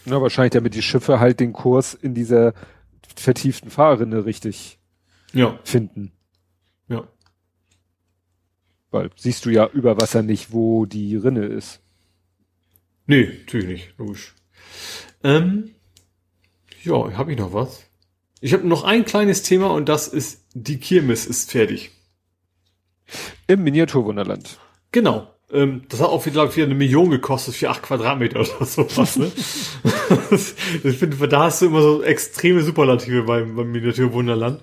Ja, 0.05 0.21
wahrscheinlich, 0.21 0.53
damit 0.53 0.75
die 0.75 0.81
Schiffe 0.81 1.19
halt 1.19 1.39
den 1.39 1.51
Kurs 1.51 1.93
in 1.93 2.13
dieser 2.13 2.53
vertieften 3.15 3.69
Fahrrinne 3.69 4.25
richtig 4.25 4.79
ja. 5.33 5.59
finden. 5.63 6.11
Ja. 6.87 7.07
Weil 8.91 9.09
siehst 9.15 9.45
du 9.45 9.49
ja 9.49 9.67
über 9.67 9.99
Wasser 9.99 10.21
nicht, 10.21 10.53
wo 10.53 10.85
die 10.85 11.15
Rinne 11.15 11.45
ist. 11.45 11.81
Nee, 13.05 13.25
natürlich 13.39 13.67
nicht, 13.67 13.93
logisch. 13.97 14.35
Ähm, 15.23 15.71
ja, 16.83 17.17
habe 17.17 17.31
ich 17.31 17.37
noch 17.37 17.53
was? 17.53 17.83
Ich 18.39 18.53
habe 18.53 18.67
noch 18.67 18.83
ein 18.83 19.05
kleines 19.05 19.41
Thema 19.43 19.71
und 19.71 19.89
das 19.89 20.07
ist, 20.07 20.45
die 20.53 20.77
Kirmes 20.77 21.25
ist 21.25 21.51
fertig. 21.51 21.91
Im 23.47 23.63
Miniaturwunderland. 23.63 24.59
Genau. 24.91 25.27
Ähm, 25.51 25.83
das 25.87 26.01
hat 26.01 26.09
auch 26.09 26.25
wieder, 26.25 26.33
glaube 26.33 26.49
ich, 26.49 26.57
wieder 26.57 26.65
eine 26.65 26.75
Million 26.75 27.09
gekostet 27.09 27.55
für 27.55 27.69
acht 27.69 27.81
Quadratmeter 27.81 28.41
oder 28.41 28.65
sowas. 28.65 29.15
Ne? 29.15 29.31
ich 30.83 30.97
finde, 30.97 31.27
da 31.27 31.43
hast 31.43 31.61
du 31.61 31.67
immer 31.67 31.81
so 31.81 32.03
extreme 32.03 32.61
Superlative 32.61 33.23
beim, 33.23 33.55
beim 33.55 33.71
Miniaturwunderland. 33.71 34.61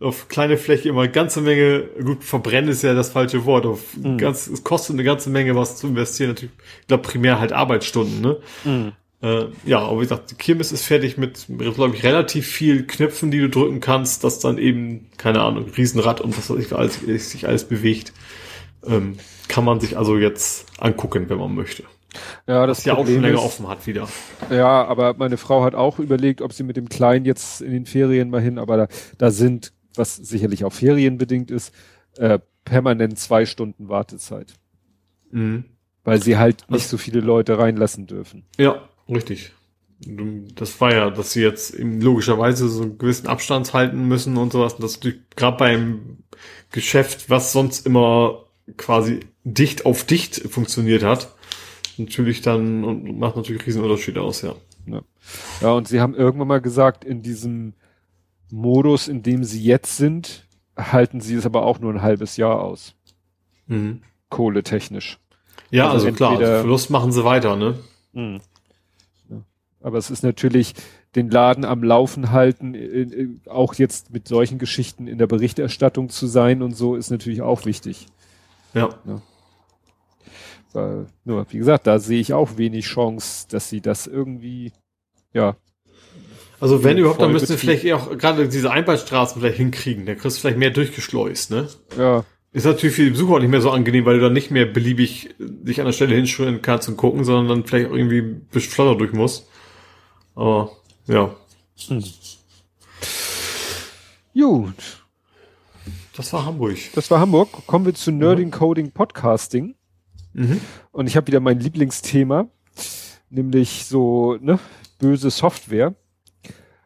Auf 0.00 0.28
kleine 0.28 0.56
Fläche 0.56 0.88
immer 0.88 1.06
ganze 1.06 1.42
Menge, 1.42 1.84
gut, 2.02 2.24
verbrennen 2.24 2.70
ist 2.70 2.82
ja 2.82 2.94
das 2.94 3.10
falsche 3.10 3.44
Wort. 3.44 3.66
Auf 3.66 3.96
mhm. 3.96 4.18
ganz, 4.18 4.46
es 4.46 4.64
kostet 4.64 4.96
eine 4.96 5.04
ganze 5.04 5.30
Menge 5.30 5.54
was 5.54 5.76
zu 5.76 5.86
investieren. 5.86 6.30
Natürlich, 6.30 6.54
ich 6.80 6.86
glaube, 6.88 7.02
primär 7.02 7.38
halt 7.38 7.52
Arbeitsstunden, 7.52 8.20
ne? 8.20 8.38
Mhm. 8.64 8.92
Äh, 9.22 9.46
ja, 9.64 9.78
aber 9.78 9.98
wie 9.98 10.02
gesagt, 10.02 10.32
die 10.32 10.34
Kirmes 10.34 10.72
ist 10.72 10.84
fertig 10.84 11.16
mit, 11.16 11.46
glaube 11.48 11.94
ich, 11.94 12.02
relativ 12.02 12.46
viel 12.46 12.86
Knöpfen, 12.86 13.30
die 13.30 13.38
du 13.38 13.48
drücken 13.48 13.80
kannst, 13.80 14.24
dass 14.24 14.40
dann 14.40 14.58
eben, 14.58 15.10
keine 15.16 15.42
Ahnung, 15.42 15.66
Riesenrad 15.76 16.20
und 16.20 16.36
was 16.36 16.50
weiß 16.50 16.58
ich, 16.58 16.72
alles, 16.72 17.30
sich 17.30 17.46
alles 17.46 17.64
bewegt. 17.64 18.12
Ähm, 18.84 19.16
kann 19.46 19.64
man 19.64 19.78
sich 19.78 19.96
also 19.96 20.18
jetzt 20.18 20.66
angucken, 20.78 21.28
wenn 21.28 21.38
man 21.38 21.54
möchte. 21.54 21.84
Ja, 22.46 22.66
das 22.66 22.84
ja 22.84 22.94
auch 22.94 23.06
schon 23.06 23.22
länger 23.22 23.38
ist, 23.38 23.44
offen 23.44 23.68
hat 23.68 23.86
wieder. 23.86 24.08
Ja, 24.50 24.84
aber 24.84 25.14
meine 25.14 25.36
Frau 25.36 25.62
hat 25.62 25.74
auch 25.74 26.00
überlegt, 26.00 26.42
ob 26.42 26.52
sie 26.52 26.64
mit 26.64 26.76
dem 26.76 26.88
Kleinen 26.88 27.24
jetzt 27.24 27.62
in 27.62 27.70
den 27.70 27.86
Ferien 27.86 28.28
mal 28.28 28.40
hin, 28.40 28.58
aber 28.58 28.76
da, 28.76 28.88
da 29.18 29.30
sind, 29.30 29.72
was 29.94 30.16
sicherlich 30.16 30.64
auch 30.64 30.72
ferienbedingt 30.72 31.50
ist, 31.50 31.72
äh, 32.16 32.40
permanent 32.64 33.18
zwei 33.18 33.46
Stunden 33.46 33.88
Wartezeit. 33.88 34.54
Mhm. 35.30 35.64
Weil 36.04 36.20
sie 36.20 36.36
halt 36.36 36.68
nicht 36.68 36.88
so 36.88 36.98
viele 36.98 37.20
Leute 37.20 37.58
reinlassen 37.58 38.08
dürfen. 38.08 38.44
Ja, 38.58 38.82
Richtig. 39.08 39.52
Das 40.04 40.80
war 40.80 40.92
ja, 40.92 41.10
dass 41.10 41.32
sie 41.32 41.42
jetzt 41.42 41.78
logischerweise 41.78 42.68
so 42.68 42.82
einen 42.82 42.98
gewissen 42.98 43.28
Abstand 43.28 43.72
halten 43.72 44.08
müssen 44.08 44.36
und 44.36 44.52
sowas. 44.52 44.76
Das 44.76 44.98
gerade 45.00 45.56
beim 45.56 46.18
Geschäft, 46.72 47.30
was 47.30 47.52
sonst 47.52 47.86
immer 47.86 48.46
quasi 48.76 49.20
dicht 49.44 49.86
auf 49.86 50.04
dicht 50.04 50.36
funktioniert 50.50 51.02
hat, 51.04 51.34
natürlich 51.98 52.42
dann 52.42 52.84
und 52.84 53.18
macht 53.18 53.36
natürlich 53.36 53.66
riesen 53.66 53.82
Unterschied 53.82 54.18
aus, 54.18 54.42
ja. 54.42 54.54
ja. 54.86 55.02
Ja, 55.60 55.72
und 55.72 55.86
sie 55.86 56.00
haben 56.00 56.14
irgendwann 56.14 56.48
mal 56.48 56.60
gesagt, 56.60 57.04
in 57.04 57.22
diesem 57.22 57.74
Modus, 58.50 59.08
in 59.08 59.22
dem 59.22 59.44
sie 59.44 59.62
jetzt 59.62 59.96
sind, 59.96 60.46
halten 60.76 61.20
sie 61.20 61.34
es 61.34 61.46
aber 61.46 61.64
auch 61.64 61.78
nur 61.78 61.92
ein 61.92 62.02
halbes 62.02 62.36
Jahr 62.36 62.60
aus. 62.60 62.94
Mhm. 63.66 64.02
Kohletechnisch. 64.30 65.18
Ja, 65.70 65.90
also, 65.90 66.06
also 66.06 66.16
klar, 66.16 66.32
also 66.32 66.44
Verlust 66.44 66.90
machen 66.90 67.12
sie 67.12 67.24
weiter, 67.24 67.56
ne? 67.56 67.78
Mhm. 68.12 68.40
Aber 69.82 69.98
es 69.98 70.10
ist 70.10 70.22
natürlich 70.22 70.74
den 71.14 71.30
Laden 71.30 71.64
am 71.64 71.82
Laufen 71.82 72.30
halten, 72.30 73.40
auch 73.46 73.74
jetzt 73.74 74.12
mit 74.12 74.28
solchen 74.28 74.58
Geschichten 74.58 75.06
in 75.06 75.18
der 75.18 75.26
Berichterstattung 75.26 76.08
zu 76.08 76.26
sein 76.26 76.62
und 76.62 76.76
so 76.76 76.96
ist 76.96 77.10
natürlich 77.10 77.42
auch 77.42 77.66
wichtig. 77.66 78.06
Ja. 78.74 78.90
ja. 79.04 79.20
Weil, 80.72 81.06
nur, 81.24 81.44
wie 81.50 81.58
gesagt, 81.58 81.86
da 81.86 81.98
sehe 81.98 82.20
ich 82.20 82.32
auch 82.32 82.56
wenig 82.56 82.86
Chance, 82.86 83.46
dass 83.50 83.68
sie 83.68 83.80
das 83.80 84.06
irgendwie, 84.06 84.72
ja. 85.34 85.56
Also 86.60 86.84
wenn 86.84 86.96
überhaupt, 86.96 87.20
dann 87.20 87.32
müssten 87.32 87.48
sie 87.48 87.58
vielleicht 87.58 87.90
auch 87.92 88.16
gerade 88.16 88.48
diese 88.48 88.70
Einbahnstraßen 88.70 89.40
vielleicht 89.40 89.58
hinkriegen. 89.58 90.06
Da 90.06 90.14
kriegst 90.14 90.36
du 90.36 90.40
vielleicht 90.40 90.58
mehr 90.58 90.70
durchgeschleust, 90.70 91.50
ne? 91.50 91.68
Ja. 91.98 92.24
Ist 92.52 92.66
natürlich 92.66 92.94
für 92.94 93.04
die 93.04 93.10
Besucher 93.10 93.34
auch 93.34 93.38
nicht 93.40 93.50
mehr 93.50 93.62
so 93.62 93.70
angenehm, 93.70 94.04
weil 94.04 94.16
du 94.16 94.20
dann 94.20 94.32
nicht 94.32 94.50
mehr 94.50 94.66
beliebig 94.66 95.34
dich 95.38 95.80
an 95.80 95.86
der 95.86 95.92
Stelle 95.92 96.14
hinschwimmen 96.14 96.62
kannst 96.62 96.88
und 96.88 96.96
gucken, 96.96 97.24
sondern 97.24 97.48
dann 97.48 97.66
vielleicht 97.66 97.90
auch 97.90 97.94
irgendwie 97.96 98.20
ein 98.20 98.46
bisschen 98.52 98.72
flotter 98.72 98.96
durch 98.96 99.12
musst. 99.12 99.48
Aber 100.34 100.72
ja. 101.06 101.34
Hm. 101.88 102.04
Gut. 104.34 105.04
Das 106.16 106.32
war 106.32 106.44
Hamburg. 106.44 106.78
Das 106.94 107.10
war 107.10 107.20
Hamburg. 107.20 107.66
Kommen 107.66 107.86
wir 107.86 107.94
zu 107.94 108.10
Nerding 108.10 108.50
Coding 108.50 108.92
Podcasting. 108.92 109.74
Mhm. 110.32 110.60
Und 110.90 111.06
ich 111.06 111.16
habe 111.16 111.26
wieder 111.26 111.40
mein 111.40 111.60
Lieblingsthema, 111.60 112.48
nämlich 113.30 113.86
so 113.86 114.36
ne, 114.40 114.58
böse 114.98 115.30
Software. 115.30 115.94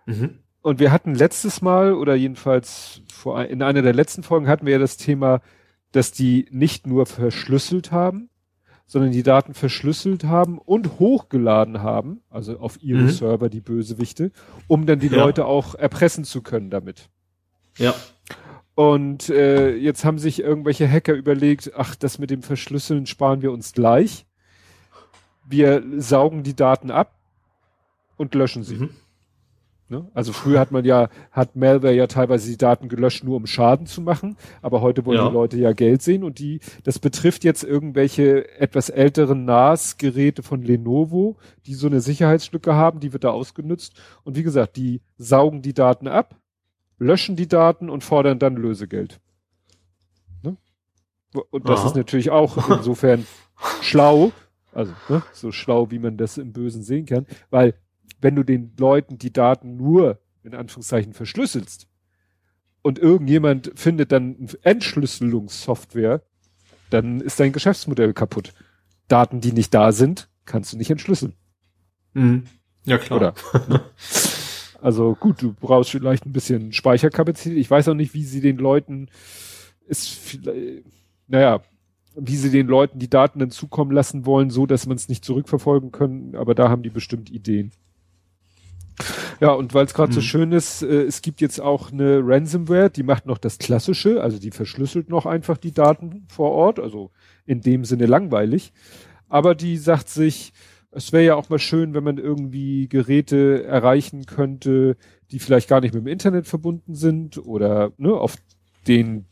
Mhm. 0.06 0.38
Und 0.62 0.80
wir 0.80 0.90
hatten 0.90 1.14
letztes 1.14 1.62
Mal 1.62 1.94
oder 1.94 2.14
jedenfalls 2.14 3.02
vor, 3.12 3.44
in 3.44 3.62
einer 3.62 3.82
der 3.82 3.94
letzten 3.94 4.22
Folgen 4.22 4.48
hatten 4.48 4.66
wir 4.66 4.74
ja 4.74 4.78
das 4.78 4.96
Thema, 4.96 5.40
dass 5.92 6.12
die 6.12 6.48
nicht 6.50 6.86
nur 6.86 7.06
verschlüsselt 7.06 7.92
haben, 7.92 8.28
sondern 8.86 9.10
die 9.10 9.22
Daten 9.22 9.52
verschlüsselt 9.52 10.24
haben 10.24 10.58
und 10.58 10.98
hochgeladen 10.98 11.82
haben, 11.82 12.20
also 12.30 12.58
auf 12.58 12.82
ihre 12.82 13.02
mhm. 13.02 13.10
Server 13.10 13.48
die 13.48 13.60
Bösewichte, 13.60 14.30
um 14.68 14.86
dann 14.86 15.00
die 15.00 15.08
ja. 15.08 15.16
Leute 15.16 15.44
auch 15.44 15.74
erpressen 15.74 16.24
zu 16.24 16.40
können 16.42 16.70
damit. 16.70 17.08
Ja. 17.78 17.94
Und 18.74 19.30
äh, 19.30 19.74
jetzt 19.74 20.04
haben 20.04 20.18
sich 20.18 20.40
irgendwelche 20.40 20.88
Hacker 20.88 21.14
überlegt, 21.14 21.72
ach, 21.76 21.96
das 21.96 22.18
mit 22.18 22.30
dem 22.30 22.42
Verschlüsseln 22.42 23.06
sparen 23.06 23.42
wir 23.42 23.50
uns 23.50 23.72
gleich. 23.72 24.26
Wir 25.48 25.82
saugen 25.96 26.42
die 26.42 26.54
Daten 26.54 26.90
ab 26.90 27.18
und 28.16 28.34
löschen 28.34 28.64
sie. 28.64 28.76
Mhm. 28.76 28.90
Ne? 29.88 30.10
Also 30.14 30.32
früher 30.32 30.58
hat 30.58 30.72
man 30.72 30.84
ja, 30.84 31.08
hat 31.30 31.54
Malware 31.54 31.94
ja 31.94 32.08
teilweise 32.08 32.50
die 32.50 32.56
Daten 32.56 32.88
gelöscht, 32.88 33.22
nur 33.22 33.36
um 33.36 33.46
Schaden 33.46 33.86
zu 33.86 34.00
machen, 34.00 34.36
aber 34.60 34.80
heute 34.80 35.06
wollen 35.06 35.18
ja. 35.18 35.28
die 35.28 35.34
Leute 35.34 35.56
ja 35.58 35.72
Geld 35.72 36.02
sehen 36.02 36.24
und 36.24 36.40
die, 36.40 36.58
das 36.82 36.98
betrifft 36.98 37.44
jetzt 37.44 37.62
irgendwelche 37.62 38.50
etwas 38.58 38.88
älteren 38.88 39.44
NAS-Geräte 39.44 40.42
von 40.42 40.62
Lenovo, 40.62 41.36
die 41.66 41.74
so 41.74 41.86
eine 41.86 42.00
Sicherheitslücke 42.00 42.74
haben, 42.74 42.98
die 42.98 43.12
wird 43.12 43.22
da 43.22 43.30
ausgenutzt 43.30 43.94
und 44.24 44.36
wie 44.36 44.42
gesagt, 44.42 44.76
die 44.76 45.02
saugen 45.18 45.62
die 45.62 45.74
Daten 45.74 46.08
ab, 46.08 46.34
löschen 46.98 47.36
die 47.36 47.46
Daten 47.46 47.88
und 47.88 48.02
fordern 48.02 48.40
dann 48.40 48.56
Lösegeld. 48.56 49.20
Ne? 50.42 50.56
Und 51.50 51.68
das 51.68 51.80
Aha. 51.80 51.86
ist 51.86 51.96
natürlich 51.96 52.30
auch 52.30 52.70
insofern 52.70 53.24
schlau, 53.82 54.32
also 54.72 54.92
ne, 55.08 55.22
so 55.32 55.52
schlau, 55.52 55.92
wie 55.92 56.00
man 56.00 56.16
das 56.16 56.38
im 56.38 56.52
Bösen 56.52 56.82
sehen 56.82 57.06
kann, 57.06 57.24
weil 57.50 57.74
wenn 58.20 58.36
du 58.36 58.42
den 58.42 58.72
Leuten 58.78 59.18
die 59.18 59.32
Daten 59.32 59.76
nur 59.76 60.20
in 60.42 60.54
Anführungszeichen 60.54 61.12
verschlüsselst 61.12 61.88
und 62.82 62.98
irgendjemand 62.98 63.72
findet 63.74 64.12
dann 64.12 64.48
Entschlüsselungssoftware, 64.62 66.22
dann 66.90 67.20
ist 67.20 67.40
dein 67.40 67.52
Geschäftsmodell 67.52 68.12
kaputt. 68.12 68.54
Daten, 69.08 69.40
die 69.40 69.52
nicht 69.52 69.74
da 69.74 69.92
sind, 69.92 70.28
kannst 70.44 70.72
du 70.72 70.76
nicht 70.76 70.90
entschlüsseln. 70.90 71.34
Mhm. 72.14 72.44
Ja, 72.84 72.98
klar. 72.98 73.18
Oder? 73.18 73.34
Ne? 73.68 73.80
Also 74.82 75.16
gut, 75.18 75.42
du 75.42 75.52
brauchst 75.52 75.90
vielleicht 75.90 76.26
ein 76.26 76.32
bisschen 76.32 76.72
Speicherkapazität. 76.72 77.56
Ich 77.56 77.70
weiß 77.70 77.88
auch 77.88 77.94
nicht, 77.94 78.14
wie 78.14 78.24
sie 78.24 78.40
den 78.40 78.58
Leuten 78.58 79.08
ist 79.86 80.10
vielleicht, 80.10 80.84
naja, 81.26 81.62
wie 82.14 82.36
sie 82.36 82.50
den 82.50 82.66
Leuten 82.66 82.98
die 82.98 83.10
Daten 83.10 83.38
dann 83.38 83.50
zukommen 83.50 83.90
lassen 83.90 84.26
wollen, 84.26 84.50
so 84.50 84.66
dass 84.66 84.86
man 84.86 84.96
es 84.96 85.08
nicht 85.08 85.24
zurückverfolgen 85.24 85.92
können, 85.92 86.34
aber 86.34 86.54
da 86.54 86.68
haben 86.68 86.82
die 86.82 86.90
bestimmt 86.90 87.30
Ideen. 87.30 87.72
Ja, 89.40 89.52
und 89.52 89.74
weil 89.74 89.84
es 89.84 89.94
gerade 89.94 90.10
mhm. 90.10 90.14
so 90.14 90.20
schön 90.20 90.52
ist, 90.52 90.82
äh, 90.82 91.02
es 91.02 91.22
gibt 91.22 91.40
jetzt 91.40 91.60
auch 91.60 91.92
eine 91.92 92.20
Ransomware, 92.22 92.90
die 92.90 93.02
macht 93.02 93.26
noch 93.26 93.38
das 93.38 93.58
Klassische, 93.58 94.22
also 94.22 94.38
die 94.38 94.50
verschlüsselt 94.50 95.08
noch 95.08 95.26
einfach 95.26 95.58
die 95.58 95.72
Daten 95.72 96.26
vor 96.28 96.52
Ort, 96.52 96.78
also 96.78 97.10
in 97.44 97.60
dem 97.60 97.84
Sinne 97.84 98.06
langweilig. 98.06 98.72
Aber 99.28 99.54
die 99.54 99.76
sagt 99.76 100.08
sich, 100.08 100.52
es 100.90 101.12
wäre 101.12 101.24
ja 101.24 101.34
auch 101.34 101.50
mal 101.50 101.58
schön, 101.58 101.94
wenn 101.94 102.04
man 102.04 102.18
irgendwie 102.18 102.88
Geräte 102.88 103.64
erreichen 103.64 104.24
könnte, 104.24 104.96
die 105.30 105.40
vielleicht 105.40 105.68
gar 105.68 105.80
nicht 105.80 105.94
mit 105.94 106.04
dem 106.04 106.08
Internet 106.08 106.46
verbunden 106.46 106.94
sind 106.94 107.38
oder 107.38 107.92
ne, 107.98 108.14
auf 108.14 108.36
denen 108.86 109.26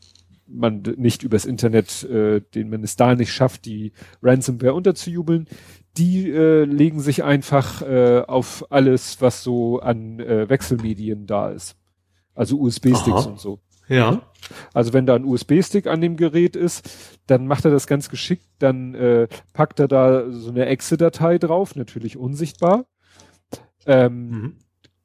man 0.47 0.83
nicht 0.97 1.23
übers 1.23 1.45
Internet, 1.45 2.03
äh, 2.03 2.41
den 2.53 2.69
man 2.69 2.83
es 2.83 2.97
da 2.97 3.15
nicht 3.15 3.31
schafft, 3.31 3.65
die 3.65 3.93
Ransomware 4.21 4.75
unterzujubeln 4.75 5.47
die 5.97 6.29
äh, 6.29 6.65
legen 6.65 6.99
sich 6.99 7.23
einfach 7.23 7.81
äh, 7.81 8.21
auf 8.27 8.65
alles, 8.69 9.21
was 9.21 9.43
so 9.43 9.79
an 9.79 10.19
äh, 10.19 10.49
Wechselmedien 10.49 11.25
da 11.25 11.49
ist. 11.51 11.75
Also 12.33 12.59
USB-Sticks 12.59 13.25
und 13.25 13.39
so. 13.39 13.59
Ja. 13.87 14.21
Also 14.73 14.93
wenn 14.93 15.05
da 15.05 15.15
ein 15.15 15.25
USB-Stick 15.25 15.87
an 15.87 16.01
dem 16.01 16.17
Gerät 16.17 16.55
ist, 16.55 16.89
dann 17.27 17.47
macht 17.47 17.65
er 17.65 17.71
das 17.71 17.87
ganz 17.87 18.09
geschickt, 18.09 18.45
dann 18.59 18.93
äh, 18.95 19.27
packt 19.53 19.79
er 19.79 19.87
da 19.87 20.29
so 20.31 20.49
eine 20.49 20.65
Exe-Datei 20.65 21.37
drauf, 21.37 21.75
natürlich 21.75 22.17
unsichtbar. 22.17 22.85
Ähm, 23.85 24.29
mhm. 24.29 24.55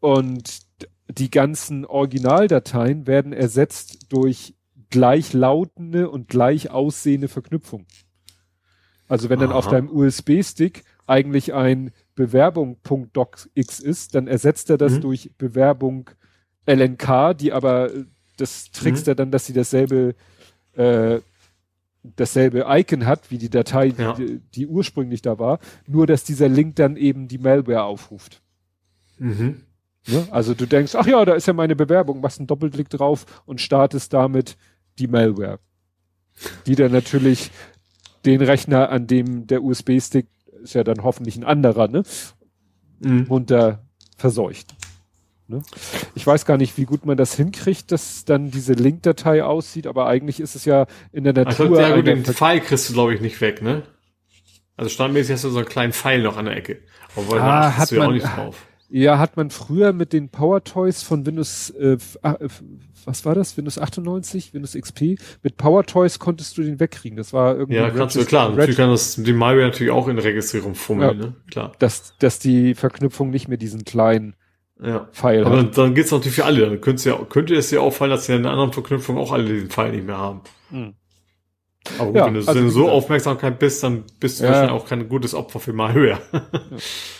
Und 0.00 0.60
die 1.08 1.30
ganzen 1.30 1.84
Originaldateien 1.84 3.06
werden 3.06 3.32
ersetzt 3.32 4.12
durch 4.12 4.54
gleichlautende 4.90 6.10
und 6.10 6.28
gleich 6.28 6.70
aussehende 6.70 7.28
Verknüpfungen. 7.28 7.86
Also 9.10 9.28
wenn 9.28 9.40
Aha. 9.40 9.46
dann 9.48 9.56
auf 9.56 9.66
deinem 9.66 9.90
USB-Stick 9.90 10.84
eigentlich 11.08 11.52
ein 11.52 11.90
Bewerbung.docx 12.14 13.50
ist, 13.56 14.14
dann 14.14 14.28
ersetzt 14.28 14.70
er 14.70 14.78
das 14.78 14.94
mhm. 14.94 15.00
durch 15.00 15.32
Bewerbung 15.36 16.10
LNK, 16.64 17.34
die 17.36 17.52
aber 17.52 17.92
äh, 17.92 18.04
das 18.36 18.70
trickst 18.70 19.06
mhm. 19.06 19.10
er 19.10 19.14
dann, 19.16 19.30
dass 19.32 19.46
sie 19.46 19.52
dasselbe 19.52 20.14
äh, 20.74 21.18
dasselbe 22.04 22.66
Icon 22.68 23.04
hat 23.04 23.32
wie 23.32 23.38
die 23.38 23.50
Datei, 23.50 23.88
ja. 23.88 24.12
die, 24.14 24.40
die, 24.54 24.66
ursprünglich 24.68 25.22
da 25.22 25.40
war, 25.40 25.58
nur 25.88 26.06
dass 26.06 26.22
dieser 26.22 26.48
Link 26.48 26.76
dann 26.76 26.96
eben 26.96 27.26
die 27.26 27.38
Malware 27.38 27.82
aufruft. 27.82 28.40
Mhm. 29.18 29.62
Ja, 30.06 30.24
also 30.30 30.54
du 30.54 30.66
denkst, 30.66 30.94
ach 30.94 31.06
ja, 31.06 31.24
da 31.24 31.34
ist 31.34 31.46
ja 31.46 31.52
meine 31.52 31.74
Bewerbung, 31.74 32.20
machst 32.20 32.38
einen 32.38 32.46
Doppelklick 32.46 32.88
drauf 32.88 33.42
und 33.44 33.60
startest 33.60 34.12
damit 34.12 34.56
die 35.00 35.08
Malware. 35.08 35.58
Die 36.66 36.76
dann 36.76 36.92
natürlich 36.92 37.50
den 38.24 38.40
Rechner, 38.40 38.90
an 38.90 39.06
dem 39.06 39.46
der 39.46 39.62
USB-Stick 39.62 40.26
ist 40.62 40.74
ja 40.74 40.84
dann 40.84 41.02
hoffentlich 41.02 41.36
ein 41.36 41.44
anderer, 41.44 41.88
ne? 41.88 42.02
Mhm. 43.00 43.26
Munter 43.28 43.82
verseucht. 44.16 44.74
Ne? 45.48 45.62
Ich 46.14 46.26
weiß 46.26 46.44
gar 46.44 46.58
nicht, 46.58 46.76
wie 46.78 46.84
gut 46.84 47.04
man 47.04 47.16
das 47.16 47.34
hinkriegt, 47.34 47.90
dass 47.90 48.24
dann 48.24 48.50
diese 48.50 48.74
Link-Datei 48.74 49.42
aussieht, 49.42 49.86
aber 49.86 50.06
eigentlich 50.06 50.38
ist 50.38 50.54
es 50.54 50.64
ja 50.64 50.86
in 51.12 51.24
der 51.24 51.32
Natur. 51.32 51.70
Also, 51.70 51.80
ja 51.80 51.96
gut, 51.96 52.06
den 52.06 52.24
Pfeil 52.24 52.60
kriegst 52.60 52.88
du, 52.88 52.92
glaube 52.92 53.14
ich, 53.14 53.20
nicht 53.20 53.40
weg, 53.40 53.62
ne? 53.62 53.82
Also 54.76 54.90
standmäßig 54.90 55.34
hast 55.34 55.44
du 55.44 55.50
so 55.50 55.58
einen 55.58 55.68
kleinen 55.68 55.92
Pfeil 55.92 56.22
noch 56.22 56.36
an 56.36 56.44
der 56.46 56.56
Ecke. 56.56 56.78
Aber 57.16 57.42
ah, 57.42 57.76
hat 57.76 57.90
man, 57.90 58.00
ja 58.00 58.06
auch 58.06 58.12
nicht 58.12 58.24
drauf. 58.24 58.66
Ja, 58.92 59.18
hat 59.18 59.36
man 59.36 59.50
früher 59.50 59.92
mit 59.92 60.12
den 60.12 60.30
Power 60.30 60.64
Toys 60.64 61.04
von 61.04 61.24
Windows, 61.24 61.70
äh, 61.70 61.96
ah, 62.22 62.32
äh, 62.40 62.48
was 63.04 63.24
war 63.24 63.36
das? 63.36 63.56
Windows 63.56 63.78
98, 63.78 64.52
Windows 64.52 64.74
XP? 64.74 65.16
Mit 65.42 65.56
Power 65.56 65.84
Toys 65.86 66.18
konntest 66.18 66.58
du 66.58 66.62
den 66.62 66.80
wegkriegen. 66.80 67.16
Das 67.16 67.32
war 67.32 67.56
irgendwie. 67.56 67.76
Ja, 67.76 67.90
kannst 67.90 68.16
du, 68.16 68.24
klar. 68.24 68.50
Natürlich 68.50 68.76
kann 68.76 68.90
das 68.90 69.14
die 69.14 69.32
Malware 69.32 69.68
natürlich 69.68 69.92
auch 69.92 70.08
in 70.08 70.18
Registrierung 70.18 70.74
fummeln, 70.74 71.20
ja, 71.20 71.26
ne? 71.26 71.34
Klar. 71.50 71.72
Dass, 71.78 72.16
dass 72.18 72.40
die 72.40 72.74
Verknüpfung 72.74 73.30
nicht 73.30 73.46
mehr 73.46 73.58
diesen 73.58 73.84
kleinen 73.84 74.34
ja. 74.82 75.08
Pfeil 75.12 75.44
Aber 75.44 75.58
hat. 75.58 75.66
dann, 75.66 75.72
dann 75.72 75.94
geht's 75.94 76.10
natürlich 76.10 76.34
für 76.34 76.44
alle. 76.44 76.66
Dann 76.66 76.80
könnte, 76.80 77.10
ja, 77.10 77.16
könnte 77.28 77.54
es 77.54 77.70
ja 77.70 77.78
auffallen, 77.78 78.10
dass 78.10 78.26
sie 78.26 78.32
in 78.32 78.40
einer 78.40 78.50
anderen 78.50 78.72
Verknüpfung 78.72 79.18
auch 79.18 79.30
alle 79.30 79.44
diesen 79.44 79.70
Pfeil 79.70 79.92
nicht 79.92 80.06
mehr 80.06 80.18
haben. 80.18 80.40
Hm. 80.70 80.94
Aber 81.98 82.06
gut, 82.08 82.16
ja, 82.16 82.26
wenn 82.26 82.34
du, 82.34 82.46
also 82.46 82.68
so 82.70 82.90
Aufmerksamkeit 82.90 83.58
bist, 83.60 83.84
dann 83.84 84.04
bist 84.18 84.40
du 84.40 84.44
ja. 84.44 84.50
wahrscheinlich 84.50 84.72
auch 84.72 84.86
kein 84.86 85.08
gutes 85.08 85.34
Opfer 85.34 85.60
für 85.60 85.72
Malware. 85.72 86.18
ja. 86.32 86.42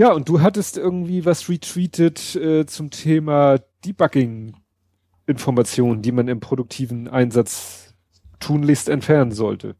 Ja, 0.00 0.12
und 0.14 0.28
du 0.30 0.40
hattest 0.40 0.78
irgendwie 0.78 1.26
was 1.26 1.50
retweetet 1.50 2.34
äh, 2.34 2.64
zum 2.64 2.90
Thema 2.90 3.58
Debugging-Informationen, 3.84 6.00
die 6.00 6.10
man 6.10 6.26
im 6.26 6.40
produktiven 6.40 7.06
Einsatz 7.06 7.92
tunlichst 8.38 8.88
entfernen 8.88 9.32
sollte. 9.32 9.76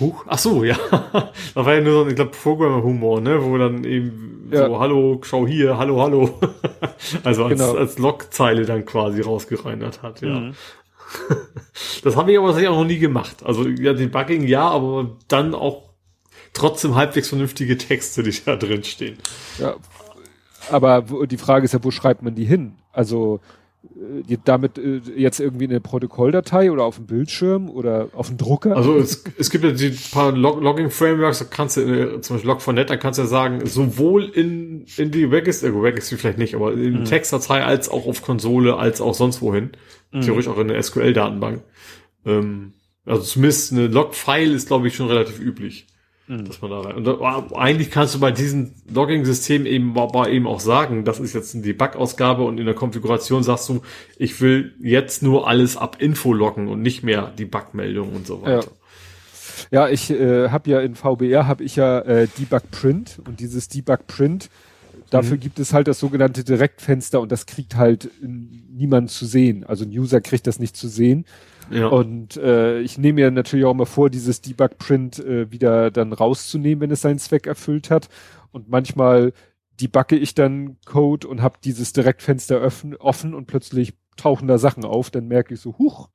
Huch, 0.00 0.24
ach 0.26 0.38
so, 0.38 0.64
ja. 0.64 0.78
da 0.90 1.32
war 1.54 1.74
ja 1.74 1.82
nur 1.82 1.92
so, 1.92 2.08
ich 2.08 2.14
glaube, 2.14 2.30
Programmer-Humor, 2.30 3.20
ne, 3.20 3.44
wo 3.44 3.58
dann 3.58 3.84
eben 3.84 4.48
ja. 4.50 4.68
so, 4.68 4.80
hallo, 4.80 5.20
schau 5.22 5.46
hier, 5.46 5.76
hallo, 5.76 6.00
hallo. 6.00 6.30
also 7.22 7.44
als, 7.44 7.60
genau. 7.60 7.76
als 7.76 7.98
Logzeile 7.98 8.64
dann 8.64 8.86
quasi 8.86 9.20
rausgereinert 9.20 10.02
hat, 10.02 10.22
ja. 10.22 10.40
Mhm. 10.40 10.54
das 12.02 12.16
habe 12.16 12.32
ich 12.32 12.38
aber 12.38 12.46
tatsächlich 12.46 12.70
auch 12.70 12.78
noch 12.78 12.86
nie 12.86 13.00
gemacht. 13.00 13.44
Also 13.44 13.68
ja, 13.68 13.92
Debugging 13.92 14.46
ja, 14.46 14.70
aber 14.70 15.18
dann 15.28 15.54
auch 15.54 15.91
trotzdem 16.52 16.94
halbwegs 16.94 17.28
vernünftige 17.28 17.78
Texte, 17.78 18.22
die 18.22 18.34
da 18.44 18.56
drin 18.56 18.84
stehen. 18.84 19.16
Ja, 19.58 19.76
aber 20.70 21.04
die 21.26 21.36
Frage 21.36 21.64
ist 21.64 21.72
ja, 21.72 21.82
wo 21.82 21.90
schreibt 21.90 22.22
man 22.22 22.34
die 22.34 22.44
hin? 22.44 22.74
Also 22.92 23.40
äh, 24.28 24.38
damit 24.44 24.78
äh, 24.78 25.00
jetzt 25.16 25.40
irgendwie 25.40 25.64
eine 25.64 25.80
Protokolldatei 25.80 26.70
oder 26.70 26.84
auf 26.84 26.96
dem 26.96 27.06
Bildschirm 27.06 27.68
oder 27.68 28.08
auf 28.12 28.28
dem 28.28 28.36
Drucker? 28.36 28.76
Also 28.76 28.96
es, 28.96 29.24
es 29.38 29.50
gibt 29.50 29.64
ja 29.64 29.72
die 29.72 29.90
paar 30.12 30.32
Log 30.32 30.62
Logging-Frameworks, 30.62 31.40
da 31.40 31.44
kannst 31.46 31.76
du, 31.76 31.80
äh, 31.80 32.20
zum 32.20 32.36
Beispiel 32.36 32.50
Log4net, 32.52 32.84
da 32.84 32.96
kannst 32.96 33.18
du 33.18 33.22
ja 33.22 33.28
sagen, 33.28 33.66
sowohl 33.66 34.24
in, 34.24 34.86
in 34.96 35.10
die 35.10 35.24
Registry, 35.24 35.68
äh, 35.68 35.78
Registry 35.78 36.16
vielleicht 36.16 36.38
nicht, 36.38 36.54
aber 36.54 36.72
in 36.74 37.00
mhm. 37.00 37.04
Textdatei 37.04 37.64
als 37.64 37.88
auch 37.88 38.06
auf 38.06 38.22
Konsole, 38.22 38.76
als 38.76 39.00
auch 39.00 39.14
sonst 39.14 39.42
wohin. 39.42 39.72
Mhm. 40.12 40.20
Theoretisch 40.20 40.48
auch 40.48 40.58
in 40.58 40.68
der 40.68 40.80
SQL-Datenbank. 40.80 41.62
Ähm, 42.24 42.74
also 43.04 43.22
zumindest 43.22 43.72
eine 43.72 43.88
Log-File 43.88 44.52
ist, 44.52 44.68
glaube 44.68 44.86
ich, 44.86 44.94
schon 44.94 45.08
relativ 45.08 45.40
üblich. 45.40 45.86
Mhm. 46.32 46.46
Dass 46.46 46.62
man 46.62 46.70
da 46.70 46.80
rein. 46.80 46.94
Und 46.94 47.04
da, 47.04 47.46
eigentlich 47.54 47.90
kannst 47.90 48.14
du 48.14 48.20
bei 48.20 48.30
diesem 48.30 48.72
Logging-System 48.92 49.66
eben, 49.66 49.98
aber 49.98 50.30
eben 50.30 50.46
auch 50.46 50.60
sagen, 50.60 51.04
das 51.04 51.20
ist 51.20 51.34
jetzt 51.34 51.54
eine 51.54 51.62
Debug-Ausgabe 51.62 52.42
und 52.42 52.58
in 52.58 52.64
der 52.64 52.74
Konfiguration 52.74 53.42
sagst 53.42 53.68
du, 53.68 53.82
ich 54.16 54.40
will 54.40 54.74
jetzt 54.80 55.22
nur 55.22 55.46
alles 55.46 55.76
ab 55.76 55.96
Info 56.00 56.32
loggen 56.32 56.68
und 56.68 56.80
nicht 56.80 57.02
mehr 57.02 57.32
die 57.36 57.44
Bug-Meldung 57.44 58.14
und 58.14 58.26
so 58.26 58.40
weiter. 58.40 58.64
Ja. 59.70 59.86
ja 59.86 59.88
ich 59.90 60.10
äh, 60.10 60.48
habe 60.48 60.70
ja 60.70 60.80
in 60.80 60.94
VBR 60.94 61.46
habe 61.46 61.64
ich 61.64 61.76
ja 61.76 61.98
äh, 62.00 62.26
Debug 62.38 62.70
Print 62.70 63.20
und 63.26 63.40
dieses 63.40 63.68
Debug 63.68 64.06
Print 64.06 64.48
Dafür 65.10 65.36
mhm. 65.36 65.40
gibt 65.40 65.58
es 65.58 65.74
halt 65.74 65.88
das 65.88 65.98
sogenannte 65.98 66.42
Direktfenster 66.42 67.20
und 67.20 67.30
das 67.30 67.44
kriegt 67.44 67.76
halt 67.76 68.10
niemand 68.22 69.10
zu 69.10 69.26
sehen. 69.26 69.62
Also 69.62 69.84
ein 69.84 69.90
User 69.90 70.22
kriegt 70.22 70.46
das 70.46 70.58
nicht 70.58 70.74
zu 70.74 70.88
sehen. 70.88 71.26
Ja. 71.70 71.86
Und 71.86 72.36
äh, 72.36 72.80
ich 72.80 72.98
nehme 72.98 73.22
mir 73.22 73.30
natürlich 73.30 73.64
auch 73.64 73.74
mal 73.74 73.86
vor, 73.86 74.10
dieses 74.10 74.40
Debug-Print 74.40 75.18
äh, 75.20 75.50
wieder 75.50 75.90
dann 75.90 76.12
rauszunehmen, 76.12 76.82
wenn 76.82 76.90
es 76.90 77.02
seinen 77.02 77.18
Zweck 77.18 77.46
erfüllt 77.46 77.90
hat. 77.90 78.08
Und 78.50 78.68
manchmal 78.68 79.32
debugge 79.80 80.16
ich 80.16 80.34
dann 80.34 80.76
Code 80.84 81.26
und 81.26 81.42
habe 81.42 81.58
dieses 81.64 81.92
Direktfenster 81.92 82.56
öffnen, 82.56 82.96
offen 82.96 83.34
und 83.34 83.46
plötzlich 83.46 83.94
tauchen 84.16 84.48
da 84.48 84.58
Sachen 84.58 84.84
auf. 84.84 85.10
Dann 85.10 85.28
merke 85.28 85.54
ich 85.54 85.60
so, 85.60 85.78
huch, 85.78 86.08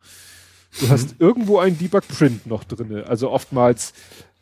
du 0.79 0.85
mhm. 0.85 0.89
hast 0.89 1.15
irgendwo 1.19 1.59
ein 1.59 1.77
Debug-Print 1.77 2.45
noch 2.45 2.63
drinne. 2.63 3.07
Also 3.07 3.31
oftmals 3.31 3.93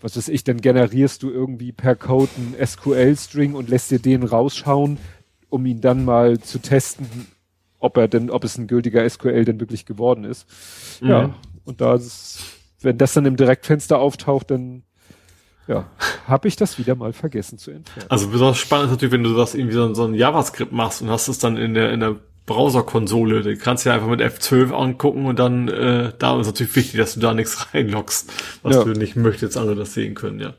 was 0.05 0.17
weiß 0.17 0.27
ich, 0.29 0.43
dann 0.43 0.61
generierst 0.61 1.23
du 1.23 1.31
irgendwie 1.31 1.71
per 1.71 1.95
Code 1.95 2.29
einen 2.37 2.55
SQL-String 2.63 3.55
und 3.55 3.69
lässt 3.69 3.91
dir 3.91 3.99
den 3.99 4.23
rausschauen, 4.23 4.99
um 5.49 5.65
ihn 5.65 5.81
dann 5.81 6.05
mal 6.05 6.39
zu 6.39 6.59
testen, 6.59 7.07
ob 7.85 7.97
er 7.97 8.07
denn, 8.07 8.29
ob 8.29 8.43
es 8.43 8.57
ein 8.57 8.67
gültiger 8.67 9.07
SQL 9.07 9.45
denn 9.45 9.59
wirklich 9.59 9.85
geworden 9.85 10.23
ist. 10.23 10.47
Mhm. 11.01 11.09
Ja, 11.09 11.35
und 11.63 11.81
da 11.81 11.95
ist, 11.95 12.39
wenn 12.81 12.97
das 12.97 13.13
dann 13.13 13.25
im 13.25 13.37
Direktfenster 13.37 13.99
auftaucht, 13.99 14.51
dann 14.51 14.83
ja, 15.67 15.85
habe 16.27 16.47
ich 16.47 16.55
das 16.55 16.77
wieder 16.77 16.95
mal 16.95 17.13
vergessen 17.13 17.57
zu 17.57 17.71
entfernen. 17.71 18.09
Also 18.09 18.27
besonders 18.27 18.57
spannend 18.57 18.87
ist 18.87 18.91
natürlich, 18.91 19.13
wenn 19.13 19.23
du 19.23 19.33
das 19.33 19.55
irgendwie 19.55 19.75
so, 19.75 19.93
so 19.93 20.05
ein 20.05 20.13
JavaScript 20.13 20.71
machst 20.71 21.01
und 21.01 21.09
hast 21.09 21.27
es 21.27 21.39
dann 21.39 21.57
in 21.57 21.73
der 21.73 21.91
in 21.91 22.01
der 22.01 22.17
Browserkonsole. 22.45 23.41
Die 23.41 23.55
kannst 23.55 23.85
du 23.85 23.89
ja 23.89 23.95
einfach 23.95 24.07
mit 24.07 24.21
F12 24.21 24.71
angucken 24.71 25.25
und 25.25 25.39
dann, 25.39 25.67
äh, 25.67 26.13
da 26.17 26.39
ist 26.39 26.47
natürlich 26.47 26.75
wichtig, 26.75 26.99
dass 26.99 27.15
du 27.15 27.19
da 27.19 27.33
nichts 27.33 27.67
reinloggst, 27.73 28.31
was 28.61 28.75
ja. 28.75 28.83
du 28.83 28.91
nicht 28.91 29.15
möchtest, 29.15 29.57
andere 29.57 29.75
das 29.75 29.93
sehen 29.93 30.13
können, 30.13 30.39
ja. 30.39 30.53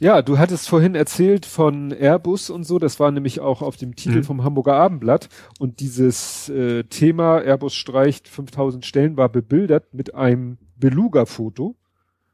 Ja, 0.00 0.22
du 0.22 0.38
hattest 0.38 0.68
vorhin 0.68 0.94
erzählt 0.94 1.46
von 1.46 1.92
Airbus 1.92 2.50
und 2.50 2.64
so, 2.64 2.78
das 2.78 3.00
war 3.00 3.10
nämlich 3.10 3.40
auch 3.40 3.62
auf 3.62 3.76
dem 3.76 3.96
Titel 3.96 4.18
mhm. 4.18 4.24
vom 4.24 4.44
Hamburger 4.44 4.74
Abendblatt 4.74 5.28
und 5.58 5.80
dieses 5.80 6.48
äh, 6.48 6.84
Thema 6.84 7.38
Airbus 7.38 7.74
streicht 7.74 8.28
5000 8.28 8.84
Stellen 8.84 9.16
war 9.16 9.28
bebildert 9.28 9.94
mit 9.94 10.14
einem 10.14 10.58
Beluga-Foto, 10.76 11.76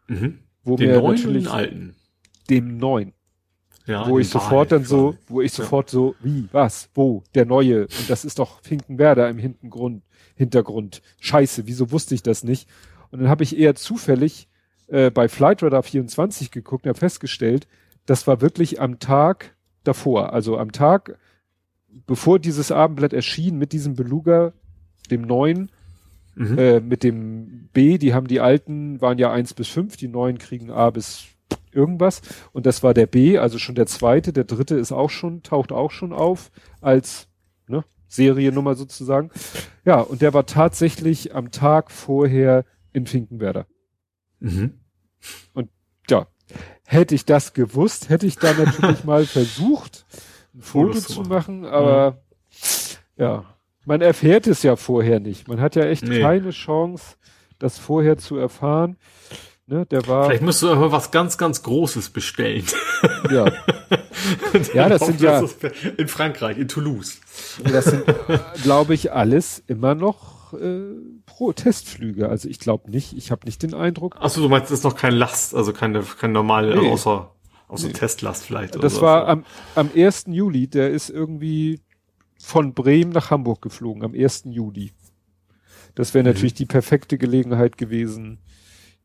mhm. 0.08 0.38
wo 0.64 0.76
den 0.76 0.88
mir 0.90 1.00
neuen 1.00 1.16
natürlich 1.16 1.50
alten 1.50 1.94
dem 2.48 2.78
neuen 2.78 3.12
ja, 3.86 4.08
wo 4.08 4.18
ich 4.18 4.28
sofort 4.28 4.72
dann 4.72 4.84
so, 4.84 5.16
wo 5.26 5.40
ich 5.40 5.52
sofort 5.52 5.90
ja. 5.90 5.92
so, 5.94 6.14
wie, 6.20 6.48
was, 6.52 6.90
wo, 6.94 7.24
der 7.34 7.44
neue, 7.44 7.82
und 7.82 8.08
das 8.08 8.24
ist 8.24 8.38
doch 8.38 8.60
Finkenwerder 8.62 9.28
im 9.28 9.38
Hintergrund, 9.38 10.02
Hintergrund. 10.36 11.02
Scheiße, 11.20 11.66
wieso 11.66 11.90
wusste 11.90 12.14
ich 12.14 12.22
das 12.22 12.44
nicht? 12.44 12.68
Und 13.10 13.20
dann 13.20 13.28
habe 13.28 13.42
ich 13.42 13.58
eher 13.58 13.74
zufällig 13.74 14.48
äh, 14.90 15.10
bei 15.10 15.28
Flightradar 15.28 15.82
24 15.82 16.50
geguckt 16.50 16.84
und 16.84 16.90
habe 16.90 16.98
festgestellt, 16.98 17.66
das 18.06 18.26
war 18.26 18.40
wirklich 18.40 18.80
am 18.80 18.98
Tag 18.98 19.54
davor, 19.84 20.32
also 20.32 20.58
am 20.58 20.72
Tag, 20.72 21.18
bevor 22.06 22.38
dieses 22.38 22.72
Abendblatt 22.72 23.12
erschien, 23.12 23.56
mit 23.58 23.72
diesem 23.72 23.94
Beluga, 23.94 24.52
dem 25.10 25.22
neuen, 25.22 25.70
mhm. 26.34 26.58
äh, 26.58 26.80
mit 26.80 27.02
dem 27.02 27.68
B, 27.72 27.98
die 27.98 28.14
haben 28.14 28.26
die 28.26 28.40
alten, 28.40 29.00
waren 29.00 29.18
ja 29.18 29.32
eins 29.32 29.54
bis 29.54 29.68
fünf, 29.68 29.96
die 29.96 30.08
neuen 30.08 30.38
kriegen 30.38 30.70
A 30.70 30.90
bis 30.90 31.26
irgendwas. 31.72 32.22
Und 32.52 32.66
das 32.66 32.82
war 32.82 32.94
der 32.94 33.06
B, 33.06 33.38
also 33.38 33.58
schon 33.58 33.74
der 33.74 33.86
zweite. 33.86 34.32
Der 34.32 34.44
dritte 34.44 34.76
ist 34.76 34.92
auch 34.92 35.10
schon, 35.10 35.42
taucht 35.42 35.72
auch 35.72 35.90
schon 35.90 36.12
auf 36.12 36.50
als 36.80 37.28
ne, 37.68 37.84
Seriennummer 38.08 38.74
sozusagen. 38.74 39.30
Ja, 39.84 40.00
und 40.00 40.22
der 40.22 40.34
war 40.34 40.46
tatsächlich 40.46 41.34
am 41.34 41.50
Tag 41.50 41.90
vorher 41.90 42.64
in 42.92 43.06
Finkenwerder. 43.06 43.66
Mhm. 44.40 44.79
Und 45.52 45.70
ja, 46.08 46.26
hätte 46.86 47.14
ich 47.14 47.24
das 47.24 47.52
gewusst, 47.52 48.08
hätte 48.08 48.26
ich 48.26 48.36
da 48.36 48.52
natürlich 48.52 49.04
mal 49.04 49.24
versucht, 49.26 50.04
ein 50.54 50.62
Foto 50.62 50.98
zu 50.98 51.22
machen, 51.22 51.64
aber 51.64 52.18
ja. 53.16 53.24
ja, 53.24 53.44
man 53.84 54.00
erfährt 54.00 54.46
es 54.46 54.62
ja 54.62 54.76
vorher 54.76 55.20
nicht. 55.20 55.48
Man 55.48 55.60
hat 55.60 55.76
ja 55.76 55.84
echt 55.84 56.04
nee. 56.04 56.20
keine 56.20 56.50
Chance, 56.50 57.16
das 57.58 57.78
vorher 57.78 58.18
zu 58.18 58.36
erfahren. 58.36 58.96
Ne, 59.66 59.86
der 59.86 60.04
war. 60.08 60.26
Vielleicht 60.26 60.42
musst 60.42 60.62
du 60.62 60.70
aber 60.70 60.90
was 60.90 61.12
ganz, 61.12 61.38
ganz 61.38 61.62
Großes 61.62 62.10
bestellen. 62.10 62.64
Ja. 63.30 63.46
ja, 64.74 64.88
das 64.88 65.06
sind 65.06 65.20
ja. 65.20 65.42
In 65.96 66.08
Frankreich, 66.08 66.58
in 66.58 66.68
Toulouse. 66.68 67.18
Das 67.64 67.86
sind, 67.86 68.04
glaube 68.62 68.92
ich, 68.92 69.12
alles 69.12 69.62
immer 69.66 69.94
noch 69.94 70.39
äh, 70.54 70.94
Pro-Testflüge. 71.26 72.28
Also 72.28 72.48
ich 72.48 72.58
glaube 72.58 72.90
nicht, 72.90 73.16
ich 73.16 73.30
habe 73.30 73.46
nicht 73.46 73.62
den 73.62 73.74
Eindruck. 73.74 74.16
Achso, 74.20 74.40
du 74.40 74.48
meinst, 74.48 74.70
das 74.70 74.78
ist 74.78 74.84
noch 74.84 74.96
kein 74.96 75.14
Last, 75.14 75.54
also 75.54 75.72
keine, 75.72 76.02
keine 76.02 76.32
normale, 76.32 76.80
nee. 76.80 76.90
außer, 76.90 77.34
außer 77.68 77.88
nee. 77.88 77.92
Testlast 77.92 78.44
vielleicht. 78.44 78.82
Das 78.82 79.00
war 79.00 79.28
am, 79.28 79.44
am 79.74 79.90
1. 79.94 80.24
Juli, 80.28 80.68
der 80.68 80.90
ist 80.90 81.10
irgendwie 81.10 81.80
von 82.40 82.74
Bremen 82.74 83.12
nach 83.12 83.30
Hamburg 83.30 83.62
geflogen, 83.62 84.02
am 84.02 84.14
1. 84.14 84.44
Juli. 84.46 84.92
Das 85.94 86.14
wäre 86.14 86.22
mhm. 86.24 86.30
natürlich 86.30 86.54
die 86.54 86.66
perfekte 86.66 87.18
Gelegenheit 87.18 87.76
gewesen, 87.76 88.38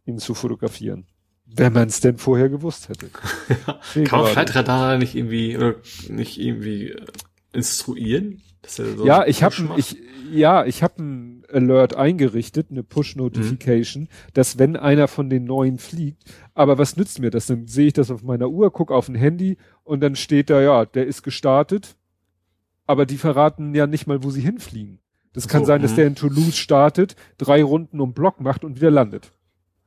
ihn 0.06 0.19
zu 0.19 0.33
fotografieren. 0.33 1.07
Wenn 1.45 1.74
man 1.74 1.88
es 1.88 1.99
denn 1.99 2.17
vorher 2.17 2.49
gewusst 2.49 2.90
hätte. 2.90 3.09
ja. 3.95 4.03
Kann 4.03 4.22
man 4.22 4.32
Flightradar 4.32 4.98
nicht 4.98 5.15
irgendwie 5.15 5.56
oder 5.56 5.75
nicht 6.09 6.40
irgendwie 6.40 6.90
äh, 6.90 7.06
instruieren? 7.53 8.41
So 8.68 9.06
ja, 9.06 9.26
ich 9.26 9.44
habe 9.44 9.56
ich 9.77 9.98
ja, 10.32 10.66
ich 10.66 10.84
habe 10.84 11.02
ein 11.02 11.44
Alert 11.52 11.95
eingerichtet, 11.95 12.68
eine 12.72 12.84
Push 12.84 13.16
Notification, 13.16 14.03
mhm. 14.03 14.08
dass 14.34 14.58
wenn 14.58 14.76
einer 14.76 15.08
von 15.08 15.30
den 15.30 15.45
neuen 15.45 15.77
fliegt, 15.77 16.24
aber 16.53 16.77
was 16.77 16.98
nützt 16.98 17.19
mir 17.19 17.32
das? 17.32 17.45
Dann 17.45 17.68
sehe 17.68 17.88
ich 17.88 17.94
das 17.94 18.11
auf 18.11 18.24
meiner 18.24 18.50
Uhr, 18.50 18.72
guck 18.72 18.92
auf 18.92 19.08
ein 19.08 19.16
Handy 19.16 19.58
und 19.84 20.02
dann 20.02 20.16
steht 20.16 20.50
da 20.50 20.61
ja, 20.61 20.85
der 20.85 21.06
ist 21.06 21.24
gestartet, 21.24 21.95
aber 22.88 23.06
die 23.06 23.18
verraten 23.18 23.74
ja 23.76 23.88
nicht 23.88 24.08
mal, 24.08 24.24
wo 24.24 24.30
sie 24.30 24.42
hinfliegen. 24.42 25.00
Das 25.34 25.48
kann 25.48 25.61
so, 25.61 25.68
sein, 25.68 25.82
dass 25.82 25.92
mhm. 25.92 25.95
der 25.98 26.08
in 26.08 26.16
Toulouse 26.16 26.58
startet, 26.58 27.16
drei 27.38 27.64
Runden 27.64 28.00
um 28.00 28.14
Block 28.14 28.40
macht 28.40 28.64
und 28.64 28.77
wieder 28.77 28.92
landet. 28.92 29.32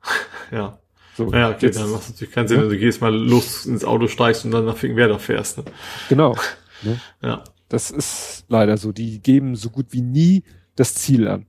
Ja. 0.51 0.79
So, 1.15 1.31
ja, 1.31 1.51
okay, 1.51 1.67
jetzt, 1.67 1.79
dann 1.79 1.91
macht 1.91 2.03
es 2.03 2.09
natürlich 2.09 2.33
keinen 2.33 2.47
Sinn, 2.47 2.57
ja. 2.57 2.63
wenn 2.63 2.69
du 2.71 2.77
gehst 2.79 3.01
mal 3.01 3.13
los 3.13 3.67
ins 3.67 3.85
Auto 3.85 4.07
steigst 4.07 4.45
und 4.45 4.51
dann 4.51 4.65
nach 4.65 4.77
Finkenwerder 4.77 5.19
fährst. 5.19 5.57
Ne? 5.57 5.65
Genau. 6.07 6.35
Ne? 6.81 6.97
Ja. 7.21 7.43
Das 7.69 7.91
ist 7.91 8.45
leider 8.49 8.77
so. 8.77 8.91
Die 8.91 9.21
geben 9.21 9.55
so 9.55 9.69
gut 9.69 9.87
wie 9.91 10.01
nie 10.01 10.43
das 10.75 10.95
Ziel 10.95 11.27
an. 11.27 11.45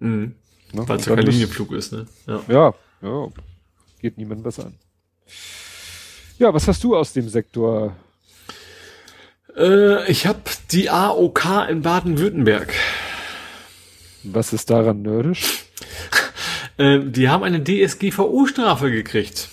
Mhm. 0.00 0.34
Ne? 0.72 0.88
Weil 0.88 0.98
es 0.98 1.06
ja 1.06 1.14
kein 1.14 1.26
Linienflug 1.26 1.72
ist, 1.72 1.92
ne? 1.92 2.06
Ja. 2.26 2.42
ja, 2.48 2.74
ja. 3.02 3.28
Geht 4.00 4.18
niemandem 4.18 4.44
was 4.44 4.58
an. 4.58 4.74
Ja, 6.38 6.52
was 6.52 6.66
hast 6.66 6.82
du 6.82 6.96
aus 6.96 7.12
dem 7.12 7.28
Sektor? 7.28 7.96
Äh, 9.56 10.10
ich 10.10 10.26
habe 10.26 10.40
die 10.72 10.90
AOK 10.90 11.68
in 11.68 11.82
Baden-Württemberg. 11.82 12.74
Was 14.24 14.52
ist 14.52 14.70
daran 14.70 15.02
nerdisch? 15.02 15.64
Äh, 16.78 17.00
die 17.00 17.28
haben 17.28 17.44
eine 17.44 17.62
DSGVO-Strafe 17.62 18.90
gekriegt. 18.90 19.50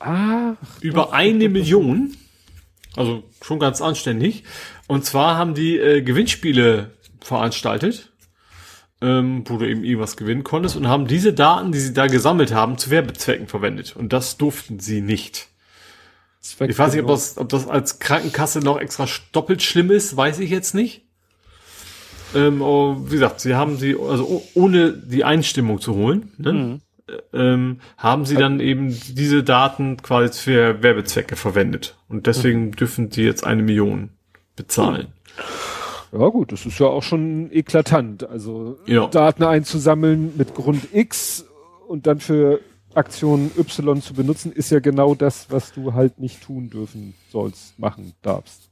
Ah. 0.00 0.54
Über 0.80 1.12
eine 1.12 1.48
Million. 1.48 2.16
Also 2.96 3.22
schon 3.42 3.58
ganz 3.58 3.80
anständig. 3.80 4.44
Und 4.88 5.04
zwar 5.04 5.36
haben 5.36 5.54
die 5.54 5.78
äh, 5.78 6.02
Gewinnspiele 6.02 6.90
veranstaltet, 7.20 8.10
ähm, 9.00 9.44
wo 9.46 9.58
du 9.58 9.68
eben 9.68 9.84
irgendwas 9.84 10.16
gewinnen 10.16 10.44
konntest 10.44 10.76
und 10.76 10.88
haben 10.88 11.06
diese 11.06 11.32
Daten, 11.32 11.72
die 11.72 11.78
sie 11.78 11.92
da 11.92 12.06
gesammelt 12.06 12.52
haben, 12.52 12.78
zu 12.78 12.90
Werbezwecken 12.90 13.46
verwendet. 13.46 13.94
Und 13.96 14.12
das 14.12 14.36
durften 14.36 14.80
sie 14.80 15.00
nicht. 15.00 15.48
Ich 16.42 16.78
weiß 16.78 16.94
nicht, 16.94 17.02
ob 17.02 17.08
das, 17.08 17.36
ob 17.36 17.48
das 17.50 17.68
als 17.68 17.98
Krankenkasse 17.98 18.60
noch 18.60 18.80
extra 18.80 19.06
doppelt 19.32 19.62
schlimm 19.62 19.90
ist, 19.90 20.16
weiß 20.16 20.38
ich 20.40 20.50
jetzt 20.50 20.74
nicht. 20.74 21.02
Ähm, 22.34 22.62
oh, 22.62 22.96
wie 23.06 23.14
gesagt, 23.14 23.40
sie 23.40 23.54
haben 23.54 23.76
sie, 23.76 23.96
also 23.96 24.42
ohne 24.54 24.92
die 24.92 25.24
Einstimmung 25.24 25.80
zu 25.80 25.94
holen, 25.94 26.32
ne? 26.38 26.52
Mhm. 26.52 26.80
Ähm, 27.32 27.80
haben 27.96 28.24
sie 28.24 28.36
dann 28.36 28.60
eben 28.60 28.88
diese 28.88 29.42
Daten 29.42 29.96
quasi 29.98 30.42
für 30.42 30.82
Werbezwecke 30.82 31.36
verwendet. 31.36 31.96
Und 32.08 32.26
deswegen 32.26 32.72
dürfen 32.72 33.10
sie 33.10 33.22
jetzt 33.22 33.44
eine 33.44 33.62
Million 33.62 34.10
bezahlen. 34.56 35.08
Ja 36.12 36.26
gut, 36.28 36.52
das 36.52 36.66
ist 36.66 36.78
ja 36.78 36.86
auch 36.86 37.02
schon 37.02 37.50
eklatant. 37.52 38.28
Also 38.28 38.78
ja. 38.86 39.06
Daten 39.06 39.44
einzusammeln 39.44 40.32
mit 40.36 40.54
Grund 40.54 40.88
X 40.92 41.46
und 41.86 42.06
dann 42.06 42.20
für 42.20 42.60
Aktion 42.94 43.50
Y 43.56 44.02
zu 44.02 44.14
benutzen, 44.14 44.52
ist 44.52 44.70
ja 44.70 44.80
genau 44.80 45.14
das, 45.14 45.50
was 45.50 45.72
du 45.72 45.94
halt 45.94 46.18
nicht 46.18 46.42
tun 46.42 46.70
dürfen 46.70 47.14
sollst, 47.30 47.78
machen 47.78 48.14
darfst. 48.22 48.70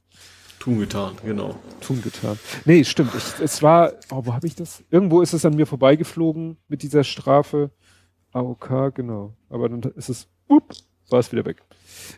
Tun 0.59 0.79
getan, 0.79 1.13
genau. 1.23 1.55
Tun 1.79 2.01
getan. 2.01 2.37
Nee, 2.65 2.83
stimmt. 2.83 3.11
Ich, 3.15 3.41
es 3.41 3.63
war, 3.63 3.93
oh, 4.11 4.23
wo 4.25 4.33
habe 4.33 4.45
ich 4.45 4.55
das? 4.55 4.83
Irgendwo 4.91 5.21
ist 5.21 5.31
es 5.31 5.45
an 5.45 5.55
mir 5.55 5.65
vorbeigeflogen 5.65 6.57
mit 6.67 6.83
dieser 6.83 7.05
Strafe. 7.05 7.71
AOK, 8.33 8.93
genau. 8.95 9.33
Aber 9.49 9.69
dann 9.69 9.81
ist 9.95 10.09
es, 10.09 10.27
up, 10.49 10.73
war 11.09 11.19
es 11.19 11.31
wieder 11.31 11.45
weg. 11.45 11.61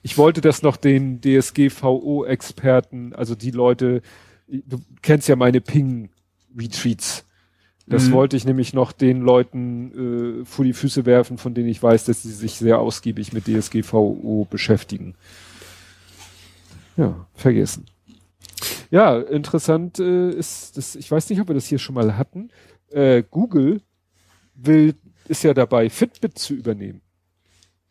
Ich 0.03 0.17
wollte 0.17 0.41
das 0.41 0.61
noch 0.61 0.77
den 0.77 1.21
DSGVO-Experten, 1.21 3.13
also 3.13 3.35
die 3.35 3.51
Leute, 3.51 4.01
du 4.47 4.81
kennst 5.01 5.27
ja 5.27 5.35
meine 5.35 5.61
Ping-Retweets. 5.61 7.25
Das 7.87 8.07
mhm. 8.07 8.11
wollte 8.13 8.37
ich 8.37 8.45
nämlich 8.45 8.73
noch 8.73 8.91
den 8.91 9.21
Leuten 9.21 10.41
äh, 10.41 10.45
vor 10.45 10.65
die 10.65 10.73
Füße 10.73 11.05
werfen, 11.05 11.37
von 11.37 11.53
denen 11.53 11.67
ich 11.67 11.81
weiß, 11.81 12.05
dass 12.05 12.23
sie 12.23 12.31
sich 12.31 12.53
sehr 12.53 12.79
ausgiebig 12.79 13.33
mit 13.33 13.45
DSGVO 13.45 14.47
beschäftigen. 14.49 15.15
Ja, 16.95 17.27
vergessen. 17.33 17.85
Ja, 18.91 19.19
interessant 19.19 19.99
äh, 19.99 20.31
ist, 20.31 20.77
das, 20.77 20.95
ich 20.95 21.09
weiß 21.09 21.29
nicht, 21.29 21.41
ob 21.41 21.47
wir 21.47 21.55
das 21.55 21.65
hier 21.65 21.79
schon 21.79 21.95
mal 21.95 22.17
hatten. 22.17 22.49
Äh, 22.89 23.23
Google 23.29 23.81
will, 24.53 24.95
ist 25.27 25.43
ja 25.43 25.53
dabei, 25.53 25.89
Fitbit 25.89 26.37
zu 26.37 26.53
übernehmen. 26.53 27.01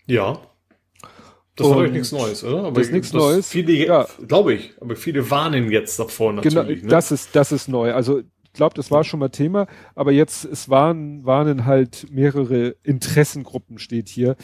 Ja. 0.07 0.41
Das 1.57 1.68
war 1.68 1.84
doch 1.84 1.92
nichts 1.92 2.12
Neues, 2.12 2.42
oder? 2.42 2.65
Aber 2.65 2.73
das 2.73 2.86
ist 2.86 2.92
nichts 2.92 3.12
Neues. 3.12 3.49
Viele, 3.49 3.73
ja. 3.73 4.07
glaube 4.26 4.55
ich, 4.55 4.73
aber 4.81 4.97
viele 4.97 5.31
warnen 5.31 5.70
jetzt 5.70 5.99
davor 5.99 6.33
natürlich. 6.33 6.55
Genau, 6.55 6.84
ne? 6.84 6.89
das 6.89 7.12
ist, 7.12 7.36
das 7.36 7.52
ist 7.52 7.68
neu. 7.68 7.92
Also, 7.92 8.20
ich 8.20 8.52
glaube, 8.55 8.75
das 8.75 8.91
war 8.91 9.05
schon 9.05 9.20
mal 9.20 9.28
Thema, 9.28 9.67
aber 9.94 10.10
jetzt, 10.12 10.44
es 10.44 10.68
waren, 10.68 11.25
warnen 11.25 11.67
halt 11.67 12.07
mehrere 12.10 12.76
Interessengruppen, 12.83 13.78
steht 13.78 14.09
hier, 14.09 14.36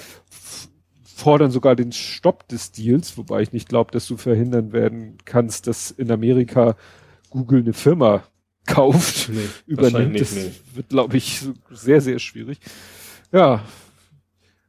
fordern 1.16 1.50
sogar 1.50 1.74
den 1.74 1.92
Stopp 1.92 2.46
des 2.48 2.70
Deals, 2.70 3.16
wobei 3.16 3.40
ich 3.40 3.52
nicht 3.52 3.68
glaube, 3.68 3.90
dass 3.90 4.06
du 4.06 4.16
verhindern 4.16 4.72
werden 4.72 5.16
kannst, 5.24 5.66
dass 5.66 5.90
in 5.90 6.10
Amerika 6.10 6.76
Google 7.30 7.60
eine 7.60 7.72
Firma 7.72 8.24
kauft, 8.66 9.28
nee, 9.28 9.40
übernimmt. 9.66 10.20
Das 10.20 10.32
nee. 10.32 10.50
wird, 10.74 10.88
glaube 10.88 11.16
ich, 11.16 11.42
sehr, 11.70 12.00
sehr 12.00 12.18
schwierig. 12.18 12.58
Ja, 13.32 13.62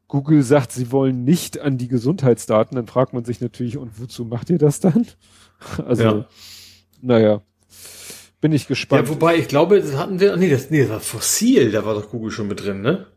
Google 0.08 0.42
sagt, 0.44 0.72
sie 0.72 0.92
wollen 0.92 1.24
nicht 1.24 1.60
an 1.60 1.78
die 1.78 1.88
Gesundheitsdaten, 1.88 2.76
dann 2.76 2.88
fragt 2.88 3.14
man 3.14 3.26
sich 3.26 3.42
natürlich, 3.42 3.78
und 3.78 4.00
wozu 4.00 4.26
macht 4.26 4.50
ihr 4.50 4.58
das 4.58 4.80
dann? 4.80 5.08
Also, 5.88 6.04
ja. 6.04 6.26
naja, 7.02 7.42
bin 8.42 8.52
ich 8.52 8.68
gespannt. 8.68 9.08
Ja, 9.08 9.10
wobei, 9.10 9.38
ich 9.38 9.48
glaube, 9.48 9.82
das 9.82 9.96
hatten 9.96 10.20
wir, 10.20 10.38
nee, 10.38 10.52
das, 10.52 10.70
nee, 10.70 10.82
das 10.82 10.90
war 10.92 11.00
Fossil, 11.00 11.72
da 11.72 11.84
war 11.84 11.96
doch 11.96 12.12
Google 12.12 12.30
schon 12.30 12.48
mit 12.48 12.64
drin, 12.64 12.82
ne? 12.82 13.08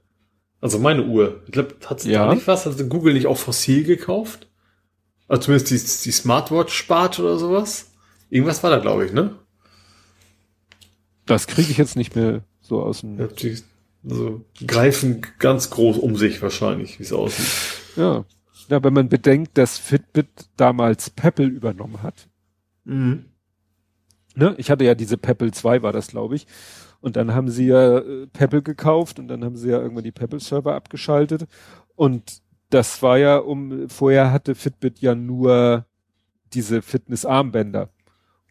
Also 0.60 0.78
meine 0.78 1.05
Uhr. 1.05 1.42
Ich 1.44 1.52
glaube, 1.52 1.75
hat 1.84 2.02
ja. 2.05 2.26
da 2.26 2.34
nicht 2.34 2.47
was? 2.47 2.65
Hat 2.65 2.76
Google 2.89 3.12
nicht 3.12 3.26
auch 3.26 3.36
Fossil 3.36 3.84
gekauft? 3.84 4.49
Also 5.28 5.42
zumindest 5.42 5.70
die, 5.70 6.09
die 6.09 6.12
Smartwatch-Spart 6.12 7.20
oder 7.20 7.39
sowas? 7.39 7.92
Irgendwas 8.31 8.62
war 8.62 8.70
da, 8.70 8.78
glaube 8.78 9.07
ich, 9.07 9.12
ne? 9.12 9.36
Das 11.31 11.47
kriege 11.47 11.70
ich 11.70 11.78
jetzt 11.78 11.94
nicht 11.94 12.17
mehr 12.17 12.42
so 12.60 12.83
aus 12.83 13.02
dem. 13.02 13.17
Ja, 13.17 13.28
die, 13.28 13.57
also 14.09 14.44
greifen 14.67 15.23
ganz 15.39 15.70
groß 15.70 15.99
um 15.99 16.17
sich 16.17 16.42
wahrscheinlich, 16.42 16.99
wie 16.99 17.05
es 17.05 17.12
aussieht. 17.12 17.47
Ja. 17.97 18.25
Ja, 18.68 18.83
wenn 18.83 18.92
man 18.92 19.09
bedenkt, 19.09 19.57
dass 19.57 19.78
Fitbit 19.78 20.28
damals 20.57 21.10
Pebble 21.10 21.47
übernommen 21.47 22.02
hat. 22.02 22.28
Mhm. 22.84 23.26
Ne? 24.34 24.55
Ich 24.59 24.70
hatte 24.70 24.84
ja 24.84 24.94
diese 24.94 25.18
Pebble 25.18 25.52
2, 25.52 25.83
war 25.83 25.92
das, 25.92 26.09
glaube 26.09 26.34
ich. 26.36 26.47
Und 27.00 27.17
dann 27.17 27.33
haben 27.33 27.49
sie 27.49 27.67
ja 27.67 27.99
äh, 27.99 28.26
Pebble 28.26 28.62
gekauft 28.62 29.18
und 29.18 29.28
dann 29.28 29.44
haben 29.44 29.57
sie 29.57 29.70
ja 29.70 29.81
irgendwann 29.81 30.05
die 30.05 30.12
Pebble-Server 30.12 30.75
abgeschaltet. 30.75 31.47
Und 31.94 32.42
das 32.70 33.02
war 33.02 33.18
ja 33.18 33.39
um, 33.39 33.89
vorher 33.89 34.33
hatte 34.33 34.55
Fitbit 34.55 35.00
ja 35.00 35.15
nur 35.15 35.86
diese 36.52 36.83
Fitness-Armbänder. 36.83 37.89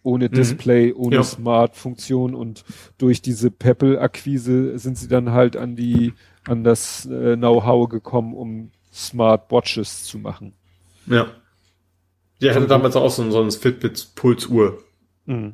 Ohne 0.04 0.26
mhm. 0.26 0.34
Display, 0.34 0.94
ohne 0.94 1.18
ja. 1.18 1.24
Smart-Funktion 1.24 2.34
und 2.34 2.64
durch 2.98 3.22
diese 3.22 3.52
Pebble-Akquise 3.52 4.80
sind 4.80 4.98
sie 4.98 5.08
dann 5.08 5.32
halt 5.32 5.58
an 5.58 5.76
die, 5.76 6.14
an 6.48 6.64
das 6.64 7.06
äh, 7.06 7.36
Know-how 7.36 7.90
gekommen, 7.90 8.34
um 8.34 8.72
Smart 8.94 9.52
Watches 9.52 10.06
zu 10.06 10.18
machen. 10.18 10.54
Ja. 11.06 11.28
Ja, 12.40 12.56
hatte 12.56 12.68
damals 12.68 12.96
auch 12.96 13.10
so, 13.10 13.30
so 13.32 13.42
ein 13.42 13.52
Fitbit 13.52 14.12
Pulsuhr. 14.16 14.82
Mhm. 15.26 15.54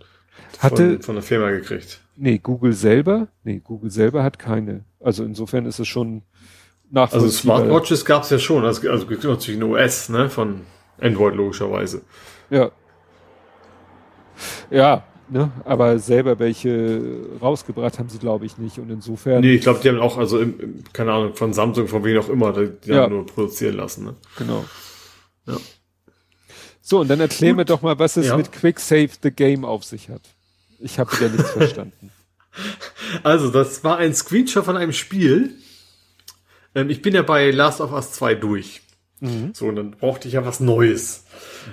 Hatte, 0.59 0.93
von, 0.93 1.01
von 1.01 1.15
der 1.15 1.24
Firma 1.24 1.49
gekriegt. 1.49 2.01
Nee, 2.15 2.38
Google 2.38 2.74
selber, 2.74 3.27
nee, 3.43 3.59
Google 3.59 3.91
selber 3.91 4.24
hat 4.24 4.40
keine. 4.40 4.85
Also 4.99 5.24
insofern 5.24 5.65
ist 5.65 5.80
es 5.80 5.88
schon 5.88 6.22
nachvollziehbar. 6.90 7.57
Also 7.57 7.65
Smartwatches 7.65 8.06
gab 8.06 8.24
es 8.24 8.30
ja 8.30 8.40
schon, 8.40 8.64
also, 8.64 8.90
also 8.90 9.06
natürlich 9.06 9.59
ein 9.59 9.64
OS, 9.64 10.09
ne, 10.09 10.30
von 10.30 10.61
Android 10.99 11.35
logischerweise. 11.35 12.03
Ja. 12.49 12.72
Ja, 14.69 15.03
ne, 15.30 15.51
aber 15.64 15.99
selber 15.99 16.39
welche 16.39 17.01
rausgebracht 17.41 17.99
haben 17.99 18.09
sie, 18.09 18.19
glaube 18.19 18.45
ich, 18.45 18.57
nicht. 18.57 18.80
Und 18.80 18.89
insofern. 18.89 19.41
Nee, 19.41 19.55
ich 19.55 19.61
glaube, 19.61 19.80
die 19.81 19.89
haben 19.89 19.99
auch, 19.99 20.17
also 20.17 20.39
im, 20.39 20.59
im, 20.59 20.83
keine 20.93 21.14
Ahnung, 21.14 21.35
von 21.35 21.53
Samsung, 21.53 21.88
von 21.88 22.03
wem 22.03 22.19
auch 22.19 22.30
immer, 22.30 22.53
die, 22.53 22.72
die 22.83 22.91
ja. 22.91 23.03
haben 23.03 23.14
nur 23.14 23.25
produzieren 23.25 23.75
lassen, 23.75 24.05
ne? 24.05 24.15
Genau. 24.38 24.65
Ja. 25.47 25.57
So, 26.81 26.99
und 26.99 27.07
dann 27.07 27.19
erklär 27.19 27.51
Gut. 27.51 27.57
mir 27.57 27.65
doch 27.65 27.81
mal, 27.81 27.97
was 27.97 28.17
es 28.17 28.27
ja. 28.27 28.38
mit 28.38 28.51
Quick 28.51 28.80
Save 28.80 29.09
the 29.22 29.31
Game 29.31 29.65
auf 29.65 29.83
sich 29.83 30.09
hat. 30.09 30.22
Ich 30.80 30.99
habe 30.99 31.11
wieder 31.14 31.30
nichts 31.30 31.51
verstanden. 31.51 32.11
Also, 33.22 33.51
das 33.51 33.83
war 33.83 33.97
ein 33.97 34.15
Screenshot 34.15 34.64
von 34.64 34.77
einem 34.77 34.93
Spiel. 34.93 35.57
Ähm, 36.73 36.89
ich 36.89 37.01
bin 37.01 37.14
ja 37.14 37.22
bei 37.22 37.51
Last 37.51 37.81
of 37.81 37.91
Us 37.91 38.14
2 38.14 38.35
durch. 38.35 38.81
Mhm. 39.25 39.53
So, 39.53 39.67
und 39.67 39.75
dann 39.75 39.91
brauchte 39.91 40.27
ich 40.27 40.35
ja 40.35 40.45
was 40.45 40.59
Neues. 40.59 41.25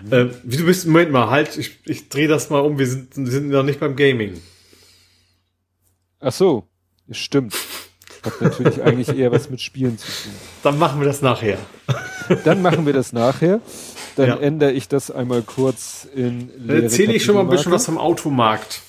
Mhm. 0.04 0.12
Ähm, 0.12 0.30
wie 0.42 0.56
du 0.56 0.64
bist, 0.64 0.86
Moment 0.86 1.12
mal, 1.12 1.30
halt, 1.30 1.56
ich, 1.56 1.78
ich 1.84 2.08
drehe 2.08 2.28
das 2.28 2.50
mal 2.50 2.60
um, 2.60 2.78
wir 2.78 2.86
sind, 2.86 3.16
wir 3.16 3.30
sind 3.30 3.48
noch 3.48 3.62
nicht 3.62 3.80
beim 3.80 3.96
Gaming. 3.96 4.40
Ach 6.20 6.32
so, 6.32 6.64
stimmt. 7.10 7.54
Hat 8.22 8.40
natürlich 8.40 8.82
eigentlich 8.84 9.08
eher 9.16 9.32
was 9.32 9.50
mit 9.50 9.60
Spielen 9.60 9.98
zu 9.98 10.06
tun. 10.06 10.32
Dann 10.62 10.78
machen 10.78 11.00
wir 11.00 11.06
das 11.06 11.22
nachher. 11.22 11.58
Dann 12.44 12.62
machen 12.62 12.86
wir 12.86 12.92
das 12.92 13.12
nachher. 13.12 13.60
Dann 14.16 14.28
ja. 14.28 14.36
ändere 14.36 14.72
ich 14.72 14.88
das 14.88 15.10
einmal 15.10 15.42
kurz 15.42 16.06
in 16.14 16.50
Dann 16.66 16.82
erzähle 16.82 17.14
ich 17.14 17.24
schon 17.24 17.34
mal 17.34 17.42
ein 17.42 17.48
bisschen 17.48 17.72
was 17.72 17.86
vom 17.86 17.98
Automarkt. 17.98 18.82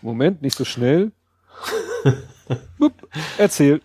Moment, 0.00 0.42
nicht 0.42 0.56
so 0.56 0.64
schnell. 0.64 1.12
Bup, 2.78 2.92
erzähl. 3.38 3.80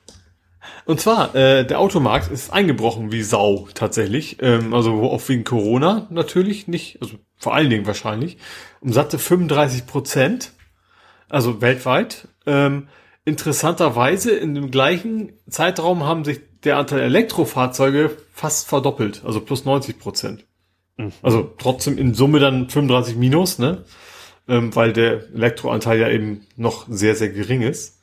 Und 0.87 1.01
zwar, 1.01 1.35
äh, 1.35 1.65
der 1.67 1.81
Automarkt 1.81 2.31
ist 2.31 2.51
eingebrochen 2.51 3.11
wie 3.11 3.21
Sau 3.21 3.67
tatsächlich. 3.73 4.37
Ähm, 4.41 4.73
also 4.73 5.03
auch 5.03 5.21
wegen 5.27 5.43
Corona 5.43 6.07
natürlich 6.09 6.69
nicht, 6.69 7.01
also 7.01 7.17
vor 7.35 7.53
allen 7.53 7.69
Dingen 7.69 7.85
wahrscheinlich. 7.85 8.37
Um 8.79 8.93
satte 8.93 9.19
35 9.19 9.85
Prozent, 9.85 10.53
also 11.27 11.61
weltweit. 11.61 12.29
Ähm, 12.45 12.87
interessanterweise 13.25 14.31
in 14.31 14.55
dem 14.55 14.71
gleichen 14.71 15.33
Zeitraum 15.49 16.05
haben 16.05 16.23
sich 16.23 16.39
der 16.63 16.77
Anteil 16.77 17.01
Elektrofahrzeuge 17.01 18.15
fast 18.33 18.69
verdoppelt, 18.69 19.23
also 19.25 19.41
plus 19.41 19.65
90 19.65 19.99
Prozent. 19.99 20.45
Mhm. 20.95 21.11
Also 21.21 21.53
trotzdem 21.57 21.97
in 21.97 22.13
Summe 22.13 22.39
dann 22.39 22.69
35 22.69 23.17
minus, 23.17 23.59
ne? 23.59 23.83
Ähm, 24.47 24.73
weil 24.73 24.93
der 24.93 25.25
Elektroanteil 25.33 25.99
ja 25.99 26.09
eben 26.09 26.47
noch 26.55 26.85
sehr, 26.87 27.15
sehr 27.15 27.27
gering 27.27 27.61
ist. 27.61 27.99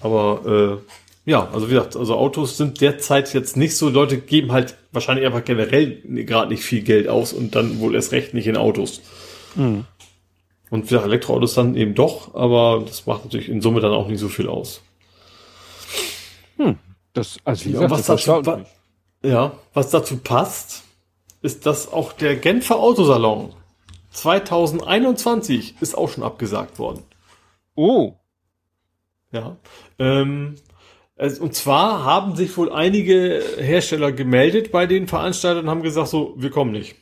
Aber 0.00 0.78
äh, 0.78 0.92
ja, 1.24 1.48
also 1.52 1.68
wie 1.68 1.74
gesagt, 1.74 1.96
also 1.96 2.16
Autos 2.16 2.56
sind 2.56 2.80
derzeit 2.80 3.32
jetzt 3.34 3.56
nicht 3.56 3.76
so, 3.76 3.88
Leute 3.88 4.18
geben 4.18 4.52
halt 4.52 4.76
wahrscheinlich 4.92 5.26
einfach 5.26 5.44
generell 5.44 6.02
gerade 6.24 6.50
nicht 6.50 6.62
viel 6.62 6.82
Geld 6.82 7.08
aus 7.08 7.32
und 7.32 7.54
dann 7.54 7.80
wohl 7.80 7.94
erst 7.94 8.12
recht 8.12 8.34
nicht 8.34 8.46
in 8.46 8.56
Autos. 8.56 9.02
Mhm. 9.54 9.84
Und 10.70 10.84
wie 10.84 10.88
gesagt, 10.88 11.06
Elektroautos 11.06 11.54
dann 11.54 11.76
eben 11.76 11.94
doch, 11.94 12.34
aber 12.34 12.82
das 12.86 13.06
macht 13.06 13.24
natürlich 13.24 13.48
in 13.48 13.60
Summe 13.60 13.80
dann 13.80 13.92
auch 13.92 14.06
nicht 14.06 14.20
so 14.20 14.28
viel 14.28 14.48
aus. 14.48 14.82
Hm. 16.56 16.78
Das, 17.12 17.38
also 17.44 17.64
wie 17.64 17.72
gesagt, 17.72 17.90
was 17.90 18.06
das 18.06 18.24
dazu, 18.24 18.64
ja, 19.24 19.52
was 19.74 19.90
dazu 19.90 20.18
passt, 20.18 20.84
ist, 21.42 21.66
dass 21.66 21.92
auch 21.92 22.12
der 22.12 22.36
Genfer 22.36 22.76
Autosalon 22.76 23.52
2021 24.10 25.76
ist 25.80 25.96
auch 25.96 26.08
schon 26.08 26.22
abgesagt 26.22 26.78
worden. 26.78 27.02
Oh. 27.74 28.14
Ja. 29.32 29.56
Ähm, 29.98 30.56
und 31.20 31.54
zwar 31.54 32.04
haben 32.04 32.34
sich 32.34 32.56
wohl 32.56 32.72
einige 32.72 33.42
Hersteller 33.58 34.10
gemeldet 34.12 34.72
bei 34.72 34.86
den 34.86 35.06
Veranstaltern 35.06 35.64
und 35.64 35.70
haben 35.70 35.82
gesagt, 35.82 36.08
so, 36.08 36.34
wir 36.38 36.50
kommen 36.50 36.72
nicht. 36.72 36.96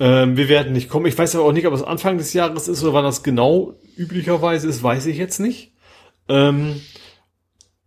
ähm, 0.00 0.36
wir 0.36 0.48
werden 0.48 0.72
nicht 0.72 0.90
kommen. 0.90 1.06
Ich 1.06 1.16
weiß 1.16 1.34
aber 1.36 1.44
auch 1.44 1.52
nicht, 1.52 1.66
ob 1.66 1.72
es 1.72 1.82
Anfang 1.82 2.18
des 2.18 2.32
Jahres 2.34 2.68
ist 2.68 2.82
oder 2.82 2.92
wann 2.92 3.04
das 3.04 3.22
genau 3.22 3.74
üblicherweise 3.96 4.68
ist, 4.68 4.82
weiß 4.82 5.06
ich 5.06 5.16
jetzt 5.16 5.38
nicht. 5.38 5.72
Ähm, 6.28 6.82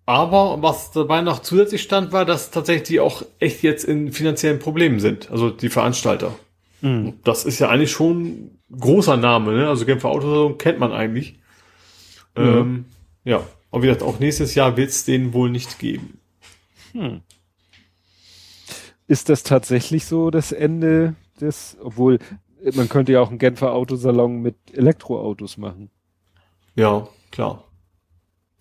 aber 0.07 0.61
was 0.61 0.91
dabei 0.91 1.21
noch 1.21 1.39
zusätzlich 1.39 1.81
stand, 1.81 2.11
war, 2.11 2.25
dass 2.25 2.51
tatsächlich 2.51 2.87
die 2.87 2.99
auch 2.99 3.23
echt 3.39 3.63
jetzt 3.63 3.85
in 3.85 4.11
finanziellen 4.11 4.59
Problemen 4.59 4.99
sind, 4.99 5.31
also 5.31 5.49
die 5.49 5.69
Veranstalter. 5.69 6.35
Mhm. 6.81 7.13
Das 7.23 7.45
ist 7.45 7.59
ja 7.59 7.69
eigentlich 7.69 7.91
schon 7.91 8.59
großer 8.71 9.17
Name, 9.17 9.53
ne? 9.53 9.67
Also 9.67 9.85
Genfer 9.85 10.09
Autosalon 10.09 10.57
kennt 10.57 10.79
man 10.79 10.91
eigentlich. 10.91 11.39
Mhm. 12.35 12.43
Ähm, 12.43 12.85
ja, 13.23 13.43
aber 13.75 13.83
wie 13.83 13.87
gesagt, 13.87 14.03
auch 14.03 14.19
nächstes 14.19 14.55
Jahr 14.55 14.77
wird 14.77 14.89
es 14.89 15.03
den 15.03 15.33
wohl 15.33 15.49
nicht 15.49 15.79
geben. 15.79 16.17
Hm. 16.93 17.19
Ist 19.05 19.27
das 19.27 19.43
tatsächlich 19.43 20.05
so 20.05 20.31
das 20.31 20.53
Ende 20.53 21.15
des, 21.41 21.75
obwohl 21.81 22.19
man 22.73 22.87
könnte 22.87 23.11
ja 23.11 23.19
auch 23.19 23.27
einen 23.27 23.37
Genfer 23.37 23.73
Autosalon 23.73 24.41
mit 24.41 24.55
Elektroautos 24.71 25.57
machen. 25.57 25.89
Ja, 26.75 27.09
klar. 27.31 27.65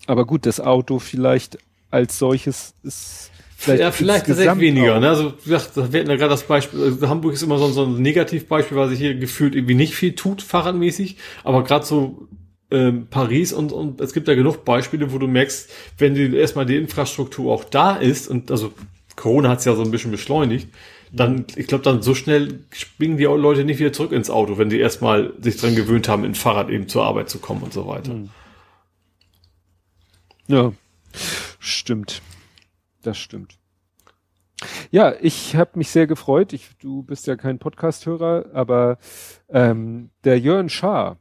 Aber 0.09 0.27
gut, 0.27 0.47
das 0.47 0.59
Auto 0.59 0.99
vielleicht 0.99 1.59
als 1.93 2.19
solches 2.19 2.75
ist 2.83 3.31
vielleicht, 3.57 3.83
ja, 3.83 3.93
vielleicht 3.93 4.27
tatsächlich 4.27 4.59
weniger. 4.59 4.99
Ne? 4.99 5.11
Also 5.11 5.35
wie 5.45 5.51
gesagt, 5.51 5.77
wir 5.77 6.01
hatten 6.01 6.11
ja 6.11 6.17
gerade 6.17 6.31
das 6.31 6.43
Beispiel, 6.43 6.83
also 6.83 7.09
Hamburg 7.09 7.35
ist 7.35 7.43
immer 7.43 7.59
so, 7.59 7.69
so 7.69 7.85
ein 7.85 8.03
Negativbeispiel, 8.03 8.77
weil 8.77 8.89
sich 8.89 8.99
hier 8.99 9.15
gefühlt 9.15 9.55
irgendwie 9.55 9.77
nicht 9.77 9.95
viel 9.95 10.17
tut, 10.17 10.43
fahrradmäßig, 10.43 11.19
aber 11.45 11.63
gerade 11.63 11.87
so 11.87 12.27
ähm, 12.71 13.07
Paris 13.09 13.53
und, 13.53 13.73
und 13.73 14.01
es 14.01 14.13
gibt 14.13 14.29
ja 14.29 14.35
genug 14.35 14.65
Beispiele, 14.65 15.13
wo 15.13 15.19
du 15.19 15.27
merkst, 15.27 15.71
wenn 15.99 16.15
die, 16.15 16.35
erstmal 16.37 16.67
die 16.67 16.77
Infrastruktur 16.77 17.53
auch 17.53 17.65
da 17.65 17.97
ist 17.97 18.29
und 18.29 18.51
also 18.51 18.73
Corona 19.17 19.51
hat 19.51 19.61
es 19.61 19.65
ja 19.65 19.75
so 19.75 19.83
ein 19.83 19.91
bisschen 19.91 20.11
beschleunigt, 20.11 20.69
dann, 21.13 21.47
ich 21.55 21.69
glaube, 21.69 21.85
dann 21.85 22.03
so 22.03 22.15
schnell 22.15 22.65
springen 22.73 23.17
die 23.17 23.25
Leute 23.25 23.65
nicht 23.65 23.79
wieder 23.79 23.93
zurück 23.93 24.13
ins 24.13 24.31
Auto, 24.31 24.59
wenn 24.59 24.71
sie 24.71 24.81
erstmal 24.81 25.33
sich 25.41 25.57
dran 25.57 25.77
gewöhnt 25.77 26.09
haben, 26.09 26.25
in 26.25 26.35
Fahrrad 26.35 26.71
eben 26.71 26.89
zur 26.89 27.05
Arbeit 27.05 27.31
zu 27.31 27.39
kommen 27.39 27.63
und 27.63 27.73
so 27.73 27.87
weiter. 27.87 28.15
Mhm. 28.15 28.31
Ja, 30.49 30.73
stimmt. 31.61 32.21
Das 33.03 33.17
stimmt. 33.17 33.59
Ja, 34.91 35.15
ich 35.21 35.57
habe 35.57 35.73
mich 35.75 35.91
sehr 35.91 36.07
gefreut. 36.07 36.53
Ich, 36.53 36.71
du 36.81 37.03
bist 37.03 37.27
ja 37.27 37.37
kein 37.37 37.59
Podcast-Hörer, 37.59 38.47
aber 38.53 38.99
ähm, 39.49 40.11
der 40.25 40.39
Jörn 40.39 40.69
Schaar. 40.69 41.19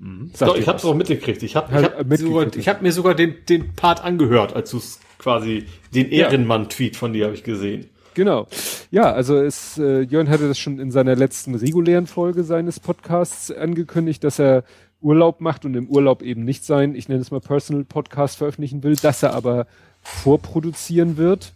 Mhm. 0.00 0.30
Doch, 0.38 0.56
ich 0.56 0.68
habe 0.68 0.78
es 0.78 0.84
auch 0.84 0.94
mitgekriegt. 0.94 1.42
Ich 1.42 1.56
habe 1.56 1.72
ich 1.76 1.84
hab 1.84 2.16
sogar, 2.18 2.56
ich 2.56 2.68
hab 2.68 2.82
mir 2.82 2.92
sogar 2.92 3.14
den, 3.14 3.34
den 3.48 3.74
Part 3.74 4.02
angehört, 4.02 4.54
als 4.54 4.70
du 4.70 4.80
quasi 5.18 5.66
den 5.94 6.10
Ehrenmann-Tweet 6.10 6.96
von 6.96 7.12
dir 7.12 7.26
habe 7.26 7.34
ich 7.34 7.42
gesehen. 7.42 7.90
Genau. 8.14 8.48
Ja, 8.90 9.12
also 9.12 9.36
es, 9.36 9.78
äh, 9.78 10.00
Jörn 10.00 10.28
hatte 10.28 10.48
das 10.48 10.58
schon 10.58 10.78
in 10.78 10.90
seiner 10.90 11.14
letzten 11.14 11.54
regulären 11.54 12.06
Folge 12.06 12.42
seines 12.42 12.80
Podcasts 12.80 13.50
angekündigt, 13.50 14.24
dass 14.24 14.38
er 14.40 14.64
Urlaub 15.00 15.40
macht 15.40 15.64
und 15.64 15.74
im 15.74 15.88
Urlaub 15.88 16.22
eben 16.22 16.44
nicht 16.44 16.64
sein, 16.64 16.94
ich 16.96 17.08
nenne 17.08 17.20
es 17.20 17.30
mal 17.30 17.40
Personal 17.40 17.84
Podcast 17.84 18.38
veröffentlichen 18.38 18.82
will, 18.82 18.96
dass 18.96 19.22
er 19.22 19.34
aber 19.34 19.66
vorproduzieren 20.02 21.16
wird. 21.16 21.52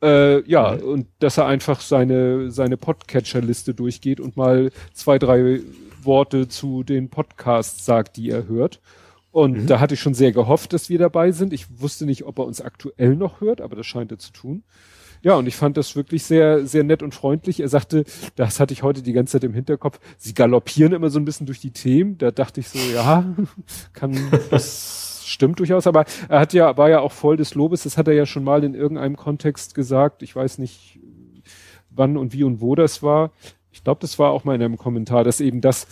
Äh, 0.00 0.48
ja, 0.48 0.76
mhm. 0.76 0.82
und 0.88 1.06
dass 1.18 1.38
er 1.38 1.46
einfach 1.46 1.80
seine, 1.80 2.50
seine 2.50 2.76
Podcatcher-Liste 2.76 3.74
durchgeht 3.74 4.20
und 4.20 4.36
mal 4.36 4.70
zwei, 4.94 5.18
drei 5.18 5.60
Worte 6.08 6.48
zu 6.48 6.82
den 6.82 7.08
Podcasts 7.08 7.84
sagt, 7.84 8.16
die 8.16 8.30
er 8.30 8.48
hört. 8.48 8.80
Und 9.30 9.56
mhm. 9.56 9.66
da 9.68 9.78
hatte 9.78 9.94
ich 9.94 10.00
schon 10.00 10.14
sehr 10.14 10.32
gehofft, 10.32 10.72
dass 10.72 10.88
wir 10.88 10.98
dabei 10.98 11.30
sind. 11.30 11.52
Ich 11.52 11.80
wusste 11.80 12.06
nicht, 12.06 12.24
ob 12.24 12.40
er 12.40 12.46
uns 12.46 12.60
aktuell 12.60 13.14
noch 13.14 13.40
hört, 13.40 13.60
aber 13.60 13.76
das 13.76 13.86
scheint 13.86 14.10
er 14.10 14.18
zu 14.18 14.32
tun. 14.32 14.64
Ja, 15.22 15.34
und 15.34 15.46
ich 15.46 15.56
fand 15.56 15.76
das 15.76 15.96
wirklich 15.96 16.24
sehr, 16.24 16.66
sehr 16.66 16.84
nett 16.84 17.02
und 17.02 17.14
freundlich. 17.14 17.60
Er 17.60 17.68
sagte, 17.68 18.04
das 18.36 18.58
hatte 18.58 18.72
ich 18.72 18.82
heute 18.82 19.02
die 19.02 19.12
ganze 19.12 19.32
Zeit 19.32 19.44
im 19.44 19.54
Hinterkopf, 19.54 20.00
sie 20.16 20.34
galoppieren 20.34 20.92
immer 20.92 21.10
so 21.10 21.18
ein 21.18 21.24
bisschen 21.24 21.46
durch 21.46 21.60
die 21.60 21.72
Themen. 21.72 22.18
Da 22.18 22.30
dachte 22.30 22.60
ich 22.60 22.68
so, 22.68 22.78
ja, 22.92 23.24
kann, 23.92 24.16
das 24.50 25.22
stimmt 25.26 25.58
durchaus. 25.58 25.86
Aber 25.86 26.04
er 26.28 26.40
hat 26.40 26.52
ja, 26.52 26.76
war 26.76 26.88
ja 26.88 27.00
auch 27.00 27.12
voll 27.12 27.36
des 27.36 27.54
Lobes. 27.54 27.82
Das 27.82 27.98
hat 27.98 28.08
er 28.08 28.14
ja 28.14 28.26
schon 28.26 28.44
mal 28.44 28.64
in 28.64 28.74
irgendeinem 28.74 29.16
Kontext 29.16 29.74
gesagt. 29.74 30.22
Ich 30.22 30.34
weiß 30.34 30.58
nicht, 30.58 30.98
wann 31.90 32.16
und 32.16 32.32
wie 32.32 32.44
und 32.44 32.60
wo 32.60 32.74
das 32.74 33.02
war. 33.02 33.32
Ich 33.72 33.84
glaube, 33.84 34.00
das 34.00 34.18
war 34.18 34.30
auch 34.30 34.44
mal 34.44 34.54
in 34.54 34.62
einem 34.62 34.78
Kommentar, 34.78 35.24
dass 35.24 35.40
eben 35.40 35.60
das, 35.60 35.86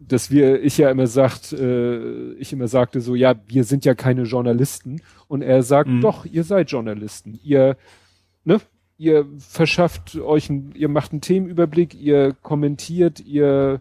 dass 0.00 0.30
wir, 0.30 0.62
ich 0.62 0.78
ja 0.78 0.90
immer 0.90 1.06
sagt, 1.06 1.52
äh, 1.52 2.32
ich 2.34 2.52
immer 2.52 2.68
sagte 2.68 3.00
so, 3.00 3.14
ja, 3.14 3.34
wir 3.46 3.64
sind 3.64 3.84
ja 3.84 3.94
keine 3.94 4.22
Journalisten. 4.22 5.00
Und 5.26 5.42
er 5.42 5.62
sagt, 5.62 5.90
mhm. 5.90 6.00
doch, 6.00 6.24
ihr 6.24 6.44
seid 6.44 6.70
Journalisten. 6.70 7.38
Ihr 7.42 7.76
ne, 8.44 8.60
ihr 8.98 9.26
verschafft 9.38 10.16
euch, 10.16 10.50
ein, 10.50 10.72
ihr 10.74 10.88
macht 10.88 11.12
einen 11.12 11.20
Themenüberblick, 11.20 11.94
ihr 11.94 12.34
kommentiert, 12.42 13.20
ihr, 13.20 13.80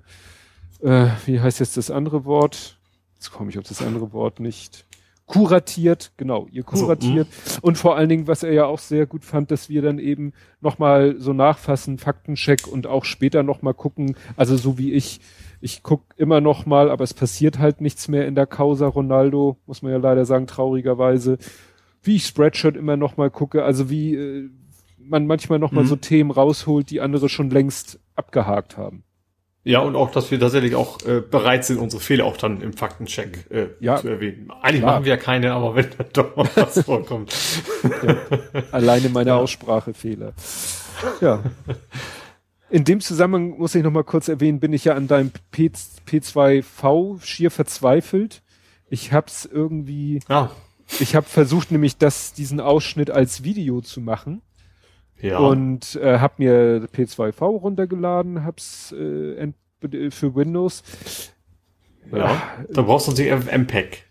äh, 0.82 1.08
wie 1.26 1.40
heißt 1.40 1.60
jetzt 1.60 1.78
das 1.78 1.90
andere 1.90 2.26
Wort? 2.26 2.78
Jetzt 3.16 3.32
komme 3.32 3.50
ich 3.50 3.58
auf 3.58 3.66
das 3.66 3.82
andere 3.82 4.14
Wort 4.14 4.40
nicht. 4.40 4.86
Kuratiert, 5.28 6.14
genau, 6.18 6.48
ihr 6.52 6.64
kuratiert. 6.64 7.28
So, 7.46 7.60
und 7.62 7.78
vor 7.78 7.96
allen 7.96 8.10
Dingen, 8.10 8.28
was 8.28 8.44
er 8.44 8.54
ja 8.54 8.66
auch 8.66 8.80
sehr 8.80 9.06
gut 9.06 9.24
fand, 9.24 9.52
dass 9.52 9.70
wir 9.70 9.82
dann 9.82 10.00
eben 10.00 10.34
nochmal 10.62 11.16
so 11.20 11.34
nachfassen, 11.34 11.98
Faktencheck 11.98 12.66
und 12.66 12.88
auch 12.88 13.06
später 13.06 13.44
nochmal 13.44 13.74
gucken, 13.74 14.16
also 14.38 14.56
so 14.56 14.78
wie 14.78 14.94
ich, 14.94 15.20
ich 15.60 15.84
guck 15.84 16.02
immer 16.16 16.42
noch 16.42 16.66
mal, 16.66 16.90
aber 16.90 17.04
es 17.04 17.14
passiert 17.14 17.60
halt 17.60 17.82
nichts 17.82 18.08
mehr 18.08 18.26
in 18.26 18.36
der 18.36 18.48
Causa 18.48 18.88
Ronaldo, 18.88 19.58
muss 19.68 19.82
man 19.82 19.92
ja 19.92 19.98
leider 19.98 20.26
sagen, 20.26 20.48
traurigerweise 20.48 21.38
wie 22.08 22.16
ich 22.16 22.26
Spreadshirt 22.26 22.76
immer 22.76 22.98
noch 22.98 23.18
mal 23.18 23.30
gucke, 23.30 23.64
also 23.64 23.90
wie 23.90 24.16
äh, 24.16 24.50
man 24.98 25.28
manchmal 25.28 25.60
noch 25.60 25.72
mal 25.72 25.84
mhm. 25.84 25.88
so 25.88 25.96
Themen 25.96 26.32
rausholt, 26.32 26.90
die 26.90 27.02
andere 27.02 27.30
schon 27.30 27.50
längst 27.50 28.00
abgehakt 28.16 28.78
haben. 28.78 29.04
Ja, 29.68 29.82
und 29.82 29.98
auch, 29.98 30.12
dass 30.12 30.32
wir 30.32 30.40
tatsächlich 30.40 30.76
auch 30.76 30.98
äh, 31.06 31.20
bereit 31.20 31.66
sind, 31.66 31.78
unsere 31.78 32.02
Fehler 32.02 32.24
auch 32.24 32.38
dann 32.38 32.62
im 32.62 32.72
Faktencheck 32.72 33.46
äh, 33.52 33.68
ja, 33.82 33.98
zu 33.98 34.08
erwähnen. 34.08 34.50
Eigentlich 34.62 34.82
klar. 34.82 34.94
machen 34.94 35.06
wir 35.06 35.10
ja 35.10 35.18
keine, 35.18 35.54
aber 35.54 35.76
wenn 35.76 35.88
dann 35.98 36.08
doch 36.14 36.36
mal 36.38 36.48
was 36.56 36.82
vorkommt. 36.86 37.36
Ja, 37.84 38.16
alleine 38.72 39.10
meine 39.10 39.32
ja. 39.32 39.38
Aussprachefehler. 39.38 40.32
Ja. 41.20 41.44
In 42.70 42.86
dem 42.86 43.02
Zusammenhang 43.02 43.58
muss 43.58 43.76
ich 43.76 43.84
noch 43.84 43.92
mal 43.92 44.06
kurz 44.06 44.30
erwähnen, 44.30 44.62
bin 44.62 44.72
ich 44.72 44.86
ja 44.86 44.96
an 44.96 45.10
deinem 45.10 45.32
P 45.52 45.70
P2V 46.08 47.22
schier 47.22 47.52
verzweifelt. 47.52 48.42
Ich 48.90 49.12
hab's 49.12 49.44
irgendwie, 49.46 50.22
ah. 50.30 50.50
Ich 51.00 51.16
habe 51.16 51.28
versucht 51.28 51.72
nämlich 51.72 51.98
das, 51.98 52.34
diesen 52.34 52.60
Ausschnitt 52.60 53.12
als 53.12 53.44
Video 53.44 53.82
zu 53.82 54.00
machen. 54.00 54.42
Ja. 55.22 55.40
Und 55.40 55.96
äh, 55.96 56.20
habe 56.20 56.36
mir 56.38 56.88
P2V 56.94 57.44
runtergeladen, 57.44 58.44
hab's 58.44 58.92
äh, 58.92 59.52
für 60.10 60.36
Windows. 60.36 60.84
Ja, 62.12 62.18
ja. 62.18 62.42
da 62.72 62.82
brauchst 62.82 63.08
du 63.08 63.12
natürlich 63.12 63.52
MPEG. 63.52 64.06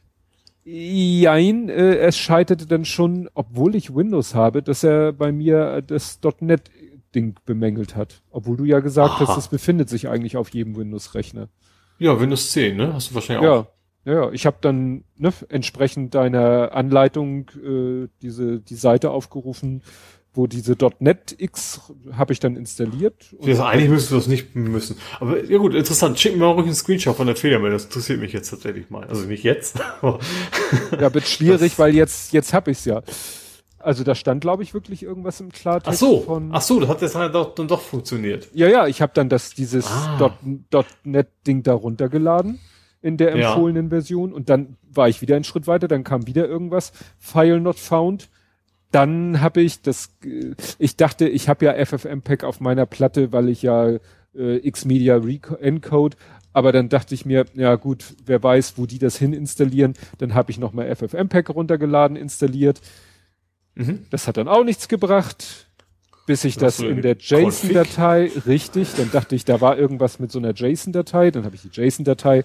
Jein, 0.65 1.69
äh, 1.69 1.97
es 1.99 2.19
scheiterte 2.19 2.67
dann 2.67 2.85
schon, 2.85 3.29
obwohl 3.35 3.77
ich 3.77 3.95
Windows 3.95 4.35
habe, 4.35 4.63
dass 4.63 4.83
er 4.83 5.13
bei 5.13 5.31
mir 5.31 5.81
das 5.81 6.19
.NET-Ding 6.41 7.37
bemängelt 7.45 7.95
hat. 7.95 8.23
Obwohl 8.31 8.57
du 8.57 8.65
ja 8.65 8.81
gesagt 8.81 9.15
Aha. 9.15 9.29
hast, 9.29 9.37
es 9.37 9.49
befindet 9.49 9.89
sich 9.89 10.09
eigentlich 10.09 10.37
auf 10.37 10.49
jedem 10.51 10.77
Windows-Rechner. 10.77 11.49
Ja, 11.99 12.21
Windows 12.21 12.51
10, 12.51 12.77
ne? 12.77 12.95
Hast 12.95 13.11
du 13.11 13.15
wahrscheinlich 13.15 13.49
auch. 13.49 13.67
Ja, 14.05 14.13
ja, 14.13 14.31
ich 14.31 14.47
habe 14.47 14.59
dann 14.61 15.05
ne, 15.17 15.33
entsprechend 15.49 16.15
deiner 16.15 16.73
Anleitung 16.73 17.51
äh, 17.63 18.09
diese 18.23 18.61
die 18.61 18.75
Seite 18.75 19.11
aufgerufen, 19.11 19.83
wo 20.37 20.47
diese 20.47 20.77
.NET 20.99 21.35
X 21.39 21.81
habe 22.13 22.33
ich 22.33 22.41
dann 22.41 22.57
installiert. 22.57 23.35
Also 23.45 23.63
eigentlich 23.63 23.91
müsstest 23.91 24.13
du 24.13 24.17
das 24.17 24.27
nicht 24.27 24.55
müssen. 24.55 24.97
Aber 25.21 25.43
ja 25.45 25.59
gut, 25.59 25.75
interessant. 25.75 26.19
Schick 26.19 26.35
mir 26.35 26.45
mal 26.45 26.53
ruhig 26.53 26.67
einen 26.67 26.75
Screenshot 26.75 27.17
von 27.17 27.27
der 27.27 27.37
Fehlermeldung. 27.37 27.77
Das 27.77 27.85
interessiert 27.85 28.21
mich 28.21 28.33
jetzt 28.33 28.51
tatsächlich 28.51 28.91
mal. 28.91 29.05
Also 29.07 29.27
nicht 29.27 29.45
jetzt. 29.45 29.79
ja, 30.03 31.15
wird 31.15 31.27
schwierig, 31.27 31.73
das, 31.73 31.79
weil 31.79 31.95
jetzt 31.95 32.33
jetzt 32.33 32.53
habe 32.53 32.71
ich's 32.71 32.85
ja. 32.85 33.03
Also 33.79 34.03
da 34.03 34.15
stand, 34.15 34.41
glaube 34.41 34.65
ich, 34.65 34.75
wirklich 34.75 35.03
irgendwas 35.05 35.41
im 35.41 35.53
Klartext 35.53 35.89
ach 36.03 36.07
so, 36.09 36.21
von. 36.23 36.51
Ach 36.53 36.61
so, 36.61 36.81
das 36.81 36.89
hat 36.89 37.03
jetzt 37.03 37.15
halt 37.15 37.35
doch, 37.35 37.55
dann 37.55 37.69
doch 37.69 37.81
funktioniert. 37.81 38.49
Ja, 38.53 38.69
ja, 38.69 38.87
ich 38.89 39.01
habe 39.01 39.13
dann 39.15 39.29
das 39.29 39.51
dieses 39.51 39.87
ah. 39.87 40.37
.NET 41.05 41.29
Ding 41.47 41.63
da 41.63 41.75
runtergeladen 41.75 42.59
in 43.01 43.17
der 43.17 43.33
empfohlenen 43.33 43.87
ja. 43.87 43.91
Version 43.91 44.33
und 44.33 44.49
dann 44.49 44.77
war 44.91 45.09
ich 45.09 45.21
wieder 45.21 45.37
einen 45.37 45.45
Schritt 45.45 45.69
weiter, 45.69 45.87
dann 45.87 46.03
kam 46.03 46.27
wieder 46.27 46.49
irgendwas, 46.49 46.93
File 47.19 47.61
not 47.61 47.79
found. 47.79 48.29
Dann 48.97 49.43
habe 49.43 49.61
ich 49.61 49.83
das, 49.83 50.09
ich 50.79 50.97
dachte, 50.97 51.29
ich 51.29 51.51
habe 51.51 51.67
ja 51.67 51.85
FFmpeg 51.85 52.45
auf 52.45 52.61
meiner 52.61 52.87
Platte, 52.87 53.31
weil 53.31 53.51
ich 53.51 53.61
ja 53.61 53.99
äh, 54.35 54.71
Xmedia 54.71 55.21
Encode, 55.61 56.17
aber 56.55 56.73
dann 56.73 56.89
dachte 56.89 57.15
ich 57.15 57.27
mir, 57.27 57.45
ja 57.53 57.75
gut, 57.75 58.15
wer 58.25 58.43
weiß, 58.43 58.79
wo 58.79 58.87
die 58.87 58.99
das 58.99 59.19
hin 59.19 59.35
installieren, 59.35 59.93
dann 60.17 60.33
habe 60.33 60.51
ich 60.51 60.57
nochmal 60.59 60.97
FFmpeg 60.97 61.51
runtergeladen, 61.51 62.17
installiert. 62.17 62.81
Mhm. 63.75 64.07
Das 64.09 64.27
hat 64.27 64.39
dann 64.39 64.49
auch 64.49 64.65
nichts 64.65 64.89
gebracht, 64.89 65.69
bis 66.27 66.45
ich 66.45 66.57
das, 66.57 66.79
das 66.79 66.87
in 66.87 67.03
der 67.03 67.19
JSON-Datei, 67.19 68.31
richtig, 68.47 68.95
dann 68.97 69.11
dachte 69.11 69.35
ich, 69.35 69.45
da 69.45 69.61
war 69.61 69.77
irgendwas 69.77 70.21
mit 70.21 70.33
so 70.33 70.39
einer 70.39 70.55
JSON-Datei, 70.55 71.33
dann 71.33 71.45
habe 71.45 71.55
ich 71.55 71.61
die 71.61 71.69
JSON-Datei 71.71 72.45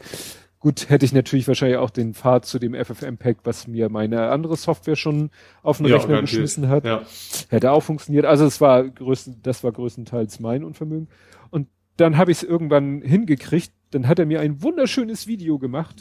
Gut, 0.61 0.91
hätte 0.91 1.05
ich 1.05 1.11
natürlich 1.11 1.47
wahrscheinlich 1.47 1.79
auch 1.79 1.89
den 1.89 2.13
Pfad 2.13 2.45
zu 2.45 2.59
dem 2.59 2.75
FFmpeg, 2.75 3.39
was 3.45 3.67
mir 3.67 3.89
meine 3.89 4.29
andere 4.29 4.55
Software 4.55 4.95
schon 4.95 5.31
auf 5.63 5.77
den 5.77 5.87
ja, 5.87 5.95
Rechner 5.95 6.21
geschmissen 6.21 6.69
hat. 6.69 6.85
Ja. 6.85 7.01
Hätte 7.49 7.71
auch 7.71 7.81
funktioniert. 7.81 8.25
Also 8.25 8.45
es 8.45 8.61
war 8.61 8.87
größten, 8.87 9.41
das 9.41 9.63
war 9.63 9.71
größtenteils 9.71 10.39
mein 10.39 10.63
Unvermögen. 10.63 11.07
Und 11.49 11.67
dann 11.97 12.15
habe 12.15 12.31
ich 12.31 12.37
es 12.37 12.43
irgendwann 12.43 13.01
hingekriegt. 13.01 13.71
Dann 13.89 14.07
hat 14.07 14.19
er 14.19 14.27
mir 14.27 14.39
ein 14.39 14.61
wunderschönes 14.61 15.25
Video 15.25 15.57
gemacht, 15.57 15.95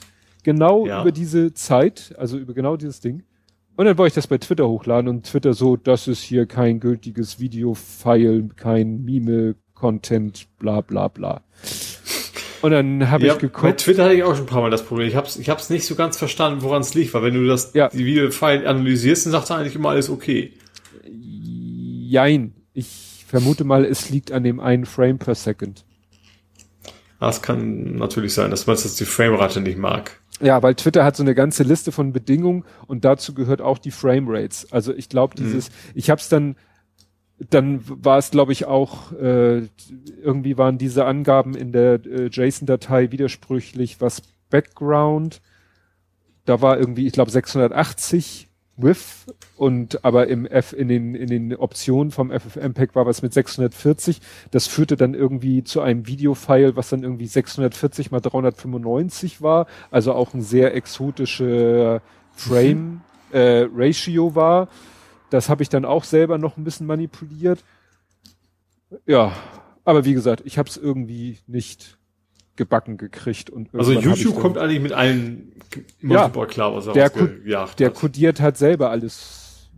genau 0.44 0.86
ja. 0.86 1.00
über 1.00 1.10
diese 1.10 1.54
Zeit, 1.54 2.14
also 2.18 2.36
über 2.36 2.52
genau 2.52 2.76
dieses 2.76 3.00
Ding. 3.00 3.22
Und 3.76 3.86
dann 3.86 3.96
wollte 3.96 4.08
ich 4.08 4.14
das 4.14 4.26
bei 4.26 4.36
Twitter 4.36 4.68
hochladen 4.68 5.08
und 5.08 5.24
Twitter 5.24 5.54
so, 5.54 5.78
das 5.78 6.06
ist 6.06 6.22
hier 6.22 6.44
kein 6.44 6.80
gültiges 6.80 7.40
Video-File, 7.40 8.50
kein 8.56 9.04
Mime-Content, 9.04 10.48
bla 10.58 10.82
bla 10.82 11.08
bla. 11.08 11.40
Und 12.62 12.72
dann 12.72 13.10
habe 13.10 13.26
ja, 13.26 13.34
ich 13.34 13.38
geguckt. 13.38 13.62
Bei 13.62 13.72
Twitter 13.72 14.04
hatte 14.04 14.14
ich 14.14 14.22
auch 14.22 14.34
schon 14.34 14.44
ein 14.44 14.46
paar 14.46 14.62
Mal 14.62 14.70
das 14.70 14.84
Problem. 14.84 15.08
Ich 15.08 15.16
habe 15.16 15.26
es 15.26 15.36
ich 15.36 15.48
hab's 15.48 15.70
nicht 15.70 15.86
so 15.86 15.94
ganz 15.94 16.16
verstanden, 16.16 16.62
woran 16.62 16.82
es 16.82 16.94
liegt, 16.94 17.14
weil 17.14 17.22
wenn 17.22 17.34
du 17.34 17.46
das 17.46 17.72
ja. 17.74 17.88
die 17.88 18.04
Videofile 18.04 18.68
analysierst, 18.68 19.26
dann 19.26 19.32
sagt 19.32 19.50
er 19.50 19.56
eigentlich 19.56 19.74
immer 19.74 19.90
alles 19.90 20.10
okay. 20.10 20.52
Jein. 21.04 22.54
Ich 22.72 23.24
vermute 23.26 23.64
mal, 23.64 23.84
es 23.84 24.10
liegt 24.10 24.32
an 24.32 24.44
dem 24.44 24.60
einen 24.60 24.84
Frame 24.84 25.18
per 25.18 25.34
Second. 25.34 25.84
Das 27.18 27.42
kann 27.42 27.96
natürlich 27.96 28.32
sein, 28.32 28.50
dass 28.50 28.66
man 28.66 28.76
jetzt 28.76 28.98
die 28.98 29.04
Framerate 29.04 29.60
nicht 29.60 29.78
mag. 29.78 30.20
Ja, 30.40 30.62
weil 30.62 30.74
Twitter 30.74 31.04
hat 31.04 31.16
so 31.16 31.22
eine 31.22 31.34
ganze 31.34 31.62
Liste 31.62 31.92
von 31.92 32.12
Bedingungen 32.12 32.64
und 32.86 33.04
dazu 33.04 33.34
gehört 33.34 33.60
auch 33.60 33.76
die 33.76 33.90
Framerates. 33.90 34.72
Also 34.72 34.94
ich 34.94 35.10
glaube, 35.10 35.34
dieses, 35.36 35.68
mhm. 35.68 35.74
ich 35.94 36.08
habe 36.08 36.20
es 36.20 36.30
dann 36.30 36.56
dann 37.48 37.80
war 37.86 38.18
es, 38.18 38.30
glaube 38.30 38.52
ich, 38.52 38.66
auch, 38.66 39.12
äh, 39.12 39.62
irgendwie 40.22 40.58
waren 40.58 40.76
diese 40.76 41.06
Angaben 41.06 41.54
in 41.54 41.72
der 41.72 42.04
äh, 42.04 42.26
JSON-Datei 42.26 43.12
widersprüchlich, 43.12 44.00
was 44.00 44.22
Background, 44.50 45.40
da 46.44 46.60
war 46.60 46.78
irgendwie, 46.78 47.06
ich 47.06 47.12
glaube, 47.12 47.30
680 47.30 48.48
with 48.76 49.26
und 49.56 50.04
aber 50.04 50.28
im 50.28 50.46
F 50.46 50.72
in 50.72 50.88
den 50.88 51.14
in 51.14 51.28
den 51.28 51.54
Optionen 51.54 52.10
vom 52.10 52.30
FFmpeg 52.30 52.94
war 52.94 53.06
was 53.06 53.20
mit 53.22 53.32
640. 53.32 54.20
Das 54.50 54.66
führte 54.66 54.96
dann 54.96 55.14
irgendwie 55.14 55.64
zu 55.64 55.80
einem 55.80 56.06
Videofile, 56.06 56.76
was 56.76 56.88
dann 56.88 57.02
irgendwie 57.02 57.26
640 57.26 58.10
mal 58.10 58.20
395 58.20 59.42
war, 59.42 59.66
also 59.90 60.14
auch 60.14 60.34
ein 60.34 60.40
sehr 60.40 60.74
exotische 60.74 62.00
Frame 62.34 63.02
äh, 63.32 63.66
Ratio 63.72 64.34
war. 64.34 64.68
Das 65.30 65.48
habe 65.48 65.62
ich 65.62 65.68
dann 65.68 65.84
auch 65.84 66.04
selber 66.04 66.38
noch 66.38 66.56
ein 66.56 66.64
bisschen 66.64 66.86
manipuliert. 66.86 67.64
Ja, 69.06 69.32
aber 69.84 70.04
wie 70.04 70.14
gesagt, 70.14 70.42
ich 70.44 70.58
habe 70.58 70.68
es 70.68 70.76
irgendwie 70.76 71.38
nicht 71.46 71.98
gebacken 72.56 72.98
gekriegt 72.98 73.48
und 73.48 73.74
also 73.74 73.92
YouTube 73.92 74.38
kommt 74.38 74.58
eigentlich 74.58 74.80
mit 74.80 74.92
allen 74.92 75.52
ja, 76.02 76.28
klar, 76.28 76.74
was 76.74 76.86
er 76.88 76.92
der, 76.92 77.68
der 77.78 77.90
kodiert 77.90 78.40
halt 78.40 78.56
selber 78.58 78.90
alles. 78.90 79.70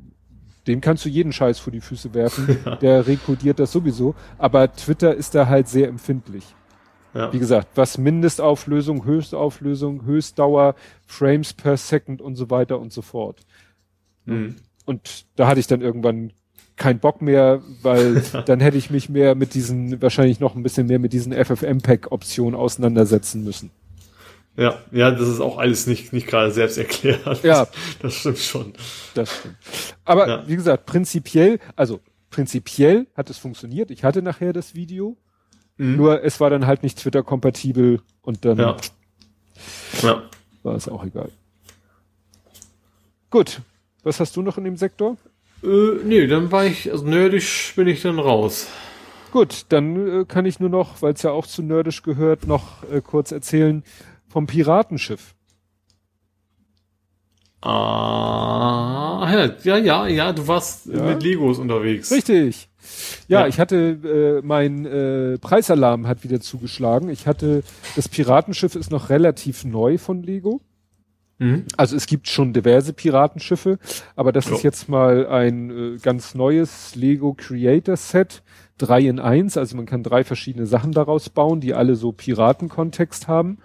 Dem 0.66 0.80
kannst 0.80 1.04
du 1.04 1.08
jeden 1.08 1.32
Scheiß 1.32 1.58
vor 1.58 1.72
die 1.72 1.80
Füße 1.80 2.14
werfen. 2.14 2.58
Ja. 2.64 2.76
Der 2.76 3.06
rekodiert 3.06 3.58
das 3.58 3.72
sowieso. 3.72 4.14
Aber 4.38 4.72
Twitter 4.72 5.14
ist 5.14 5.34
da 5.34 5.48
halt 5.48 5.68
sehr 5.68 5.88
empfindlich. 5.88 6.44
Ja. 7.14 7.32
Wie 7.32 7.38
gesagt, 7.38 7.68
was 7.74 7.98
Mindestauflösung, 7.98 9.04
Höchstauflösung, 9.04 10.04
Höchstdauer, 10.04 10.74
Frames 11.06 11.52
per 11.52 11.76
Second 11.76 12.22
und 12.22 12.36
so 12.36 12.48
weiter 12.48 12.78
und 12.78 12.92
so 12.92 13.02
fort. 13.02 13.40
Mhm. 14.24 14.56
Und 14.84 15.26
da 15.36 15.46
hatte 15.46 15.60
ich 15.60 15.66
dann 15.66 15.80
irgendwann 15.80 16.32
keinen 16.76 16.98
Bock 16.98 17.22
mehr, 17.22 17.62
weil 17.82 18.22
dann 18.46 18.60
hätte 18.60 18.76
ich 18.76 18.90
mich 18.90 19.08
mehr 19.08 19.34
mit 19.34 19.54
diesen, 19.54 20.00
wahrscheinlich 20.02 20.40
noch 20.40 20.54
ein 20.54 20.62
bisschen 20.62 20.86
mehr 20.86 20.98
mit 20.98 21.12
diesen 21.12 21.32
FFmpeg-Optionen 21.32 22.58
auseinandersetzen 22.58 23.44
müssen. 23.44 23.70
Ja, 24.56 24.78
ja, 24.90 25.10
das 25.10 25.28
ist 25.28 25.40
auch 25.40 25.56
alles 25.56 25.86
nicht, 25.86 26.12
nicht 26.12 26.26
gerade 26.26 26.52
selbst 26.52 26.76
erklärt. 26.76 27.42
Ja. 27.42 27.68
Das 28.02 28.14
stimmt 28.14 28.38
schon. 28.38 28.72
Das 29.14 29.38
stimmt. 29.38 29.56
Aber 30.04 30.28
ja. 30.28 30.48
wie 30.48 30.56
gesagt, 30.56 30.84
prinzipiell, 30.86 31.58
also 31.74 32.00
prinzipiell 32.30 33.06
hat 33.14 33.30
es 33.30 33.38
funktioniert. 33.38 33.90
Ich 33.90 34.04
hatte 34.04 34.20
nachher 34.20 34.52
das 34.52 34.74
Video. 34.74 35.16
Mhm. 35.78 35.96
Nur 35.96 36.22
es 36.22 36.38
war 36.40 36.50
dann 36.50 36.66
halt 36.66 36.82
nicht 36.82 36.98
Twitter-kompatibel 36.98 38.02
und 38.20 38.44
dann 38.44 38.58
ja. 38.58 38.76
Ja. 40.02 40.22
war 40.62 40.74
es 40.74 40.88
auch 40.88 41.04
egal. 41.04 41.30
Gut. 43.30 43.62
Was 44.02 44.20
hast 44.20 44.36
du 44.36 44.42
noch 44.42 44.58
in 44.58 44.64
dem 44.64 44.76
Sektor? 44.76 45.16
Äh, 45.62 45.66
nee, 46.04 46.26
dann 46.26 46.50
war 46.50 46.64
ich, 46.64 46.90
also 46.90 47.06
nerdisch 47.06 47.72
bin 47.76 47.86
ich 47.86 48.02
dann 48.02 48.18
raus. 48.18 48.68
Gut, 49.30 49.66
dann 49.70 50.20
äh, 50.20 50.24
kann 50.24 50.44
ich 50.44 50.60
nur 50.60 50.68
noch, 50.68 51.00
weil 51.00 51.14
es 51.14 51.22
ja 51.22 51.30
auch 51.30 51.46
zu 51.46 51.62
nerdisch 51.62 52.02
gehört, 52.02 52.46
noch 52.46 52.82
äh, 52.90 53.00
kurz 53.00 53.32
erzählen 53.32 53.84
vom 54.28 54.46
Piratenschiff. 54.46 55.34
Ah, 57.62 59.54
ja, 59.62 59.78
ja, 59.78 60.06
ja, 60.08 60.32
du 60.32 60.48
warst 60.48 60.86
ja. 60.86 61.00
mit 61.04 61.22
Legos 61.22 61.60
unterwegs. 61.60 62.10
Richtig. 62.10 62.68
Ja, 63.28 63.42
ja. 63.42 63.46
ich 63.46 63.60
hatte, 63.60 64.40
äh, 64.42 64.44
mein 64.44 64.84
äh, 64.84 65.38
Preisalarm 65.38 66.08
hat 66.08 66.24
wieder 66.24 66.40
zugeschlagen. 66.40 67.08
Ich 67.08 67.28
hatte, 67.28 67.62
das 67.94 68.08
Piratenschiff 68.08 68.74
ist 68.74 68.90
noch 68.90 69.10
relativ 69.10 69.64
neu 69.64 69.96
von 69.96 70.24
Lego. 70.24 70.60
Mhm. 71.38 71.64
Also 71.76 71.96
es 71.96 72.06
gibt 72.06 72.28
schon 72.28 72.52
diverse 72.52 72.92
Piratenschiffe, 72.92 73.78
aber 74.16 74.32
das 74.32 74.48
jo. 74.48 74.56
ist 74.56 74.62
jetzt 74.62 74.88
mal 74.88 75.26
ein 75.26 75.70
äh, 75.70 75.98
ganz 75.98 76.34
neues 76.34 76.94
Lego 76.94 77.34
Creator 77.34 77.96
Set. 77.96 78.42
Drei 78.78 79.02
in 79.02 79.18
eins, 79.18 79.56
also 79.56 79.76
man 79.76 79.86
kann 79.86 80.02
drei 80.02 80.24
verschiedene 80.24 80.66
Sachen 80.66 80.92
daraus 80.92 81.28
bauen, 81.28 81.60
die 81.60 81.74
alle 81.74 81.94
so 81.94 82.12
Piratenkontext 82.12 83.28
haben. 83.28 83.58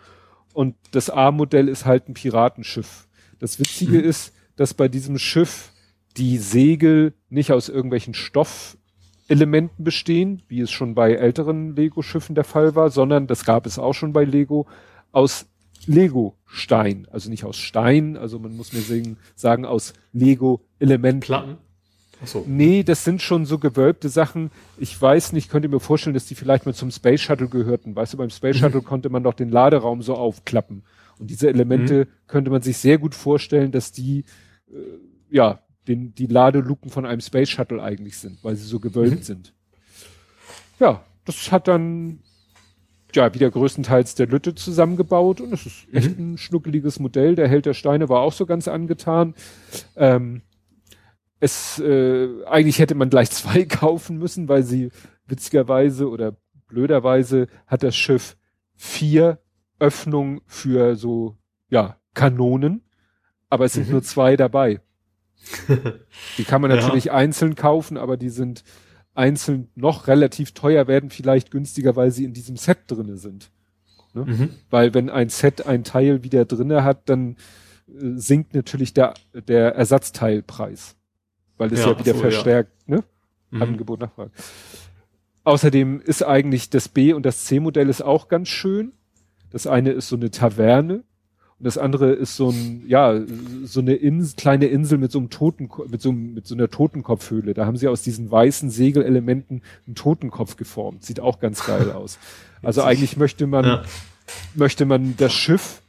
Und 0.54 0.76
das 0.92 1.10
A-Modell 1.10 1.70
ist 1.70 1.86
halt 1.86 2.10
ein 2.10 2.14
Piratenschiff. 2.14 3.08
Das 3.40 3.60
Witzige 3.60 4.00
mhm. 4.00 4.04
ist, 4.04 4.34
dass 4.56 4.74
bei 4.74 4.88
diesem 4.88 5.18
Schiff 5.18 5.72
die 6.18 6.38
Segel 6.38 7.14
nicht 7.30 7.52
aus 7.52 7.70
irgendwelchen 7.70 8.16
Stoffelementen 8.16 9.84
bestehen, 9.84 10.42
wie 10.48 10.62
es 10.62 10.72
schon 10.72 10.96
bei 10.96 11.14
älteren 11.14 11.76
Lego-Schiffen 11.76 12.36
der 12.36 12.44
Fall 12.44 12.76
war, 12.76 12.90
sondern 12.90 13.28
das 13.28 13.46
gab 13.46 13.66
es 13.66 13.78
auch 13.78 13.94
schon 13.94 14.14
bei 14.14 14.24
Lego, 14.24 14.68
aus 15.12 15.46
Lego-Stein, 15.88 17.08
also 17.12 17.30
nicht 17.30 17.44
aus 17.44 17.58
Stein, 17.58 18.18
also 18.18 18.40
man 18.40 18.56
muss 18.56 18.74
mir 18.74 18.82
sagen, 18.82 19.18
sagen 19.36 19.66
aus 19.66 19.94
Lego-Elementen. 20.14 21.22
Platten? 21.22 21.58
Achso. 22.22 22.44
Nee, 22.48 22.84
das 22.84 23.04
sind 23.04 23.22
schon 23.22 23.46
so 23.46 23.60
gewölbte 23.60 24.10
Sachen. 24.10 24.52
Ich 24.78 25.00
weiß 25.00 25.34
nicht, 25.34 25.50
könnte 25.50 25.70
mir 25.70 25.80
vorstellen, 25.80 26.16
dass 26.16 26.26
die 26.26 26.36
vielleicht 26.36 26.66
mal 26.66 26.74
zum 26.74 26.90
Space 26.90 27.22
Shuttle 27.22 27.48
gehörten. 27.48 27.96
Weißt 27.96 28.14
du, 28.14 28.18
beim 28.18 28.30
Space 28.30 28.56
mhm. 28.56 28.62
Shuttle 28.62 28.82
konnte 28.82 29.10
man 29.10 29.24
doch 29.24 29.34
den 29.34 29.50
Laderaum 29.50 30.02
so 30.02 30.16
aufklappen. 30.16 30.84
Und 31.20 31.30
diese 31.30 31.48
Elemente 31.50 32.06
mhm. 32.06 32.10
könnte 32.28 32.52
man 32.52 32.62
sich 32.62 32.78
sehr 32.78 32.98
gut 32.98 33.14
vorstellen, 33.14 33.72
dass 33.72 33.92
die, 33.92 34.26
äh, 34.72 34.76
ja, 35.30 35.60
den, 35.88 36.14
die 36.16 36.26
Ladeluken 36.26 36.90
von 36.90 37.06
einem 37.06 37.22
Space 37.22 37.50
Shuttle 37.50 37.82
eigentlich 37.82 38.18
sind, 38.18 38.44
weil 38.44 38.56
sie 38.56 38.66
so 38.66 38.80
gewölbt 38.80 39.20
mhm. 39.20 39.24
sind. 39.24 39.54
Ja, 40.80 41.04
das 41.26 41.52
hat 41.52 41.68
dann 41.68 42.20
ja, 43.16 43.34
wieder 43.34 43.50
größtenteils 43.50 44.16
der 44.16 44.28
Lütte 44.28 44.56
zusammengebaut 44.56 45.42
und 45.42 45.54
es 45.54 45.66
ist 45.66 45.88
mhm. 45.88 45.98
echt 45.98 46.20
ein 46.20 46.38
schnuckeliges 46.38 47.00
Modell. 47.00 47.36
Der 47.36 47.48
Held 47.48 47.66
der 47.66 47.74
Steine 47.74 48.10
war 48.10 48.22
auch 48.22 48.34
so 48.34 48.46
ganz 48.46 48.68
angetan. 48.68 49.36
Ähm, 49.96 50.42
es 51.40 51.80
äh, 51.80 52.30
eigentlich 52.46 52.80
hätte 52.80 52.96
man 52.96 53.10
gleich 53.10 53.32
zwei 53.32 53.66
kaufen 53.66 54.18
müssen, 54.18 54.50
weil 54.50 54.64
sie 54.64 54.92
witzigerweise 55.26 56.10
oder 56.10 56.36
blöderweise 56.68 57.48
hat 57.66 57.84
das 57.84 57.96
Schiff 57.96 58.38
vier 58.76 59.40
Öffnungen 59.80 60.42
für 60.46 60.96
so 60.96 61.38
ja 61.70 61.98
Kanonen, 62.14 62.84
aber 63.50 63.66
es 63.66 63.74
sind 63.74 63.88
mhm. 63.88 63.94
nur 63.94 64.04
zwei 64.04 64.36
dabei. 64.36 64.82
die 66.38 66.44
kann 66.44 66.62
man 66.62 66.72
natürlich 66.72 67.06
ja. 67.06 67.14
einzeln 67.14 67.56
kaufen, 67.56 67.98
aber 67.98 68.18
die 68.18 68.30
sind 68.30 68.64
einzeln 69.18 69.70
noch 69.76 70.08
relativ 70.08 70.52
teuer 70.52 70.88
werden, 70.88 71.10
vielleicht 71.10 71.52
günstiger, 71.52 71.96
weil 71.96 72.12
sie 72.12 72.24
in 72.24 72.34
diesem 72.34 72.56
Set 72.56 72.80
drinne 72.88 73.18
sind. 73.18 73.52
Ne? 74.14 74.26
Mhm. 74.26 74.50
Weil 74.70 74.94
wenn 74.94 75.10
ein 75.10 75.30
Set 75.30 75.66
ein 75.66 75.84
Teil 75.84 76.24
wieder 76.24 76.46
drinne 76.46 76.84
hat, 76.84 77.10
dann 77.10 77.36
äh, 77.88 78.16
sinkt 78.16 78.54
natürlich 78.54 78.94
der, 78.94 79.16
der 79.34 79.76
Ersatzteilpreis. 79.76 80.96
Weil 81.58 81.74
es 81.74 81.80
ja, 81.80 81.92
ja, 81.92 82.00
wieder 82.00 82.14
so, 82.14 82.20
verstärkt, 82.20 82.72
ja. 82.88 82.98
ne? 82.98 83.04
Mhm. 83.50 83.62
Angebot 83.62 84.02
Nachfrage. 84.02 84.32
Außerdem 85.44 86.02
ist 86.02 86.24
eigentlich 86.24 86.70
das 86.70 86.90
B 86.90 87.14
und 87.14 87.26
das 87.26 87.46
C-Modell 87.46 87.90
ist 87.90 88.02
auch 88.02 88.28
ganz 88.28 88.50
schön. 88.50 88.92
Das 89.50 89.66
eine 89.66 89.92
ist 89.92 90.10
so 90.10 90.18
eine 90.18 90.30
Taverne, 90.30 91.04
und 91.60 91.66
das 91.66 91.80
andere 91.80 92.12
ist 92.12 92.36
so 92.36 92.50
ein, 92.50 92.84
ja, 92.88 93.20
so 93.64 93.80
eine 93.80 93.96
Insel, 93.96 94.36
kleine 94.38 94.68
Insel 94.68 95.00
mit 95.00 95.12
so 95.12 95.18
einem 95.18 95.32
Toten, 95.32 95.70
mit 95.90 96.02
so, 96.02 96.12
mit 96.12 96.46
so 96.46 96.54
einer 96.54 96.70
Totenkopfhöhle. 96.70 97.56
Da 97.56 97.66
haben 97.66 97.78
sie 97.78 97.88
aus 97.88 98.04
diesen 98.04 98.30
weißen 98.30 98.70
Segelelementen 98.70 99.64
einen 99.88 99.96
Totenkopf 99.96 100.56
geformt. 100.56 101.04
Sieht 101.04 101.20
auch 101.20 101.40
ganz 101.40 101.66
geil 101.66 101.92
aus. 101.92 102.20
Also 102.62 102.84
eigentlich 102.84 103.18
möchte 103.18 103.48
man, 103.48 103.66
ja. 103.66 103.84
möchte 104.54 104.86
man 104.86 105.16
das 105.18 105.34
Schiff 105.34 105.82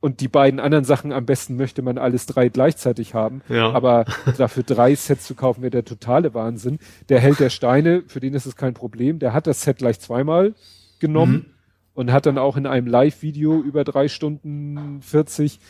und 0.00 0.20
die 0.20 0.28
beiden 0.28 0.60
anderen 0.60 0.84
Sachen 0.84 1.10
am 1.10 1.24
besten 1.24 1.56
möchte 1.56 1.80
man 1.80 1.96
alles 1.96 2.26
drei 2.26 2.50
gleichzeitig 2.50 3.14
haben. 3.14 3.40
Ja. 3.48 3.72
Aber 3.72 4.04
dafür 4.36 4.62
drei 4.62 4.94
Sets 4.94 5.24
zu 5.26 5.34
kaufen 5.34 5.62
wäre 5.62 5.70
der 5.70 5.86
totale 5.86 6.34
Wahnsinn. 6.34 6.78
Der 7.08 7.20
Held 7.20 7.40
der 7.40 7.48
Steine, 7.48 8.02
für 8.08 8.20
den 8.20 8.34
ist 8.34 8.44
es 8.44 8.56
kein 8.56 8.74
Problem. 8.74 9.20
Der 9.20 9.32
hat 9.32 9.46
das 9.46 9.62
Set 9.62 9.78
gleich 9.78 10.00
zweimal 10.00 10.54
genommen. 10.98 11.32
Mhm 11.32 11.53
und 11.94 12.12
hat 12.12 12.26
dann 12.26 12.38
auch 12.38 12.56
in 12.56 12.66
einem 12.66 12.86
Live-Video 12.86 13.60
über 13.60 13.84
drei 13.84 14.08
Stunden 14.08 15.00
40 15.00 15.60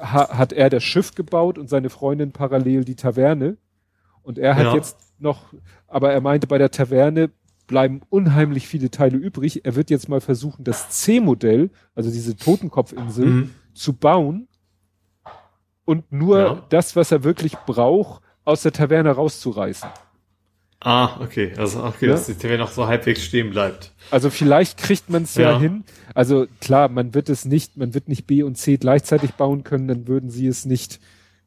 ha, 0.00 0.36
hat 0.36 0.52
er 0.52 0.70
das 0.70 0.84
Schiff 0.84 1.14
gebaut 1.14 1.58
und 1.58 1.68
seine 1.68 1.90
Freundin 1.90 2.32
parallel 2.32 2.84
die 2.84 2.94
Taverne. 2.96 3.56
Und 4.22 4.38
er 4.38 4.54
hat 4.54 4.66
ja. 4.66 4.74
jetzt 4.74 4.98
noch, 5.18 5.52
aber 5.88 6.12
er 6.12 6.20
meinte, 6.20 6.46
bei 6.46 6.58
der 6.58 6.70
Taverne 6.70 7.30
bleiben 7.66 8.02
unheimlich 8.10 8.68
viele 8.68 8.90
Teile 8.90 9.16
übrig. 9.16 9.64
Er 9.64 9.74
wird 9.74 9.90
jetzt 9.90 10.08
mal 10.08 10.20
versuchen, 10.20 10.64
das 10.64 10.90
C-Modell, 10.90 11.70
also 11.94 12.10
diese 12.10 12.36
Totenkopfinsel, 12.36 13.26
mhm. 13.26 13.54
zu 13.72 13.94
bauen 13.94 14.48
und 15.84 16.12
nur 16.12 16.38
ja. 16.38 16.62
das, 16.68 16.96
was 16.96 17.10
er 17.10 17.24
wirklich 17.24 17.56
braucht, 17.66 18.22
aus 18.44 18.62
der 18.62 18.72
Taverne 18.72 19.10
rauszureißen. 19.10 19.88
Ah, 20.84 21.20
okay. 21.20 21.52
Also 21.56 21.84
okay, 21.84 22.06
ja? 22.06 22.12
dass 22.12 22.26
die 22.26 22.34
TV 22.34 22.56
noch 22.56 22.72
so 22.72 22.86
halbwegs 22.86 23.24
stehen 23.24 23.50
bleibt. 23.50 23.92
Also 24.10 24.30
vielleicht 24.30 24.78
kriegt 24.78 25.10
man 25.10 25.22
es 25.22 25.36
ja. 25.36 25.52
ja. 25.52 25.60
hin. 25.60 25.84
Also 26.12 26.46
klar, 26.60 26.88
man 26.88 27.14
wird 27.14 27.28
es 27.28 27.44
nicht, 27.44 27.76
man 27.76 27.94
wird 27.94 28.08
nicht 28.08 28.26
B 28.26 28.42
und 28.42 28.56
C 28.56 28.78
gleichzeitig 28.78 29.34
bauen 29.34 29.62
können, 29.62 29.86
dann 29.86 30.08
würden 30.08 30.30
sie 30.30 30.48
es 30.48 30.64
nicht 30.64 30.98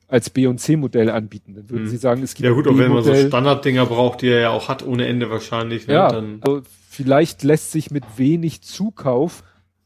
als 0.08 0.30
B 0.30 0.48
und 0.48 0.60
C 0.60 0.78
Modell 0.78 1.10
anbieten. 1.10 1.54
Dann 1.54 1.70
würden 1.70 1.84
hm. 1.84 1.90
sie 1.90 1.98
sagen, 1.98 2.24
es 2.24 2.36
gibt 2.36 2.46
Ja 2.46 2.54
gut, 2.54 2.66
und 2.68 2.78
wenn 2.78 2.94
man 2.94 3.04
so 3.04 3.14
Standarddinger 3.14 3.86
braucht, 3.88 4.22
die 4.22 4.30
er 4.30 4.40
ja 4.40 4.50
auch 4.52 4.70
hat 4.70 4.86
ohne 4.86 5.06
Ende 5.06 5.30
wahrscheinlich. 5.30 5.88
Ne, 5.88 5.96
ja, 5.96 6.10
dann 6.10 6.40
also 6.42 6.62
vielleicht 6.90 7.44
lässt 7.44 7.74
sich 7.74 7.92
mit 7.92 8.06
wenig 8.16 8.62
Zukauf 8.62 9.44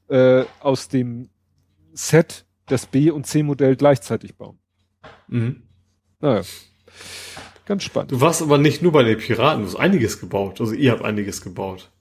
äh, 0.09 0.43
aus 0.59 0.89
dem 0.89 1.29
Set 1.93 2.45
das 2.67 2.85
B 2.85 3.09
und 3.09 3.25
C 3.25 3.41
Modell 3.41 3.75
gleichzeitig 3.75 4.35
bauen. 4.35 4.59
Mhm. 5.27 5.63
Naja. 6.19 6.43
Ganz 7.69 7.83
spannend. 7.83 8.11
Du 8.11 8.19
warst 8.19 8.41
aber 8.41 8.57
nicht 8.57 8.81
nur 8.81 8.91
bei 8.91 9.03
den 9.03 9.15
Piraten, 9.19 9.61
du 9.61 9.67
hast 9.67 9.75
einiges 9.75 10.19
gebaut. 10.19 10.59
Also 10.59 10.73
ihr 10.73 10.91
habt 10.91 11.03
einiges 11.03 11.43
gebaut. 11.43 11.91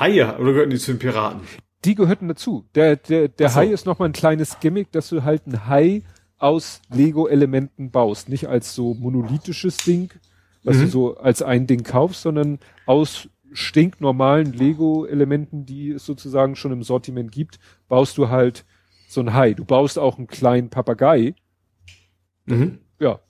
Haie, 0.00 0.38
oder 0.38 0.54
gehören 0.54 0.70
die 0.70 0.78
zu 0.78 0.92
den 0.92 0.98
Piraten? 0.98 1.42
Die 1.84 1.94
gehörten 1.94 2.28
dazu. 2.28 2.64
Der, 2.74 2.96
der, 2.96 3.28
der 3.28 3.50
so. 3.50 3.56
Hai 3.56 3.66
ist 3.66 3.84
nochmal 3.84 4.08
ein 4.08 4.12
kleines 4.14 4.58
Gimmick, 4.58 4.90
dass 4.92 5.10
du 5.10 5.22
halt 5.22 5.46
ein 5.46 5.66
Hai 5.68 6.00
aus 6.38 6.80
Lego-Elementen 6.90 7.90
baust. 7.90 8.30
Nicht 8.30 8.48
als 8.48 8.74
so 8.74 8.94
monolithisches 8.94 9.76
Ding, 9.76 10.14
was 10.64 10.78
Mhm. 10.78 10.80
du 10.80 10.86
so 10.88 11.16
als 11.18 11.42
ein 11.42 11.66
Ding 11.66 11.82
kaufst, 11.84 12.22
sondern 12.22 12.58
aus 12.86 13.28
stinknormalen 13.52 14.54
Lego-Elementen, 14.54 15.66
die 15.66 15.90
es 15.90 16.06
sozusagen 16.06 16.56
schon 16.56 16.72
im 16.72 16.82
Sortiment 16.82 17.32
gibt, 17.32 17.58
baust 17.88 18.16
du 18.16 18.30
halt 18.30 18.64
so 19.08 19.20
ein 19.20 19.34
Hai. 19.34 19.52
Du 19.52 19.66
baust 19.66 19.98
auch 19.98 20.16
einen 20.16 20.26
kleinen 20.26 20.70
Papagei, 20.70 21.34
Mhm. 22.46 22.78
ja. 22.98 23.20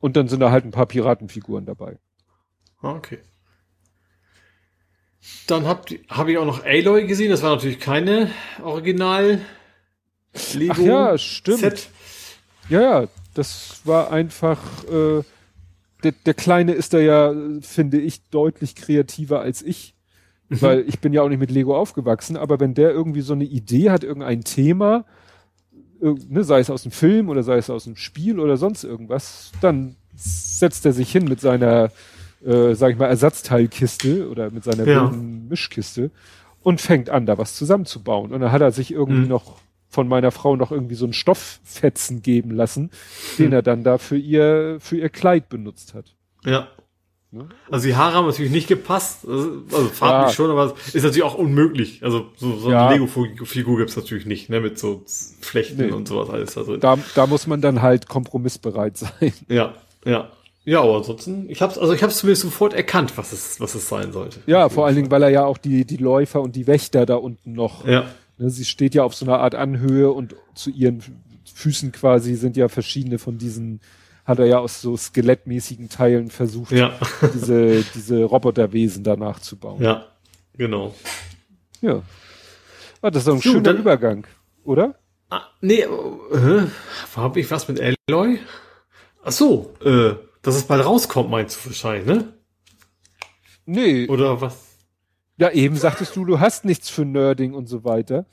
Und 0.00 0.16
dann 0.16 0.28
sind 0.28 0.40
da 0.40 0.50
halt 0.50 0.64
ein 0.64 0.70
paar 0.70 0.86
Piratenfiguren 0.86 1.66
dabei. 1.66 1.98
Ah, 2.80 2.92
Okay. 2.92 3.18
Dann 5.46 5.66
habe 5.66 5.98
hab 6.08 6.28
ich 6.28 6.38
auch 6.38 6.46
noch 6.46 6.64
Aloy 6.64 7.06
gesehen. 7.06 7.30
Das 7.30 7.42
war 7.42 7.50
natürlich 7.50 7.80
keine 7.80 8.30
Original 8.62 9.40
Lego 10.54 10.72
Ach 10.72 10.78
ja, 10.78 11.18
stimmt. 11.18 11.58
Set. 11.58 11.88
Ja, 12.68 12.80
ja, 12.80 13.08
das 13.34 13.80
war 13.84 14.10
einfach, 14.12 14.60
äh, 14.84 15.22
der, 16.04 16.12
der 16.24 16.34
Kleine 16.34 16.72
ist 16.72 16.94
da 16.94 16.98
ja, 16.98 17.34
finde 17.60 17.98
ich, 17.98 18.28
deutlich 18.30 18.74
kreativer 18.74 19.40
als 19.40 19.62
ich. 19.62 19.94
Mhm. 20.48 20.62
Weil 20.62 20.84
ich 20.88 21.00
bin 21.00 21.12
ja 21.12 21.22
auch 21.22 21.28
nicht 21.28 21.40
mit 21.40 21.50
Lego 21.50 21.76
aufgewachsen, 21.76 22.36
aber 22.36 22.60
wenn 22.60 22.74
der 22.74 22.90
irgendwie 22.90 23.20
so 23.20 23.32
eine 23.32 23.44
Idee 23.44 23.90
hat, 23.90 24.04
irgendein 24.04 24.44
Thema, 24.44 25.04
ne, 26.00 26.44
sei 26.44 26.60
es 26.60 26.70
aus 26.70 26.82
dem 26.82 26.92
Film 26.92 27.28
oder 27.28 27.42
sei 27.42 27.56
es 27.58 27.70
aus 27.70 27.84
dem 27.84 27.96
Spiel 27.96 28.38
oder 28.40 28.56
sonst 28.56 28.84
irgendwas, 28.84 29.52
dann 29.60 29.96
setzt 30.16 30.84
er 30.86 30.92
sich 30.92 31.10
hin 31.12 31.24
mit 31.24 31.40
seiner, 31.40 31.90
äh, 32.44 32.74
sag 32.74 32.92
ich 32.92 32.98
mal, 32.98 33.06
Ersatzteilkiste 33.06 34.28
oder 34.28 34.50
mit 34.50 34.64
seiner 34.64 34.84
Ja. 34.86 35.10
wilden 35.10 35.48
Mischkiste 35.48 36.10
und 36.62 36.80
fängt 36.80 37.10
an, 37.10 37.26
da 37.26 37.38
was 37.38 37.54
zusammenzubauen. 37.54 38.32
Und 38.32 38.40
dann 38.40 38.52
hat 38.52 38.60
er 38.60 38.72
sich 38.72 38.90
irgendwie 38.92 39.22
Mhm. 39.22 39.28
noch 39.28 39.58
von 39.90 40.06
meiner 40.06 40.30
Frau 40.30 40.54
noch 40.56 40.70
irgendwie 40.70 40.96
so 40.96 41.06
einen 41.06 41.14
Stofffetzen 41.14 42.20
geben 42.22 42.50
lassen, 42.50 42.90
den 43.38 43.52
er 43.52 43.62
dann 43.62 43.84
da 43.84 43.96
für 43.98 44.18
ihr, 44.18 44.76
für 44.80 44.98
ihr 44.98 45.08
Kleid 45.08 45.48
benutzt 45.48 45.94
hat. 45.94 46.14
Ja. 46.44 46.68
Ne? 47.30 47.46
Also 47.70 47.86
die 47.86 47.94
Haare 47.94 48.14
haben 48.14 48.26
natürlich 48.26 48.50
nicht 48.50 48.68
gepasst. 48.68 49.26
Also, 49.28 49.62
also 49.70 49.88
farblich 49.88 50.30
Ja. 50.30 50.34
schon, 50.34 50.50
aber 50.50 50.74
es 50.86 50.94
ist 50.94 51.02
natürlich 51.02 51.24
auch 51.24 51.34
unmöglich. 51.34 52.02
Also 52.02 52.28
so, 52.36 52.56
so 52.56 52.70
Ja. 52.70 52.88
eine 52.88 52.94
Lego-Figur 52.98 53.76
gibt's 53.76 53.96
natürlich 53.96 54.24
nicht, 54.24 54.48
ne? 54.48 54.60
Mit 54.60 54.78
so 54.78 55.02
Flechten 55.40 55.86
Nee. 55.86 55.92
und 55.92 56.08
sowas 56.08 56.30
alles 56.30 56.54
da 56.54 56.62
drin. 56.62 56.80
Da, 56.80 56.98
da 57.14 57.26
muss 57.26 57.46
man 57.46 57.60
dann 57.60 57.82
halt 57.82 58.08
kompromissbereit 58.08 58.96
sein. 58.96 59.32
Ja, 59.48 59.74
ja. 60.04 60.30
Ja, 60.64 60.82
aber 60.82 60.96
ansonsten, 60.98 61.48
ich 61.48 61.62
hab's, 61.62 61.78
also 61.78 61.94
ich 61.94 62.02
hab's 62.02 62.18
zumindest 62.18 62.42
sofort 62.42 62.74
erkannt, 62.74 63.16
was 63.16 63.32
es, 63.32 63.58
was 63.58 63.74
es 63.74 63.88
sein 63.88 64.12
sollte. 64.12 64.40
Ja, 64.46 64.68
vor 64.68 64.84
allen 64.86 64.96
Dingen, 64.96 65.10
weil 65.10 65.22
er 65.22 65.30
ja 65.30 65.44
auch 65.46 65.56
die, 65.56 65.86
die 65.86 65.96
Läufer 65.96 66.42
und 66.42 66.56
die 66.56 66.66
Wächter 66.66 67.06
da 67.06 67.14
unten 67.16 67.52
noch, 67.54 67.86
Ja. 67.86 68.04
ne, 68.36 68.50
sie 68.50 68.66
steht 68.66 68.94
ja 68.94 69.02
auf 69.02 69.14
so 69.14 69.24
einer 69.24 69.38
Art 69.38 69.54
Anhöhe 69.54 70.10
und 70.10 70.34
zu 70.54 70.68
ihren 70.70 71.02
Füßen 71.54 71.90
quasi 71.92 72.34
sind 72.34 72.56
ja 72.58 72.68
verschiedene 72.68 73.18
von 73.18 73.38
diesen, 73.38 73.80
hat 74.28 74.38
er 74.38 74.44
ja 74.46 74.58
aus 74.58 74.80
so 74.82 74.96
skelettmäßigen 74.96 75.88
Teilen 75.88 76.30
versucht, 76.30 76.70
Ja. 76.72 76.98
diese, 77.34 77.82
diese 77.94 78.22
Roboterwesen 78.24 79.02
danach 79.02 79.40
zu 79.40 79.56
bauen. 79.56 79.82
Ja. 79.82 80.06
Genau. 80.56 80.94
Ja. 81.80 82.02
Ah, 83.00 83.10
das 83.10 83.22
ist 83.22 83.28
doch 83.28 83.34
ein 83.34 83.40
So, 83.40 83.50
schöner 83.50 83.62
dann- 83.62 83.78
Übergang, 83.78 84.26
oder? 84.64 84.94
Ah, 85.30 85.42
nee, 85.60 85.80
äh, 85.82 86.66
habe 87.16 87.40
ich 87.40 87.50
was 87.50 87.68
mit 87.68 87.80
Aloy? 87.80 88.38
Ach 89.22 89.32
so, 89.32 89.74
äh, 89.84 90.14
dass 90.42 90.56
es 90.56 90.64
bald 90.64 90.84
rauskommt, 90.84 91.30
meinst 91.30 91.62
du 91.64 91.68
wahrscheinlich, 91.70 92.06
ne? 92.06 92.32
Nee. 93.66 94.08
Oder 94.08 94.40
was? 94.40 94.56
Ja, 95.36 95.50
eben 95.50 95.76
sagtest 95.76 96.16
du, 96.16 96.24
du 96.24 96.40
hast 96.40 96.64
nichts 96.64 96.88
für 96.90 97.04
Nerding 97.04 97.54
und 97.54 97.66
so 97.66 97.84
weiter. 97.84 98.24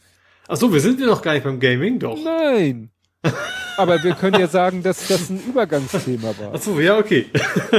Ach 0.47 0.55
so, 0.57 0.71
wir 0.73 0.79
sind 0.79 0.99
ja 0.99 1.05
noch 1.07 1.21
gar 1.21 1.33
nicht 1.33 1.43
beim 1.43 1.59
Gaming, 1.59 1.99
doch. 1.99 2.17
Nein. 2.23 2.89
Aber 3.77 4.03
wir 4.03 4.13
können 4.13 4.39
ja 4.39 4.47
sagen, 4.47 4.83
dass 4.83 5.07
das 5.07 5.29
ein 5.29 5.39
Übergangsthema 5.47 6.33
war. 6.39 6.51
Ach 6.53 6.61
so, 6.61 6.79
ja, 6.79 6.97
okay. 6.97 7.25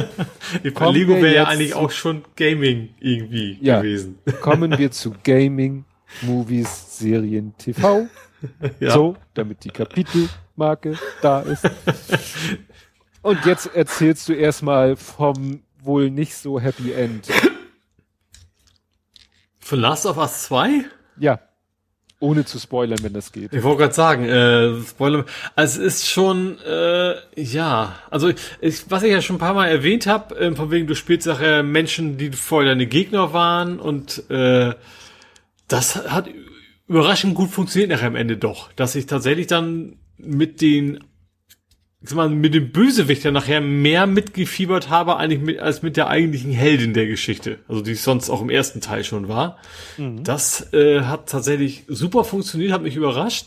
Kommen 0.75 0.94
Lego 0.94 1.15
wäre 1.15 1.34
ja 1.34 1.44
eigentlich 1.44 1.75
auch 1.75 1.91
schon 1.91 2.25
Gaming 2.36 2.91
irgendwie 3.00 3.58
Ja. 3.60 3.78
gewesen. 3.81 4.18
Kommen 4.41 4.76
wir 4.78 4.91
zu 4.91 5.15
Gaming, 5.25 5.84
Movies, 6.23 6.99
Serien, 6.99 7.55
TV. 7.58 8.07
Ja. 8.78 8.91
So, 8.91 9.16
damit 9.34 9.65
die 9.65 9.70
Kapitelmarke 9.70 10.97
da 11.23 11.41
ist. 11.41 11.68
Und 13.23 13.44
jetzt 13.47 13.75
erzählst 13.75 14.28
du 14.28 14.34
erstmal 14.34 14.94
vom 14.94 15.62
wohl 15.83 16.10
nicht 16.10 16.36
so 16.36 16.60
Happy 16.60 16.92
End. 16.92 17.26
Von 19.58 19.81
Last 19.81 20.07
of 20.07 20.18
Us 20.18 20.44
2? 20.44 20.84
Ja. 21.18 21.41
Ohne 22.19 22.47
zu 22.47 22.59
spoilern, 22.59 22.99
wenn 23.03 23.12
das 23.12 23.31
geht. 23.31 23.53
Ich 23.53 23.62
wollte 23.62 23.83
gerade 23.83 23.95
sagen, 23.95 24.25
äh, 24.25 24.81
Spoiler. 24.83 25.27
Also 25.55 25.83
es 25.83 25.97
ist 25.97 26.09
schon, 26.09 26.59
äh, 26.61 27.15
ja, 27.35 27.97
also 28.11 28.31
ich, 28.61 28.91
was 28.91 29.03
ich 29.03 29.12
ja 29.12 29.20
schon 29.20 29.36
ein 29.36 29.41
paar 29.41 29.53
Mal 29.53 29.69
erwähnt 29.69 30.07
habe, 30.07 30.35
äh, 30.39 30.55
von 30.55 30.70
wegen 30.70 30.86
du 30.86 30.95
spielst 30.95 31.27
nachher 31.27 31.62
Menschen, 31.62 32.17
die 32.17 32.33
vorher 32.33 32.70
deine 32.73 32.86
Gegner 32.86 33.35
waren 33.35 33.78
und 33.78 34.31
äh, 34.31 34.75
das 35.69 36.11
hat 36.11 36.28
überraschend 36.89 37.35
gut 37.35 37.51
funktioniert 37.51 37.91
nachher 37.91 38.07
am 38.07 38.17
Ende 38.17 38.39
doch, 38.39 38.73
dass 38.73 38.95
ich 38.95 39.07
tatsächlich 39.07 39.47
dann 39.47 39.97
mit 40.17 40.62
den 40.62 41.05
ich 42.02 42.10
sag 42.10 42.16
mal, 42.16 42.28
mit 42.28 42.52
dem 42.52 42.73
Bösewichter 42.73 43.33
nachher 43.33 43.62
mehr 43.62 44.07
mitgefiebert 44.07 44.91
habe, 44.91 45.16
eigentlich 45.16 45.41
mit, 45.41 45.58
als 45.58 45.81
mit 45.81 45.97
der 45.97 46.08
eigentlichen 46.08 46.52
Heldin 46.52 46.92
der 46.92 47.07
Geschichte. 47.07 47.58
Also 47.68 47.81
die 47.81 47.94
sonst 47.94 48.28
auch 48.28 48.42
im 48.42 48.50
ersten 48.50 48.83
Teil 48.83 49.02
schon 49.02 49.28
war. 49.28 49.57
Das 50.23 50.73
äh, 50.75 51.00
hat 51.00 51.31
tatsächlich 51.31 51.84
super 51.89 52.23
funktioniert, 52.25 52.70
hat 52.70 52.83
mich 52.83 52.97
überrascht. 52.97 53.47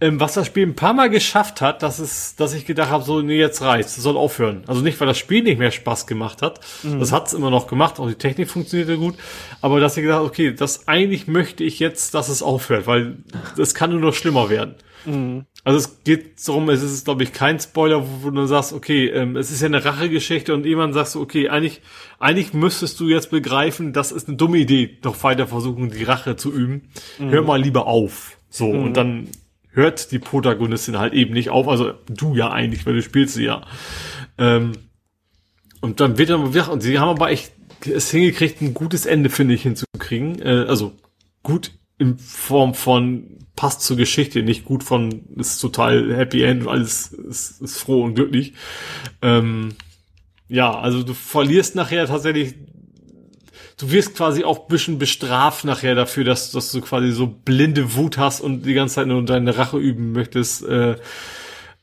Ähm, 0.00 0.18
was 0.18 0.32
das 0.32 0.46
Spiel 0.46 0.66
ein 0.66 0.74
paar 0.74 0.94
Mal 0.94 1.10
geschafft 1.10 1.60
hat, 1.60 1.82
dass 1.82 1.98
es, 1.98 2.36
dass 2.36 2.54
ich 2.54 2.64
gedacht 2.64 2.88
habe, 2.90 3.04
so, 3.04 3.20
nee, 3.20 3.38
jetzt 3.38 3.60
reicht's, 3.60 3.96
das 3.96 4.04
soll 4.04 4.16
aufhören. 4.16 4.62
Also 4.66 4.80
nicht, 4.80 4.98
weil 4.98 5.06
das 5.06 5.18
Spiel 5.18 5.42
nicht 5.42 5.58
mehr 5.58 5.70
Spaß 5.70 6.06
gemacht 6.06 6.40
hat. 6.40 6.60
Das 6.98 7.12
hat's 7.12 7.34
immer 7.34 7.50
noch 7.50 7.66
gemacht, 7.66 8.00
auch 8.00 8.08
die 8.08 8.14
Technik 8.14 8.48
funktionierte 8.48 8.96
gut. 8.96 9.14
Aber 9.60 9.78
dass 9.78 9.96
ich 9.98 10.02
gedacht, 10.02 10.22
okay, 10.22 10.54
das 10.54 10.88
eigentlich 10.88 11.26
möchte 11.26 11.64
ich 11.64 11.78
jetzt, 11.78 12.14
dass 12.14 12.30
es 12.30 12.42
aufhört, 12.42 12.86
weil 12.86 13.18
das 13.58 13.74
kann 13.74 13.90
nur 13.90 14.00
noch 14.00 14.14
schlimmer 14.14 14.48
werden. 14.48 14.74
Also 15.64 15.78
es 15.78 16.04
geht 16.04 16.46
darum, 16.46 16.68
es 16.70 16.82
ist, 16.82 17.04
glaube 17.04 17.22
ich, 17.22 17.32
kein 17.32 17.60
Spoiler, 17.60 18.02
wo, 18.02 18.24
wo 18.24 18.30
du 18.30 18.46
sagst, 18.46 18.72
okay, 18.72 19.08
ähm, 19.08 19.36
es 19.36 19.50
ist 19.50 19.60
ja 19.60 19.66
eine 19.66 19.84
Rachegeschichte 19.84 20.54
und 20.54 20.64
jemand 20.66 20.94
sagst 20.94 21.14
du, 21.14 21.20
okay, 21.20 21.48
eigentlich, 21.48 21.82
eigentlich 22.18 22.54
müsstest 22.54 22.98
du 23.00 23.08
jetzt 23.08 23.30
begreifen, 23.30 23.92
das 23.92 24.12
ist 24.12 24.28
eine 24.28 24.36
dumme 24.36 24.58
Idee, 24.58 24.98
doch 25.02 25.22
weiter 25.22 25.46
versuchen, 25.46 25.90
die 25.90 26.04
Rache 26.04 26.36
zu 26.36 26.52
üben. 26.52 26.90
Hör 27.18 27.42
mal 27.42 27.60
lieber 27.60 27.86
auf. 27.86 28.38
So, 28.48 28.68
und 28.68 28.94
dann 28.96 29.28
hört 29.72 30.10
die 30.10 30.18
Protagonistin 30.18 30.98
halt 30.98 31.14
eben 31.14 31.32
nicht 31.32 31.50
auf, 31.50 31.68
also 31.68 31.92
du 32.08 32.34
ja 32.34 32.50
eigentlich, 32.50 32.86
weil 32.86 32.94
du 32.94 33.02
spielst 33.02 33.34
sie 33.34 33.44
ja. 33.44 33.66
Ähm, 34.38 34.72
und 35.80 36.00
dann 36.00 36.18
wird 36.18 36.30
dann, 36.30 36.42
und 36.42 36.80
sie 36.80 36.98
haben 36.98 37.08
aber 37.08 37.30
echt 37.30 37.52
es 37.86 38.10
hingekriegt, 38.10 38.60
ein 38.60 38.74
gutes 38.74 39.06
Ende, 39.06 39.30
finde 39.30 39.54
ich, 39.54 39.62
hinzukriegen. 39.62 40.42
Äh, 40.42 40.66
also 40.68 40.92
gut 41.42 41.72
in 41.98 42.18
Form 42.18 42.74
von 42.74 43.39
passt 43.60 43.82
zur 43.82 43.98
Geschichte, 43.98 44.42
nicht 44.42 44.64
gut 44.64 44.82
von 44.82 45.20
ist 45.36 45.60
total 45.60 46.16
Happy 46.16 46.42
End 46.42 46.66
alles 46.66 47.12
ist, 47.12 47.60
ist 47.60 47.76
froh 47.76 48.04
und 48.04 48.14
glücklich. 48.14 48.54
Ähm, 49.20 49.74
ja, 50.48 50.80
also 50.80 51.02
du 51.02 51.12
verlierst 51.12 51.74
nachher 51.74 52.06
tatsächlich, 52.06 52.54
du 53.76 53.90
wirst 53.90 54.14
quasi 54.14 54.44
auch 54.44 54.60
bisschen 54.60 54.98
bestraft 54.98 55.66
nachher 55.66 55.94
dafür, 55.94 56.24
dass, 56.24 56.52
dass 56.52 56.72
du 56.72 56.80
quasi 56.80 57.10
so 57.10 57.26
blinde 57.26 57.94
Wut 57.96 58.16
hast 58.16 58.40
und 58.40 58.62
die 58.62 58.72
ganze 58.72 58.94
Zeit 58.94 59.08
nur 59.08 59.22
deine 59.26 59.54
Rache 59.58 59.76
üben 59.76 60.12
möchtest. 60.12 60.64
Äh, 60.64 60.96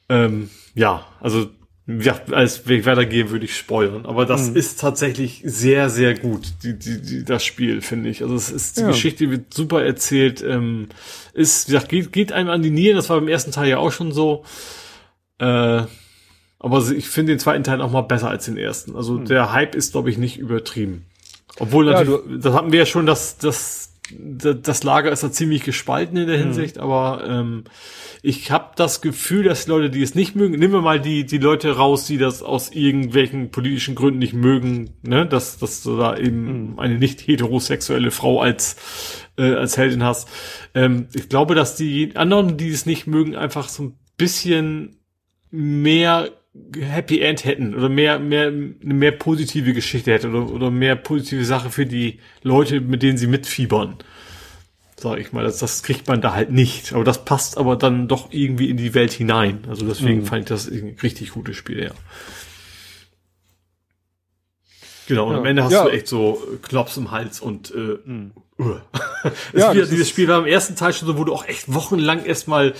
ähm, 0.09 0.49
ja, 0.73 1.05
also 1.19 1.47
ja, 1.87 2.19
als 2.31 2.67
wenn 2.67 2.79
ich 2.79 2.85
weitergehe, 2.85 3.29
würde 3.29 3.45
ich 3.45 3.55
spoilern. 3.55 4.05
Aber 4.05 4.25
das 4.25 4.49
ist 4.49 4.79
tatsächlich 4.81 5.41
sehr, 5.45 5.89
sehr 5.89 6.15
gut, 6.15 6.47
die, 6.63 6.77
die, 6.77 7.01
die, 7.01 7.23
das 7.23 7.45
Spiel, 7.45 7.81
finde 7.81 8.09
ich. 8.09 8.21
Also 8.23 8.35
es 8.35 8.49
ist, 8.51 8.77
die 8.77 8.81
Ja. 8.81 8.87
Geschichte 8.87 9.31
wird 9.31 9.53
super 9.53 9.85
erzählt, 9.85 10.43
ähm, 10.45 10.89
ist, 11.33 11.67
wie 11.69 11.71
gesagt, 11.71 11.89
geht, 11.89 12.11
geht 12.11 12.31
einem 12.33 12.49
an 12.49 12.61
die 12.61 12.71
Nieren, 12.71 12.97
das 12.97 13.09
war 13.09 13.17
beim 13.19 13.29
ersten 13.29 13.51
Teil 13.53 13.69
ja 13.69 13.77
auch 13.77 13.91
schon 13.93 14.11
so. 14.11 14.43
Äh, 15.39 15.83
aber 16.59 16.89
ich 16.91 17.07
finde 17.07 17.33
den 17.33 17.39
zweiten 17.39 17.63
Teil 17.63 17.81
auch 17.81 17.91
mal 17.91 18.01
besser 18.01 18.29
als 18.29 18.45
den 18.45 18.57
ersten. 18.57 18.95
Also 18.95 19.17
der 19.19 19.53
Hype 19.53 19.75
ist, 19.75 19.93
glaube 19.93 20.09
ich, 20.09 20.17
nicht 20.17 20.37
übertrieben. 20.39 21.05
Obwohl 21.59 21.87
Ja, 21.87 21.93
natürlich, 22.03 22.41
das 22.41 22.53
hatten 22.53 22.71
wir 22.71 22.79
ja 22.79 22.85
schon, 22.85 23.05
dass 23.05 23.37
das, 23.37 23.93
das 24.17 24.83
Lager 24.83 25.11
ist 25.11 25.23
da 25.23 25.31
ziemlich 25.31 25.63
gespalten 25.63 26.17
in 26.17 26.27
der 26.27 26.37
Hinsicht, 26.37 26.77
aber 26.77 27.23
ähm, 27.27 27.63
ich 28.21 28.51
habe 28.51 28.71
das 28.75 29.01
Gefühl, 29.01 29.43
dass 29.43 29.65
die 29.65 29.71
Leute, 29.71 29.89
die 29.89 30.01
es 30.01 30.15
nicht 30.15 30.35
mögen, 30.35 30.57
nehmen 30.57 30.73
wir 30.73 30.81
mal 30.81 30.99
die, 30.99 31.25
die 31.25 31.37
Leute 31.37 31.75
raus, 31.77 32.05
die 32.05 32.17
das 32.17 32.43
aus 32.43 32.71
irgendwelchen 32.71 33.51
politischen 33.51 33.95
Gründen 33.95 34.19
nicht 34.19 34.33
mögen, 34.33 34.91
ne, 35.01 35.25
dass, 35.25 35.57
dass 35.57 35.83
du 35.83 35.97
da 35.97 36.17
eben 36.17 36.79
eine 36.79 36.97
nicht 36.97 37.27
heterosexuelle 37.27 38.11
Frau 38.11 38.41
als, 38.41 38.75
äh, 39.37 39.53
als 39.53 39.77
Heldin 39.77 40.03
hast. 40.03 40.29
Ähm, 40.73 41.07
ich 41.13 41.29
glaube, 41.29 41.55
dass 41.55 41.75
die 41.75 42.15
anderen, 42.15 42.57
die 42.57 42.69
es 42.69 42.85
nicht 42.85 43.07
mögen, 43.07 43.35
einfach 43.35 43.69
so 43.69 43.83
ein 43.83 43.99
bisschen 44.17 44.97
mehr 45.51 46.29
Happy 46.79 47.21
End 47.21 47.45
hätten 47.45 47.75
oder 47.75 47.89
mehr, 47.89 48.19
mehr, 48.19 48.47
eine 48.47 48.93
mehr 48.93 49.11
positive 49.11 49.73
Geschichte 49.73 50.11
hätte 50.11 50.29
oder, 50.29 50.49
oder 50.49 50.71
mehr 50.71 50.95
positive 50.95 51.45
Sache 51.45 51.69
für 51.69 51.85
die 51.85 52.19
Leute, 52.43 52.81
mit 52.81 53.03
denen 53.03 53.17
sie 53.17 53.27
mitfiebern. 53.27 53.97
sag 54.97 55.19
ich 55.19 55.31
mal. 55.31 55.43
Das, 55.43 55.59
das 55.59 55.83
kriegt 55.83 56.07
man 56.07 56.21
da 56.21 56.33
halt 56.33 56.51
nicht. 56.51 56.93
Aber 56.93 57.03
das 57.03 57.25
passt 57.25 57.57
aber 57.57 57.75
dann 57.75 58.07
doch 58.07 58.31
irgendwie 58.31 58.69
in 58.69 58.77
die 58.77 58.93
Welt 58.93 59.11
hinein. 59.11 59.63
Also 59.69 59.85
deswegen 59.85 60.21
mhm. 60.21 60.25
fand 60.25 60.41
ich 60.43 60.47
das 60.49 60.67
ein 60.67 60.97
richtig 61.01 61.31
gutes 61.31 61.55
Spiel, 61.55 61.83
ja. 61.83 61.91
Genau, 65.07 65.27
und 65.27 65.33
ja. 65.33 65.39
am 65.39 65.45
Ende 65.45 65.63
hast 65.63 65.71
ja. 65.71 65.85
du 65.85 65.89
echt 65.89 66.07
so 66.07 66.41
Klops 66.61 66.97
im 66.97 67.11
Hals 67.11 67.39
und 67.39 67.73
äh, 67.73 67.97
mhm. 68.03 68.31
uh. 68.59 68.75
ja, 69.53 69.73
wieder, 69.73 69.85
dieses 69.85 70.09
Spiel 70.09 70.27
war 70.27 70.39
im 70.39 70.45
ersten 70.45 70.75
Teil 70.75 70.91
schon 70.91 71.07
so, 71.07 71.17
wo 71.17 71.23
du 71.23 71.33
auch 71.33 71.47
echt 71.47 71.73
wochenlang 71.73 72.25
erstmal 72.25 72.73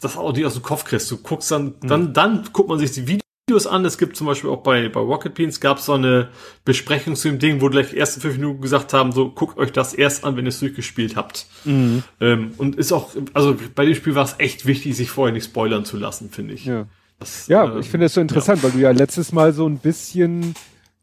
das 0.00 0.16
auch 0.16 0.32
nicht 0.32 0.44
aus 0.44 0.54
dem 0.54 0.62
Kopf 0.62 0.84
kriegst. 0.84 1.10
Du 1.10 1.18
guckst 1.18 1.50
dann, 1.50 1.74
mhm. 1.82 1.88
dann, 1.88 2.12
dann 2.12 2.48
guckt 2.52 2.68
man 2.68 2.78
sich 2.78 2.92
die 2.92 3.06
Videos 3.06 3.26
Videos 3.48 3.68
an. 3.68 3.84
Es 3.84 3.96
gibt 3.96 4.16
zum 4.16 4.26
Beispiel 4.26 4.50
auch 4.50 4.64
bei, 4.64 4.88
bei 4.88 4.98
Rocket 4.98 5.32
Beans 5.34 5.60
gab 5.60 5.78
es 5.78 5.84
so 5.84 5.92
eine 5.92 6.30
Besprechung 6.64 7.14
zu 7.14 7.28
dem 7.28 7.38
Ding, 7.38 7.60
wo 7.60 7.68
gleich 7.68 7.90
die 7.90 7.96
ersten 7.96 8.20
fünf 8.20 8.38
Minuten 8.38 8.60
gesagt 8.60 8.92
haben, 8.92 9.12
so 9.12 9.30
guckt 9.30 9.56
euch 9.56 9.70
das 9.70 9.94
erst 9.94 10.24
an, 10.24 10.36
wenn 10.36 10.46
ihr 10.46 10.48
es 10.48 10.58
durchgespielt 10.58 11.14
habt. 11.14 11.46
Mhm. 11.64 12.02
Ähm, 12.20 12.54
und 12.58 12.74
ist 12.74 12.90
auch, 12.90 13.10
also 13.34 13.56
bei 13.76 13.84
dem 13.84 13.94
Spiel 13.94 14.16
war 14.16 14.24
es 14.24 14.34
echt 14.38 14.66
wichtig, 14.66 14.96
sich 14.96 15.10
vorher 15.10 15.32
nicht 15.32 15.44
spoilern 15.44 15.84
zu 15.84 15.96
lassen, 15.96 16.28
finde 16.30 16.54
ich. 16.54 16.64
Ja, 16.64 16.88
das, 17.20 17.46
ja 17.46 17.72
äh, 17.72 17.78
ich 17.78 17.88
finde 17.88 18.06
es 18.06 18.14
so 18.14 18.20
interessant, 18.20 18.58
ja. 18.58 18.64
weil 18.64 18.72
du 18.72 18.78
ja 18.78 18.90
letztes 18.90 19.30
Mal 19.30 19.52
so 19.52 19.64
ein 19.68 19.78
bisschen 19.78 20.56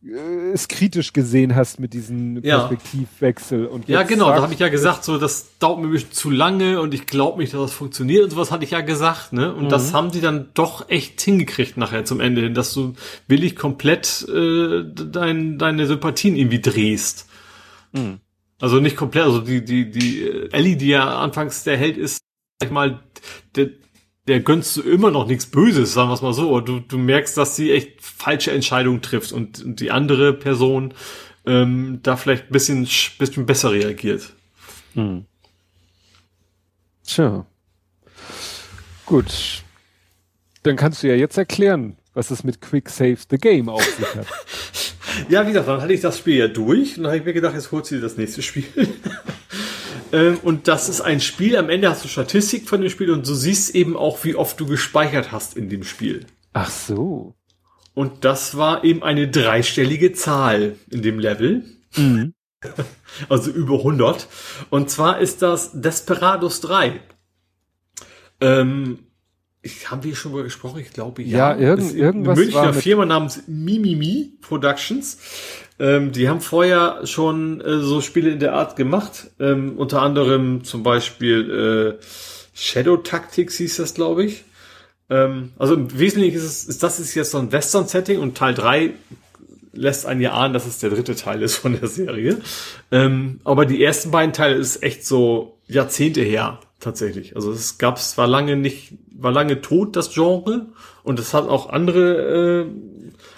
äh, 0.06 0.52
es 0.52 0.68
kritisch 0.68 1.14
gesehen 1.14 1.56
hast 1.56 1.80
mit 1.80 1.94
diesem 1.94 2.42
Perspektivwechsel. 2.42 3.66
Und 3.66 3.88
ja, 3.88 4.04
genau, 4.04 4.30
da 4.30 4.42
habe 4.42 4.54
ich 4.54 4.60
ja 4.60 4.70
gesagt, 4.70 5.04
so 5.04 5.18
das 5.18 5.58
dauert 5.60 5.80
mir 5.80 5.88
ein 5.88 5.92
bisschen 5.92 6.12
zu 6.12 6.30
lange 6.30 6.82
und 6.82 6.94
ich 6.94 7.06
glaube 7.06 7.42
nicht, 7.42 7.54
dass 7.54 7.62
das 7.62 7.74
funktioniert 7.74 8.24
und 8.24 8.30
sowas 8.32 8.52
hatte 8.52 8.64
ich 8.64 8.72
ja 8.72 8.82
gesagt, 8.82 9.34
ne? 9.34 9.54
Und 9.54 9.66
mhm. 9.66 9.70
das 9.70 9.94
haben 9.94 10.12
die 10.12 10.22
dann 10.22 10.50
doch 10.54 10.90
echt 10.90 11.20
hingekriegt 11.22 11.78
nachher 11.78 12.06
zum 12.06 12.20
Ende 12.20 12.42
hin, 12.42 12.54
dass 12.54 12.74
du 12.74 12.94
willig 13.28 13.56
komplett 13.56 14.28
äh, 14.30 14.84
dein, 14.84 15.58
deine 15.58 15.88
Sympathien 15.88 16.36
irgendwie 16.36 16.62
drehst. 16.62 17.28
Mhm. 17.94 18.20
Also 18.60 18.80
nicht 18.80 18.96
komplett, 18.96 19.26
also 19.26 19.40
die, 19.40 19.64
die, 19.64 19.90
die 19.90 20.50
Ellie, 20.52 20.78
die 20.78 20.88
ja 20.88 21.18
anfangs 21.20 21.64
der 21.64 21.78
Held 21.78 21.98
ist, 21.98 22.20
sag 22.60 22.68
ich 22.68 22.74
mal, 22.74 23.04
der, 23.56 23.72
der 24.28 24.40
gönnst 24.40 24.78
du 24.78 24.82
immer 24.82 25.12
noch 25.12 25.28
nichts 25.28 25.46
Böses, 25.46 25.94
sagen 25.94 26.10
wir 26.10 26.14
es 26.14 26.22
mal 26.22 26.34
so. 26.34 26.60
Du, 26.62 26.80
du 26.80 26.98
merkst, 26.98 27.38
dass 27.38 27.56
sie 27.56 27.72
echt 27.72 28.02
falsche 28.02 28.52
Entscheidungen 28.52 29.02
trifft 29.02 29.32
und, 29.34 29.64
und 29.64 29.80
die 29.80 29.92
andere 29.92 30.34
Person 30.34 30.94
ähm, 31.46 32.00
da 32.04 32.16
vielleicht 32.16 32.46
ein 32.46 32.52
bisschen, 32.54 32.88
bisschen 33.20 33.46
besser 33.46 33.72
reagiert. 33.72 34.34
Hm. 34.94 35.26
Tja. 37.06 37.46
Gut. 39.06 39.64
Dann 40.64 40.78
kannst 40.78 41.04
du 41.04 41.08
ja 41.08 41.16
jetzt 41.16 41.38
erklären, 41.38 41.98
was 42.14 42.32
es 42.32 42.46
mit 42.46 42.62
Quick 42.62 42.90
Save 42.90 43.18
the 43.30 43.38
Game 43.38 43.68
auf 43.68 43.84
sich 43.84 44.16
hat. 44.16 44.28
ja, 45.30 45.44
wie 45.44 45.52
gesagt, 45.52 45.68
dann 45.68 45.82
hatte 45.82 45.94
ich 45.94 46.00
das 46.00 46.18
Spiel 46.18 46.38
ja 46.38 46.48
durch 46.48 46.98
und 46.98 47.04
dann 47.04 47.12
habe 47.12 47.18
ich 47.18 47.26
mir 47.26 47.34
gedacht, 47.34 47.56
jetzt 47.56 47.74
holst 47.74 47.92
du 47.92 47.96
dir 47.96 48.02
das 48.02 48.16
nächste 48.16 48.42
Spiel. 48.42 48.64
Ähm, 50.14 50.38
und 50.44 50.68
das 50.68 50.88
ist 50.88 51.02
ein 51.02 51.20
Spiel, 51.20 51.58
am 51.58 51.70
Ende 51.70 51.90
hast 51.90 52.04
du 52.06 52.08
Statistik 52.08 52.70
von 52.70 52.80
dem 52.80 52.90
Spiel 52.90 53.12
und 53.12 53.28
du 53.28 53.34
siehst 53.34 53.76
eben 53.76 53.98
auch, 53.98 54.24
wie 54.24 54.36
oft 54.36 54.60
du 54.60 54.68
gespeichert 54.68 55.32
hast 55.32 55.58
in 55.58 55.70
dem 55.70 55.84
Spiel. 55.84 56.28
Ach 56.54 56.70
so. 56.70 57.34
Und 57.96 58.24
das 58.24 58.56
war 58.56 58.84
eben 58.84 59.04
eine 59.04 59.28
dreistellige 59.28 60.14
Zahl 60.14 60.76
in 60.90 61.02
dem 61.02 61.20
Level. 61.20 61.66
Mhm. 61.98 62.34
Also 63.30 63.52
über 63.52 63.78
100. 63.78 64.28
Und 64.72 64.90
zwar 64.90 65.20
ist 65.20 65.44
das 65.44 65.70
Desperados 65.80 66.62
3. 66.62 67.00
Ähm, 68.42 69.00
ich, 69.62 69.92
haben 69.92 70.04
wir 70.04 70.16
schon 70.16 70.32
mal 70.32 70.44
gesprochen? 70.44 70.80
Ich 70.80 70.92
glaube, 70.92 71.22
ja. 71.22 71.54
Ja, 71.54 71.60
irgend, 71.60 71.94
irgendwas 71.94 72.38
eine 72.38 72.46
Münchner 72.46 72.74
Firma 72.74 73.06
namens 73.06 73.44
Mimimi 73.48 74.38
Productions. 74.42 75.20
Ähm, 75.80 76.12
die 76.12 76.30
haben 76.30 76.42
vorher 76.42 77.06
schon 77.06 77.62
äh, 77.62 77.80
so 77.80 78.02
Spiele 78.02 78.30
in 78.30 78.40
der 78.40 78.54
Art 78.54 78.76
gemacht. 78.76 79.32
Ähm, 79.40 79.78
unter 79.78 80.02
anderem 80.02 80.64
zum 80.64 80.84
Beispiel 80.84 81.98
äh, 82.00 82.06
Shadow 82.54 82.98
Tactics 82.98 83.58
hieß 83.58 83.78
das, 83.78 83.94
glaube 83.94 84.26
ich. 84.26 84.44
Ähm, 85.10 85.54
also 85.58 85.74
im 85.74 85.98
Wesentlichen 85.98 86.38
ist 86.38 86.44
es, 86.44 86.66
ist 86.66 86.84
das 86.84 87.00
ist 87.00 87.16
jetzt 87.16 87.32
so 87.32 87.40
ein 87.40 87.52
Western-Setting 87.52 88.20
und 88.20 88.38
Teil 88.38 88.54
3 88.54 88.92
lässt 89.74 90.06
einen 90.06 90.22
ja 90.22 90.34
ahnen, 90.34 90.54
dass 90.54 90.68
es 90.68 90.78
der 90.78 90.92
dritte 90.92 91.16
Teil 91.16 91.42
ist 91.42 91.56
von 91.56 91.78
der 91.80 91.90
Serie. 91.90 92.38
Ähm, 92.92 93.40
aber 93.44 93.66
die 93.66 93.84
ersten 93.84 94.12
beiden 94.12 94.34
Teile 94.34 94.56
ist 94.56 94.84
echt 94.84 95.06
so 95.06 95.58
Jahrzehnte 95.68 96.22
her, 96.22 96.60
tatsächlich. 96.80 97.36
Also 97.36 97.52
es 97.52 97.80
gab 97.80 97.98
es 97.98 98.18
war 98.18 98.28
lange 98.28 98.56
nicht, 98.56 98.94
war 99.16 99.32
lange 99.32 99.62
tot, 99.62 99.96
das 99.96 100.14
Genre. 100.14 100.68
Und 101.04 101.20
es 101.20 101.34
hat 101.34 101.50
auch 101.50 101.70
andere, 101.70 102.62
äh, 102.62 102.66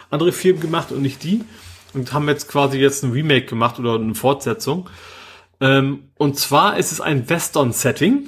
andere 0.10 0.34
Firmen 0.34 0.62
gemacht 0.62 0.92
und 0.92 1.02
nicht 1.02 1.24
die 1.24 1.42
und 1.96 2.14
haben 2.14 2.28
jetzt 2.28 2.48
quasi 2.48 2.78
jetzt 2.78 3.04
ein 3.04 3.12
Remake 3.12 3.46
gemacht 3.46 3.80
oder 3.80 3.96
eine 3.96 4.16
Fortsetzung. 4.16 4.90
Ähm, 5.60 6.10
und 6.18 6.38
zwar 6.38 6.78
ist 6.78 6.92
es 6.92 7.02
ein 7.02 7.30
Western-Setting, 7.30 8.28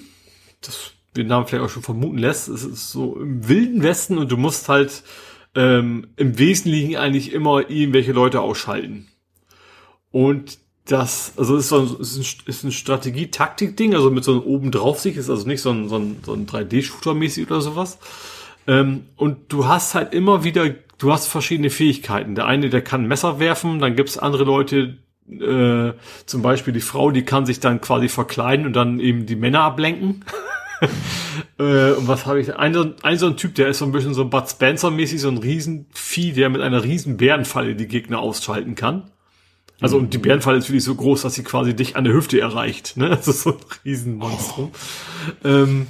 das 0.61 0.93
den 1.17 1.27
Namen 1.27 1.47
vielleicht 1.47 1.65
auch 1.65 1.69
schon 1.69 1.83
vermuten 1.83 2.17
lässt. 2.17 2.47
Es 2.47 2.63
ist 2.63 2.91
so 2.91 3.19
im 3.19 3.47
wilden 3.47 3.83
Westen 3.83 4.17
und 4.17 4.31
du 4.31 4.37
musst 4.37 4.69
halt 4.69 5.03
ähm, 5.55 6.07
im 6.15 6.37
Wesentlichen 6.37 6.95
eigentlich 6.95 7.33
immer 7.33 7.69
irgendwelche 7.69 8.11
Leute 8.11 8.41
ausschalten. 8.41 9.07
Und 10.11 10.59
das, 10.85 11.33
also 11.35 11.57
ist 11.57 11.69
so 11.69 11.79
ein, 11.79 11.99
ist 11.99 12.17
ein, 12.17 12.43
ist 12.45 12.63
ein 12.63 12.71
Strategie-Taktik-Ding, 12.71 13.93
also 13.93 14.09
mit 14.09 14.23
so 14.23 14.33
einem 14.33 14.41
oben 14.41 14.71
drauf 14.71 14.99
sich, 14.99 15.17
ist 15.17 15.29
also 15.29 15.45
nicht 15.45 15.61
so 15.61 15.71
ein, 15.71 15.89
so 15.89 15.97
ein, 15.97 16.17
so 16.25 16.33
ein 16.33 16.47
3D-Shooter-mäßig 16.47 17.47
oder 17.47 17.61
sowas. 17.61 17.97
Ähm, 18.67 19.05
und 19.15 19.51
du 19.51 19.67
hast 19.67 19.95
halt 19.95 20.13
immer 20.13 20.43
wieder 20.43 20.69
du 20.98 21.11
hast 21.11 21.27
verschiedene 21.27 21.69
Fähigkeiten. 21.69 22.35
Der 22.35 22.45
eine, 22.45 22.69
der 22.69 22.82
kann 22.82 23.08
Messer 23.08 23.40
werfen, 23.40 23.80
dann 23.80 23.95
gibt's 23.95 24.17
andere 24.17 24.43
Leute, 24.43 24.98
äh, 25.30 25.93
zum 26.26 26.42
Beispiel 26.42 26.74
die 26.74 26.82
Frau, 26.82 27.11
die 27.11 27.24
kann 27.24 27.45
sich 27.45 27.59
dann 27.59 27.82
quasi 27.82 28.08
verkleiden 28.08 28.66
und 28.66 28.74
dann 28.74 29.00
eben 29.00 29.26
die 29.26 29.35
Männer 29.35 29.61
ablenken. 29.61 30.24
äh, 31.59 31.92
und 31.92 32.08
was 32.08 32.26
habe 32.26 32.40
ich? 32.40 32.56
Ein, 32.56 32.95
ein 33.03 33.17
so 33.17 33.27
ein 33.27 33.38
Typ, 33.38 33.56
der 33.56 33.67
ist 33.67 33.80
so 33.80 33.85
ein 33.85 33.92
bisschen 33.92 34.14
so 34.14 34.26
Bud 34.26 34.48
Spencer-mäßig, 34.48 35.19
so 35.19 35.30
ein 35.30 35.38
Riesenvieh, 35.38 36.32
der 36.34 36.50
mit 36.50 36.61
einer 36.61 36.84
riesen 36.84 37.17
Bärenfalle 37.17 37.76
die 37.76 37.88
Gegner 37.88 38.19
ausschalten 38.19 38.76
kann. 38.76 39.11
Also 39.80 39.98
und 39.98 40.14
die 40.14 40.17
Bärenfalle 40.17 40.58
ist 40.58 40.69
wirklich 40.69 40.84
so 40.84 40.95
groß, 40.95 41.22
dass 41.22 41.35
sie 41.35 41.43
quasi 41.43 41.76
dich 41.76 41.95
an 41.95 42.03
der 42.03 42.14
Hüfte 42.14 42.40
erreicht. 42.40 42.98
Ne? 42.98 43.09
Das 43.17 43.27
ist 43.27 43.43
so 43.43 43.51
ein 43.51 43.58
Riesenmonstrum. 43.85 44.72
Oh. 45.43 45.48
Ähm, 45.48 45.88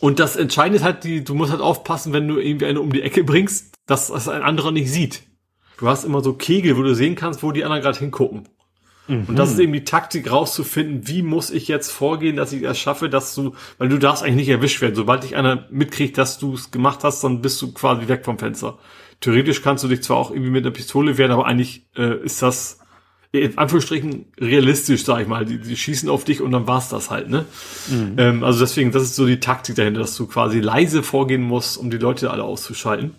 und 0.00 0.20
das 0.20 0.36
Entscheidende 0.36 0.78
ist 0.78 0.84
halt, 0.84 1.04
die, 1.04 1.24
du 1.24 1.34
musst 1.34 1.50
halt 1.50 1.60
aufpassen, 1.60 2.12
wenn 2.12 2.28
du 2.28 2.38
irgendwie 2.38 2.66
eine 2.66 2.80
um 2.80 2.92
die 2.92 3.02
Ecke 3.02 3.24
bringst, 3.24 3.67
dass 3.88 4.08
das 4.08 4.28
ein 4.28 4.42
anderer 4.42 4.70
nicht 4.70 4.92
sieht. 4.92 5.24
Du 5.78 5.88
hast 5.88 6.04
immer 6.04 6.22
so 6.22 6.34
Kegel, 6.34 6.76
wo 6.76 6.82
du 6.82 6.94
sehen 6.94 7.16
kannst, 7.16 7.42
wo 7.42 7.50
die 7.50 7.64
anderen 7.64 7.82
gerade 7.82 7.98
hingucken. 7.98 8.48
Mhm. 9.08 9.24
Und 9.26 9.36
das 9.36 9.52
ist 9.52 9.58
eben 9.58 9.72
die 9.72 9.84
Taktik 9.84 10.30
rauszufinden, 10.30 11.08
wie 11.08 11.22
muss 11.22 11.50
ich 11.50 11.66
jetzt 11.66 11.90
vorgehen, 11.90 12.36
dass 12.36 12.52
ich 12.52 12.62
es 12.62 12.78
schaffe, 12.78 13.08
dass 13.08 13.34
du, 13.34 13.54
weil 13.78 13.88
du 13.88 13.98
darfst 13.98 14.22
eigentlich 14.22 14.36
nicht 14.36 14.48
erwischt 14.50 14.80
werden. 14.80 14.94
Sobald 14.94 15.24
dich 15.24 15.34
einer 15.34 15.66
mitkriegt, 15.70 16.18
dass 16.18 16.38
du 16.38 16.54
es 16.54 16.70
gemacht 16.70 17.02
hast, 17.02 17.24
dann 17.24 17.40
bist 17.40 17.60
du 17.62 17.72
quasi 17.72 18.06
weg 18.08 18.24
vom 18.24 18.38
Fenster. 18.38 18.78
Theoretisch 19.20 19.62
kannst 19.62 19.82
du 19.82 19.88
dich 19.88 20.02
zwar 20.02 20.18
auch 20.18 20.30
irgendwie 20.30 20.50
mit 20.50 20.64
einer 20.64 20.74
Pistole 20.74 21.16
wehren, 21.16 21.32
aber 21.32 21.46
eigentlich 21.46 21.86
äh, 21.96 22.22
ist 22.22 22.42
das 22.42 22.78
in 23.32 23.58
Anführungsstrichen 23.58 24.26
realistisch, 24.38 25.04
sag 25.04 25.20
ich 25.22 25.28
mal. 25.28 25.44
Die, 25.44 25.58
die 25.58 25.76
schießen 25.76 26.08
auf 26.08 26.24
dich 26.24 26.40
und 26.40 26.50
dann 26.50 26.66
war's 26.66 26.88
das 26.88 27.10
halt, 27.10 27.28
ne? 27.28 27.46
Mhm. 27.88 28.14
Ähm, 28.16 28.44
also 28.44 28.60
deswegen, 28.60 28.92
das 28.92 29.02
ist 29.02 29.16
so 29.16 29.26
die 29.26 29.40
Taktik 29.40 29.76
dahinter, 29.76 30.00
dass 30.00 30.16
du 30.16 30.26
quasi 30.26 30.60
leise 30.60 31.02
vorgehen 31.02 31.42
musst, 31.42 31.78
um 31.78 31.90
die 31.90 31.98
Leute 31.98 32.30
alle 32.30 32.44
auszuschalten. 32.44 33.14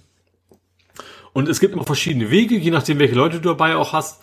Und 1.34 1.48
es 1.48 1.60
gibt 1.60 1.74
immer 1.74 1.86
verschiedene 1.86 2.32
Wege, 2.32 2.58
je 2.58 2.72
nachdem, 2.72 3.00
welche 3.00 3.16
Leute 3.16 3.40
du 3.40 3.50
dabei 3.50 3.76
auch 3.76 3.94
hast. 3.94 4.22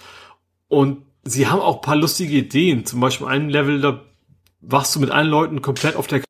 Und 0.68 1.02
sie 1.24 1.46
haben 1.46 1.60
auch 1.60 1.80
paar 1.80 1.96
lustige 1.96 2.36
Ideen. 2.36 2.84
Zum 2.84 3.00
Beispiel 3.00 3.26
ein 3.26 3.48
Level, 3.48 3.80
da 3.80 4.04
wachst 4.60 4.94
du 4.94 5.00
mit 5.00 5.10
allen 5.10 5.28
Leuten 5.28 5.62
komplett 5.62 5.96
auf 5.96 6.06
der 6.06 6.22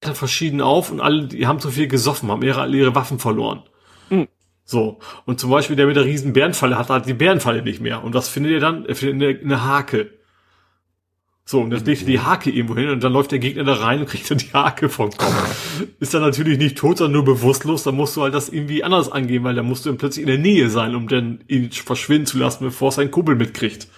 Karte 0.00 0.16
verschieden 0.16 0.60
auf 0.60 0.90
und 0.90 1.00
alle, 1.00 1.26
die 1.26 1.46
haben 1.46 1.60
zu 1.60 1.70
viel 1.70 1.88
gesoffen, 1.88 2.30
haben 2.30 2.42
ihre, 2.42 2.68
ihre 2.68 2.94
Waffen 2.94 3.18
verloren. 3.18 3.62
Mhm. 4.10 4.28
So. 4.64 4.98
Und 5.26 5.40
zum 5.40 5.50
Beispiel 5.50 5.76
der 5.76 5.86
mit 5.86 5.96
der 5.96 6.04
riesen 6.04 6.32
Bärenfalle 6.32 6.78
hat 6.78 6.90
halt 6.90 7.06
die 7.06 7.14
Bärenfalle 7.14 7.62
nicht 7.62 7.80
mehr. 7.80 8.02
Und 8.02 8.14
was 8.14 8.28
findet 8.28 8.52
ihr 8.52 8.60
dann? 8.60 8.86
Er 8.86 8.96
findet 8.96 9.40
eine, 9.40 9.40
eine 9.40 9.64
Hake. 9.64 10.10
So, 11.46 11.60
und 11.60 11.70
dann 11.70 11.84
legt 11.84 12.02
er 12.02 12.06
die 12.06 12.20
Hake 12.20 12.50
irgendwo 12.50 12.74
hin 12.74 12.88
und 12.88 13.04
dann 13.04 13.12
läuft 13.12 13.30
der 13.30 13.38
Gegner 13.38 13.64
da 13.64 13.74
rein 13.74 14.00
und 14.00 14.06
kriegt 14.06 14.30
dann 14.30 14.38
die 14.38 14.52
Hake 14.54 14.88
vom 14.88 15.10
Kopf. 15.10 15.84
Ist 16.00 16.14
dann 16.14 16.22
natürlich 16.22 16.56
nicht 16.56 16.78
tot, 16.78 16.98
sondern 16.98 17.12
nur 17.12 17.24
bewusstlos, 17.24 17.82
dann 17.82 17.96
musst 17.96 18.16
du 18.16 18.22
halt 18.22 18.32
das 18.32 18.48
irgendwie 18.48 18.82
anders 18.82 19.12
angehen, 19.12 19.44
weil 19.44 19.54
dann 19.54 19.66
musst 19.66 19.84
du 19.84 19.90
dann 19.90 19.98
plötzlich 19.98 20.22
in 20.22 20.28
der 20.28 20.38
Nähe 20.38 20.70
sein, 20.70 20.94
um 20.94 21.06
dann 21.06 21.44
ihn 21.46 21.70
verschwinden 21.70 22.26
zu 22.26 22.38
lassen, 22.38 22.64
bevor 22.64 22.88
es 22.88 22.94
sein 22.94 23.10
Kumpel 23.10 23.36
mitkriegt. 23.36 23.88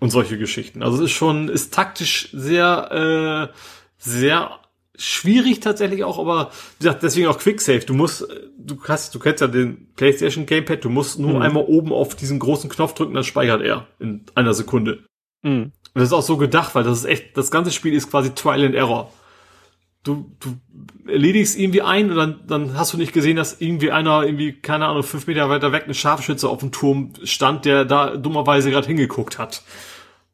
Und 0.00 0.10
solche 0.10 0.38
Geschichten. 0.38 0.82
Also 0.82 0.96
es 0.96 1.10
ist 1.10 1.16
schon, 1.16 1.50
ist 1.50 1.74
taktisch 1.74 2.30
sehr, 2.32 3.50
äh, 3.50 3.54
sehr 3.98 4.60
schwierig 4.96 5.60
tatsächlich 5.60 6.04
auch, 6.04 6.18
aber 6.18 6.50
wie 6.78 6.84
gesagt, 6.84 7.02
deswegen 7.02 7.26
auch 7.26 7.38
Quicksave. 7.38 7.80
Du 7.80 7.92
musst, 7.94 8.26
du 8.58 8.78
hast, 8.88 9.14
du 9.14 9.18
kennst 9.18 9.42
ja 9.42 9.46
den 9.46 9.88
PlayStation 9.96 10.46
Gamepad, 10.46 10.84
du 10.84 10.88
musst 10.88 11.18
nur 11.18 11.34
mhm. 11.34 11.42
einmal 11.42 11.64
oben 11.64 11.92
auf 11.92 12.16
diesen 12.16 12.38
großen 12.38 12.70
Knopf 12.70 12.94
drücken, 12.94 13.14
dann 13.14 13.24
speichert 13.24 13.62
er 13.62 13.86
in 13.98 14.24
einer 14.34 14.54
Sekunde. 14.54 15.04
Mhm. 15.42 15.72
Und 15.94 16.00
das 16.00 16.08
ist 16.08 16.12
auch 16.12 16.22
so 16.22 16.36
gedacht, 16.36 16.74
weil 16.74 16.84
das 16.84 16.98
ist 16.98 17.04
echt, 17.04 17.36
das 17.36 17.50
ganze 17.50 17.70
Spiel 17.70 17.94
ist 17.94 18.10
quasi 18.10 18.30
Trial 18.30 18.64
and 18.64 18.74
Error. 18.74 19.12
Du, 20.02 20.30
du 20.40 20.56
erledigst 21.10 21.58
irgendwie 21.58 21.82
ein 21.82 22.10
und 22.10 22.16
dann, 22.16 22.40
dann 22.46 22.78
hast 22.78 22.92
du 22.92 22.96
nicht 22.96 23.12
gesehen, 23.12 23.36
dass 23.36 23.60
irgendwie 23.60 23.90
einer 23.90 24.22
irgendwie, 24.22 24.52
keine 24.52 24.86
Ahnung, 24.86 25.02
fünf 25.02 25.26
Meter 25.26 25.50
weiter 25.50 25.72
weg 25.72 25.84
ein 25.86 25.94
Scharfschütze 25.94 26.48
auf 26.48 26.60
dem 26.60 26.72
Turm 26.72 27.12
stand, 27.24 27.64
der 27.64 27.84
da 27.84 28.16
dummerweise 28.16 28.70
gerade 28.70 28.86
hingeguckt 28.86 29.38
hat. 29.38 29.62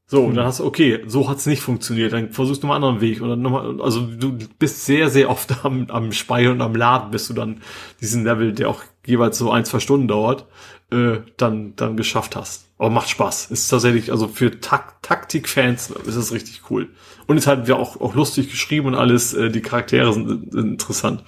So, 0.08 0.22
und 0.22 0.36
dann 0.36 0.46
hast 0.46 0.60
du, 0.60 0.64
okay, 0.64 1.02
so 1.06 1.28
hat's 1.28 1.46
nicht 1.46 1.62
funktioniert, 1.62 2.12
dann 2.12 2.30
versuchst 2.30 2.62
du 2.62 2.68
mal 2.68 2.76
einen 2.76 2.84
anderen 2.84 3.00
Weg. 3.00 3.18
Dann 3.18 3.42
nochmal, 3.42 3.80
also 3.80 4.02
du 4.06 4.38
bist 4.56 4.86
sehr, 4.86 5.10
sehr 5.10 5.28
oft 5.28 5.52
am, 5.64 5.90
am 5.90 6.12
Speichern 6.12 6.52
und 6.52 6.62
am 6.62 6.76
Laden, 6.76 7.10
bis 7.10 7.26
du 7.26 7.34
dann 7.34 7.60
diesen 8.00 8.22
Level, 8.22 8.52
der 8.52 8.70
auch 8.70 8.82
jeweils 9.04 9.36
so 9.36 9.50
ein, 9.50 9.64
zwei 9.64 9.80
Stunden 9.80 10.06
dauert, 10.06 10.46
äh, 10.90 11.18
dann, 11.36 11.74
dann 11.76 11.96
geschafft 11.96 12.36
hast. 12.36 12.66
Aber 12.78 12.90
macht 12.90 13.08
Spaß. 13.08 13.50
Ist 13.50 13.68
tatsächlich, 13.68 14.10
also 14.12 14.28
für 14.28 14.60
Tak 14.60 15.02
Taktik-Fans 15.02 15.90
ist 15.90 16.16
es 16.16 16.32
richtig 16.32 16.70
cool. 16.70 16.90
Und 17.26 17.36
ist 17.36 17.46
halt 17.46 17.68
ja 17.68 17.76
auch, 17.76 18.00
auch 18.00 18.14
lustig 18.14 18.50
geschrieben 18.50 18.88
und 18.88 18.94
alles, 18.94 19.34
äh, 19.34 19.50
die 19.50 19.62
Charaktere 19.62 20.12
sind, 20.12 20.52
sind 20.52 20.72
interessant. 20.72 21.24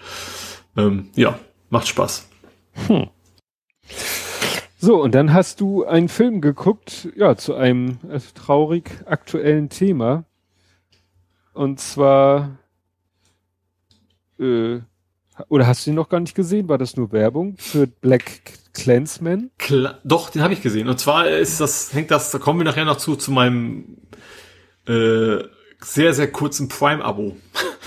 Ähm, 0.76 1.10
ja, 1.14 1.38
macht 1.70 1.88
Spaß. 1.88 2.28
Hm. 2.86 3.08
So, 4.80 5.02
und 5.02 5.14
dann 5.14 5.32
hast 5.32 5.60
du 5.60 5.84
einen 5.84 6.08
Film 6.08 6.40
geguckt, 6.40 7.08
ja, 7.16 7.36
zu 7.36 7.54
einem 7.54 7.98
äh, 8.08 8.20
traurig 8.34 8.90
aktuellen 9.06 9.70
Thema. 9.70 10.24
Und 11.52 11.80
zwar, 11.80 12.58
äh, 14.38 14.78
oder 15.49 15.67
hast 15.67 15.86
du 15.86 15.91
ihn 15.91 15.97
noch 15.97 16.08
gar 16.08 16.20
nicht 16.20 16.34
gesehen? 16.34 16.68
War 16.68 16.78
das 16.78 16.97
nur 16.97 17.12
Werbung 17.12 17.57
für 17.58 17.86
Black 17.86 18.25
Clansman? 18.75 19.50
Doch, 20.05 20.31
den 20.31 20.42
habe 20.42 20.52
ich 20.52 20.62
gesehen. 20.62 20.89
Und 20.89 20.99
zwar 20.99 21.28
ist 21.28 21.60
das, 21.60 21.92
hängt 21.92 22.10
das, 22.10 22.31
da 22.31 22.39
kommen 22.39 22.60
wir 22.60 22.65
nachher 22.65 22.84
noch 22.84 22.97
zu, 22.97 23.17
zu 23.17 23.31
meinem 23.31 23.99
äh, 24.86 25.39
sehr, 25.81 26.15
sehr 26.15 26.31
kurzen 26.31 26.68
Prime-Abo, 26.68 27.36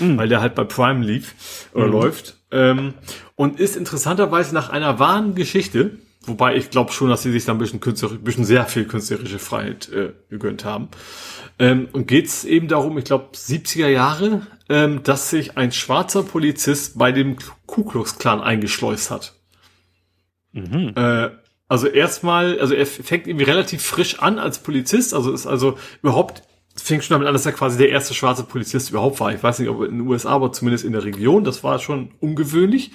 mm. 0.00 0.16
weil 0.16 0.28
der 0.28 0.40
halt 0.40 0.54
bei 0.54 0.64
Prime 0.64 1.04
lief 1.04 1.68
oder 1.74 1.88
mm. 1.88 1.90
läuft. 1.90 2.36
Ähm, 2.50 2.94
und 3.36 3.60
ist 3.60 3.76
interessanterweise 3.76 4.54
nach 4.54 4.70
einer 4.70 4.98
wahren 4.98 5.34
Geschichte 5.34 5.98
Wobei 6.24 6.56
ich 6.56 6.70
glaube 6.70 6.92
schon, 6.92 7.08
dass 7.08 7.22
sie 7.22 7.32
sich 7.32 7.44
da 7.44 7.52
ein 7.52 7.58
bisschen 7.58 7.80
künstlerisch, 7.80 8.18
ein 8.18 8.24
bisschen 8.24 8.44
sehr 8.44 8.64
viel 8.66 8.84
künstlerische 8.84 9.38
Freiheit 9.38 9.88
äh, 9.90 10.12
gegönnt 10.30 10.64
haben. 10.64 10.88
Ähm, 11.58 11.88
und 11.92 12.06
geht's 12.06 12.44
eben 12.44 12.68
darum, 12.68 12.96
ich 12.96 13.04
glaube 13.04 13.30
70er 13.34 13.88
Jahre, 13.88 14.46
ähm, 14.68 15.02
dass 15.02 15.30
sich 15.30 15.56
ein 15.56 15.72
schwarzer 15.72 16.22
Polizist 16.22 16.96
bei 16.96 17.10
dem 17.10 17.36
Ku 17.66 17.84
Klux 17.84 18.18
Klan 18.18 18.40
eingeschleust 18.40 19.10
hat. 19.10 19.34
Mhm. 20.52 20.92
Äh, 20.94 21.30
also 21.68 21.88
erstmal, 21.88 22.60
also 22.60 22.74
er 22.74 22.86
fängt 22.86 23.26
irgendwie 23.26 23.46
relativ 23.46 23.82
frisch 23.82 24.20
an 24.20 24.38
als 24.38 24.58
Polizist, 24.58 25.14
also 25.14 25.32
ist 25.32 25.46
also 25.46 25.76
überhaupt 26.02 26.42
fängt 26.76 27.04
schon 27.04 27.14
damit 27.14 27.28
an, 27.28 27.34
dass 27.34 27.46
er 27.46 27.52
quasi 27.52 27.78
der 27.78 27.90
erste 27.90 28.14
schwarze 28.14 28.44
Polizist 28.44 28.90
überhaupt 28.90 29.20
war. 29.20 29.32
Ich 29.32 29.42
weiß 29.42 29.58
nicht, 29.58 29.68
ob 29.68 29.82
in 29.82 29.98
den 29.98 30.00
USA, 30.06 30.30
aber 30.30 30.52
zumindest 30.52 30.84
in 30.84 30.92
der 30.92 31.04
Region. 31.04 31.44
Das 31.44 31.62
war 31.62 31.78
schon 31.78 32.12
ungewöhnlich. 32.20 32.92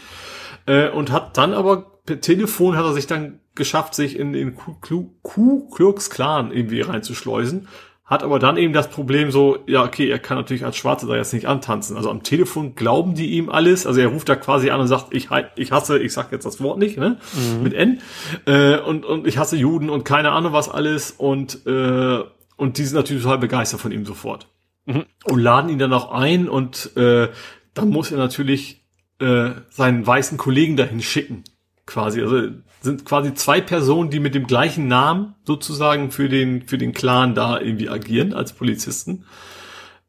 Äh, 0.66 0.90
und 0.90 1.12
hat 1.12 1.38
dann 1.38 1.54
aber 1.54 1.97
per 2.08 2.22
Telefon 2.22 2.76
hat 2.76 2.86
er 2.86 2.94
sich 2.94 3.06
dann 3.06 3.40
geschafft, 3.54 3.94
sich 3.94 4.18
in 4.18 4.34
den 4.34 4.56
Ku 4.56 5.70
Klux 5.70 6.10
Klan 6.10 6.52
irgendwie 6.52 6.82
reinzuschleusen. 6.82 7.68
Hat 8.06 8.24
aber 8.24 8.40
dann 8.40 8.56
eben 8.56 8.72
das 8.72 8.90
Problem 8.90 9.32
so, 9.32 9.58
ja, 9.68 9.84
okay, 9.84 10.10
er 10.10 10.18
kann 10.18 10.38
natürlich 10.38 10.64
als 10.64 10.78
Schwarzer 10.78 11.08
da 11.08 11.18
jetzt 11.18 11.34
nicht 11.34 11.46
antanzen. 11.46 11.98
Also 11.98 12.10
am 12.10 12.24
Telefon 12.24 12.74
glauben 12.74 13.16
die 13.16 13.32
ihm 13.32 13.50
alles. 13.50 13.86
Also 13.86 14.00
er 14.00 14.08
ruft 14.08 14.30
da 14.30 14.38
quasi 14.38 14.70
an 14.70 14.80
und 14.80 14.88
sagt, 14.88 15.08
ich, 15.14 15.28
ich 15.58 15.72
hasse, 15.74 16.00
ich 16.00 16.14
sag 16.14 16.32
jetzt 16.32 16.46
das 16.46 16.62
Wort 16.62 16.80
nicht, 16.80 16.98
ne? 16.98 17.18
Mhm. 17.34 17.64
Mit 17.64 17.74
N. 17.74 18.00
Äh, 18.46 18.80
und, 18.80 19.06
und 19.06 19.28
ich 19.28 19.38
hasse 19.38 19.58
Juden 19.58 19.90
und 19.90 20.06
keine 20.06 20.32
Ahnung 20.32 20.54
was 20.54 20.70
alles. 20.70 21.12
Und, 21.12 21.68
äh, 21.68 22.20
und 22.56 22.78
die 22.78 22.86
sind 22.86 22.96
natürlich 22.96 23.24
total 23.24 23.40
begeistert 23.40 23.82
von 23.82 23.92
ihm 23.92 24.06
sofort. 24.06 24.48
Mhm. 24.86 25.04
Und 25.26 25.40
laden 25.40 25.70
ihn 25.70 25.80
dann 25.80 25.92
auch 25.92 26.14
ein 26.14 26.48
und 26.48 26.96
äh, 26.96 27.28
dann 27.74 27.90
muss 27.90 28.14
er 28.14 28.18
natürlich 28.18 28.86
äh, 29.20 29.50
seinen 29.70 30.08
weißen 30.08 30.38
Kollegen 30.38 30.78
dahin 30.78 31.02
schicken 31.02 31.44
quasi. 31.88 32.22
Also 32.22 32.50
sind 32.82 33.06
quasi 33.06 33.34
zwei 33.34 33.60
Personen, 33.60 34.12
die 34.12 34.20
mit 34.20 34.36
dem 34.36 34.46
gleichen 34.46 34.88
Namen 34.88 35.34
sozusagen 35.46 36.12
für 36.12 36.30
den, 36.30 36.68
für 36.68 36.78
den 36.78 36.94
Clan 36.94 37.34
da 37.34 37.60
irgendwie 37.60 37.90
agieren 37.90 38.34
als 38.34 38.54
Polizisten. 38.54 39.26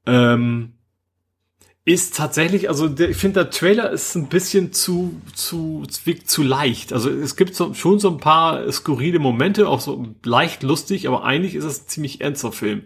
Ähm, 0.05 0.75
ist 1.89 2.17
tatsächlich, 2.17 2.69
also 2.69 2.87
der, 2.87 3.09
ich 3.09 3.17
finde, 3.17 3.45
der 3.45 3.51
Trailer 3.51 3.91
ist 3.91 4.15
ein 4.15 4.29
bisschen 4.29 4.75
zu, 4.75 5.23
zu, 5.35 5.85
zu, 5.89 6.13
zu 6.25 6.43
leicht. 6.43 6.93
Also 6.93 7.09
es 7.09 7.35
gibt 7.35 7.55
so, 7.55 7.73
schon 7.73 7.99
so 7.99 8.11
ein 8.11 8.19
paar 8.19 8.71
skurrile 8.71 9.19
Momente, 9.19 9.67
auch 9.67 9.81
so 9.81 10.15
leicht 10.23 10.63
lustig, 10.63 11.09
aber 11.09 11.25
eigentlich 11.25 11.55
ist 11.55 11.65
es 11.65 11.81
ein 11.81 11.89
ziemlich 11.89 12.21
ernster 12.21 12.53
Film. 12.53 12.83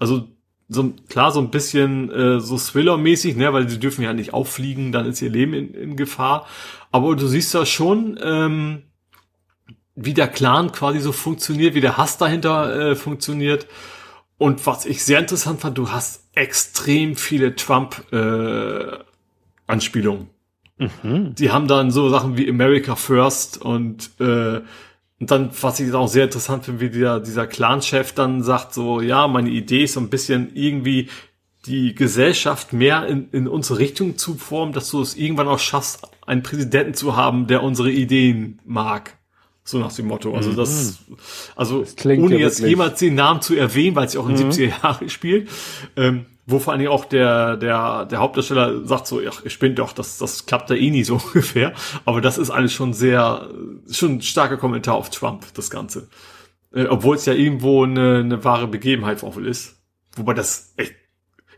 Also 0.00 0.26
so 0.68 0.92
klar 1.08 1.30
so 1.30 1.40
ein 1.40 1.50
bisschen 1.50 2.10
äh, 2.10 2.40
so 2.40 2.56
Thriller-mäßig, 2.56 3.36
ne, 3.36 3.52
weil 3.52 3.68
sie 3.68 3.78
dürfen 3.78 4.02
ja 4.02 4.12
nicht 4.12 4.34
auffliegen, 4.34 4.90
dann 4.90 5.06
ist 5.06 5.22
ihr 5.22 5.30
Leben 5.30 5.54
in, 5.54 5.74
in 5.74 5.96
Gefahr. 5.96 6.46
Aber 6.90 7.14
du 7.16 7.26
siehst 7.26 7.54
ja 7.54 7.66
schon, 7.66 8.20
ähm, 8.22 8.82
wie 9.94 10.12
der 10.14 10.28
Clan 10.28 10.72
quasi 10.72 11.00
so 11.00 11.12
funktioniert, 11.12 11.74
wie 11.74 11.80
der 11.80 11.96
Hass 11.96 12.18
dahinter 12.18 12.90
äh, 12.90 12.96
funktioniert. 12.96 13.66
Und 14.38 14.66
was 14.66 14.86
ich 14.86 15.04
sehr 15.04 15.18
interessant 15.18 15.60
fand, 15.60 15.76
du 15.76 15.90
hast 15.90 16.24
extrem 16.34 17.16
viele 17.16 17.54
Trump-Anspielungen. 17.54 20.30
Äh, 20.78 20.88
mhm. 21.02 21.34
Die 21.34 21.50
haben 21.50 21.68
dann 21.68 21.90
so 21.90 22.08
Sachen 22.08 22.38
wie 22.38 22.48
America 22.48 22.96
First 22.96 23.60
und 23.60 24.18
äh, 24.18 24.62
und 25.20 25.30
dann, 25.30 25.50
was 25.60 25.78
ich 25.78 25.92
auch 25.92 26.08
sehr 26.08 26.24
interessant 26.24 26.64
finde, 26.64 26.80
wie 26.80 26.88
dieser, 26.88 27.20
dieser 27.20 27.46
Clan-Chef 27.46 28.12
dann 28.12 28.42
sagt, 28.42 28.72
so, 28.72 29.02
ja, 29.02 29.28
meine 29.28 29.50
Idee 29.50 29.84
ist 29.84 29.92
so 29.92 30.00
ein 30.00 30.08
bisschen 30.08 30.50
irgendwie 30.54 31.10
die 31.66 31.94
Gesellschaft 31.94 32.72
mehr 32.72 33.06
in, 33.06 33.28
in 33.32 33.46
unsere 33.46 33.78
Richtung 33.78 34.16
zu 34.16 34.34
formen, 34.34 34.72
dass 34.72 34.90
du 34.90 35.00
es 35.00 35.16
irgendwann 35.16 35.48
auch 35.48 35.58
schaffst, 35.58 36.02
einen 36.26 36.42
Präsidenten 36.42 36.94
zu 36.94 37.16
haben, 37.16 37.46
der 37.46 37.62
unsere 37.62 37.90
Ideen 37.90 38.60
mag. 38.64 39.18
So 39.62 39.78
nach 39.78 39.92
dem 39.92 40.06
Motto. 40.06 40.34
Also 40.34 40.52
das, 40.52 41.00
mhm. 41.06 41.16
also 41.54 41.82
das 41.82 42.06
ohne 42.06 42.36
ja 42.36 42.40
jetzt 42.40 42.60
jemals 42.60 42.98
den 42.98 43.14
Namen 43.14 43.42
zu 43.42 43.54
erwähnen, 43.54 43.94
weil 43.94 44.06
es 44.06 44.14
ja 44.14 44.20
auch 44.20 44.28
in 44.28 44.34
mhm. 44.34 44.50
70er 44.50 44.82
Jahre 44.82 45.08
spielt, 45.10 45.48
ähm, 45.96 46.26
wo 46.46 46.58
vor 46.58 46.72
allen 46.72 46.80
Dingen 46.80 46.90
auch 46.90 47.04
der, 47.04 47.56
der, 47.56 48.06
der 48.06 48.18
Hauptdarsteller 48.18 48.86
sagt 48.86 49.06
so, 49.06 49.20
ja, 49.20 49.30
ich 49.44 49.58
bin 49.58 49.74
doch, 49.74 49.92
das, 49.92 50.18
das 50.18 50.46
klappt 50.46 50.70
da 50.70 50.74
eh 50.74 50.90
nie 50.90 51.04
so 51.04 51.14
ungefähr. 51.26 51.74
Aber 52.04 52.20
das 52.20 52.38
ist 52.38 52.50
alles 52.50 52.72
schon 52.72 52.94
sehr, 52.94 53.48
schon 53.90 54.14
ein 54.14 54.22
starker 54.22 54.56
Kommentar 54.56 54.94
auf 54.96 55.10
Trump, 55.10 55.44
das 55.54 55.70
Ganze. 55.70 56.08
Äh, 56.72 56.86
obwohl 56.86 57.16
es 57.16 57.26
ja 57.26 57.34
irgendwo 57.34 57.84
eine, 57.84 58.18
eine 58.18 58.44
wahre 58.44 58.66
Begebenheit 58.66 59.22
auch 59.22 59.36
ist. 59.36 59.76
Wobei 60.16 60.34
das 60.34 60.72
echt, 60.76 60.94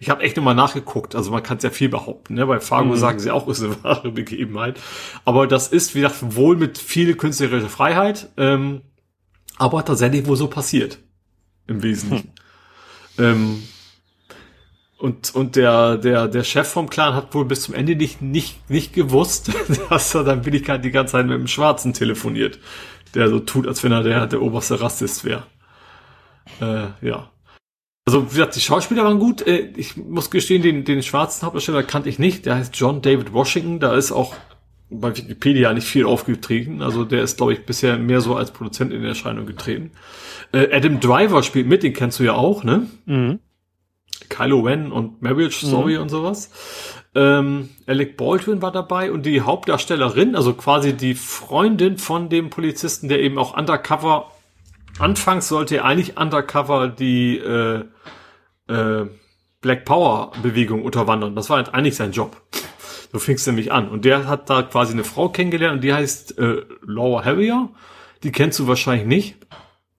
ich 0.02 0.10
habe 0.10 0.24
echt 0.24 0.36
nochmal 0.36 0.56
nachgeguckt, 0.56 1.14
also 1.14 1.30
man 1.30 1.44
kann 1.44 1.58
es 1.58 1.62
ja 1.62 1.70
viel 1.70 1.88
behaupten, 1.88 2.34
ne? 2.34 2.44
Bei 2.44 2.58
Fargo 2.58 2.88
mhm. 2.88 2.96
sagen 2.96 3.20
sie 3.20 3.30
auch, 3.30 3.46
ist 3.46 3.62
eine 3.62 3.84
wahre 3.84 4.10
Begebenheit. 4.10 4.80
Aber 5.24 5.46
das 5.46 5.68
ist, 5.68 5.94
wie 5.94 6.00
gesagt, 6.00 6.34
wohl 6.34 6.56
mit 6.56 6.76
viel 6.76 7.14
künstlerischer 7.14 7.68
Freiheit, 7.68 8.28
ähm, 8.36 8.80
aber 9.58 9.84
tatsächlich 9.84 10.26
wohl 10.26 10.34
so 10.34 10.48
passiert. 10.48 10.98
Im 11.68 11.84
Wesentlichen. 11.84 12.32
Hm. 13.14 13.24
Ähm, 13.24 13.62
und, 14.98 15.32
und 15.36 15.54
der, 15.54 15.98
der, 15.98 16.26
der 16.26 16.42
Chef 16.42 16.66
vom 16.66 16.90
Clan 16.90 17.14
hat 17.14 17.32
wohl 17.32 17.44
bis 17.44 17.62
zum 17.62 17.74
Ende 17.74 17.94
nicht, 17.94 18.20
nicht, 18.20 18.68
nicht 18.68 18.94
gewusst, 18.94 19.52
dass 19.88 20.16
er 20.16 20.24
dann 20.24 20.44
Willigkeit 20.44 20.84
die 20.84 20.90
ganze 20.90 21.12
Zeit 21.12 21.26
mit 21.26 21.38
dem 21.38 21.46
Schwarzen 21.46 21.92
telefoniert. 21.92 22.58
Der 23.14 23.28
so 23.28 23.38
tut, 23.38 23.68
als 23.68 23.84
wenn 23.84 23.92
er 23.92 24.02
der, 24.02 24.26
der 24.26 24.42
oberste 24.42 24.80
Rassist 24.80 25.24
wäre. 25.24 25.44
Äh, 26.60 26.88
ja. 27.06 27.30
Also, 28.04 28.26
wie 28.26 28.36
gesagt, 28.36 28.56
die 28.56 28.60
Schauspieler 28.60 29.04
waren 29.04 29.18
gut. 29.18 29.46
Äh, 29.46 29.72
ich 29.76 29.96
muss 29.96 30.30
gestehen, 30.30 30.62
den, 30.62 30.84
den 30.84 31.02
schwarzen 31.02 31.46
Hauptdarsteller 31.46 31.82
kannte 31.82 32.08
ich 32.08 32.18
nicht. 32.18 32.46
Der 32.46 32.56
heißt 32.56 32.74
John 32.76 33.00
David 33.02 33.32
Washington. 33.32 33.78
Da 33.78 33.94
ist 33.94 34.12
auch 34.12 34.34
bei 34.90 35.16
Wikipedia 35.16 35.72
nicht 35.72 35.86
viel 35.86 36.04
aufgetreten. 36.04 36.82
Also 36.82 37.04
der 37.04 37.22
ist, 37.22 37.36
glaube 37.36 37.52
ich, 37.52 37.64
bisher 37.64 37.96
mehr 37.98 38.20
so 38.20 38.36
als 38.36 38.50
Produzent 38.50 38.92
in 38.92 39.04
Erscheinung 39.04 39.46
getreten. 39.46 39.92
Äh, 40.52 40.74
Adam 40.74 41.00
Driver 41.00 41.42
spielt 41.42 41.66
mit, 41.66 41.82
den 41.82 41.92
kennst 41.92 42.18
du 42.18 42.24
ja 42.24 42.34
auch, 42.34 42.64
ne? 42.64 42.86
Mhm. 43.06 43.38
Kylo 44.28 44.60
Ren 44.60 44.92
und 44.92 45.22
Marriage 45.22 45.66
Story 45.66 45.96
mhm. 45.96 46.02
und 46.02 46.08
sowas. 46.08 46.50
Ähm, 47.14 47.68
Alec 47.86 48.16
Baldwin 48.16 48.62
war 48.62 48.72
dabei 48.72 49.12
und 49.12 49.26
die 49.26 49.42
Hauptdarstellerin, 49.42 50.34
also 50.34 50.54
quasi 50.54 50.94
die 50.94 51.14
Freundin 51.14 51.98
von 51.98 52.28
dem 52.28 52.48
Polizisten, 52.48 53.08
der 53.08 53.20
eben 53.20 53.38
auch 53.38 53.56
undercover, 53.56 54.30
anfangs 54.98 55.48
sollte 55.48 55.76
er 55.76 55.84
eigentlich 55.84 56.16
undercover 56.18 56.88
die 56.88 57.38
äh, 57.38 57.84
äh, 58.68 59.06
Black 59.60 59.84
Power 59.84 60.32
Bewegung 60.42 60.82
unterwandern. 60.82 61.34
Das 61.34 61.50
war 61.50 61.58
halt 61.58 61.74
eigentlich 61.74 61.96
sein 61.96 62.12
Job. 62.12 62.40
So 63.12 63.18
fingst 63.18 63.46
nämlich 63.46 63.72
an. 63.72 63.88
Und 63.88 64.04
der 64.04 64.26
hat 64.26 64.48
da 64.48 64.62
quasi 64.62 64.94
eine 64.94 65.04
Frau 65.04 65.28
kennengelernt 65.28 65.76
und 65.76 65.84
die 65.84 65.92
heißt 65.92 66.38
äh, 66.38 66.62
Laura 66.86 67.24
Harrier. 67.24 67.68
Die 68.22 68.32
kennst 68.32 68.58
du 68.58 68.66
wahrscheinlich 68.66 69.06
nicht. 69.06 69.36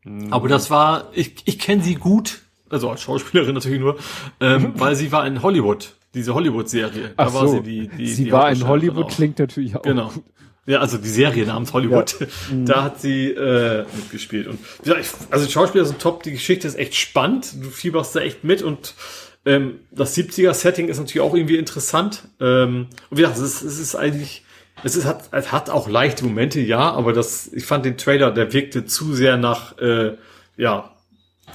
Mhm. 0.03 0.33
Aber 0.33 0.47
das 0.47 0.71
war, 0.71 1.09
ich, 1.13 1.35
ich 1.45 1.59
kenne 1.59 1.83
sie 1.83 1.95
gut 1.95 2.43
also 2.73 2.89
als 2.89 3.01
Schauspielerin 3.03 3.53
natürlich 3.53 3.79
nur, 3.79 3.97
ähm, 4.39 4.73
weil 4.75 4.95
sie 4.95 5.11
war 5.11 5.25
in 5.27 5.43
Hollywood, 5.43 5.93
diese 6.13 6.33
Hollywood-Serie. 6.33 7.13
Da 7.15 7.27
Ach 7.27 7.33
war 7.33 7.47
so. 7.47 7.53
sie 7.57 7.61
die, 7.61 7.87
die 7.87 8.07
Sie 8.07 8.25
die 8.25 8.31
war 8.31 8.51
in 8.51 8.67
Hollywood, 8.67 9.05
genau. 9.05 9.15
klingt 9.15 9.39
natürlich 9.39 9.75
auch. 9.75 9.83
Genau. 9.83 10.11
Ja, 10.65 10.79
also 10.79 10.97
die 10.97 11.09
Serie 11.09 11.45
namens 11.45 11.73
Hollywood, 11.73 12.15
ja. 12.19 12.27
da 12.65 12.83
hat 12.83 13.01
sie 13.01 13.29
äh, 13.31 13.85
mitgespielt. 13.95 14.47
Und 14.47 14.59
ja, 14.85 14.97
ich, 14.97 15.07
also 15.29 15.45
die 15.45 15.51
Schauspieler 15.51 15.85
sind 15.85 15.99
top, 15.99 16.23
die 16.23 16.31
Geschichte 16.31 16.67
ist 16.67 16.77
echt 16.77 16.95
spannend, 16.95 17.53
du 17.61 17.69
fieberst 17.69 18.15
da 18.15 18.21
echt 18.21 18.43
mit 18.43 18.61
und 18.61 18.93
ähm, 19.45 19.81
das 19.91 20.15
70er-Setting 20.15 20.87
ist 20.87 20.99
natürlich 20.99 21.21
auch 21.21 21.35
irgendwie 21.35 21.57
interessant. 21.57 22.29
Ähm, 22.39 22.87
und 23.09 23.17
wie 23.17 23.21
gesagt, 23.21 23.39
es 23.39 23.43
ist, 23.43 23.61
es 23.63 23.79
ist 23.79 23.95
eigentlich, 23.95 24.45
es 24.83 24.95
ist, 24.95 25.05
hat, 25.05 25.27
es 25.31 25.51
hat 25.51 25.69
auch 25.69 25.89
leichte 25.89 26.23
Momente, 26.23 26.61
ja, 26.61 26.91
aber 26.91 27.11
das, 27.11 27.51
ich 27.51 27.65
fand 27.65 27.83
den 27.83 27.97
Trailer, 27.97 28.31
der 28.31 28.53
wirkte 28.53 28.85
zu 28.85 29.13
sehr 29.13 29.35
nach, 29.35 29.77
äh, 29.79 30.15
ja, 30.55 30.89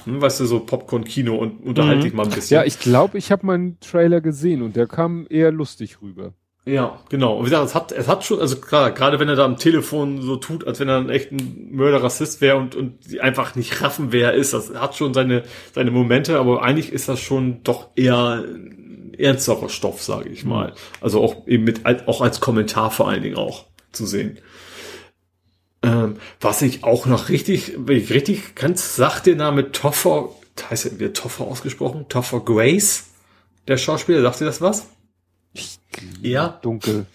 Hm, 0.05 0.21
weißt 0.21 0.39
du, 0.39 0.45
so 0.45 0.59
Popcorn-Kino 0.59 1.35
und 1.35 1.65
unterhalte 1.65 1.99
Mhm. 1.99 2.03
dich 2.03 2.13
mal 2.13 2.23
ein 2.23 2.29
bisschen. 2.29 2.55
Ja, 2.55 2.63
ich 2.63 2.79
glaube, 2.79 3.17
ich 3.17 3.31
habe 3.31 3.45
meinen 3.45 3.79
Trailer 3.79 4.21
gesehen 4.21 4.61
und 4.61 4.75
der 4.75 4.87
kam 4.87 5.25
eher 5.29 5.51
lustig 5.51 6.01
rüber. 6.01 6.33
Ja, 6.69 6.99
genau. 7.09 7.37
Und 7.37 7.45
wie 7.45 7.49
gesagt, 7.49 7.65
es 7.65 7.73
hat, 7.75 7.91
es 7.91 8.07
hat 8.07 8.23
schon, 8.23 8.39
also 8.39 8.57
klar, 8.57 8.91
gerade 8.91 9.19
wenn 9.19 9.27
er 9.29 9.35
da 9.35 9.45
am 9.45 9.57
Telefon 9.57 10.21
so 10.21 10.35
tut, 10.35 10.67
als 10.67 10.79
wenn 10.79 10.87
er 10.89 10.97
ein 10.97 11.09
echter 11.09 11.35
Mörder-Rassist 11.71 12.41
wäre 12.41 12.57
und, 12.57 12.75
und 12.75 13.09
die 13.09 13.21
einfach 13.21 13.55
nicht 13.55 13.81
raffen, 13.81 14.11
wer 14.11 14.27
er 14.27 14.33
ist, 14.33 14.53
das 14.53 14.73
hat 14.75 14.95
schon 14.95 15.13
seine, 15.13 15.43
seine 15.73 15.89
Momente, 15.89 16.37
aber 16.37 16.61
eigentlich 16.61 16.91
ist 16.91 17.09
das 17.09 17.19
schon 17.21 17.63
doch 17.63 17.87
eher 17.95 18.43
ein 18.45 19.13
ernsterer 19.17 19.69
Stoff, 19.69 20.03
sage 20.03 20.29
ich 20.29 20.45
mal. 20.45 20.73
Also 21.01 21.21
auch 21.23 21.47
eben 21.47 21.63
mit, 21.63 21.85
als- 21.85 22.07
auch 22.07 22.21
als 22.21 22.39
Kommentar 22.39 22.91
vor 22.91 23.07
allen 23.07 23.23
Dingen 23.23 23.37
auch 23.37 23.65
zu 23.91 24.05
sehen. 24.05 24.37
Ähm, 25.81 26.17
was 26.41 26.61
ich 26.61 26.83
auch 26.83 27.05
noch 27.05 27.29
richtig, 27.29 27.73
wenn 27.77 27.97
ich 27.97 28.11
richtig 28.11 28.53
ganz 28.55 28.95
sagt 28.95 29.25
der 29.27 29.35
Name 29.35 29.71
Toffer, 29.71 30.29
heißt 30.69 30.85
er 30.85 30.99
wieder 30.99 31.13
Toffer 31.13 31.45
ausgesprochen? 31.45 32.05
Toffer 32.09 32.41
Grace, 32.41 33.05
der 33.67 33.77
Schauspieler, 33.77 34.21
sagt 34.21 34.41
dir 34.41 34.45
das 34.45 34.61
was? 34.61 34.87
Ja. 36.21 36.59
Dunkel. 36.61 37.05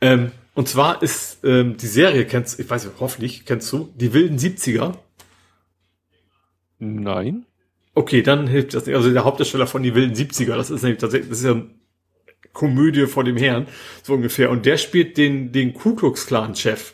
Ähm, 0.00 0.32
und 0.54 0.68
zwar 0.68 1.02
ist 1.02 1.38
ähm, 1.44 1.76
die 1.76 1.86
Serie, 1.86 2.26
kennst 2.26 2.58
ich 2.60 2.68
weiß 2.68 2.84
nicht, 2.84 3.00
hoffentlich 3.00 3.44
kennst 3.44 3.72
du, 3.72 3.92
die 3.96 4.12
wilden 4.12 4.38
70er. 4.38 4.96
Nein. 6.78 7.46
Okay, 7.94 8.22
dann 8.22 8.46
hilft 8.46 8.74
das 8.74 8.86
nicht. 8.86 8.96
Also 8.96 9.12
der 9.12 9.24
Hauptdarsteller 9.24 9.66
von 9.66 9.82
die 9.82 9.94
wilden 9.94 10.14
70er, 10.14 10.56
das 10.56 10.70
ist 10.70 10.82
nämlich 10.82 11.00
tatsächlich, 11.00 11.28
das 11.28 11.38
ist 11.38 11.44
ja 11.44 11.52
eine 11.52 11.70
Komödie 12.52 13.06
vor 13.06 13.24
dem 13.24 13.36
Herrn, 13.36 13.66
so 14.02 14.14
ungefähr. 14.14 14.50
Und 14.50 14.66
der 14.66 14.76
spielt 14.78 15.16
den, 15.16 15.52
den 15.52 15.74
Ku 15.74 15.94
Klux 15.94 16.26
Klan 16.26 16.54
Chef. 16.54 16.93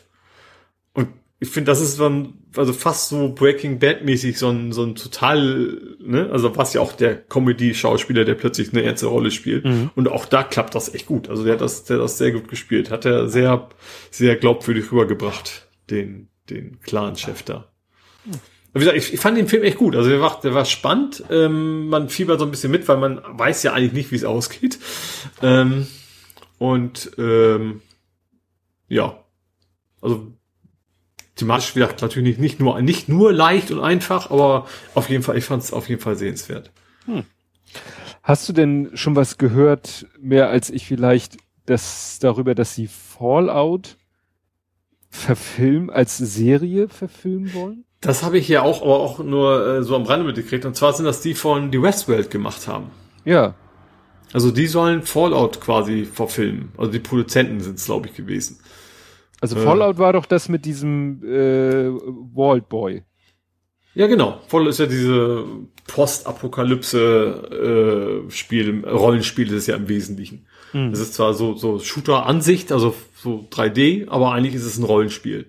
ich 1.43 1.49
finde, 1.49 1.71
das 1.71 1.81
ist 1.81 1.99
dann, 1.99 2.35
also 2.55 2.71
fast 2.71 3.09
so 3.09 3.33
Breaking 3.33 3.79
Bad 3.79 4.05
mäßig, 4.05 4.37
so 4.37 4.49
ein, 4.49 4.71
so 4.71 4.83
ein 4.83 4.93
total, 4.93 5.81
ne, 5.99 6.29
also 6.31 6.55
was 6.55 6.73
ja 6.73 6.81
auch 6.81 6.93
der 6.93 7.15
Comedy-Schauspieler, 7.15 8.25
der 8.25 8.35
plötzlich 8.35 8.71
eine 8.71 8.83
ernste 8.83 9.07
Rolle 9.07 9.31
spielt. 9.31 9.65
Und 9.95 10.07
auch 10.07 10.27
da 10.27 10.43
klappt 10.43 10.75
das 10.75 10.93
echt 10.93 11.07
gut. 11.07 11.29
Also 11.29 11.43
der 11.43 11.53
hat 11.53 11.61
das, 11.61 11.83
der 11.85 11.97
hat 11.97 12.03
das 12.03 12.19
sehr 12.19 12.31
gut 12.31 12.47
gespielt. 12.47 12.91
Hat 12.91 13.05
er 13.05 13.27
sehr, 13.27 13.69
sehr 14.11 14.35
glaubwürdig 14.35 14.91
rübergebracht, 14.91 15.67
den, 15.89 16.27
den 16.51 16.79
Clan-Chef 16.81 17.41
da. 17.41 17.71
Wie 18.73 18.79
gesagt, 18.79 18.97
ich, 18.97 19.11
ich 19.11 19.19
fand 19.19 19.35
den 19.35 19.47
Film 19.47 19.63
echt 19.63 19.77
gut. 19.77 19.95
Also 19.95 20.11
der 20.11 20.21
war, 20.21 20.39
der 20.41 20.53
war 20.53 20.65
spannend. 20.65 21.23
Ähm, 21.31 21.87
man 21.87 22.09
fiebert 22.09 22.37
so 22.37 22.45
ein 22.45 22.51
bisschen 22.51 22.71
mit, 22.71 22.87
weil 22.87 22.97
man 22.97 23.19
weiß 23.25 23.63
ja 23.63 23.73
eigentlich 23.73 23.93
nicht, 23.93 24.11
wie 24.11 24.17
es 24.17 24.25
ausgeht. 24.25 24.77
Ähm, 25.41 25.87
und 26.59 27.13
ähm, 27.17 27.81
ja, 28.87 29.25
also 30.01 30.33
thematisch, 31.35 31.75
wie 31.75 31.79
gesagt, 31.79 32.01
natürlich 32.01 32.37
nicht 32.37 32.59
nur 32.59 32.81
nicht 32.81 33.09
nur 33.09 33.33
leicht 33.33 33.71
und 33.71 33.79
einfach, 33.79 34.31
aber 34.31 34.67
auf 34.93 35.09
jeden 35.09 35.23
Fall, 35.23 35.37
ich 35.37 35.45
fand 35.45 35.63
es 35.63 35.73
auf 35.73 35.89
jeden 35.89 36.01
Fall 36.01 36.15
sehenswert. 36.15 36.71
Hast 38.23 38.47
du 38.47 38.53
denn 38.53 38.91
schon 38.93 39.15
was 39.15 39.37
gehört, 39.37 40.05
mehr 40.19 40.49
als 40.49 40.69
ich 40.69 40.85
vielleicht, 40.85 41.37
das 41.65 42.19
darüber, 42.19 42.55
dass 42.55 42.75
sie 42.75 42.87
Fallout 42.87 43.97
verfilmen, 45.09 45.89
als 45.89 46.17
Serie 46.17 46.89
verfilmen 46.89 47.53
wollen? 47.53 47.85
Das 47.99 48.23
habe 48.23 48.37
ich 48.39 48.47
ja 48.47 48.63
auch, 48.63 48.81
aber 48.81 48.99
auch 48.99 49.19
nur 49.19 49.67
äh, 49.67 49.83
so 49.83 49.95
am 49.95 50.03
Rande 50.03 50.25
mitgekriegt. 50.25 50.65
Und 50.65 50.75
zwar 50.75 50.93
sind 50.93 51.05
das 51.05 51.21
die 51.21 51.35
von 51.35 51.71
The 51.71 51.81
Westworld 51.81 52.31
gemacht 52.31 52.67
haben. 52.67 52.89
Ja. 53.25 53.53
Also 54.33 54.49
die 54.49 54.67
sollen 54.67 55.03
Fallout 55.03 55.61
quasi 55.61 56.05
verfilmen. 56.05 56.71
Also 56.77 56.91
die 56.91 56.99
Produzenten 56.99 57.59
sind 57.59 57.77
es, 57.77 57.85
glaube 57.85 58.07
ich, 58.07 58.15
gewesen. 58.15 58.59
Also 59.41 59.57
Ja. 59.57 59.63
Fallout 59.63 59.97
war 59.97 60.13
doch 60.13 60.25
das 60.25 60.47
mit 60.47 60.63
diesem 60.65 61.21
äh, 61.25 61.89
Walt 62.33 62.69
Boy. 62.69 63.03
Ja, 63.93 64.07
genau. 64.07 64.39
Voll 64.47 64.67
ist 64.67 64.79
ja 64.79 64.85
diese 64.85 65.43
Postapokalypse-Spiel, 65.87 68.85
Rollenspiel 68.85 69.47
ist 69.47 69.53
es 69.53 69.67
ja 69.67 69.75
im 69.75 69.89
Wesentlichen. 69.89 70.45
Es 70.73 70.99
ist 70.99 71.15
zwar 71.15 71.33
so, 71.33 71.57
so 71.57 71.79
Shooter-Ansicht, 71.79 72.71
also 72.71 72.95
so 73.17 73.45
3D, 73.51 74.07
aber 74.07 74.31
eigentlich 74.31 74.55
ist 74.55 74.63
es 74.63 74.77
ein 74.77 74.85
Rollenspiel. 74.85 75.47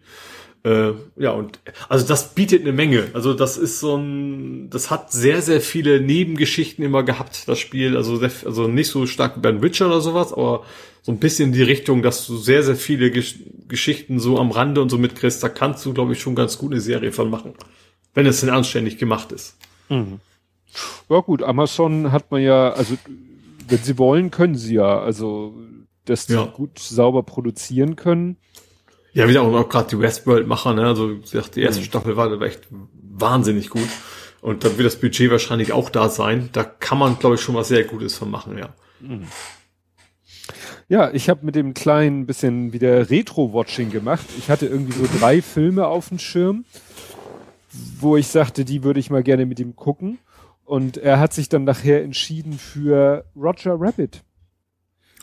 Äh, 0.65 0.93
ja, 1.17 1.31
und 1.31 1.61
also 1.89 2.05
das 2.07 2.35
bietet 2.35 2.63
eine 2.63 2.73
Menge. 2.73 3.05
Also 3.15 3.33
das 3.33 3.57
ist 3.57 3.79
so 3.79 3.97
ein, 3.97 4.69
das 4.71 4.91
hat 4.91 5.13
sehr, 5.13 5.41
sehr 5.43 5.61
viele 5.61 6.01
Nebengeschichten 6.01 6.85
immer 6.85 7.05
gehabt, 7.05 7.49
das 7.49 7.61
Spiel. 7.61 7.97
Also, 7.97 8.17
sehr, 8.17 8.33
also 8.45 8.67
nicht 8.67 8.89
so 8.89 9.07
stark 9.07 9.37
wie 9.37 9.41
beim 9.41 9.63
Witcher 9.63 9.87
oder 9.87 10.01
sowas, 10.01 10.33
aber 10.33 10.65
so 11.03 11.13
ein 11.13 11.19
bisschen 11.19 11.49
in 11.49 11.53
die 11.53 11.63
Richtung, 11.63 12.03
dass 12.03 12.27
du 12.27 12.37
sehr, 12.37 12.63
sehr 12.63 12.77
viele 12.77 13.11
Gesch 13.11 13.41
Geschichten 13.69 14.21
so 14.21 14.39
am 14.39 14.51
Rande 14.51 14.81
und 14.83 14.89
so 14.91 14.99
mitkriegst. 14.99 15.43
Da 15.43 15.49
kannst 15.49 15.85
du, 15.85 15.93
glaube 15.95 16.13
ich, 16.13 16.21
schon 16.21 16.35
ganz 16.35 16.59
gut 16.59 16.73
eine 16.73 16.81
Serie 16.81 17.11
von 17.11 17.31
machen. 17.31 17.55
Wenn 18.15 18.27
es 18.27 18.41
denn 18.41 18.51
anständig 18.51 18.99
gemacht 18.99 19.33
ist. 19.33 19.57
Ja 21.09 21.21
gut, 21.21 21.43
Amazon 21.43 22.13
hat 22.13 22.31
man 22.31 22.43
ja, 22.43 22.71
also 22.73 22.97
wenn 23.69 23.79
sie 23.79 23.99
wollen, 23.99 24.31
können 24.31 24.55
sie 24.55 24.75
ja. 24.75 25.01
Also 25.01 25.55
dass 26.05 26.27
die 26.27 26.35
Ja. 26.35 26.45
gut 26.45 26.79
sauber 26.79 27.23
produzieren 27.23 27.97
können. 27.97 28.37
Ja, 29.13 29.29
wieder 29.29 29.43
auch 29.43 29.69
gerade 29.69 29.89
die 29.91 29.99
Westworld-Macher, 29.99 30.75
ne? 30.75 30.87
Also 30.87 31.11
wie 31.11 31.41
die 31.55 31.61
erste 31.61 31.83
Staffel 31.83 32.17
war 32.17 32.41
echt 32.43 32.63
wahnsinnig 32.71 33.69
gut. 33.71 33.89
Und 34.41 34.65
dann 34.65 34.77
wird 34.79 34.87
das 34.87 34.97
Budget 34.97 35.31
wahrscheinlich 35.31 35.73
auch 35.73 35.91
da 35.91 36.09
sein. 36.09 36.49
Da 36.53 36.65
kann 36.65 36.99
man, 36.99 37.19
glaube 37.19 37.37
ich, 37.37 37.41
schon 37.41 37.55
was 37.55 37.69
sehr 37.69 37.85
Gutes 37.85 38.17
von 38.17 38.31
machen, 38.31 38.59
ja. 38.59 38.75
Ja, 40.93 41.11
ich 41.11 41.31
habe 41.31 41.47
mit 41.47 41.55
dem 41.55 41.73
kleinen 41.73 42.27
bisschen 42.27 42.75
wieder 42.75 43.09
Retro-Watching 43.09 43.89
gemacht. 43.89 44.27
Ich 44.37 44.51
hatte 44.51 44.67
irgendwie 44.67 44.93
so 44.93 45.09
drei 45.19 45.41
Filme 45.41 45.87
auf 45.87 46.11
dem 46.11 46.19
Schirm, 46.19 46.67
wo 47.99 48.19
ich 48.19 48.27
sagte, 48.29 48.67
die 48.67 48.85
würde 48.85 49.01
ich 49.01 49.09
mal 49.09 49.23
gerne 49.23 49.47
mit 49.47 49.59
ihm 49.59 49.75
gucken. 49.75 50.19
Und 50.67 50.99
er 50.99 51.19
hat 51.19 51.33
sich 51.33 51.49
dann 51.49 51.65
nachher 51.65 52.05
entschieden 52.05 52.53
für 52.59 53.25
Roger 53.35 53.77
Rabbit. 53.81 54.23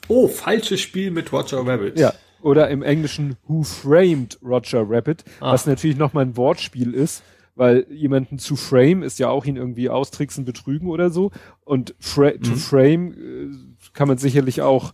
Oh, 0.07 0.27
falsches 0.27 0.81
Spiel 0.81 1.11
mit 1.11 1.31
Roger 1.31 1.63
Rabbit. 1.63 1.99
Ja. 1.99 2.15
Oder 2.41 2.69
im 2.69 2.81
Englischen 2.81 3.37
Who 3.45 3.61
Framed 3.61 4.39
Roger 4.41 4.83
Rabbit, 4.89 5.23
Ah. 5.39 5.53
was 5.53 5.67
natürlich 5.67 5.97
nochmal 5.97 6.25
ein 6.25 6.35
Wortspiel 6.35 6.95
ist, 6.95 7.21
weil 7.53 7.85
jemanden 7.91 8.39
zu 8.39 8.55
frame 8.55 9.03
ist 9.03 9.19
ja 9.19 9.29
auch 9.29 9.45
ihn 9.45 9.55
irgendwie 9.55 9.87
austricksen, 9.91 10.45
betrügen 10.45 10.89
oder 10.89 11.11
so. 11.11 11.29
Und 11.63 11.93
fra 11.99 12.31
to 12.31 12.55
frame 12.55 13.11
äh, 13.13 13.47
kann 13.93 14.07
man 14.07 14.17
sicherlich 14.17 14.63
auch 14.63 14.93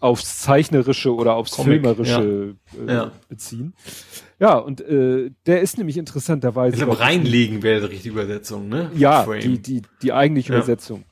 aufs 0.00 0.40
Zeichnerische 0.40 1.14
oder 1.14 1.34
aufs 1.36 1.52
Comic, 1.52 1.82
Filmerische 1.82 2.56
Äh, 2.88 2.92
Ja. 2.92 3.12
beziehen. 3.28 3.74
Ja, 4.38 4.56
und 4.56 4.80
äh, 4.80 5.30
der 5.46 5.60
ist 5.60 5.76
nämlich 5.78 5.98
interessanterweise. 5.98 6.74
Ich 6.76 6.82
glaube, 6.82 6.98
reinlegen 6.98 7.62
wäre 7.62 7.80
die 7.82 7.94
richtige 7.94 8.14
Übersetzung, 8.14 8.68
ne? 8.68 8.90
ja, 8.96 9.22
Frame. 9.24 9.40
die, 9.40 9.58
die, 9.58 9.82
die 10.02 10.12
eigentliche 10.12 10.52
Ja. 10.52 10.58
Übersetzung. 10.58 11.04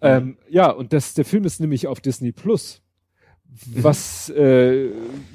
Ähm, 0.00 0.36
ja, 0.48 0.70
und 0.70 0.92
das, 0.92 1.14
der 1.14 1.24
Film 1.24 1.44
ist 1.44 1.60
nämlich 1.60 1.86
auf 1.86 2.00
Disney 2.00 2.32
Plus. 2.32 2.80
Was 3.76 4.30
äh, 4.30 4.88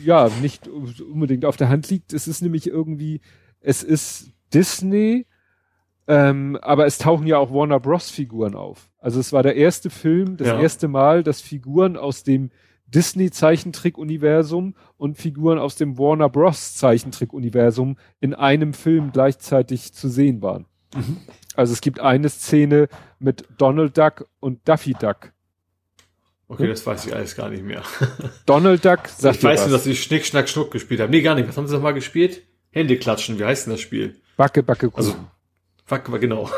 ja 0.04 0.30
nicht 0.42 0.68
unbedingt 0.68 1.46
auf 1.46 1.56
der 1.56 1.70
Hand 1.70 1.88
liegt. 1.92 2.14
Es 2.14 2.28
ist 2.28 2.42
nämlich 2.42 2.66
irgendwie, 2.68 3.22
es 3.62 3.84
ist 3.84 4.32
Disney, 4.52 5.28
ähm, 6.08 6.58
aber 6.64 6.88
es 6.88 6.98
tauchen 6.98 7.28
ja 7.28 7.38
auch 7.38 7.52
Warner 7.54 7.80
Bros. 7.80 8.10
Figuren 8.10 8.56
auf. 8.56 8.90
Also 9.00 9.20
es 9.20 9.32
war 9.34 9.44
der 9.44 9.56
erste 9.56 9.92
Film, 9.92 10.36
das 10.38 10.48
Ja. 10.48 10.60
erste 10.60 10.88
Mal, 10.88 11.22
dass 11.22 11.42
Figuren 11.42 11.96
aus 11.96 12.24
dem 12.24 12.50
Disney 12.88 13.32
Zeichentrick-Universum 13.32 14.76
und 14.98 15.18
Figuren 15.18 15.60
aus 15.60 15.76
dem 15.76 15.98
Warner 15.98 16.30
Bros. 16.30 16.76
Zeichentrick-Universum 16.76 17.98
in 18.20 18.34
einem 18.34 18.74
Film 18.74 19.12
gleichzeitig 19.12 19.94
zu 19.94 20.10
sehen 20.10 20.42
waren. 20.42 20.66
Also 21.56 21.74
es 21.74 21.82
gibt 21.82 22.00
eine 22.00 22.30
Szene 22.30 22.88
mit 23.20 23.46
Donald 23.58 23.98
Duck 23.98 24.28
und 24.40 24.68
Daffy 24.68 24.94
Duck. 24.94 25.34
Okay, 26.50 26.68
das 26.68 26.86
weiß 26.86 27.08
ich 27.08 27.14
alles 27.14 27.36
gar 27.36 27.50
nicht 27.50 27.64
mehr. 27.64 27.84
Donald 28.46 28.86
Duck 28.86 29.08
sagt 29.10 29.38
ich 29.38 29.44
weiß 29.44 29.68
nur, 29.68 29.72
dass 29.72 29.84
sie 29.84 29.96
Schnick, 29.96 30.26
Schnack, 30.26 30.48
Schnuck 30.48 30.72
gespielt 30.72 31.02
haben. 31.02 31.12
Nee, 31.12 31.22
gar 31.22 31.36
nicht. 31.36 31.50
Was 31.50 31.58
haben 31.58 31.68
sie 31.68 31.76
noch 31.76 31.82
mal 31.82 31.94
gespielt? 31.94 32.44
Hände 32.72 32.98
klatschen. 32.98 33.38
Wie 33.38 33.44
heißt 33.44 33.66
denn 33.68 33.74
das 33.74 33.82
Spiel? 33.82 34.16
Backe, 34.38 34.64
Backe, 34.64 34.90
Kuchen. 34.90 34.98
Also, 34.98 35.16
fuck, 35.88 36.08
aber 36.08 36.20
genau. 36.20 36.50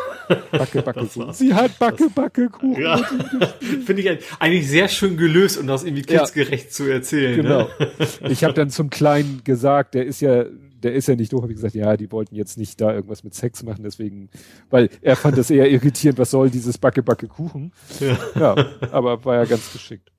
Backe, 0.52 0.82
Backe. 0.82 1.06
Sie 1.34 1.54
hat 1.54 1.80
Backe, 1.80 2.10
Backe, 2.10 2.50
Kuchen. 2.50 2.82
Ja, 2.82 2.98
finde 3.86 4.02
ich 4.02 4.20
eigentlich 4.40 4.68
sehr 4.68 4.88
schön 4.90 5.16
gelöst, 5.16 5.58
um 5.58 5.68
das 5.68 5.84
irgendwie 5.84 6.04
Ja. 6.12 6.20
kindsgerecht 6.20 6.74
zu 6.74 6.84
erzählen. 6.92 7.36
Genau. 7.38 7.70
Ne? 7.80 7.92
Ich 8.30 8.44
habe 8.44 8.54
dann 8.54 8.70
zum 8.70 8.90
Kleinen 8.90 9.42
gesagt, 9.44 9.94
der 9.94 10.06
ist 10.06 10.20
ja, 10.20 10.44
der 10.84 10.94
ist 10.94 11.08
ja 11.08 11.16
nicht 11.16 11.32
doof, 11.34 11.42
habe 11.44 11.52
ich 11.52 11.58
gesagt, 11.58 11.76
ja, 11.76 11.96
die 11.98 12.12
wollten 12.12 12.36
jetzt 12.36 12.58
nicht 12.58 12.80
da 12.82 12.94
irgendwas 12.94 13.24
mit 13.24 13.34
Sex 13.34 13.64
machen, 13.64 13.84
deswegen, 13.84 14.30
weil 14.70 14.90
er 15.02 15.16
fand 15.16 15.38
das 15.38 15.50
eher 15.50 15.70
irritierend, 15.70 16.20
was 16.20 16.32
soll 16.32 16.50
dieses 16.50 16.78
Backe, 16.78 17.04
Backe, 17.04 17.28
Kuchen. 17.28 17.72
Ja. 18.00 18.18
Ja, 18.40 18.66
aber 18.92 19.24
war 19.26 19.36
ja 19.36 19.46
ganz 19.46 19.72
geschickt. 19.72 20.12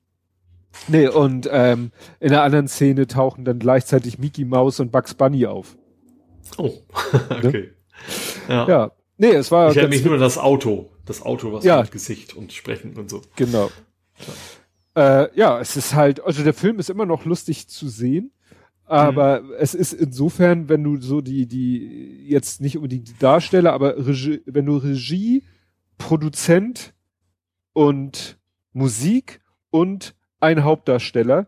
Nee, 0.87 1.07
und 1.07 1.49
ähm, 1.51 1.91
in 2.19 2.29
der 2.29 2.43
anderen 2.43 2.67
Szene 2.67 3.07
tauchen 3.07 3.43
dann 3.43 3.59
gleichzeitig 3.59 4.19
Mickey 4.19 4.45
Mouse 4.45 4.79
und 4.79 4.91
Bugs 4.91 5.13
Bunny 5.13 5.45
auf. 5.45 5.75
Oh, 6.57 6.71
okay. 7.29 7.71
Ja. 8.47 8.67
Ja, 8.67 8.91
nee, 9.21 9.31
es 9.35 9.51
war 9.51 9.71
Ich 9.71 9.77
erinnere 9.77 9.95
mich 9.95 10.05
nur 10.05 10.15
an 10.15 10.19
das 10.19 10.37
Auto. 10.37 10.89
Das 11.05 11.21
Auto, 11.21 11.53
was 11.53 11.63
Ja. 11.63 11.81
mit 11.81 11.91
Gesicht 11.91 12.35
und 12.35 12.51
Sprechen 12.53 12.95
und 12.97 13.09
so. 13.09 13.21
Genau. 13.35 13.71
Äh, 14.95 15.27
ja, 15.37 15.59
es 15.59 15.77
ist 15.77 15.95
halt, 15.95 16.23
also 16.23 16.43
der 16.43 16.53
Film 16.53 16.77
ist 16.79 16.89
immer 16.89 17.05
noch 17.05 17.25
lustig 17.25 17.67
zu 17.67 17.87
sehen, 17.87 18.31
Aber 18.85 19.41
mhm. 19.41 19.53
es 19.57 19.73
ist 19.73 19.93
insofern, 19.93 20.67
wenn 20.67 20.83
du 20.83 20.99
so 20.99 21.21
die, 21.21 21.47
die, 21.47 22.25
jetzt 22.27 22.59
nicht 22.59 22.75
unbedingt 22.75 23.07
die 23.07 23.17
Darsteller, 23.17 23.71
aber 23.71 23.95
Regie, 24.05 24.41
wenn 24.45 24.65
du 24.65 24.75
Regie, 24.75 25.43
Produzent 25.97 26.93
und 27.71 28.37
Musik 28.73 29.39
und 29.69 30.13
ein 30.41 30.65
Hauptdarsteller, 30.65 31.47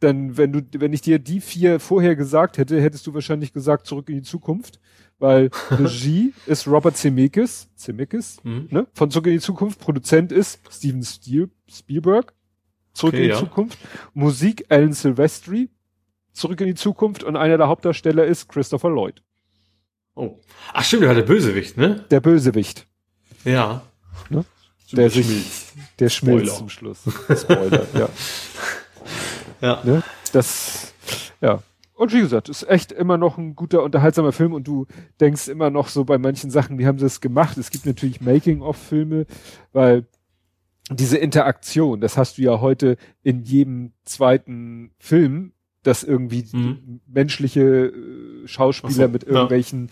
dann, 0.00 0.36
wenn 0.36 0.52
du, 0.52 0.62
wenn 0.80 0.92
ich 0.92 1.00
dir 1.00 1.20
die 1.20 1.40
vier 1.40 1.78
vorher 1.78 2.16
gesagt 2.16 2.58
hätte, 2.58 2.80
hättest 2.80 3.06
du 3.06 3.14
wahrscheinlich 3.14 3.52
gesagt, 3.52 3.86
zurück 3.86 4.08
in 4.08 4.16
die 4.16 4.22
Zukunft, 4.22 4.80
weil 5.18 5.50
Regie 5.70 6.32
ist 6.46 6.66
Robert 6.66 6.96
Zemeckis, 6.96 7.68
Zemeckis, 7.74 8.38
mhm. 8.42 8.68
ne, 8.70 8.86
von 8.92 9.10
Zurück 9.10 9.26
in 9.26 9.32
die 9.34 9.40
Zukunft, 9.40 9.80
Produzent 9.80 10.32
ist 10.32 10.60
Steven 10.70 11.02
Spiel, 11.02 11.50
Spielberg, 11.70 12.32
Zurück 12.92 13.14
okay, 13.14 13.22
in 13.22 13.28
die 13.28 13.34
ja. 13.34 13.38
Zukunft, 13.38 13.78
Musik 14.12 14.66
Alan 14.68 14.92
Silvestri, 14.92 15.70
Zurück 16.32 16.60
in 16.60 16.68
die 16.68 16.74
Zukunft 16.74 17.22
und 17.22 17.36
einer 17.36 17.58
der 17.58 17.68
Hauptdarsteller 17.68 18.24
ist 18.24 18.48
Christopher 18.48 18.90
Lloyd. 18.90 19.22
Oh. 20.16 20.40
Ach 20.72 20.84
stimmt, 20.84 21.02
der 21.02 21.08
war 21.08 21.16
der 21.16 21.22
Bösewicht, 21.22 21.76
ne? 21.76 22.04
Der 22.10 22.20
Bösewicht. 22.20 22.86
Ja. 23.44 23.82
Ne? 24.30 24.44
Der, 24.92 25.10
sich, 25.10 25.72
der 25.98 26.08
schmilzt 26.08 26.46
Spoiler. 26.46 26.58
zum 26.58 26.68
Schluss. 26.68 27.02
Spoiler, 27.36 27.86
ja. 27.94 28.08
Ja. 29.60 29.80
Ne? 29.82 30.02
Das, 30.32 30.92
ja. 31.40 31.62
Und 31.94 32.12
wie 32.12 32.20
gesagt, 32.20 32.48
ist 32.48 32.68
echt 32.68 32.90
immer 32.90 33.16
noch 33.16 33.38
ein 33.38 33.54
guter, 33.54 33.82
unterhaltsamer 33.84 34.32
Film 34.32 34.52
und 34.52 34.66
du 34.66 34.86
denkst 35.20 35.48
immer 35.48 35.70
noch 35.70 35.88
so 35.88 36.04
bei 36.04 36.18
manchen 36.18 36.50
Sachen, 36.50 36.78
wie 36.78 36.86
haben 36.86 36.98
sie 36.98 37.06
es 37.06 37.20
gemacht? 37.20 37.56
Es 37.56 37.70
gibt 37.70 37.86
natürlich 37.86 38.20
Making-of-Filme, 38.20 39.26
weil 39.72 40.06
diese 40.90 41.18
Interaktion, 41.18 42.00
das 42.00 42.16
hast 42.16 42.36
du 42.36 42.42
ja 42.42 42.60
heute 42.60 42.96
in 43.22 43.42
jedem 43.42 43.92
zweiten 44.04 44.90
Film, 44.98 45.52
dass 45.84 46.02
irgendwie 46.02 46.44
mhm. 46.52 47.00
menschliche 47.06 47.86
äh, 47.86 48.48
Schauspieler 48.48 49.06
so, 49.06 49.08
mit 49.08 49.24
irgendwelchen, 49.24 49.90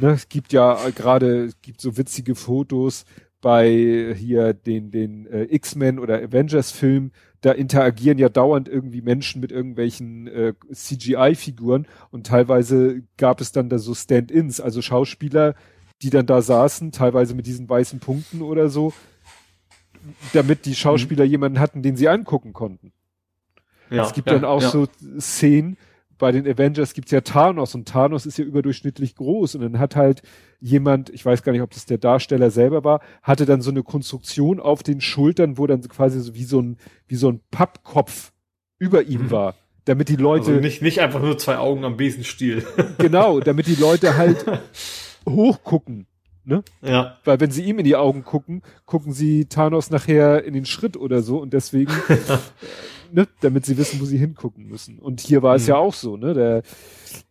ja. 0.00 0.08
ne, 0.08 0.14
es 0.14 0.28
gibt 0.28 0.52
ja 0.52 0.76
gerade, 0.90 1.44
es 1.44 1.60
gibt 1.62 1.80
so 1.80 1.96
witzige 1.96 2.34
Fotos 2.34 3.04
bei 3.40 4.14
hier 4.16 4.52
den, 4.52 4.90
den 4.90 5.26
äh, 5.26 5.44
X-Men 5.44 5.98
oder 5.98 6.20
Avengers-Film, 6.22 7.12
da 7.40 7.52
interagieren 7.52 8.18
ja 8.18 8.28
dauernd 8.28 8.68
irgendwie 8.68 9.00
Menschen 9.00 9.40
mit 9.40 9.52
irgendwelchen 9.52 10.26
äh, 10.26 10.54
CGI-Figuren 10.72 11.86
und 12.10 12.26
teilweise 12.26 13.02
gab 13.16 13.40
es 13.40 13.52
dann 13.52 13.68
da 13.68 13.78
so 13.78 13.94
Stand-ins, 13.94 14.60
also 14.60 14.82
Schauspieler, 14.82 15.54
die 16.02 16.10
dann 16.10 16.26
da 16.26 16.42
saßen, 16.42 16.92
teilweise 16.92 17.34
mit 17.34 17.46
diesen 17.46 17.68
weißen 17.68 18.00
Punkten 18.00 18.42
oder 18.42 18.68
so, 18.68 18.92
damit 20.32 20.66
die 20.66 20.74
Schauspieler 20.74 21.24
mhm. 21.24 21.30
jemanden 21.30 21.60
hatten, 21.60 21.82
den 21.82 21.96
sie 21.96 22.08
angucken 22.08 22.52
konnten. 22.52 22.92
Ja, 23.90 24.04
es 24.04 24.12
gibt 24.12 24.28
ja, 24.28 24.34
dann 24.34 24.44
auch 24.44 24.62
ja. 24.62 24.70
so 24.70 24.86
Szenen, 25.18 25.76
bei 26.18 26.32
den 26.32 26.46
Avengers 26.46 26.94
gibt's 26.94 27.12
ja 27.12 27.20
Thanos 27.20 27.74
und 27.74 27.88
Thanos 27.88 28.26
ist 28.26 28.38
ja 28.38 28.44
überdurchschnittlich 28.44 29.14
groß 29.14 29.54
und 29.54 29.62
dann 29.62 29.78
hat 29.78 29.96
halt 29.96 30.22
jemand, 30.60 31.10
ich 31.10 31.24
weiß 31.24 31.42
gar 31.42 31.52
nicht, 31.52 31.62
ob 31.62 31.70
das 31.70 31.86
der 31.86 31.98
Darsteller 31.98 32.50
selber 32.50 32.84
war, 32.84 33.00
hatte 33.22 33.46
dann 33.46 33.62
so 33.62 33.70
eine 33.70 33.82
Konstruktion 33.82 34.60
auf 34.60 34.82
den 34.82 35.00
Schultern, 35.00 35.58
wo 35.58 35.66
dann 35.66 35.80
quasi 35.82 36.20
so 36.20 36.34
wie 36.34 36.44
so 36.44 36.60
ein, 36.60 36.76
wie 37.06 37.16
so 37.16 37.30
ein 37.30 37.40
Pappkopf 37.50 38.32
über 38.78 39.02
ihm 39.04 39.24
mhm. 39.24 39.30
war. 39.30 39.54
Damit 39.84 40.10
die 40.10 40.16
Leute. 40.16 40.48
Also 40.50 40.60
nicht, 40.60 40.82
nicht 40.82 41.00
einfach 41.00 41.22
nur 41.22 41.38
zwei 41.38 41.56
Augen 41.56 41.84
am 41.84 41.96
Besenstiel. 41.96 42.66
genau, 42.98 43.40
damit 43.40 43.66
die 43.68 43.74
Leute 43.74 44.18
halt 44.18 44.44
hochgucken. 45.26 46.06
Ne? 46.48 46.62
Ja. 46.80 47.18
Weil 47.24 47.40
wenn 47.40 47.50
sie 47.50 47.62
ihm 47.62 47.78
in 47.78 47.84
die 47.84 47.94
Augen 47.94 48.24
gucken, 48.24 48.62
gucken 48.86 49.12
sie 49.12 49.44
Thanos 49.44 49.90
nachher 49.90 50.44
in 50.44 50.54
den 50.54 50.64
Schritt 50.64 50.96
oder 50.96 51.20
so 51.20 51.42
und 51.42 51.52
deswegen 51.52 51.92
ne, 53.12 53.28
damit 53.42 53.66
sie 53.66 53.76
wissen, 53.76 54.00
wo 54.00 54.06
sie 54.06 54.16
hingucken 54.16 54.66
müssen. 54.66 54.98
Und 54.98 55.20
hier 55.20 55.42
war 55.42 55.52
mhm. 55.52 55.56
es 55.56 55.66
ja 55.66 55.76
auch 55.76 55.92
so, 55.92 56.16
ne? 56.16 56.32
Der, 56.32 56.62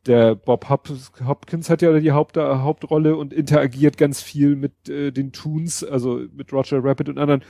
der 0.06 0.36
Bob 0.36 0.70
Hopkins 0.70 1.70
hat 1.70 1.82
ja 1.82 2.00
die 2.00 2.12
Haupt, 2.12 2.38
Hauptrolle 2.38 3.16
und 3.16 3.34
interagiert 3.34 3.98
ganz 3.98 4.22
viel 4.22 4.56
mit 4.56 4.88
äh, 4.88 5.12
den 5.12 5.32
Toons, 5.32 5.84
also 5.84 6.22
mit 6.36 6.54
Roger 6.54 6.84
Rabbit 6.84 7.10
und 7.10 7.18
anderen 7.18 7.44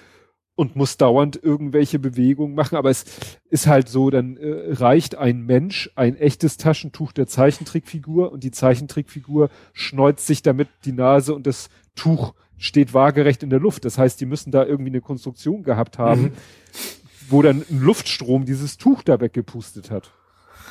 und 0.58 0.76
muss 0.76 0.98
dauernd 0.98 1.40
irgendwelche 1.42 2.00
Bewegungen 2.00 2.53
machen, 2.53 2.76
aber 2.76 2.90
es 2.90 3.06
ist 3.50 3.68
halt 3.68 3.88
so, 3.88 4.10
dann 4.10 4.36
äh, 4.36 4.74
reicht 4.74 5.16
ein 5.16 5.44
Mensch 5.44 5.90
ein 5.95 6.18
echtes 6.18 6.58
Taschentuch 6.58 7.14
der 7.14 7.27
Zeichentrickfigur 7.27 8.34
und 8.34 8.44
die 8.44 8.52
Zeichentrickfigur 8.52 9.50
schneuzt 9.72 10.27
sich 10.27 10.42
damit 10.42 10.68
die 10.84 10.92
Nase 10.92 11.34
und 11.34 11.48
das 11.48 11.69
Tuch 11.95 12.34
steht 12.58 12.94
waagerecht 12.94 13.44
in 13.44 13.50
der 13.50 13.60
Luft. 13.60 13.86
Das 13.86 13.98
heißt, 13.98 14.19
die 14.19 14.26
müssen 14.26 14.52
da 14.52 14.66
irgendwie 14.66 14.90
eine 14.90 15.02
Konstruktion 15.02 15.64
gehabt 15.64 15.98
haben, 15.98 16.22
mhm 16.22 16.32
wo 17.30 17.42
dann 17.42 17.64
ein 17.69 17.82
Luftstrom 17.82 18.45
dieses 18.45 18.77
Tuch 18.77 19.03
da 19.03 19.19
weggepustet 19.19 19.92
hat. 19.92 20.11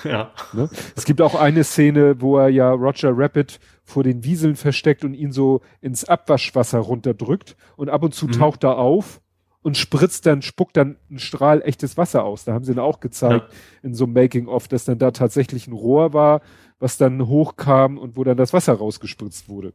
Ja. 0.04 0.30
Ne? 0.52 0.68
Es 0.94 1.04
gibt 1.04 1.20
auch 1.20 1.34
eine 1.34 1.64
Szene, 1.64 2.20
wo 2.20 2.36
er 2.38 2.48
ja 2.48 2.70
Roger 2.70 3.12
Rabbit 3.16 3.60
vor 3.82 4.02
den 4.02 4.24
Wieseln 4.24 4.56
versteckt 4.56 5.04
und 5.04 5.14
ihn 5.14 5.32
so 5.32 5.62
ins 5.80 6.04
Abwaschwasser 6.04 6.78
runterdrückt 6.78 7.56
und 7.76 7.88
ab 7.88 8.02
und 8.02 8.14
zu 8.14 8.26
mhm. 8.26 8.32
taucht 8.32 8.64
er 8.64 8.78
auf 8.78 9.20
und 9.66 9.76
spritzt 9.76 10.26
dann, 10.26 10.42
spuckt 10.42 10.76
dann 10.76 10.96
ein 11.10 11.18
Strahl 11.18 11.60
echtes 11.60 11.96
Wasser 11.96 12.22
aus. 12.22 12.44
Da 12.44 12.52
haben 12.52 12.64
sie 12.64 12.72
dann 12.72 12.84
auch 12.84 13.00
gezeigt 13.00 13.48
ja. 13.50 13.58
in 13.82 13.94
so 13.94 14.04
einem 14.04 14.12
Making-of, 14.12 14.68
dass 14.68 14.84
dann 14.84 15.00
da 15.00 15.10
tatsächlich 15.10 15.66
ein 15.66 15.72
Rohr 15.72 16.12
war, 16.12 16.40
was 16.78 16.98
dann 16.98 17.26
hochkam 17.26 17.98
und 17.98 18.16
wo 18.16 18.22
dann 18.22 18.36
das 18.36 18.52
Wasser 18.52 18.74
rausgespritzt 18.74 19.48
wurde. 19.48 19.74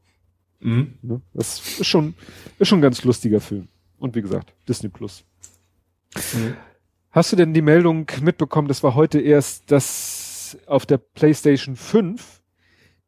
Mhm. 0.61 0.93
Ne? 1.01 1.21
Das 1.33 1.59
ist 1.77 1.87
schon, 1.87 2.13
ist 2.57 2.69
schon 2.69 2.79
ein 2.79 2.83
ganz 2.83 3.03
lustiger 3.03 3.41
Film. 3.41 3.67
Und 3.97 4.15
wie 4.15 4.21
gesagt, 4.21 4.53
Disney 4.65 4.87
Plus. 4.87 5.25
Mhm. 6.15 6.53
Hast 7.09 7.33
du 7.33 7.35
denn 7.35 7.53
die 7.53 7.61
Meldung 7.61 8.07
mitbekommen, 8.21 8.69
das 8.69 8.83
war 8.83 8.95
heute 8.95 9.19
erst, 9.19 9.71
dass 9.71 10.57
auf 10.67 10.85
der 10.85 10.99
PlayStation 10.99 11.75
5 11.75 12.41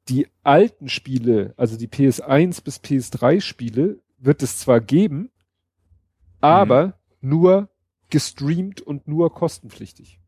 die 0.10 0.28
alten 0.44 0.90
Spiele, 0.90 1.54
also 1.56 1.78
die 1.78 1.88
PS1 1.88 2.62
bis 2.62 2.82
PS3 2.82 3.40
Spiele, 3.40 4.02
wird 4.18 4.44
es 4.44 4.60
zwar 4.60 4.82
geben, 4.82 5.30
aber 6.44 6.88
mhm. 6.88 6.94
nur 7.22 7.70
gestreamt 8.10 8.82
und 8.82 9.08
nur 9.08 9.34
kostenpflichtig. 9.34 10.20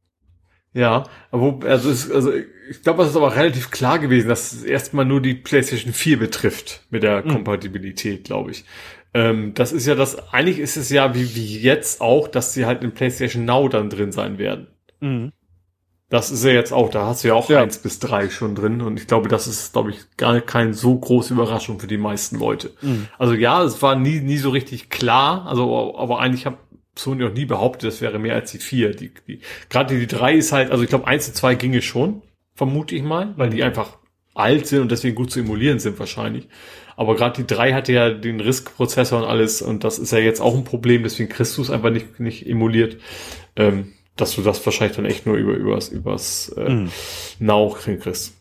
Ja, 0.74 1.04
aber 1.32 1.66
also, 1.66 1.90
ist, 1.90 2.12
also 2.12 2.34
ich 2.34 2.82
glaube, 2.82 3.04
es 3.04 3.12
ist 3.12 3.16
aber 3.16 3.36
relativ 3.36 3.72
klar 3.72 4.00
gewesen, 4.00 4.28
dass 4.28 4.52
es 4.52 4.64
erstmal 4.64 5.06
nur 5.06 5.22
die 5.22 5.34
PlayStation 5.34 5.94
4 5.94 6.20
betrifft 6.20 6.86
mit 6.90 7.04
der 7.04 7.24
mhm. 7.24 7.30
Kompatibilität, 7.30 8.26
glaube 8.26 8.52
ich. 8.52 8.66
Ähm, 9.14 9.54
das 9.54 9.72
ist 9.72 9.88
ja 9.88 9.96
das, 9.96 10.34
eigentlich 10.34 10.60
ist 10.60 10.76
es 10.76 10.90
ja 10.90 11.16
wie, 11.16 11.36
wie 11.36 11.60
jetzt 11.60 12.02
auch, 12.02 12.28
dass 12.28 12.54
sie 12.54 12.66
halt 12.66 12.84
in 12.84 12.94
PlayStation 12.94 13.46
Now 13.46 13.70
dann 13.70 13.90
drin 13.90 14.12
sein 14.12 14.38
werden. 14.38 14.68
Mhm. 15.00 15.32
Das 16.16 16.32
ist 16.32 16.46
ja 16.46 16.52
jetzt 16.52 16.72
auch, 16.72 16.90
da 16.90 17.08
hast 17.08 17.26
du 17.26 17.28
ja 17.28 17.34
auch 17.34 17.50
ja. 17.50 17.62
eins 17.62 17.78
bis 17.78 18.00
drei 18.00 18.30
schon 18.30 18.56
drin 18.56 18.82
und 18.82 18.98
ich 18.98 19.06
glaube, 19.06 19.28
das 19.28 19.48
ist, 19.48 19.74
glaube 19.74 19.90
ich, 19.90 19.98
gar 20.16 20.40
keine 20.40 20.74
so 20.74 20.98
große 20.98 21.34
Überraschung 21.34 21.78
für 21.78 21.88
die 21.88 21.98
meisten 21.98 22.40
Leute. 22.40 22.72
Mhm. 22.82 23.08
Also 23.18 23.34
ja, 23.34 23.62
es 23.62 23.82
war 23.82 23.98
nie, 23.98 24.22
nie 24.22 24.38
so 24.38 24.50
richtig 24.52 24.90
klar, 24.90 25.46
also, 25.46 25.98
aber 25.98 26.22
eigentlich 26.22 26.46
habe 26.46 26.56
Sony 26.98 27.22
noch 27.22 27.34
nie 27.34 27.44
behauptet, 27.44 27.92
das 27.92 28.00
wäre 28.00 28.18
mehr 28.18 28.36
als 28.36 28.50
die 28.54 28.60
vier. 28.60 28.96
Die, 28.96 29.12
die, 29.28 29.42
Gerade 29.70 29.94
die, 29.94 30.00
die 30.00 30.08
drei 30.08 30.36
ist 30.36 30.54
halt, 30.54 30.72
also 30.72 30.84
ich 30.84 30.90
glaube, 30.90 31.06
eins 31.06 31.28
und 31.28 31.36
zwei 31.36 31.56
ginge 31.56 31.82
schon, 31.82 32.22
vermute 32.54 32.96
ich 32.96 33.04
mal, 33.04 33.34
weil 33.36 33.50
die 33.50 33.62
einfach 33.62 33.98
alt 34.36 34.68
sind 34.68 34.84
und 34.84 34.92
deswegen 34.92 35.16
gut 35.16 35.32
zu 35.32 35.42
emulieren 35.42 35.80
sind 35.80 36.00
wahrscheinlich. 36.00 36.48
Aber 36.96 37.18
gerade 37.18 37.44
die 37.44 37.54
drei 37.54 37.74
hatte 37.74 37.92
ja 37.92 38.10
den 38.10 38.40
RISC-Prozessor 38.40 39.20
und 39.20 39.28
alles 39.28 39.62
und 39.62 39.84
das 39.84 40.00
ist 40.00 40.14
ja 40.14 40.20
jetzt 40.20 40.40
auch 40.40 40.56
ein 40.56 40.64
Problem, 40.64 41.04
deswegen 41.04 41.28
kriegst 41.28 41.58
du 41.58 41.62
es 41.62 41.70
einfach 41.70 41.90
nicht, 41.90 42.22
nicht 42.22 42.48
emuliert, 42.48 43.02
ähm, 43.58 43.92
dass 44.16 44.36
du 44.36 44.42
das 44.42 44.66
wahrscheinlich 44.66 44.96
dann 44.96 45.06
echt 45.06 45.26
nur 45.26 45.36
über, 45.36 45.54
übers, 45.54 45.90
übers 45.90 46.50
äh, 46.58 46.70
mhm. 46.70 46.92
Now 47.40 47.70
kriegst. 47.70 48.34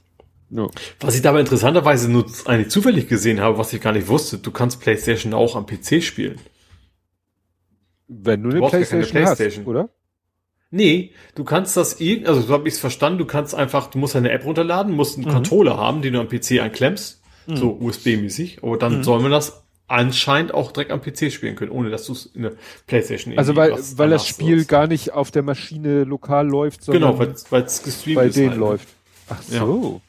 No. 0.50 0.70
Was 1.00 1.16
ich 1.16 1.22
dabei 1.22 1.40
interessanterweise 1.40 2.10
nur 2.10 2.26
eigentlich 2.44 2.70
zufällig 2.70 3.08
gesehen 3.08 3.40
habe, 3.40 3.58
was 3.58 3.72
ich 3.72 3.80
gar 3.80 3.92
nicht 3.92 4.08
wusste, 4.08 4.38
du 4.38 4.50
kannst 4.50 4.80
PlayStation 4.80 5.34
auch 5.34 5.56
am 5.56 5.66
PC 5.66 6.02
spielen. 6.02 6.38
Wenn 8.06 8.42
du 8.42 8.50
eine 8.50 8.60
du 8.60 8.68
PlayStation, 8.68 9.10
PlayStation 9.10 9.62
hast, 9.62 9.68
oder? 9.68 9.88
Nee, 10.70 11.12
du 11.34 11.44
kannst 11.44 11.76
das 11.76 12.00
irgendwie, 12.00 12.28
also 12.28 12.40
so 12.40 12.52
habe 12.52 12.68
ich 12.68 12.74
es 12.74 12.80
verstanden, 12.80 13.18
du 13.18 13.24
kannst 13.24 13.54
einfach, 13.54 13.88
du 13.88 13.98
musst 13.98 14.16
eine 14.16 14.30
App 14.30 14.44
runterladen, 14.44 14.92
musst 14.92 15.16
einen 15.16 15.26
mhm. 15.26 15.32
Controller 15.32 15.76
haben, 15.76 16.02
den 16.02 16.12
du 16.14 16.20
am 16.20 16.28
PC 16.28 16.60
einklemmst 16.60 17.22
mhm. 17.46 17.56
so 17.56 17.78
USB-mäßig. 17.80 18.62
Aber 18.62 18.76
dann 18.76 18.98
mhm. 18.98 19.04
soll 19.04 19.20
man 19.20 19.30
das 19.30 19.63
anscheinend 19.86 20.54
auch 20.54 20.72
direkt 20.72 20.92
am 20.92 21.02
PC 21.02 21.30
spielen 21.30 21.56
können, 21.56 21.70
ohne 21.70 21.90
dass 21.90 22.06
du 22.06 22.12
es 22.12 22.26
in 22.26 22.42
der 22.42 22.52
Playstation 22.86 23.36
Also 23.36 23.54
weil, 23.56 23.72
weil 23.96 24.10
das 24.10 24.26
Spiel 24.26 24.56
sollst. 24.56 24.68
gar 24.68 24.86
nicht 24.86 25.12
auf 25.12 25.30
der 25.30 25.42
Maschine 25.42 26.04
lokal 26.04 26.46
läuft, 26.46 26.84
sondern 26.84 27.18
genau, 27.18 27.34
weil 27.50 27.62
es 27.62 27.82
gestreamt 27.82 28.16
bei 28.16 28.26
ist 28.26 28.36
denen 28.36 28.50
halt. 28.50 28.60
Läuft. 28.60 28.88
Ach 29.28 29.42
so. 29.42 30.00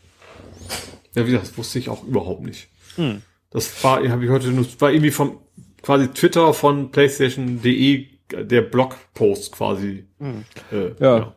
Ja. 1.13 1.21
ja, 1.21 1.27
wie 1.27 1.31
gesagt, 1.31 1.49
das 1.49 1.57
wusste 1.57 1.79
ich 1.79 1.89
auch 1.89 2.03
überhaupt 2.03 2.43
nicht. 2.43 2.69
Hm. 2.95 3.21
Das 3.49 3.83
war, 3.83 4.07
habe 4.07 4.23
ich 4.23 4.31
heute 4.31 4.49
nur, 4.49 4.65
war 4.79 4.91
irgendwie 4.91 5.11
vom 5.11 5.39
quasi 5.81 6.07
Twitter 6.07 6.53
von 6.53 6.91
PlayStation.de 6.91 8.07
der 8.31 8.61
Blogpost 8.61 9.51
quasi. 9.51 10.05
Hm. 10.19 10.43
Äh, 10.71 10.87
ja. 10.99 11.17
ja. 11.17 11.35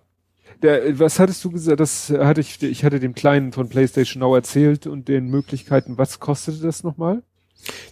Der, 0.62 0.98
was 0.98 1.20
hattest 1.20 1.44
du 1.44 1.50
gesagt? 1.50 1.78
Das 1.78 2.10
hatte 2.10 2.40
ich, 2.40 2.60
ich 2.62 2.84
hatte 2.84 2.98
dem 2.98 3.14
Kleinen 3.14 3.52
von 3.52 3.68
PlayStation 3.68 4.20
Now 4.20 4.34
erzählt 4.34 4.86
und 4.88 5.06
den 5.06 5.28
Möglichkeiten. 5.28 5.98
Was 5.98 6.18
kostete 6.18 6.58
das 6.60 6.82
nochmal? 6.82 7.22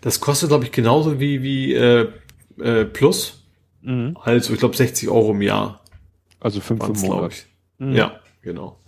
Das 0.01 0.21
kostet, 0.21 0.49
glaube 0.49 0.65
ich, 0.65 0.73
genauso 0.73 1.21
wie, 1.21 1.43
wie 1.43 1.75
äh, 1.75 2.09
äh, 2.61 2.85
Plus. 2.85 3.45
Mhm. 3.83 4.17
Also, 4.23 4.53
ich 4.53 4.59
glaube, 4.59 4.77
60 4.77 5.09
Euro 5.09 5.33
im 5.33 5.43
Jahr. 5.43 5.81
Also 6.41 6.61
fünf 6.61 6.87
im 6.87 7.01
Monat. 7.01 7.47
Mhm. 7.79 7.93
Ja, 7.93 8.21
genau. 8.43 8.79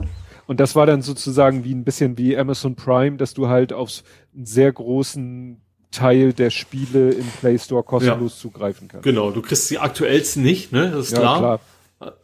Und 0.47 0.61
das 0.61 0.75
war 0.75 0.87
dann 0.87 1.03
sozusagen 1.03 1.65
wie 1.65 1.75
ein 1.75 1.85
bisschen 1.85 2.17
wie 2.17 2.37
Amazon 2.37 2.75
Prime, 2.75 3.17
dass 3.17 3.35
du 3.35 3.49
halt 3.49 3.73
auf 3.73 4.03
einen 4.35 4.47
sehr 4.47 4.73
großen 4.73 5.61
Teil 5.91 6.33
der 6.33 6.51
Spiele 6.51 7.11
im 7.11 7.27
Play 7.41 7.59
Store 7.59 7.83
kostenlos 7.83 8.35
ja. 8.37 8.41
zugreifen 8.41 8.89
kannst. 8.89 9.05
Genau, 9.05 9.31
du 9.31 9.43
kriegst 9.43 9.71
die 9.71 9.79
aktuellsten 9.79 10.43
nicht, 10.43 10.73
ne? 10.73 10.91
Das 10.91 11.07
ist 11.07 11.13
ja, 11.13 11.19
klar. 11.19 11.39
klar. 11.39 11.61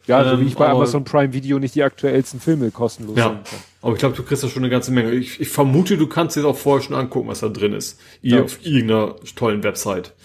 Ja, 0.07 0.23
so 0.23 0.31
ähm, 0.31 0.41
wie 0.41 0.45
ich 0.45 0.55
bei 0.55 0.69
Amazon 0.69 1.03
Prime 1.03 1.33
Video 1.33 1.59
nicht 1.59 1.75
die 1.75 1.83
aktuellsten 1.83 2.39
Filme 2.39 2.71
kostenlos 2.71 3.17
ja. 3.17 3.29
kann. 3.29 3.39
Aber 3.85 3.93
ich 3.93 3.99
glaube, 3.99 4.15
du 4.15 4.23
kriegst 4.23 4.43
da 4.43 4.49
schon 4.49 4.63
eine 4.63 4.71
ganze 4.71 4.91
Menge. 4.91 5.11
Ich, 5.11 5.39
ich 5.39 5.47
vermute, 5.47 5.95
du 5.95 6.07
kannst 6.07 6.35
dir 6.35 6.43
auch 6.47 6.57
vorher 6.57 6.81
schon 6.81 6.95
angucken, 6.95 7.27
was 7.27 7.41
da 7.41 7.49
drin 7.49 7.71
ist. 7.71 8.01
Ihr 8.23 8.37
ja. 8.37 8.43
auf 8.43 8.65
irgendeiner 8.65 9.15
tollen 9.35 9.61
Website. 9.61 10.15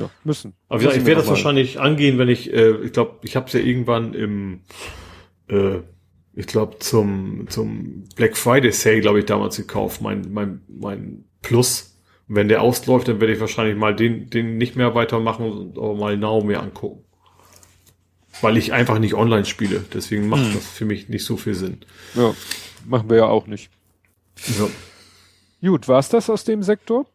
Ja, 0.00 0.08
müssen. 0.24 0.54
Aber 0.70 0.80
müssen 0.80 1.00
ich 1.00 1.04
werde 1.04 1.20
das 1.20 1.26
mal. 1.26 1.32
wahrscheinlich 1.32 1.78
angehen, 1.78 2.16
wenn 2.16 2.30
ich, 2.30 2.50
äh, 2.50 2.70
ich 2.82 2.94
glaube, 2.94 3.18
ich 3.20 3.36
habe 3.36 3.46
es 3.48 3.52
ja 3.52 3.60
irgendwann 3.60 4.14
im, 4.14 4.60
äh, 5.48 5.80
ich 6.32 6.46
glaube, 6.46 6.78
zum, 6.78 7.44
zum 7.50 8.04
Black 8.16 8.38
Friday 8.38 8.72
Sale, 8.72 9.02
glaube 9.02 9.18
ich, 9.18 9.26
damals 9.26 9.58
gekauft, 9.58 10.00
mein, 10.00 10.32
mein, 10.32 10.62
mein 10.66 11.24
Plus. 11.42 11.98
Und 12.26 12.36
wenn 12.36 12.48
der 12.48 12.62
ausläuft, 12.62 13.08
dann 13.08 13.20
werde 13.20 13.34
ich 13.34 13.40
wahrscheinlich 13.40 13.76
mal 13.76 13.94
den, 13.94 14.30
den 14.30 14.56
nicht 14.56 14.76
mehr 14.76 14.94
weitermachen, 14.94 15.74
aber 15.76 15.94
mal 15.94 16.16
Now 16.16 16.42
mehr 16.42 16.62
angucken. 16.62 17.04
Weil 18.40 18.56
ich 18.56 18.72
einfach 18.72 18.98
nicht 18.98 19.12
online 19.12 19.44
spiele. 19.44 19.84
Deswegen 19.92 20.26
macht 20.26 20.46
hm. 20.46 20.54
das 20.54 20.66
für 20.66 20.86
mich 20.86 21.10
nicht 21.10 21.26
so 21.26 21.36
viel 21.36 21.52
Sinn. 21.52 21.80
Ja, 22.14 22.34
machen 22.86 23.10
wir 23.10 23.18
ja 23.18 23.26
auch 23.26 23.46
nicht. 23.46 23.70
Ja. 24.58 24.68
Gut, 25.68 25.88
war's 25.88 26.08
das 26.08 26.30
aus 26.30 26.44
dem 26.44 26.62
Sektor? 26.62 27.06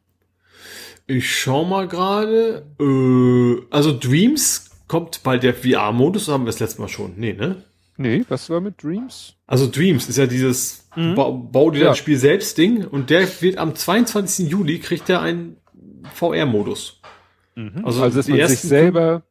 Ich 1.07 1.39
schau 1.39 1.65
mal 1.65 1.87
gerade. 1.87 2.65
Äh, 2.79 3.65
also 3.71 3.97
Dreams 3.97 4.71
kommt 4.87 5.23
bald 5.23 5.43
der 5.43 5.53
VR-Modus, 5.53 6.27
haben 6.27 6.43
wir 6.43 6.51
das 6.51 6.59
letzte 6.59 6.81
Mal 6.81 6.87
schon. 6.87 7.13
Nee, 7.17 7.33
ne? 7.33 7.63
Nee, 7.97 8.25
was 8.27 8.49
war 8.49 8.59
mit 8.59 8.83
Dreams? 8.83 9.35
Also 9.47 9.69
Dreams 9.69 10.09
ist 10.09 10.17
ja 10.17 10.27
dieses 10.27 10.87
mhm. 10.95 11.15
ba 11.15 11.29
Bau 11.29 11.71
dir 11.71 11.81
ja. 11.81 11.87
das 11.87 11.97
Spiel 11.97 12.17
selbst 12.17 12.57
Ding 12.57 12.85
und 12.85 13.09
der 13.09 13.27
wird 13.41 13.57
am 13.57 13.73
22. 13.73 14.49
Juli 14.49 14.79
kriegt 14.79 15.09
er 15.09 15.21
einen 15.21 15.57
VR-Modus. 16.13 16.99
Mhm. 17.55 17.85
Also, 17.85 18.03
also 18.03 18.17
dass 18.17 18.27
man 18.27 18.47
sich 18.47 18.59
selber 18.59 19.23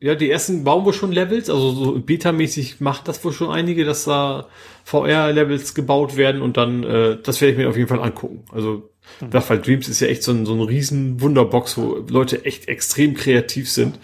ja, 0.00 0.14
die 0.14 0.30
ersten 0.30 0.64
bauen 0.64 0.84
wohl 0.84 0.92
schon 0.92 1.12
Levels, 1.12 1.48
also 1.48 1.72
so 1.72 1.98
beta-mäßig 1.98 2.80
macht 2.80 3.08
das 3.08 3.24
wohl 3.24 3.32
schon 3.32 3.50
einige, 3.50 3.84
dass 3.84 4.04
da 4.04 4.48
VR-Levels 4.84 5.74
gebaut 5.74 6.16
werden 6.16 6.42
und 6.42 6.56
dann, 6.56 6.84
äh, 6.84 7.16
das 7.22 7.40
werde 7.40 7.52
ich 7.52 7.58
mir 7.58 7.68
auf 7.68 7.76
jeden 7.76 7.88
Fall 7.88 8.02
angucken. 8.02 8.44
Also, 8.52 8.90
mhm. 9.20 9.30
Fall 9.40 9.60
Dreams 9.60 9.88
ist 9.88 10.00
ja 10.00 10.08
echt 10.08 10.22
so 10.22 10.32
ein, 10.32 10.46
so 10.46 10.54
ein 10.54 10.60
riesen 10.60 11.20
Wunderbox, 11.20 11.78
wo 11.78 12.04
Leute 12.08 12.44
echt 12.44 12.68
extrem 12.68 13.14
kreativ 13.14 13.70
sind. 13.70 13.98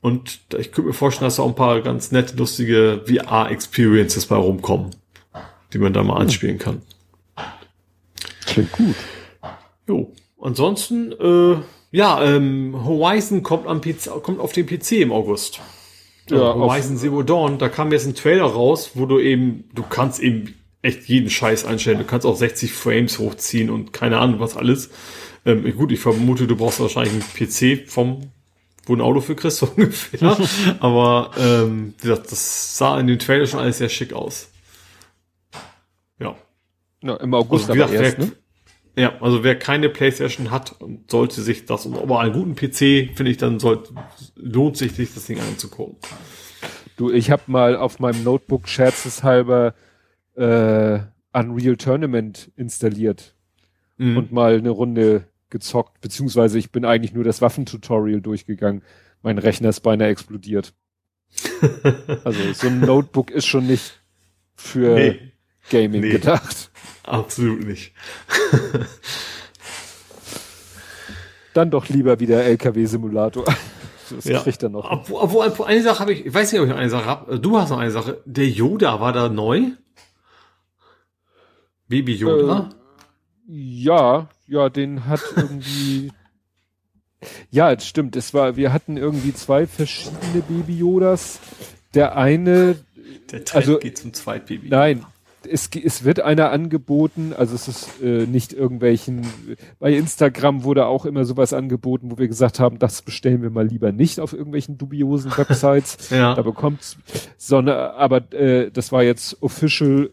Und 0.00 0.40
ich 0.56 0.72
könnte 0.72 0.88
mir 0.88 0.94
vorstellen, 0.94 1.26
dass 1.26 1.36
da 1.36 1.42
auch 1.42 1.48
ein 1.48 1.54
paar 1.54 1.80
ganz 1.80 2.12
nette, 2.12 2.36
lustige 2.36 3.02
VR-Experiences 3.06 4.26
bei 4.26 4.36
rumkommen, 4.36 4.90
die 5.72 5.78
man 5.78 5.92
da 5.92 6.02
mal 6.02 6.14
mhm. 6.14 6.20
anspielen 6.22 6.58
kann. 6.58 6.82
Klingt 8.46 8.72
gut. 8.72 8.94
Jo. 9.88 10.12
Ansonsten, 10.40 11.12
äh, 11.12 11.56
ja, 11.90 12.22
ähm, 12.24 12.84
Horizon 12.84 13.42
kommt, 13.42 13.66
am 13.66 13.80
PC, 13.80 14.22
kommt 14.22 14.40
auf 14.40 14.52
den 14.52 14.66
PC 14.66 14.92
im 14.92 15.12
August. 15.12 15.60
Ja, 16.28 16.38
also 16.38 16.60
Horizon 16.60 16.96
Zero 16.96 17.22
Dawn, 17.22 17.58
da 17.58 17.68
kam 17.68 17.92
jetzt 17.92 18.06
ein 18.06 18.14
Trailer 18.14 18.44
raus, 18.44 18.92
wo 18.94 19.06
du 19.06 19.18
eben, 19.20 19.64
du 19.74 19.82
kannst 19.82 20.20
eben 20.20 20.54
echt 20.82 21.04
jeden 21.08 21.30
Scheiß 21.30 21.64
einstellen. 21.64 21.98
Du 21.98 22.04
kannst 22.04 22.26
auch 22.26 22.36
60 22.36 22.72
Frames 22.72 23.18
hochziehen 23.18 23.70
und 23.70 23.92
keine 23.92 24.18
Ahnung 24.18 24.40
was 24.40 24.56
alles. 24.56 24.90
Ähm, 25.44 25.76
gut, 25.76 25.92
ich 25.92 26.00
vermute, 26.00 26.46
du 26.46 26.56
brauchst 26.56 26.80
wahrscheinlich 26.80 27.12
einen 27.12 27.22
PC 27.22 27.88
vom, 27.88 28.30
wo 28.84 28.94
ein 28.94 29.00
Auto 29.00 29.20
für 29.20 29.36
kriegst, 29.36 29.58
so 29.58 29.66
ungefähr. 29.66 30.36
Aber 30.80 31.32
ähm, 31.38 31.94
das, 32.02 32.22
das 32.22 32.76
sah 32.76 32.98
in 32.98 33.06
dem 33.06 33.18
Trailer 33.18 33.46
schon 33.46 33.60
alles 33.60 33.78
sehr 33.78 33.88
schick 33.88 34.12
aus. 34.12 34.48
Ja. 36.18 36.36
Ja, 37.02 37.16
im 37.16 37.34
August 37.34 37.70
also, 37.70 37.74
gesagt, 37.74 37.92
erst, 37.92 38.18
ne? 38.18 38.32
Ja, 38.96 39.20
also 39.20 39.44
wer 39.44 39.58
keine 39.58 39.90
Playstation 39.90 40.50
hat 40.50 40.80
und 40.80 41.10
sollte 41.10 41.42
sich 41.42 41.66
das, 41.66 41.86
aber 41.86 42.20
einen 42.20 42.32
guten 42.32 42.56
PC, 42.56 43.14
finde 43.14 43.30
ich, 43.30 43.36
dann 43.36 43.60
sollte, 43.60 43.94
lohnt 44.34 44.78
sich, 44.78 44.92
sich 44.92 45.12
das 45.12 45.26
Ding 45.26 45.38
anzugucken. 45.38 45.96
Du, 46.96 47.10
ich 47.10 47.30
habe 47.30 47.42
mal 47.46 47.76
auf 47.76 47.98
meinem 47.98 48.24
Notebook 48.24 48.68
scherzeshalber 48.68 49.74
äh, 50.34 51.00
Unreal 51.34 51.76
Tournament 51.76 52.50
installiert 52.56 53.34
mhm. 53.98 54.16
und 54.16 54.32
mal 54.32 54.56
eine 54.56 54.70
Runde 54.70 55.26
gezockt, 55.50 56.00
beziehungsweise 56.00 56.58
ich 56.58 56.72
bin 56.72 56.86
eigentlich 56.86 57.12
nur 57.12 57.24
das 57.24 57.42
Waffentutorial 57.42 58.22
durchgegangen. 58.22 58.82
Mein 59.22 59.36
Rechner 59.36 59.68
ist 59.68 59.80
beinahe 59.80 60.08
explodiert. 60.08 60.72
also 62.24 62.52
so 62.54 62.68
ein 62.68 62.80
Notebook 62.80 63.30
ist 63.30 63.46
schon 63.46 63.66
nicht 63.66 64.00
für 64.54 64.94
nee. 64.94 65.32
Gaming 65.70 66.00
nee. 66.00 66.10
gedacht. 66.10 66.70
Absolut 67.06 67.64
nicht. 67.64 67.92
Dann 71.54 71.70
doch 71.70 71.88
lieber 71.88 72.20
wieder 72.20 72.44
LKW-Simulator. 72.44 73.44
Das 74.08 74.24
ja. 74.24 74.40
kriegt 74.40 74.62
er 74.62 74.68
noch. 74.68 74.88
Obwohl, 74.88 75.46
obwohl 75.48 75.66
eine 75.66 75.82
Sache 75.82 75.98
habe 75.98 76.12
ich, 76.12 76.26
ich 76.26 76.32
weiß 76.32 76.52
nicht, 76.52 76.60
ob 76.60 76.66
ich 76.68 76.72
noch 76.72 76.78
eine 76.78 76.90
Sache 76.90 77.06
habe. 77.06 77.40
Du 77.40 77.58
hast 77.58 77.70
noch 77.70 77.78
eine 77.78 77.90
Sache. 77.90 78.22
Der 78.24 78.48
Yoda 78.48 79.00
war 79.00 79.12
da 79.12 79.28
neu? 79.28 79.72
Baby 81.88 82.14
Yoda? 82.14 82.70
Äh, 82.70 83.52
ja, 83.52 84.28
ja, 84.46 84.68
den 84.68 85.06
hat 85.06 85.22
irgendwie. 85.36 86.12
ja, 87.50 87.72
es 87.72 87.84
stimmt. 87.84 88.14
Es 88.14 88.32
war, 88.32 88.54
wir 88.56 88.72
hatten 88.72 88.96
irgendwie 88.96 89.34
zwei 89.34 89.66
verschiedene 89.66 90.42
Baby 90.48 90.78
Yodas. 90.78 91.40
Der 91.94 92.16
eine. 92.16 92.76
Der 93.32 93.44
Trend 93.44 93.54
also, 93.56 93.78
geht 93.78 93.98
zum 93.98 94.12
Zweitbaby. 94.12 94.68
Nein, 94.68 95.04
es, 95.50 95.68
es 95.72 96.04
wird 96.04 96.20
einer 96.20 96.50
angeboten, 96.50 97.32
also 97.36 97.54
es 97.54 97.68
ist 97.68 98.02
äh, 98.02 98.26
nicht 98.26 98.52
irgendwelchen, 98.52 99.26
bei 99.78 99.92
Instagram 99.92 100.64
wurde 100.64 100.86
auch 100.86 101.06
immer 101.06 101.24
sowas 101.24 101.52
angeboten, 101.52 102.10
wo 102.10 102.18
wir 102.18 102.28
gesagt 102.28 102.60
haben, 102.60 102.78
das 102.78 103.02
bestellen 103.02 103.42
wir 103.42 103.50
mal 103.50 103.66
lieber 103.66 103.92
nicht 103.92 104.20
auf 104.20 104.32
irgendwelchen 104.32 104.78
dubiosen 104.78 105.36
Websites. 105.36 106.10
ja. 106.10 106.34
Da 106.34 106.42
bekommt's, 106.42 106.98
sondern, 107.36 107.92
aber 107.92 108.32
äh, 108.32 108.70
das 108.70 108.92
war 108.92 109.02
jetzt 109.02 109.42
official, 109.42 110.10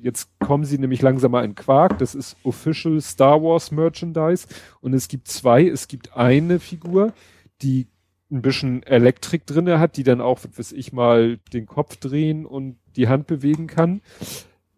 jetzt 0.00 0.28
kommen 0.38 0.64
sie 0.64 0.78
nämlich 0.78 1.02
langsam 1.02 1.32
mal 1.32 1.44
in 1.44 1.54
Quark, 1.54 1.98
das 1.98 2.14
ist 2.14 2.36
official 2.42 3.00
Star 3.00 3.42
Wars 3.42 3.70
Merchandise 3.70 4.46
und 4.80 4.94
es 4.94 5.08
gibt 5.08 5.28
zwei, 5.28 5.66
es 5.66 5.88
gibt 5.88 6.16
eine 6.16 6.58
Figur, 6.58 7.12
die 7.62 7.86
ein 8.32 8.42
bisschen 8.42 8.82
Elektrik 8.82 9.46
drinne 9.46 9.78
hat, 9.78 9.96
die 9.96 10.02
dann 10.02 10.20
auch, 10.20 10.40
was 10.56 10.72
ich 10.72 10.92
mal, 10.92 11.38
den 11.52 11.66
Kopf 11.66 11.96
drehen 11.96 12.46
und 12.46 12.78
die 12.96 13.08
Hand 13.08 13.26
bewegen 13.26 13.66
kann. 13.66 14.00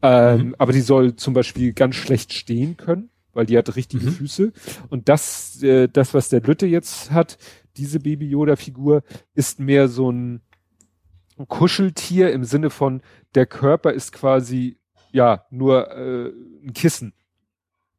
Ähm, 0.05 0.49
mhm. 0.49 0.55
Aber 0.59 0.73
die 0.73 0.83
soll 0.83 1.17
zum 1.17 1.33
Beispiel 1.33 1.73
ganz 1.73 1.95
schlecht 1.95 2.35
stehen 2.35 2.77
können, 2.77 3.09
weil 3.33 3.47
die 3.47 3.57
hat 3.57 3.75
richtige 3.75 4.05
mhm. 4.05 4.13
Füße. 4.13 4.53
Und 4.91 5.09
das, 5.09 5.63
äh, 5.63 5.89
das, 5.89 6.13
was 6.13 6.29
der 6.29 6.43
Lütte 6.43 6.67
jetzt 6.67 7.11
hat, 7.11 7.39
diese 7.79 8.01
Baby 8.01 8.29
Yoda-Figur, 8.29 9.03
ist 9.35 9.61
mehr 9.61 9.89
so 9.89 10.13
ein 10.13 10.43
Kuscheltier 11.49 12.33
im 12.33 12.45
Sinne 12.45 12.69
von, 12.69 13.01
der 13.35 13.47
Körper 13.47 13.93
ist 13.93 14.13
quasi, 14.13 14.77
ja, 15.11 15.47
nur 15.51 15.91
äh, 15.91 16.33
ein 16.63 16.75
Kissen. 16.75 17.15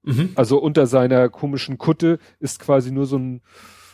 Mhm. 0.04 0.30
Also 0.36 0.60
unter 0.60 0.86
seiner 0.86 1.30
komischen 1.30 1.80
Kutte 1.80 2.20
ist 2.40 2.60
quasi 2.60 2.92
nur 2.92 3.08
so 3.08 3.18
ein 3.18 3.42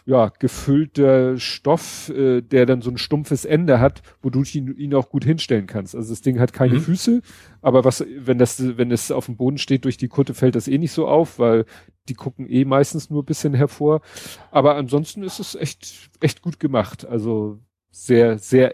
ja, 0.06 0.30
gefüllter 0.40 1.38
Stoff, 1.38 2.10
äh, 2.10 2.42
der 2.42 2.66
dann 2.66 2.82
so 2.82 2.90
ein 2.90 2.98
stumpfes 2.98 3.46
Ende 3.46 3.80
hat, 3.80 4.02
wo 4.22 4.30
du 4.30 4.44
ihn, 4.44 4.76
ihn 4.76 4.96
auch 4.96 5.10
gut 5.10 5.24
hinstellen 5.24 5.68
kannst. 5.68 5.96
Also 5.96 6.10
das 6.10 6.22
Ding 6.22 6.40
hat 6.40 6.54
keine 6.54 6.76
mhm. 6.76 6.82
Füße, 6.82 7.22
aber 7.62 7.86
was, 7.86 8.04
wenn 8.18 8.38
das, 8.38 8.78
wenn 8.78 8.92
es 8.92 9.12
auf 9.12 9.28
dem 9.28 9.38
Boden 9.38 9.58
steht 9.58 9.86
durch 9.86 9.98
die 9.98 10.08
Kutte, 10.08 10.34
fällt 10.34 10.56
das 10.56 10.68
eh 10.68 10.78
nicht 10.78 10.92
so 10.92 11.08
auf, 11.08 11.40
weil 11.40 11.66
die 12.10 12.16
gucken 12.16 12.50
eh 12.50 12.66
meistens 12.66 13.10
nur 13.10 13.22
ein 13.22 13.28
bisschen 13.28 13.54
hervor. 13.54 14.02
Aber 14.50 14.76
ansonsten 14.76 15.24
ist 15.24 15.40
es 15.40 15.56
echt, 15.56 16.10
echt 16.20 16.42
gut 16.42 16.60
gemacht. 16.60 17.06
Also 17.06 17.60
sehr, 17.92 18.40
sehr, 18.40 18.74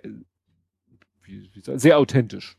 wie, 1.23 1.49
wie 1.53 1.61
sagen, 1.61 1.79
sehr 1.79 1.97
authentisch. 1.97 2.57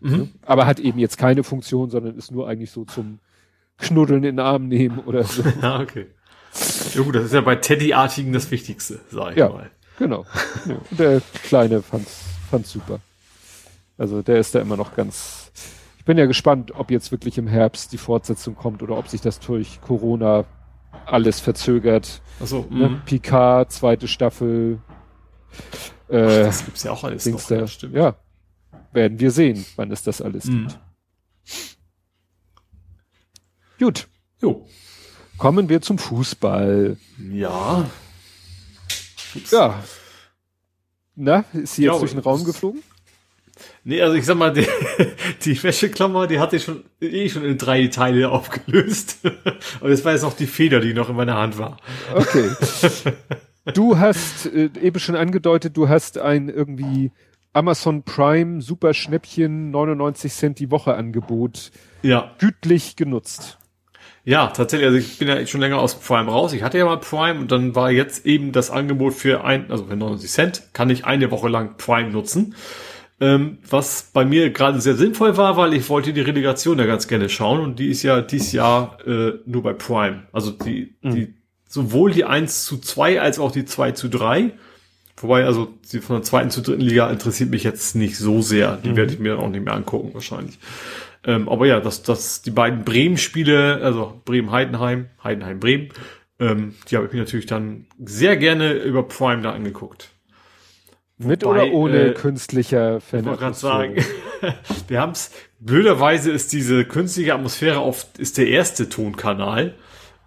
Mhm. 0.00 0.30
Aber 0.42 0.66
hat 0.66 0.80
eben 0.80 0.98
jetzt 0.98 1.18
keine 1.18 1.44
Funktion, 1.44 1.90
sondern 1.90 2.16
ist 2.16 2.32
nur 2.32 2.48
eigentlich 2.48 2.70
so 2.70 2.84
zum 2.84 3.20
Knuddeln 3.78 4.24
in 4.24 4.36
den 4.36 4.40
Arm 4.40 4.66
nehmen 4.66 4.98
oder 4.98 5.24
so. 5.24 5.42
ja, 5.62 5.80
okay. 5.80 6.06
Ja 6.94 7.02
gut, 7.02 7.14
das 7.14 7.26
ist 7.26 7.34
ja 7.34 7.40
bei 7.40 7.56
Teddy-artigen 7.56 8.32
das 8.32 8.50
Wichtigste, 8.50 9.00
sag 9.10 9.32
ich 9.32 9.38
ja, 9.38 9.48
mal. 9.48 9.70
Genau. 9.98 10.26
Der 10.90 11.20
Kleine 11.44 11.82
fand's, 11.82 12.24
fand's 12.50 12.72
super. 12.72 13.00
Also 13.98 14.22
der 14.22 14.38
ist 14.38 14.54
da 14.54 14.60
immer 14.60 14.76
noch 14.76 14.96
ganz. 14.96 15.52
Ich 15.98 16.04
bin 16.04 16.16
ja 16.16 16.26
gespannt, 16.26 16.72
ob 16.74 16.90
jetzt 16.90 17.12
wirklich 17.12 17.36
im 17.38 17.46
Herbst 17.46 17.92
die 17.92 17.98
Fortsetzung 17.98 18.56
kommt 18.56 18.82
oder 18.82 18.96
ob 18.96 19.08
sich 19.08 19.20
das 19.20 19.38
durch 19.38 19.80
Corona 19.82 20.46
alles 21.06 21.38
verzögert. 21.38 22.22
Also 22.40 22.66
ne? 22.70 23.00
Picard, 23.04 23.70
zweite 23.70 24.08
Staffel. 24.08 24.78
Äh, 26.08 26.24
Ach, 26.24 26.46
das 26.46 26.64
gibt's 26.64 26.82
ja 26.82 26.92
auch 26.92 27.04
alles 27.04 27.26
noch, 27.26 27.42
da. 27.46 27.66
Ja, 27.92 28.16
werden 28.92 29.20
wir 29.20 29.30
sehen, 29.30 29.64
wann 29.76 29.92
es 29.92 30.02
das 30.02 30.22
alles 30.22 30.46
mhm. 30.46 30.68
gibt. 30.68 30.80
Gut. 33.78 34.08
Jo. 34.40 34.66
Kommen 35.40 35.70
wir 35.70 35.80
zum 35.80 35.96
Fußball. 35.96 36.98
Ja. 37.32 37.86
Ja. 39.50 39.82
Na, 41.16 41.44
ist 41.54 41.76
sie 41.76 41.84
jetzt 41.84 41.94
ja, 41.94 41.98
durch 41.98 42.10
den 42.10 42.20
Raum 42.20 42.44
geflogen? 42.44 42.82
Nee, 43.82 44.02
also 44.02 44.16
ich 44.16 44.26
sag 44.26 44.36
mal, 44.36 44.52
die, 44.52 44.66
die 45.44 45.62
Wäscheklammer, 45.62 46.26
die 46.26 46.38
hatte 46.38 46.56
ich 46.56 46.64
schon 46.64 46.84
eh 47.00 47.26
schon 47.30 47.46
in 47.46 47.56
drei 47.56 47.86
Teile 47.86 48.28
aufgelöst. 48.28 49.20
Und 49.80 49.88
das 49.88 50.04
war 50.04 50.12
jetzt 50.12 50.22
noch 50.22 50.36
die 50.36 50.46
Feder, 50.46 50.78
die 50.78 50.92
noch 50.92 51.08
in 51.08 51.16
meiner 51.16 51.36
Hand 51.36 51.58
war. 51.58 51.78
Okay. 52.14 52.50
Du 53.74 53.98
hast 53.98 54.46
äh, 54.46 54.70
eben 54.80 54.98
schon 54.98 55.14
angedeutet, 55.14 55.76
du 55.76 55.88
hast 55.88 56.16
ein 56.16 56.48
irgendwie 56.48 57.12
Amazon 57.52 58.02
Prime 58.04 58.62
Super 58.62 58.94
Schnäppchen 58.94 59.70
99 59.70 60.32
Cent 60.32 60.58
die 60.58 60.70
Woche 60.70 60.94
Angebot 60.94 61.70
Ja. 62.02 62.34
gütlich 62.38 62.96
genutzt. 62.96 63.59
Ja, 64.24 64.48
tatsächlich, 64.48 64.86
also 64.86 64.98
ich 64.98 65.18
bin 65.18 65.28
ja 65.28 65.46
schon 65.46 65.60
länger 65.60 65.78
aus 65.78 65.98
Prime 65.98 66.30
raus. 66.30 66.52
Ich 66.52 66.62
hatte 66.62 66.78
ja 66.78 66.84
mal 66.84 66.98
Prime 66.98 67.40
und 67.40 67.50
dann 67.50 67.74
war 67.74 67.90
jetzt 67.90 68.26
eben 68.26 68.52
das 68.52 68.70
Angebot 68.70 69.14
für 69.14 69.44
ein, 69.44 69.70
also 69.70 69.84
für 69.84 69.96
99 69.96 70.30
Cent, 70.30 70.62
kann 70.72 70.90
ich 70.90 71.04
eine 71.04 71.30
Woche 71.30 71.48
lang 71.48 71.76
Prime 71.78 72.10
nutzen. 72.10 72.54
Ähm, 73.22 73.58
was 73.68 74.10
bei 74.14 74.24
mir 74.24 74.50
gerade 74.50 74.80
sehr 74.80 74.94
sinnvoll 74.94 75.36
war, 75.36 75.56
weil 75.56 75.74
ich 75.74 75.88
wollte 75.90 76.12
die 76.12 76.22
Relegation 76.22 76.78
ja 76.78 76.86
ganz 76.86 77.06
gerne 77.06 77.28
schauen 77.28 77.60
und 77.60 77.78
die 77.78 77.90
ist 77.90 78.02
ja 78.02 78.22
dieses 78.22 78.52
Jahr 78.52 78.98
äh, 79.06 79.32
nur 79.44 79.62
bei 79.62 79.74
Prime. 79.74 80.22
Also 80.32 80.50
die, 80.50 80.94
die 81.02 81.34
sowohl 81.68 82.12
die 82.12 82.24
1 82.24 82.64
zu 82.64 82.78
2 82.78 83.20
als 83.20 83.38
auch 83.38 83.52
die 83.52 83.64
2 83.64 83.92
zu 83.92 84.08
3. 84.08 84.52
Wobei, 85.18 85.44
also 85.44 85.68
die 85.92 86.00
von 86.00 86.16
der 86.16 86.22
zweiten 86.22 86.50
zu 86.50 86.62
dritten 86.62 86.80
Liga 86.80 87.10
interessiert 87.10 87.50
mich 87.50 87.62
jetzt 87.62 87.94
nicht 87.94 88.16
so 88.16 88.40
sehr. 88.40 88.78
Die 88.78 88.96
werde 88.96 89.12
ich 89.12 89.18
mir 89.18 89.34
dann 89.34 89.44
auch 89.44 89.50
nicht 89.50 89.64
mehr 89.64 89.74
angucken, 89.74 90.14
wahrscheinlich. 90.14 90.58
Ähm, 91.24 91.48
aber 91.48 91.66
ja, 91.66 91.80
dass 91.80 92.02
das, 92.02 92.42
die 92.42 92.50
beiden 92.50 92.84
Bremen-Spiele, 92.84 93.80
also 93.82 94.20
Bremen-Heidenheim, 94.24 95.10
Heidenheim-Bremen, 95.22 95.90
ähm, 96.38 96.74
die 96.88 96.96
habe 96.96 97.06
ich 97.06 97.12
mir 97.12 97.18
natürlich 97.18 97.46
dann 97.46 97.86
sehr 98.02 98.36
gerne 98.36 98.72
über 98.72 99.02
Prime 99.02 99.42
da 99.42 99.52
angeguckt. 99.52 100.10
Mit 101.18 101.44
Wobei, 101.44 101.64
oder 101.64 101.72
ohne 101.74 102.00
äh, 102.00 102.14
künstlicher 102.14 102.96
Ich 102.96 103.12
wollte 103.12 103.36
gerade 103.36 103.54
sagen, 103.54 103.96
wir 104.88 105.00
haben 105.00 105.12
es, 105.12 105.32
blöderweise 105.58 106.30
ist 106.30 106.54
diese 106.54 106.86
künstliche 106.86 107.34
Atmosphäre 107.34 107.82
oft, 107.82 108.18
ist 108.18 108.38
der 108.38 108.48
erste 108.48 108.88
Tonkanal. 108.88 109.74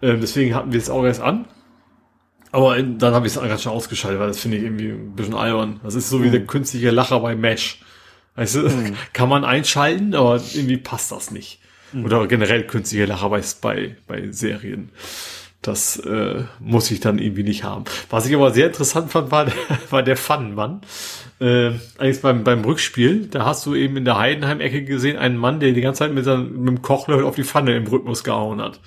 Ähm, 0.00 0.20
deswegen 0.20 0.54
hatten 0.54 0.70
wir 0.70 0.78
es 0.78 0.90
auch 0.90 1.04
erst 1.04 1.20
an. 1.20 1.46
Aber 2.52 2.76
in, 2.76 2.98
dann 2.98 3.14
habe 3.14 3.26
ich 3.26 3.34
es 3.34 3.42
ganz 3.42 3.62
schnell 3.62 3.74
ausgeschaltet, 3.74 4.20
weil 4.20 4.28
das 4.28 4.38
finde 4.38 4.58
ich 4.58 4.62
irgendwie 4.62 4.90
ein 4.90 5.16
bisschen 5.16 5.34
albern. 5.34 5.80
Das 5.82 5.96
ist 5.96 6.08
so 6.08 6.22
wie 6.22 6.30
der 6.30 6.46
künstliche 6.46 6.92
Lacher 6.92 7.18
bei 7.18 7.34
Mesh. 7.34 7.82
Weißt 8.36 8.56
du, 8.56 8.94
kann 9.12 9.28
man 9.28 9.44
einschalten, 9.44 10.14
aber 10.14 10.42
irgendwie 10.54 10.76
passt 10.76 11.12
das 11.12 11.30
nicht. 11.30 11.60
Oder 12.02 12.26
generell 12.26 12.66
künstliche 12.66 13.04
Lacher 13.04 13.28
bei, 13.28 13.42
bei, 13.60 13.96
bei 14.06 14.30
Serien. 14.32 14.90
Das 15.62 15.96
äh, 15.96 16.44
muss 16.58 16.90
ich 16.90 17.00
dann 17.00 17.18
irgendwie 17.18 17.42
nicht 17.42 17.64
haben. 17.64 17.84
Was 18.10 18.26
ich 18.26 18.34
aber 18.34 18.50
sehr 18.50 18.66
interessant 18.66 19.12
fand, 19.12 19.30
war 19.30 19.46
der, 19.46 19.54
war 19.90 20.02
der 20.02 20.16
Pfannenmann. 20.16 20.82
Äh, 21.40 21.72
eigentlich 21.98 22.20
beim, 22.20 22.44
beim 22.44 22.64
Rückspiel, 22.64 23.28
da 23.28 23.46
hast 23.46 23.64
du 23.64 23.74
eben 23.74 23.96
in 23.96 24.04
der 24.04 24.18
Heidenheim-Ecke 24.18 24.84
gesehen, 24.84 25.16
einen 25.16 25.36
Mann, 25.36 25.60
der 25.60 25.72
die 25.72 25.80
ganze 25.80 26.00
Zeit 26.00 26.12
mit, 26.12 26.24
seinem, 26.24 26.64
mit 26.64 26.68
dem 26.68 26.82
Kochlöffel 26.82 27.24
auf 27.24 27.36
die 27.36 27.44
Pfanne 27.44 27.76
im 27.76 27.86
Rhythmus 27.86 28.24
gehauen 28.24 28.60
hat. 28.60 28.80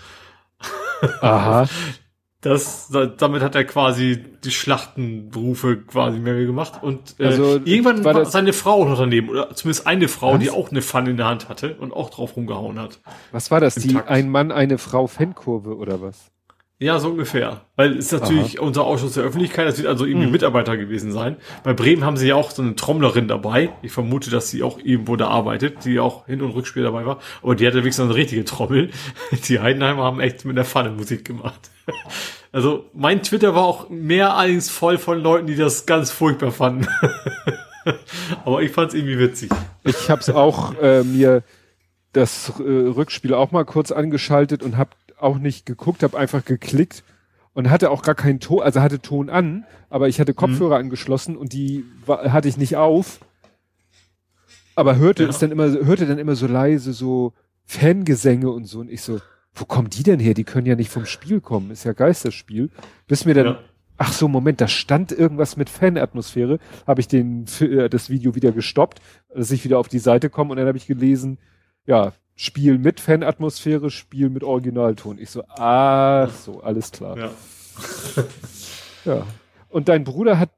Aha. 1.21 1.67
Das, 2.47 2.87
da, 2.89 3.05
damit 3.05 3.41
hat 3.41 3.55
er 3.55 3.63
quasi 3.65 4.23
die 4.43 4.51
Schlachtenberufe 4.51 5.77
quasi 5.77 6.19
mehr 6.19 6.35
gemacht. 6.45 6.81
Und 6.81 7.15
äh, 7.19 7.25
Also, 7.25 7.59
irgendwann 7.63 8.03
war 8.03 8.25
seine 8.25 8.53
Frau 8.53 8.85
noch 8.85 8.97
daneben, 8.97 9.29
oder 9.29 9.53
zumindest 9.53 9.87
eine 9.87 10.07
Frau, 10.07 10.33
Was? 10.33 10.39
die 10.39 10.49
auch 10.49 10.71
eine 10.71 10.81
Pfanne 10.81 11.11
in 11.11 11.17
der 11.17 11.27
Hand 11.27 11.49
hatte 11.49 11.75
und 11.75 11.91
auch 11.93 12.09
drauf 12.09 12.35
rumgehauen 12.35 12.79
hat. 12.79 12.99
Was 13.31 13.51
war 13.51 13.59
das? 13.59 13.75
Die 13.75 13.93
Takt. 13.93 14.09
ein 14.09 14.29
Mann, 14.29 14.51
eine 14.51 14.77
Frau 14.77 15.07
Fankurve 15.07 15.75
oder 15.75 16.01
was? 16.01 16.31
Ja, 16.79 16.99
so 16.99 17.09
ungefähr. 17.09 17.61
Weil 17.75 17.97
es 17.97 18.11
ist 18.11 18.21
natürlich 18.21 18.59
unser 18.59 18.83
Ausschuss 18.83 19.13
der 19.13 19.23
Öffentlichkeit, 19.23 19.67
das 19.67 19.79
wird 19.79 19.87
also 19.87 20.05
irgendwie 20.05 20.27
Mitarbeiter 20.27 20.77
gewesen 20.77 21.11
sein. 21.11 21.37
Bei 21.63 21.73
Bremen 21.73 22.05
haben 22.05 22.17
sie 22.17 22.27
ja 22.27 22.35
auch 22.35 22.51
so 22.51 22.61
eine 22.61 22.75
Trommlerin 22.75 23.27
dabei. 23.27 23.71
Ich 23.81 23.91
vermute, 23.91 24.29
dass 24.29 24.51
sie 24.51 24.61
auch 24.61 24.77
irgendwo 24.83 25.15
da 25.15 25.27
arbeitet, 25.27 25.85
die 25.85 25.99
auch 25.99 26.27
Hin- 26.27 26.43
und 26.43 26.51
Rückspiel 26.51 26.83
dabei 26.83 27.03
war. 27.03 27.17
Aber 27.41 27.55
die 27.55 27.65
hatte 27.65 27.77
wirklich 27.77 27.95
so 27.95 28.03
eine 28.03 28.13
richtige 28.13 28.45
Trommel. 28.45 28.91
Die 29.47 29.59
Heidenheimer 29.59 30.03
haben 30.03 30.19
echt 30.19 30.45
mit 30.45 30.55
der 30.55 30.65
Pfanne 30.65 30.91
Musik 30.91 31.25
gemacht. 31.25 31.71
Also 32.53 32.85
mein 32.93 33.21
Twitter 33.23 33.53
war 33.53 33.65
auch 33.65 33.89
mehr 33.89 34.35
allerdings 34.35 34.69
voll 34.69 34.97
von 34.97 35.21
Leuten, 35.21 35.47
die 35.47 35.57
das 35.57 35.85
ganz 35.85 36.11
furchtbar 36.11 36.51
fanden. 36.51 36.87
Aber 38.45 38.61
ich 38.61 38.71
fand 38.71 38.89
es 38.89 38.95
irgendwie 38.95 39.19
witzig. 39.19 39.51
Ich 39.83 40.09
habe 40.09 40.21
es 40.21 40.29
auch 40.29 40.73
äh, 40.81 41.03
mir 41.03 41.43
das 42.13 42.53
äh, 42.59 42.63
Rückspiel 42.63 43.33
auch 43.33 43.51
mal 43.51 43.65
kurz 43.65 43.91
angeschaltet 43.91 44.63
und 44.63 44.77
habe 44.77 44.89
auch 45.17 45.37
nicht 45.39 45.65
geguckt, 45.65 46.03
habe 46.03 46.17
einfach 46.17 46.45
geklickt 46.45 47.03
und 47.53 47.69
hatte 47.69 47.89
auch 47.91 48.01
gar 48.03 48.15
keinen 48.15 48.39
Ton, 48.39 48.61
also 48.61 48.81
hatte 48.81 48.99
Ton 48.99 49.29
an, 49.29 49.65
aber 49.89 50.07
ich 50.07 50.19
hatte 50.19 50.33
Kopfhörer 50.33 50.77
angeschlossen 50.77 51.35
und 51.37 51.53
die 51.53 51.85
war, 52.05 52.31
hatte 52.31 52.47
ich 52.47 52.57
nicht 52.57 52.75
auf. 52.77 53.19
Aber 54.75 54.97
hörte 54.97 55.23
Ja. 55.23 55.29
es 55.29 55.39
dann 55.39 55.51
immer, 55.51 55.65
hörte 55.71 56.05
dann 56.05 56.19
immer 56.19 56.35
so 56.35 56.47
leise 56.47 56.93
so 56.93 57.33
Fangesänge 57.65 58.49
und 58.49 58.65
so 58.65 58.79
und 58.79 58.89
ich 58.91 59.01
so, 59.01 59.19
wo 59.53 59.65
kommen 59.65 59.89
die 59.89 60.03
denn 60.03 60.19
her? 60.19 60.33
Die 60.35 60.43
können 60.43 60.67
ja 60.67 60.75
nicht 60.75 60.91
vom 60.91 61.05
Spiel 61.05 61.41
kommen, 61.41 61.71
ist 61.71 61.83
ja 61.83 61.93
Geisterspiel. 61.93 62.69
Bis 63.07 63.25
mir 63.25 63.33
dann 63.33 63.45
Ja. 63.45 63.59
Ach 63.99 64.13
so, 64.13 64.27
Moment, 64.27 64.61
da 64.61 64.67
stand 64.67 65.11
irgendwas 65.11 65.57
mit 65.57 65.71
Fanatmosphäre. 65.71 66.59
Habe 66.85 67.01
ich 67.01 67.07
den, 67.07 67.45
äh, 67.61 67.89
das 67.89 68.11
Video 68.11 68.35
wieder 68.35 68.51
gestoppt, 68.51 69.01
dass 69.33 69.49
ich 69.49 69.63
wieder 69.63 69.79
auf 69.79 69.87
die 69.87 69.97
Seite 69.97 70.29
komme 70.29 70.51
und 70.51 70.57
dann 70.57 70.67
habe 70.67 70.77
ich 70.77 70.85
gelesen, 70.85 71.39
ja, 71.87 72.13
Spiel 72.37 72.77
mit 72.77 72.99
Fanatmosphäre, 72.99 73.89
Spiel 73.89 74.29
mit 74.29 74.43
Originalton. 74.43 75.17
Ich 75.19 75.31
so, 75.31 75.43
ah, 75.49 76.27
so, 76.27 76.61
alles 76.61 76.91
klar. 76.91 77.17
Ja. 77.17 77.31
Ja. 79.05 79.25
Und 79.69 79.89
dein 79.89 80.03
Bruder 80.03 80.37
hat 80.39 80.49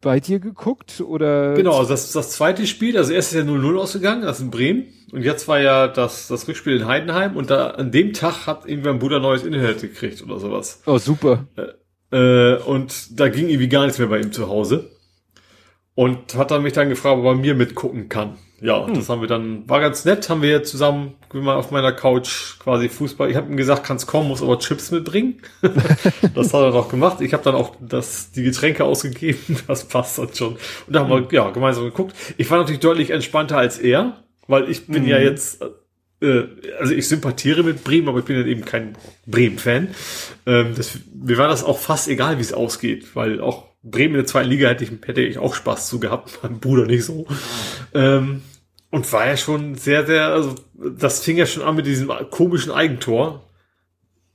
bei 0.00 0.18
dir 0.18 0.40
geguckt 0.40 1.00
oder? 1.00 1.54
Genau, 1.54 1.78
also 1.78 1.90
das, 1.90 2.12
das 2.12 2.32
zweite 2.32 2.66
Spiel, 2.66 2.96
also 2.98 3.12
erst 3.12 3.32
ist 3.32 3.38
ja 3.38 3.44
0-0 3.44 3.78
ausgegangen, 3.78 4.22
das 4.22 4.40
in 4.40 4.50
Bremen. 4.50 4.86
Und 5.12 5.22
jetzt 5.22 5.46
war 5.46 5.60
ja 5.60 5.86
das, 5.86 6.28
das 6.28 6.48
Rückspiel 6.48 6.78
in 6.78 6.86
Heidenheim 6.86 7.36
und 7.36 7.50
da 7.50 7.68
an 7.68 7.92
dem 7.92 8.12
Tag 8.12 8.46
hat 8.46 8.66
irgendwie 8.66 8.88
mein 8.88 8.98
Bruder 8.98 9.20
neues 9.20 9.44
Internet 9.44 9.80
gekriegt 9.80 10.22
oder 10.22 10.40
sowas. 10.40 10.82
Oh, 10.86 10.98
super. 10.98 11.46
Äh, 12.10 12.56
und 12.56 13.20
da 13.20 13.28
ging 13.28 13.48
irgendwie 13.48 13.68
gar 13.68 13.84
nichts 13.84 13.98
mehr 13.98 14.08
bei 14.08 14.18
ihm 14.18 14.32
zu 14.32 14.48
Hause. 14.48 14.90
Und 15.94 16.34
hat 16.34 16.50
dann 16.50 16.62
mich 16.62 16.72
dann 16.72 16.88
gefragt, 16.88 17.18
ob 17.18 17.24
er 17.24 17.34
bei 17.34 17.40
mir 17.40 17.54
mitgucken 17.54 18.08
kann. 18.08 18.38
Ja, 18.62 18.86
das 18.86 19.08
haben 19.08 19.20
wir 19.20 19.26
dann, 19.26 19.68
war 19.68 19.80
ganz 19.80 20.04
nett, 20.04 20.30
haben 20.30 20.40
wir 20.40 20.62
zusammen 20.62 21.14
mal 21.32 21.56
auf 21.56 21.72
meiner 21.72 21.90
Couch 21.90 22.60
quasi 22.60 22.88
Fußball. 22.88 23.28
Ich 23.28 23.34
habe 23.34 23.50
ihm 23.50 23.56
gesagt, 23.56 23.82
kannst 23.82 24.06
kommen, 24.06 24.28
muss 24.28 24.40
aber 24.40 24.56
Chips 24.60 24.92
mitbringen. 24.92 25.42
das 26.34 26.54
hat 26.54 26.60
er 26.60 26.70
noch 26.70 26.88
gemacht. 26.88 27.20
Ich 27.20 27.32
habe 27.32 27.42
dann 27.42 27.56
auch 27.56 27.74
das, 27.80 28.30
die 28.30 28.44
Getränke 28.44 28.84
ausgegeben, 28.84 29.58
das 29.66 29.88
passt 29.88 30.18
dann 30.18 30.32
schon. 30.32 30.52
Und 30.86 30.92
da 30.92 31.00
haben 31.00 31.10
wir 31.10 31.26
ja 31.32 31.50
gemeinsam 31.50 31.82
geguckt. 31.86 32.14
Ich 32.36 32.48
war 32.52 32.58
natürlich 32.58 32.78
deutlich 32.78 33.10
entspannter 33.10 33.58
als 33.58 33.80
er, 33.80 34.22
weil 34.46 34.70
ich 34.70 34.86
bin 34.86 35.08
ja 35.08 35.18
jetzt, 35.18 35.60
äh, 36.20 36.44
also 36.78 36.94
ich 36.94 37.08
sympathiere 37.08 37.64
mit 37.64 37.82
Bremen, 37.82 38.08
aber 38.08 38.20
ich 38.20 38.26
bin 38.26 38.36
ja 38.36 38.46
eben 38.46 38.64
kein 38.64 38.96
Bremen-Fan. 39.26 39.88
Ähm, 40.46 40.74
das, 40.76 41.00
mir 41.12 41.36
war 41.36 41.48
das 41.48 41.64
auch 41.64 41.80
fast 41.80 42.06
egal, 42.06 42.38
wie 42.38 42.42
es 42.42 42.52
ausgeht, 42.52 43.16
weil 43.16 43.40
auch 43.40 43.72
Bremen 43.82 44.14
in 44.14 44.20
der 44.20 44.26
zweiten 44.26 44.50
Liga 44.50 44.68
hätte 44.68 44.84
ich, 44.84 44.92
hätte 45.04 45.22
ich 45.22 45.38
auch 45.38 45.56
Spaß 45.56 45.88
zu 45.88 45.98
gehabt, 45.98 46.38
mein 46.44 46.60
Bruder 46.60 46.86
nicht 46.86 47.04
so. 47.04 47.26
Ähm, 47.92 48.42
und 48.92 49.10
war 49.12 49.26
ja 49.26 49.36
schon 49.36 49.74
sehr, 49.74 50.06
sehr, 50.06 50.28
also 50.28 50.54
das 50.74 51.24
fing 51.24 51.38
ja 51.38 51.46
schon 51.46 51.64
an 51.64 51.74
mit 51.74 51.86
diesem 51.86 52.12
komischen 52.30 52.70
Eigentor, 52.70 53.42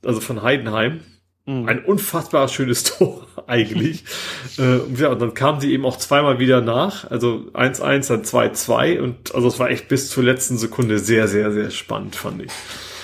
also 0.04 0.20
von 0.20 0.42
Heidenheim. 0.42 1.00
Ein 1.46 1.82
unfassbar 1.82 2.46
schönes 2.48 2.84
Tor 2.98 3.26
eigentlich. 3.46 4.04
äh, 4.58 4.80
und 4.80 4.98
ja, 4.98 5.08
und 5.08 5.22
dann 5.22 5.32
kamen 5.32 5.60
sie 5.60 5.72
eben 5.72 5.86
auch 5.86 5.96
zweimal 5.96 6.38
wieder 6.38 6.60
nach, 6.60 7.10
also 7.10 7.46
1-1, 7.54 8.08
dann 8.08 8.22
2-2 8.22 9.00
und 9.00 9.34
also 9.34 9.48
es 9.48 9.58
war 9.58 9.70
echt 9.70 9.88
bis 9.88 10.10
zur 10.10 10.24
letzten 10.24 10.58
Sekunde 10.58 10.98
sehr, 10.98 11.26
sehr, 11.26 11.50
sehr 11.50 11.70
spannend, 11.70 12.16
fand 12.16 12.42
ich. 12.42 12.52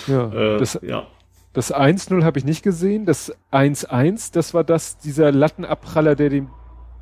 Ja. 0.07 0.31
Äh, 0.31 0.58
das 0.58 0.78
ja. 0.83 1.07
das 1.55 1.73
1-0 1.73 2.23
habe 2.23 2.39
ich 2.39 2.44
nicht 2.44 2.62
gesehen. 2.62 3.07
Das 3.07 3.33
1-1, 3.50 4.34
das 4.34 4.52
war 4.52 4.65
das, 4.65 4.99
dieser 4.99 5.33
Lattenabpraller, 5.33 6.15
der 6.15 6.28
dem 6.28 6.50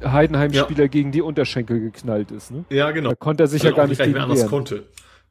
Heidenheim-Spieler 0.04 0.88
gegen 0.88 1.12
die 1.12 1.22
Unterschenkel 1.22 1.80
geknallt 1.80 2.30
ist. 2.30 2.50
Ne? 2.50 2.64
Ja, 2.70 2.90
genau. 2.90 3.10
Da 3.10 3.14
konnte 3.16 3.44
er 3.44 3.46
sich 3.46 3.62
Weil 3.62 3.70
ja 3.70 3.76
gar 3.76 3.86
nicht 3.86 4.04
mehr 4.04 4.22
anders 4.22 4.46
konnte. 4.46 4.84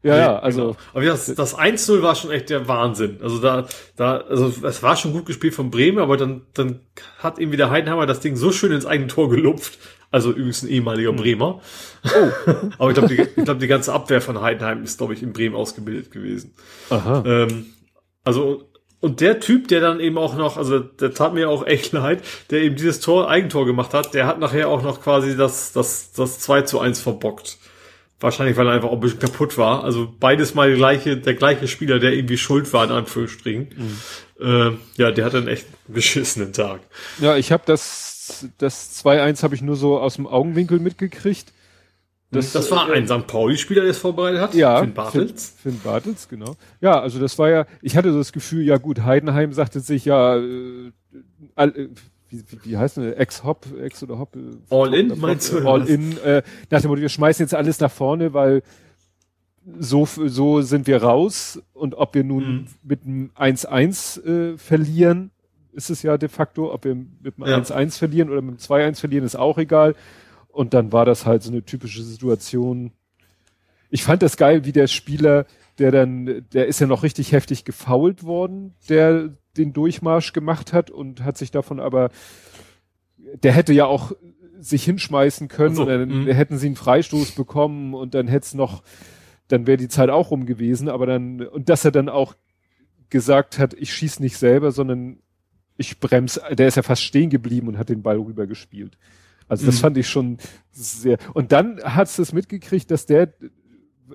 Ja, 0.03 0.17
ja, 0.17 0.39
also 0.39 0.61
genau. 0.61 0.77
Aber 0.93 1.03
das, 1.05 1.33
das 1.35 1.57
1-0 1.57 2.01
war 2.01 2.15
schon 2.15 2.31
echt 2.31 2.49
der 2.49 2.67
Wahnsinn. 2.67 3.19
Also 3.21 3.39
da, 3.39 3.67
da, 3.95 4.17
also 4.17 4.51
es 4.65 4.81
war 4.81 4.95
schon 4.95 5.13
gut 5.13 5.27
gespielt 5.27 5.53
von 5.53 5.69
Bremen, 5.69 5.99
aber 5.99 6.17
dann, 6.17 6.41
dann 6.53 6.79
hat 7.19 7.37
irgendwie 7.37 7.57
der 7.57 7.69
Heidenheimer 7.69 8.07
das 8.07 8.19
Ding 8.19 8.35
so 8.35 8.51
schön 8.51 8.71
ins 8.71 8.85
eigene 8.85 9.07
Tor 9.07 9.29
gelupft. 9.29 9.77
Also 10.09 10.31
übrigens 10.31 10.63
ein 10.63 10.69
ehemaliger 10.69 11.13
Bremer. 11.13 11.61
aber 12.79 12.89
ich 12.89 12.97
glaube, 12.97 13.15
die, 13.15 13.21
ich 13.21 13.45
glaub, 13.45 13.59
die 13.59 13.67
ganze 13.67 13.93
Abwehr 13.93 14.21
von 14.21 14.41
Heidenheim 14.41 14.83
ist, 14.83 14.97
glaube 14.97 15.13
ich, 15.13 15.21
in 15.21 15.33
Bremen 15.33 15.55
ausgebildet 15.55 16.11
gewesen. 16.11 16.55
aha. 16.89 17.23
Ähm, 17.25 17.67
also, 18.23 18.70
und 19.01 19.19
der 19.19 19.39
Typ, 19.39 19.67
der 19.67 19.81
dann 19.81 19.99
eben 19.99 20.17
auch 20.17 20.35
noch, 20.35 20.57
also 20.57 20.79
der 20.79 21.13
tat 21.13 21.33
mir 21.33 21.49
auch 21.49 21.65
echt 21.65 21.91
leid, 21.91 22.23
der 22.51 22.61
eben 22.61 22.75
dieses 22.75 22.99
Tor, 22.99 23.29
Eigentor 23.29 23.65
gemacht 23.65 23.93
hat, 23.93 24.13
der 24.13 24.27
hat 24.27 24.39
nachher 24.39 24.69
auch 24.69 24.83
noch 24.83 25.01
quasi 25.01 25.35
das, 25.35 25.73
das, 25.73 26.11
das 26.13 26.39
2 26.39 26.61
zu 26.61 26.79
1 26.79 27.01
verbockt. 27.01 27.57
Wahrscheinlich, 28.19 28.55
weil 28.55 28.67
er 28.67 28.73
einfach 28.73 28.89
auch 28.89 28.93
ein 28.93 28.99
bisschen 28.99 29.19
kaputt 29.19 29.57
war. 29.57 29.83
Also 29.83 30.07
beides 30.19 30.53
mal 30.53 30.69
die 30.69 30.77
gleiche, 30.77 31.17
der 31.17 31.33
gleiche 31.33 31.67
Spieler, 31.67 31.97
der 31.97 32.13
irgendwie 32.13 32.37
schuld 32.37 32.71
war, 32.71 32.85
in 32.85 32.91
Anführungsstrichen. 32.91 33.69
Ähm, 34.39 34.77
ja, 34.95 35.09
der 35.09 35.25
hat 35.25 35.33
einen 35.33 35.47
echt 35.47 35.65
beschissenen 35.87 36.53
Tag. 36.53 36.81
Ja, 37.19 37.35
ich 37.35 37.51
habe 37.51 37.63
das, 37.65 38.45
das 38.59 39.03
2-1 39.03 39.41
habe 39.41 39.55
ich 39.55 39.63
nur 39.63 39.75
so 39.75 39.99
aus 39.99 40.17
dem 40.17 40.27
Augenwinkel 40.27 40.79
mitgekriegt. 40.79 41.51
Das, 42.31 42.53
das 42.53 42.71
war 42.71 42.89
ein 42.91 43.07
St. 43.07 43.27
Pauli-Spieler, 43.27 43.81
der 43.81 43.91
es 43.91 43.97
vorbereitet 43.97 44.39
hat. 44.41 44.53
Ja. 44.53 44.79
Finn 44.81 44.93
Bartels. 44.93 45.53
Finn, 45.61 45.73
Finn 45.73 45.81
Bartels, 45.83 46.29
genau. 46.29 46.55
Ja, 46.79 46.99
also 47.01 47.19
das 47.19 47.37
war 47.37 47.49
ja, 47.49 47.65
ich 47.81 47.97
hatte 47.97 48.11
so 48.13 48.17
das 48.19 48.31
Gefühl, 48.31 48.63
ja 48.63 48.77
gut, 48.77 49.03
Heidenheim 49.03 49.51
sagte 49.51 49.81
sich 49.81 50.05
ja, 50.05 50.37
äh, 50.37 50.91
all, 51.55 51.69
äh, 51.77 51.89
wie, 52.29 52.39
wie, 52.49 52.57
wie 52.63 52.77
heißt 52.77 52.95
denn, 52.97 53.11
Ex-Hop, 53.13 53.65
Ex 53.81 54.01
oder 54.03 54.17
Hop? 54.17 54.37
äh, 54.37 54.39
All 54.73 54.93
in, 54.93 55.19
meinst 55.19 55.51
du? 55.51 55.67
All 55.67 55.85
in, 55.87 56.17
äh, 56.19 56.41
nach 56.69 56.79
dem 56.81 56.89
Motto, 56.89 57.01
wir 57.01 57.09
schmeißen 57.09 57.43
jetzt 57.43 57.53
alles 57.53 57.79
nach 57.81 57.91
vorne, 57.91 58.33
weil 58.33 58.63
so, 59.79 60.05
so 60.05 60.61
sind 60.61 60.87
wir 60.87 61.03
raus 61.03 61.61
und 61.73 61.95
ob 61.95 62.15
wir 62.15 62.23
nun 62.23 62.43
Mhm. 62.43 62.65
mit 62.83 63.05
einem 63.05 63.31
1-1 63.35 64.25
äh, 64.53 64.57
verlieren, 64.57 65.31
ist 65.73 65.89
es 65.89 66.01
ja 66.01 66.17
de 66.17 66.29
facto, 66.29 66.73
ob 66.73 66.85
wir 66.85 66.95
mit 66.95 67.35
einem 67.37 67.47
Ja. 67.49 67.57
1-1 67.57 67.97
verlieren 67.97 68.29
oder 68.29 68.41
mit 68.41 68.51
einem 68.51 68.57
2-1 68.59 68.99
verlieren, 69.01 69.25
ist 69.25 69.35
auch 69.35 69.57
egal. 69.57 69.95
Und 70.51 70.73
dann 70.73 70.91
war 70.91 71.05
das 71.05 71.25
halt 71.25 71.43
so 71.43 71.51
eine 71.51 71.63
typische 71.63 72.03
Situation. 72.03 72.91
Ich 73.89 74.03
fand 74.03 74.21
das 74.21 74.37
geil, 74.37 74.65
wie 74.65 74.71
der 74.71 74.87
Spieler, 74.87 75.45
der 75.77 75.91
dann, 75.91 76.45
der 76.53 76.67
ist 76.67 76.79
ja 76.79 76.87
noch 76.87 77.03
richtig 77.03 77.31
heftig 77.31 77.65
gefoult 77.65 78.23
worden, 78.23 78.73
der 78.89 79.29
den 79.57 79.73
Durchmarsch 79.73 80.33
gemacht 80.33 80.73
hat 80.73 80.91
und 80.91 81.23
hat 81.23 81.37
sich 81.37 81.51
davon 81.51 81.79
aber, 81.79 82.09
der 83.17 83.51
hätte 83.51 83.73
ja 83.73 83.85
auch 83.85 84.11
sich 84.59 84.83
hinschmeißen 84.83 85.47
können 85.47 85.75
so, 85.75 85.83
und 85.83 85.87
dann 85.87 86.23
mhm. 86.23 86.27
hätten 86.27 86.57
sie 86.57 86.67
einen 86.67 86.75
Freistoß 86.75 87.31
bekommen 87.31 87.93
und 87.93 88.13
dann 88.13 88.27
hätte 88.27 88.45
es 88.45 88.53
noch, 88.53 88.83
dann 89.47 89.65
wäre 89.67 89.77
die 89.77 89.87
Zeit 89.87 90.09
auch 90.09 90.31
rum 90.31 90.45
gewesen, 90.45 90.87
aber 90.87 91.05
dann, 91.05 91.41
und 91.41 91.69
dass 91.69 91.83
er 91.83 91.91
dann 91.91 92.09
auch 92.09 92.35
gesagt 93.09 93.59
hat, 93.59 93.73
ich 93.73 93.93
schieß 93.93 94.19
nicht 94.19 94.37
selber, 94.37 94.71
sondern 94.71 95.17
ich 95.77 95.99
brems, 95.99 96.39
der 96.51 96.67
ist 96.67 96.75
ja 96.75 96.83
fast 96.83 97.01
stehen 97.01 97.29
geblieben 97.29 97.67
und 97.67 97.77
hat 97.77 97.89
den 97.89 98.03
Ball 98.03 98.17
rüber 98.17 98.45
gespielt. 98.45 98.97
Also 99.51 99.65
das 99.65 99.75
Mhm. 99.75 99.79
fand 99.81 99.97
ich 99.97 100.07
schon 100.07 100.37
sehr. 100.71 101.17
Und 101.33 101.51
dann 101.51 101.81
hat's 101.83 102.15
das 102.15 102.31
mitgekriegt, 102.31 102.89
dass 102.89 103.05
der, 103.05 103.33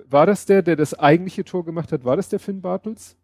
war 0.09 0.25
das 0.25 0.47
der, 0.47 0.63
der 0.63 0.75
das 0.75 0.95
eigentliche 0.97 1.43
Tor 1.45 1.63
gemacht 1.63 1.91
hat? 1.91 2.03
War 2.03 2.15
das 2.15 2.27
der 2.29 2.39
Finn 2.39 2.59
Bartels? 2.61 3.15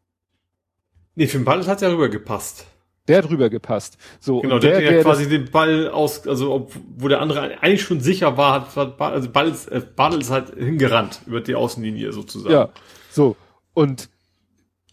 Nee, 1.16 1.26
Finn 1.26 1.44
Bartels 1.44 1.68
hat 1.68 1.82
ja 1.82 1.90
rübergepasst. 1.90 2.68
Der 3.08 3.18
hat 3.18 3.30
rüber 3.32 3.50
gepasst. 3.50 3.98
So, 4.20 4.42
Genau, 4.42 4.60
der, 4.60 4.74
der, 4.74 4.80
der, 4.82 4.92
der, 4.92 5.02
quasi 5.02 5.28
den 5.28 5.50
Ball 5.50 5.90
aus, 5.90 6.28
also 6.28 6.54
ob, 6.54 6.72
wo 6.98 7.08
der 7.08 7.20
andere 7.20 7.60
eigentlich 7.64 7.82
schon 7.82 8.00
sicher 8.00 8.38
war, 8.38 8.62
hat, 8.78 9.02
also 9.02 9.30
Bartels, 9.32 9.66
äh, 9.68 9.82
Bartels 9.96 10.30
halt 10.30 10.54
hingerannt 10.56 11.22
über 11.26 11.42
die 11.42 11.56
Außenlinie 11.56 12.14
sozusagen. 12.14 12.54
ja, 12.54 12.70
so. 13.10 13.36
Und 13.74 14.10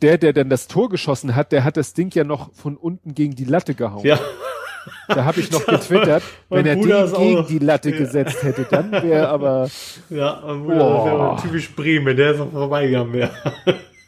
der, 0.00 0.16
der 0.16 0.32
dann 0.32 0.48
das 0.48 0.68
Tor 0.68 0.88
geschossen 0.88 1.36
hat, 1.36 1.52
der 1.52 1.64
hat 1.64 1.76
das 1.76 1.92
Ding 1.92 2.10
ja 2.14 2.24
noch 2.24 2.54
von 2.54 2.78
unten 2.78 3.14
gegen 3.14 3.36
die 3.36 3.44
Latte 3.44 3.74
gehauen. 3.74 4.06
ja. 4.06 4.18
Da 5.08 5.24
habe 5.24 5.40
ich 5.40 5.50
noch 5.50 5.64
getwittert, 5.66 6.22
Mein 6.48 6.64
wenn 6.64 6.66
er 6.66 6.76
Bruder 6.76 7.06
den 7.06 7.14
auch 7.14 7.18
gegen 7.20 7.46
die 7.48 7.58
Latte 7.58 7.90
Ja. 7.90 7.98
gesetzt 7.98 8.42
hätte, 8.42 8.66
dann 8.70 8.90
wäre 8.92 9.28
aber, 9.30 9.68
Ja, 10.08 10.30
und 10.40 10.66
Boah. 10.66 10.74
das 10.74 11.04
wäre 11.04 11.42
typisch 11.42 11.74
Bremen, 11.74 12.16
der 12.16 12.32
ist 12.32 12.38
noch 12.38 12.50
vorbeigegangen 12.50 13.12
wäre. 13.12 13.30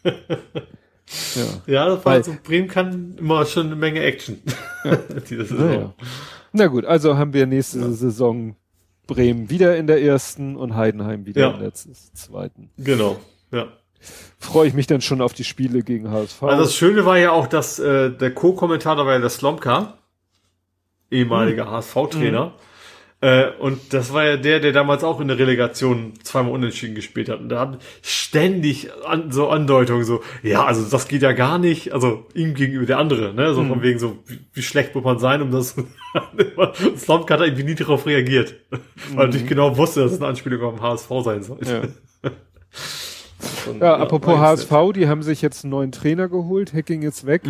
ja. 0.05 1.43
Ja, 1.67 1.87
das 1.89 2.05
war 2.05 2.15
Weil- 2.15 2.25
so, 2.25 2.35
Bremen 2.43 2.69
kann 2.69 3.17
immer 3.19 3.45
schon 3.47 3.67
eine 3.67 3.77
Menge 3.77 4.01
Action. 4.01 4.39
Das 4.85 5.31
ist 5.31 5.51
Naja. 5.51 5.93
Na 6.53 6.67
gut, 6.67 6.85
also 6.85 7.17
haben 7.17 7.33
wir 7.33 7.47
nächste 7.47 7.93
Saison 7.93 8.57
Bremen 9.07 9.51
wieder 9.51 9.77
in 9.77 9.87
der 9.87 10.03
ersten 10.03 10.57
und 10.57 10.75
Heidenheim 10.77 11.27
wieder 11.27 11.41
Ja. 11.43 11.51
in 11.53 11.61
der 11.61 11.73
zweiten. 11.75 12.71
Genau, 12.79 13.17
ja. 13.51 13.67
Freue 14.39 14.67
ich 14.69 14.75
mich 14.75 14.87
dann 14.87 15.01
schon 15.01 15.21
auf 15.21 15.33
die 15.33 15.45
Spiele 15.45 15.83
gegen 15.83 16.11
HSV. 16.11 16.43
Also 16.43 16.63
das 16.65 16.75
Schöne 16.75 17.05
war 17.07 17.19
ja 17.19 17.31
auch, 17.31 17.47
dass 17.47 17.79
äh, 17.79 18.11
der 18.11 18.33
Co-Kommentator 18.35 19.07
war 19.07 19.13
ja 19.15 19.21
der 19.21 19.29
Slomka, 19.31 19.95
ehemaliger 21.13 21.71
HSV-Trainer. 21.71 22.53
Äh, 23.23 23.51
und 23.61 23.93
das 23.95 24.13
war 24.13 24.25
ja 24.25 24.37
der, 24.37 24.59
der 24.59 24.73
damals 24.73 25.05
auch 25.05 25.21
in 25.21 25.29
der 25.29 25.39
Relegation 25.39 26.15
zweimal 26.25 26.53
unentschieden 26.53 26.97
gespielt 26.97 27.29
hat. 27.29 27.39
Und 27.39 27.51
da 27.51 27.61
hat 27.61 27.79
ständig 28.03 28.91
an, 29.07 29.31
so 29.31 29.49
Andeutungen 29.49 30.05
so, 30.05 30.23
ja, 30.43 30.65
also 30.65 30.83
das 30.91 31.07
geht 31.07 31.23
ja 31.23 31.31
gar 31.31 31.59
nicht. 31.59 31.93
Also 31.93 32.27
ihm 32.35 32.55
gegenüber 32.55 32.85
der 32.85 32.99
andere, 32.99 33.33
ne? 33.33 33.55
So 33.55 33.65
von 33.65 33.81
wegen 33.81 34.01
so, 34.01 34.19
wie, 34.27 34.41
wie 34.55 34.63
schlecht 34.63 34.97
muss 34.97 35.05
man 35.05 35.21
sein, 35.21 35.41
um 35.41 35.53
das. 35.53 35.77
Slomka 36.97 37.35
hat 37.35 37.43
irgendwie 37.43 37.63
nie 37.63 37.77
darauf 37.77 38.07
reagiert. 38.07 38.57
Weil 38.71 38.81
er 39.11 39.27
natürlich 39.27 39.47
genau 39.47 39.77
wusste, 39.77 40.01
dass 40.01 40.13
es 40.13 40.19
eine 40.19 40.27
Anspielung 40.27 40.61
auf 40.63 40.75
den 40.75 40.83
HSV 40.83 41.09
sein 41.25 41.43
sollte. 41.45 41.93
ja. 42.25 42.31
Und, 43.67 43.81
ja, 43.81 43.97
apropos 43.97 44.35
war 44.39 44.53
jetzt 44.53 44.71
HSV, 44.71 44.93
die 44.95 45.09
haben 45.09 45.23
sich 45.23 45.43
jetzt 45.43 45.65
einen 45.65 45.71
neuen 45.71 45.93
Trainer 45.93 46.29
geholt. 46.29 46.73
Hacking 46.73 47.03
ist 47.03 47.27
weg. 47.27 47.43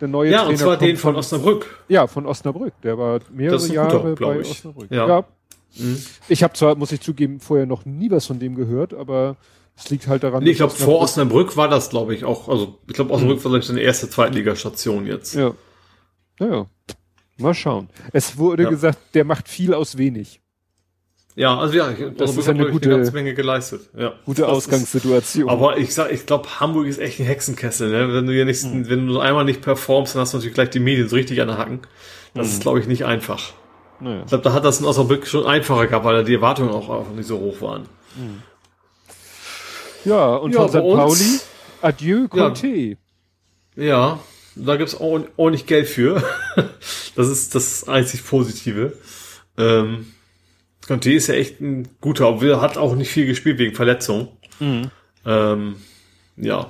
Der 0.00 0.08
neue 0.08 0.30
Ja, 0.30 0.38
Trainer 0.38 0.50
und 0.50 0.56
zwar 0.56 0.76
den 0.76 0.96
von 0.96 1.16
Osnabrück. 1.16 1.66
Ja, 1.88 2.06
von 2.06 2.26
Osnabrück. 2.26 2.72
Der 2.82 2.96
war 2.98 3.20
mehrere 3.32 3.66
Jahre 3.66 3.98
guter, 3.98 4.14
glaub 4.14 4.34
bei 4.34 4.40
ich. 4.40 4.50
Osnabrück. 4.50 4.90
Ja. 4.90 5.24
Ich 6.28 6.42
habe 6.42 6.54
zwar, 6.54 6.74
muss 6.74 6.90
ich 6.92 7.00
zugeben, 7.00 7.38
vorher 7.40 7.66
noch 7.66 7.84
nie 7.84 8.10
was 8.10 8.26
von 8.26 8.38
dem 8.38 8.54
gehört, 8.56 8.92
aber 8.94 9.36
es 9.76 9.88
liegt 9.90 10.08
halt 10.08 10.22
daran. 10.22 10.42
Nee, 10.42 10.50
ich 10.50 10.56
glaube, 10.56 10.72
vor 10.72 11.00
Osnabrück 11.00 11.56
war 11.56 11.68
das, 11.68 11.90
glaube 11.90 12.14
ich, 12.14 12.24
auch. 12.24 12.48
Also, 12.48 12.78
ich 12.88 12.94
glaube, 12.94 13.12
Osnabrück 13.12 13.38
war, 13.44 13.50
glaube 13.50 13.58
ich, 13.60 13.66
seine 13.66 13.80
erste 13.80 14.08
Zweitligastation 14.10 15.06
jetzt. 15.06 15.34
Ja. 15.34 15.52
Naja. 16.38 16.66
Mal 17.36 17.54
schauen. 17.54 17.88
Es 18.12 18.36
wurde 18.36 18.64
Ja. 18.64 18.70
gesagt, 18.70 18.98
der 19.14 19.24
macht 19.24 19.48
viel 19.48 19.72
aus 19.74 19.96
wenig. 19.96 20.40
Ja, 21.40 21.58
also 21.58 21.74
ja, 21.74 21.90
Das 22.18 22.36
ist 22.36 22.48
eine 22.50 22.66
gute- 22.70 22.88
eine 22.90 22.96
ganze 22.98 23.12
Menge 23.12 23.32
geleistet. 23.32 23.88
Ja. 23.96 24.12
Gute 24.26 24.42
Das 24.42 24.50
Ausgangssituation. 24.50 25.46
Ist, 25.46 25.50
aber 25.50 25.78
ich 25.78 25.94
sag, 25.94 26.12
ich 26.12 26.26
glaube, 26.26 26.60
Hamburg 26.60 26.86
ist 26.86 26.98
echt 26.98 27.18
ein 27.18 27.24
Hexenkessel. 27.24 27.88
Ne? 27.90 28.12
Wenn 28.12 28.26
du 28.26 28.32
hier 28.34 28.44
nicht, 28.44 28.62
wenn 28.62 29.06
du 29.06 29.20
einmal 29.20 29.46
nicht 29.46 29.62
performst, 29.62 30.14
dann 30.14 30.20
hast 30.20 30.34
du 30.34 30.36
natürlich 30.36 30.52
gleich 30.54 30.68
die 30.68 30.80
Medien 30.80 31.08
so 31.08 31.16
richtig 31.16 31.40
an 31.40 31.48
der 31.48 31.56
Hacken. 31.56 31.80
Das 32.34 32.48
ist, 32.48 32.60
glaube 32.60 32.78
ich, 32.80 32.86
nicht 32.86 33.06
einfach. 33.06 33.54
naja. 34.00 34.20
Ich 34.20 34.26
glaube, 34.28 34.44
da 34.44 34.52
hat 34.52 34.66
das 34.66 34.80
in 34.80 34.84
Osnabrück 34.86 35.26
schon 35.26 35.46
einfacher 35.46 35.86
gehabt, 35.86 36.04
weil 36.04 36.16
da 36.16 36.22
die 36.22 36.34
Erwartungen 36.34 36.68
auch 36.70 36.90
einfach 36.90 37.12
nicht 37.14 37.26
so 37.26 37.38
hoch 37.38 37.62
waren. 37.62 37.86
Ja, 40.04 40.34
und 40.36 40.52
Ja, 40.52 40.60
von 40.60 40.68
St. 40.68 40.74
Pauli, 40.76 41.40
adieu, 41.82 42.28
Conte. 42.28 42.96
Ja, 43.76 44.18
da 44.56 44.76
gibt's 44.76 44.94
auch 44.94 45.20
ordentlich 45.38 45.64
Geld 45.66 45.88
für. 45.88 46.22
das 47.16 47.28
ist 47.28 47.54
das 47.54 47.88
einzig 47.88 48.26
Positive. 48.26 48.92
Ähm, 49.56 50.06
Conte 50.90 51.12
ist 51.12 51.28
ja 51.28 51.34
echt 51.34 51.60
ein 51.60 51.86
guter, 52.00 52.28
obwohl 52.28 52.60
hat 52.60 52.76
auch 52.76 52.96
nicht 52.96 53.10
viel 53.12 53.24
gespielt 53.24 53.58
wegen 53.58 53.76
Verletzung. 53.76 54.26
Mhm. 54.58 54.90
Ähm, 55.24 55.76
ja. 56.36 56.68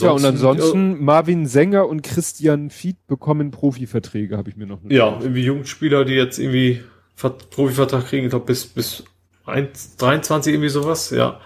Ja, 0.00 0.10
und 0.10 0.22
ansonsten 0.24 1.02
Marvin 1.02 1.46
Sänger 1.46 1.88
und 1.88 2.02
Christian 2.02 2.68
Fied 2.68 2.96
bekommen 3.06 3.52
Profiverträge, 3.52 4.36
habe 4.36 4.50
ich 4.50 4.56
mir 4.56 4.66
noch 4.66 4.82
notiert. 4.82 4.98
Ja, 4.98 5.18
irgendwie 5.18 5.44
Jugendspieler, 5.44 6.04
die 6.04 6.12
jetzt 6.12 6.38
irgendwie 6.38 6.82
Vert- 7.14 7.48
Profivertrag 7.48 8.04
kriegen, 8.06 8.24
ich 8.24 8.30
glaube 8.30 8.44
bis, 8.44 8.66
bis 8.66 9.04
1, 9.46 9.96
23 9.96 10.52
irgendwie 10.52 10.68
sowas, 10.68 11.08
ja. 11.08 11.40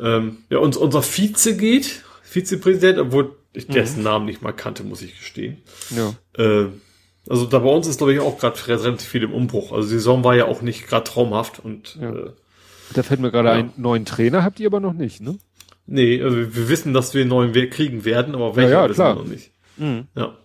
Ähm, 0.00 0.38
ja, 0.50 0.58
und 0.58 0.76
unser 0.76 1.02
Vize 1.02 1.56
geht, 1.56 2.02
Vizepräsident, 2.24 2.98
obwohl 2.98 3.36
ich 3.52 3.68
dessen 3.68 4.02
Namen 4.02 4.24
nicht 4.26 4.42
mal 4.42 4.50
kannte, 4.52 4.82
muss 4.82 5.02
ich 5.02 5.16
gestehen. 5.18 5.58
ja. 5.90 6.14
Äh, 6.36 6.66
also 7.28 7.46
da 7.46 7.58
bei 7.58 7.68
uns 7.70 7.86
ist, 7.86 7.98
glaube 7.98 8.12
ich, 8.14 8.20
auch 8.20 8.38
gerade 8.38 8.56
relativ 8.68 9.08
viel 9.08 9.22
im 9.22 9.32
Umbruch. 9.32 9.72
Also 9.72 9.88
die 9.88 9.94
Saison 9.94 10.24
war 10.24 10.34
ja 10.36 10.46
auch 10.46 10.62
nicht 10.62 10.86
gerade 10.86 11.04
traumhaft 11.04 11.58
und 11.64 11.96
Ja. 12.00 12.10
äh, 12.10 12.30
Da 12.94 13.02
fällt 13.02 13.20
mir 13.20 13.30
gerade 13.30 13.48
Ja. 13.48 13.54
ein, 13.56 13.72
neuen 13.76 14.04
Trainer 14.04 14.44
habt 14.44 14.60
ihr 14.60 14.66
aber 14.68 14.80
noch 14.80 14.92
nicht, 14.94 15.20
ne? 15.20 15.38
nee, 15.86 16.20
also 16.22 16.36
wir 16.36 16.68
wissen, 16.68 16.92
dass 16.94 17.14
wir 17.14 17.20
einen 17.22 17.30
neuen 17.30 17.54
Weg 17.54 17.72
kriegen 17.72 18.04
werden, 18.04 18.34
aber 18.34 18.56
welcher 18.56 18.70
Ja, 18.70 18.82
ja, 18.82 18.88
wissen 18.88 18.94
klar. 18.94 19.16
wir 19.16 19.22
noch 19.22 19.30
nicht. 19.30 19.52
Mhm. 19.76 20.06
Ja. 20.16 20.36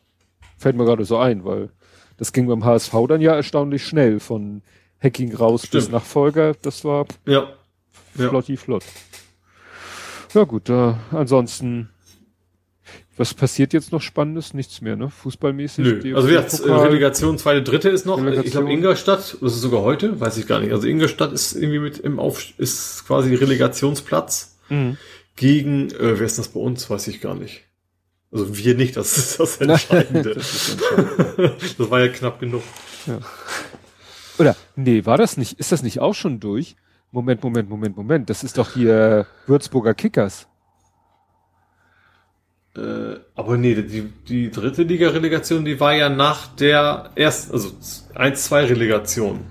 Fällt 0.58 0.76
mir 0.76 0.86
gerade 0.86 1.06
so 1.06 1.18
ein, 1.18 1.46
weil 1.46 1.70
das 2.18 2.32
ging 2.34 2.48
beim 2.48 2.64
HSV 2.66 2.94
dann 3.08 3.22
ja 3.22 3.34
erstaunlich 3.36 3.84
schnell 3.86 4.20
von 4.20 4.62
Hacking 5.02 5.34
raus 5.36 5.62
bis 5.68 5.86
Stimmt. 5.86 5.94
Nachfolger. 5.94 6.54
Das 6.62 6.84
war. 6.86 7.06
Ja. 7.26 7.48
flotti 8.16 8.58
flott. 8.58 8.84
Ja 10.34 10.44
gut, 10.46 10.70
äh, 10.70 10.94
ansonsten, 11.12 11.90
was 13.18 13.34
passiert 13.34 13.74
jetzt 13.74 13.92
noch 13.92 14.02
Spannendes? 14.02 14.54
Nichts 14.54 14.82
mehr, 14.82 14.96
ne? 14.96 15.10
Fußballmäßig? 15.10 15.84
Nö. 16.04 16.16
Also 16.16 16.28
gesagt, 16.28 16.62
Pokal. 16.62 16.88
Relegation, 16.88 17.38
zweite, 17.38 17.62
dritte 17.62 17.90
ist 17.90 18.06
noch. 18.06 18.18
Relegation. 18.18 18.46
Ich 18.46 18.52
glaube 18.52 18.72
Ingolstadt, 18.72 19.38
das 19.42 19.54
ist 19.54 19.62
sogar 19.62 19.82
heute, 19.82 20.20
weiß 20.20 20.38
ich 20.38 20.48
gar 20.48 20.60
nicht. 20.60 20.72
Also 20.72 20.88
Ingolstadt 20.88 21.32
ist 21.34 21.54
irgendwie 21.54 21.80
mit 21.80 21.98
im 22.00 22.20
Auf, 22.20 22.44
ist 22.58 23.06
quasi 23.06 23.36
Relegationsplatz 23.36 24.58
Mhm. 24.70 24.98
gegen, 25.36 25.90
äh, 25.92 26.18
wer 26.20 26.26
ist 26.26 26.40
das 26.40 26.48
bei 26.48 26.60
uns, 26.62 26.90
weiß 26.90 27.08
ich 27.10 27.20
gar 27.20 27.36
nicht. 27.36 27.64
Also 28.32 28.58
wir 28.58 28.76
nicht, 28.76 28.96
das 28.96 29.18
ist 29.18 29.40
das 29.42 29.58
Entscheidende. 29.60 30.34
Das 30.34 30.54
ist 30.54 30.82
entscheidend. 30.82 31.54
das 31.78 31.90
war 31.92 32.00
ja 32.00 32.08
knapp 32.08 32.40
genug. 32.40 32.64
Oder, 34.40 34.56
nee, 34.78 35.06
war 35.06 35.18
das 35.18 35.36
nicht, 35.38 35.60
ist 35.60 35.72
das 35.74 35.84
nicht 35.84 36.00
auch 36.00 36.16
schon 36.16 36.40
durch? 36.40 36.76
Moment, 37.12 37.44
Moment, 37.44 37.70
Moment, 37.70 37.98
Moment. 37.98 38.30
Das 38.30 38.44
ist 38.44 38.58
doch 38.58 38.74
hier 38.74 39.28
Würzburger 39.48 39.94
Kickers. 39.94 40.48
Äh, 42.76 43.20
aber 43.36 43.58
nee, 43.58 43.76
die, 43.76 44.14
die 44.28 44.50
dritte 44.50 44.84
Liga-Relegation, 44.84 45.66
die 45.66 45.80
war 45.80 45.94
ja 45.94 46.08
nach 46.10 46.48
der 46.56 47.12
ersten, 47.16 47.52
also 47.52 47.70
1-2-Relegation. 48.16 49.42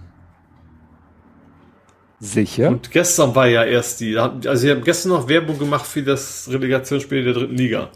Sicher? 2.18 2.68
Und 2.68 2.90
gestern 2.90 3.34
war 3.34 3.46
ja 3.46 3.64
erst 3.64 4.00
die, 4.00 4.16
also 4.16 4.54
sie 4.54 4.70
haben 4.70 4.84
gestern 4.84 5.10
noch 5.10 5.28
Werbung 5.28 5.58
gemacht 5.58 5.86
für 5.86 6.02
das 6.02 6.48
Relegationsspiel 6.50 7.24
der 7.24 7.34
dritten 7.34 7.56
Liga. 7.56 7.90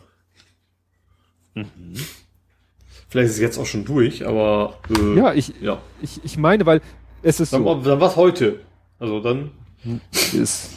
Vielleicht 3.09 3.31
ist 3.31 3.35
es 3.35 3.41
jetzt 3.41 3.59
auch 3.59 3.67
schon 3.67 3.85
durch, 3.85 4.27
aber 4.27 4.79
äh, 4.99 5.17
ja, 5.17 5.33
ich, 5.35 5.55
ja. 5.61 5.79
ich, 6.03 6.21
ich 6.25 6.37
meine, 6.37 6.67
weil 6.67 6.81
es 7.23 7.41
ist 7.41 7.53
Dann, 7.53 7.65
so. 7.65 7.81
dann 7.83 8.01
war 8.01 8.09
es 8.09 8.17
heute. 8.17 8.61
Also 8.99 9.21
dann. 9.21 9.51
Ist. 10.33 10.71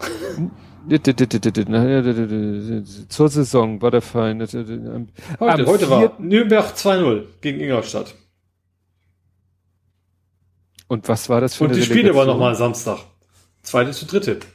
Zur 3.08 3.28
Saison 3.28 3.80
war 3.80 3.90
der 3.90 4.02
Feind. 4.02 4.42
Heute, 4.42 5.66
heute 5.66 5.90
war 5.90 6.16
Nürnberg 6.20 6.74
2-0 6.74 7.24
gegen 7.40 7.60
Ingolstadt. 7.60 8.14
Und 10.88 11.08
was 11.08 11.28
war 11.28 11.40
das 11.40 11.54
für 11.54 11.64
Und 11.64 11.70
eine 11.70 11.78
die 11.78 11.84
Spiele 11.84 12.00
Relegation? 12.00 12.26
war 12.26 12.34
nochmal 12.34 12.54
Samstag. 12.54 12.98
Zweite 13.62 13.92
zu 13.92 14.06
dritte. 14.06 14.36
Das 14.36 14.46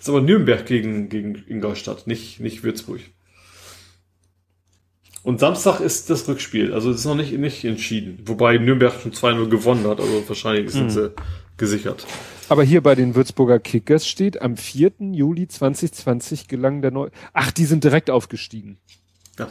ist 0.00 0.08
aber 0.08 0.20
Nürnberg 0.20 0.66
gegen, 0.66 1.08
gegen 1.08 1.44
Ingolstadt, 1.46 2.06
nicht, 2.06 2.40
nicht 2.40 2.64
Würzburg. 2.64 3.00
Und 5.22 5.38
Samstag 5.38 5.78
ist 5.78 6.10
das 6.10 6.26
Rückspiel. 6.26 6.74
Also 6.74 6.90
es 6.90 6.98
ist 6.98 7.04
noch 7.04 7.14
nicht, 7.14 7.32
nicht 7.38 7.64
entschieden. 7.64 8.18
Wobei 8.26 8.58
Nürnberg 8.58 9.00
schon 9.00 9.12
2-0 9.12 9.48
gewonnen 9.48 9.86
hat. 9.86 10.00
Also 10.00 10.28
wahrscheinlich 10.28 10.72
sind 10.72 10.90
sie 10.90 11.12
gesichert. 11.56 12.04
Aber 12.48 12.62
hier 12.64 12.82
bei 12.82 12.94
den 12.94 13.14
Würzburger 13.14 13.58
Kickers 13.58 14.06
steht, 14.06 14.42
am 14.42 14.56
4. 14.56 14.92
Juli 15.12 15.48
2020 15.48 16.48
gelang 16.48 16.82
der 16.82 16.90
neu. 16.90 17.08
Ach, 17.32 17.50
die 17.50 17.64
sind 17.64 17.84
direkt 17.84 18.10
aufgestiegen. 18.10 18.78
Ja, 19.38 19.48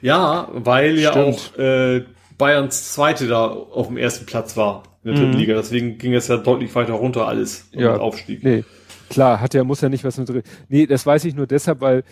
ja 0.00 0.48
weil 0.52 0.98
ja 0.98 1.12
Stimmt. 1.12 1.26
auch 1.26 1.58
äh, 1.58 2.04
Bayerns 2.36 2.92
Zweite 2.92 3.26
da 3.26 3.46
auf 3.48 3.88
dem 3.88 3.96
ersten 3.96 4.26
Platz 4.26 4.56
war 4.56 4.84
in 5.02 5.12
der 5.12 5.20
dritten 5.22 5.38
Liga. 5.38 5.54
Deswegen 5.54 5.98
ging 5.98 6.14
es 6.14 6.28
ja 6.28 6.36
deutlich 6.36 6.74
weiter 6.74 6.92
runter 6.94 7.26
alles 7.26 7.68
und 7.72 7.80
Ja. 7.80 7.92
mit 7.92 8.00
Aufstieg. 8.00 8.44
Nee, 8.44 8.64
klar, 9.10 9.40
hat 9.40 9.54
ja, 9.54 9.64
muss 9.64 9.80
ja 9.80 9.88
nicht 9.88 10.04
was 10.04 10.18
mit 10.18 10.28
drin. 10.28 10.42
Nee, 10.68 10.86
das 10.86 11.04
weiß 11.04 11.24
ich 11.24 11.34
nur 11.34 11.46
deshalb, 11.46 11.80
weil, 11.80 12.04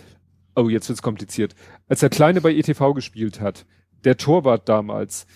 oh, 0.56 0.68
jetzt 0.68 0.88
wird's 0.88 1.02
kompliziert. 1.02 1.54
Als 1.88 2.00
der 2.00 2.10
Kleine 2.10 2.40
bei 2.40 2.52
ETV 2.52 2.94
gespielt 2.94 3.40
hat, 3.40 3.66
der 4.04 4.16
Torwart 4.16 4.68
damals, 4.68 5.26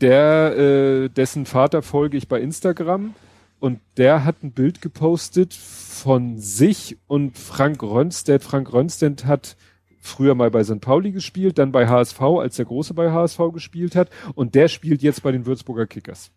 der, 0.00 0.56
äh, 0.56 1.08
dessen 1.08 1.44
Vater 1.44 1.82
folge 1.82 2.16
ich 2.16 2.28
bei 2.28 2.40
Instagram 2.40 3.14
und 3.60 3.80
der 3.96 4.24
hat 4.24 4.42
ein 4.42 4.52
Bild 4.52 4.80
gepostet 4.80 5.54
von 5.54 6.38
sich 6.38 6.96
und 7.06 7.36
Frank 7.38 7.82
Rönnstedt. 7.82 8.42
Frank 8.44 8.72
Rönnstedt 8.72 9.24
hat 9.24 9.56
früher 10.00 10.34
mal 10.34 10.50
bei 10.50 10.62
St. 10.64 10.80
Pauli 10.80 11.10
gespielt, 11.12 11.58
dann 11.58 11.72
bei 11.72 11.88
HSV, 11.88 12.20
als 12.20 12.56
der 12.56 12.64
Große 12.66 12.94
bei 12.94 13.10
HSV 13.10 13.38
gespielt 13.52 13.96
hat 13.96 14.10
und 14.34 14.54
der 14.54 14.68
spielt 14.68 15.02
jetzt 15.02 15.22
bei 15.22 15.32
den 15.32 15.44
Würzburger 15.46 15.86
Kickers. 15.86 16.30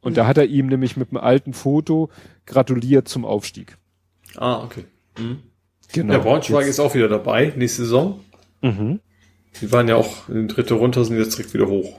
Und 0.00 0.16
da 0.16 0.26
hat 0.26 0.38
er 0.38 0.46
ihm 0.46 0.68
nämlich 0.68 0.96
mit 0.96 1.10
einem 1.10 1.18
alten 1.22 1.52
Foto 1.52 2.08
gratuliert 2.46 3.08
zum 3.08 3.24
Aufstieg. 3.24 3.76
Ah, 4.36 4.62
okay. 4.64 4.84
Mhm. 5.18 5.42
Genau. 5.92 6.12
Ja, 6.14 6.18
Braunschweig 6.20 6.60
Jetzt- 6.60 6.70
ist 6.70 6.80
auch 6.80 6.94
wieder 6.94 7.08
dabei, 7.08 7.52
nächste 7.56 7.82
Saison. 7.82 8.20
Mhm. 8.62 9.00
Die 9.60 9.72
waren 9.72 9.88
ja 9.88 9.96
auch 9.96 10.28
in 10.28 10.34
den 10.36 10.48
dritte 10.48 10.74
runter, 10.74 11.04
sind 11.04 11.18
jetzt 11.18 11.36
direkt 11.36 11.52
wieder 11.52 11.66
hoch. 11.66 11.98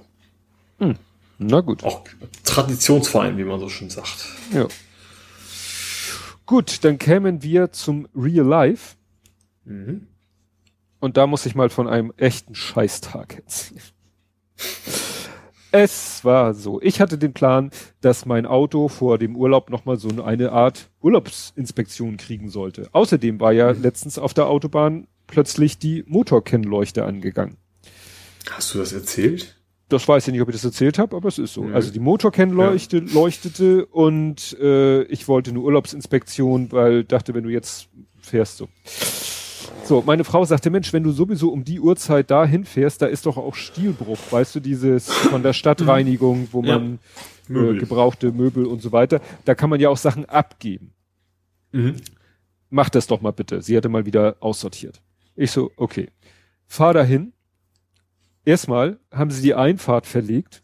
Na 1.40 1.62
gut. 1.62 1.84
Auch 1.84 2.04
Traditionsverein, 2.44 3.38
wie 3.38 3.46
man 3.46 3.60
so 3.60 3.70
schön 3.70 3.90
sagt. 3.90 4.26
Ja. 4.54 4.68
Gut, 6.46 6.84
dann 6.84 6.98
kämen 6.98 7.42
wir 7.42 7.72
zum 7.72 8.08
Real 8.14 8.46
Life. 8.46 8.98
Mhm. 9.64 10.08
Und 11.00 11.16
da 11.16 11.28
muss 11.28 11.46
ich 11.46 11.56
mal 11.56 11.70
von 11.70 11.88
einem 11.88 12.12
echten 12.18 12.56
Scheißtag 12.56 13.38
erzählen. 13.38 13.82
Es 15.72 16.26
war 16.26 16.54
so. 16.56 16.82
Ich 16.82 17.00
hatte 17.00 17.18
den 17.18 17.34
Plan, 17.34 17.72
dass 18.02 18.26
mein 18.26 18.46
Auto 18.46 18.90
vor 18.90 19.18
dem 19.18 19.36
Urlaub 19.36 19.70
nochmal 19.70 19.98
so 19.98 20.10
eine 20.22 20.52
Art 20.52 20.90
Urlaubsinspektion 21.00 22.18
kriegen 22.18 22.50
sollte. 22.50 22.90
Außerdem 22.92 23.40
war 23.40 23.54
ja 23.54 23.72
letztens 23.72 24.18
auf 24.18 24.34
der 24.34 24.48
Autobahn 24.48 25.08
plötzlich 25.28 25.78
die 25.78 26.04
Motorkennleuchte 26.08 27.06
angegangen. 27.06 27.58
Hast 28.50 28.74
du 28.74 28.80
das 28.80 28.92
erzählt? 28.92 29.59
Das 29.90 30.08
weiß 30.08 30.28
ich 30.28 30.32
nicht, 30.34 30.42
ob 30.42 30.50
ich 30.50 30.56
das 30.56 30.64
erzählt 30.66 31.00
habe, 31.00 31.16
aber 31.16 31.28
es 31.28 31.40
ist 31.40 31.54
so. 31.54 31.64
Mhm. 31.64 31.74
Also 31.76 31.92
die 31.92 32.00
Motorkennleuchte 32.00 33.00
leuchtete 33.00 33.86
und 33.88 34.56
äh, 34.62 35.02
ich 35.04 35.28
wollte 35.28 35.50
eine 35.50 35.60
Urlaubsinspektion, 35.60 36.72
weil 36.72 37.04
dachte, 37.04 37.34
wenn 37.34 37.44
du 37.44 37.50
jetzt 37.50 37.90
fährst 38.22 38.58
so. 38.58 38.68
So, 39.84 40.04
meine 40.06 40.24
Frau 40.24 40.46
sagte, 40.46 40.70
Mensch, 40.70 40.94
wenn 40.94 41.02
du 41.02 41.12
sowieso 41.12 41.50
um 41.52 41.64
die 41.64 41.80
Uhrzeit 41.80 42.30
da 42.30 42.46
hinfährst, 42.46 43.02
da 43.02 43.08
ist 43.08 43.26
doch 43.26 43.38
auch 43.38 43.56
Stilbruch, 43.56 44.20
weißt 44.30 44.56
du, 44.56 44.60
dieses 44.60 45.10
von 45.12 45.42
der 45.42 45.54
Stadtreinigung, 45.54 46.48
wo 46.52 46.62
Ja. 46.62 46.78
man 46.78 47.00
äh, 47.50 47.52
Möbel. 47.52 47.80
gebrauchte 47.80 48.32
Möbel 48.32 48.68
und 48.68 48.84
so 48.84 48.92
weiter, 48.92 49.22
da 49.46 49.56
kann 49.56 49.72
man 49.72 49.80
ja 49.80 49.90
auch 49.90 49.98
Sachen 49.98 50.26
abgeben. 50.26 50.94
Mhm. 51.72 51.96
Mach 52.70 52.90
das 52.90 53.08
doch 53.08 53.22
mal 53.22 53.32
bitte. 53.32 53.64
Sie 53.64 53.76
hatte 53.76 53.90
mal 53.90 54.06
wieder 54.06 54.36
aussortiert. 54.42 55.02
Ich 55.36 55.50
so, 55.50 55.72
okay. 55.78 56.10
Fahr 56.68 56.94
dahin. 56.94 57.34
Erstmal 58.46 59.00
haben 59.12 59.32
sie 59.32 59.42
die 59.42 59.56
Einfahrt 59.56 60.06
verlegt. 60.06 60.64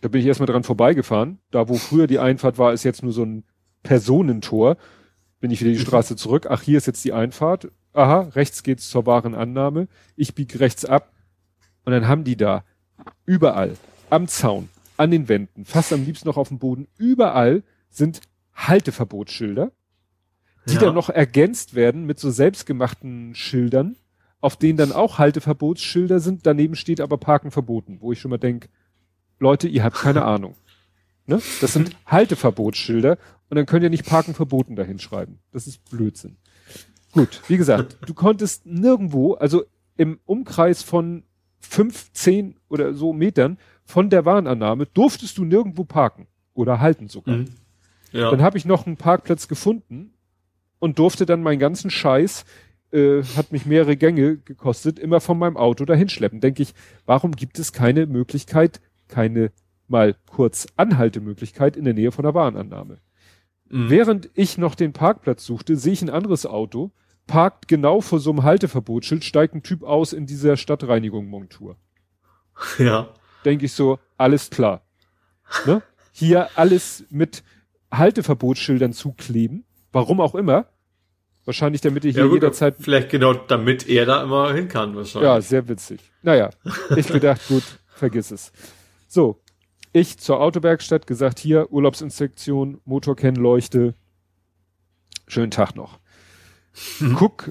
Da 0.00 0.08
bin 0.08 0.20
ich 0.20 0.26
erstmal 0.26 0.46
dran 0.46 0.64
vorbeigefahren. 0.64 1.38
Da, 1.50 1.68
wo 1.68 1.74
früher 1.76 2.06
die 2.06 2.18
Einfahrt 2.18 2.58
war, 2.58 2.72
ist 2.72 2.84
jetzt 2.84 3.02
nur 3.02 3.12
so 3.12 3.24
ein 3.24 3.44
Personentor. 3.82 4.76
Bin 5.40 5.50
ich 5.50 5.60
wieder 5.60 5.70
die 5.72 5.78
Straße 5.78 6.16
zurück. 6.16 6.46
Ach, 6.50 6.62
hier 6.62 6.78
ist 6.78 6.86
jetzt 6.86 7.04
die 7.04 7.12
Einfahrt. 7.12 7.70
Aha, 7.92 8.20
rechts 8.34 8.62
geht's 8.62 8.90
zur 8.90 9.06
Warenannahme. 9.06 9.88
Ich 10.16 10.34
bieg 10.34 10.58
rechts 10.60 10.84
ab. 10.84 11.12
Und 11.84 11.92
dann 11.92 12.08
haben 12.08 12.24
die 12.24 12.36
da 12.36 12.64
überall, 13.24 13.76
am 14.10 14.26
Zaun, 14.26 14.68
an 14.96 15.10
den 15.10 15.28
Wänden, 15.28 15.64
fast 15.64 15.92
am 15.92 16.04
liebsten 16.04 16.28
noch 16.28 16.36
auf 16.36 16.48
dem 16.48 16.58
Boden, 16.58 16.88
überall 16.98 17.62
sind 17.90 18.20
Halteverbotsschilder 18.54 19.72
die 20.66 20.74
Ja. 20.74 20.80
dann 20.80 20.94
noch 20.94 21.10
ergänzt 21.10 21.74
werden 21.74 22.06
mit 22.06 22.18
so 22.18 22.30
selbstgemachten 22.30 23.34
Schildern, 23.34 23.96
auf 24.44 24.56
denen 24.56 24.76
dann 24.76 24.92
auch 24.92 25.16
Halteverbotsschilder 25.16 26.20
sind, 26.20 26.44
daneben 26.44 26.76
steht 26.76 27.00
aber 27.00 27.16
Parken 27.16 27.50
verboten, 27.50 27.96
wo 28.00 28.12
ich 28.12 28.20
schon 28.20 28.30
mal 28.30 28.36
denk, 28.36 28.68
Leute, 29.38 29.68
ihr 29.68 29.82
habt 29.82 29.96
keine 29.96 30.24
Ahnung. 30.24 30.54
Ne? 31.26 31.40
Das 31.62 31.72
sind 31.72 31.96
Halteverbotsschilder 32.04 33.16
und 33.48 33.56
dann 33.56 33.64
könnt 33.64 33.82
ihr 33.82 33.88
nicht 33.88 34.04
Parken 34.04 34.34
verboten 34.34 34.76
dahin 34.76 34.98
schreiben. 34.98 35.38
Das 35.52 35.66
ist 35.66 35.82
Blödsinn. 35.88 36.36
Gut, 37.12 37.40
wie 37.48 37.56
gesagt, 37.56 37.96
du 38.04 38.12
konntest 38.12 38.66
nirgendwo, 38.66 39.32
also 39.32 39.64
im 39.96 40.20
Umkreis 40.26 40.82
von 40.82 41.22
fünf, 41.60 42.12
zehn 42.12 42.56
oder 42.68 42.92
so 42.92 43.14
Metern 43.14 43.56
von 43.86 44.10
der 44.10 44.26
Warnannahme 44.26 44.84
durftest 44.84 45.38
du 45.38 45.46
nirgendwo 45.46 45.84
parken 45.84 46.26
oder 46.52 46.78
halten 46.80 47.08
sogar. 47.08 47.38
Mhm. 47.38 47.48
Ja. 48.12 48.30
Dann 48.30 48.42
habe 48.42 48.58
ich 48.58 48.66
noch 48.66 48.86
einen 48.86 48.98
Parkplatz 48.98 49.48
gefunden 49.48 50.12
und 50.78 50.98
durfte 50.98 51.24
dann 51.24 51.42
meinen 51.42 51.58
ganzen 51.58 51.88
Scheiß, 51.88 52.44
äh, 52.94 53.22
hat 53.36 53.52
mich 53.52 53.66
mehrere 53.66 53.96
Gänge 53.96 54.38
gekostet, 54.38 54.98
immer 54.98 55.20
von 55.20 55.38
meinem 55.38 55.56
Auto 55.56 55.84
dahin 55.84 56.08
schleppen. 56.08 56.40
Denke 56.40 56.62
ich, 56.62 56.74
warum 57.04 57.32
gibt 57.32 57.58
es 57.58 57.72
keine 57.72 58.06
Möglichkeit, 58.06 58.80
keine 59.08 59.50
mal 59.88 60.14
kurz 60.30 60.66
Anhaltemöglichkeit 60.76 61.76
in 61.76 61.84
der 61.84 61.94
Nähe 61.94 62.12
von 62.12 62.22
der 62.22 62.34
Warnannahme? 62.34 62.98
Mhm. 63.68 63.90
Während 63.90 64.30
ich 64.34 64.58
noch 64.58 64.74
den 64.74 64.92
Parkplatz 64.92 65.44
suchte, 65.44 65.76
sehe 65.76 65.92
ich 65.92 66.02
ein 66.02 66.10
anderes 66.10 66.46
Auto, 66.46 66.92
parkt 67.26 67.68
genau 67.68 68.00
vor 68.00 68.20
so 68.20 68.30
einem 68.30 68.44
Halteverbotsschild, 68.44 69.24
steigt 69.24 69.54
ein 69.54 69.62
Typ 69.62 69.82
aus 69.82 70.12
in 70.12 70.26
dieser 70.26 70.56
Stadtreinigung-Montur. 70.56 71.76
Ja. 72.78 73.08
Denke 73.44 73.66
ich 73.66 73.72
so, 73.72 73.98
alles 74.16 74.50
klar. 74.50 74.82
Ne? 75.66 75.82
Hier 76.12 76.48
alles 76.54 77.04
mit 77.10 77.42
Halteverbotsschildern 77.90 78.92
zukleben. 78.92 79.64
Warum 79.92 80.20
auch 80.20 80.34
immer. 80.34 80.66
Wahrscheinlich, 81.44 81.80
damit 81.82 82.04
ich 82.04 82.16
ja 82.16 82.22
hier 82.22 82.28
gut, 82.30 82.36
jederzeit. 82.36 82.76
vielleicht 82.80 83.10
genau, 83.10 83.34
damit 83.34 83.86
er 83.88 84.06
da 84.06 84.22
immer 84.22 84.52
hin 84.54 84.68
kann, 84.68 84.96
wahrscheinlich. 84.96 85.28
Ja, 85.28 85.40
sehr 85.40 85.68
witzig. 85.68 86.00
Naja, 86.22 86.50
ich 86.96 87.06
gedacht, 87.08 87.42
gut, 87.48 87.62
vergiss 87.94 88.30
es. 88.30 88.50
So, 89.08 89.40
ich 89.92 90.18
zur 90.18 90.40
Autowerkstatt 90.40 91.06
gesagt, 91.06 91.38
hier 91.38 91.70
Urlaubsinspektion, 91.70 92.80
Motorkennleuchte. 92.84 93.94
Schönen 95.26 95.50
Tag 95.50 95.76
noch. 95.76 95.98
Guck 97.16 97.50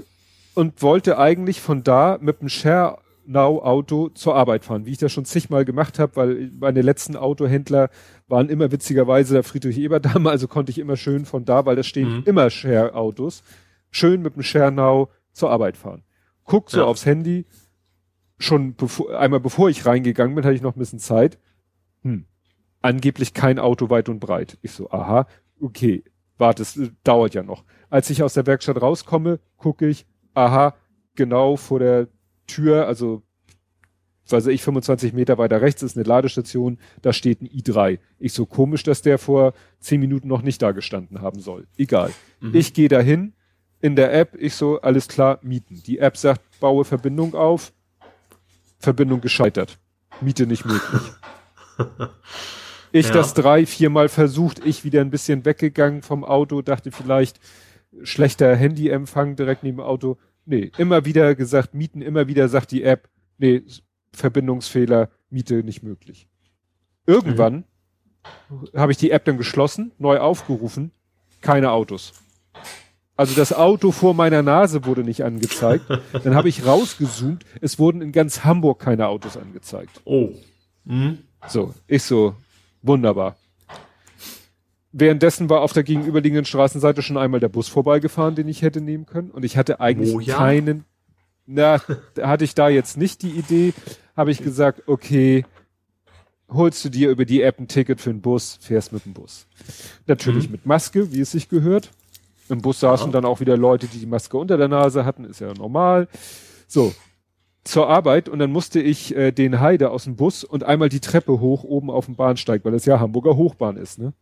und 0.55 0.81
wollte 0.81 1.17
eigentlich 1.17 1.61
von 1.61 1.83
da 1.83 2.17
mit 2.22 2.41
dem 2.41 2.49
Share 2.49 2.97
Now 3.25 3.61
Auto 3.63 4.09
zur 4.09 4.35
Arbeit 4.35 4.65
fahren, 4.65 4.85
wie 4.85 4.91
ich 4.91 4.97
das 4.97 5.11
schon 5.13 5.23
zigmal 5.23 5.63
gemacht 5.65 5.97
habe, 5.97 6.15
weil 6.17 6.51
meine 6.59 6.81
letzten 6.81 7.15
Autohändler 7.15 7.89
waren 8.27 8.49
immer 8.49 8.72
witzigerweise 8.72 9.33
der 9.35 9.43
Friedrich 9.43 9.77
Eberdamm, 9.77 10.27
also 10.27 10.47
konnte 10.47 10.72
ich 10.72 10.77
immer 10.80 10.97
schön 10.97 11.25
von 11.25 11.45
da, 11.45 11.65
weil 11.65 11.75
da 11.77 11.83
stehen 11.83 12.17
Mhm. 12.17 12.23
immer 12.25 12.49
Share 12.49 12.93
Autos, 12.95 13.41
schön 13.93 14.22
mit 14.22 14.35
dem 14.35 14.75
Now 14.75 15.09
zur 15.31 15.49
Arbeit 15.51 15.77
fahren. 15.77 16.03
Guck 16.43 16.69
so 16.69 16.80
Ja. 16.80 16.85
aufs 16.85 17.05
Handy, 17.05 17.45
schon 18.38 18.75
bevor, 18.75 19.17
einmal 19.17 19.39
bevor 19.39 19.69
ich 19.69 19.85
reingegangen 19.85 20.35
bin, 20.35 20.43
hatte 20.43 20.55
ich 20.55 20.61
noch 20.61 20.75
ein 20.75 20.80
bisschen 20.80 20.99
Zeit. 20.99 21.39
Hm. 22.01 22.25
Angeblich 22.81 23.33
kein 23.33 23.59
Auto 23.59 23.89
weit 23.89 24.09
und 24.09 24.19
breit. 24.19 24.57
Ich 24.61 24.72
so, 24.72 24.91
aha, 24.91 25.27
okay, 25.61 26.03
warte, 26.38 26.63
es 26.63 26.75
äh, 26.75 26.89
dauert 27.03 27.33
ja 27.33 27.43
noch. 27.43 27.63
Als 27.89 28.09
ich 28.09 28.23
aus 28.23 28.33
der 28.33 28.45
Werkstatt 28.45 28.81
rauskomme, 28.81 29.39
gucke 29.57 29.88
ich, 29.88 30.05
aha, 30.33 30.75
genau 31.15 31.55
vor 31.55 31.80
der 31.80 32.07
Tür, 32.47 32.88
also 32.88 33.23
weiß 34.30 34.47
ich, 34.47 34.63
25 34.63 35.13
Meter 35.13 35.38
weiter 35.38 35.61
rechts 35.61 35.83
ist 35.83 35.95
eine 35.97 36.05
Ladestation, 36.05 36.80
da 37.01 37.13
steht 37.13 37.41
ein 37.41 37.47
i3. 37.47 37.99
Ich 38.19 38.33
so 38.33 38.45
komisch, 38.45 38.83
dass 38.83 39.01
der 39.01 39.17
vor 39.19 39.53
10 39.80 39.99
Minuten 39.99 40.27
noch 40.27 40.41
nicht 40.41 40.61
da 40.61 40.72
gestanden 40.72 41.22
haben 41.22 41.39
soll. 41.39 41.67
Egal. 41.77 42.11
Mhm. 42.39 42.55
Ich 42.55 42.73
gehe 42.73 42.88
dahin, 42.88 43.33
in 43.84 43.98
der 43.98 44.14
App, 44.14 44.38
ich 44.40 44.56
so, 44.56 44.80
alles 44.80 45.10
klar, 45.10 45.40
mieten. 45.42 45.84
Die 45.86 46.00
App 46.00 46.16
sagt, 46.16 46.42
baue 46.62 46.86
Verbindung 46.86 47.36
auf, 47.36 47.74
Verbindung 48.80 49.20
gescheitert. 49.20 49.78
Miete 50.22 50.48
nicht 50.48 50.66
möglich. 50.66 51.02
Ich 52.95 53.08
Ja. 53.08 53.14
das 53.14 53.34
drei, 53.34 53.66
viermal 53.66 54.08
versucht, 54.08 54.64
ich 54.64 54.84
wieder 54.84 55.02
ein 55.02 55.10
bisschen 55.10 55.45
weggegangen 55.45 56.03
vom 56.03 56.24
Auto, 56.24 56.62
dachte 56.62 56.92
vielleicht 56.92 57.40
schlechter 58.03 58.56
Handyempfang 58.56 59.36
direkt 59.36 59.64
neben 59.64 59.78
dem 59.78 59.84
Auto. 59.84 60.20
Nee, 60.45 60.72
immer 60.78 61.03
wieder 61.03 61.34
gesagt, 61.34 61.74
mieten, 61.74 62.03
immer 62.03 62.28
wieder 62.28 62.48
sagt 62.50 62.70
die 62.70 62.84
App, 62.84 63.10
nee, 63.40 63.64
Verbindungsfehler, 64.14 65.10
Miete 65.32 65.64
nicht 65.64 65.82
möglich. 65.82 66.28
Irgendwann 67.08 67.64
habe 68.76 68.92
ich 68.92 69.00
die 69.00 69.10
App 69.10 69.26
dann 69.26 69.40
geschlossen, 69.40 69.92
neu 69.98 70.20
aufgerufen, 70.20 70.92
keine 71.42 71.72
Autos. 71.72 72.14
Also 73.16 73.35
das 73.35 73.53
Auto 73.53 73.92
vor 73.92 74.14
meiner 74.14 74.42
Nase 74.42 74.85
wurde 74.85 75.03
nicht 75.03 75.24
angezeigt. 75.24 75.85
Dann 76.24 76.35
habe 76.35 76.50
ich 76.50 76.66
rausgezoomt, 76.66 77.45
es 77.61 77.77
wurden 77.77 78.01
in 78.01 78.11
ganz 78.11 78.43
Hamburg 78.43 78.80
keine 78.80 79.08
Autos 79.08 79.38
angezeigt. 79.38 80.01
Oh. 80.06 80.30
Mhm. 80.85 81.19
So, 81.48 81.74
ich 81.88 82.01
so, 82.03 82.35
wunderbar. 82.82 83.35
Währenddessen 84.92 85.50
war 85.50 85.61
auf 85.61 85.74
der 85.74 85.83
gegenüberliegenden 85.83 86.45
Straßenseite 86.45 87.01
schon 87.01 87.17
einmal 87.17 87.40
der 87.40 87.50
Bus 87.50 87.67
vorbeigefahren, 87.67 88.35
den 88.35 88.48
ich 88.48 88.61
hätte 88.61 88.80
nehmen 88.82 89.06
können. 89.06 89.32
Und 89.32 89.43
ich 89.43 89.58
hatte 89.58 89.80
eigentlich 89.80 90.14
Moja? 90.14 90.38
keinen, 90.38 90.85
na, 91.48 91.82
da 92.14 92.27
hatte 92.30 92.43
ich 92.45 92.53
da 92.56 92.69
jetzt 92.69 92.98
nicht 92.98 93.22
die 93.24 93.32
Idee, 93.32 93.74
habe 94.16 94.32
ich 94.32 94.38
gesagt, 94.40 94.83
okay, 94.88 95.45
holst 96.48 96.85
du 96.85 96.90
dir 96.90 97.09
über 97.09 97.25
die 97.25 97.42
App 97.42 97.59
ein 97.59 97.67
Ticket 97.67 98.01
für 98.01 98.11
den 98.11 98.22
Bus, 98.22 98.59
fährst 98.61 98.93
mit 98.93 99.06
dem 99.06 99.14
Bus. 99.14 99.48
Natürlich 100.06 100.45
Mhm. 100.45 100.51
mit 100.51 100.66
Maske, 100.67 101.11
wie 101.11 101.22
es 101.22 101.32
sich 101.32 101.50
gehört. 101.50 101.90
Im 102.49 102.61
Bus 102.61 102.80
saßen 102.80 103.07
Ja. 103.07 103.11
dann 103.13 103.25
auch 103.25 103.39
wieder 103.39 103.55
Leute, 103.57 103.88
die 103.88 103.99
die 103.99 104.05
Maske 104.05 104.38
unter 104.38 104.57
der 104.57 104.67
Nase 104.67 105.05
hatten, 105.05 105.23
ist 105.25 105.39
ja 105.39 105.53
normal. 105.53 106.07
So, 106.67 106.93
zur 107.63 107.88
Arbeit 107.88 108.27
und 108.27 108.39
dann 108.39 108.51
musste 108.51 108.81
ich 108.81 109.15
äh, 109.15 109.31
den 109.31 109.59
Heide 109.61 109.91
aus 109.91 110.03
dem 110.03 110.15
Bus 110.17 110.43
und 110.43 110.63
einmal 110.65 110.89
die 110.89 110.99
Treppe 110.99 111.39
hoch 111.39 111.63
oben 111.63 111.89
auf 111.89 112.05
dem 112.05 112.15
Bahnsteig, 112.15 112.65
weil 112.65 112.73
das 112.73 112.85
ja 112.85 112.99
Hamburger 112.99 113.38
Hochbahn 113.38 113.77
ist, 113.77 113.99
ne? 113.99 114.13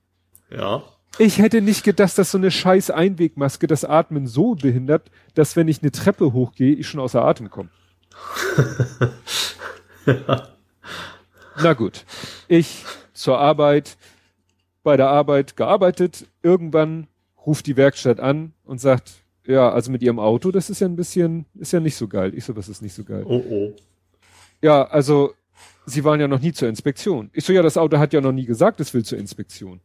Ja. 0.50 0.84
Ich 1.18 1.40
hätte 1.40 1.62
nicht 1.62 1.84
gedacht, 1.84 2.18
dass 2.18 2.32
so 2.32 2.38
eine 2.38 2.52
scheiß 2.52 2.90
Einwegmaske 2.92 3.68
das 3.68 3.84
Atmen 3.84 4.28
so 4.28 4.56
behindert, 4.56 5.10
dass 5.34 5.56
wenn 5.56 5.68
ich 5.68 5.82
eine 5.82 5.92
Treppe 5.92 6.32
hochgehe, 6.32 6.74
ich 6.74 6.88
schon 6.88 7.00
außer 7.02 7.22
Atem 7.24 7.50
komme. 7.50 7.70
Na 11.62 11.74
gut. 11.74 12.06
Ich 12.48 12.86
zur 13.14 13.40
Arbeit, 13.40 13.98
bei 14.84 14.98
der 14.98 15.10
Arbeit 15.10 15.58
gearbeitet, 15.58 16.28
irgendwann 16.44 17.08
ruft 17.46 17.68
die 17.68 17.78
Werkstatt 17.78 18.20
an 18.20 18.54
und 18.64 18.80
sagt, 18.80 19.12
ja, 19.46 19.72
also 19.72 19.92
mit 19.92 20.04
ihrem 20.04 20.20
Auto, 20.20 20.52
das 20.52 20.70
ist 20.70 20.82
ja 20.82 20.88
ein 20.88 20.96
bisschen, 20.96 21.46
ist 21.56 21.74
ja 21.74 21.80
nicht 21.80 21.96
so 21.96 22.08
geil. 22.08 22.34
Ich 22.36 22.46
so, 22.46 22.56
was 22.56 22.70
ist 22.70 22.82
nicht 22.82 22.94
so 22.94 23.04
geil? 23.04 23.24
Oh 23.26 23.44
oh. 23.50 23.74
Ja, 24.62 24.84
also, 24.86 25.34
Sie 25.86 26.04
waren 26.04 26.20
ja 26.20 26.28
noch 26.28 26.40
nie 26.40 26.54
zur 26.54 26.70
Inspektion. 26.70 27.32
Ich 27.34 27.44
so, 27.44 27.54
ja, 27.54 27.64
das 27.64 27.78
Auto 27.78 27.98
hat 27.98 28.14
ja 28.14 28.22
noch 28.22 28.32
nie 28.32 28.46
gesagt, 28.46 28.80
es 28.80 28.94
will 28.94 29.04
zur 29.04 29.18
Inspektion. 29.18 29.82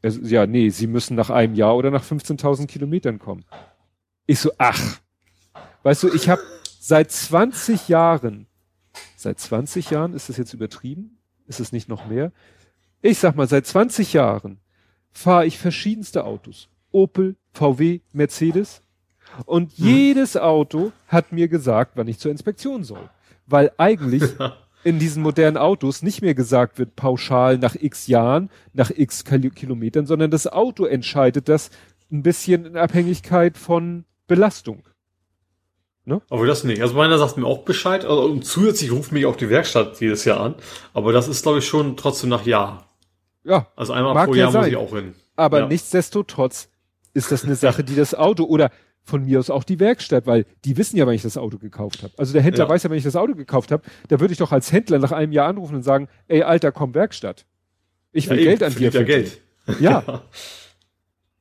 Er 0.00 0.10
so, 0.10 0.20
ja, 0.22 0.46
nee, 0.46 0.70
Sie 0.70 0.86
müssen 0.86 1.14
nach 1.14 1.30
einem 1.30 1.54
Jahr 1.54 1.76
oder 1.76 1.90
nach 1.90 2.04
15.000 2.04 2.66
Kilometern 2.66 3.18
kommen. 3.18 3.44
Ich 4.26 4.38
so, 4.38 4.52
ach. 4.56 5.00
Weißt 5.82 6.02
du, 6.02 6.08
ich 6.14 6.30
habe 6.30 6.42
seit 6.80 7.10
20 7.10 7.88
Jahren, 7.88 8.46
seit 9.16 9.38
20 9.38 9.90
Jahren, 9.90 10.14
ist 10.14 10.30
das 10.30 10.38
jetzt 10.38 10.54
übertrieben? 10.54 11.18
Ist 11.46 11.60
es 11.60 11.72
nicht 11.72 11.90
noch 11.90 12.06
mehr? 12.06 12.32
Ich 13.02 13.18
sag 13.18 13.36
mal, 13.36 13.46
seit 13.46 13.66
20 13.66 14.14
Jahren 14.14 14.60
fahre 15.12 15.44
ich 15.44 15.58
verschiedenste 15.58 16.24
Autos. 16.24 16.70
Opel, 16.94 17.36
VW, 17.52 18.00
Mercedes. 18.12 18.80
Und 19.46 19.72
jedes 19.74 20.36
Auto 20.36 20.92
hat 21.08 21.32
mir 21.32 21.48
gesagt, 21.48 21.92
wann 21.96 22.08
ich 22.08 22.18
zur 22.18 22.30
Inspektion 22.30 22.84
soll. 22.84 23.10
Weil 23.46 23.72
eigentlich 23.78 24.22
in 24.84 24.98
diesen 24.98 25.22
modernen 25.22 25.56
Autos 25.56 26.02
nicht 26.02 26.22
mehr 26.22 26.34
gesagt 26.34 26.78
wird, 26.78 26.94
pauschal 26.94 27.58
nach 27.58 27.74
x 27.74 28.06
Jahren, 28.06 28.48
nach 28.72 28.90
x 28.90 29.24
Kil 29.24 29.50
Kilometern, 29.50 30.06
sondern 30.06 30.30
das 30.30 30.46
Auto 30.46 30.84
entscheidet 30.84 31.48
das 31.48 31.70
ein 32.12 32.22
bisschen 32.22 32.64
in 32.64 32.76
Abhängigkeit 32.76 33.58
von 33.58 34.04
Belastung. 34.26 34.82
Aber 36.28 36.46
das 36.46 36.64
nicht. 36.64 36.82
Also 36.82 36.94
meiner 36.94 37.16
sagt 37.18 37.38
mir 37.38 37.46
auch 37.46 37.64
Bescheid. 37.64 38.04
Also, 38.04 38.24
und 38.26 38.44
zusätzlich 38.44 38.92
ruft 38.92 39.10
mich 39.10 39.24
auch 39.24 39.36
die 39.36 39.48
Werkstatt 39.48 39.98
jedes 40.02 40.26
Jahr 40.26 40.38
an. 40.38 40.54
Aber 40.92 41.12
das 41.14 41.28
ist, 41.28 41.42
glaube 41.42 41.60
ich, 41.60 41.66
schon 41.66 41.96
trotzdem 41.96 42.28
nach 42.28 42.44
Jahr. 42.44 42.86
Ja, 43.42 43.68
Also 43.74 43.94
einmal 43.94 44.26
pro 44.26 44.34
ja 44.34 44.40
Jahr 44.40 44.46
muss 44.48 44.52
sein. 44.54 44.70
ich 44.70 44.76
auch 44.76 44.90
hin. 44.94 45.14
aber 45.34 45.60
Ja. 45.60 45.66
nichtsdestotrotz 45.66 46.68
ist 47.14 47.32
das 47.32 47.44
eine 47.44 47.54
Sache, 47.56 47.82
die 47.84 47.94
das 47.94 48.14
Auto 48.14 48.44
oder 48.44 48.70
von 49.02 49.24
mir 49.24 49.38
aus 49.38 49.50
auch 49.50 49.64
die 49.64 49.80
Werkstatt, 49.80 50.26
weil 50.26 50.46
die 50.64 50.76
wissen 50.76 50.96
ja, 50.96 51.06
wann 51.06 51.14
ich 51.14 51.22
das 51.22 51.36
Auto 51.36 51.58
gekauft 51.58 52.02
habe. 52.02 52.12
Also 52.16 52.32
der 52.32 52.42
Händler 52.42 52.64
Ja. 52.64 52.68
weiß 52.70 52.82
ja, 52.84 52.90
wenn 52.90 52.96
ich 52.98 53.04
das 53.04 53.16
Auto 53.16 53.34
gekauft 53.34 53.70
habe, 53.70 53.82
da 54.08 54.18
würde 54.20 54.32
ich 54.32 54.38
doch 54.38 54.50
als 54.52 54.72
Händler 54.72 54.98
nach 54.98 55.12
einem 55.12 55.32
Jahr 55.32 55.48
anrufen 55.48 55.76
und 55.76 55.82
sagen, 55.82 56.08
ey 56.28 56.42
Alter, 56.42 56.72
komm 56.72 56.94
Werkstatt. 56.94 57.44
Ich 58.12 58.28
will 58.30 58.38
Ja, 58.38 58.44
Geld 58.44 58.62
an 58.62 58.74
dir 58.74 58.90
ja. 58.90 59.02
Geld. 59.02 59.40
Ja. 59.80 60.22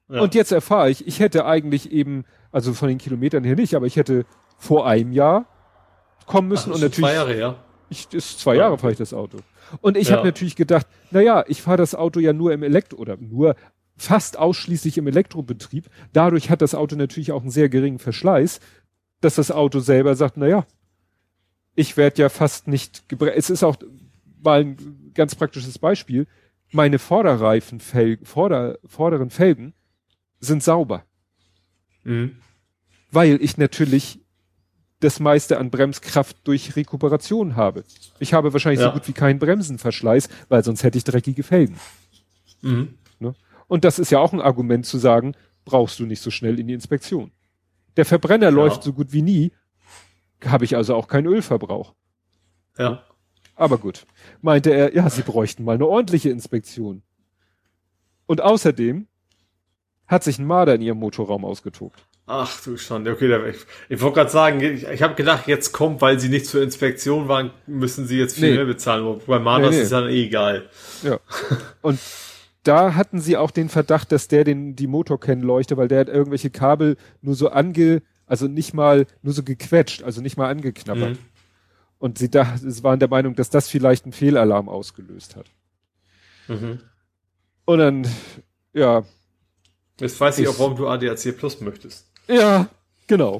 Ja. 0.10 0.22
Und 0.22 0.36
jetzt 0.36 0.52
erfahre 0.52 0.90
ich, 0.90 1.08
ich 1.08 1.20
hätte 1.20 1.46
eigentlich 1.46 1.92
eben, 1.92 2.26
also 2.52 2.74
von 2.74 2.88
den 2.88 2.98
Kilometern 2.98 3.44
her 3.44 3.56
nicht, 3.56 3.74
aber 3.76 3.86
ich 3.86 3.96
hätte 3.96 4.26
vor 4.58 4.86
einem 4.88 5.12
Jahr 5.12 5.46
kommen 6.26 6.48
müssen 6.50 6.70
Ach, 6.72 6.76
und 6.76 6.82
natürlich, 6.82 7.00
Zwei 7.00 7.14
Jahre, 7.14 7.38
ja. 7.38 7.56
ich, 7.90 8.14
ist 8.14 8.40
zwei 8.40 8.56
Ja, 8.56 8.64
Jahre 8.64 8.78
fahre 8.78 8.92
ich 8.92 8.98
das 8.98 9.14
Auto. 9.14 9.38
Und 9.82 9.98
ich 9.98 10.10
Ja. 10.10 10.18
habe 10.18 10.28
natürlich 10.28 10.56
gedacht, 10.56 10.88
na 11.12 11.22
ja, 11.22 11.44
ich 11.48 11.62
fahre 11.62 11.78
das 11.78 11.96
Auto 11.96 12.20
ja 12.20 12.32
nur 12.34 12.54
im 12.54 12.64
Elektro 12.64 12.98
oder 12.98 13.18
nur 13.18 13.56
fast 13.96 14.38
ausschließlich 14.38 14.98
im 14.98 15.08
Elektrobetrieb. 15.08 15.90
Dadurch 16.14 16.50
hat 16.50 16.62
das 16.62 16.76
Auto 16.76 16.96
natürlich 16.96 17.32
auch 17.32 17.42
einen 17.42 17.52
sehr 17.52 17.70
geringen 17.70 18.00
Verschleiß, 18.00 18.60
dass 19.22 19.36
das 19.36 19.52
Auto 19.52 19.80
selber 19.80 20.16
sagt, 20.16 20.38
na 20.38 20.48
ja, 20.48 20.66
ich 21.76 21.96
werde 21.98 22.22
ja 22.22 22.30
fast 22.30 22.68
nicht 22.68 23.08
gebre 23.10 23.34
Es 23.34 23.50
ist 23.50 23.64
auch 23.64 23.78
mal 24.44 24.62
ein 24.62 25.12
ganz 25.14 25.36
praktisches 25.36 25.80
Beispiel. 25.80 26.28
Meine 26.72 27.00
Vorderreifen, 27.00 27.80
Vorder, 28.24 28.78
vorderen 28.86 29.30
Felgen 29.30 29.74
sind 30.40 30.62
sauber 30.64 31.06
Mhm. 32.06 32.36
weil 33.12 33.42
ich 33.42 33.58
natürlich 33.58 34.20
das 35.00 35.20
meiste 35.22 35.58
an 35.58 35.70
Bremskraft 35.70 36.38
durch 36.46 36.76
Rekuperation 36.76 37.56
habe. 37.56 37.84
Ich 38.20 38.34
habe 38.34 38.52
wahrscheinlich 38.54 38.82
Ja. 38.82 38.88
so 38.88 38.94
gut 38.94 39.08
wie 39.08 39.14
keinen 39.14 39.40
Bremsenverschleiß, 39.40 40.28
weil 40.50 40.64
sonst 40.64 40.84
hätte 40.84 40.98
ich 40.98 41.04
dreckige 41.06 41.44
Felgen. 41.44 41.78
Mhm. 42.62 42.96
Ne? 43.20 43.36
Und 43.74 43.84
das 43.86 43.98
ist 43.98 44.12
ja 44.12 44.20
auch 44.20 44.34
ein 44.34 44.40
Argument 44.40 44.86
zu 44.86 45.00
sagen, 45.00 45.34
brauchst 45.66 45.98
du 46.00 46.06
nicht 46.06 46.22
so 46.22 46.30
schnell 46.30 46.60
in 46.60 46.68
die 46.68 46.76
Inspektion. 46.76 47.32
Der 47.98 48.06
Verbrenner 48.06 48.52
läuft 48.52 48.84
so 48.84 48.94
gut 48.94 49.14
wie 49.14 49.24
nie, 49.24 49.52
habe 50.46 50.64
ich 50.64 50.76
also 50.76 50.94
auch 50.94 51.08
keinen 51.08 51.26
Ölverbrauch. 51.26 51.96
Ja. 52.78 53.04
Aber 53.56 53.80
gut, 53.80 54.06
meinte 54.44 54.70
er, 54.70 54.94
ja, 54.94 55.10
sie 55.10 55.24
bräuchten 55.24 55.64
mal 55.64 55.74
eine 55.74 55.88
ordentliche 55.88 56.30
Inspektion. 56.30 57.02
Und 58.28 58.42
außerdem 58.42 59.08
hat 60.06 60.24
sich 60.24 60.38
ein 60.38 60.46
Marder 60.46 60.76
in 60.76 60.82
ihrem 60.84 61.00
Motorraum 61.00 61.44
ausgetobt. 61.44 62.06
Ach 62.28 62.62
du 62.64 62.78
schon, 62.78 63.08
okay, 63.08 63.28
da, 63.28 63.44
ich, 63.44 63.58
ich 63.90 64.00
wollte 64.02 64.18
gerade 64.18 64.30
sagen, 64.30 64.62
ich, 64.62 64.84
ich 64.84 65.02
habe 65.02 65.16
gedacht, 65.16 65.48
jetzt 65.48 65.72
kommt, 65.72 66.00
weil 66.00 66.20
sie 66.20 66.30
nicht 66.30 66.46
zur 66.46 66.62
Inspektion 66.62 67.28
waren, 67.28 67.50
müssen 67.66 68.06
sie 68.06 68.20
jetzt 68.20 68.36
viel 68.36 68.52
Nee. 68.52 68.56
mehr 68.58 68.66
bezahlen. 68.66 69.20
Bei 69.26 69.40
Manas 69.40 69.72
Nee, 69.72 69.78
nee. 69.78 69.82
ist 69.82 69.92
dann 69.92 70.10
eh 70.10 70.26
egal. 70.26 70.70
Ja. 71.02 71.20
Und 71.82 72.00
da 72.64 72.96
hatten 72.96 73.20
sie 73.22 73.38
auch 73.38 73.52
den 73.52 73.70
Verdacht, 73.70 74.12
dass 74.12 74.28
der 74.28 74.44
den 74.44 74.76
die 74.76 74.88
Motorkennleuchte, 74.88 75.76
weil 75.78 75.88
der 75.88 76.00
hat 76.02 76.08
irgendwelche 76.10 76.50
Kabel 76.50 76.98
nur 77.22 77.36
so 77.36 77.50
ange, 77.50 78.02
also 78.26 78.48
nicht 78.48 78.74
mal 78.74 79.06
nur 79.22 79.34
so 79.34 79.44
gequetscht, 79.44 80.04
also 80.04 80.22
nicht 80.22 80.38
mal 80.38 80.50
angeknabbert. 80.50 81.12
Mhm. 81.12 81.18
Und 82.00 82.18
sie 82.18 82.30
da, 82.30 82.56
sie 82.58 82.84
waren 82.84 83.00
der 83.00 83.10
Meinung, 83.10 83.36
dass 83.36 83.50
das 83.50 83.70
vielleicht 83.70 84.06
einen 84.06 84.14
Fehlalarm 84.14 84.68
ausgelöst 84.70 85.36
hat. 85.36 85.46
Mhm. 86.48 86.80
Und 87.66 87.78
dann, 87.80 88.08
ja, 88.74 89.04
Jetzt 90.00 90.20
weiß 90.20 90.40
ich 90.40 90.44
Ich- 90.46 90.50
auch, 90.50 90.60
warum 90.60 90.76
du 90.76 90.88
ADAC 90.88 91.32
Plus 91.38 91.62
möchtest. 91.62 92.08
ja, 92.28 92.68
genau. 93.08 93.40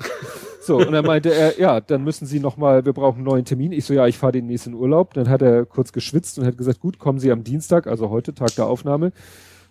So, 0.66 0.78
und 0.78 0.94
dann 0.94 1.06
meinte 1.06 1.34
er, 1.34 1.60
ja, 1.60 1.82
dann 1.82 2.04
müssen 2.04 2.26
Sie 2.26 2.40
noch 2.40 2.56
mal, 2.56 2.86
wir 2.86 2.94
brauchen 2.94 3.18
einen 3.18 3.26
neuen 3.26 3.46
Termin. 3.46 3.74
Ich 3.74 3.84
so, 3.86 3.94
ja, 3.94 4.08
ich 4.08 4.18
fahre 4.18 4.32
demnächst 4.32 4.66
in 4.66 4.74
Urlaub. 4.74 5.14
Dann 5.14 5.28
hat 5.30 5.42
er 5.42 5.66
kurz 5.66 5.92
geschwitzt 5.92 6.40
und 6.40 6.46
hat 6.46 6.58
gesagt, 6.58 6.80
gut, 6.80 7.00
kommen 7.00 7.20
Sie 7.20 7.32
am 7.32 7.44
Dienstag, 7.44 7.86
also 7.86 8.10
heute, 8.10 8.34
Tag 8.34 8.56
der 8.56 8.68
Aufnahme. 8.68 9.12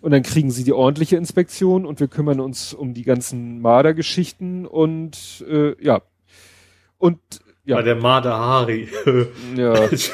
Und 0.01 0.11
dann 0.11 0.21
kriegen 0.21 0.51
Sie 0.51 0.63
die 0.63 0.73
ordentliche 0.73 1.15
Inspektion 1.17 1.85
und 1.85 1.99
wir 1.99 2.07
kümmern 2.07 2.39
uns 2.39 2.73
um 2.73 2.93
die 2.93 3.03
ganzen 3.03 3.59
Marder-Geschichten 3.61 4.65
und 4.67 5.43
äh, 5.49 5.75
ja. 5.83 6.01
Und 6.97 7.19
ja, 7.65 7.77
Bei 7.77 7.81
der 7.81 7.95
Marder 7.95 8.37
Hari. 8.37 8.89
ja, 9.55 9.73
es 9.73 10.11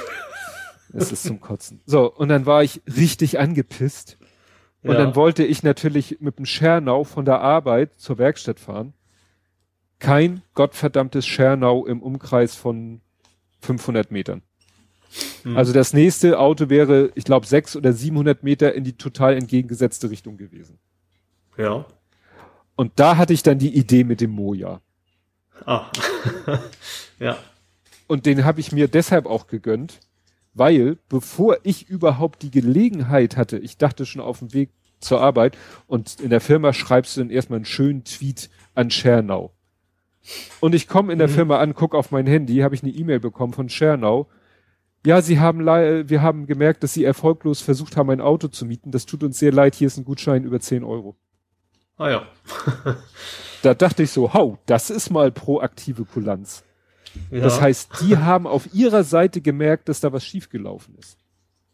ist 0.93 1.23
zum 1.23 1.41
Kotzen. 1.41 1.81
So, 1.85 2.11
und 2.11 2.29
dann 2.29 2.45
war 2.45 2.63
ich 2.63 2.81
richtig 2.87 3.39
angepisst. 3.39 4.17
Und 4.83 4.91
Ja. 4.91 4.97
dann 4.97 5.15
wollte 5.15 5.43
ich 5.43 5.63
natürlich 5.63 6.17
mit 6.21 6.37
dem 6.37 6.45
Schernau 6.45 7.03
von 7.03 7.25
der 7.25 7.41
Arbeit 7.41 7.91
zur 7.97 8.17
Werkstatt 8.17 8.59
fahren. 8.59 8.93
Kein 9.99 10.41
gottverdammtes 10.53 11.25
Schernau 11.25 11.85
im 11.85 12.01
Umkreis 12.01 12.55
von 12.55 13.01
500 13.61 14.11
Metern. 14.11 14.41
Hm. 15.43 15.57
Also 15.57 15.73
das 15.73 15.93
nächste 15.93 16.39
Auto 16.39 16.69
wäre, 16.69 17.11
ich 17.15 17.23
glaube, 17.23 17.45
600 17.45 17.83
oder 17.83 17.93
700 17.93 18.43
Meter 18.43 18.73
in 18.73 18.83
die 18.83 18.93
total 18.93 19.35
entgegengesetzte 19.35 20.09
Richtung 20.09 20.37
gewesen. 20.37 20.79
ja. 21.57 21.85
Und 22.75 22.93
da 22.95 23.17
hatte 23.17 23.33
ich 23.33 23.43
dann 23.43 23.59
die 23.59 23.75
Idee 23.75 24.05
mit 24.05 24.21
dem 24.21 24.31
Moja. 24.31 24.79
Ah. 25.65 25.87
ja. 27.19 27.37
Und 28.07 28.25
den 28.25 28.45
habe 28.45 28.61
ich 28.61 28.71
mir 28.71 28.87
deshalb 28.87 29.25
auch 29.25 29.47
gegönnt, 29.47 29.99
weil 30.53 30.97
bevor 31.09 31.57
ich 31.63 31.89
überhaupt 31.89 32.41
die 32.41 32.51
Gelegenheit 32.51 33.35
hatte, 33.35 33.57
ich 33.57 33.77
dachte 33.77 34.05
schon 34.05 34.21
auf 34.21 34.39
dem 34.39 34.53
Weg 34.53 34.69
zur 35.01 35.21
Arbeit 35.21 35.57
und 35.87 36.19
in 36.21 36.29
der 36.29 36.41
Firma 36.41 36.71
schreibst 36.71 37.17
du 37.17 37.21
dann 37.21 37.29
erstmal 37.29 37.57
einen 37.57 37.65
schönen 37.65 38.05
Tweet 38.05 38.49
an 38.75 38.91
Schernau. 38.91 39.53
Und 40.59 40.75
ich 40.75 40.87
komme 40.87 41.13
in 41.13 41.19
der 41.19 41.27
mhm. 41.27 41.33
Firma 41.33 41.59
an, 41.59 41.73
guck 41.73 41.95
auf 41.95 42.11
mein 42.11 42.27
Handy, 42.27 42.57
habe 42.57 42.75
ich 42.75 42.83
eine 42.83 42.91
E-Mail 42.91 43.19
bekommen 43.19 43.53
von 43.53 43.69
Schernau. 43.69 44.27
Ja, 45.05 45.21
sie 45.21 45.39
haben 45.39 45.65
wir 45.65 46.21
haben 46.21 46.45
gemerkt, 46.45 46.83
dass 46.83 46.93
sie 46.93 47.05
erfolglos 47.05 47.61
versucht 47.61 47.95
haben, 47.95 48.09
ein 48.09 48.21
Auto 48.21 48.49
zu 48.49 48.65
mieten. 48.65 48.91
Das 48.91 49.05
tut 49.05 49.23
uns 49.23 49.39
sehr 49.39 49.53
leid. 49.53 49.75
Hier 49.75 49.87
ist 49.87 49.97
ein 49.97 50.05
Gutschein 50.05 50.43
über 50.43 50.59
10 50.59 50.83
Euro. 50.83 51.15
Ah 51.97 52.09
ja. 52.09 52.27
da 53.61 53.73
dachte 53.73 54.03
ich 54.03 54.11
so, 54.11 54.33
hau, 54.33 54.57
das 54.65 54.89
ist 54.89 55.09
mal 55.09 55.31
proaktive 55.31 56.05
Kulanz. 56.05 56.63
Ja. 57.31 57.41
Das 57.41 57.59
heißt, 57.61 58.01
die 58.01 58.17
haben 58.17 58.45
auf 58.45 58.73
ihrer 58.73 59.03
Seite 59.03 59.41
gemerkt, 59.41 59.89
dass 59.89 59.99
da 59.99 60.11
was 60.11 60.25
schiefgelaufen 60.25 60.95
ist. 60.95 61.17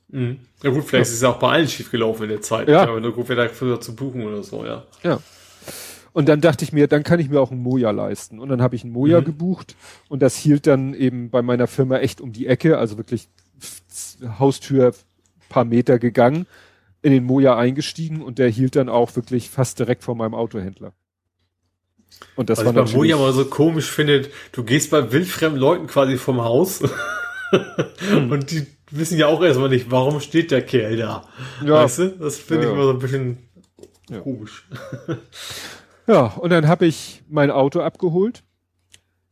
Mhm. 0.09 0.39
Ja 0.63 0.69
gut, 0.69 0.83
vielleicht 0.83 0.93
ja. 1.09 1.13
ist 1.13 1.13
es 1.13 1.23
auch 1.23 1.39
bei 1.39 1.51
allen 1.51 1.67
schiefgelaufen 1.67 2.23
in 2.23 2.29
der 2.29 2.41
Zeit. 2.41 2.67
Ja. 2.67 2.93
Wenn 2.93 3.03
du 3.03 3.11
gut 3.11 3.29
wieder 3.29 3.49
früher 3.49 3.81
zu 3.81 3.95
buchen 3.95 4.25
oder 4.25 4.43
so, 4.43 4.65
ja. 4.65 4.83
Ja. 5.03 5.19
Und 6.15 6.29
dann 6.29 6.39
dachte 6.39 6.63
ich 6.63 6.71
mir, 6.71 6.87
dann 6.87 7.03
kann 7.03 7.19
ich 7.19 7.27
mir 7.27 7.41
auch 7.41 7.51
ein 7.51 7.61
Moja 7.61 7.91
leisten. 7.91 8.39
Und 8.39 8.47
dann 8.47 8.61
habe 8.61 8.73
ich 8.77 8.85
ein 8.85 8.89
Moja 8.89 9.19
mhm. 9.19 9.25
gebucht 9.25 9.75
und 10.07 10.21
das 10.21 10.37
hielt 10.37 10.65
dann 10.65 10.93
eben 10.93 11.29
bei 11.29 11.41
meiner 11.41 11.67
Firma 11.67 11.97
echt 11.97 12.21
um 12.21 12.31
die 12.31 12.47
Ecke, 12.47 12.77
also 12.77 12.95
wirklich 12.95 13.27
Haustür 14.39 14.93
paar 15.49 15.65
Meter 15.65 15.99
gegangen 15.99 16.47
in 17.01 17.11
den 17.11 17.25
Moja 17.25 17.57
eingestiegen 17.57 18.21
und 18.21 18.39
der 18.39 18.47
hielt 18.47 18.77
dann 18.77 18.87
auch 18.87 19.13
wirklich 19.17 19.49
fast 19.49 19.77
direkt 19.77 20.05
vor 20.05 20.15
meinem 20.15 20.35
Autohändler. 20.35 20.93
Und 22.37 22.49
das 22.49 22.59
Was 22.59 22.73
war 22.73 22.85
ich 22.85 22.91
bei 22.91 22.97
Moja 22.97 23.17
mal 23.17 23.33
so 23.33 23.43
komisch 23.43 23.91
findet, 23.91 24.29
du 24.53 24.63
gehst 24.63 24.91
bei 24.91 25.11
wildfremden 25.11 25.59
Leuten 25.59 25.87
quasi 25.87 26.15
vom 26.15 26.41
Haus 26.41 26.81
und 28.13 28.51
die 28.51 28.65
wissen 28.89 29.17
ja 29.17 29.27
auch 29.27 29.43
erstmal 29.43 29.67
nicht, 29.67 29.91
warum 29.91 30.21
steht 30.21 30.51
der 30.51 30.61
Kerl 30.61 30.95
da. 30.95 31.27
Ja. 31.61 31.83
Weißt 31.83 31.99
du? 31.99 32.09
Das 32.11 32.37
finde 32.37 32.63
ja, 32.63 32.69
ich 32.69 32.73
immer 32.73 32.85
so 32.85 32.91
ein 32.91 32.99
bisschen 32.99 33.37
ja. 34.09 34.21
komisch. 34.21 34.65
ja, 36.07 36.25
und 36.25 36.49
dann 36.49 36.67
habe 36.67 36.85
ich 36.85 37.23
mein 37.27 37.51
Auto 37.51 37.81
abgeholt, 37.81 38.43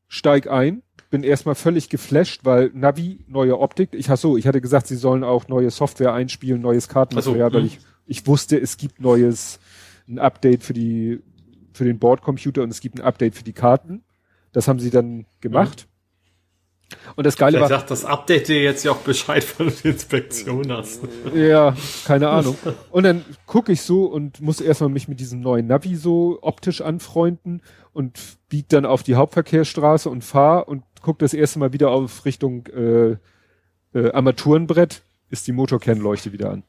steig 0.08 0.50
ein, 0.50 0.84
bin 1.10 1.24
erstmal 1.24 1.56
völlig 1.56 1.90
geflasht, 1.90 2.42
weil 2.44 2.72
Navi, 2.74 3.24
neue 3.28 3.60
Optik. 3.60 3.90
Ich 3.94 4.10
ach 4.10 4.18
so, 4.18 4.36
ich 4.36 4.48
hatte 4.48 4.62
gesagt, 4.62 4.88
sie 4.88 4.96
sollen 4.96 5.24
auch 5.24 5.48
neue 5.48 5.70
Software 5.70 6.14
einspielen, 6.14 6.62
neues 6.62 6.88
Kartenmaterial, 6.88 7.52
so, 7.52 7.56
weil 7.56 7.62
hm. 7.62 7.68
ich, 7.68 7.80
ich 8.06 8.28
wusste, 8.28 8.60
es 8.60 8.78
gibt 8.78 9.00
neues, 9.00 9.60
ein 10.08 10.20
Update 10.20 10.64
für 10.64 10.74
die, 10.74 11.22
für 11.72 11.86
den 11.86 12.00
Bordcomputer 12.00 12.64
und 12.64 12.70
es 12.70 12.82
gibt 12.82 12.98
ein 12.98 13.04
Update 13.04 13.36
für 13.36 13.44
die 13.44 13.54
Karten. 13.54 14.04
Das 14.52 14.68
haben 14.68 14.80
sie 14.80 14.90
dann 14.90 15.26
gemacht. 15.40 15.88
Und 17.16 17.26
das 17.26 17.38
Geile 17.38 17.58
Vielleicht 17.58 17.72
war. 17.72 17.80
sagt 17.80 17.92
das 17.92 18.06
Update 18.06 18.48
dir 18.48 18.62
jetzt 18.62 18.84
ja 18.84 18.92
auch 18.92 18.98
Bescheid, 18.98 19.46
du 19.58 19.70
die 19.70 19.90
Inspektion 19.90 20.72
hast. 20.72 21.02
Ja, 21.34 21.76
keine 22.06 22.30
Ahnung. 22.30 22.56
Und 22.92 23.04
dann 23.04 23.26
gucke 23.46 23.72
ich 23.72 23.82
so 23.82 24.06
und 24.06 24.42
muss 24.42 24.62
erstmal 24.62 24.90
mich 24.90 25.08
mit 25.08 25.20
diesem 25.20 25.42
neuen 25.42 25.68
Navi 25.68 25.96
so 25.96 26.40
optisch 26.42 26.82
anfreunden 26.82 27.62
und 27.94 28.20
bieg 28.50 28.70
dann 28.70 28.86
auf 28.86 29.04
die 29.04 29.16
Hauptverkehrsstraße 29.16 30.10
und 30.10 30.24
fahr 30.24 30.68
und 30.68 30.84
guck 31.02 31.20
das 31.20 31.34
erste 31.34 31.60
Mal 31.60 31.74
wieder 31.74 31.90
auf 31.90 32.26
Richtung 32.26 32.68
äh, 32.68 33.18
äh, 33.94 34.12
Armaturenbrett, 34.12 35.04
ist 35.30 35.48
die 35.48 35.52
Motorkennleuchte 35.52 36.32
wieder 36.32 36.52
an. 36.52 36.64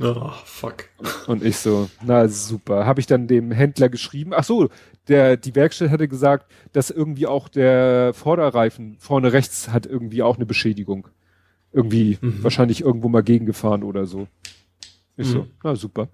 Oh, 0.00 0.32
fuck. 0.44 0.86
Und 1.26 1.44
ich 1.44 1.56
so, 1.56 1.88
na 2.04 2.26
super. 2.28 2.84
Habe 2.84 3.00
ich 3.00 3.06
dann 3.06 3.28
dem 3.28 3.52
Händler 3.52 3.88
geschrieben. 3.88 4.32
Ach 4.34 4.44
so, 4.44 4.68
der, 5.08 5.36
die 5.36 5.54
Werkstatt 5.54 5.90
hatte 5.90 6.08
gesagt, 6.08 6.50
dass 6.72 6.90
irgendwie 6.90 7.26
auch 7.26 7.48
der 7.48 8.12
Vorderreifen 8.12 8.96
vorne 8.98 9.32
rechts 9.32 9.68
hat 9.68 9.86
irgendwie 9.86 10.22
auch 10.22 10.36
eine 10.36 10.46
Beschädigung. 10.46 11.08
Irgendwie 11.72 12.18
mhm. 12.20 12.42
wahrscheinlich 12.42 12.80
irgendwo 12.80 13.08
mal 13.08 13.22
gegengefahren 13.22 13.82
oder 13.82 14.06
so. 14.06 14.26
Ich 15.16 15.28
mhm. 15.28 15.32
so, 15.32 15.46
na 15.62 15.76
super. 15.76 16.08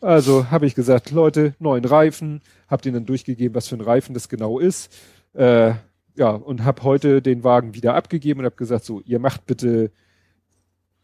Also 0.00 0.50
habe 0.50 0.66
ich 0.66 0.74
gesagt, 0.74 1.10
Leute, 1.10 1.54
neuen 1.58 1.84
Reifen, 1.84 2.40
hab 2.68 2.82
denen 2.82 2.94
dann 2.94 3.06
durchgegeben, 3.06 3.54
was 3.54 3.68
für 3.68 3.76
ein 3.76 3.80
Reifen 3.80 4.14
das 4.14 4.28
genau 4.28 4.58
ist. 4.58 4.92
Äh, 5.34 5.74
ja, 6.16 6.30
und 6.30 6.64
habe 6.64 6.82
heute 6.82 7.22
den 7.22 7.44
Wagen 7.44 7.74
wieder 7.74 7.94
abgegeben 7.94 8.40
und 8.40 8.46
habe 8.46 8.56
gesagt, 8.56 8.84
so, 8.84 9.00
ihr 9.02 9.18
macht 9.18 9.46
bitte, 9.46 9.90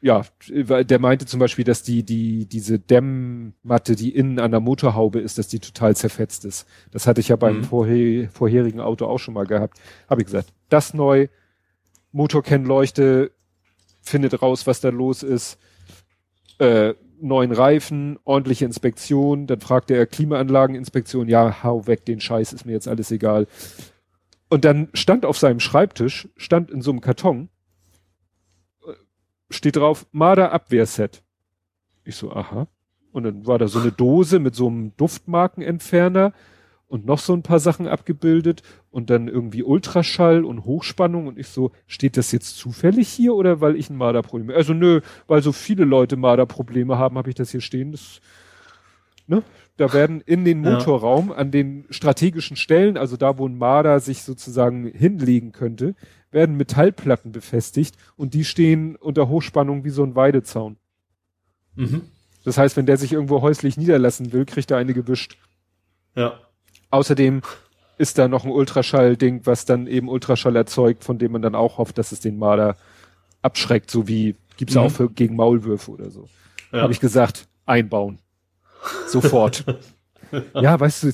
ja, 0.02 0.22
der 0.48 0.98
meinte 0.98 1.26
zum 1.26 1.40
Beispiel, 1.40 1.64
dass 1.64 1.82
die, 1.82 2.02
die, 2.02 2.46
diese 2.46 2.78
Dämmmatte, 2.78 3.96
die 3.96 4.14
innen 4.14 4.38
an 4.38 4.50
der 4.50 4.60
Motorhaube 4.60 5.20
ist, 5.20 5.38
dass 5.38 5.48
die 5.48 5.58
total 5.58 5.96
zerfetzt 5.96 6.44
ist. 6.44 6.66
Das 6.90 7.06
hatte 7.06 7.20
ich 7.20 7.28
ja 7.28 7.36
beim 7.36 7.58
mhm. 7.58 7.64
vorher, 7.64 8.30
vorherigen 8.30 8.80
Auto 8.80 9.06
auch 9.06 9.18
schon 9.18 9.34
mal 9.34 9.46
gehabt. 9.46 9.78
Habe 10.08 10.20
ich 10.20 10.26
gesagt, 10.26 10.52
das 10.68 10.92
neu, 10.92 11.28
Motorkennleuchte, 12.12 13.32
findet 14.02 14.40
raus, 14.42 14.66
was 14.66 14.80
da 14.80 14.90
los 14.90 15.22
ist, 15.22 15.58
äh, 16.58 16.94
neuen 17.20 17.52
Reifen, 17.52 18.18
ordentliche 18.24 18.64
Inspektion, 18.64 19.46
dann 19.46 19.60
fragte 19.60 19.94
er 19.94 20.06
Klimaanlageninspektion, 20.06 21.28
ja, 21.28 21.62
hau 21.62 21.86
weg 21.86 22.04
den 22.04 22.20
Scheiß, 22.20 22.52
ist 22.52 22.66
mir 22.66 22.72
jetzt 22.72 22.88
alles 22.88 23.10
egal. 23.10 23.46
Und 24.48 24.64
dann 24.64 24.88
stand 24.92 25.24
auf 25.24 25.38
seinem 25.38 25.60
Schreibtisch, 25.60 26.28
stand 26.36 26.70
in 26.70 26.82
so 26.82 26.90
einem 26.90 27.00
Karton, 27.00 27.48
steht 29.50 29.76
drauf, 29.76 30.06
Marder 30.12 30.52
Abwehrset. 30.52 31.22
Ich 32.04 32.16
so, 32.16 32.32
aha. 32.32 32.68
Und 33.12 33.24
dann 33.24 33.46
war 33.46 33.58
da 33.58 33.68
so 33.68 33.80
eine 33.80 33.92
Dose 33.92 34.38
mit 34.38 34.54
so 34.54 34.68
einem 34.68 34.92
Duftmarkenentferner 34.96 36.32
und 36.88 37.06
noch 37.06 37.18
so 37.18 37.32
ein 37.32 37.42
paar 37.42 37.58
Sachen 37.58 37.88
abgebildet 37.88 38.62
und 38.90 39.10
dann 39.10 39.28
irgendwie 39.28 39.62
Ultraschall 39.62 40.44
und 40.44 40.64
Hochspannung 40.64 41.26
und 41.26 41.38
ich 41.38 41.48
so, 41.48 41.72
steht 41.86 42.16
das 42.16 42.30
jetzt 42.32 42.56
zufällig 42.58 43.08
hier 43.08 43.34
oder 43.34 43.60
weil 43.60 43.76
ich 43.76 43.90
ein 43.90 43.96
Marderproblem? 43.96 44.50
Also 44.50 44.72
nö, 44.72 45.00
weil 45.26 45.42
so 45.42 45.52
viele 45.52 45.84
Leute 45.84 46.16
Marderprobleme 46.16 46.96
haben, 46.98 47.18
habe 47.18 47.28
ich 47.28 47.34
das 47.34 47.50
hier 47.50 47.60
stehen. 47.60 47.92
Das, 47.92 48.20
ne? 49.26 49.42
Da 49.76 49.92
werden 49.92 50.22
in 50.22 50.46
den 50.46 50.62
Motorraum 50.62 51.32
an 51.32 51.50
den 51.50 51.84
strategischen 51.90 52.56
Stellen, 52.56 52.96
also 52.96 53.18
da, 53.18 53.36
wo 53.36 53.46
ein 53.46 53.58
Marder 53.58 54.00
sich 54.00 54.22
sozusagen 54.22 54.86
hinlegen 54.86 55.52
könnte, 55.52 55.94
werden 56.36 56.56
Metallplatten 56.56 57.32
befestigt 57.32 57.96
und 58.14 58.34
die 58.34 58.44
stehen 58.44 58.94
unter 58.94 59.28
Hochspannung 59.28 59.84
wie 59.84 59.90
so 59.90 60.04
ein 60.04 60.14
Weidezaun. 60.14 60.76
Mhm. 61.74 62.02
Das 62.44 62.58
heißt, 62.58 62.76
wenn 62.76 62.84
der 62.84 62.98
sich 62.98 63.14
irgendwo 63.14 63.40
häuslich 63.40 63.78
niederlassen 63.78 64.32
will, 64.32 64.44
kriegt 64.44 64.70
er 64.70 64.76
eine 64.76 64.92
gewischt. 64.92 65.38
Ja. 66.14 66.38
Außerdem 66.90 67.40
ist 67.96 68.18
da 68.18 68.28
noch 68.28 68.44
ein 68.44 68.50
Ultraschall-Ding, 68.50 69.46
was 69.46 69.64
dann 69.64 69.86
eben 69.86 70.10
Ultraschall 70.10 70.54
erzeugt, 70.56 71.04
von 71.04 71.18
dem 71.18 71.32
man 71.32 71.40
dann 71.40 71.54
auch 71.54 71.78
hofft, 71.78 71.96
dass 71.96 72.12
es 72.12 72.20
den 72.20 72.38
Marder 72.38 72.76
abschreckt, 73.40 73.90
so 73.90 74.06
wie 74.06 74.36
gibt's 74.58 74.74
mhm. 74.74 74.82
auch 74.82 74.90
für, 74.90 75.08
gegen 75.08 75.36
Maulwürfe 75.36 75.90
oder 75.90 76.10
so. 76.10 76.28
Ja. 76.70 76.82
Habe 76.82 76.92
ich 76.92 77.00
gesagt, 77.00 77.48
einbauen. 77.64 78.18
Sofort. 79.08 79.64
ja, 80.54 80.78
weißt 80.78 81.04
du, 81.04 81.12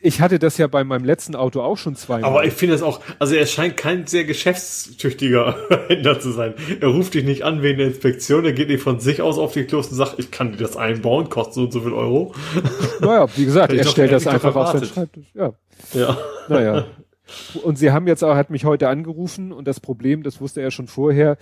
ich 0.00 0.20
hatte 0.20 0.38
das 0.38 0.58
ja 0.58 0.66
bei 0.68 0.84
meinem 0.84 1.04
letzten 1.04 1.34
Auto 1.34 1.60
auch 1.60 1.76
schon 1.76 1.96
zweimal. 1.96 2.30
Aber 2.30 2.44
ich 2.44 2.52
finde 2.52 2.74
es 2.74 2.82
auch, 2.82 3.00
also 3.18 3.34
er 3.34 3.46
scheint 3.46 3.76
kein 3.76 4.06
sehr 4.06 4.24
geschäftstüchtiger 4.24 5.56
Händler 5.88 6.20
zu 6.20 6.30
sein. 6.30 6.54
Er 6.80 6.88
ruft 6.88 7.14
dich 7.14 7.24
nicht 7.24 7.42
an 7.42 7.62
wegen 7.62 7.78
der 7.78 7.88
Inspektion, 7.88 8.44
er 8.44 8.52
geht 8.52 8.68
nicht 8.68 8.82
von 8.82 9.00
sich 9.00 9.22
aus 9.22 9.38
auf 9.38 9.52
die 9.52 9.64
Klos 9.64 9.88
und 9.88 9.96
sagt, 9.96 10.18
ich 10.18 10.30
kann 10.30 10.52
dir 10.52 10.58
das 10.58 10.76
einbauen, 10.76 11.28
kostet 11.28 11.54
so 11.54 11.60
und 11.62 11.72
so 11.72 11.80
viel 11.80 11.92
Euro. 11.92 12.34
Naja, 13.00 13.26
wie 13.36 13.44
gesagt, 13.44 13.72
er 13.72 13.84
stellt 13.84 14.12
das 14.12 14.26
einfach 14.26 14.54
auf 14.54 14.72
seinen 14.72 14.86
Schreibtisch. 14.86 15.26
Ja. 15.34 15.52
ja. 15.94 16.18
Naja. 16.48 16.86
Und 17.62 17.76
sie 17.76 17.90
haben 17.90 18.06
jetzt 18.06 18.24
auch, 18.24 18.34
hat 18.34 18.48
mich 18.48 18.64
heute 18.64 18.88
angerufen 18.88 19.52
und 19.52 19.68
das 19.68 19.80
Problem, 19.80 20.22
das 20.22 20.40
wusste 20.40 20.62
er 20.62 20.70
schon 20.70 20.86
vorher, 20.86 21.36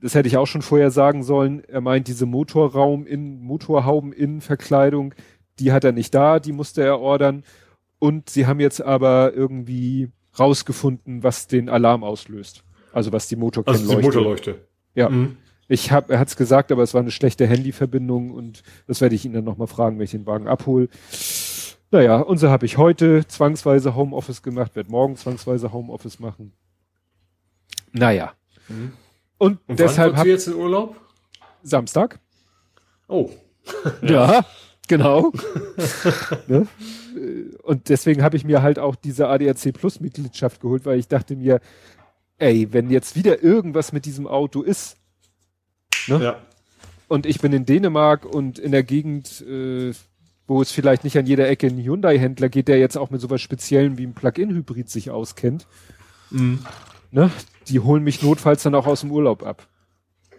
das 0.00 0.14
hätte 0.14 0.28
ich 0.28 0.38
auch 0.38 0.46
schon 0.46 0.62
vorher 0.62 0.90
sagen 0.90 1.22
sollen. 1.22 1.62
Er 1.68 1.82
meint, 1.82 2.08
diese 2.08 2.24
Motorraum 2.24 3.06
in, 3.06 3.42
Motorhauben 3.42 4.12
in 4.12 4.40
Verkleidung, 4.40 5.14
die 5.58 5.72
hat 5.72 5.84
er 5.84 5.92
nicht 5.92 6.14
da, 6.14 6.40
die 6.40 6.52
musste 6.52 6.82
er 6.82 7.00
ordern. 7.00 7.44
Und 8.00 8.28
sie 8.30 8.46
haben 8.46 8.58
jetzt 8.58 8.82
aber 8.82 9.32
irgendwie 9.34 10.10
rausgefunden, 10.36 11.22
was 11.22 11.46
den 11.46 11.68
Alarm 11.68 12.02
auslöst. 12.02 12.64
Also 12.92 13.12
was 13.12 13.28
die 13.28 13.36
Motorkennleuchte. 13.36 13.88
Also 13.88 14.00
die 14.00 14.06
Motorleuchte. 14.06 14.66
Ja. 14.94 15.08
Mhm. 15.08 15.36
Ich 15.68 15.92
hab, 15.92 16.10
er 16.10 16.18
hat's 16.18 16.34
gesagt, 16.34 16.72
aber 16.72 16.82
es 16.82 16.94
war 16.94 17.00
eine 17.00 17.12
schlechte 17.12 17.46
Handyverbindung 17.46 18.32
und 18.32 18.64
das 18.88 19.00
werde 19.00 19.14
ich 19.14 19.24
ihn 19.24 19.32
dann 19.32 19.44
nochmal 19.44 19.68
fragen, 19.68 19.98
wenn 19.98 20.04
ich 20.04 20.10
den 20.10 20.26
Wagen 20.26 20.48
abhole. 20.48 20.88
Naja, 21.92 22.20
und 22.20 22.38
so 22.38 22.50
habe 22.50 22.66
ich 22.66 22.76
heute 22.76 23.24
zwangsweise 23.28 23.94
Homeoffice 23.94 24.42
gemacht, 24.42 24.74
werde 24.74 24.90
morgen 24.90 25.14
zwangsweise 25.16 25.72
Homeoffice 25.72 26.18
machen. 26.18 26.52
Naja. 27.92 28.32
Mhm. 28.68 28.92
Und, 29.38 29.60
und 29.68 29.78
deshalb 29.78 30.16
habe 30.16 30.28
jetzt 30.28 30.48
in 30.48 30.54
Urlaub? 30.54 30.96
Samstag. 31.62 32.18
Oh. 33.06 33.30
ja, 34.02 34.44
genau. 34.90 35.32
ne? 36.46 36.66
Und 37.62 37.88
deswegen 37.88 38.22
habe 38.22 38.36
ich 38.36 38.44
mir 38.44 38.62
halt 38.62 38.78
auch 38.78 38.94
diese 38.94 39.28
ADAC 39.28 39.72
Plus 39.72 40.00
Mitgliedschaft 40.00 40.60
geholt, 40.60 40.84
weil 40.84 40.98
ich 40.98 41.08
dachte 41.08 41.36
mir, 41.36 41.60
ey, 42.38 42.68
wenn 42.72 42.90
jetzt 42.90 43.16
wieder 43.16 43.42
irgendwas 43.42 43.92
mit 43.92 44.04
diesem 44.04 44.26
Auto 44.26 44.62
ist, 44.62 44.96
ne? 46.06 46.22
Ja. 46.22 46.40
Und 47.08 47.26
ich 47.26 47.40
bin 47.40 47.52
in 47.52 47.66
Dänemark 47.66 48.24
und 48.24 48.58
in 48.58 48.70
der 48.70 48.84
Gegend, 48.84 49.40
äh, 49.40 49.92
wo 50.46 50.62
es 50.62 50.70
vielleicht 50.70 51.02
nicht 51.02 51.18
an 51.18 51.26
jeder 51.26 51.48
Ecke 51.48 51.66
einen 51.66 51.82
Hyundai-Händler 51.82 52.48
geht, 52.48 52.68
der 52.68 52.78
jetzt 52.78 52.96
auch 52.96 53.10
mit 53.10 53.20
sowas 53.20 53.40
Speziellen 53.40 53.98
wie 53.98 54.04
einem 54.04 54.14
Plug-in-Hybrid 54.14 54.88
sich 54.88 55.10
auskennt. 55.10 55.66
Mhm. 56.30 56.60
Ne? 57.10 57.32
die 57.70 57.80
holen 57.80 58.02
mich 58.02 58.22
notfalls 58.22 58.62
dann 58.62 58.74
auch 58.74 58.86
aus 58.86 59.00
dem 59.00 59.12
Urlaub 59.12 59.42
ab. 59.42 59.66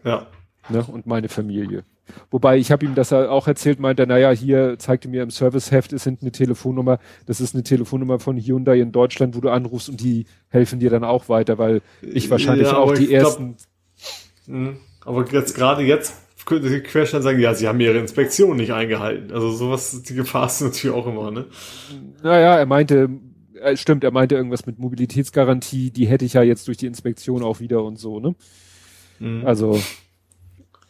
Ja. 0.03 0.27
Ne? 0.69 0.83
Und 0.83 1.07
meine 1.07 1.29
Familie. 1.29 1.83
Wobei 2.29 2.57
ich 2.57 2.71
habe 2.71 2.85
ihm 2.85 2.95
das 2.95 3.13
auch 3.13 3.47
erzählt, 3.47 3.79
meinte, 3.79 4.05
naja, 4.05 4.31
hier 4.31 4.77
zeigte 4.79 5.07
mir 5.07 5.23
im 5.23 5.29
Serviceheft, 5.29 5.93
es 5.93 6.03
sind 6.03 6.21
eine 6.21 6.31
Telefonnummer, 6.31 6.99
das 7.25 7.39
ist 7.39 7.53
eine 7.53 7.63
Telefonnummer 7.63 8.19
von 8.19 8.37
Hyundai 8.37 8.79
in 8.79 8.91
Deutschland, 8.91 9.35
wo 9.35 9.39
du 9.41 9.49
anrufst 9.49 9.87
und 9.89 10.01
die 10.01 10.25
helfen 10.49 10.79
dir 10.79 10.89
dann 10.89 11.03
auch 11.03 11.29
weiter, 11.29 11.57
weil 11.57 11.81
ich 12.01 12.29
wahrscheinlich 12.29 12.67
Ja, 12.67 12.77
auch 12.77 12.93
die 12.93 13.07
glaub- 13.07 13.23
ersten. 13.23 13.55
Mhm. 14.47 14.77
Aber 15.05 15.25
jetzt 15.31 15.55
gerade 15.55 15.83
jetzt 15.83 16.15
könnte 16.45 16.69
die 16.69 16.79
Querstein 16.81 17.21
sagen, 17.21 17.39
ja, 17.39 17.53
sie 17.53 17.67
haben 17.67 17.79
ihre 17.79 17.97
Inspektion 17.99 18.57
nicht 18.57 18.73
eingehalten. 18.73 19.31
Also 19.31 19.51
sowas, 19.51 20.01
die 20.03 20.15
Gefahr 20.15 20.47
ist 20.47 20.61
natürlich 20.61 20.95
auch 20.95 21.07
immer, 21.07 21.31
ne? 21.31 21.45
Naja, 22.23 22.57
er 22.57 22.65
meinte, 22.65 23.09
äh, 23.61 23.77
stimmt, 23.77 24.03
er 24.03 24.11
meinte 24.11 24.35
irgendwas 24.35 24.65
mit 24.65 24.79
Mobilitätsgarantie, 24.79 25.91
die 25.91 26.07
hätte 26.07 26.25
ich 26.25 26.33
ja 26.33 26.41
jetzt 26.41 26.67
durch 26.67 26.77
die 26.77 26.87
Inspektion 26.87 27.43
auch 27.43 27.59
wieder 27.59 27.83
und 27.83 27.97
so, 27.99 28.19
ne? 28.19 28.35
Mhm. 29.19 29.45
Also, 29.45 29.79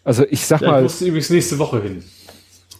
also 0.03 0.25
ich 0.30 0.45
sag 0.45 0.61
Ja, 0.61 0.67
ich 0.67 0.71
mal, 0.73 0.83
musste 0.83 1.05
übrigens 1.05 1.30
nächste 1.30 1.59
Woche 1.59 1.81
hin. 1.81 2.03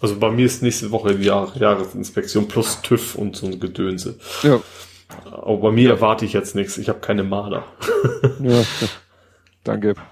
Also 0.02 0.16
bei 0.18 0.32
mir 0.32 0.46
ist 0.46 0.64
nächste 0.64 0.90
Woche 0.92 1.16
die 1.16 1.26
Jahr 1.26 1.56
Jahresinspektion 1.56 2.48
plus 2.48 2.82
TÜV 2.82 3.16
und 3.16 3.36
so 3.36 3.46
ein 3.46 3.60
Gedönse. 3.60 4.18
ja, 4.42 4.60
Aber 5.32 5.58
bei 5.58 5.72
mir 5.72 5.92
erwarte 5.92 6.26
ich 6.26 6.34
jetzt 6.34 6.56
nichts. 6.56 6.78
Ich 6.78 6.90
habe 6.90 7.00
keine 7.00 7.24
Marder. 7.24 7.66
ja, 8.42 8.64
danke. 9.64 9.96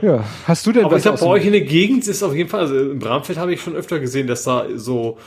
Ja, 0.00 0.24
hast 0.46 0.66
du 0.66 0.72
denn 0.72 0.86
Aber 0.86 0.96
was 0.96 1.04
ich 1.04 1.20
bei 1.20 1.26
euch 1.26 1.44
in 1.44 1.52
der 1.52 1.60
Gegend 1.60 2.08
ist 2.08 2.22
auf 2.22 2.34
jeden 2.34 2.48
Fall, 2.48 2.60
also 2.60 2.78
im 2.78 2.98
Bramfeld 2.98 3.38
habe 3.38 3.52
ich 3.52 3.60
schon 3.60 3.76
öfter 3.76 3.98
gesehen, 3.98 4.26
dass 4.26 4.44
da 4.44 4.66
so 4.74 5.18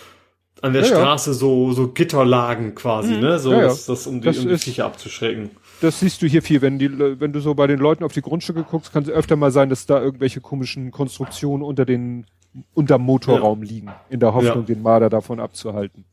an 0.62 0.74
der 0.74 0.82
Ja, 0.82 0.88
ja. 0.90 0.96
Straße 0.96 1.36
so, 1.36 1.72
so 1.74 1.90
Gitter 1.90 2.26
lagen 2.26 2.74
quasi, 2.74 3.14
ne? 3.14 3.38
So, 3.38 3.52
Ja, 3.52 3.58
ja. 3.60 3.64
Das, 3.68 3.86
das, 3.86 4.08
um 4.08 4.20
die, 4.22 4.26
Das 4.26 4.40
um 4.40 4.48
die 4.48 4.58
Viecher 4.58 4.86
abzuschrecken. 4.86 5.52
Das 5.82 6.00
siehst 6.00 6.22
du 6.22 6.28
hier 6.28 6.42
viel, 6.42 6.62
wenn 6.62 6.80
die, 6.80 6.90
wenn 7.20 7.32
du 7.34 7.40
so 7.40 7.54
bei 7.54 7.68
den 7.68 7.80
Leuten 7.80 8.04
auf 8.04 8.12
die 8.14 8.22
Grundstücke 8.22 8.64
guckst, 8.64 8.92
kann 8.92 9.04
es 9.04 9.10
öfter 9.10 9.36
mal 9.36 9.52
sein, 9.52 9.70
dass 9.70 9.86
da 9.86 10.02
irgendwelche 10.02 10.42
komischen 10.42 10.90
Konstruktionen 10.92 11.64
unter 11.64 11.86
den, 11.86 12.26
unterm 12.74 13.04
Motorraum 13.04 13.62
liegen, 13.62 13.92
in 14.10 14.20
der 14.20 14.34
Hoffnung, 14.34 14.60
Ja. 14.68 14.74
den 14.74 14.82
Marder 14.82 15.10
davon 15.10 15.40
abzuhalten. 15.40 16.06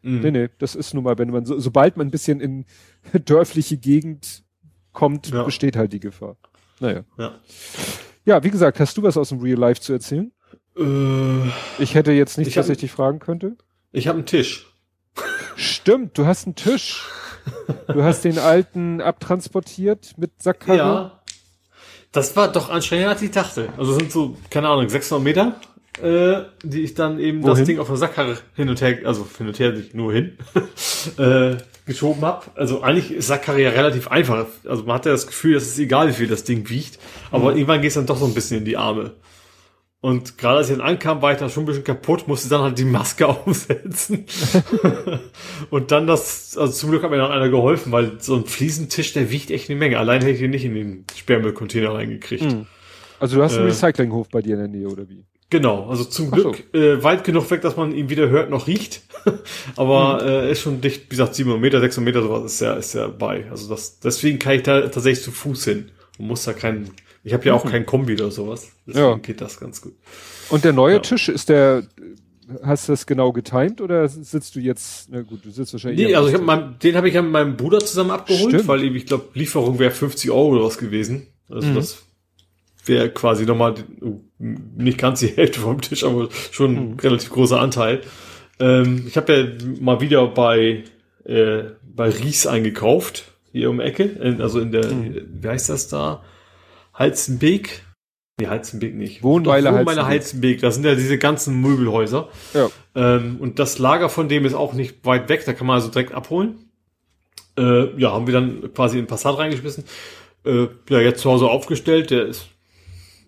Mhm. 0.00 0.20
Nee, 0.20 0.30
nee, 0.30 0.48
das 0.58 0.74
ist 0.74 0.94
nun 0.94 1.04
mal, 1.04 1.18
wenn 1.18 1.30
man 1.30 1.44
so, 1.44 1.58
sobald 1.60 1.96
man 1.96 2.06
ein 2.08 2.10
bisschen 2.10 2.40
in 2.40 2.64
dörfliche 3.26 3.76
Gegend 3.76 4.42
kommt, 4.92 5.28
Ja. 5.30 5.42
besteht 5.42 5.76
halt 5.76 5.92
die 5.92 6.00
Gefahr. 6.00 6.36
Naja. 6.80 7.02
Ja. 7.18 7.34
Ja, 8.24 8.42
wie 8.44 8.50
gesagt, 8.50 8.80
hast 8.80 8.96
du 8.96 9.02
was 9.02 9.16
aus 9.16 9.28
dem 9.28 9.40
Real 9.40 9.58
Life 9.58 9.80
zu 9.80 9.92
erzählen? 9.92 10.32
Äh, 10.78 11.50
Ich 11.78 11.94
hätte 11.94 12.12
jetzt 12.12 12.38
nicht, 12.38 12.48
Ich 12.48 12.54
dass 12.54 12.66
hab- 12.66 12.72
ich 12.72 12.78
dich 12.80 12.90
fragen 12.90 13.18
könnte. 13.18 13.56
ich 13.92 14.08
habe 14.08 14.18
einen 14.18 14.26
Tisch. 14.26 14.68
Stimmt, 15.56 16.16
du 16.16 16.24
hast 16.24 16.46
einen 16.46 16.54
Tisch. 16.56 17.04
Du 17.88 18.02
hast 18.02 18.24
den 18.24 18.38
alten 18.38 19.00
abtransportiert 19.00 20.12
mit 20.16 20.30
Sackkarre. 20.42 20.76
Ja. 20.78 21.22
Das 22.12 22.36
war 22.36 22.50
doch 22.52 22.68
anstrengender, 22.70 23.10
als 23.10 23.22
ich 23.22 23.30
dachte. 23.30 23.68
Also 23.78 23.94
sind 23.94 24.12
so, 24.12 24.36
keine 24.50 24.68
Ahnung, 24.68 24.88
600 24.88 25.24
Meter, 25.24 25.56
äh, 26.02 26.42
die 26.62 26.82
ich 26.82 26.94
dann 26.94 27.18
eben 27.18 27.42
Wohin? 27.42 27.56
das 27.56 27.64
Ding 27.64 27.78
auf 27.78 27.86
der 27.88 27.96
Sackkarre 27.96 28.36
hin 28.54 28.68
und 28.68 28.80
her, 28.80 28.98
also 29.04 29.26
hin 29.38 29.46
und 29.48 29.58
her 29.58 29.72
nicht 29.72 29.94
nur 29.94 30.12
hin, 30.12 30.36
äh, 31.18 31.56
geschoben 31.86 32.22
hab. 32.22 32.50
Also 32.58 32.82
eigentlich 32.82 33.12
ist 33.12 33.26
Sackkarre 33.28 33.62
ja 33.62 33.70
relativ 33.70 34.08
einfach. 34.08 34.46
Also 34.68 34.84
man 34.84 34.96
hat 34.96 35.06
ja 35.06 35.12
das 35.12 35.26
Gefühl, 35.26 35.54
dass 35.54 35.64
es 35.64 35.78
egal, 35.78 36.08
wie 36.08 36.12
viel 36.12 36.28
das 36.28 36.44
Ding 36.44 36.68
wiegt. 36.68 36.98
Aber 37.30 37.50
Mhm. 37.52 37.56
irgendwann 37.58 37.80
geht 37.80 37.88
es 37.88 37.94
dann 37.94 38.06
doch 38.06 38.18
so 38.18 38.26
ein 38.26 38.34
bisschen 38.34 38.58
in 38.58 38.64
die 38.64 38.76
Arme. 38.76 39.12
Und 40.02 40.36
gerade 40.36 40.58
als 40.58 40.68
ich 40.68 40.76
dann 40.76 40.84
ankam, 40.84 41.22
war 41.22 41.32
ich 41.32 41.38
dann 41.38 41.48
schon 41.48 41.62
ein 41.62 41.66
bisschen 41.66 41.84
kaputt, 41.84 42.26
musste 42.28 42.48
dann 42.50 42.60
halt 42.62 42.76
die 42.76 42.84
Maske 42.84 43.26
aufsetzen. 43.28 44.26
und 45.70 45.90
dann 45.90 46.06
das, 46.06 46.56
also 46.58 46.72
zum 46.72 46.90
Glück 46.90 47.02
hat 47.02 47.10
mir 47.10 47.18
noch 47.18 47.30
einer 47.30 47.48
geholfen, 47.48 47.92
weil 47.92 48.12
so 48.18 48.34
ein 48.36 48.44
Fliesentisch, 48.44 49.12
der 49.12 49.30
wiegt 49.30 49.50
echt 49.50 49.70
eine 49.70 49.78
Menge. 49.78 49.98
Allein 49.98 50.20
hätte 50.20 50.32
ich 50.32 50.42
ihn 50.42 50.50
nicht 50.50 50.64
in 50.64 50.74
den 50.74 51.04
Sperrmüllcontainer 51.16 51.94
reingekriegt. 51.94 52.42
Hm. 52.42 52.66
Also 53.20 53.36
du 53.36 53.42
hast 53.44 53.54
einen 53.54 53.66
Äh. 53.66 53.70
Recyclinghof 53.70 54.28
bei 54.28 54.42
dir 54.42 54.54
in 54.54 54.58
der 54.60 54.68
Nähe, 54.68 54.88
oder 54.88 55.08
wie? 55.08 55.24
Genau, 55.50 55.88
also 55.88 56.02
zum 56.04 56.26
so. 56.30 56.32
Glück 56.32 56.74
äh, 56.74 57.02
weit 57.04 57.24
genug 57.24 57.48
weg, 57.50 57.60
dass 57.60 57.76
man 57.76 57.94
ihn 57.94 58.08
wieder 58.08 58.28
hört, 58.28 58.50
noch 58.50 58.66
riecht. 58.66 59.02
Aber 59.76 60.20
Mhm. 60.22 60.28
äh, 60.28 60.50
ist 60.50 60.62
schon 60.62 60.80
dicht, 60.80 61.04
wie 61.04 61.10
gesagt, 61.10 61.34
700 61.36 61.60
Meter, 61.60 61.80
600 61.80 62.04
Meter, 62.14 62.26
sowas 62.26 62.44
ist 62.54 62.60
ja, 62.60 62.72
ist 62.74 62.94
ja 62.94 63.06
bei. 63.06 63.44
Also 63.50 63.68
das, 63.68 64.00
deswegen 64.00 64.38
kann 64.40 64.54
ich 64.54 64.62
da 64.62 64.80
tatsächlich 64.80 65.22
zu 65.22 65.30
Fuß 65.30 65.64
hin 65.66 65.90
und 66.18 66.26
muss 66.26 66.44
da 66.44 66.54
keinen, 66.54 66.90
ich 67.24 67.32
habe 67.32 67.44
ja 67.44 67.54
auch 67.54 67.64
keinen 67.64 67.86
Kombi 67.86 68.14
oder 68.14 68.30
sowas. 68.30 68.72
Deswegen 68.86 69.04
Mhm. 69.06 69.10
Ja. 69.12 69.16
geht 69.18 69.40
das 69.40 69.58
ganz 69.60 69.80
gut. 69.80 69.94
Und 70.50 70.64
der 70.64 70.72
neue 70.72 70.94
Ja. 70.94 70.98
Tisch, 71.00 71.28
ist 71.28 71.48
der, 71.48 71.84
hast 72.62 72.88
du 72.88 72.92
das 72.92 73.06
genau 73.06 73.32
getimt 73.32 73.80
oder 73.80 74.06
sitzt 74.08 74.54
du 74.56 74.60
jetzt, 74.60 75.08
na 75.10 75.22
gut, 75.22 75.44
du 75.44 75.50
sitzt 75.50 75.72
wahrscheinlich. 75.72 76.06
Nee, 76.08 76.14
also 76.14 76.28
ich 76.28 76.34
hab 76.34 76.42
mein, 76.42 76.78
den 76.82 76.96
habe 76.96 77.08
ich 77.08 77.14
ja 77.14 77.22
mit 77.22 77.32
meinem 77.32 77.56
Bruder 77.56 77.80
zusammen 77.80 78.10
abgeholt, 78.10 78.52
Stimmt. 78.52 78.68
weil 78.68 78.82
eben, 78.84 78.96
ich 78.96 79.06
glaube, 79.06 79.28
Lieferung 79.34 79.78
wäre 79.78 79.90
50 79.92 80.30
Euro 80.30 80.48
oder 80.56 80.64
was 80.64 80.78
gewesen. 80.78 81.28
Also 81.48 81.68
Mhm. 81.68 81.74
das 81.76 82.02
wäre 82.84 83.10
quasi 83.10 83.46
nochmal 83.46 83.74
oh, 84.00 84.20
nicht 84.38 84.98
ganz 84.98 85.20
die 85.20 85.28
Hälfte 85.36 85.60
vom 85.60 85.80
Tisch, 85.80 86.02
aber 86.04 86.28
schon 86.50 86.76
ein 86.76 86.88
Mhm. 86.92 86.98
relativ 87.00 87.30
großer 87.30 87.60
Anteil. 87.60 88.00
Ähm, 88.58 89.04
ich 89.06 89.16
habe 89.16 89.32
ja 89.32 89.46
mal 89.80 90.00
wieder 90.00 90.26
bei, 90.26 90.84
äh, 91.24 91.62
bei 91.94 92.08
Ries 92.10 92.46
eingekauft, 92.46 93.24
hier 93.52 93.70
um 93.70 93.80
Ecke, 93.80 94.02
in, 94.04 94.40
also 94.42 94.60
in 94.60 94.72
der, 94.72 94.92
Mhm. 94.92 95.14
wie 95.40 95.48
heißt 95.48 95.68
das 95.70 95.88
da? 95.88 96.22
Halzenbeek? 96.94 97.84
Nee, 98.40 98.46
Halzenbeek 98.46 98.94
nicht. 98.94 99.22
Wohnweiler 99.22 99.70
Doch, 99.70 99.78
Wohnweiler 99.78 100.06
Halzenbeek. 100.06 100.56
Halzenbeek, 100.56 100.60
das 100.60 100.74
sind 100.74 100.84
ja 100.84 100.94
diese 100.94 101.18
ganzen 101.18 101.60
Möbelhäuser. 101.60 102.28
Ja. 102.54 102.70
Ähm, 102.94 103.36
und 103.40 103.58
das 103.58 103.78
Lager 103.78 104.08
von 104.08 104.28
dem 104.28 104.44
ist 104.44 104.54
auch 104.54 104.72
nicht 104.72 105.04
weit 105.04 105.28
weg, 105.28 105.44
da 105.44 105.52
kann 105.52 105.66
man 105.66 105.74
also 105.74 105.88
direkt 105.88 106.12
abholen. 106.12 106.70
Äh, 107.58 107.98
ja, 108.00 108.12
haben 108.12 108.26
wir 108.26 108.34
dann 108.34 108.72
quasi 108.74 108.98
in 108.98 109.04
den 109.04 109.08
Passat 109.08 109.38
reingeschmissen. 109.38 109.84
Äh, 110.44 110.68
ja, 110.88 111.00
jetzt 111.00 111.20
zu 111.20 111.30
Hause 111.30 111.48
aufgestellt, 111.48 112.10
der 112.10 112.26
ist, 112.26 112.46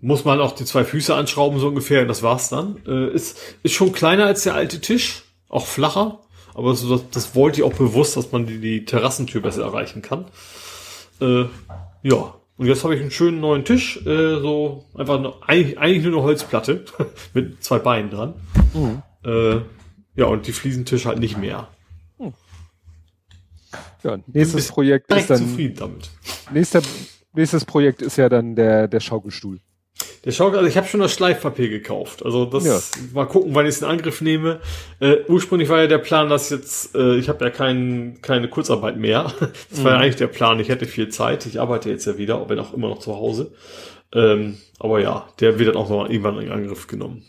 muss 0.01 0.25
man 0.25 0.41
auch 0.41 0.53
die 0.53 0.65
zwei 0.65 0.85
Füße 0.85 1.15
anschrauben, 1.15 1.59
so 1.61 1.69
ungefähr, 1.69 2.03
und 2.03 2.09
das 2.09 2.23
war's 2.23 2.49
dann. 2.49 2.81
Äh, 2.87 3.13
ist, 3.13 3.39
ist 3.63 3.75
schon 3.75 3.93
kleiner 3.93 4.27
als 4.27 4.43
der 4.43 4.55
alte 4.55 4.81
Tisch, 4.81 5.23
auch 5.49 5.67
flacher, 5.67 6.21
aber 6.55 6.75
so, 6.75 6.97
das, 6.97 7.11
das 7.11 7.35
wollte 7.35 7.61
ich 7.61 7.65
auch 7.65 7.75
bewusst, 7.75 8.17
dass 8.17 8.33
man 8.33 8.47
die, 8.47 8.59
die 8.59 8.85
Terrassentür 8.85 9.41
besser 9.43 9.63
erreichen 9.63 10.03
kann. 10.03 10.27
Äh, 11.21 11.45
ja, 12.03 12.35
und 12.57 12.67
jetzt 12.67 12.85
habe 12.85 12.95
ich 12.95 13.01
einen 13.01 13.11
schönen 13.11 13.41
neuen 13.41 13.65
Tisch, 13.65 13.99
äh, 14.07 14.41
so 14.41 14.85
einfach 14.95 15.21
nur, 15.21 15.49
eigentlich, 15.49 15.79
eigentlich 15.79 16.05
nur 16.05 16.13
eine 16.13 16.23
Holzplatte 16.23 16.85
mit 17.35 17.63
zwei 17.65 17.79
Beinen 17.79 18.11
dran. 18.11 18.35
Mhm. 18.73 19.03
Äh, 19.25 19.61
ja, 20.17 20.27
und 20.27 20.47
die 20.47 20.53
Fliesentisch 20.53 21.07
halt 21.07 21.19
nicht 21.19 21.37
mehr. 21.39 21.69
Ja, 24.05 24.19
nächstes 24.27 24.69
Projekt 24.69 25.13
ist 25.13 25.31
dann, 25.31 25.39
zufrieden 25.39 25.77
damit. 25.77 26.11
nächster, 26.53 26.83
nächstes 27.33 27.65
Projekt 27.65 28.03
ist 28.03 28.17
ja 28.17 28.29
dann 28.29 28.55
der, 28.55 28.87
der 28.87 29.01
Schaukelstuhl. 29.01 29.61
Der 30.25 30.33
Schaukel, 30.33 30.59
also 30.59 30.69
ich 30.69 30.77
habe 30.77 30.87
schon 30.89 31.01
das 31.01 31.13
Schleifpapier 31.13 31.69
gekauft. 31.69 32.25
Also 32.25 32.47
das 32.47 32.65
Ja. 32.65 32.81
mal 33.13 33.27
gucken, 33.27 33.55
wann 33.55 33.67
ich 33.67 33.75
es 33.75 33.83
in 33.83 33.87
Angriff 33.89 34.21
nehme. 34.23 34.61
Äh, 34.99 35.19
ursprünglich 35.29 35.69
war 35.69 35.81
ja 35.81 35.87
der 35.87 35.99
Plan, 35.99 36.29
dass 36.31 36.49
jetzt, 36.51 36.95
äh, 36.95 37.17
ich 37.17 37.29
habe 37.29 37.45
ja 37.45 37.51
kein, 37.51 38.19
keine 38.23 38.49
Kurzarbeit 38.49 38.97
mehr. 38.97 39.33
Das 39.71 39.85
war 39.85 39.93
ja 39.93 39.99
eigentlich 39.99 40.17
der 40.17 40.27
Plan, 40.29 40.59
ich 40.61 40.69
hätte 40.69 40.87
viel 40.87 41.09
Zeit. 41.11 41.47
Ich 41.47 41.61
arbeite 41.61 41.91
jetzt 41.91 42.07
ja 42.07 42.17
wieder, 42.19 42.39
bin 42.47 42.59
auch 42.59 42.73
immer 42.73 42.89
noch 42.89 43.01
zu 43.01 43.15
Hause. 43.15 43.53
Ähm, 44.13 44.59
aber 44.79 45.01
ja, 45.01 45.29
der 45.41 45.59
wird 45.59 45.69
dann 45.71 45.77
auch 45.77 45.91
noch 45.91 46.09
irgendwann 46.09 46.41
in 46.41 46.51
Angriff 46.51 46.87
genommen. 46.87 47.25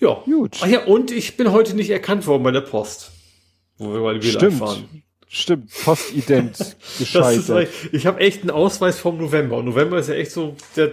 Ja. 0.00 0.22
Gut. 0.24 0.58
Ach 0.62 0.66
ja, 0.68 0.84
und 0.84 1.10
ich 1.10 1.36
bin 1.36 1.50
heute 1.50 1.74
nicht 1.74 1.90
erkannt 1.90 2.26
worden 2.26 2.44
bei 2.44 2.52
der 2.52 2.60
Post. 2.60 3.10
Wo 3.78 3.92
wir 3.92 4.00
bei 4.00 4.22
WLAN 4.22 4.22
Stimmt. 4.32 4.58
fahren. 4.58 5.02
Stimmt, 5.28 5.70
Postident 5.84 6.76
gescheitert. 6.98 7.68
echt- 7.68 7.92
ich 7.94 8.06
habe 8.06 8.20
echt 8.20 8.40
einen 8.42 8.50
Ausweis 8.50 8.98
vom 8.98 9.18
November. 9.18 9.58
Und 9.58 9.66
November 9.66 9.98
ist 9.98 10.08
ja 10.08 10.14
echt 10.14 10.32
so, 10.32 10.56
der, 10.76 10.92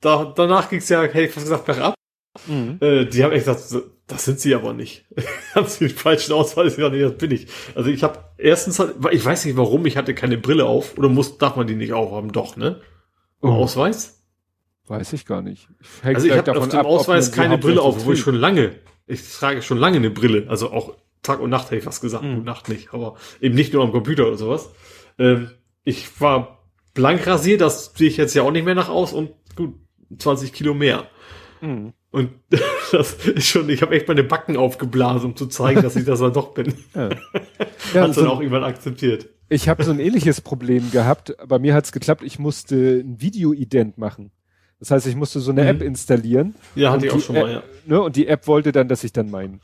da, 0.00 0.32
danach 0.36 0.68
ging's 0.68 0.88
ja, 0.88 1.02
hätte 1.02 1.22
ich 1.22 1.30
fast 1.32 1.46
gesagt, 1.46 1.66
bergab. 1.66 1.94
Mhm. 2.46 2.78
Äh, 2.80 3.04
die 3.06 3.22
haben 3.22 3.32
echt 3.32 3.46
gesagt, 3.46 3.84
das 4.06 4.24
sind 4.24 4.40
sie 4.40 4.54
aber 4.54 4.72
nicht. 4.72 5.04
haben 5.54 5.66
sie 5.66 5.88
den 5.88 5.96
falschen 5.96 6.32
Ausweis? 6.32 6.76
Ja, 6.76 6.88
nee, 6.88 7.00
das 7.02 7.16
bin 7.16 7.30
ich. 7.30 7.46
Also 7.74 7.90
ich 7.90 8.02
habe 8.02 8.18
erstens, 8.38 8.82
ich 9.12 9.24
weiß 9.24 9.44
nicht 9.44 9.56
warum, 9.56 9.86
ich 9.86 9.96
hatte 9.96 10.14
keine 10.14 10.36
Brille 10.38 10.64
auf. 10.64 10.96
Oder 10.98 11.08
muss, 11.08 11.38
darf 11.38 11.56
man 11.56 11.66
die 11.66 11.74
nicht 11.76 11.92
aufhaben? 11.92 12.32
Doch, 12.32 12.56
ne? 12.56 12.80
Im 13.42 13.50
Oh. 13.50 13.54
Ausweis? 13.54 14.22
Weiß 14.86 15.12
ich 15.12 15.24
gar 15.24 15.40
nicht. 15.42 15.68
Hängt 16.02 16.16
Also 16.16 16.26
ich 16.28 16.32
habe 16.36 16.58
auf 16.58 16.68
dem 16.68 16.80
ab, 16.80 16.86
Ausweis 16.86 17.30
keine 17.30 17.58
Brille 17.58 17.80
auf, 17.80 18.04
wo 18.04 18.12
ich 18.12 18.18
schon 18.20 18.34
lange, 18.34 18.74
ich 19.06 19.22
trage 19.32 19.62
schon 19.62 19.78
lange 19.78 19.96
eine 19.98 20.10
Brille. 20.10 20.46
Also 20.48 20.72
auch 20.72 20.96
Tag 21.22 21.40
und 21.40 21.50
Nacht 21.50 21.66
hätte 21.66 21.76
ich 21.76 21.84
fast 21.84 22.00
gesagt. 22.00 22.24
Mhm. 22.24 22.36
Gut, 22.36 22.44
Nacht 22.44 22.68
nicht, 22.68 22.92
aber 22.94 23.16
eben 23.40 23.54
nicht 23.54 23.72
nur 23.72 23.82
am 23.84 23.92
Computer 23.92 24.26
oder 24.26 24.36
sowas. 24.36 24.70
Ähm, 25.18 25.50
ich 25.84 26.20
war 26.20 26.64
blank 26.94 27.26
rasiert, 27.26 27.60
das 27.60 27.92
sehe 27.94 28.08
ich 28.08 28.16
jetzt 28.16 28.34
ja 28.34 28.42
auch 28.42 28.50
nicht 28.52 28.64
mehr 28.64 28.74
nach 28.74 28.88
aus 28.88 29.12
und 29.12 29.30
gut, 29.56 29.74
20 30.18 30.52
Kilo 30.52 30.74
mehr. 30.74 31.04
Mhm. 31.60 31.92
Und 32.10 32.30
das 32.92 33.14
ist 33.26 33.46
schon, 33.46 33.68
ich 33.68 33.82
habe 33.82 33.94
echt 33.94 34.08
meine 34.08 34.24
Backen 34.24 34.56
aufgeblasen, 34.56 35.30
um 35.30 35.36
zu 35.36 35.46
zeigen, 35.46 35.82
dass 35.82 35.94
ich 35.96 36.04
das 36.04 36.20
dann 36.20 36.32
doch 36.32 36.52
bin. 36.54 36.74
Ja. 36.94 37.10
Hat 37.10 37.18
Ja, 37.94 38.02
dann 38.02 38.12
so, 38.12 38.28
auch 38.28 38.40
irgendwann 38.40 38.64
akzeptiert. 38.64 39.28
ich 39.48 39.68
habe 39.68 39.84
so 39.84 39.90
ein 39.90 40.00
ähnliches 40.00 40.40
Problem 40.40 40.90
gehabt. 40.90 41.34
Bei 41.46 41.58
mir 41.58 41.74
hat's 41.74 41.92
geklappt. 41.92 42.22
Ich 42.24 42.38
musste 42.38 42.76
ein 43.04 43.20
Videoident 43.20 43.98
machen. 43.98 44.30
Das 44.78 44.90
heißt, 44.90 45.06
ich 45.06 45.14
musste 45.16 45.40
so 45.40 45.50
eine 45.50 45.62
Mhm. 45.62 45.68
App 45.68 45.82
installieren. 45.82 46.54
Ja, 46.74 46.92
hatte 46.92 47.06
ich 47.06 47.12
auch 47.12 47.20
schon 47.20 47.34
mal, 47.36 47.50
ja. 47.52 47.62
Ne, 47.86 48.00
und 48.00 48.16
die 48.16 48.26
App 48.28 48.46
wollte 48.46 48.72
dann, 48.72 48.88
dass 48.88 49.04
ich 49.04 49.12
dann 49.12 49.30
mein 49.30 49.60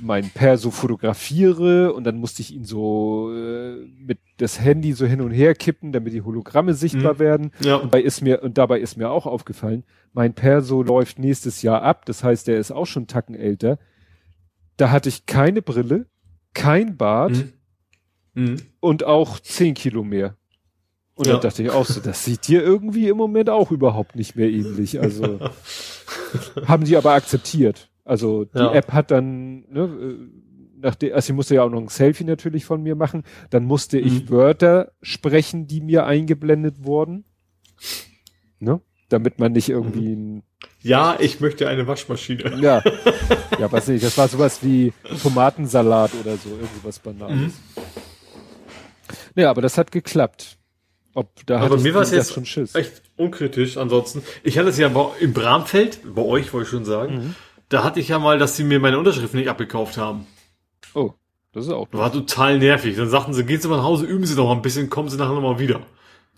mein 0.00 0.30
Perso 0.30 0.70
fotografiere 0.70 1.92
und 1.92 2.04
dann 2.04 2.16
musste 2.18 2.42
ich 2.42 2.52
ihn 2.54 2.64
so 2.64 3.32
äh, 3.34 3.76
mit 3.98 4.18
das 4.38 4.60
Handy 4.60 4.92
so 4.92 5.06
hin 5.06 5.20
und 5.20 5.30
her 5.30 5.54
kippen, 5.54 5.92
damit 5.92 6.12
die 6.12 6.22
Hologramme 6.22 6.74
sichtbar 6.74 7.14
Mhm. 7.14 7.18
werden. 7.18 7.50
Ja. 7.60 7.76
Und 7.76 7.84
dabei 7.94 8.02
ist 8.02 8.20
mir 8.20 8.42
und 8.42 8.58
dabei 8.58 8.80
ist 8.80 8.96
mir 8.96 9.10
auch 9.10 9.26
aufgefallen, 9.26 9.84
mein 10.12 10.34
Perso 10.34 10.82
läuft 10.82 11.18
nächstes 11.18 11.62
Jahr 11.62 11.82
ab, 11.82 12.06
das 12.06 12.24
heißt, 12.24 12.46
der 12.48 12.58
ist 12.58 12.70
auch 12.70 12.86
schon 12.86 13.06
Tacken 13.06 13.34
älter. 13.34 13.78
Da 14.76 14.90
hatte 14.90 15.08
ich 15.08 15.26
keine 15.26 15.62
Brille, 15.62 16.06
kein 16.54 16.96
Bart 16.96 17.32
Mhm. 18.34 18.44
Mhm. 18.44 18.56
und 18.80 19.04
auch 19.04 19.38
10 19.40 19.74
Kilo 19.74 20.04
mehr. 20.04 20.36
Und 21.14 21.26
Ja. 21.26 21.32
dann 21.32 21.42
dachte 21.42 21.62
ich 21.64 21.70
auch 21.70 21.84
so, 21.86 21.98
das 22.00 22.24
sieht 22.24 22.46
dir 22.46 22.62
irgendwie 22.62 23.08
im 23.08 23.16
Moment 23.16 23.50
auch 23.50 23.72
überhaupt 23.72 24.14
nicht 24.14 24.36
mehr 24.36 24.48
ähnlich. 24.48 25.00
Also 25.00 25.40
haben 26.66 26.84
die 26.84 26.96
aber 26.96 27.12
akzeptiert. 27.14 27.87
Also 28.08 28.44
die 28.46 28.58
Ja. 28.58 28.72
App 28.72 28.92
hat 28.92 29.10
dann, 29.10 29.60
ne, 29.70 29.80
äh, 29.82 30.28
nachdem, 30.80 31.12
also 31.14 31.30
ich 31.30 31.36
musste 31.36 31.54
ja 31.56 31.62
auch 31.62 31.70
noch 31.70 31.80
ein 31.80 31.88
Selfie 31.88 32.24
natürlich 32.24 32.64
von 32.64 32.82
mir 32.82 32.94
machen. 32.94 33.22
Dann 33.50 33.64
musste 33.64 33.98
ich 33.98 34.22
Mhm. 34.24 34.30
Wörter 34.30 34.92
sprechen, 35.02 35.66
die 35.66 35.80
mir 35.82 36.06
eingeblendet 36.06 36.84
wurden. 36.84 37.24
Ne? 38.60 38.80
Damit 39.10 39.38
man 39.38 39.52
nicht 39.52 39.68
irgendwie 39.68 40.12
ein, 40.14 40.42
Ja, 40.82 41.16
ich 41.20 41.40
möchte 41.40 41.68
eine 41.68 41.86
Waschmaschine. 41.86 42.44
ja, 42.60 42.82
ja, 43.58 43.70
was 43.72 43.88
nicht, 43.88 44.04
das 44.04 44.16
war 44.16 44.28
sowas 44.28 44.62
wie 44.62 44.92
Tomatensalat 45.22 46.12
oder 46.20 46.36
so, 46.36 46.50
irgendwas 46.50 46.98
Banales. 46.98 47.36
Mhm. 47.36 47.52
Ja, 49.34 49.50
aber 49.50 49.62
das 49.62 49.78
hat 49.78 49.92
geklappt. 49.92 50.56
Ob, 51.14 51.44
da 51.46 51.60
Aber 51.60 51.76
ich 51.76 51.82
mir 51.82 51.94
war 51.94 52.02
es 52.02 52.10
jetzt 52.10 52.36
echt 52.74 53.02
unkritisch 53.16 53.76
ansonsten. 53.76 54.22
Ich 54.44 54.58
hatte 54.58 54.68
es 54.68 54.78
ja 54.78 54.90
im 55.20 55.32
Bramfeld, 55.32 56.00
bei 56.14 56.22
euch 56.22 56.52
wollte 56.52 56.64
ich 56.64 56.70
schon 56.70 56.84
sagen, 56.84 57.14
Mhm. 57.14 57.34
Da 57.68 57.84
hatte 57.84 58.00
ich 58.00 58.08
ja 58.08 58.18
mal, 58.18 58.38
dass 58.38 58.56
sie 58.56 58.64
mir 58.64 58.80
meine 58.80 58.98
Unterschrift 58.98 59.34
nicht 59.34 59.48
abgekauft 59.48 59.96
haben. 59.96 60.26
Oh, 60.94 61.12
das 61.52 61.66
ist 61.66 61.72
auch. 61.72 61.88
War 61.92 62.12
total 62.12 62.58
nervig. 62.58 62.96
Dann 62.96 63.08
sagten 63.08 63.34
sie, 63.34 63.44
gehen 63.44 63.60
Sie 63.60 63.68
mal 63.68 63.78
nach 63.78 63.84
Hause, 63.84 64.06
üben 64.06 64.26
Sie 64.26 64.34
noch 64.34 64.46
mal 64.46 64.54
ein 64.54 64.62
bisschen, 64.62 64.90
kommen 64.90 65.08
Sie 65.08 65.16
nachher 65.16 65.34
noch 65.34 65.42
mal 65.42 65.58
wieder. 65.58 65.80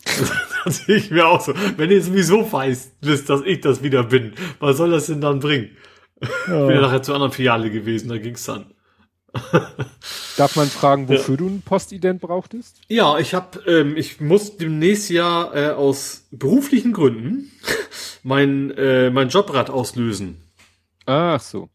dann 0.64 0.72
sehe 0.72 0.96
ich 0.96 1.10
mir 1.10 1.26
auch 1.26 1.40
so, 1.40 1.52
wenn 1.76 1.90
ihr 1.90 2.02
sowieso 2.02 2.50
weißt, 2.50 2.92
wisst, 3.02 3.28
dass 3.28 3.42
ich 3.42 3.60
das 3.60 3.82
wieder 3.82 4.04
bin, 4.04 4.32
was 4.58 4.78
soll 4.78 4.90
das 4.90 5.06
denn 5.06 5.20
dann 5.20 5.40
bringen? 5.40 5.76
Ja. 6.48 6.66
Bin 6.66 6.76
ja 6.76 6.80
nachher 6.80 7.02
zur 7.02 7.14
anderen 7.14 7.32
Filiale 7.32 7.70
gewesen, 7.70 8.08
da 8.08 8.18
ging's 8.18 8.44
dann. 8.44 8.72
Darf 10.36 10.56
man 10.56 10.68
fragen, 10.68 11.08
wofür 11.08 11.36
du 11.36 11.46
ein 11.46 11.62
Postident 11.62 12.20
brauchtest? 12.20 12.80
Ja, 12.88 13.18
ich 13.18 13.34
habe, 13.34 13.60
ähm, 13.66 13.96
ich 13.96 14.20
muss 14.20 14.56
demnächst 14.56 15.10
ja 15.10 15.52
äh, 15.54 15.70
aus 15.70 16.26
beruflichen 16.30 16.92
Gründen 16.92 17.52
mein 18.22 18.68
mein 18.68 19.12
mein 19.12 19.28
Jobrad 19.28 19.70
auslösen. 19.70 20.49
Ach 21.10 21.40
so. 21.40 21.68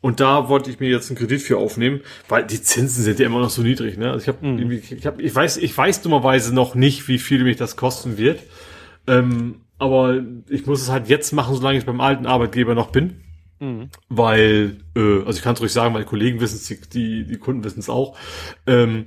Und 0.00 0.18
da 0.18 0.48
wollte 0.48 0.70
ich 0.70 0.80
mir 0.80 0.88
jetzt 0.88 1.10
einen 1.10 1.18
Kredit 1.18 1.42
für 1.42 1.58
aufnehmen, 1.58 2.00
weil 2.28 2.44
die 2.44 2.60
Zinsen 2.60 3.04
sind 3.04 3.20
ja 3.20 3.26
immer 3.26 3.38
noch 3.38 3.50
so 3.50 3.62
niedrig. 3.62 3.96
Ne? 3.98 4.10
Also 4.10 4.22
ich 4.22 4.28
habe, 4.28 4.44
Mhm. 4.46 4.70
ich, 4.72 5.06
hab, 5.06 5.20
ich 5.20 5.32
weiß, 5.34 5.58
ich 5.58 5.76
weiß 5.76 6.02
dummerweise 6.02 6.52
noch 6.54 6.74
nicht, 6.74 7.06
wie 7.06 7.18
viel 7.18 7.44
mich 7.44 7.56
das 7.56 7.76
kosten 7.76 8.16
wird. 8.18 8.40
Ähm, 9.06 9.60
aber 9.78 10.20
ich 10.48 10.66
muss 10.66 10.80
es 10.82 10.90
halt 10.90 11.08
jetzt 11.08 11.32
machen, 11.32 11.54
solange 11.54 11.78
ich 11.78 11.84
beim 11.86 12.00
alten 12.00 12.26
Arbeitgeber 12.26 12.74
noch 12.74 12.90
bin, 12.90 13.20
Mhm. 13.60 13.90
weil, 14.08 14.78
äh, 14.96 15.18
also 15.24 15.38
ich 15.38 15.42
kann 15.42 15.54
es 15.54 15.60
ruhig 15.60 15.72
sagen, 15.72 15.92
meine 15.92 16.04
Kollegen 16.04 16.40
wissen 16.40 16.56
es, 16.56 16.66
die, 16.66 16.80
die, 16.92 17.24
die 17.24 17.36
Kunden 17.36 17.62
wissen 17.62 17.78
es 17.80 17.88
auch. 17.88 18.16
Ähm, 18.66 19.06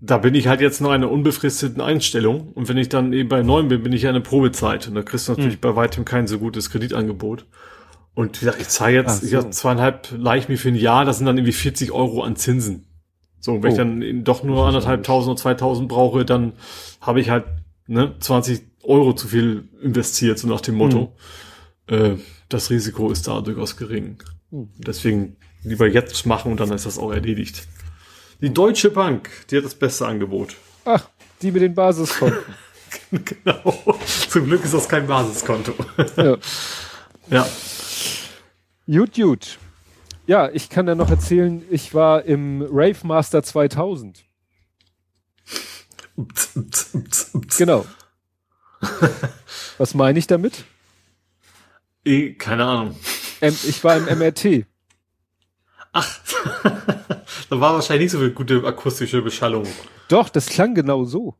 da 0.00 0.18
bin 0.18 0.34
ich 0.36 0.46
halt 0.48 0.60
jetzt 0.60 0.80
noch 0.80 0.90
in 0.90 0.96
einer 0.96 1.10
unbefristeten 1.10 1.80
Einstellung. 1.80 2.48
Und 2.52 2.68
wenn 2.68 2.76
ich 2.76 2.88
dann 2.88 3.12
eben 3.12 3.28
bei 3.28 3.42
neun 3.42 3.66
bin, 3.68 3.82
bin 3.82 3.92
ich 3.92 4.02
ja 4.02 4.10
in 4.10 4.14
der 4.14 4.20
Probezeit. 4.20 4.86
Und 4.88 4.94
da 4.94 5.02
kriegst 5.02 5.26
du 5.28 5.32
natürlich 5.32 5.60
bei 5.60 5.74
weitem 5.76 6.04
kein 6.04 6.26
so 6.28 6.38
gutes 6.38 6.70
Kreditangebot. 6.70 7.46
Und 8.14 8.40
wie 8.40 8.44
gesagt, 8.44 8.60
ich 8.60 8.68
zahle 8.68 8.94
jetzt, 8.94 9.22
so. 9.22 9.38
ich 9.38 9.50
zweieinhalb 9.50 10.08
leih 10.16 10.38
ich 10.38 10.48
mir 10.48 10.58
für 10.58 10.68
ein 10.68 10.74
Jahr, 10.74 11.04
das 11.04 11.18
sind 11.18 11.26
dann 11.26 11.38
irgendwie 11.38 11.52
40 11.52 11.92
Euro 11.92 12.22
an 12.22 12.36
Zinsen. 12.36 12.86
So, 13.40 13.52
und 13.52 13.62
wenn 13.62 13.70
Oh. 13.70 13.72
ich 13.72 13.78
dann 13.78 14.02
eben 14.02 14.24
doch 14.24 14.42
nur 14.42 14.66
anderthalb 14.66 15.02
tausend 15.04 15.32
oder 15.32 15.40
2000 15.40 15.88
brauche, 15.88 16.24
dann 16.24 16.52
habe 17.00 17.20
ich 17.20 17.30
halt 17.30 17.44
ne, 17.86 18.14
20 18.20 18.62
Euro 18.84 19.14
zu 19.14 19.28
viel 19.28 19.68
investiert, 19.82 20.38
so 20.38 20.46
nach 20.48 20.60
dem 20.60 20.74
Motto. 20.76 21.14
Äh, 21.86 22.16
das 22.48 22.70
Risiko 22.70 23.10
ist 23.10 23.26
da 23.26 23.40
durchaus 23.40 23.76
gering. 23.76 24.22
Hm. 24.50 24.68
Deswegen 24.78 25.36
lieber 25.64 25.86
jetzt 25.86 26.26
machen 26.26 26.52
und 26.52 26.60
dann 26.60 26.70
ist 26.72 26.86
das 26.86 26.98
auch 26.98 27.12
erledigt. 27.12 27.66
Die 28.40 28.52
Deutsche 28.52 28.90
Bank, 28.90 29.30
die 29.50 29.56
hat 29.56 29.64
das 29.64 29.74
beste 29.74 30.06
Angebot. 30.06 30.56
Ach, 30.84 31.08
die 31.40 31.50
mit 31.50 31.62
den 31.62 31.74
Basiskonten. 31.74 32.38
genau. 33.10 33.96
Zum 34.28 34.46
Glück 34.46 34.64
ist 34.64 34.74
das 34.74 34.88
kein 34.88 35.06
Basiskonto. 35.06 35.72
ja. 36.16 36.36
ja. 37.30 37.46
Gut, 38.86 39.14
gut. 39.14 39.58
Ja, 40.26 40.50
ich 40.50 40.68
kann 40.68 40.86
da 40.86 40.94
noch 40.94 41.10
erzählen, 41.10 41.64
ich 41.70 41.94
war 41.94 42.24
im 42.24 42.62
Rave 42.62 42.98
Master 43.04 43.42
2000. 43.42 44.24
Ups, 46.16 46.56
ups, 46.56 46.94
ups, 46.94 47.30
ups. 47.34 47.56
Genau. 47.58 47.86
Was 49.78 49.94
meine 49.94 50.18
ich 50.18 50.26
damit? 50.26 50.64
Eh, 52.04 52.34
keine 52.34 52.64
Ahnung. 52.64 52.96
Ich 53.40 53.82
war 53.82 53.96
im 53.96 54.18
MRT. 54.18 54.66
Ach, 55.92 56.18
da 57.50 57.60
war 57.60 57.74
wahrscheinlich 57.74 58.06
nicht 58.06 58.12
so 58.12 58.18
viel 58.18 58.30
gute 58.30 58.64
akustische 58.64 59.22
Beschallung. 59.22 59.66
Doch, 60.08 60.28
das 60.28 60.46
klang 60.46 60.74
genau 60.74 61.04
so. 61.04 61.36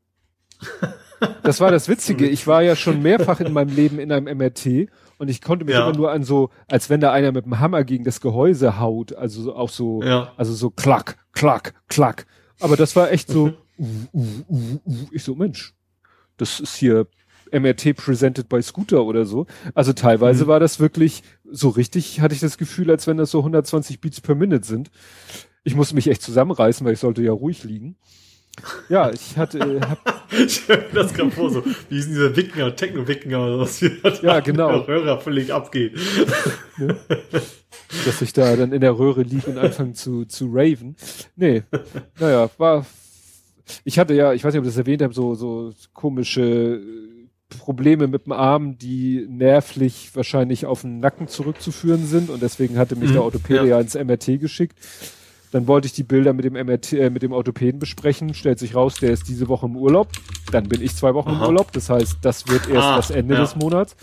Das 1.43 1.61
war 1.61 1.71
das 1.71 1.89
Witzige. 1.89 2.27
Ich 2.29 2.47
war 2.47 2.63
ja 2.63 2.77
schon 2.77 3.03
mehrfach 3.03 3.41
in 3.41 3.53
meinem 3.53 3.75
Leben 3.75 3.99
in 3.99 4.11
einem 4.13 4.27
MRT 4.39 4.89
und 5.19 5.29
ich 5.29 5.41
konnte 5.41 5.65
mich 5.65 5.75
Ja. 5.75 5.87
immer 5.89 5.97
nur 5.97 6.11
an 6.13 6.23
so, 6.25 6.51
als 6.69 6.91
wenn 6.91 7.01
da 7.01 7.13
einer 7.13 7.33
mit 7.33 7.45
dem 7.45 7.59
Hammer 7.61 7.85
gegen 7.85 8.05
das 8.05 8.21
Gehäuse 8.21 8.79
haut, 8.81 9.15
also 9.15 9.43
so- 9.43 9.55
auch 9.57 9.69
so, 9.71 10.03
Ja. 10.03 10.33
also 10.37 10.53
so 10.55 10.71
klack, 10.71 11.17
klack, 11.33 11.75
klack. 11.89 12.27
Aber 12.61 12.77
das 12.77 12.95
war 12.97 13.11
echt 13.11 13.29
so, 13.29 13.53
uh, 13.79 13.85
uh, 14.13 14.27
uh, 14.49 14.79
uh. 14.87 15.07
ich 15.11 15.25
so, 15.25 15.35
Mensch, 15.35 15.75
das 16.37 16.61
ist 16.61 16.77
hier 16.77 17.07
MRT 17.51 17.93
presented 17.95 18.49
by 18.49 18.63
Scooter 18.63 19.05
oder 19.05 19.27
so. 19.27 19.47
Also 19.75 19.93
teilweise 19.93 20.45
Mhm. 20.45 20.49
war 20.49 20.61
das 20.61 20.81
wirklich 20.81 21.23
so 21.51 21.69
richtig, 21.69 22.21
hatte 22.21 22.35
ich 22.35 22.41
das 22.41 22.57
Gefühl, 22.57 22.91
als 22.91 23.07
wenn 23.07 23.19
das 23.19 23.31
so 23.31 23.43
120 23.43 24.01
Beats 24.01 24.21
per 24.21 24.35
Minute 24.35 24.67
sind. 24.67 24.91
Ich 25.65 25.75
musste 25.77 25.95
mich 25.95 26.09
echt 26.09 26.23
zusammenreißen, 26.23 26.85
weil 26.87 26.95
ich 26.95 26.99
sollte 27.01 27.23
ja 27.23 27.31
ruhig 27.33 27.63
liegen. 27.65 27.97
Ja, 28.89 29.11
ich 29.11 29.37
hatte, 29.37 29.59
äh, 29.59 29.81
Ich 30.47 30.67
mir 30.69 30.85
das 30.95 31.13
gerade 31.13 31.31
vor, 31.31 31.51
so, 31.51 31.63
wie 31.89 31.99
ist 31.99 32.07
denn 32.07 32.15
dieser 32.15 32.35
Wikinger, 32.35 32.75
Techno-Wikinger 32.75 33.45
oder 33.47 33.59
was 33.61 33.79
hier 33.79 33.93
Ja, 34.23 34.41
genau. 34.41 34.87
Hörer 34.87 35.21
völlig 35.21 35.53
abgeht. 35.53 35.93
dass 38.07 38.23
ich 38.23 38.33
da 38.33 38.57
dann 38.57 38.73
in 38.73 38.81
der 38.81 38.99
Röhre 38.99 39.23
lieg 39.23 39.47
und 39.47 39.59
anfange 39.59 39.93
zu, 39.93 40.25
zu 40.25 40.49
raven. 40.51 40.97
Nee, 41.37 41.63
naja, 42.19 42.49
war, 42.59 42.87
ich 43.85 43.99
hatte 43.99 44.15
ja, 44.15 44.33
ich 44.33 44.43
weiß 44.43 44.53
nicht, 44.55 44.61
ob 44.61 44.65
ich 44.67 44.71
das 44.73 44.79
erwähnt 44.79 45.03
habe, 45.03 45.13
so, 45.15 45.35
so 45.35 45.73
komische 45.93 46.43
äh, 46.43 47.59
Probleme 47.59 48.09
mit 48.09 48.25
dem 48.25 48.33
Arm, 48.33 48.79
die 48.79 49.27
nervlich 49.29 50.11
wahrscheinlich 50.15 50.65
auf 50.65 50.81
den 50.83 51.01
Nacken 51.01 51.29
zurückzuführen 51.29 52.07
sind 52.07 52.31
und 52.31 52.43
deswegen 52.43 52.79
hatte 52.79 52.97
mich 52.97 53.11
Mhm, 53.11 53.15
der 53.15 53.23
Orthopäde 53.25 53.69
ja 53.69 53.81
ins 53.81 53.95
MRT 53.95 54.41
geschickt. 54.41 54.79
Dann 55.53 55.67
wollte 55.69 55.87
ich 55.87 55.93
die 55.93 56.03
Bilder 56.03 56.33
mit 56.33 56.45
dem 56.45 56.55
MRT, 56.55 56.95
äh, 56.95 57.11
mit 57.11 57.23
dem 57.23 57.33
Orthopäden 57.33 57.79
besprechen. 57.79 58.35
Stellt 58.35 58.59
sich 58.59 58.75
raus, 58.75 58.97
der 58.97 59.11
ist 59.13 59.29
diese 59.29 59.49
Woche 59.49 59.67
im 59.67 59.77
Urlaub. 59.77 60.09
Dann 60.51 60.65
bin 60.69 60.83
ich 60.83 60.97
zwei 60.97 61.15
Wochen 61.15 61.31
im 61.31 61.37
Aha. 61.37 61.47
Urlaub. 61.49 61.73
Das 61.73 61.89
heißt, 61.91 62.19
das 62.23 62.49
wird 62.49 62.69
erst 62.69 62.87
Ah, 62.89 62.97
das 62.97 63.11
Ende 63.11 63.35
ja. 63.35 63.41
des 63.41 63.55
Monats. 63.55 63.95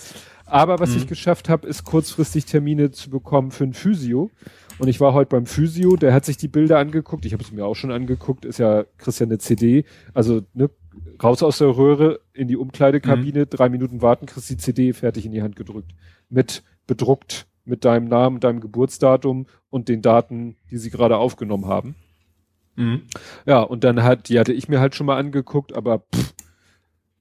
Aber 0.45 0.79
was 0.79 0.91
Mhm. 0.91 0.97
ich 0.97 1.07
geschafft 1.07 1.49
habe, 1.49 1.67
ist 1.67 1.83
kurzfristig 1.83 2.45
Termine 2.45 2.91
zu 2.91 3.09
bekommen 3.09 3.51
für 3.51 3.65
ein 3.65 3.73
Physio. 3.73 4.31
Und 4.79 4.87
ich 4.87 4.99
war 4.99 5.13
heute 5.13 5.29
beim 5.29 5.45
Physio, 5.45 5.95
der 5.97 6.13
hat 6.13 6.23
sich 6.25 6.37
die 6.37 6.47
Bilder 6.47 6.79
angeguckt. 6.79 7.25
Ich 7.25 7.33
habe 7.33 7.43
es 7.43 7.51
mir 7.51 7.65
auch 7.65 7.75
schon 7.75 7.91
angeguckt. 7.91 8.45
Ist 8.45 8.59
ja 8.59 8.85
Christian 8.97 9.29
eine 9.29 9.37
CD. 9.39 9.83
Also 10.13 10.41
ne, 10.53 10.69
raus 11.21 11.43
aus 11.43 11.57
der 11.57 11.75
Röhre 11.75 12.19
in 12.33 12.47
die 12.47 12.55
Umkleidekabine, 12.57 13.45
drei 13.45 13.69
Minuten 13.69 14.01
warten, 14.01 14.25
kriegst 14.25 14.49
die 14.49 14.57
CD 14.57 14.93
fertig 14.93 15.25
in 15.25 15.31
die 15.31 15.41
Hand 15.41 15.55
gedrückt. 15.55 15.91
Mit 16.29 16.63
bedruckt 16.87 17.45
mit 17.69 17.85
deinem 17.85 18.07
Namen, 18.07 18.39
deinem 18.39 18.59
Geburtsdatum 18.59 19.45
und 19.69 19.88
den 19.88 20.01
Daten, 20.01 20.57
die 20.72 20.77
sie 20.77 20.89
gerade 20.89 21.17
aufgenommen 21.17 21.67
haben. 21.67 21.95
Mhm. 22.75 23.03
Ja, 23.45 23.61
und 23.61 23.83
dann 23.83 24.03
hat, 24.03 24.30
die 24.30 24.39
hatte 24.39 24.53
ich 24.53 24.67
mir 24.67 24.80
halt 24.80 24.95
schon 24.95 25.06
mal 25.06 25.17
angeguckt, 25.17 25.75
aber 25.75 25.99
pff, 25.99 26.33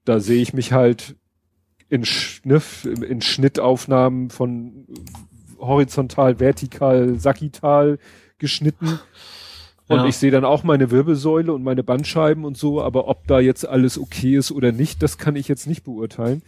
da 0.05 0.21
sehe 0.21 0.41
ich 0.43 0.53
mich 0.55 0.73
halt 0.73 1.17
in, 1.89 2.05
Sch- 2.05 2.41
ne, 2.45 2.61
in 3.05 3.21
Schnittaufnahmen 3.21 4.31
von 4.31 4.87
horizontal, 5.59 6.39
vertikal, 6.41 7.19
sagittal 7.19 7.99
geschnitten. 8.39 8.99
Und 9.89 9.97
Ja. 10.01 10.05
ich 10.07 10.17
sehe 10.17 10.31
dann 10.31 10.45
auch 10.45 10.65
meine 10.65 10.91
Wirbelsäule 10.91 11.53
und 11.53 11.63
meine 11.65 11.83
Bandscheiben 11.83 12.45
und 12.45 12.57
so, 12.59 12.83
aber 12.83 13.09
ob 13.09 13.27
da 13.27 13.41
jetzt 13.41 13.67
alles 13.67 13.99
okay 13.99 14.37
ist 14.37 14.53
oder 14.53 14.71
nicht, 14.71 15.03
das 15.03 15.17
kann 15.19 15.35
ich 15.35 15.49
jetzt 15.49 15.67
nicht 15.67 15.83
beurteilen. 15.83 16.43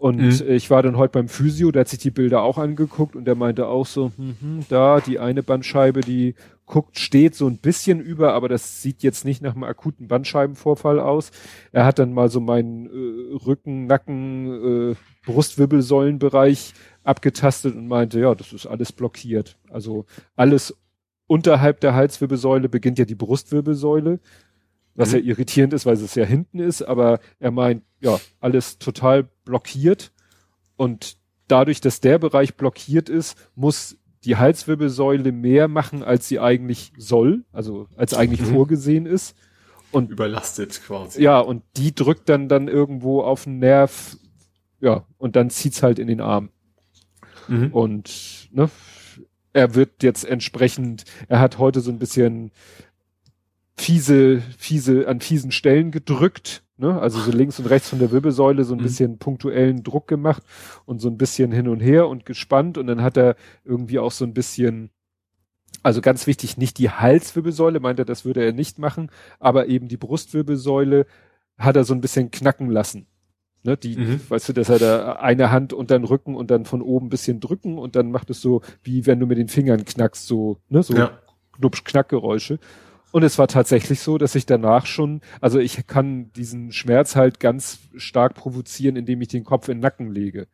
Und 0.00 0.16
Mhm. 0.16 0.30
äh, 0.48 0.54
ich 0.56 0.70
war 0.70 0.82
dann 0.82 0.96
heute 0.96 1.12
beim 1.12 1.28
Physio, 1.28 1.70
der 1.70 1.80
hat 1.80 1.88
sich 1.88 1.98
die 1.98 2.10
Bilder 2.10 2.42
auch 2.42 2.56
angeguckt 2.56 3.14
und 3.16 3.26
der 3.26 3.34
meinte 3.34 3.66
auch 3.68 3.84
so, 3.84 4.12
mhm, 4.16 4.64
da 4.70 4.98
die 5.02 5.18
eine 5.18 5.42
Bandscheibe, 5.42 6.00
die 6.00 6.34
guckt, 6.64 6.98
steht 6.98 7.34
so 7.34 7.46
ein 7.46 7.58
bisschen 7.58 8.00
über, 8.00 8.32
aber 8.32 8.48
das 8.48 8.80
sieht 8.80 9.02
jetzt 9.02 9.26
nicht 9.26 9.42
nach 9.42 9.52
einem 9.54 9.64
akuten 9.64 10.08
Bandscheibenvorfall 10.08 11.00
aus. 11.00 11.32
Er 11.72 11.84
hat 11.84 11.98
dann 11.98 12.14
mal 12.14 12.30
so 12.30 12.40
meinen 12.40 12.86
äh, 12.86 13.34
Rücken, 13.44 13.86
Nacken, 13.88 14.92
äh, 14.92 14.94
Brustwirbelsäulenbereich 15.26 16.72
abgetastet 17.04 17.74
und 17.74 17.86
meinte, 17.88 18.20
ja, 18.20 18.34
das 18.34 18.52
ist 18.52 18.66
alles 18.66 18.92
blockiert. 18.92 19.58
Also 19.70 20.06
alles 20.36 20.76
unterhalb 21.26 21.80
der 21.80 21.94
Halswirbelsäule 21.94 22.68
beginnt 22.68 22.98
ja 22.98 23.04
die 23.04 23.14
Brustwirbelsäule, 23.14 24.18
was 24.94 25.12
Mhm. 25.12 25.18
ja 25.18 25.24
irritierend 25.24 25.72
ist, 25.74 25.86
weil 25.86 25.94
es 25.94 26.14
ja 26.14 26.24
hinten 26.24 26.58
ist, 26.58 26.82
aber 26.82 27.20
er 27.38 27.50
meint, 27.50 27.82
ja, 28.00 28.18
alles 28.40 28.78
total 28.78 29.28
blockiert 29.44 30.12
und 30.76 31.16
dadurch, 31.48 31.80
dass 31.80 32.00
der 32.00 32.18
Bereich 32.18 32.54
blockiert 32.56 33.08
ist, 33.08 33.36
muss 33.54 33.96
die 34.24 34.36
Halswirbelsäule 34.36 35.32
mehr 35.32 35.66
machen, 35.68 36.02
als 36.02 36.28
sie 36.28 36.38
eigentlich 36.40 36.92
soll, 36.98 37.44
also 37.52 37.88
als 37.96 38.14
eigentlich 38.14 38.42
Mhm. 38.42 38.52
vorgesehen 38.54 39.06
ist. 39.06 39.34
Und 39.92 40.10
Überlastet 40.10 40.80
quasi. 40.86 41.22
ja, 41.22 41.40
und 41.40 41.62
die 41.76 41.94
drückt 41.94 42.28
dann 42.28 42.48
dann 42.48 42.68
irgendwo 42.68 43.22
auf 43.22 43.44
den 43.44 43.58
Nerv, 43.58 44.16
ja, 44.80 45.04
und 45.18 45.36
dann 45.36 45.50
zieht's 45.50 45.82
halt 45.82 45.98
in 45.98 46.06
den 46.06 46.20
Arm. 46.20 46.50
Mhm. 47.48 47.72
Und 47.72 48.48
ne, 48.52 48.70
er 49.52 49.74
wird 49.74 50.02
jetzt 50.02 50.24
entsprechend, 50.24 51.04
er 51.28 51.40
hat 51.40 51.58
heute 51.58 51.80
so 51.80 51.90
ein 51.90 51.98
bisschen 51.98 52.52
fiese, 53.76 54.42
fiese, 54.58 55.08
an 55.08 55.20
fiesen 55.20 55.50
Stellen 55.50 55.90
gedrückt, 55.90 56.62
ne? 56.80 57.00
Also 57.00 57.20
so 57.20 57.30
links 57.30 57.58
und 57.60 57.66
rechts 57.66 57.88
von 57.90 57.98
der 58.00 58.10
Wirbelsäule 58.10 58.64
so 58.64 58.74
ein 58.74 58.78
Mhm. 58.78 58.82
bisschen 58.82 59.18
punktuellen 59.18 59.82
Druck 59.84 60.08
gemacht 60.08 60.42
und 60.86 61.00
so 61.00 61.08
ein 61.08 61.18
bisschen 61.18 61.52
hin 61.52 61.68
und 61.68 61.80
her 61.80 62.08
und 62.08 62.26
gespannt 62.26 62.78
und 62.78 62.86
dann 62.88 63.02
hat 63.02 63.16
er 63.16 63.36
irgendwie 63.64 63.98
auch 63.98 64.12
so 64.12 64.24
ein 64.24 64.34
bisschen 64.34 64.90
also 65.82 66.00
ganz 66.02 66.26
wichtig, 66.26 66.58
nicht 66.58 66.76
die 66.78 66.90
Halswirbelsäule, 66.90 67.80
meint 67.80 67.98
er, 67.98 68.04
das 68.04 68.24
würde 68.26 68.44
er 68.44 68.52
nicht 68.52 68.78
machen, 68.78 69.10
aber 69.38 69.68
eben 69.68 69.88
die 69.88 69.96
Brustwirbelsäule 69.96 71.06
hat 71.56 71.76
er 71.76 71.84
so 71.84 71.94
ein 71.94 72.00
bisschen 72.02 72.30
knacken 72.30 72.68
lassen. 72.70 73.06
Ne, 73.62 73.76
die, 73.76 73.96
Mhm. 73.96 74.20
weißt 74.28 74.48
du, 74.48 74.52
dass 74.54 74.68
er 74.70 74.78
da 74.78 75.12
eine 75.14 75.50
Hand 75.50 75.72
unter 75.74 75.98
den 75.98 76.04
Rücken 76.04 76.34
und 76.34 76.50
dann 76.50 76.64
von 76.64 76.80
oben 76.82 77.06
ein 77.06 77.10
bisschen 77.10 77.40
drücken 77.40 77.78
und 77.78 77.94
dann 77.94 78.10
macht 78.10 78.30
es 78.30 78.40
so, 78.40 78.62
wie 78.82 79.04
wenn 79.06 79.20
du 79.20 79.26
mit 79.26 79.36
den 79.38 79.48
Fingern 79.48 79.84
knackst, 79.84 80.26
so, 80.26 80.58
ne, 80.70 80.82
so 80.82 80.94
Ja. 80.94 81.12
Knupsch-Knackgeräusche. 81.58 82.58
Und 83.12 83.22
es 83.22 83.38
war 83.38 83.48
tatsächlich 83.48 84.00
so, 84.00 84.18
dass 84.18 84.34
ich 84.34 84.46
danach 84.46 84.86
schon, 84.86 85.20
also 85.40 85.58
ich 85.58 85.86
kann 85.86 86.32
diesen 86.32 86.72
Schmerz 86.72 87.16
halt 87.16 87.40
ganz 87.40 87.80
stark 87.96 88.34
provozieren, 88.34 88.96
indem 88.96 89.20
ich 89.20 89.28
den 89.28 89.44
Kopf 89.44 89.68
in 89.68 89.78
den 89.78 89.82
Nacken 89.82 90.12
lege. 90.12 90.46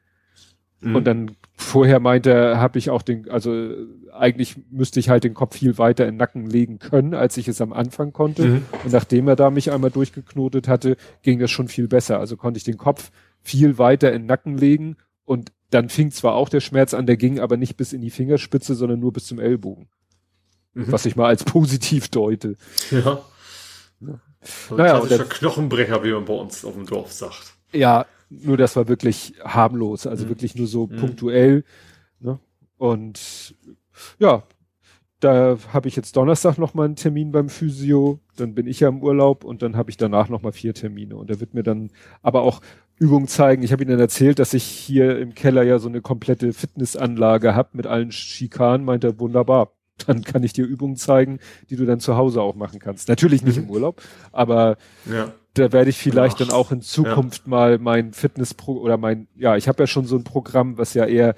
Mhm. 0.80 0.96
Und 0.96 1.04
dann 1.04 1.36
vorher 1.54 2.00
meinte 2.00 2.30
er, 2.30 2.60
habe 2.60 2.78
ich 2.78 2.90
auch 2.90 3.02
den, 3.02 3.30
also 3.30 3.72
eigentlich 4.12 4.56
müsste 4.70 5.00
ich 5.00 5.08
halt 5.08 5.24
den 5.24 5.34
Kopf 5.34 5.56
viel 5.56 5.78
weiter 5.78 6.04
in 6.04 6.14
den 6.14 6.18
Nacken 6.18 6.46
legen 6.48 6.78
können, 6.78 7.14
als 7.14 7.36
ich 7.36 7.48
es 7.48 7.60
am 7.60 7.72
Anfang 7.72 8.12
konnte. 8.12 8.46
Mhm. 8.46 8.62
Und 8.84 8.92
nachdem 8.92 9.28
er 9.28 9.36
da 9.36 9.50
mich 9.50 9.70
einmal 9.70 9.90
durchgeknotet 9.90 10.68
hatte, 10.68 10.96
ging 11.22 11.38
das 11.38 11.50
schon 11.50 11.68
viel 11.68 11.88
besser. 11.88 12.18
Also 12.18 12.36
konnte 12.36 12.58
ich 12.58 12.64
den 12.64 12.78
Kopf 12.78 13.10
viel 13.42 13.78
weiter 13.78 14.12
in 14.12 14.22
den 14.22 14.26
Nacken 14.26 14.56
legen 14.56 14.96
und 15.24 15.52
dann 15.70 15.88
fing 15.88 16.10
zwar 16.10 16.34
auch 16.34 16.48
der 16.48 16.60
Schmerz 16.60 16.94
an, 16.94 17.06
der 17.06 17.16
ging 17.16 17.40
aber 17.40 17.56
nicht 17.56 17.76
bis 17.76 17.92
in 17.92 18.00
die 18.00 18.10
Fingerspitze, 18.10 18.74
sondern 18.74 19.00
nur 19.00 19.12
bis 19.12 19.26
zum 19.26 19.38
Ellbogen. 19.38 19.88
Mhm. 20.76 20.92
Was 20.92 21.06
ich 21.06 21.16
mal 21.16 21.26
als 21.26 21.42
positiv 21.44 22.08
deute. 22.08 22.56
Ja. 22.90 22.98
Ja. 24.00 24.20
So 24.68 24.76
Naja, 24.76 24.98
klassischer 25.00 25.22
und 25.24 25.30
Knochenbrecher, 25.30 26.04
wie 26.04 26.12
man 26.12 26.24
bei 26.24 26.34
uns 26.34 26.64
auf 26.64 26.74
dem 26.74 26.86
Dorf 26.86 27.10
sagt. 27.12 27.54
Ja, 27.72 28.06
nur 28.28 28.56
das 28.56 28.76
war 28.76 28.86
wirklich 28.88 29.34
harmlos, 29.42 30.06
also 30.06 30.24
Mhm. 30.24 30.28
wirklich 30.28 30.54
nur 30.54 30.66
so 30.66 30.86
Mhm. 30.86 30.96
punktuell. 30.96 31.64
Ne? 32.20 32.38
Und 32.76 33.54
ja, 34.18 34.42
da 35.20 35.56
habe 35.72 35.88
ich 35.88 35.96
jetzt 35.96 36.14
Donnerstag 36.16 36.58
noch 36.58 36.74
mal 36.74 36.84
einen 36.84 36.96
Termin 36.96 37.32
beim 37.32 37.48
Physio, 37.48 38.20
dann 38.36 38.54
bin 38.54 38.66
ich 38.66 38.80
ja 38.80 38.88
im 38.88 39.02
Urlaub 39.02 39.44
und 39.44 39.62
dann 39.62 39.76
habe 39.76 39.90
ich 39.90 39.96
danach 39.96 40.28
noch 40.28 40.42
mal 40.42 40.52
vier 40.52 40.74
Termine 40.74 41.16
und 41.16 41.30
er 41.30 41.40
wird 41.40 41.54
mir 41.54 41.62
dann 41.62 41.90
aber 42.22 42.42
auch 42.42 42.60
Übungen 42.98 43.26
zeigen. 43.28 43.62
Ich 43.62 43.72
habe 43.72 43.82
ihnen 43.82 43.98
erzählt, 43.98 44.38
dass 44.38 44.52
ich 44.54 44.64
hier 44.64 45.18
im 45.18 45.34
Keller 45.34 45.62
ja 45.62 45.78
so 45.78 45.88
eine 45.88 46.02
komplette 46.02 46.52
Fitnessanlage 46.52 47.54
habe 47.54 47.70
mit 47.72 47.86
allen 47.86 48.12
Schikanen, 48.12 48.84
meint 48.84 49.04
er 49.04 49.18
wunderbar. 49.18 49.72
Dann 50.06 50.22
kann 50.22 50.42
ich 50.42 50.52
dir 50.52 50.66
Übungen 50.66 50.96
zeigen, 50.96 51.38
die 51.70 51.76
du 51.76 51.86
dann 51.86 52.00
zu 52.00 52.16
Hause 52.16 52.42
auch 52.42 52.54
machen 52.54 52.78
kannst. 52.80 53.08
Natürlich 53.08 53.42
nicht 53.42 53.56
Mhm. 53.56 53.64
im 53.64 53.70
Urlaub, 53.70 54.02
aber 54.32 54.76
Ja. 55.10 55.32
da 55.54 55.72
werde 55.72 55.88
ich 55.90 55.96
vielleicht 55.98 56.34
Ach, 56.36 56.46
dann 56.46 56.50
auch 56.50 56.70
in 56.70 56.82
Zukunft 56.82 57.46
mal 57.46 57.78
mein 57.78 58.12
Fitnesspro 58.12 58.72
oder 58.74 58.98
mein, 58.98 59.26
ja, 59.36 59.56
ich 59.56 59.68
habe 59.68 59.82
ja 59.82 59.86
schon 59.86 60.04
so 60.04 60.16
ein 60.16 60.24
Programm, 60.24 60.76
was 60.76 60.92
ja 60.94 61.06
eher 61.06 61.34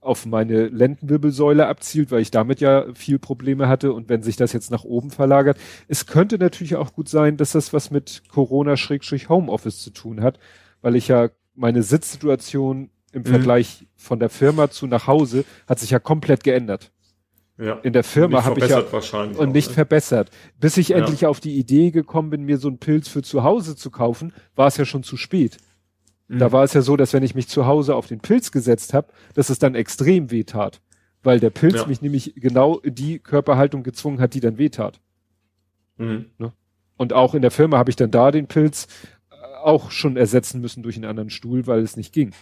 auf 0.00 0.24
meine 0.24 0.68
Lendenwirbelsäule 0.68 1.66
abzielt, 1.66 2.12
weil 2.12 2.20
ich 2.20 2.30
damit 2.30 2.60
ja 2.60 2.84
viel 2.94 3.18
Probleme 3.18 3.66
hatte 3.68 3.92
und 3.92 4.08
wenn 4.08 4.22
sich 4.22 4.36
das 4.36 4.52
jetzt 4.52 4.70
nach 4.70 4.84
oben 4.84 5.10
verlagert, 5.10 5.58
es 5.88 6.06
könnte 6.06 6.38
natürlich 6.38 6.76
auch 6.76 6.92
gut 6.92 7.08
sein, 7.08 7.36
dass 7.36 7.50
das 7.52 7.72
was 7.72 7.90
mit 7.90 8.22
Corona-Homeoffice 8.28 9.80
zu 9.82 9.90
tun 9.90 10.22
hat, 10.22 10.38
weil 10.80 10.94
ich 10.94 11.08
ja 11.08 11.30
meine 11.56 11.82
Sitzsituation 11.82 12.90
im 13.12 13.22
Mhm. 13.22 13.26
Vergleich 13.26 13.86
von 13.96 14.20
der 14.20 14.28
Firma 14.28 14.70
zu 14.70 14.86
nach 14.86 15.06
Hause 15.08 15.44
hat 15.66 15.80
sich 15.80 15.90
ja 15.90 15.98
komplett 15.98 16.44
geändert. 16.44 16.92
Ja. 17.58 17.74
In 17.82 17.92
der 17.94 18.04
Firma 18.04 18.44
habe 18.44 18.60
ich 18.60 18.68
ja 18.68 18.92
wahrscheinlich 18.92 19.38
und 19.38 19.48
auch, 19.48 19.52
nicht 19.52 19.68
ne? 19.68 19.74
verbessert. 19.74 20.30
Bis 20.60 20.76
ich 20.76 20.88
Ja. 20.88 20.98
endlich 20.98 21.24
auf 21.26 21.40
die 21.40 21.56
Idee 21.56 21.90
gekommen 21.90 22.28
bin, 22.30 22.42
mir 22.44 22.58
so 22.58 22.68
einen 22.68 22.78
Pilz 22.78 23.08
für 23.08 23.22
zu 23.22 23.44
Hause 23.44 23.76
zu 23.76 23.90
kaufen, 23.90 24.32
war 24.54 24.66
es 24.66 24.76
ja 24.76 24.84
schon 24.84 25.02
zu 25.02 25.16
spät. 25.16 25.56
Mhm. 26.28 26.38
Da 26.38 26.52
war 26.52 26.64
es 26.64 26.74
ja 26.74 26.82
so, 26.82 26.96
dass 26.96 27.12
wenn 27.14 27.22
ich 27.22 27.34
mich 27.34 27.48
zu 27.48 27.66
Hause 27.66 27.94
auf 27.94 28.08
den 28.08 28.20
Pilz 28.20 28.52
gesetzt 28.52 28.92
habe, 28.92 29.08
dass 29.34 29.48
es 29.48 29.58
dann 29.58 29.74
extrem 29.74 30.30
weh 30.30 30.44
tat. 30.44 30.80
Weil 31.22 31.40
der 31.40 31.50
Pilz 31.50 31.76
Ja. 31.76 31.86
mich 31.86 32.02
nämlich 32.02 32.34
genau 32.36 32.80
die 32.84 33.18
Körperhaltung 33.20 33.82
gezwungen 33.82 34.20
hat, 34.20 34.34
die 34.34 34.40
dann 34.40 34.58
weh 34.58 34.68
tat. 34.68 35.00
Mhm. 35.96 36.26
Und 36.98 37.12
auch 37.14 37.34
in 37.34 37.42
der 37.42 37.50
Firma 37.50 37.78
habe 37.78 37.90
ich 37.90 37.96
dann 37.96 38.10
da 38.10 38.30
den 38.30 38.48
Pilz 38.48 38.86
äh, 39.30 39.34
auch 39.62 39.90
schon 39.90 40.16
ersetzen 40.16 40.60
müssen 40.60 40.82
durch 40.82 40.96
einen 40.96 41.04
anderen 41.06 41.30
Stuhl, 41.30 41.66
weil 41.66 41.80
es 41.80 41.96
nicht 41.96 42.12
ging. 42.12 42.32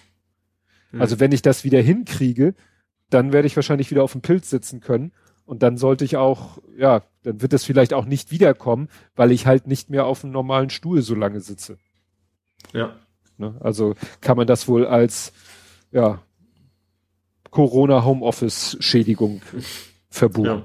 Mhm. 0.93 1.01
Also 1.01 1.21
wenn 1.21 1.31
ich 1.33 1.43
das 1.43 1.63
wieder 1.65 1.81
hinkriege, 1.81 2.55
dann 3.15 3.33
werde 3.33 3.47
ich 3.47 3.57
wahrscheinlich 3.57 3.91
wieder 3.91 4.03
auf 4.03 4.13
dem 4.13 4.21
Pilz 4.21 4.51
sitzen 4.51 4.81
können. 4.81 5.13
Und 5.47 5.63
dann 5.63 5.77
sollte 5.77 6.05
ich 6.05 6.17
auch, 6.17 6.59
ja, 6.77 7.03
dann 7.23 7.41
wird 7.43 7.53
es 7.53 7.65
vielleicht 7.65 7.95
auch 7.95 8.07
nicht 8.07 8.31
wiederkommen, 8.31 8.89
weil 9.15 9.31
ich 9.31 9.47
halt 9.47 9.67
nicht 9.67 9.91
mehr 9.91 10.07
auf 10.07 10.25
einem 10.25 10.33
normalen 10.33 10.71
Stuhl 10.71 11.03
so 11.03 11.15
lange 11.15 11.41
sitze. 11.41 11.79
ja. 12.73 12.97
Ne? 13.37 13.57
Also 13.61 13.95
kann 14.21 14.37
man 14.37 14.47
das 14.47 14.69
wohl 14.69 14.87
als, 14.87 15.33
ja, 15.91 16.23
Corona-Homeoffice-Schädigung 17.51 19.43
verbuchen. 20.09 20.45
Ja. 20.47 20.65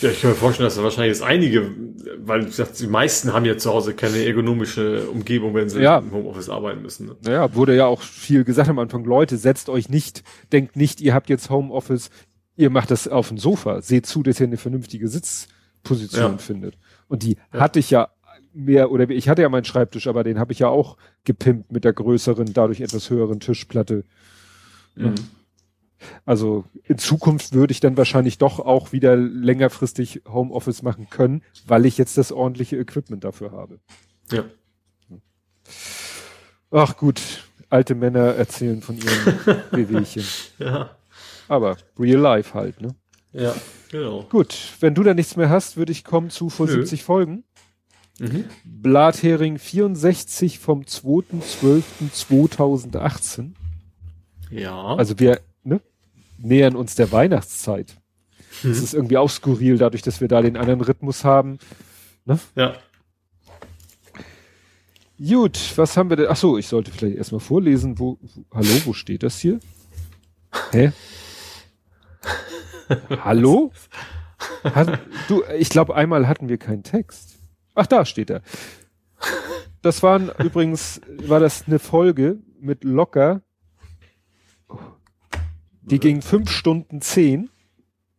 Ja, 0.00 0.10
ich 0.10 0.20
kann 0.20 0.30
mir 0.30 0.36
vorstellen, 0.36 0.66
dass 0.66 0.74
da 0.76 0.82
wahrscheinlich 0.82 1.16
jetzt 1.16 1.22
einige, 1.22 1.70
weil 2.18 2.42
wie 2.42 2.46
gesagt, 2.46 2.80
die 2.80 2.88
meisten 2.88 3.32
haben 3.32 3.44
ja 3.44 3.56
zu 3.56 3.70
Hause 3.70 3.94
keine 3.94 4.24
ergonomische 4.24 5.08
Umgebung, 5.08 5.54
wenn 5.54 5.68
sie 5.68 5.80
Ja. 5.80 5.98
im 5.98 6.10
Homeoffice 6.10 6.48
arbeiten 6.48 6.82
müssen. 6.82 7.06
Ne? 7.06 7.16
Naja, 7.22 7.54
wurde 7.54 7.76
ja 7.76 7.86
auch 7.86 8.02
viel 8.02 8.42
gesagt 8.44 8.68
am 8.68 8.80
Anfang, 8.80 9.04
Leute, 9.04 9.36
setzt 9.36 9.68
euch 9.68 9.88
nicht, 9.88 10.24
denkt 10.52 10.74
nicht, 10.74 11.00
ihr 11.00 11.14
habt 11.14 11.28
jetzt 11.28 11.50
Homeoffice, 11.50 12.10
ihr 12.56 12.70
macht 12.70 12.90
das 12.90 13.06
auf 13.06 13.28
dem 13.28 13.38
Sofa. 13.38 13.80
Seht 13.80 14.06
zu, 14.06 14.24
dass 14.24 14.40
ihr 14.40 14.46
eine 14.48 14.56
vernünftige 14.56 15.06
Sitzposition 15.06 16.32
Ja. 16.32 16.38
findet. 16.38 16.76
Und 17.06 17.22
die 17.22 17.36
Ja. 17.52 17.60
hatte 17.60 17.78
ich 17.78 17.90
ja 17.90 18.08
mehr, 18.52 18.90
oder 18.90 19.08
ich 19.08 19.28
hatte 19.28 19.42
ja 19.42 19.48
meinen 19.48 19.64
Schreibtisch, 19.64 20.08
aber 20.08 20.24
den 20.24 20.40
habe 20.40 20.52
ich 20.52 20.58
ja 20.58 20.66
auch 20.68 20.96
gepimpt 21.24 21.70
mit 21.70 21.84
der 21.84 21.92
größeren, 21.92 22.52
dadurch 22.52 22.80
etwas 22.80 23.08
höheren 23.08 23.38
Tischplatte. 23.38 24.02
Mhm. 24.96 25.14
Also 26.24 26.64
in 26.84 26.98
Zukunft 26.98 27.52
würde 27.52 27.72
ich 27.72 27.80
dann 27.80 27.96
wahrscheinlich 27.96 28.38
doch 28.38 28.58
auch 28.58 28.92
wieder 28.92 29.16
längerfristig 29.16 30.22
Homeoffice 30.28 30.82
machen 30.82 31.08
können, 31.10 31.42
weil 31.66 31.86
ich 31.86 31.98
jetzt 31.98 32.18
das 32.18 32.32
ordentliche 32.32 32.76
Equipment 32.76 33.24
dafür 33.24 33.52
habe. 33.52 33.80
Ja. 34.30 34.44
Ach 36.70 36.96
gut, 36.96 37.20
alte 37.68 37.94
Männer 37.94 38.34
erzählen 38.34 38.80
von 38.80 38.96
ihren 38.96 39.64
Wehwehchen. 39.72 40.24
Ja. 40.58 40.96
Aber 41.48 41.76
real 41.98 42.20
life 42.20 42.54
halt, 42.54 42.80
ne? 42.80 42.94
Ja. 43.32 43.54
Genau. 43.90 44.22
Gut, 44.24 44.56
wenn 44.80 44.94
du 44.94 45.02
da 45.02 45.14
nichts 45.14 45.36
mehr 45.36 45.50
hast, 45.50 45.76
würde 45.76 45.92
ich 45.92 46.04
kommen 46.04 46.30
zu 46.30 46.48
vor 46.48 46.66
Nö. 46.66 46.74
70 46.74 47.02
Folgen. 47.02 47.44
Mhm. 48.20 48.44
Blathering 48.64 49.58
64 49.58 50.60
vom 50.60 50.82
2.12.2018. 50.82 53.54
Ja. 54.50 54.94
Also 54.94 55.18
wir 55.18 55.40
nähern 56.42 56.76
uns 56.76 56.94
der 56.94 57.12
Weihnachtszeit. 57.12 57.96
Das 58.62 58.78
Mhm. 58.78 58.84
ist 58.84 58.94
irgendwie 58.94 59.16
auch 59.16 59.30
skurril, 59.30 59.78
dadurch, 59.78 60.02
dass 60.02 60.20
wir 60.20 60.28
da 60.28 60.42
den 60.42 60.56
anderen 60.56 60.80
Rhythmus 60.80 61.24
haben. 61.24 61.58
ja. 62.56 62.74
Gut, 65.22 65.72
was 65.76 65.96
haben 65.98 66.08
wir 66.08 66.16
denn? 66.16 66.26
Ach 66.30 66.36
so, 66.36 66.56
ich 66.56 66.66
sollte 66.66 66.90
vielleicht 66.90 67.18
erstmal 67.18 67.40
vorlesen, 67.40 67.98
wo, 67.98 68.18
wo 68.22 68.44
hallo, 68.54 68.68
wo 68.86 68.92
steht 68.94 69.22
das 69.22 69.38
hier? 69.38 69.60
Hä? 70.70 70.92
hallo? 73.24 73.70
Hat, 74.64 74.98
du, 75.28 75.42
ich 75.58 75.68
glaube, 75.68 75.94
einmal 75.94 76.26
hatten 76.26 76.48
wir 76.48 76.56
keinen 76.56 76.82
Text. 76.82 77.36
Ach, 77.74 77.86
da 77.86 78.04
steht 78.06 78.30
er. 78.30 78.40
Das 79.82 80.02
waren 80.02 80.30
übrigens, 80.38 81.00
war 81.26 81.40
das 81.40 81.64
eine 81.66 81.78
Folge 81.78 82.38
mit 82.58 82.84
locker, 82.84 83.42
die 85.82 85.98
ging 85.98 86.22
fünf 86.22 86.50
Stunden 86.50 87.00
zehn 87.00 87.50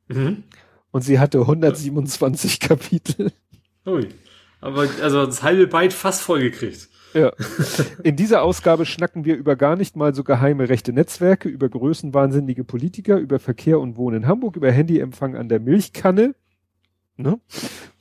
Mhm. 0.07 0.43
und 0.91 1.01
sie 1.03 1.19
hatte 1.19 1.39
127 1.39 2.59
Kapitel. 2.59 3.31
Ui. 3.85 4.07
Aber 4.59 4.87
also 5.01 5.25
das 5.25 5.41
halbe 5.41 5.67
Byte 5.67 5.93
fast 5.93 6.21
voll 6.21 6.41
gekriegt. 6.41 6.89
Ja. 7.13 7.31
In 8.03 8.15
dieser 8.15 8.41
Ausgabe 8.43 8.85
schnacken 8.85 9.25
wir 9.25 9.35
über 9.35 9.55
gar 9.55 9.75
nicht 9.75 9.95
mal 9.95 10.13
so 10.13 10.23
geheime 10.23 10.69
rechte 10.69 10.93
Netzwerke, 10.93 11.49
über 11.49 11.67
größenwahnsinnige 11.69 12.63
Politiker, 12.63 13.17
über 13.17 13.39
Verkehr 13.39 13.79
und 13.79 13.97
Wohnen 13.97 14.23
in 14.23 14.27
Hamburg, 14.27 14.55
über 14.55 14.71
Handyempfang 14.71 15.35
an 15.35 15.49
der 15.49 15.59
Milchkanne. 15.59 16.35
Ne? 17.17 17.39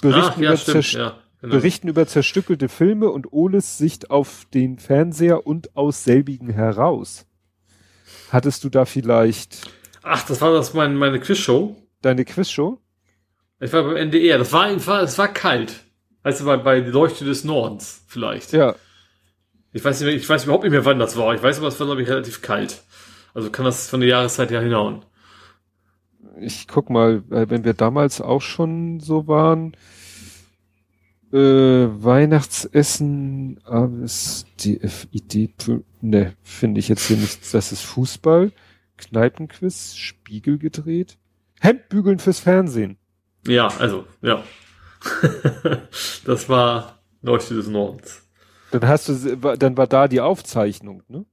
Berichten, 0.03 0.33
Ach, 0.35 0.39
ja, 0.39 0.49
über 0.51 0.57
stimmt, 0.57 0.93
ja, 0.93 1.19
genau. 1.41 1.55
berichten 1.55 1.89
über 1.89 2.07
zerstückelte 2.07 2.69
Filme 2.69 3.11
und 3.11 3.33
Oles 3.33 3.79
Sicht 3.79 4.11
auf 4.11 4.47
den 4.53 4.79
Fernseher 4.79 5.47
und 5.47 5.77
aus 5.77 6.05
selbigen 6.05 6.51
heraus. 6.51 7.27
Hattest 8.31 8.65
du 8.65 8.69
da 8.69 8.85
vielleicht 8.85 9.71
Ach, 10.03 10.25
das 10.27 10.41
war 10.41 10.53
das 10.53 10.73
mein, 10.75 10.97
meine 10.97 11.21
Quizshow. 11.21 11.77
deine 12.03 12.25
Quizshow? 12.25 12.79
Ich 13.61 13.73
war 13.73 13.83
beim 13.83 13.97
NDR. 13.97 14.39
Das 14.39 14.53
war 14.53 14.63
einfach, 14.65 15.03
es 15.03 15.19
war 15.19 15.29
kalt. 15.29 15.81
Weißt 16.23 16.41
du, 16.41 16.45
bei, 16.47 16.57
bei 16.57 16.79
Leuchte 16.81 17.25
des 17.25 17.45
Nordens 17.45 18.03
vielleicht. 18.07 18.53
Ja, 18.53 18.75
Ich 19.73 19.85
weiß 19.85 20.01
nicht 20.01 20.07
mehr, 20.07 20.17
ich 20.17 20.29
weiß 20.29 20.45
überhaupt 20.45 20.65
nicht 20.65 20.73
mehr, 20.73 20.85
wann 20.85 20.99
das 20.99 21.17
war. 21.17 21.35
Ich 21.35 21.43
weiß 21.43 21.59
aber, 21.59 21.69
es 21.69 21.79
war, 21.79 21.87
glaube 21.87 22.03
ich, 22.03 22.09
relativ 22.09 22.41
kalt. 22.43 22.83
Also 23.35 23.51
kann 23.51 23.65
das 23.65 23.89
von 23.89 24.01
der 24.01 24.09
Jahreszeit 24.09 24.51
her 24.51 24.61
hinhauen. 24.63 25.05
ich 26.41 26.67
guck 26.69 26.91
mal, 26.91 27.23
äh, 27.31 27.49
wenn 27.51 27.65
wir 27.65 27.75
damals 27.75 28.21
auch 28.21 28.41
schon 28.43 29.01
so 29.01 29.27
waren, 29.27 29.77
äh, 31.33 31.39
Weihnachtsessen, 31.39 33.61
ASDFID, 33.65 35.51
ne, 36.01 36.35
finde 36.43 36.81
ich 36.81 36.89
jetzt 36.89 37.07
hier 37.07 37.17
nicht, 37.17 37.55
das 37.55 37.73
ist 37.73 37.83
Fußball, 37.83 38.53
Kneipenquiz, 38.97 39.95
Spiegel 39.97 40.59
gedreht, 40.59 41.19
Hemdbügeln 41.61 42.19
fürs 42.19 42.41
Fernsehen. 42.41 42.97
Ja, 43.47 43.69
also, 43.79 44.07
ja. 44.23 44.43
das 46.25 46.49
war 46.49 46.99
Leuchte 47.23 47.55
des 47.55 47.69
Nordens. 47.69 48.23
Dann 48.71 48.87
hast 48.87 49.09
du, 49.09 49.37
dann 49.57 49.77
war 49.77 49.87
da 49.87 50.09
die 50.09 50.21
Aufzeichnung, 50.21 51.03
ne? 51.09 51.25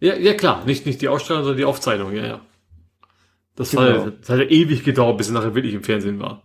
Ja, 0.00 0.14
ja 0.14 0.34
klar, 0.34 0.64
nicht, 0.66 0.84
nicht 0.84 1.00
die 1.00 1.08
Ausstrahlung, 1.08 1.44
sondern 1.44 1.58
die 1.58 1.64
Aufzeichnung, 1.64 2.14
ja, 2.14 2.26
ja. 2.26 2.40
Das, 3.54 3.70
Genau. 3.70 3.82
war, 3.82 4.10
das 4.10 4.28
hat 4.28 4.38
ja 4.38 4.44
ewig 4.44 4.84
gedauert, 4.84 5.16
bis 5.16 5.28
es 5.28 5.32
nachher 5.32 5.54
wirklich 5.54 5.74
im 5.74 5.82
Fernsehen 5.82 6.18
war. 6.18 6.42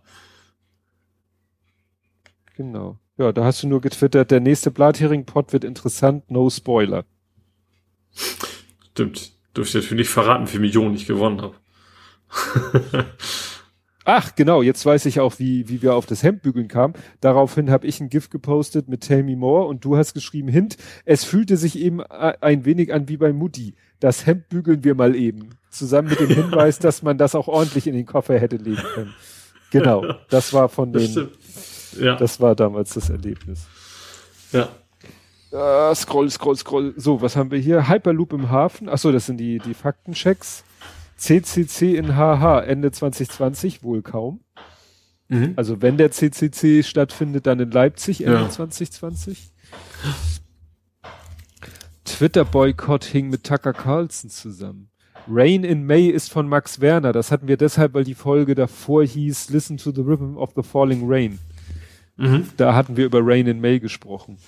Genau. 2.56 2.98
Ja, 3.18 3.32
da 3.32 3.44
hast 3.44 3.62
du 3.62 3.68
nur 3.68 3.80
getwittert, 3.80 4.30
der 4.30 4.40
nächste 4.40 4.70
Blathering-Pod 4.70 5.52
wird 5.52 5.64
interessant, 5.64 6.30
no 6.30 6.48
Spoiler. 6.50 7.04
Stimmt. 8.90 9.32
Dürfte 9.56 9.78
ich 9.78 9.84
natürlich 9.84 10.06
nicht 10.06 10.10
verraten, 10.10 10.50
wie 10.52 10.58
Millionen 10.58 10.94
ich 10.94 11.06
gewonnen 11.06 11.42
habe. 11.42 11.54
Ach, 14.04 14.34
genau, 14.34 14.62
jetzt 14.62 14.84
weiß 14.84 15.06
ich 15.06 15.20
auch, 15.20 15.38
wie, 15.38 15.68
wie 15.68 15.80
wir 15.80 15.94
auf 15.94 16.06
das 16.06 16.22
Hemdbügeln 16.22 16.66
kamen. 16.66 16.94
Daraufhin 17.20 17.70
habe 17.70 17.86
ich 17.86 18.00
ein 18.00 18.08
GIF 18.08 18.30
gepostet 18.30 18.88
mit 18.88 19.02
Tell 19.02 19.22
Me 19.22 19.36
More 19.36 19.66
und 19.66 19.84
du 19.84 19.96
hast 19.96 20.14
geschrieben, 20.14 20.48
Hint, 20.48 20.76
es 21.04 21.24
fühlte 21.24 21.56
sich 21.56 21.78
eben 21.78 22.02
ein 22.02 22.64
wenig 22.64 22.92
an 22.92 23.08
wie 23.08 23.16
bei 23.16 23.32
Mutti. 23.32 23.74
Das 24.00 24.26
Hemd 24.26 24.48
bügeln 24.48 24.82
wir 24.82 24.96
mal 24.96 25.14
eben. 25.14 25.50
Zusammen 25.70 26.08
mit 26.08 26.18
dem 26.18 26.28
Hinweis, 26.34 26.80
dass 26.80 27.02
man 27.02 27.16
das 27.16 27.34
auch 27.34 27.46
ordentlich 27.46 27.86
in 27.86 27.94
den 27.94 28.06
Koffer 28.06 28.38
hätte 28.38 28.56
legen 28.56 28.82
können. 28.94 29.14
Genau, 29.70 30.04
das 30.28 30.52
war 30.52 30.68
von 30.68 30.92
Das 30.92 31.02
den, 31.02 31.10
stimmt. 31.12 31.38
Ja, 31.98 32.16
das 32.16 32.40
war 32.40 32.54
damals 32.54 32.94
das 32.94 33.10
Erlebnis. 33.10 33.66
ja. 34.52 34.68
Äh, 35.52 35.94
scroll, 35.94 36.30
scroll, 36.30 36.56
scroll. 36.56 36.94
So, 36.96 37.20
was 37.20 37.36
haben 37.36 37.50
wir 37.50 37.58
hier? 37.58 37.86
Hyperloop 37.86 38.32
im 38.32 38.48
Hafen. 38.50 38.88
Ach 38.88 38.96
so, 38.96 39.12
das 39.12 39.26
sind 39.26 39.36
die, 39.36 39.58
die 39.58 39.74
Faktenchecks. 39.74 40.64
CCC 41.18 41.94
in 41.96 42.16
HH 42.16 42.60
Ende 42.60 42.90
2020 42.90 43.82
wohl 43.82 44.00
kaum. 44.00 44.40
Mhm. 45.28 45.52
Also 45.56 45.82
wenn 45.82 45.98
der 45.98 46.10
CCC 46.10 46.82
stattfindet, 46.82 47.46
dann 47.46 47.60
in 47.60 47.70
Leipzig 47.70 48.24
Ende 48.24 48.40
Ja. 48.40 48.48
2020. 48.48 49.52
Twitter-Boykott 52.04 53.04
hing 53.04 53.28
mit 53.28 53.44
Tucker 53.44 53.72
Carlson 53.72 54.30
zusammen. 54.30 54.88
Rain 55.28 55.62
in 55.64 55.84
May 55.84 56.08
ist 56.08 56.32
von 56.32 56.48
Max 56.48 56.80
Werner. 56.80 57.12
Das 57.12 57.30
hatten 57.30 57.46
wir 57.46 57.56
deshalb, 57.56 57.94
weil 57.94 58.04
die 58.04 58.14
Folge 58.14 58.54
davor 58.54 59.04
hieß 59.04 59.50
Listen 59.50 59.76
to 59.76 59.92
the 59.94 60.00
Rhythm 60.00 60.36
of 60.36 60.52
the 60.56 60.62
Falling 60.62 61.02
Rain. 61.06 61.38
Mhm. 62.16 62.48
Da 62.56 62.74
hatten 62.74 62.96
wir 62.96 63.04
über 63.04 63.20
Rain 63.22 63.46
in 63.46 63.60
May 63.60 63.80
gesprochen. 63.80 64.38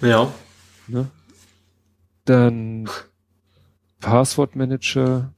Ja. 0.00 0.32
Ne? 0.88 1.08
Dann 2.24 2.88
Passwortmanager. 4.00 5.32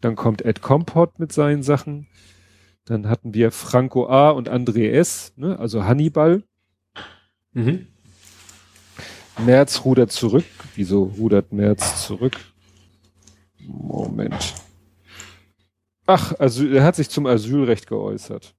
Dann 0.00 0.16
kommt 0.16 0.42
Ed 0.42 0.62
Compot 0.62 1.18
mit 1.18 1.32
seinen 1.32 1.62
Sachen. 1.62 2.06
Dann 2.84 3.08
hatten 3.08 3.34
wir 3.34 3.50
Franco 3.50 4.08
A. 4.08 4.30
und 4.30 4.48
André 4.48 4.90
S., 4.90 5.32
ne? 5.36 5.58
also 5.58 5.84
Hannibal. 5.84 6.42
Mhm. 7.52 7.88
Merz 9.38 9.84
rudert 9.84 10.12
zurück. 10.12 10.44
Wieso 10.76 11.04
rudert 11.04 11.52
Merz 11.52 12.06
zurück? 12.06 12.36
Moment. 13.58 14.54
Ach, 16.06 16.32
also 16.38 16.66
er 16.66 16.84
hat 16.84 16.96
sich 16.96 17.10
zum 17.10 17.26
Asylrecht 17.26 17.88
geäußert. 17.88 18.54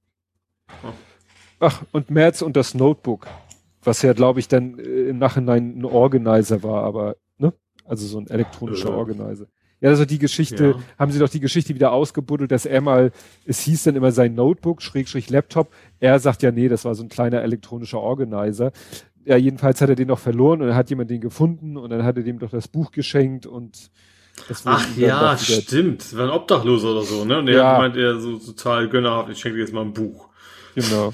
Oh. 0.84 0.92
Ach, 1.60 1.82
und 1.92 2.10
Merz 2.10 2.42
und 2.42 2.56
das 2.56 2.74
Notebook, 2.74 3.26
was 3.82 4.02
ja, 4.02 4.12
glaube 4.12 4.40
ich, 4.40 4.48
dann 4.48 4.78
äh, 4.78 4.82
im 5.08 5.18
Nachhinein 5.18 5.78
ein 5.78 5.84
Organizer 5.84 6.62
war, 6.62 6.84
aber, 6.84 7.16
ne? 7.38 7.52
Also 7.84 8.06
so 8.06 8.18
ein 8.18 8.28
elektronischer 8.28 8.90
Äh. 8.90 8.92
Organizer. 8.92 9.46
Ja, 9.80 9.90
also 9.90 10.04
die 10.04 10.18
Geschichte, 10.18 10.70
Ja. 10.70 10.74
haben 10.98 11.12
sie 11.12 11.20
doch 11.20 11.28
die 11.28 11.38
Geschichte 11.40 11.74
wieder 11.74 11.92
ausgebuddelt, 11.92 12.50
dass 12.50 12.66
er 12.66 12.80
mal, 12.80 13.12
es 13.44 13.60
hieß 13.60 13.84
dann 13.84 13.94
immer 13.96 14.10
sein 14.10 14.34
Notebook, 14.34 14.82
Schrägstrich 14.82 15.30
Laptop. 15.30 15.68
Er 16.00 16.18
sagt 16.18 16.42
ja, 16.42 16.50
nee, 16.50 16.68
das 16.68 16.84
war 16.84 16.94
so 16.96 17.04
ein 17.04 17.08
kleiner 17.08 17.42
elektronischer 17.42 18.00
Organizer. 18.00 18.72
Ja, 19.24 19.36
jedenfalls 19.36 19.80
hat 19.80 19.88
er 19.88 19.94
den 19.94 20.08
noch 20.08 20.18
verloren 20.18 20.62
und 20.62 20.68
dann 20.68 20.76
hat 20.76 20.90
jemand 20.90 21.10
den 21.10 21.20
gefunden 21.20 21.76
und 21.76 21.90
dann 21.90 22.02
hat 22.02 22.16
er 22.16 22.22
dem 22.24 22.38
doch 22.40 22.50
das 22.50 22.66
Buch 22.66 22.90
geschenkt 22.90 23.46
und 23.46 23.90
das 24.48 24.64
wurde 24.64 24.76
Ach 24.78 24.96
ja, 24.96 25.36
stimmt. 25.36 26.00
Das 26.00 26.16
war 26.16 26.24
ein 26.24 26.30
Obdachloser 26.30 26.92
oder 26.92 27.02
so, 27.02 27.24
ne? 27.24 27.38
Und 27.38 27.48
er 27.48 27.56
Ja. 27.56 27.70
hat 27.72 27.76
gemeint, 27.76 27.96
er 27.96 28.18
so 28.20 28.38
total 28.38 28.88
gönnerhaft, 28.88 29.30
ich 29.30 29.38
schenke 29.38 29.56
dir 29.58 29.64
jetzt 29.64 29.72
mal 29.74 29.82
ein 29.84 29.92
Buch. 29.92 30.27
Genau. 30.78 31.12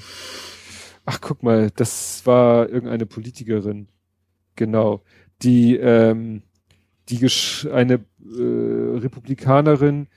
Ach, 1.05 1.19
guck 1.21 1.41
mal, 1.41 1.71
das 1.71 2.25
war 2.25 2.69
irgendeine 2.69 3.07
Politikerin. 3.07 3.87
Genau. 4.55 5.01
Die, 5.41 5.75
ähm, 5.75 6.43
die 7.09 7.17
gesch 7.17 7.67
eine 7.71 7.95
äh, 7.95 8.99
Republikanerin, 8.99 10.07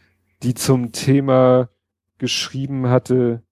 die 0.43 0.53
zum 0.53 0.93
Thema 0.93 1.71
geschrieben 2.19 2.89
hatte, 2.89 3.43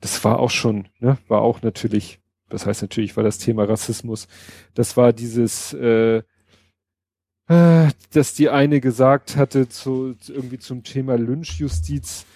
das 0.00 0.24
war 0.24 0.40
auch 0.40 0.50
schon, 0.50 0.88
ne, 0.98 1.18
war 1.28 1.42
auch 1.42 1.62
natürlich, 1.62 2.20
das 2.48 2.66
heißt 2.66 2.82
natürlich, 2.82 3.16
war 3.16 3.22
das 3.22 3.38
Thema 3.38 3.64
Rassismus. 3.64 4.26
Das 4.74 4.96
war 4.96 5.12
dieses, 5.12 5.72
äh, 5.74 6.22
äh, 7.48 7.90
dass 8.12 8.34
die 8.34 8.48
eine 8.48 8.80
gesagt 8.80 9.36
hatte 9.36 9.68
zu, 9.68 10.16
irgendwie 10.28 10.58
zum 10.58 10.82
Thema 10.82 11.16
Lynchjustiz, 11.16 12.26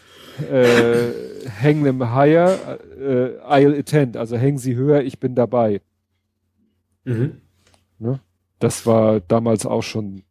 äh, 0.40 1.12
hang 1.62 1.84
them 1.84 2.14
higher, 2.14 2.78
äh, 2.98 3.38
I'll 3.46 3.78
attend, 3.78 4.16
also 4.16 4.36
hängen 4.36 4.58
sie 4.58 4.74
höher, 4.74 5.02
ich 5.02 5.18
bin 5.18 5.34
dabei. 5.34 5.80
Mhm. 7.04 7.40
Ne? 7.98 8.20
Das 8.58 8.86
war 8.86 9.20
damals 9.20 9.66
auch 9.66 9.82
schon 9.82 10.22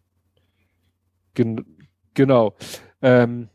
gen 1.33 1.65
genau. 2.13 2.55
Ähm, 3.01 3.49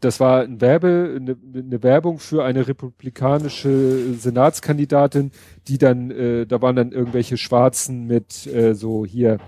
das 0.00 0.20
war 0.20 0.42
ein 0.42 0.60
Werbe, 0.60 1.14
eine, 1.16 1.36
eine 1.54 1.82
Werbung 1.82 2.18
für 2.18 2.44
eine 2.44 2.68
republikanische 2.68 4.12
Senatskandidatin, 4.14 5.30
die 5.68 5.78
dann, 5.78 6.10
äh, 6.10 6.46
da 6.46 6.60
waren 6.60 6.76
dann 6.76 6.92
irgendwelche 6.92 7.36
Schwarzen 7.38 8.06
mit 8.06 8.46
äh, 8.46 8.74
so 8.74 9.06
hier, 9.06 9.38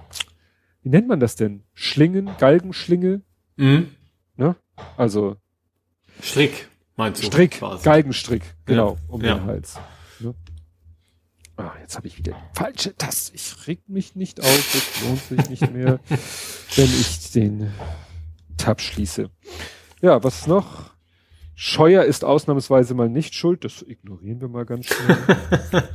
wie 0.82 0.88
nennt 0.88 1.06
man 1.06 1.20
das 1.20 1.36
denn? 1.36 1.62
Schlingen, 1.74 2.30
Galgenschlinge, 2.38 3.20
Mhm. 3.56 3.88
ne? 4.36 4.56
Also 4.96 5.36
Strick, 6.22 6.68
meinst 6.96 7.22
du? 7.22 7.26
Strick, 7.26 7.52
quasi. 7.52 7.84
Galgenstrick, 7.84 8.42
genau, 8.66 8.94
Ja, 8.94 8.98
um 9.08 9.20
ja. 9.24 9.34
den 9.34 9.44
Hals. 9.44 9.78
Ne? 10.20 10.34
Ah, 11.56 11.72
jetzt 11.80 11.96
habe 11.96 12.06
ich 12.06 12.16
wieder 12.18 12.32
die 12.32 12.58
falsche 12.58 12.96
Taste. 12.96 13.34
Ich 13.34 13.66
reg 13.66 13.80
mich 13.88 14.14
nicht 14.14 14.40
auf, 14.40 14.74
es 14.74 15.02
lohnt 15.02 15.22
sich 15.22 15.50
nicht 15.50 15.72
mehr, 15.72 15.98
wenn 16.76 16.84
ich 16.86 17.30
den 17.32 17.72
Tab 18.56 18.80
schließe. 18.80 19.30
Ja, 20.00 20.22
was 20.22 20.46
noch? 20.46 20.90
Scheuer 21.54 22.04
ist 22.04 22.24
ausnahmsweise 22.24 22.94
mal 22.94 23.08
nicht 23.08 23.34
schuld, 23.34 23.64
das 23.64 23.82
ignorieren 23.82 24.40
wir 24.40 24.46
mal 24.48 24.64
ganz 24.64 24.86
schnell. 24.86 25.18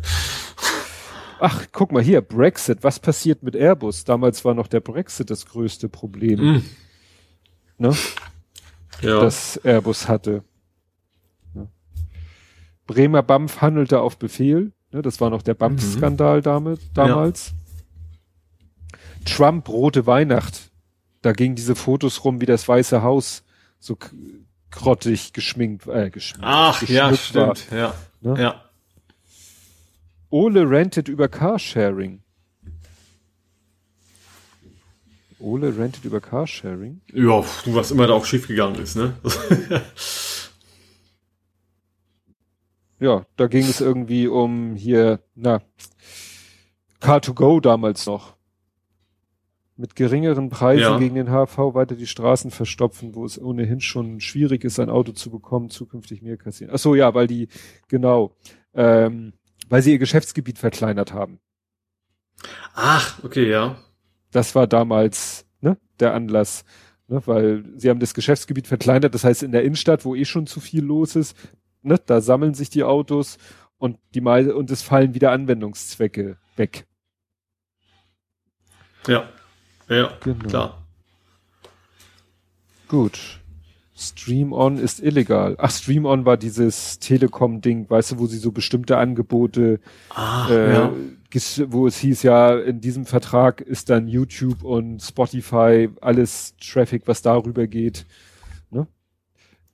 Ach, 1.40 1.66
guck 1.72 1.92
mal 1.92 2.02
hier, 2.04 2.22
Brexit, 2.22 2.84
was 2.84 3.00
passiert 3.00 3.44
mit 3.44 3.56
Airbus? 3.56 4.04
Damals 4.06 4.46
war 4.46 4.54
noch 4.54 4.68
der 4.68 4.80
Brexit 4.80 5.30
das 5.30 5.46
größte 5.46 5.90
Problem, 5.90 6.40
Mhm. 6.40 6.66
ne? 7.78 7.96
Ja. 9.02 9.20
das 9.20 9.58
Airbus 9.58 10.08
hatte. 10.08 10.44
Ja. 11.54 11.68
Bremer 12.88 13.24
BAMF 13.24 13.62
handelte 13.62 14.00
auf 14.02 14.18
Befehl. 14.18 14.72
Ne, 14.92 15.02
das 15.02 15.20
war 15.20 15.30
noch 15.30 15.42
der 15.42 15.56
BAMF-Skandal 15.56 16.42
damit, 16.42 16.80
damals. 16.94 17.54
Trump 19.26 19.68
rote 19.70 20.06
Weihnacht. 20.06 20.72
Da 21.22 21.32
gingen 21.32 21.56
diese 21.56 21.76
Fotos 21.76 22.24
rum, 22.26 22.42
wie 22.42 22.46
das 22.46 22.68
Weiße 22.68 23.02
Haus 23.02 23.44
so 23.80 23.98
grottig 24.72 25.34
geschminkt, 25.34 25.88
äh, 25.88 26.10
geschminkt. 26.10 26.46
Ach 26.48 26.82
ja, 26.84 27.10
geschmückt 27.10 27.48
war. 27.48 27.56
stimmt. 27.56 27.80
Ja. 27.80 27.94
Ne? 28.22 28.42
Ja. 28.42 28.64
Ole 30.30 30.70
rentet 30.70 31.08
über 31.08 31.28
Carsharing. 31.28 32.23
Ole 35.44 35.78
rentet 35.78 36.06
über 36.06 36.22
Carsharing. 36.22 37.02
Ja, 37.14 37.44
du 37.66 37.76
was 37.76 37.92
immer 37.92 38.08
da 38.08 38.14
auch 38.14 38.26
schief 38.26 38.48
gegangen 38.48 38.76
ist, 38.76 38.96
ne? 38.96 39.14
ja, 43.00 43.26
da 43.36 43.48
ging 43.48 43.64
es 43.66 43.82
irgendwie 43.82 44.28
um 44.28 44.76
hier, 44.76 45.20
na, 45.36 45.62
Car2Go 47.02 47.60
damals 47.60 48.06
noch. 48.06 48.36
Mit 49.76 49.96
geringeren 49.96 50.50
Preisen 50.50 50.82
Ja. 50.82 50.98
gegen 51.00 51.16
den 51.16 51.30
HV 51.30 51.74
weiter 51.74 51.96
die 51.96 52.08
Straßen 52.08 52.52
verstopfen, 52.52 53.16
wo 53.16 53.26
es 53.26 53.42
ohnehin 53.42 53.82
schon 53.82 54.22
schwierig 54.22 54.64
ist, 54.64 54.80
ein 54.80 54.90
Auto 54.90 55.12
zu 55.12 55.30
bekommen, 55.32 55.70
zukünftig 55.70 56.22
mehr 56.22 56.38
kassieren. 56.38 56.74
Ach 56.74 56.80
so, 56.80 56.96
ja, 56.96 57.14
weil 57.16 57.28
die, 57.28 57.50
genau, 57.90 58.38
ähm, 58.76 59.34
weil 59.68 59.82
sie 59.82 59.92
ihr 59.92 59.98
Geschäftsgebiet 60.00 60.60
verkleinert 60.60 61.12
haben. 61.12 61.40
Ach, 62.76 63.22
okay, 63.24 63.50
ja. 63.50 63.78
Das 64.34 64.54
war 64.56 64.68
damals 64.68 65.46
ne, 65.62 65.78
der 66.02 66.14
Anlass, 66.14 66.66
ne, 67.08 67.22
weil 67.26 67.64
sie 67.78 67.90
haben 67.90 68.00
das 68.02 68.14
Geschäftsgebiet 68.14 68.68
verkleinert. 68.68 69.14
Das 69.16 69.24
heißt, 69.24 69.44
in 69.44 69.52
der 69.54 69.64
Innenstadt, 69.64 70.04
wo 70.04 70.16
eh 70.16 70.26
schon 70.26 70.48
zu 70.48 70.60
viel 70.60 70.84
los 70.84 71.16
ist, 71.16 71.38
ne, 71.82 71.98
da 72.06 72.20
sammeln 72.20 72.54
sich 72.54 72.70
die 72.70 72.84
Autos 72.84 73.38
und 73.78 73.98
die 74.14 74.22
mal 74.22 74.52
und 74.52 74.70
es 74.72 74.82
fallen 74.82 75.14
wieder 75.14 75.32
Anwendungszwecke 75.32 76.38
weg. 76.58 76.86
Ja. 79.08 79.30
Ja, 79.90 80.14
Genau. 80.22 80.48
klar. 80.48 80.88
Gut. 82.88 83.40
Stream 83.96 84.54
On 84.54 84.78
ist 84.78 85.00
illegal. 85.02 85.56
Ach, 85.60 85.70
Stream 85.72 86.06
On 86.06 86.26
war 86.26 86.38
dieses 86.38 87.00
Telekom-Ding, 87.00 87.90
weißt 87.90 88.14
du, 88.14 88.20
wo 88.20 88.26
sie 88.28 88.38
so 88.38 88.52
bestimmte 88.52 88.98
Angebote, 88.98 89.80
Ah, 90.10 90.48
äh, 90.50 90.74
ja. 90.74 90.94
Wo 91.68 91.88
es 91.88 91.98
hieß 91.98 92.24
ja, 92.24 92.58
in 92.60 92.80
diesem 92.80 93.06
Vertrag 93.06 93.62
ist 93.62 93.90
dann 93.90 94.08
YouTube 94.08 94.64
und 94.64 95.02
Spotify 95.02 95.90
alles 96.02 96.54
Traffic, 96.58 97.04
was 97.08 97.22
darüber 97.22 97.68
geht. 97.68 98.06
Ne? 98.70 98.88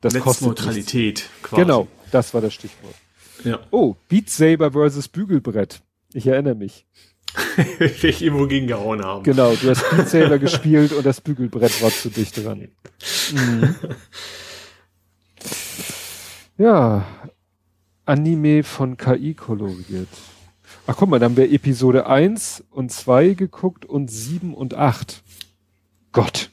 Das 0.01 0.13
kostet. 0.19 0.47
Netzneutralität, 0.47 1.29
quasi. 1.43 1.61
Genau, 1.61 1.87
das 2.11 2.33
war 2.33 2.41
das 2.41 2.53
Stichwort. 2.53 2.95
Ja. 3.43 3.59
Oh, 3.71 3.95
Beat 4.07 4.29
Saber 4.29 4.71
versus 4.71 5.07
Bügelbrett. 5.07 5.81
Ich 6.13 6.27
erinnere 6.27 6.55
mich. 6.55 6.85
Ich 8.01 8.21
irgendwo 8.23 8.47
gegengehauen 8.47 9.03
haben. 9.03 9.23
Genau, 9.23 9.53
du 9.53 9.69
hast 9.69 9.87
Beat 9.91 10.09
Saber 10.09 10.39
gespielt 10.39 10.93
und 10.93 11.05
das 11.05 11.21
Bügelbrett 11.21 11.81
war 11.81 11.91
zu 11.91 12.09
dicht 12.09 12.43
dran. 12.43 12.69
Mhm. 13.31 13.75
Ja, 16.57 17.05
Anime 18.05 18.63
von 18.63 18.97
KI 18.97 19.35
koloriert. 19.35 20.09
Ach 20.89 20.97
guck 20.97 21.07
mal, 21.07 21.19
dann 21.19 21.33
haben 21.33 21.37
wir 21.37 21.51
Episode 21.51 22.07
1 22.07 22.63
und 22.71 22.91
2 22.91 23.35
geguckt 23.35 23.85
und 23.85 24.09
7 24.09 24.55
und 24.55 24.73
8. 24.73 25.21
Gott. 26.11 26.49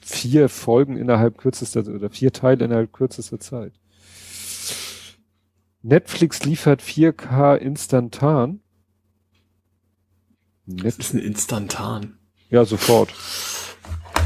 Vier 0.00 0.48
Folgen 0.48 0.96
innerhalb 0.96 1.38
kürzester 1.38 1.86
oder 1.86 2.10
vier 2.10 2.32
Teile 2.32 2.64
innerhalb 2.64 2.92
kürzester 2.92 3.38
Zeit. 3.38 3.74
Netflix 5.82 6.42
liefert 6.42 6.82
4K 6.82 7.54
instantan. 7.58 8.58
Das 10.66 10.82
Net 10.82 10.98
ist 10.98 11.14
ein 11.14 11.20
Instantan. 11.20 12.18
ja, 12.50 12.64
sofort. 12.64 13.14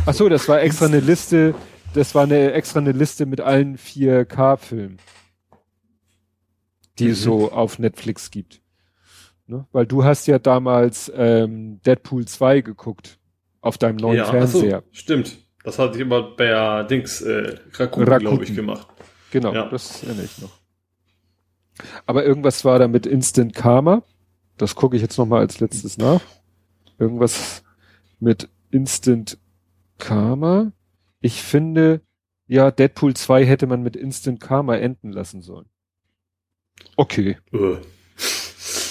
Ach 0.06 0.14
so, 0.14 0.30
das 0.30 0.48
war 0.48 0.62
extra 0.62 0.86
eine 0.86 1.00
Liste, 1.00 1.54
das 1.92 2.14
war 2.14 2.22
eine 2.22 2.52
extra 2.52 2.80
eine 2.80 2.92
Liste 2.92 3.26
mit 3.26 3.42
allen 3.42 3.76
4K-Filmen, 3.76 4.96
die 6.98 7.06
Mhm. 7.06 7.10
es 7.12 7.22
so 7.22 7.52
auf 7.52 7.78
Netflix 7.78 8.30
gibt. 8.30 8.60
Ne? 9.46 9.66
Weil 9.72 9.86
du 9.86 10.04
hast 10.04 10.26
ja 10.26 10.38
damals 10.38 11.10
ähm, 11.14 11.80
Deadpool 11.82 12.26
2 12.26 12.60
geguckt 12.60 13.18
auf 13.60 13.78
deinem 13.78 13.96
neuen 13.96 14.18
ja, 14.18 14.24
Fernseher. 14.26 14.80
So, 14.80 14.98
stimmt. 14.98 15.38
Das 15.64 15.78
hatte 15.78 15.96
ich 15.96 16.02
immer 16.02 16.22
bei 16.36 16.82
Dings, 16.84 17.20
äh, 17.20 17.56
Rakuten, 17.74 18.18
glaube 18.18 18.44
ich, 18.44 18.54
gemacht. 18.54 18.86
Genau, 19.30 19.52
Ja. 19.52 19.68
das 19.68 20.02
erinnere 20.02 20.24
ich 20.24 20.38
noch. 20.38 20.50
Aber 22.06 22.24
irgendwas 22.24 22.64
war 22.64 22.78
da 22.78 22.88
mit 22.88 23.06
Instant 23.06 23.54
Karma. 23.54 24.02
Das 24.56 24.74
gucke 24.74 24.96
ich 24.96 25.02
jetzt 25.02 25.18
noch 25.18 25.26
mal 25.26 25.40
als 25.40 25.60
letztes 25.60 25.98
nach. 25.98 26.20
Irgendwas 26.98 27.62
mit 28.18 28.48
Instant 28.70 29.38
Karma. 29.98 30.72
Ich 31.20 31.42
finde, 31.42 32.00
ja, 32.46 32.70
Deadpool 32.70 33.14
2 33.14 33.44
hätte 33.44 33.66
man 33.66 33.82
mit 33.82 33.94
Instant 33.96 34.40
Karma 34.40 34.76
enden 34.76 35.12
lassen 35.12 35.40
sollen. 35.42 35.66
Okay, 36.96 37.36
Äh. 37.52 37.76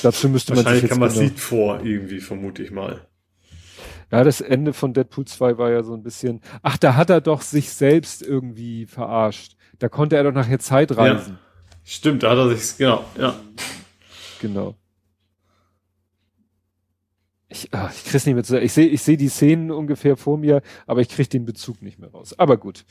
dazu 0.04 0.30
müsste 0.30 0.54
man 0.54 0.60
sich 0.60 0.66
Wahrscheinlich 0.66 0.82
jetzt 0.84 0.90
kam 0.92 1.00
das 1.02 1.14
genau- 1.14 1.26
Lied 1.26 1.40
vor, 1.40 1.82
irgendwie, 1.84 2.20
vermute 2.20 2.64
ich 2.64 2.72
mal. 2.72 3.06
Ja, 4.12 4.24
das 4.24 4.40
Ende 4.40 4.72
von 4.74 4.94
Deadpool 4.94 5.26
2 5.26 5.58
war 5.58 5.70
ja 5.72 5.84
so 5.84 5.94
ein 5.94 6.04
bisschen, 6.04 6.40
ach, 6.62 6.78
da 6.78 6.96
hat 6.96 7.10
er 7.10 7.20
doch 7.20 7.42
sich 7.42 7.70
selbst 7.72 8.22
irgendwie 8.22 8.86
verarscht. 8.86 9.56
Da 9.80 9.90
konnte 9.90 10.16
er 10.16 10.24
doch 10.24 10.32
nachher 10.32 10.60
Zeit 10.60 10.96
reisen. 10.96 11.38
Stimmt, 11.84 12.24
da 12.24 12.32
hat 12.32 12.38
er 12.38 12.56
sich, 12.56 12.78
genau, 12.78 13.04
ja. 13.18 13.36
Genau. 14.42 14.76
Ich, 17.50 17.74
ah, 17.74 17.90
ich 17.94 18.04
krieg's 18.06 18.26
nicht 18.26 18.36
mehr 18.36 18.44
zusammen. 18.44 18.66
Ich 18.66 18.74
sehe 18.74 18.88
ich 18.88 19.02
seh 19.02 19.16
die 19.16 19.30
Szenen 19.30 19.72
ungefähr 19.72 20.18
vor 20.18 20.38
mir, 20.38 20.62
aber 20.86 21.02
ich 21.02 21.08
krieg 21.10 21.30
den 21.30 21.46
Bezug 21.46 21.82
nicht 21.82 21.98
mehr 21.98 22.10
raus. 22.12 22.38
Aber 22.38 22.58
gut. 22.58 22.84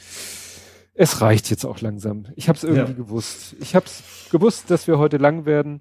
Es 0.99 1.21
reicht 1.21 1.51
jetzt 1.51 1.65
auch 1.67 1.81
langsam. 1.83 2.27
Ich 2.37 2.49
hab's 2.49 2.65
irgendwie 2.65 2.93
Ja. 2.93 2.97
gewusst. 2.97 3.55
Ich 3.61 3.75
hab's 3.77 4.03
gewusst, 4.31 4.71
dass 4.71 4.87
wir 4.87 4.99
heute 4.99 5.19
lang 5.19 5.45
werden. 5.45 5.81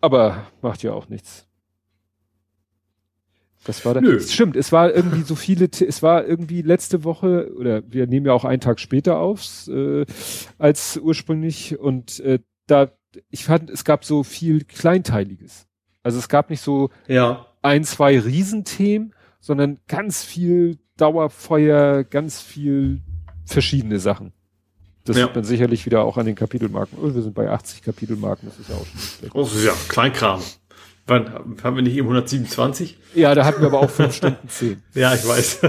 Aber 0.00 0.46
macht 0.62 0.82
ja 0.82 0.92
auch 0.92 1.08
nichts. 1.08 1.46
Was 3.66 3.84
war 3.84 3.92
da? 3.92 4.00
Nö. 4.00 4.18
Stimmt, 4.20 4.56
es 4.56 4.72
war 4.72 4.90
irgendwie 4.94 5.20
so 5.22 5.34
viele, 5.34 5.68
es 5.86 6.02
war 6.02 6.24
irgendwie 6.24 6.62
letzte 6.62 7.04
Woche, 7.04 7.52
oder 7.58 7.82
wir 7.86 8.06
nehmen 8.06 8.24
ja 8.24 8.32
auch 8.32 8.46
einen 8.46 8.60
Tag 8.62 8.80
später 8.80 9.18
auf, 9.18 9.68
äh, 9.68 10.06
als 10.56 10.96
ursprünglich 10.96 11.78
und 11.78 12.20
äh, 12.20 12.38
da, 12.66 12.90
ich 13.28 13.44
fand, 13.44 13.68
es 13.68 13.84
gab 13.84 14.06
so 14.06 14.22
viel 14.22 14.64
Kleinteiliges. 14.64 15.66
Also 16.02 16.18
es 16.18 16.30
gab 16.30 16.48
nicht 16.48 16.62
so 16.62 16.88
Ja. 17.06 17.46
ein, 17.60 17.84
zwei 17.84 18.18
Riesenthemen, 18.18 19.12
sondern 19.40 19.78
ganz 19.88 20.24
viel 20.24 20.78
Dauerfeuer, 20.96 22.04
ganz 22.04 22.40
viel 22.40 23.02
verschiedene 23.50 23.98
Sachen. 23.98 24.32
Das 25.04 25.16
Ja. 25.16 25.26
sieht 25.26 25.34
man 25.34 25.44
sicherlich 25.44 25.86
wieder 25.86 26.04
auch 26.04 26.16
an 26.18 26.26
den 26.26 26.34
Kapitelmarken. 26.34 26.98
Oh, 27.02 27.14
wir 27.14 27.22
sind 27.22 27.34
bei 27.34 27.50
80 27.50 27.82
Kapitelmarken, 27.82 28.48
das 28.48 28.58
ist 28.58 28.68
ja 28.68 28.76
auch 28.76 28.86
schon 28.86 29.00
schlecht. 29.00 29.34
Oh, 29.34 29.42
das 29.42 29.54
ist 29.54 29.64
ja 29.64 29.72
Kleinkram. 29.88 30.40
Wann 31.06 31.32
haben 31.64 31.74
wir 31.76 31.82
nicht 31.82 31.96
eben 31.96 32.06
127? 32.06 32.96
Ja, 33.14 33.34
da 33.34 33.44
hatten 33.44 33.60
wir 33.62 33.68
aber 33.68 33.80
auch 33.80 33.90
fünf 33.90 34.14
Stunden 34.14 34.48
zehn. 34.48 34.82
Ja, 34.94 35.14
ich 35.14 35.26
weiß. 35.26 35.60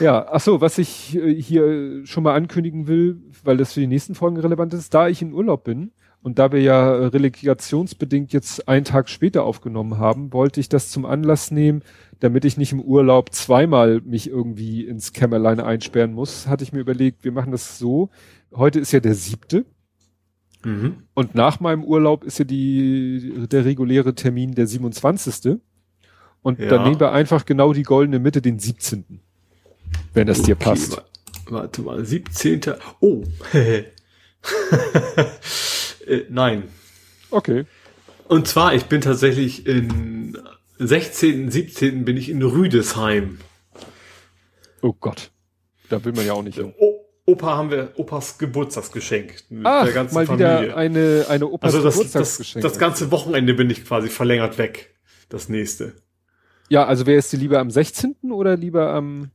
Ja, 0.00 0.26
ach 0.30 0.40
so, 0.40 0.62
was 0.62 0.78
ich 0.78 1.14
äh, 1.14 1.34
hier 1.42 2.06
schon 2.06 2.22
mal 2.22 2.34
ankündigen 2.34 2.86
will, 2.86 3.18
weil 3.44 3.58
das 3.58 3.74
für 3.74 3.80
die 3.80 3.86
nächsten 3.86 4.14
Folgen 4.14 4.38
relevant 4.38 4.72
ist, 4.72 4.94
da 4.94 5.08
ich 5.08 5.20
in 5.20 5.34
Urlaub 5.34 5.64
bin 5.64 5.92
und 6.22 6.38
da 6.38 6.52
wir 6.52 6.60
ja 6.60 7.06
relegationsbedingt 7.06 8.32
jetzt 8.32 8.68
einen 8.68 8.84
Tag 8.84 9.08
später 9.08 9.44
aufgenommen 9.44 9.98
haben, 9.98 10.32
wollte 10.32 10.60
ich 10.60 10.68
das 10.68 10.90
zum 10.90 11.06
Anlass 11.06 11.50
nehmen, 11.50 11.82
damit 12.20 12.44
ich 12.44 12.56
nicht 12.58 12.72
im 12.72 12.80
Urlaub 12.80 13.32
zweimal 13.34 14.00
mich 14.02 14.28
irgendwie 14.28 14.84
ins 14.84 15.12
Kämmerlein 15.14 15.60
einsperren 15.60 16.12
muss, 16.12 16.46
hatte 16.46 16.62
ich 16.64 16.72
mir 16.72 16.80
überlegt, 16.80 17.24
wir 17.24 17.32
machen 17.32 17.52
das 17.52 17.78
so. 17.78 18.10
Heute 18.54 18.80
ist 18.80 18.92
ja 18.92 19.00
der 19.00 19.14
siebte 19.14 19.64
mhm. 20.64 21.04
und 21.14 21.34
nach 21.34 21.60
meinem 21.60 21.84
Urlaub 21.84 22.24
ist 22.24 22.38
ja 22.38 22.44
die, 22.44 23.46
der 23.50 23.64
reguläre 23.64 24.14
Termin 24.14 24.54
der 24.54 24.66
27. 24.66 25.58
Und 26.42 26.58
Ja. 26.58 26.68
dann 26.68 26.84
nehmen 26.84 27.00
wir 27.00 27.12
einfach 27.12 27.46
genau 27.46 27.72
die 27.72 27.82
goldene 27.82 28.18
Mitte, 28.18 28.42
den 28.42 28.58
17. 28.58 29.20
Wenn 30.12 30.26
das 30.26 30.42
dir 30.42 30.54
Okay, 30.56 30.64
passt. 30.64 30.96
wa- 30.96 31.04
Warte 31.48 31.82
mal, 31.82 32.04
17. 32.04 32.60
Oh. 33.00 33.22
äh, 36.10 36.26
nein. 36.28 36.64
Okay. 37.30 37.64
Und 38.28 38.48
zwar, 38.48 38.74
ich 38.74 38.84
bin 38.86 39.00
tatsächlich 39.00 39.66
in 39.66 40.38
16., 40.78 41.50
17. 41.50 42.04
bin 42.04 42.16
ich 42.16 42.28
in 42.28 42.42
Rüdesheim. 42.42 43.38
Oh 44.82 44.94
Gott. 44.98 45.30
Da 45.88 46.04
will 46.04 46.12
man 46.12 46.26
ja 46.26 46.32
auch 46.32 46.42
nicht 46.42 46.56
hin. 46.56 46.72
Opa 47.26 47.56
haben 47.56 47.70
wir, 47.70 47.92
Opas 47.96 48.38
Geburtstagsgeschenk. 48.38 49.44
Mit 49.50 49.66
Ach, 49.66 49.84
der 49.84 49.92
ganzen 49.92 50.14
mal 50.14 50.26
Familie. 50.26 50.62
wieder 50.62 50.76
eine, 50.76 51.26
eine 51.28 51.46
Opas 51.46 51.74
also 51.74 51.84
das, 51.84 51.94
das, 51.94 51.98
Geburtstagsgeschenk. 51.98 52.62
das 52.62 52.78
ganze 52.78 53.10
Wochenende 53.10 53.54
bin 53.54 53.70
ich 53.70 53.84
quasi 53.84 54.08
verlängert 54.08 54.58
weg. 54.58 54.94
Das 55.28 55.48
nächste. 55.48 55.92
ja, 56.68 56.84
also 56.84 57.06
wäre 57.06 57.18
es 57.18 57.30
dir 57.30 57.36
lieber 57.36 57.60
am 57.60 57.70
16. 57.70 58.16
oder 58.32 58.56
lieber 58.56 58.92
am, 58.92 59.30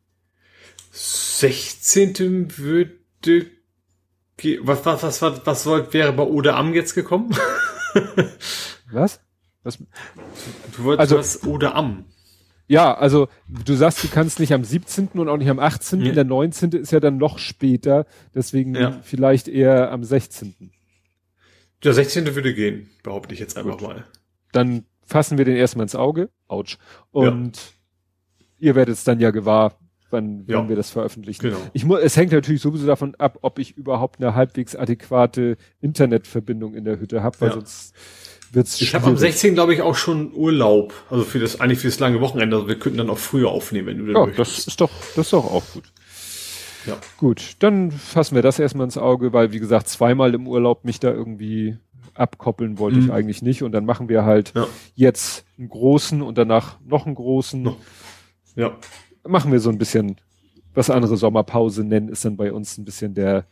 16. 0.95 2.57
würde 2.57 2.93
was, 4.61 4.85
was, 4.85 5.03
was, 5.03 5.21
was, 5.21 5.45
was 5.45 5.63
soll, 5.63 5.91
wäre 5.93 6.13
bei 6.13 6.23
Ode 6.23 6.53
Am 6.55 6.73
jetzt 6.73 6.93
gekommen? 6.93 7.31
was? 8.91 9.19
was? 9.63 9.77
Du 10.75 10.83
wolltest 10.83 10.99
Also- 10.99 11.17
was 11.17 11.43
Ode 11.43 11.73
Am. 11.73 12.05
Ja, 12.67 12.95
also 12.97 13.27
du 13.47 13.75
sagst, 13.75 14.03
du 14.03 14.07
kannst 14.07 14.39
nicht 14.39 14.51
am 14.51 14.63
17. 14.63 15.09
und 15.13 15.29
auch 15.29 15.37
nicht 15.37 15.49
am 15.51 15.59
18. 15.59 16.01
Ja. 16.01 16.13
Der 16.13 16.23
19. 16.23 16.71
ist 16.71 16.91
ja 16.91 16.99
dann 16.99 17.17
noch 17.17 17.37
später, 17.37 18.07
deswegen 18.33 18.73
Ja. 18.73 18.99
vielleicht 19.03 19.47
eher 19.47 19.91
am 19.91 20.03
16. 20.03 20.71
Der 21.83 21.93
16. 21.93 22.33
würde 22.35 22.55
gehen, 22.55 22.89
behaupte 23.03 23.35
ich 23.35 23.39
jetzt 23.39 23.55
einfach 23.55 23.77
Gut. 23.77 23.87
mal. 23.87 24.05
Dann 24.51 24.85
fassen 25.05 25.37
wir 25.37 25.45
den 25.45 25.55
erstmal 25.57 25.83
ins 25.83 25.93
Auge. 25.93 26.31
Autsch. 26.47 26.79
Und 27.11 27.53
ihr 28.57 28.73
werdet 28.73 28.95
es 28.95 29.03
dann 29.03 29.19
ja 29.19 29.29
gewahr, 29.29 29.77
wann, 30.09 30.45
Ja. 30.47 30.57
wann 30.59 30.69
wir 30.69 30.75
das 30.75 30.89
veröffentlichen. 30.91 31.41
Genau. 31.41 31.57
Ich 31.73 31.85
mu 31.85 31.95
es 31.97 32.15
hängt 32.17 32.31
natürlich 32.31 32.61
sowieso 32.61 32.85
davon 32.87 33.15
ab, 33.15 33.39
ob 33.41 33.59
ich 33.59 33.77
überhaupt 33.77 34.21
eine 34.21 34.35
halbwegs 34.35 34.75
adäquate 34.75 35.57
Internetverbindung 35.81 36.73
in 36.75 36.85
der 36.85 36.99
Hütte 36.99 37.23
habe, 37.23 37.39
weil 37.41 37.49
Ja. 37.49 37.55
sonst 37.55 37.93
wird's 38.51 38.79
Ich 38.81 38.93
habe 38.95 39.05
am 39.07 39.17
schwierig. 39.17 39.33
16. 39.33 39.53
glaube 39.55 39.73
ich 39.73 39.81
auch 39.81 39.95
schon 39.95 40.33
Urlaub. 40.33 40.93
Also 41.09 41.23
für 41.23 41.39
das, 41.39 41.59
eigentlich 41.59 41.79
für 41.79 41.87
das 41.87 41.99
lange 41.99 42.21
Wochenende. 42.21 42.55
Also 42.55 42.67
wir 42.67 42.77
könnten 42.79 42.97
dann 42.99 43.09
auch 43.09 43.17
früher 43.17 43.49
aufnehmen, 43.49 43.87
wenn 43.87 44.05
du 44.05 44.13
Ja, 44.13 44.25
möchtest. 44.25 44.57
das 44.59 44.67
ist 44.67 44.81
doch, 44.81 44.91
das 45.15 45.27
ist 45.27 45.33
doch 45.33 45.45
auch 45.45 45.63
gut. 45.73 45.83
Ja. 46.85 46.97
Gut, 47.17 47.55
dann 47.59 47.91
fassen 47.91 48.35
wir 48.35 48.43
das 48.43 48.59
erstmal 48.59 48.85
ins 48.85 48.97
Auge, 48.97 49.33
weil 49.33 49.51
wie 49.51 49.59
gesagt, 49.59 49.87
zweimal 49.89 50.35
im 50.35 50.47
Urlaub 50.47 50.85
mich 50.85 50.99
da 50.99 51.11
irgendwie 51.11 51.77
abkoppeln 52.13 52.77
wollte 52.77 52.99
ich 52.99 53.05
Mhm. 53.05 53.11
eigentlich 53.11 53.41
nicht. 53.41 53.63
Und 53.63 53.71
dann 53.71 53.85
machen 53.85 54.07
wir 54.07 54.23
halt 54.23 54.53
Ja. 54.55 54.67
jetzt 54.93 55.45
einen 55.57 55.67
großen 55.67 56.21
und 56.21 56.37
danach 56.37 56.77
noch 56.85 57.05
einen 57.07 57.15
großen. 57.15 57.71
Ja. 58.55 58.77
Machen 59.27 59.51
wir 59.51 59.59
so 59.59 59.69
ein 59.69 59.77
bisschen, 59.77 60.17
was 60.73 60.89
andere 60.89 61.17
Sommerpause 61.17 61.83
nennen, 61.83 62.09
ist 62.09 62.25
dann 62.25 62.37
bei 62.37 62.51
uns 62.51 62.77
ein 62.77 62.85
bisschen 62.85 63.13
der 63.13 63.45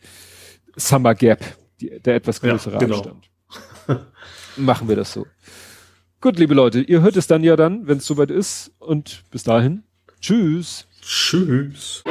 Summer 0.75 1.15
Gap, 1.15 1.43
die, 1.81 1.99
der 1.99 2.15
etwas 2.15 2.41
Ja, 2.41 2.51
größere 2.51 2.77
genau. 2.77 2.97
Abstand. 2.97 3.29
machen 4.57 4.87
wir 4.87 4.95
das 4.95 5.13
so. 5.13 5.25
Gut, 6.21 6.39
liebe 6.39 6.53
Leute, 6.53 6.81
ihr 6.81 7.01
hört 7.01 7.17
es 7.17 7.27
dann 7.27 7.43
ja 7.43 7.55
dann, 7.55 7.87
wenn 7.87 7.97
es 7.97 8.05
soweit 8.05 8.31
ist. 8.31 8.71
Und 8.79 9.23
bis 9.29 9.43
dahin, 9.43 9.83
tschüss. 10.21 10.87
Tschüss. 11.01 12.03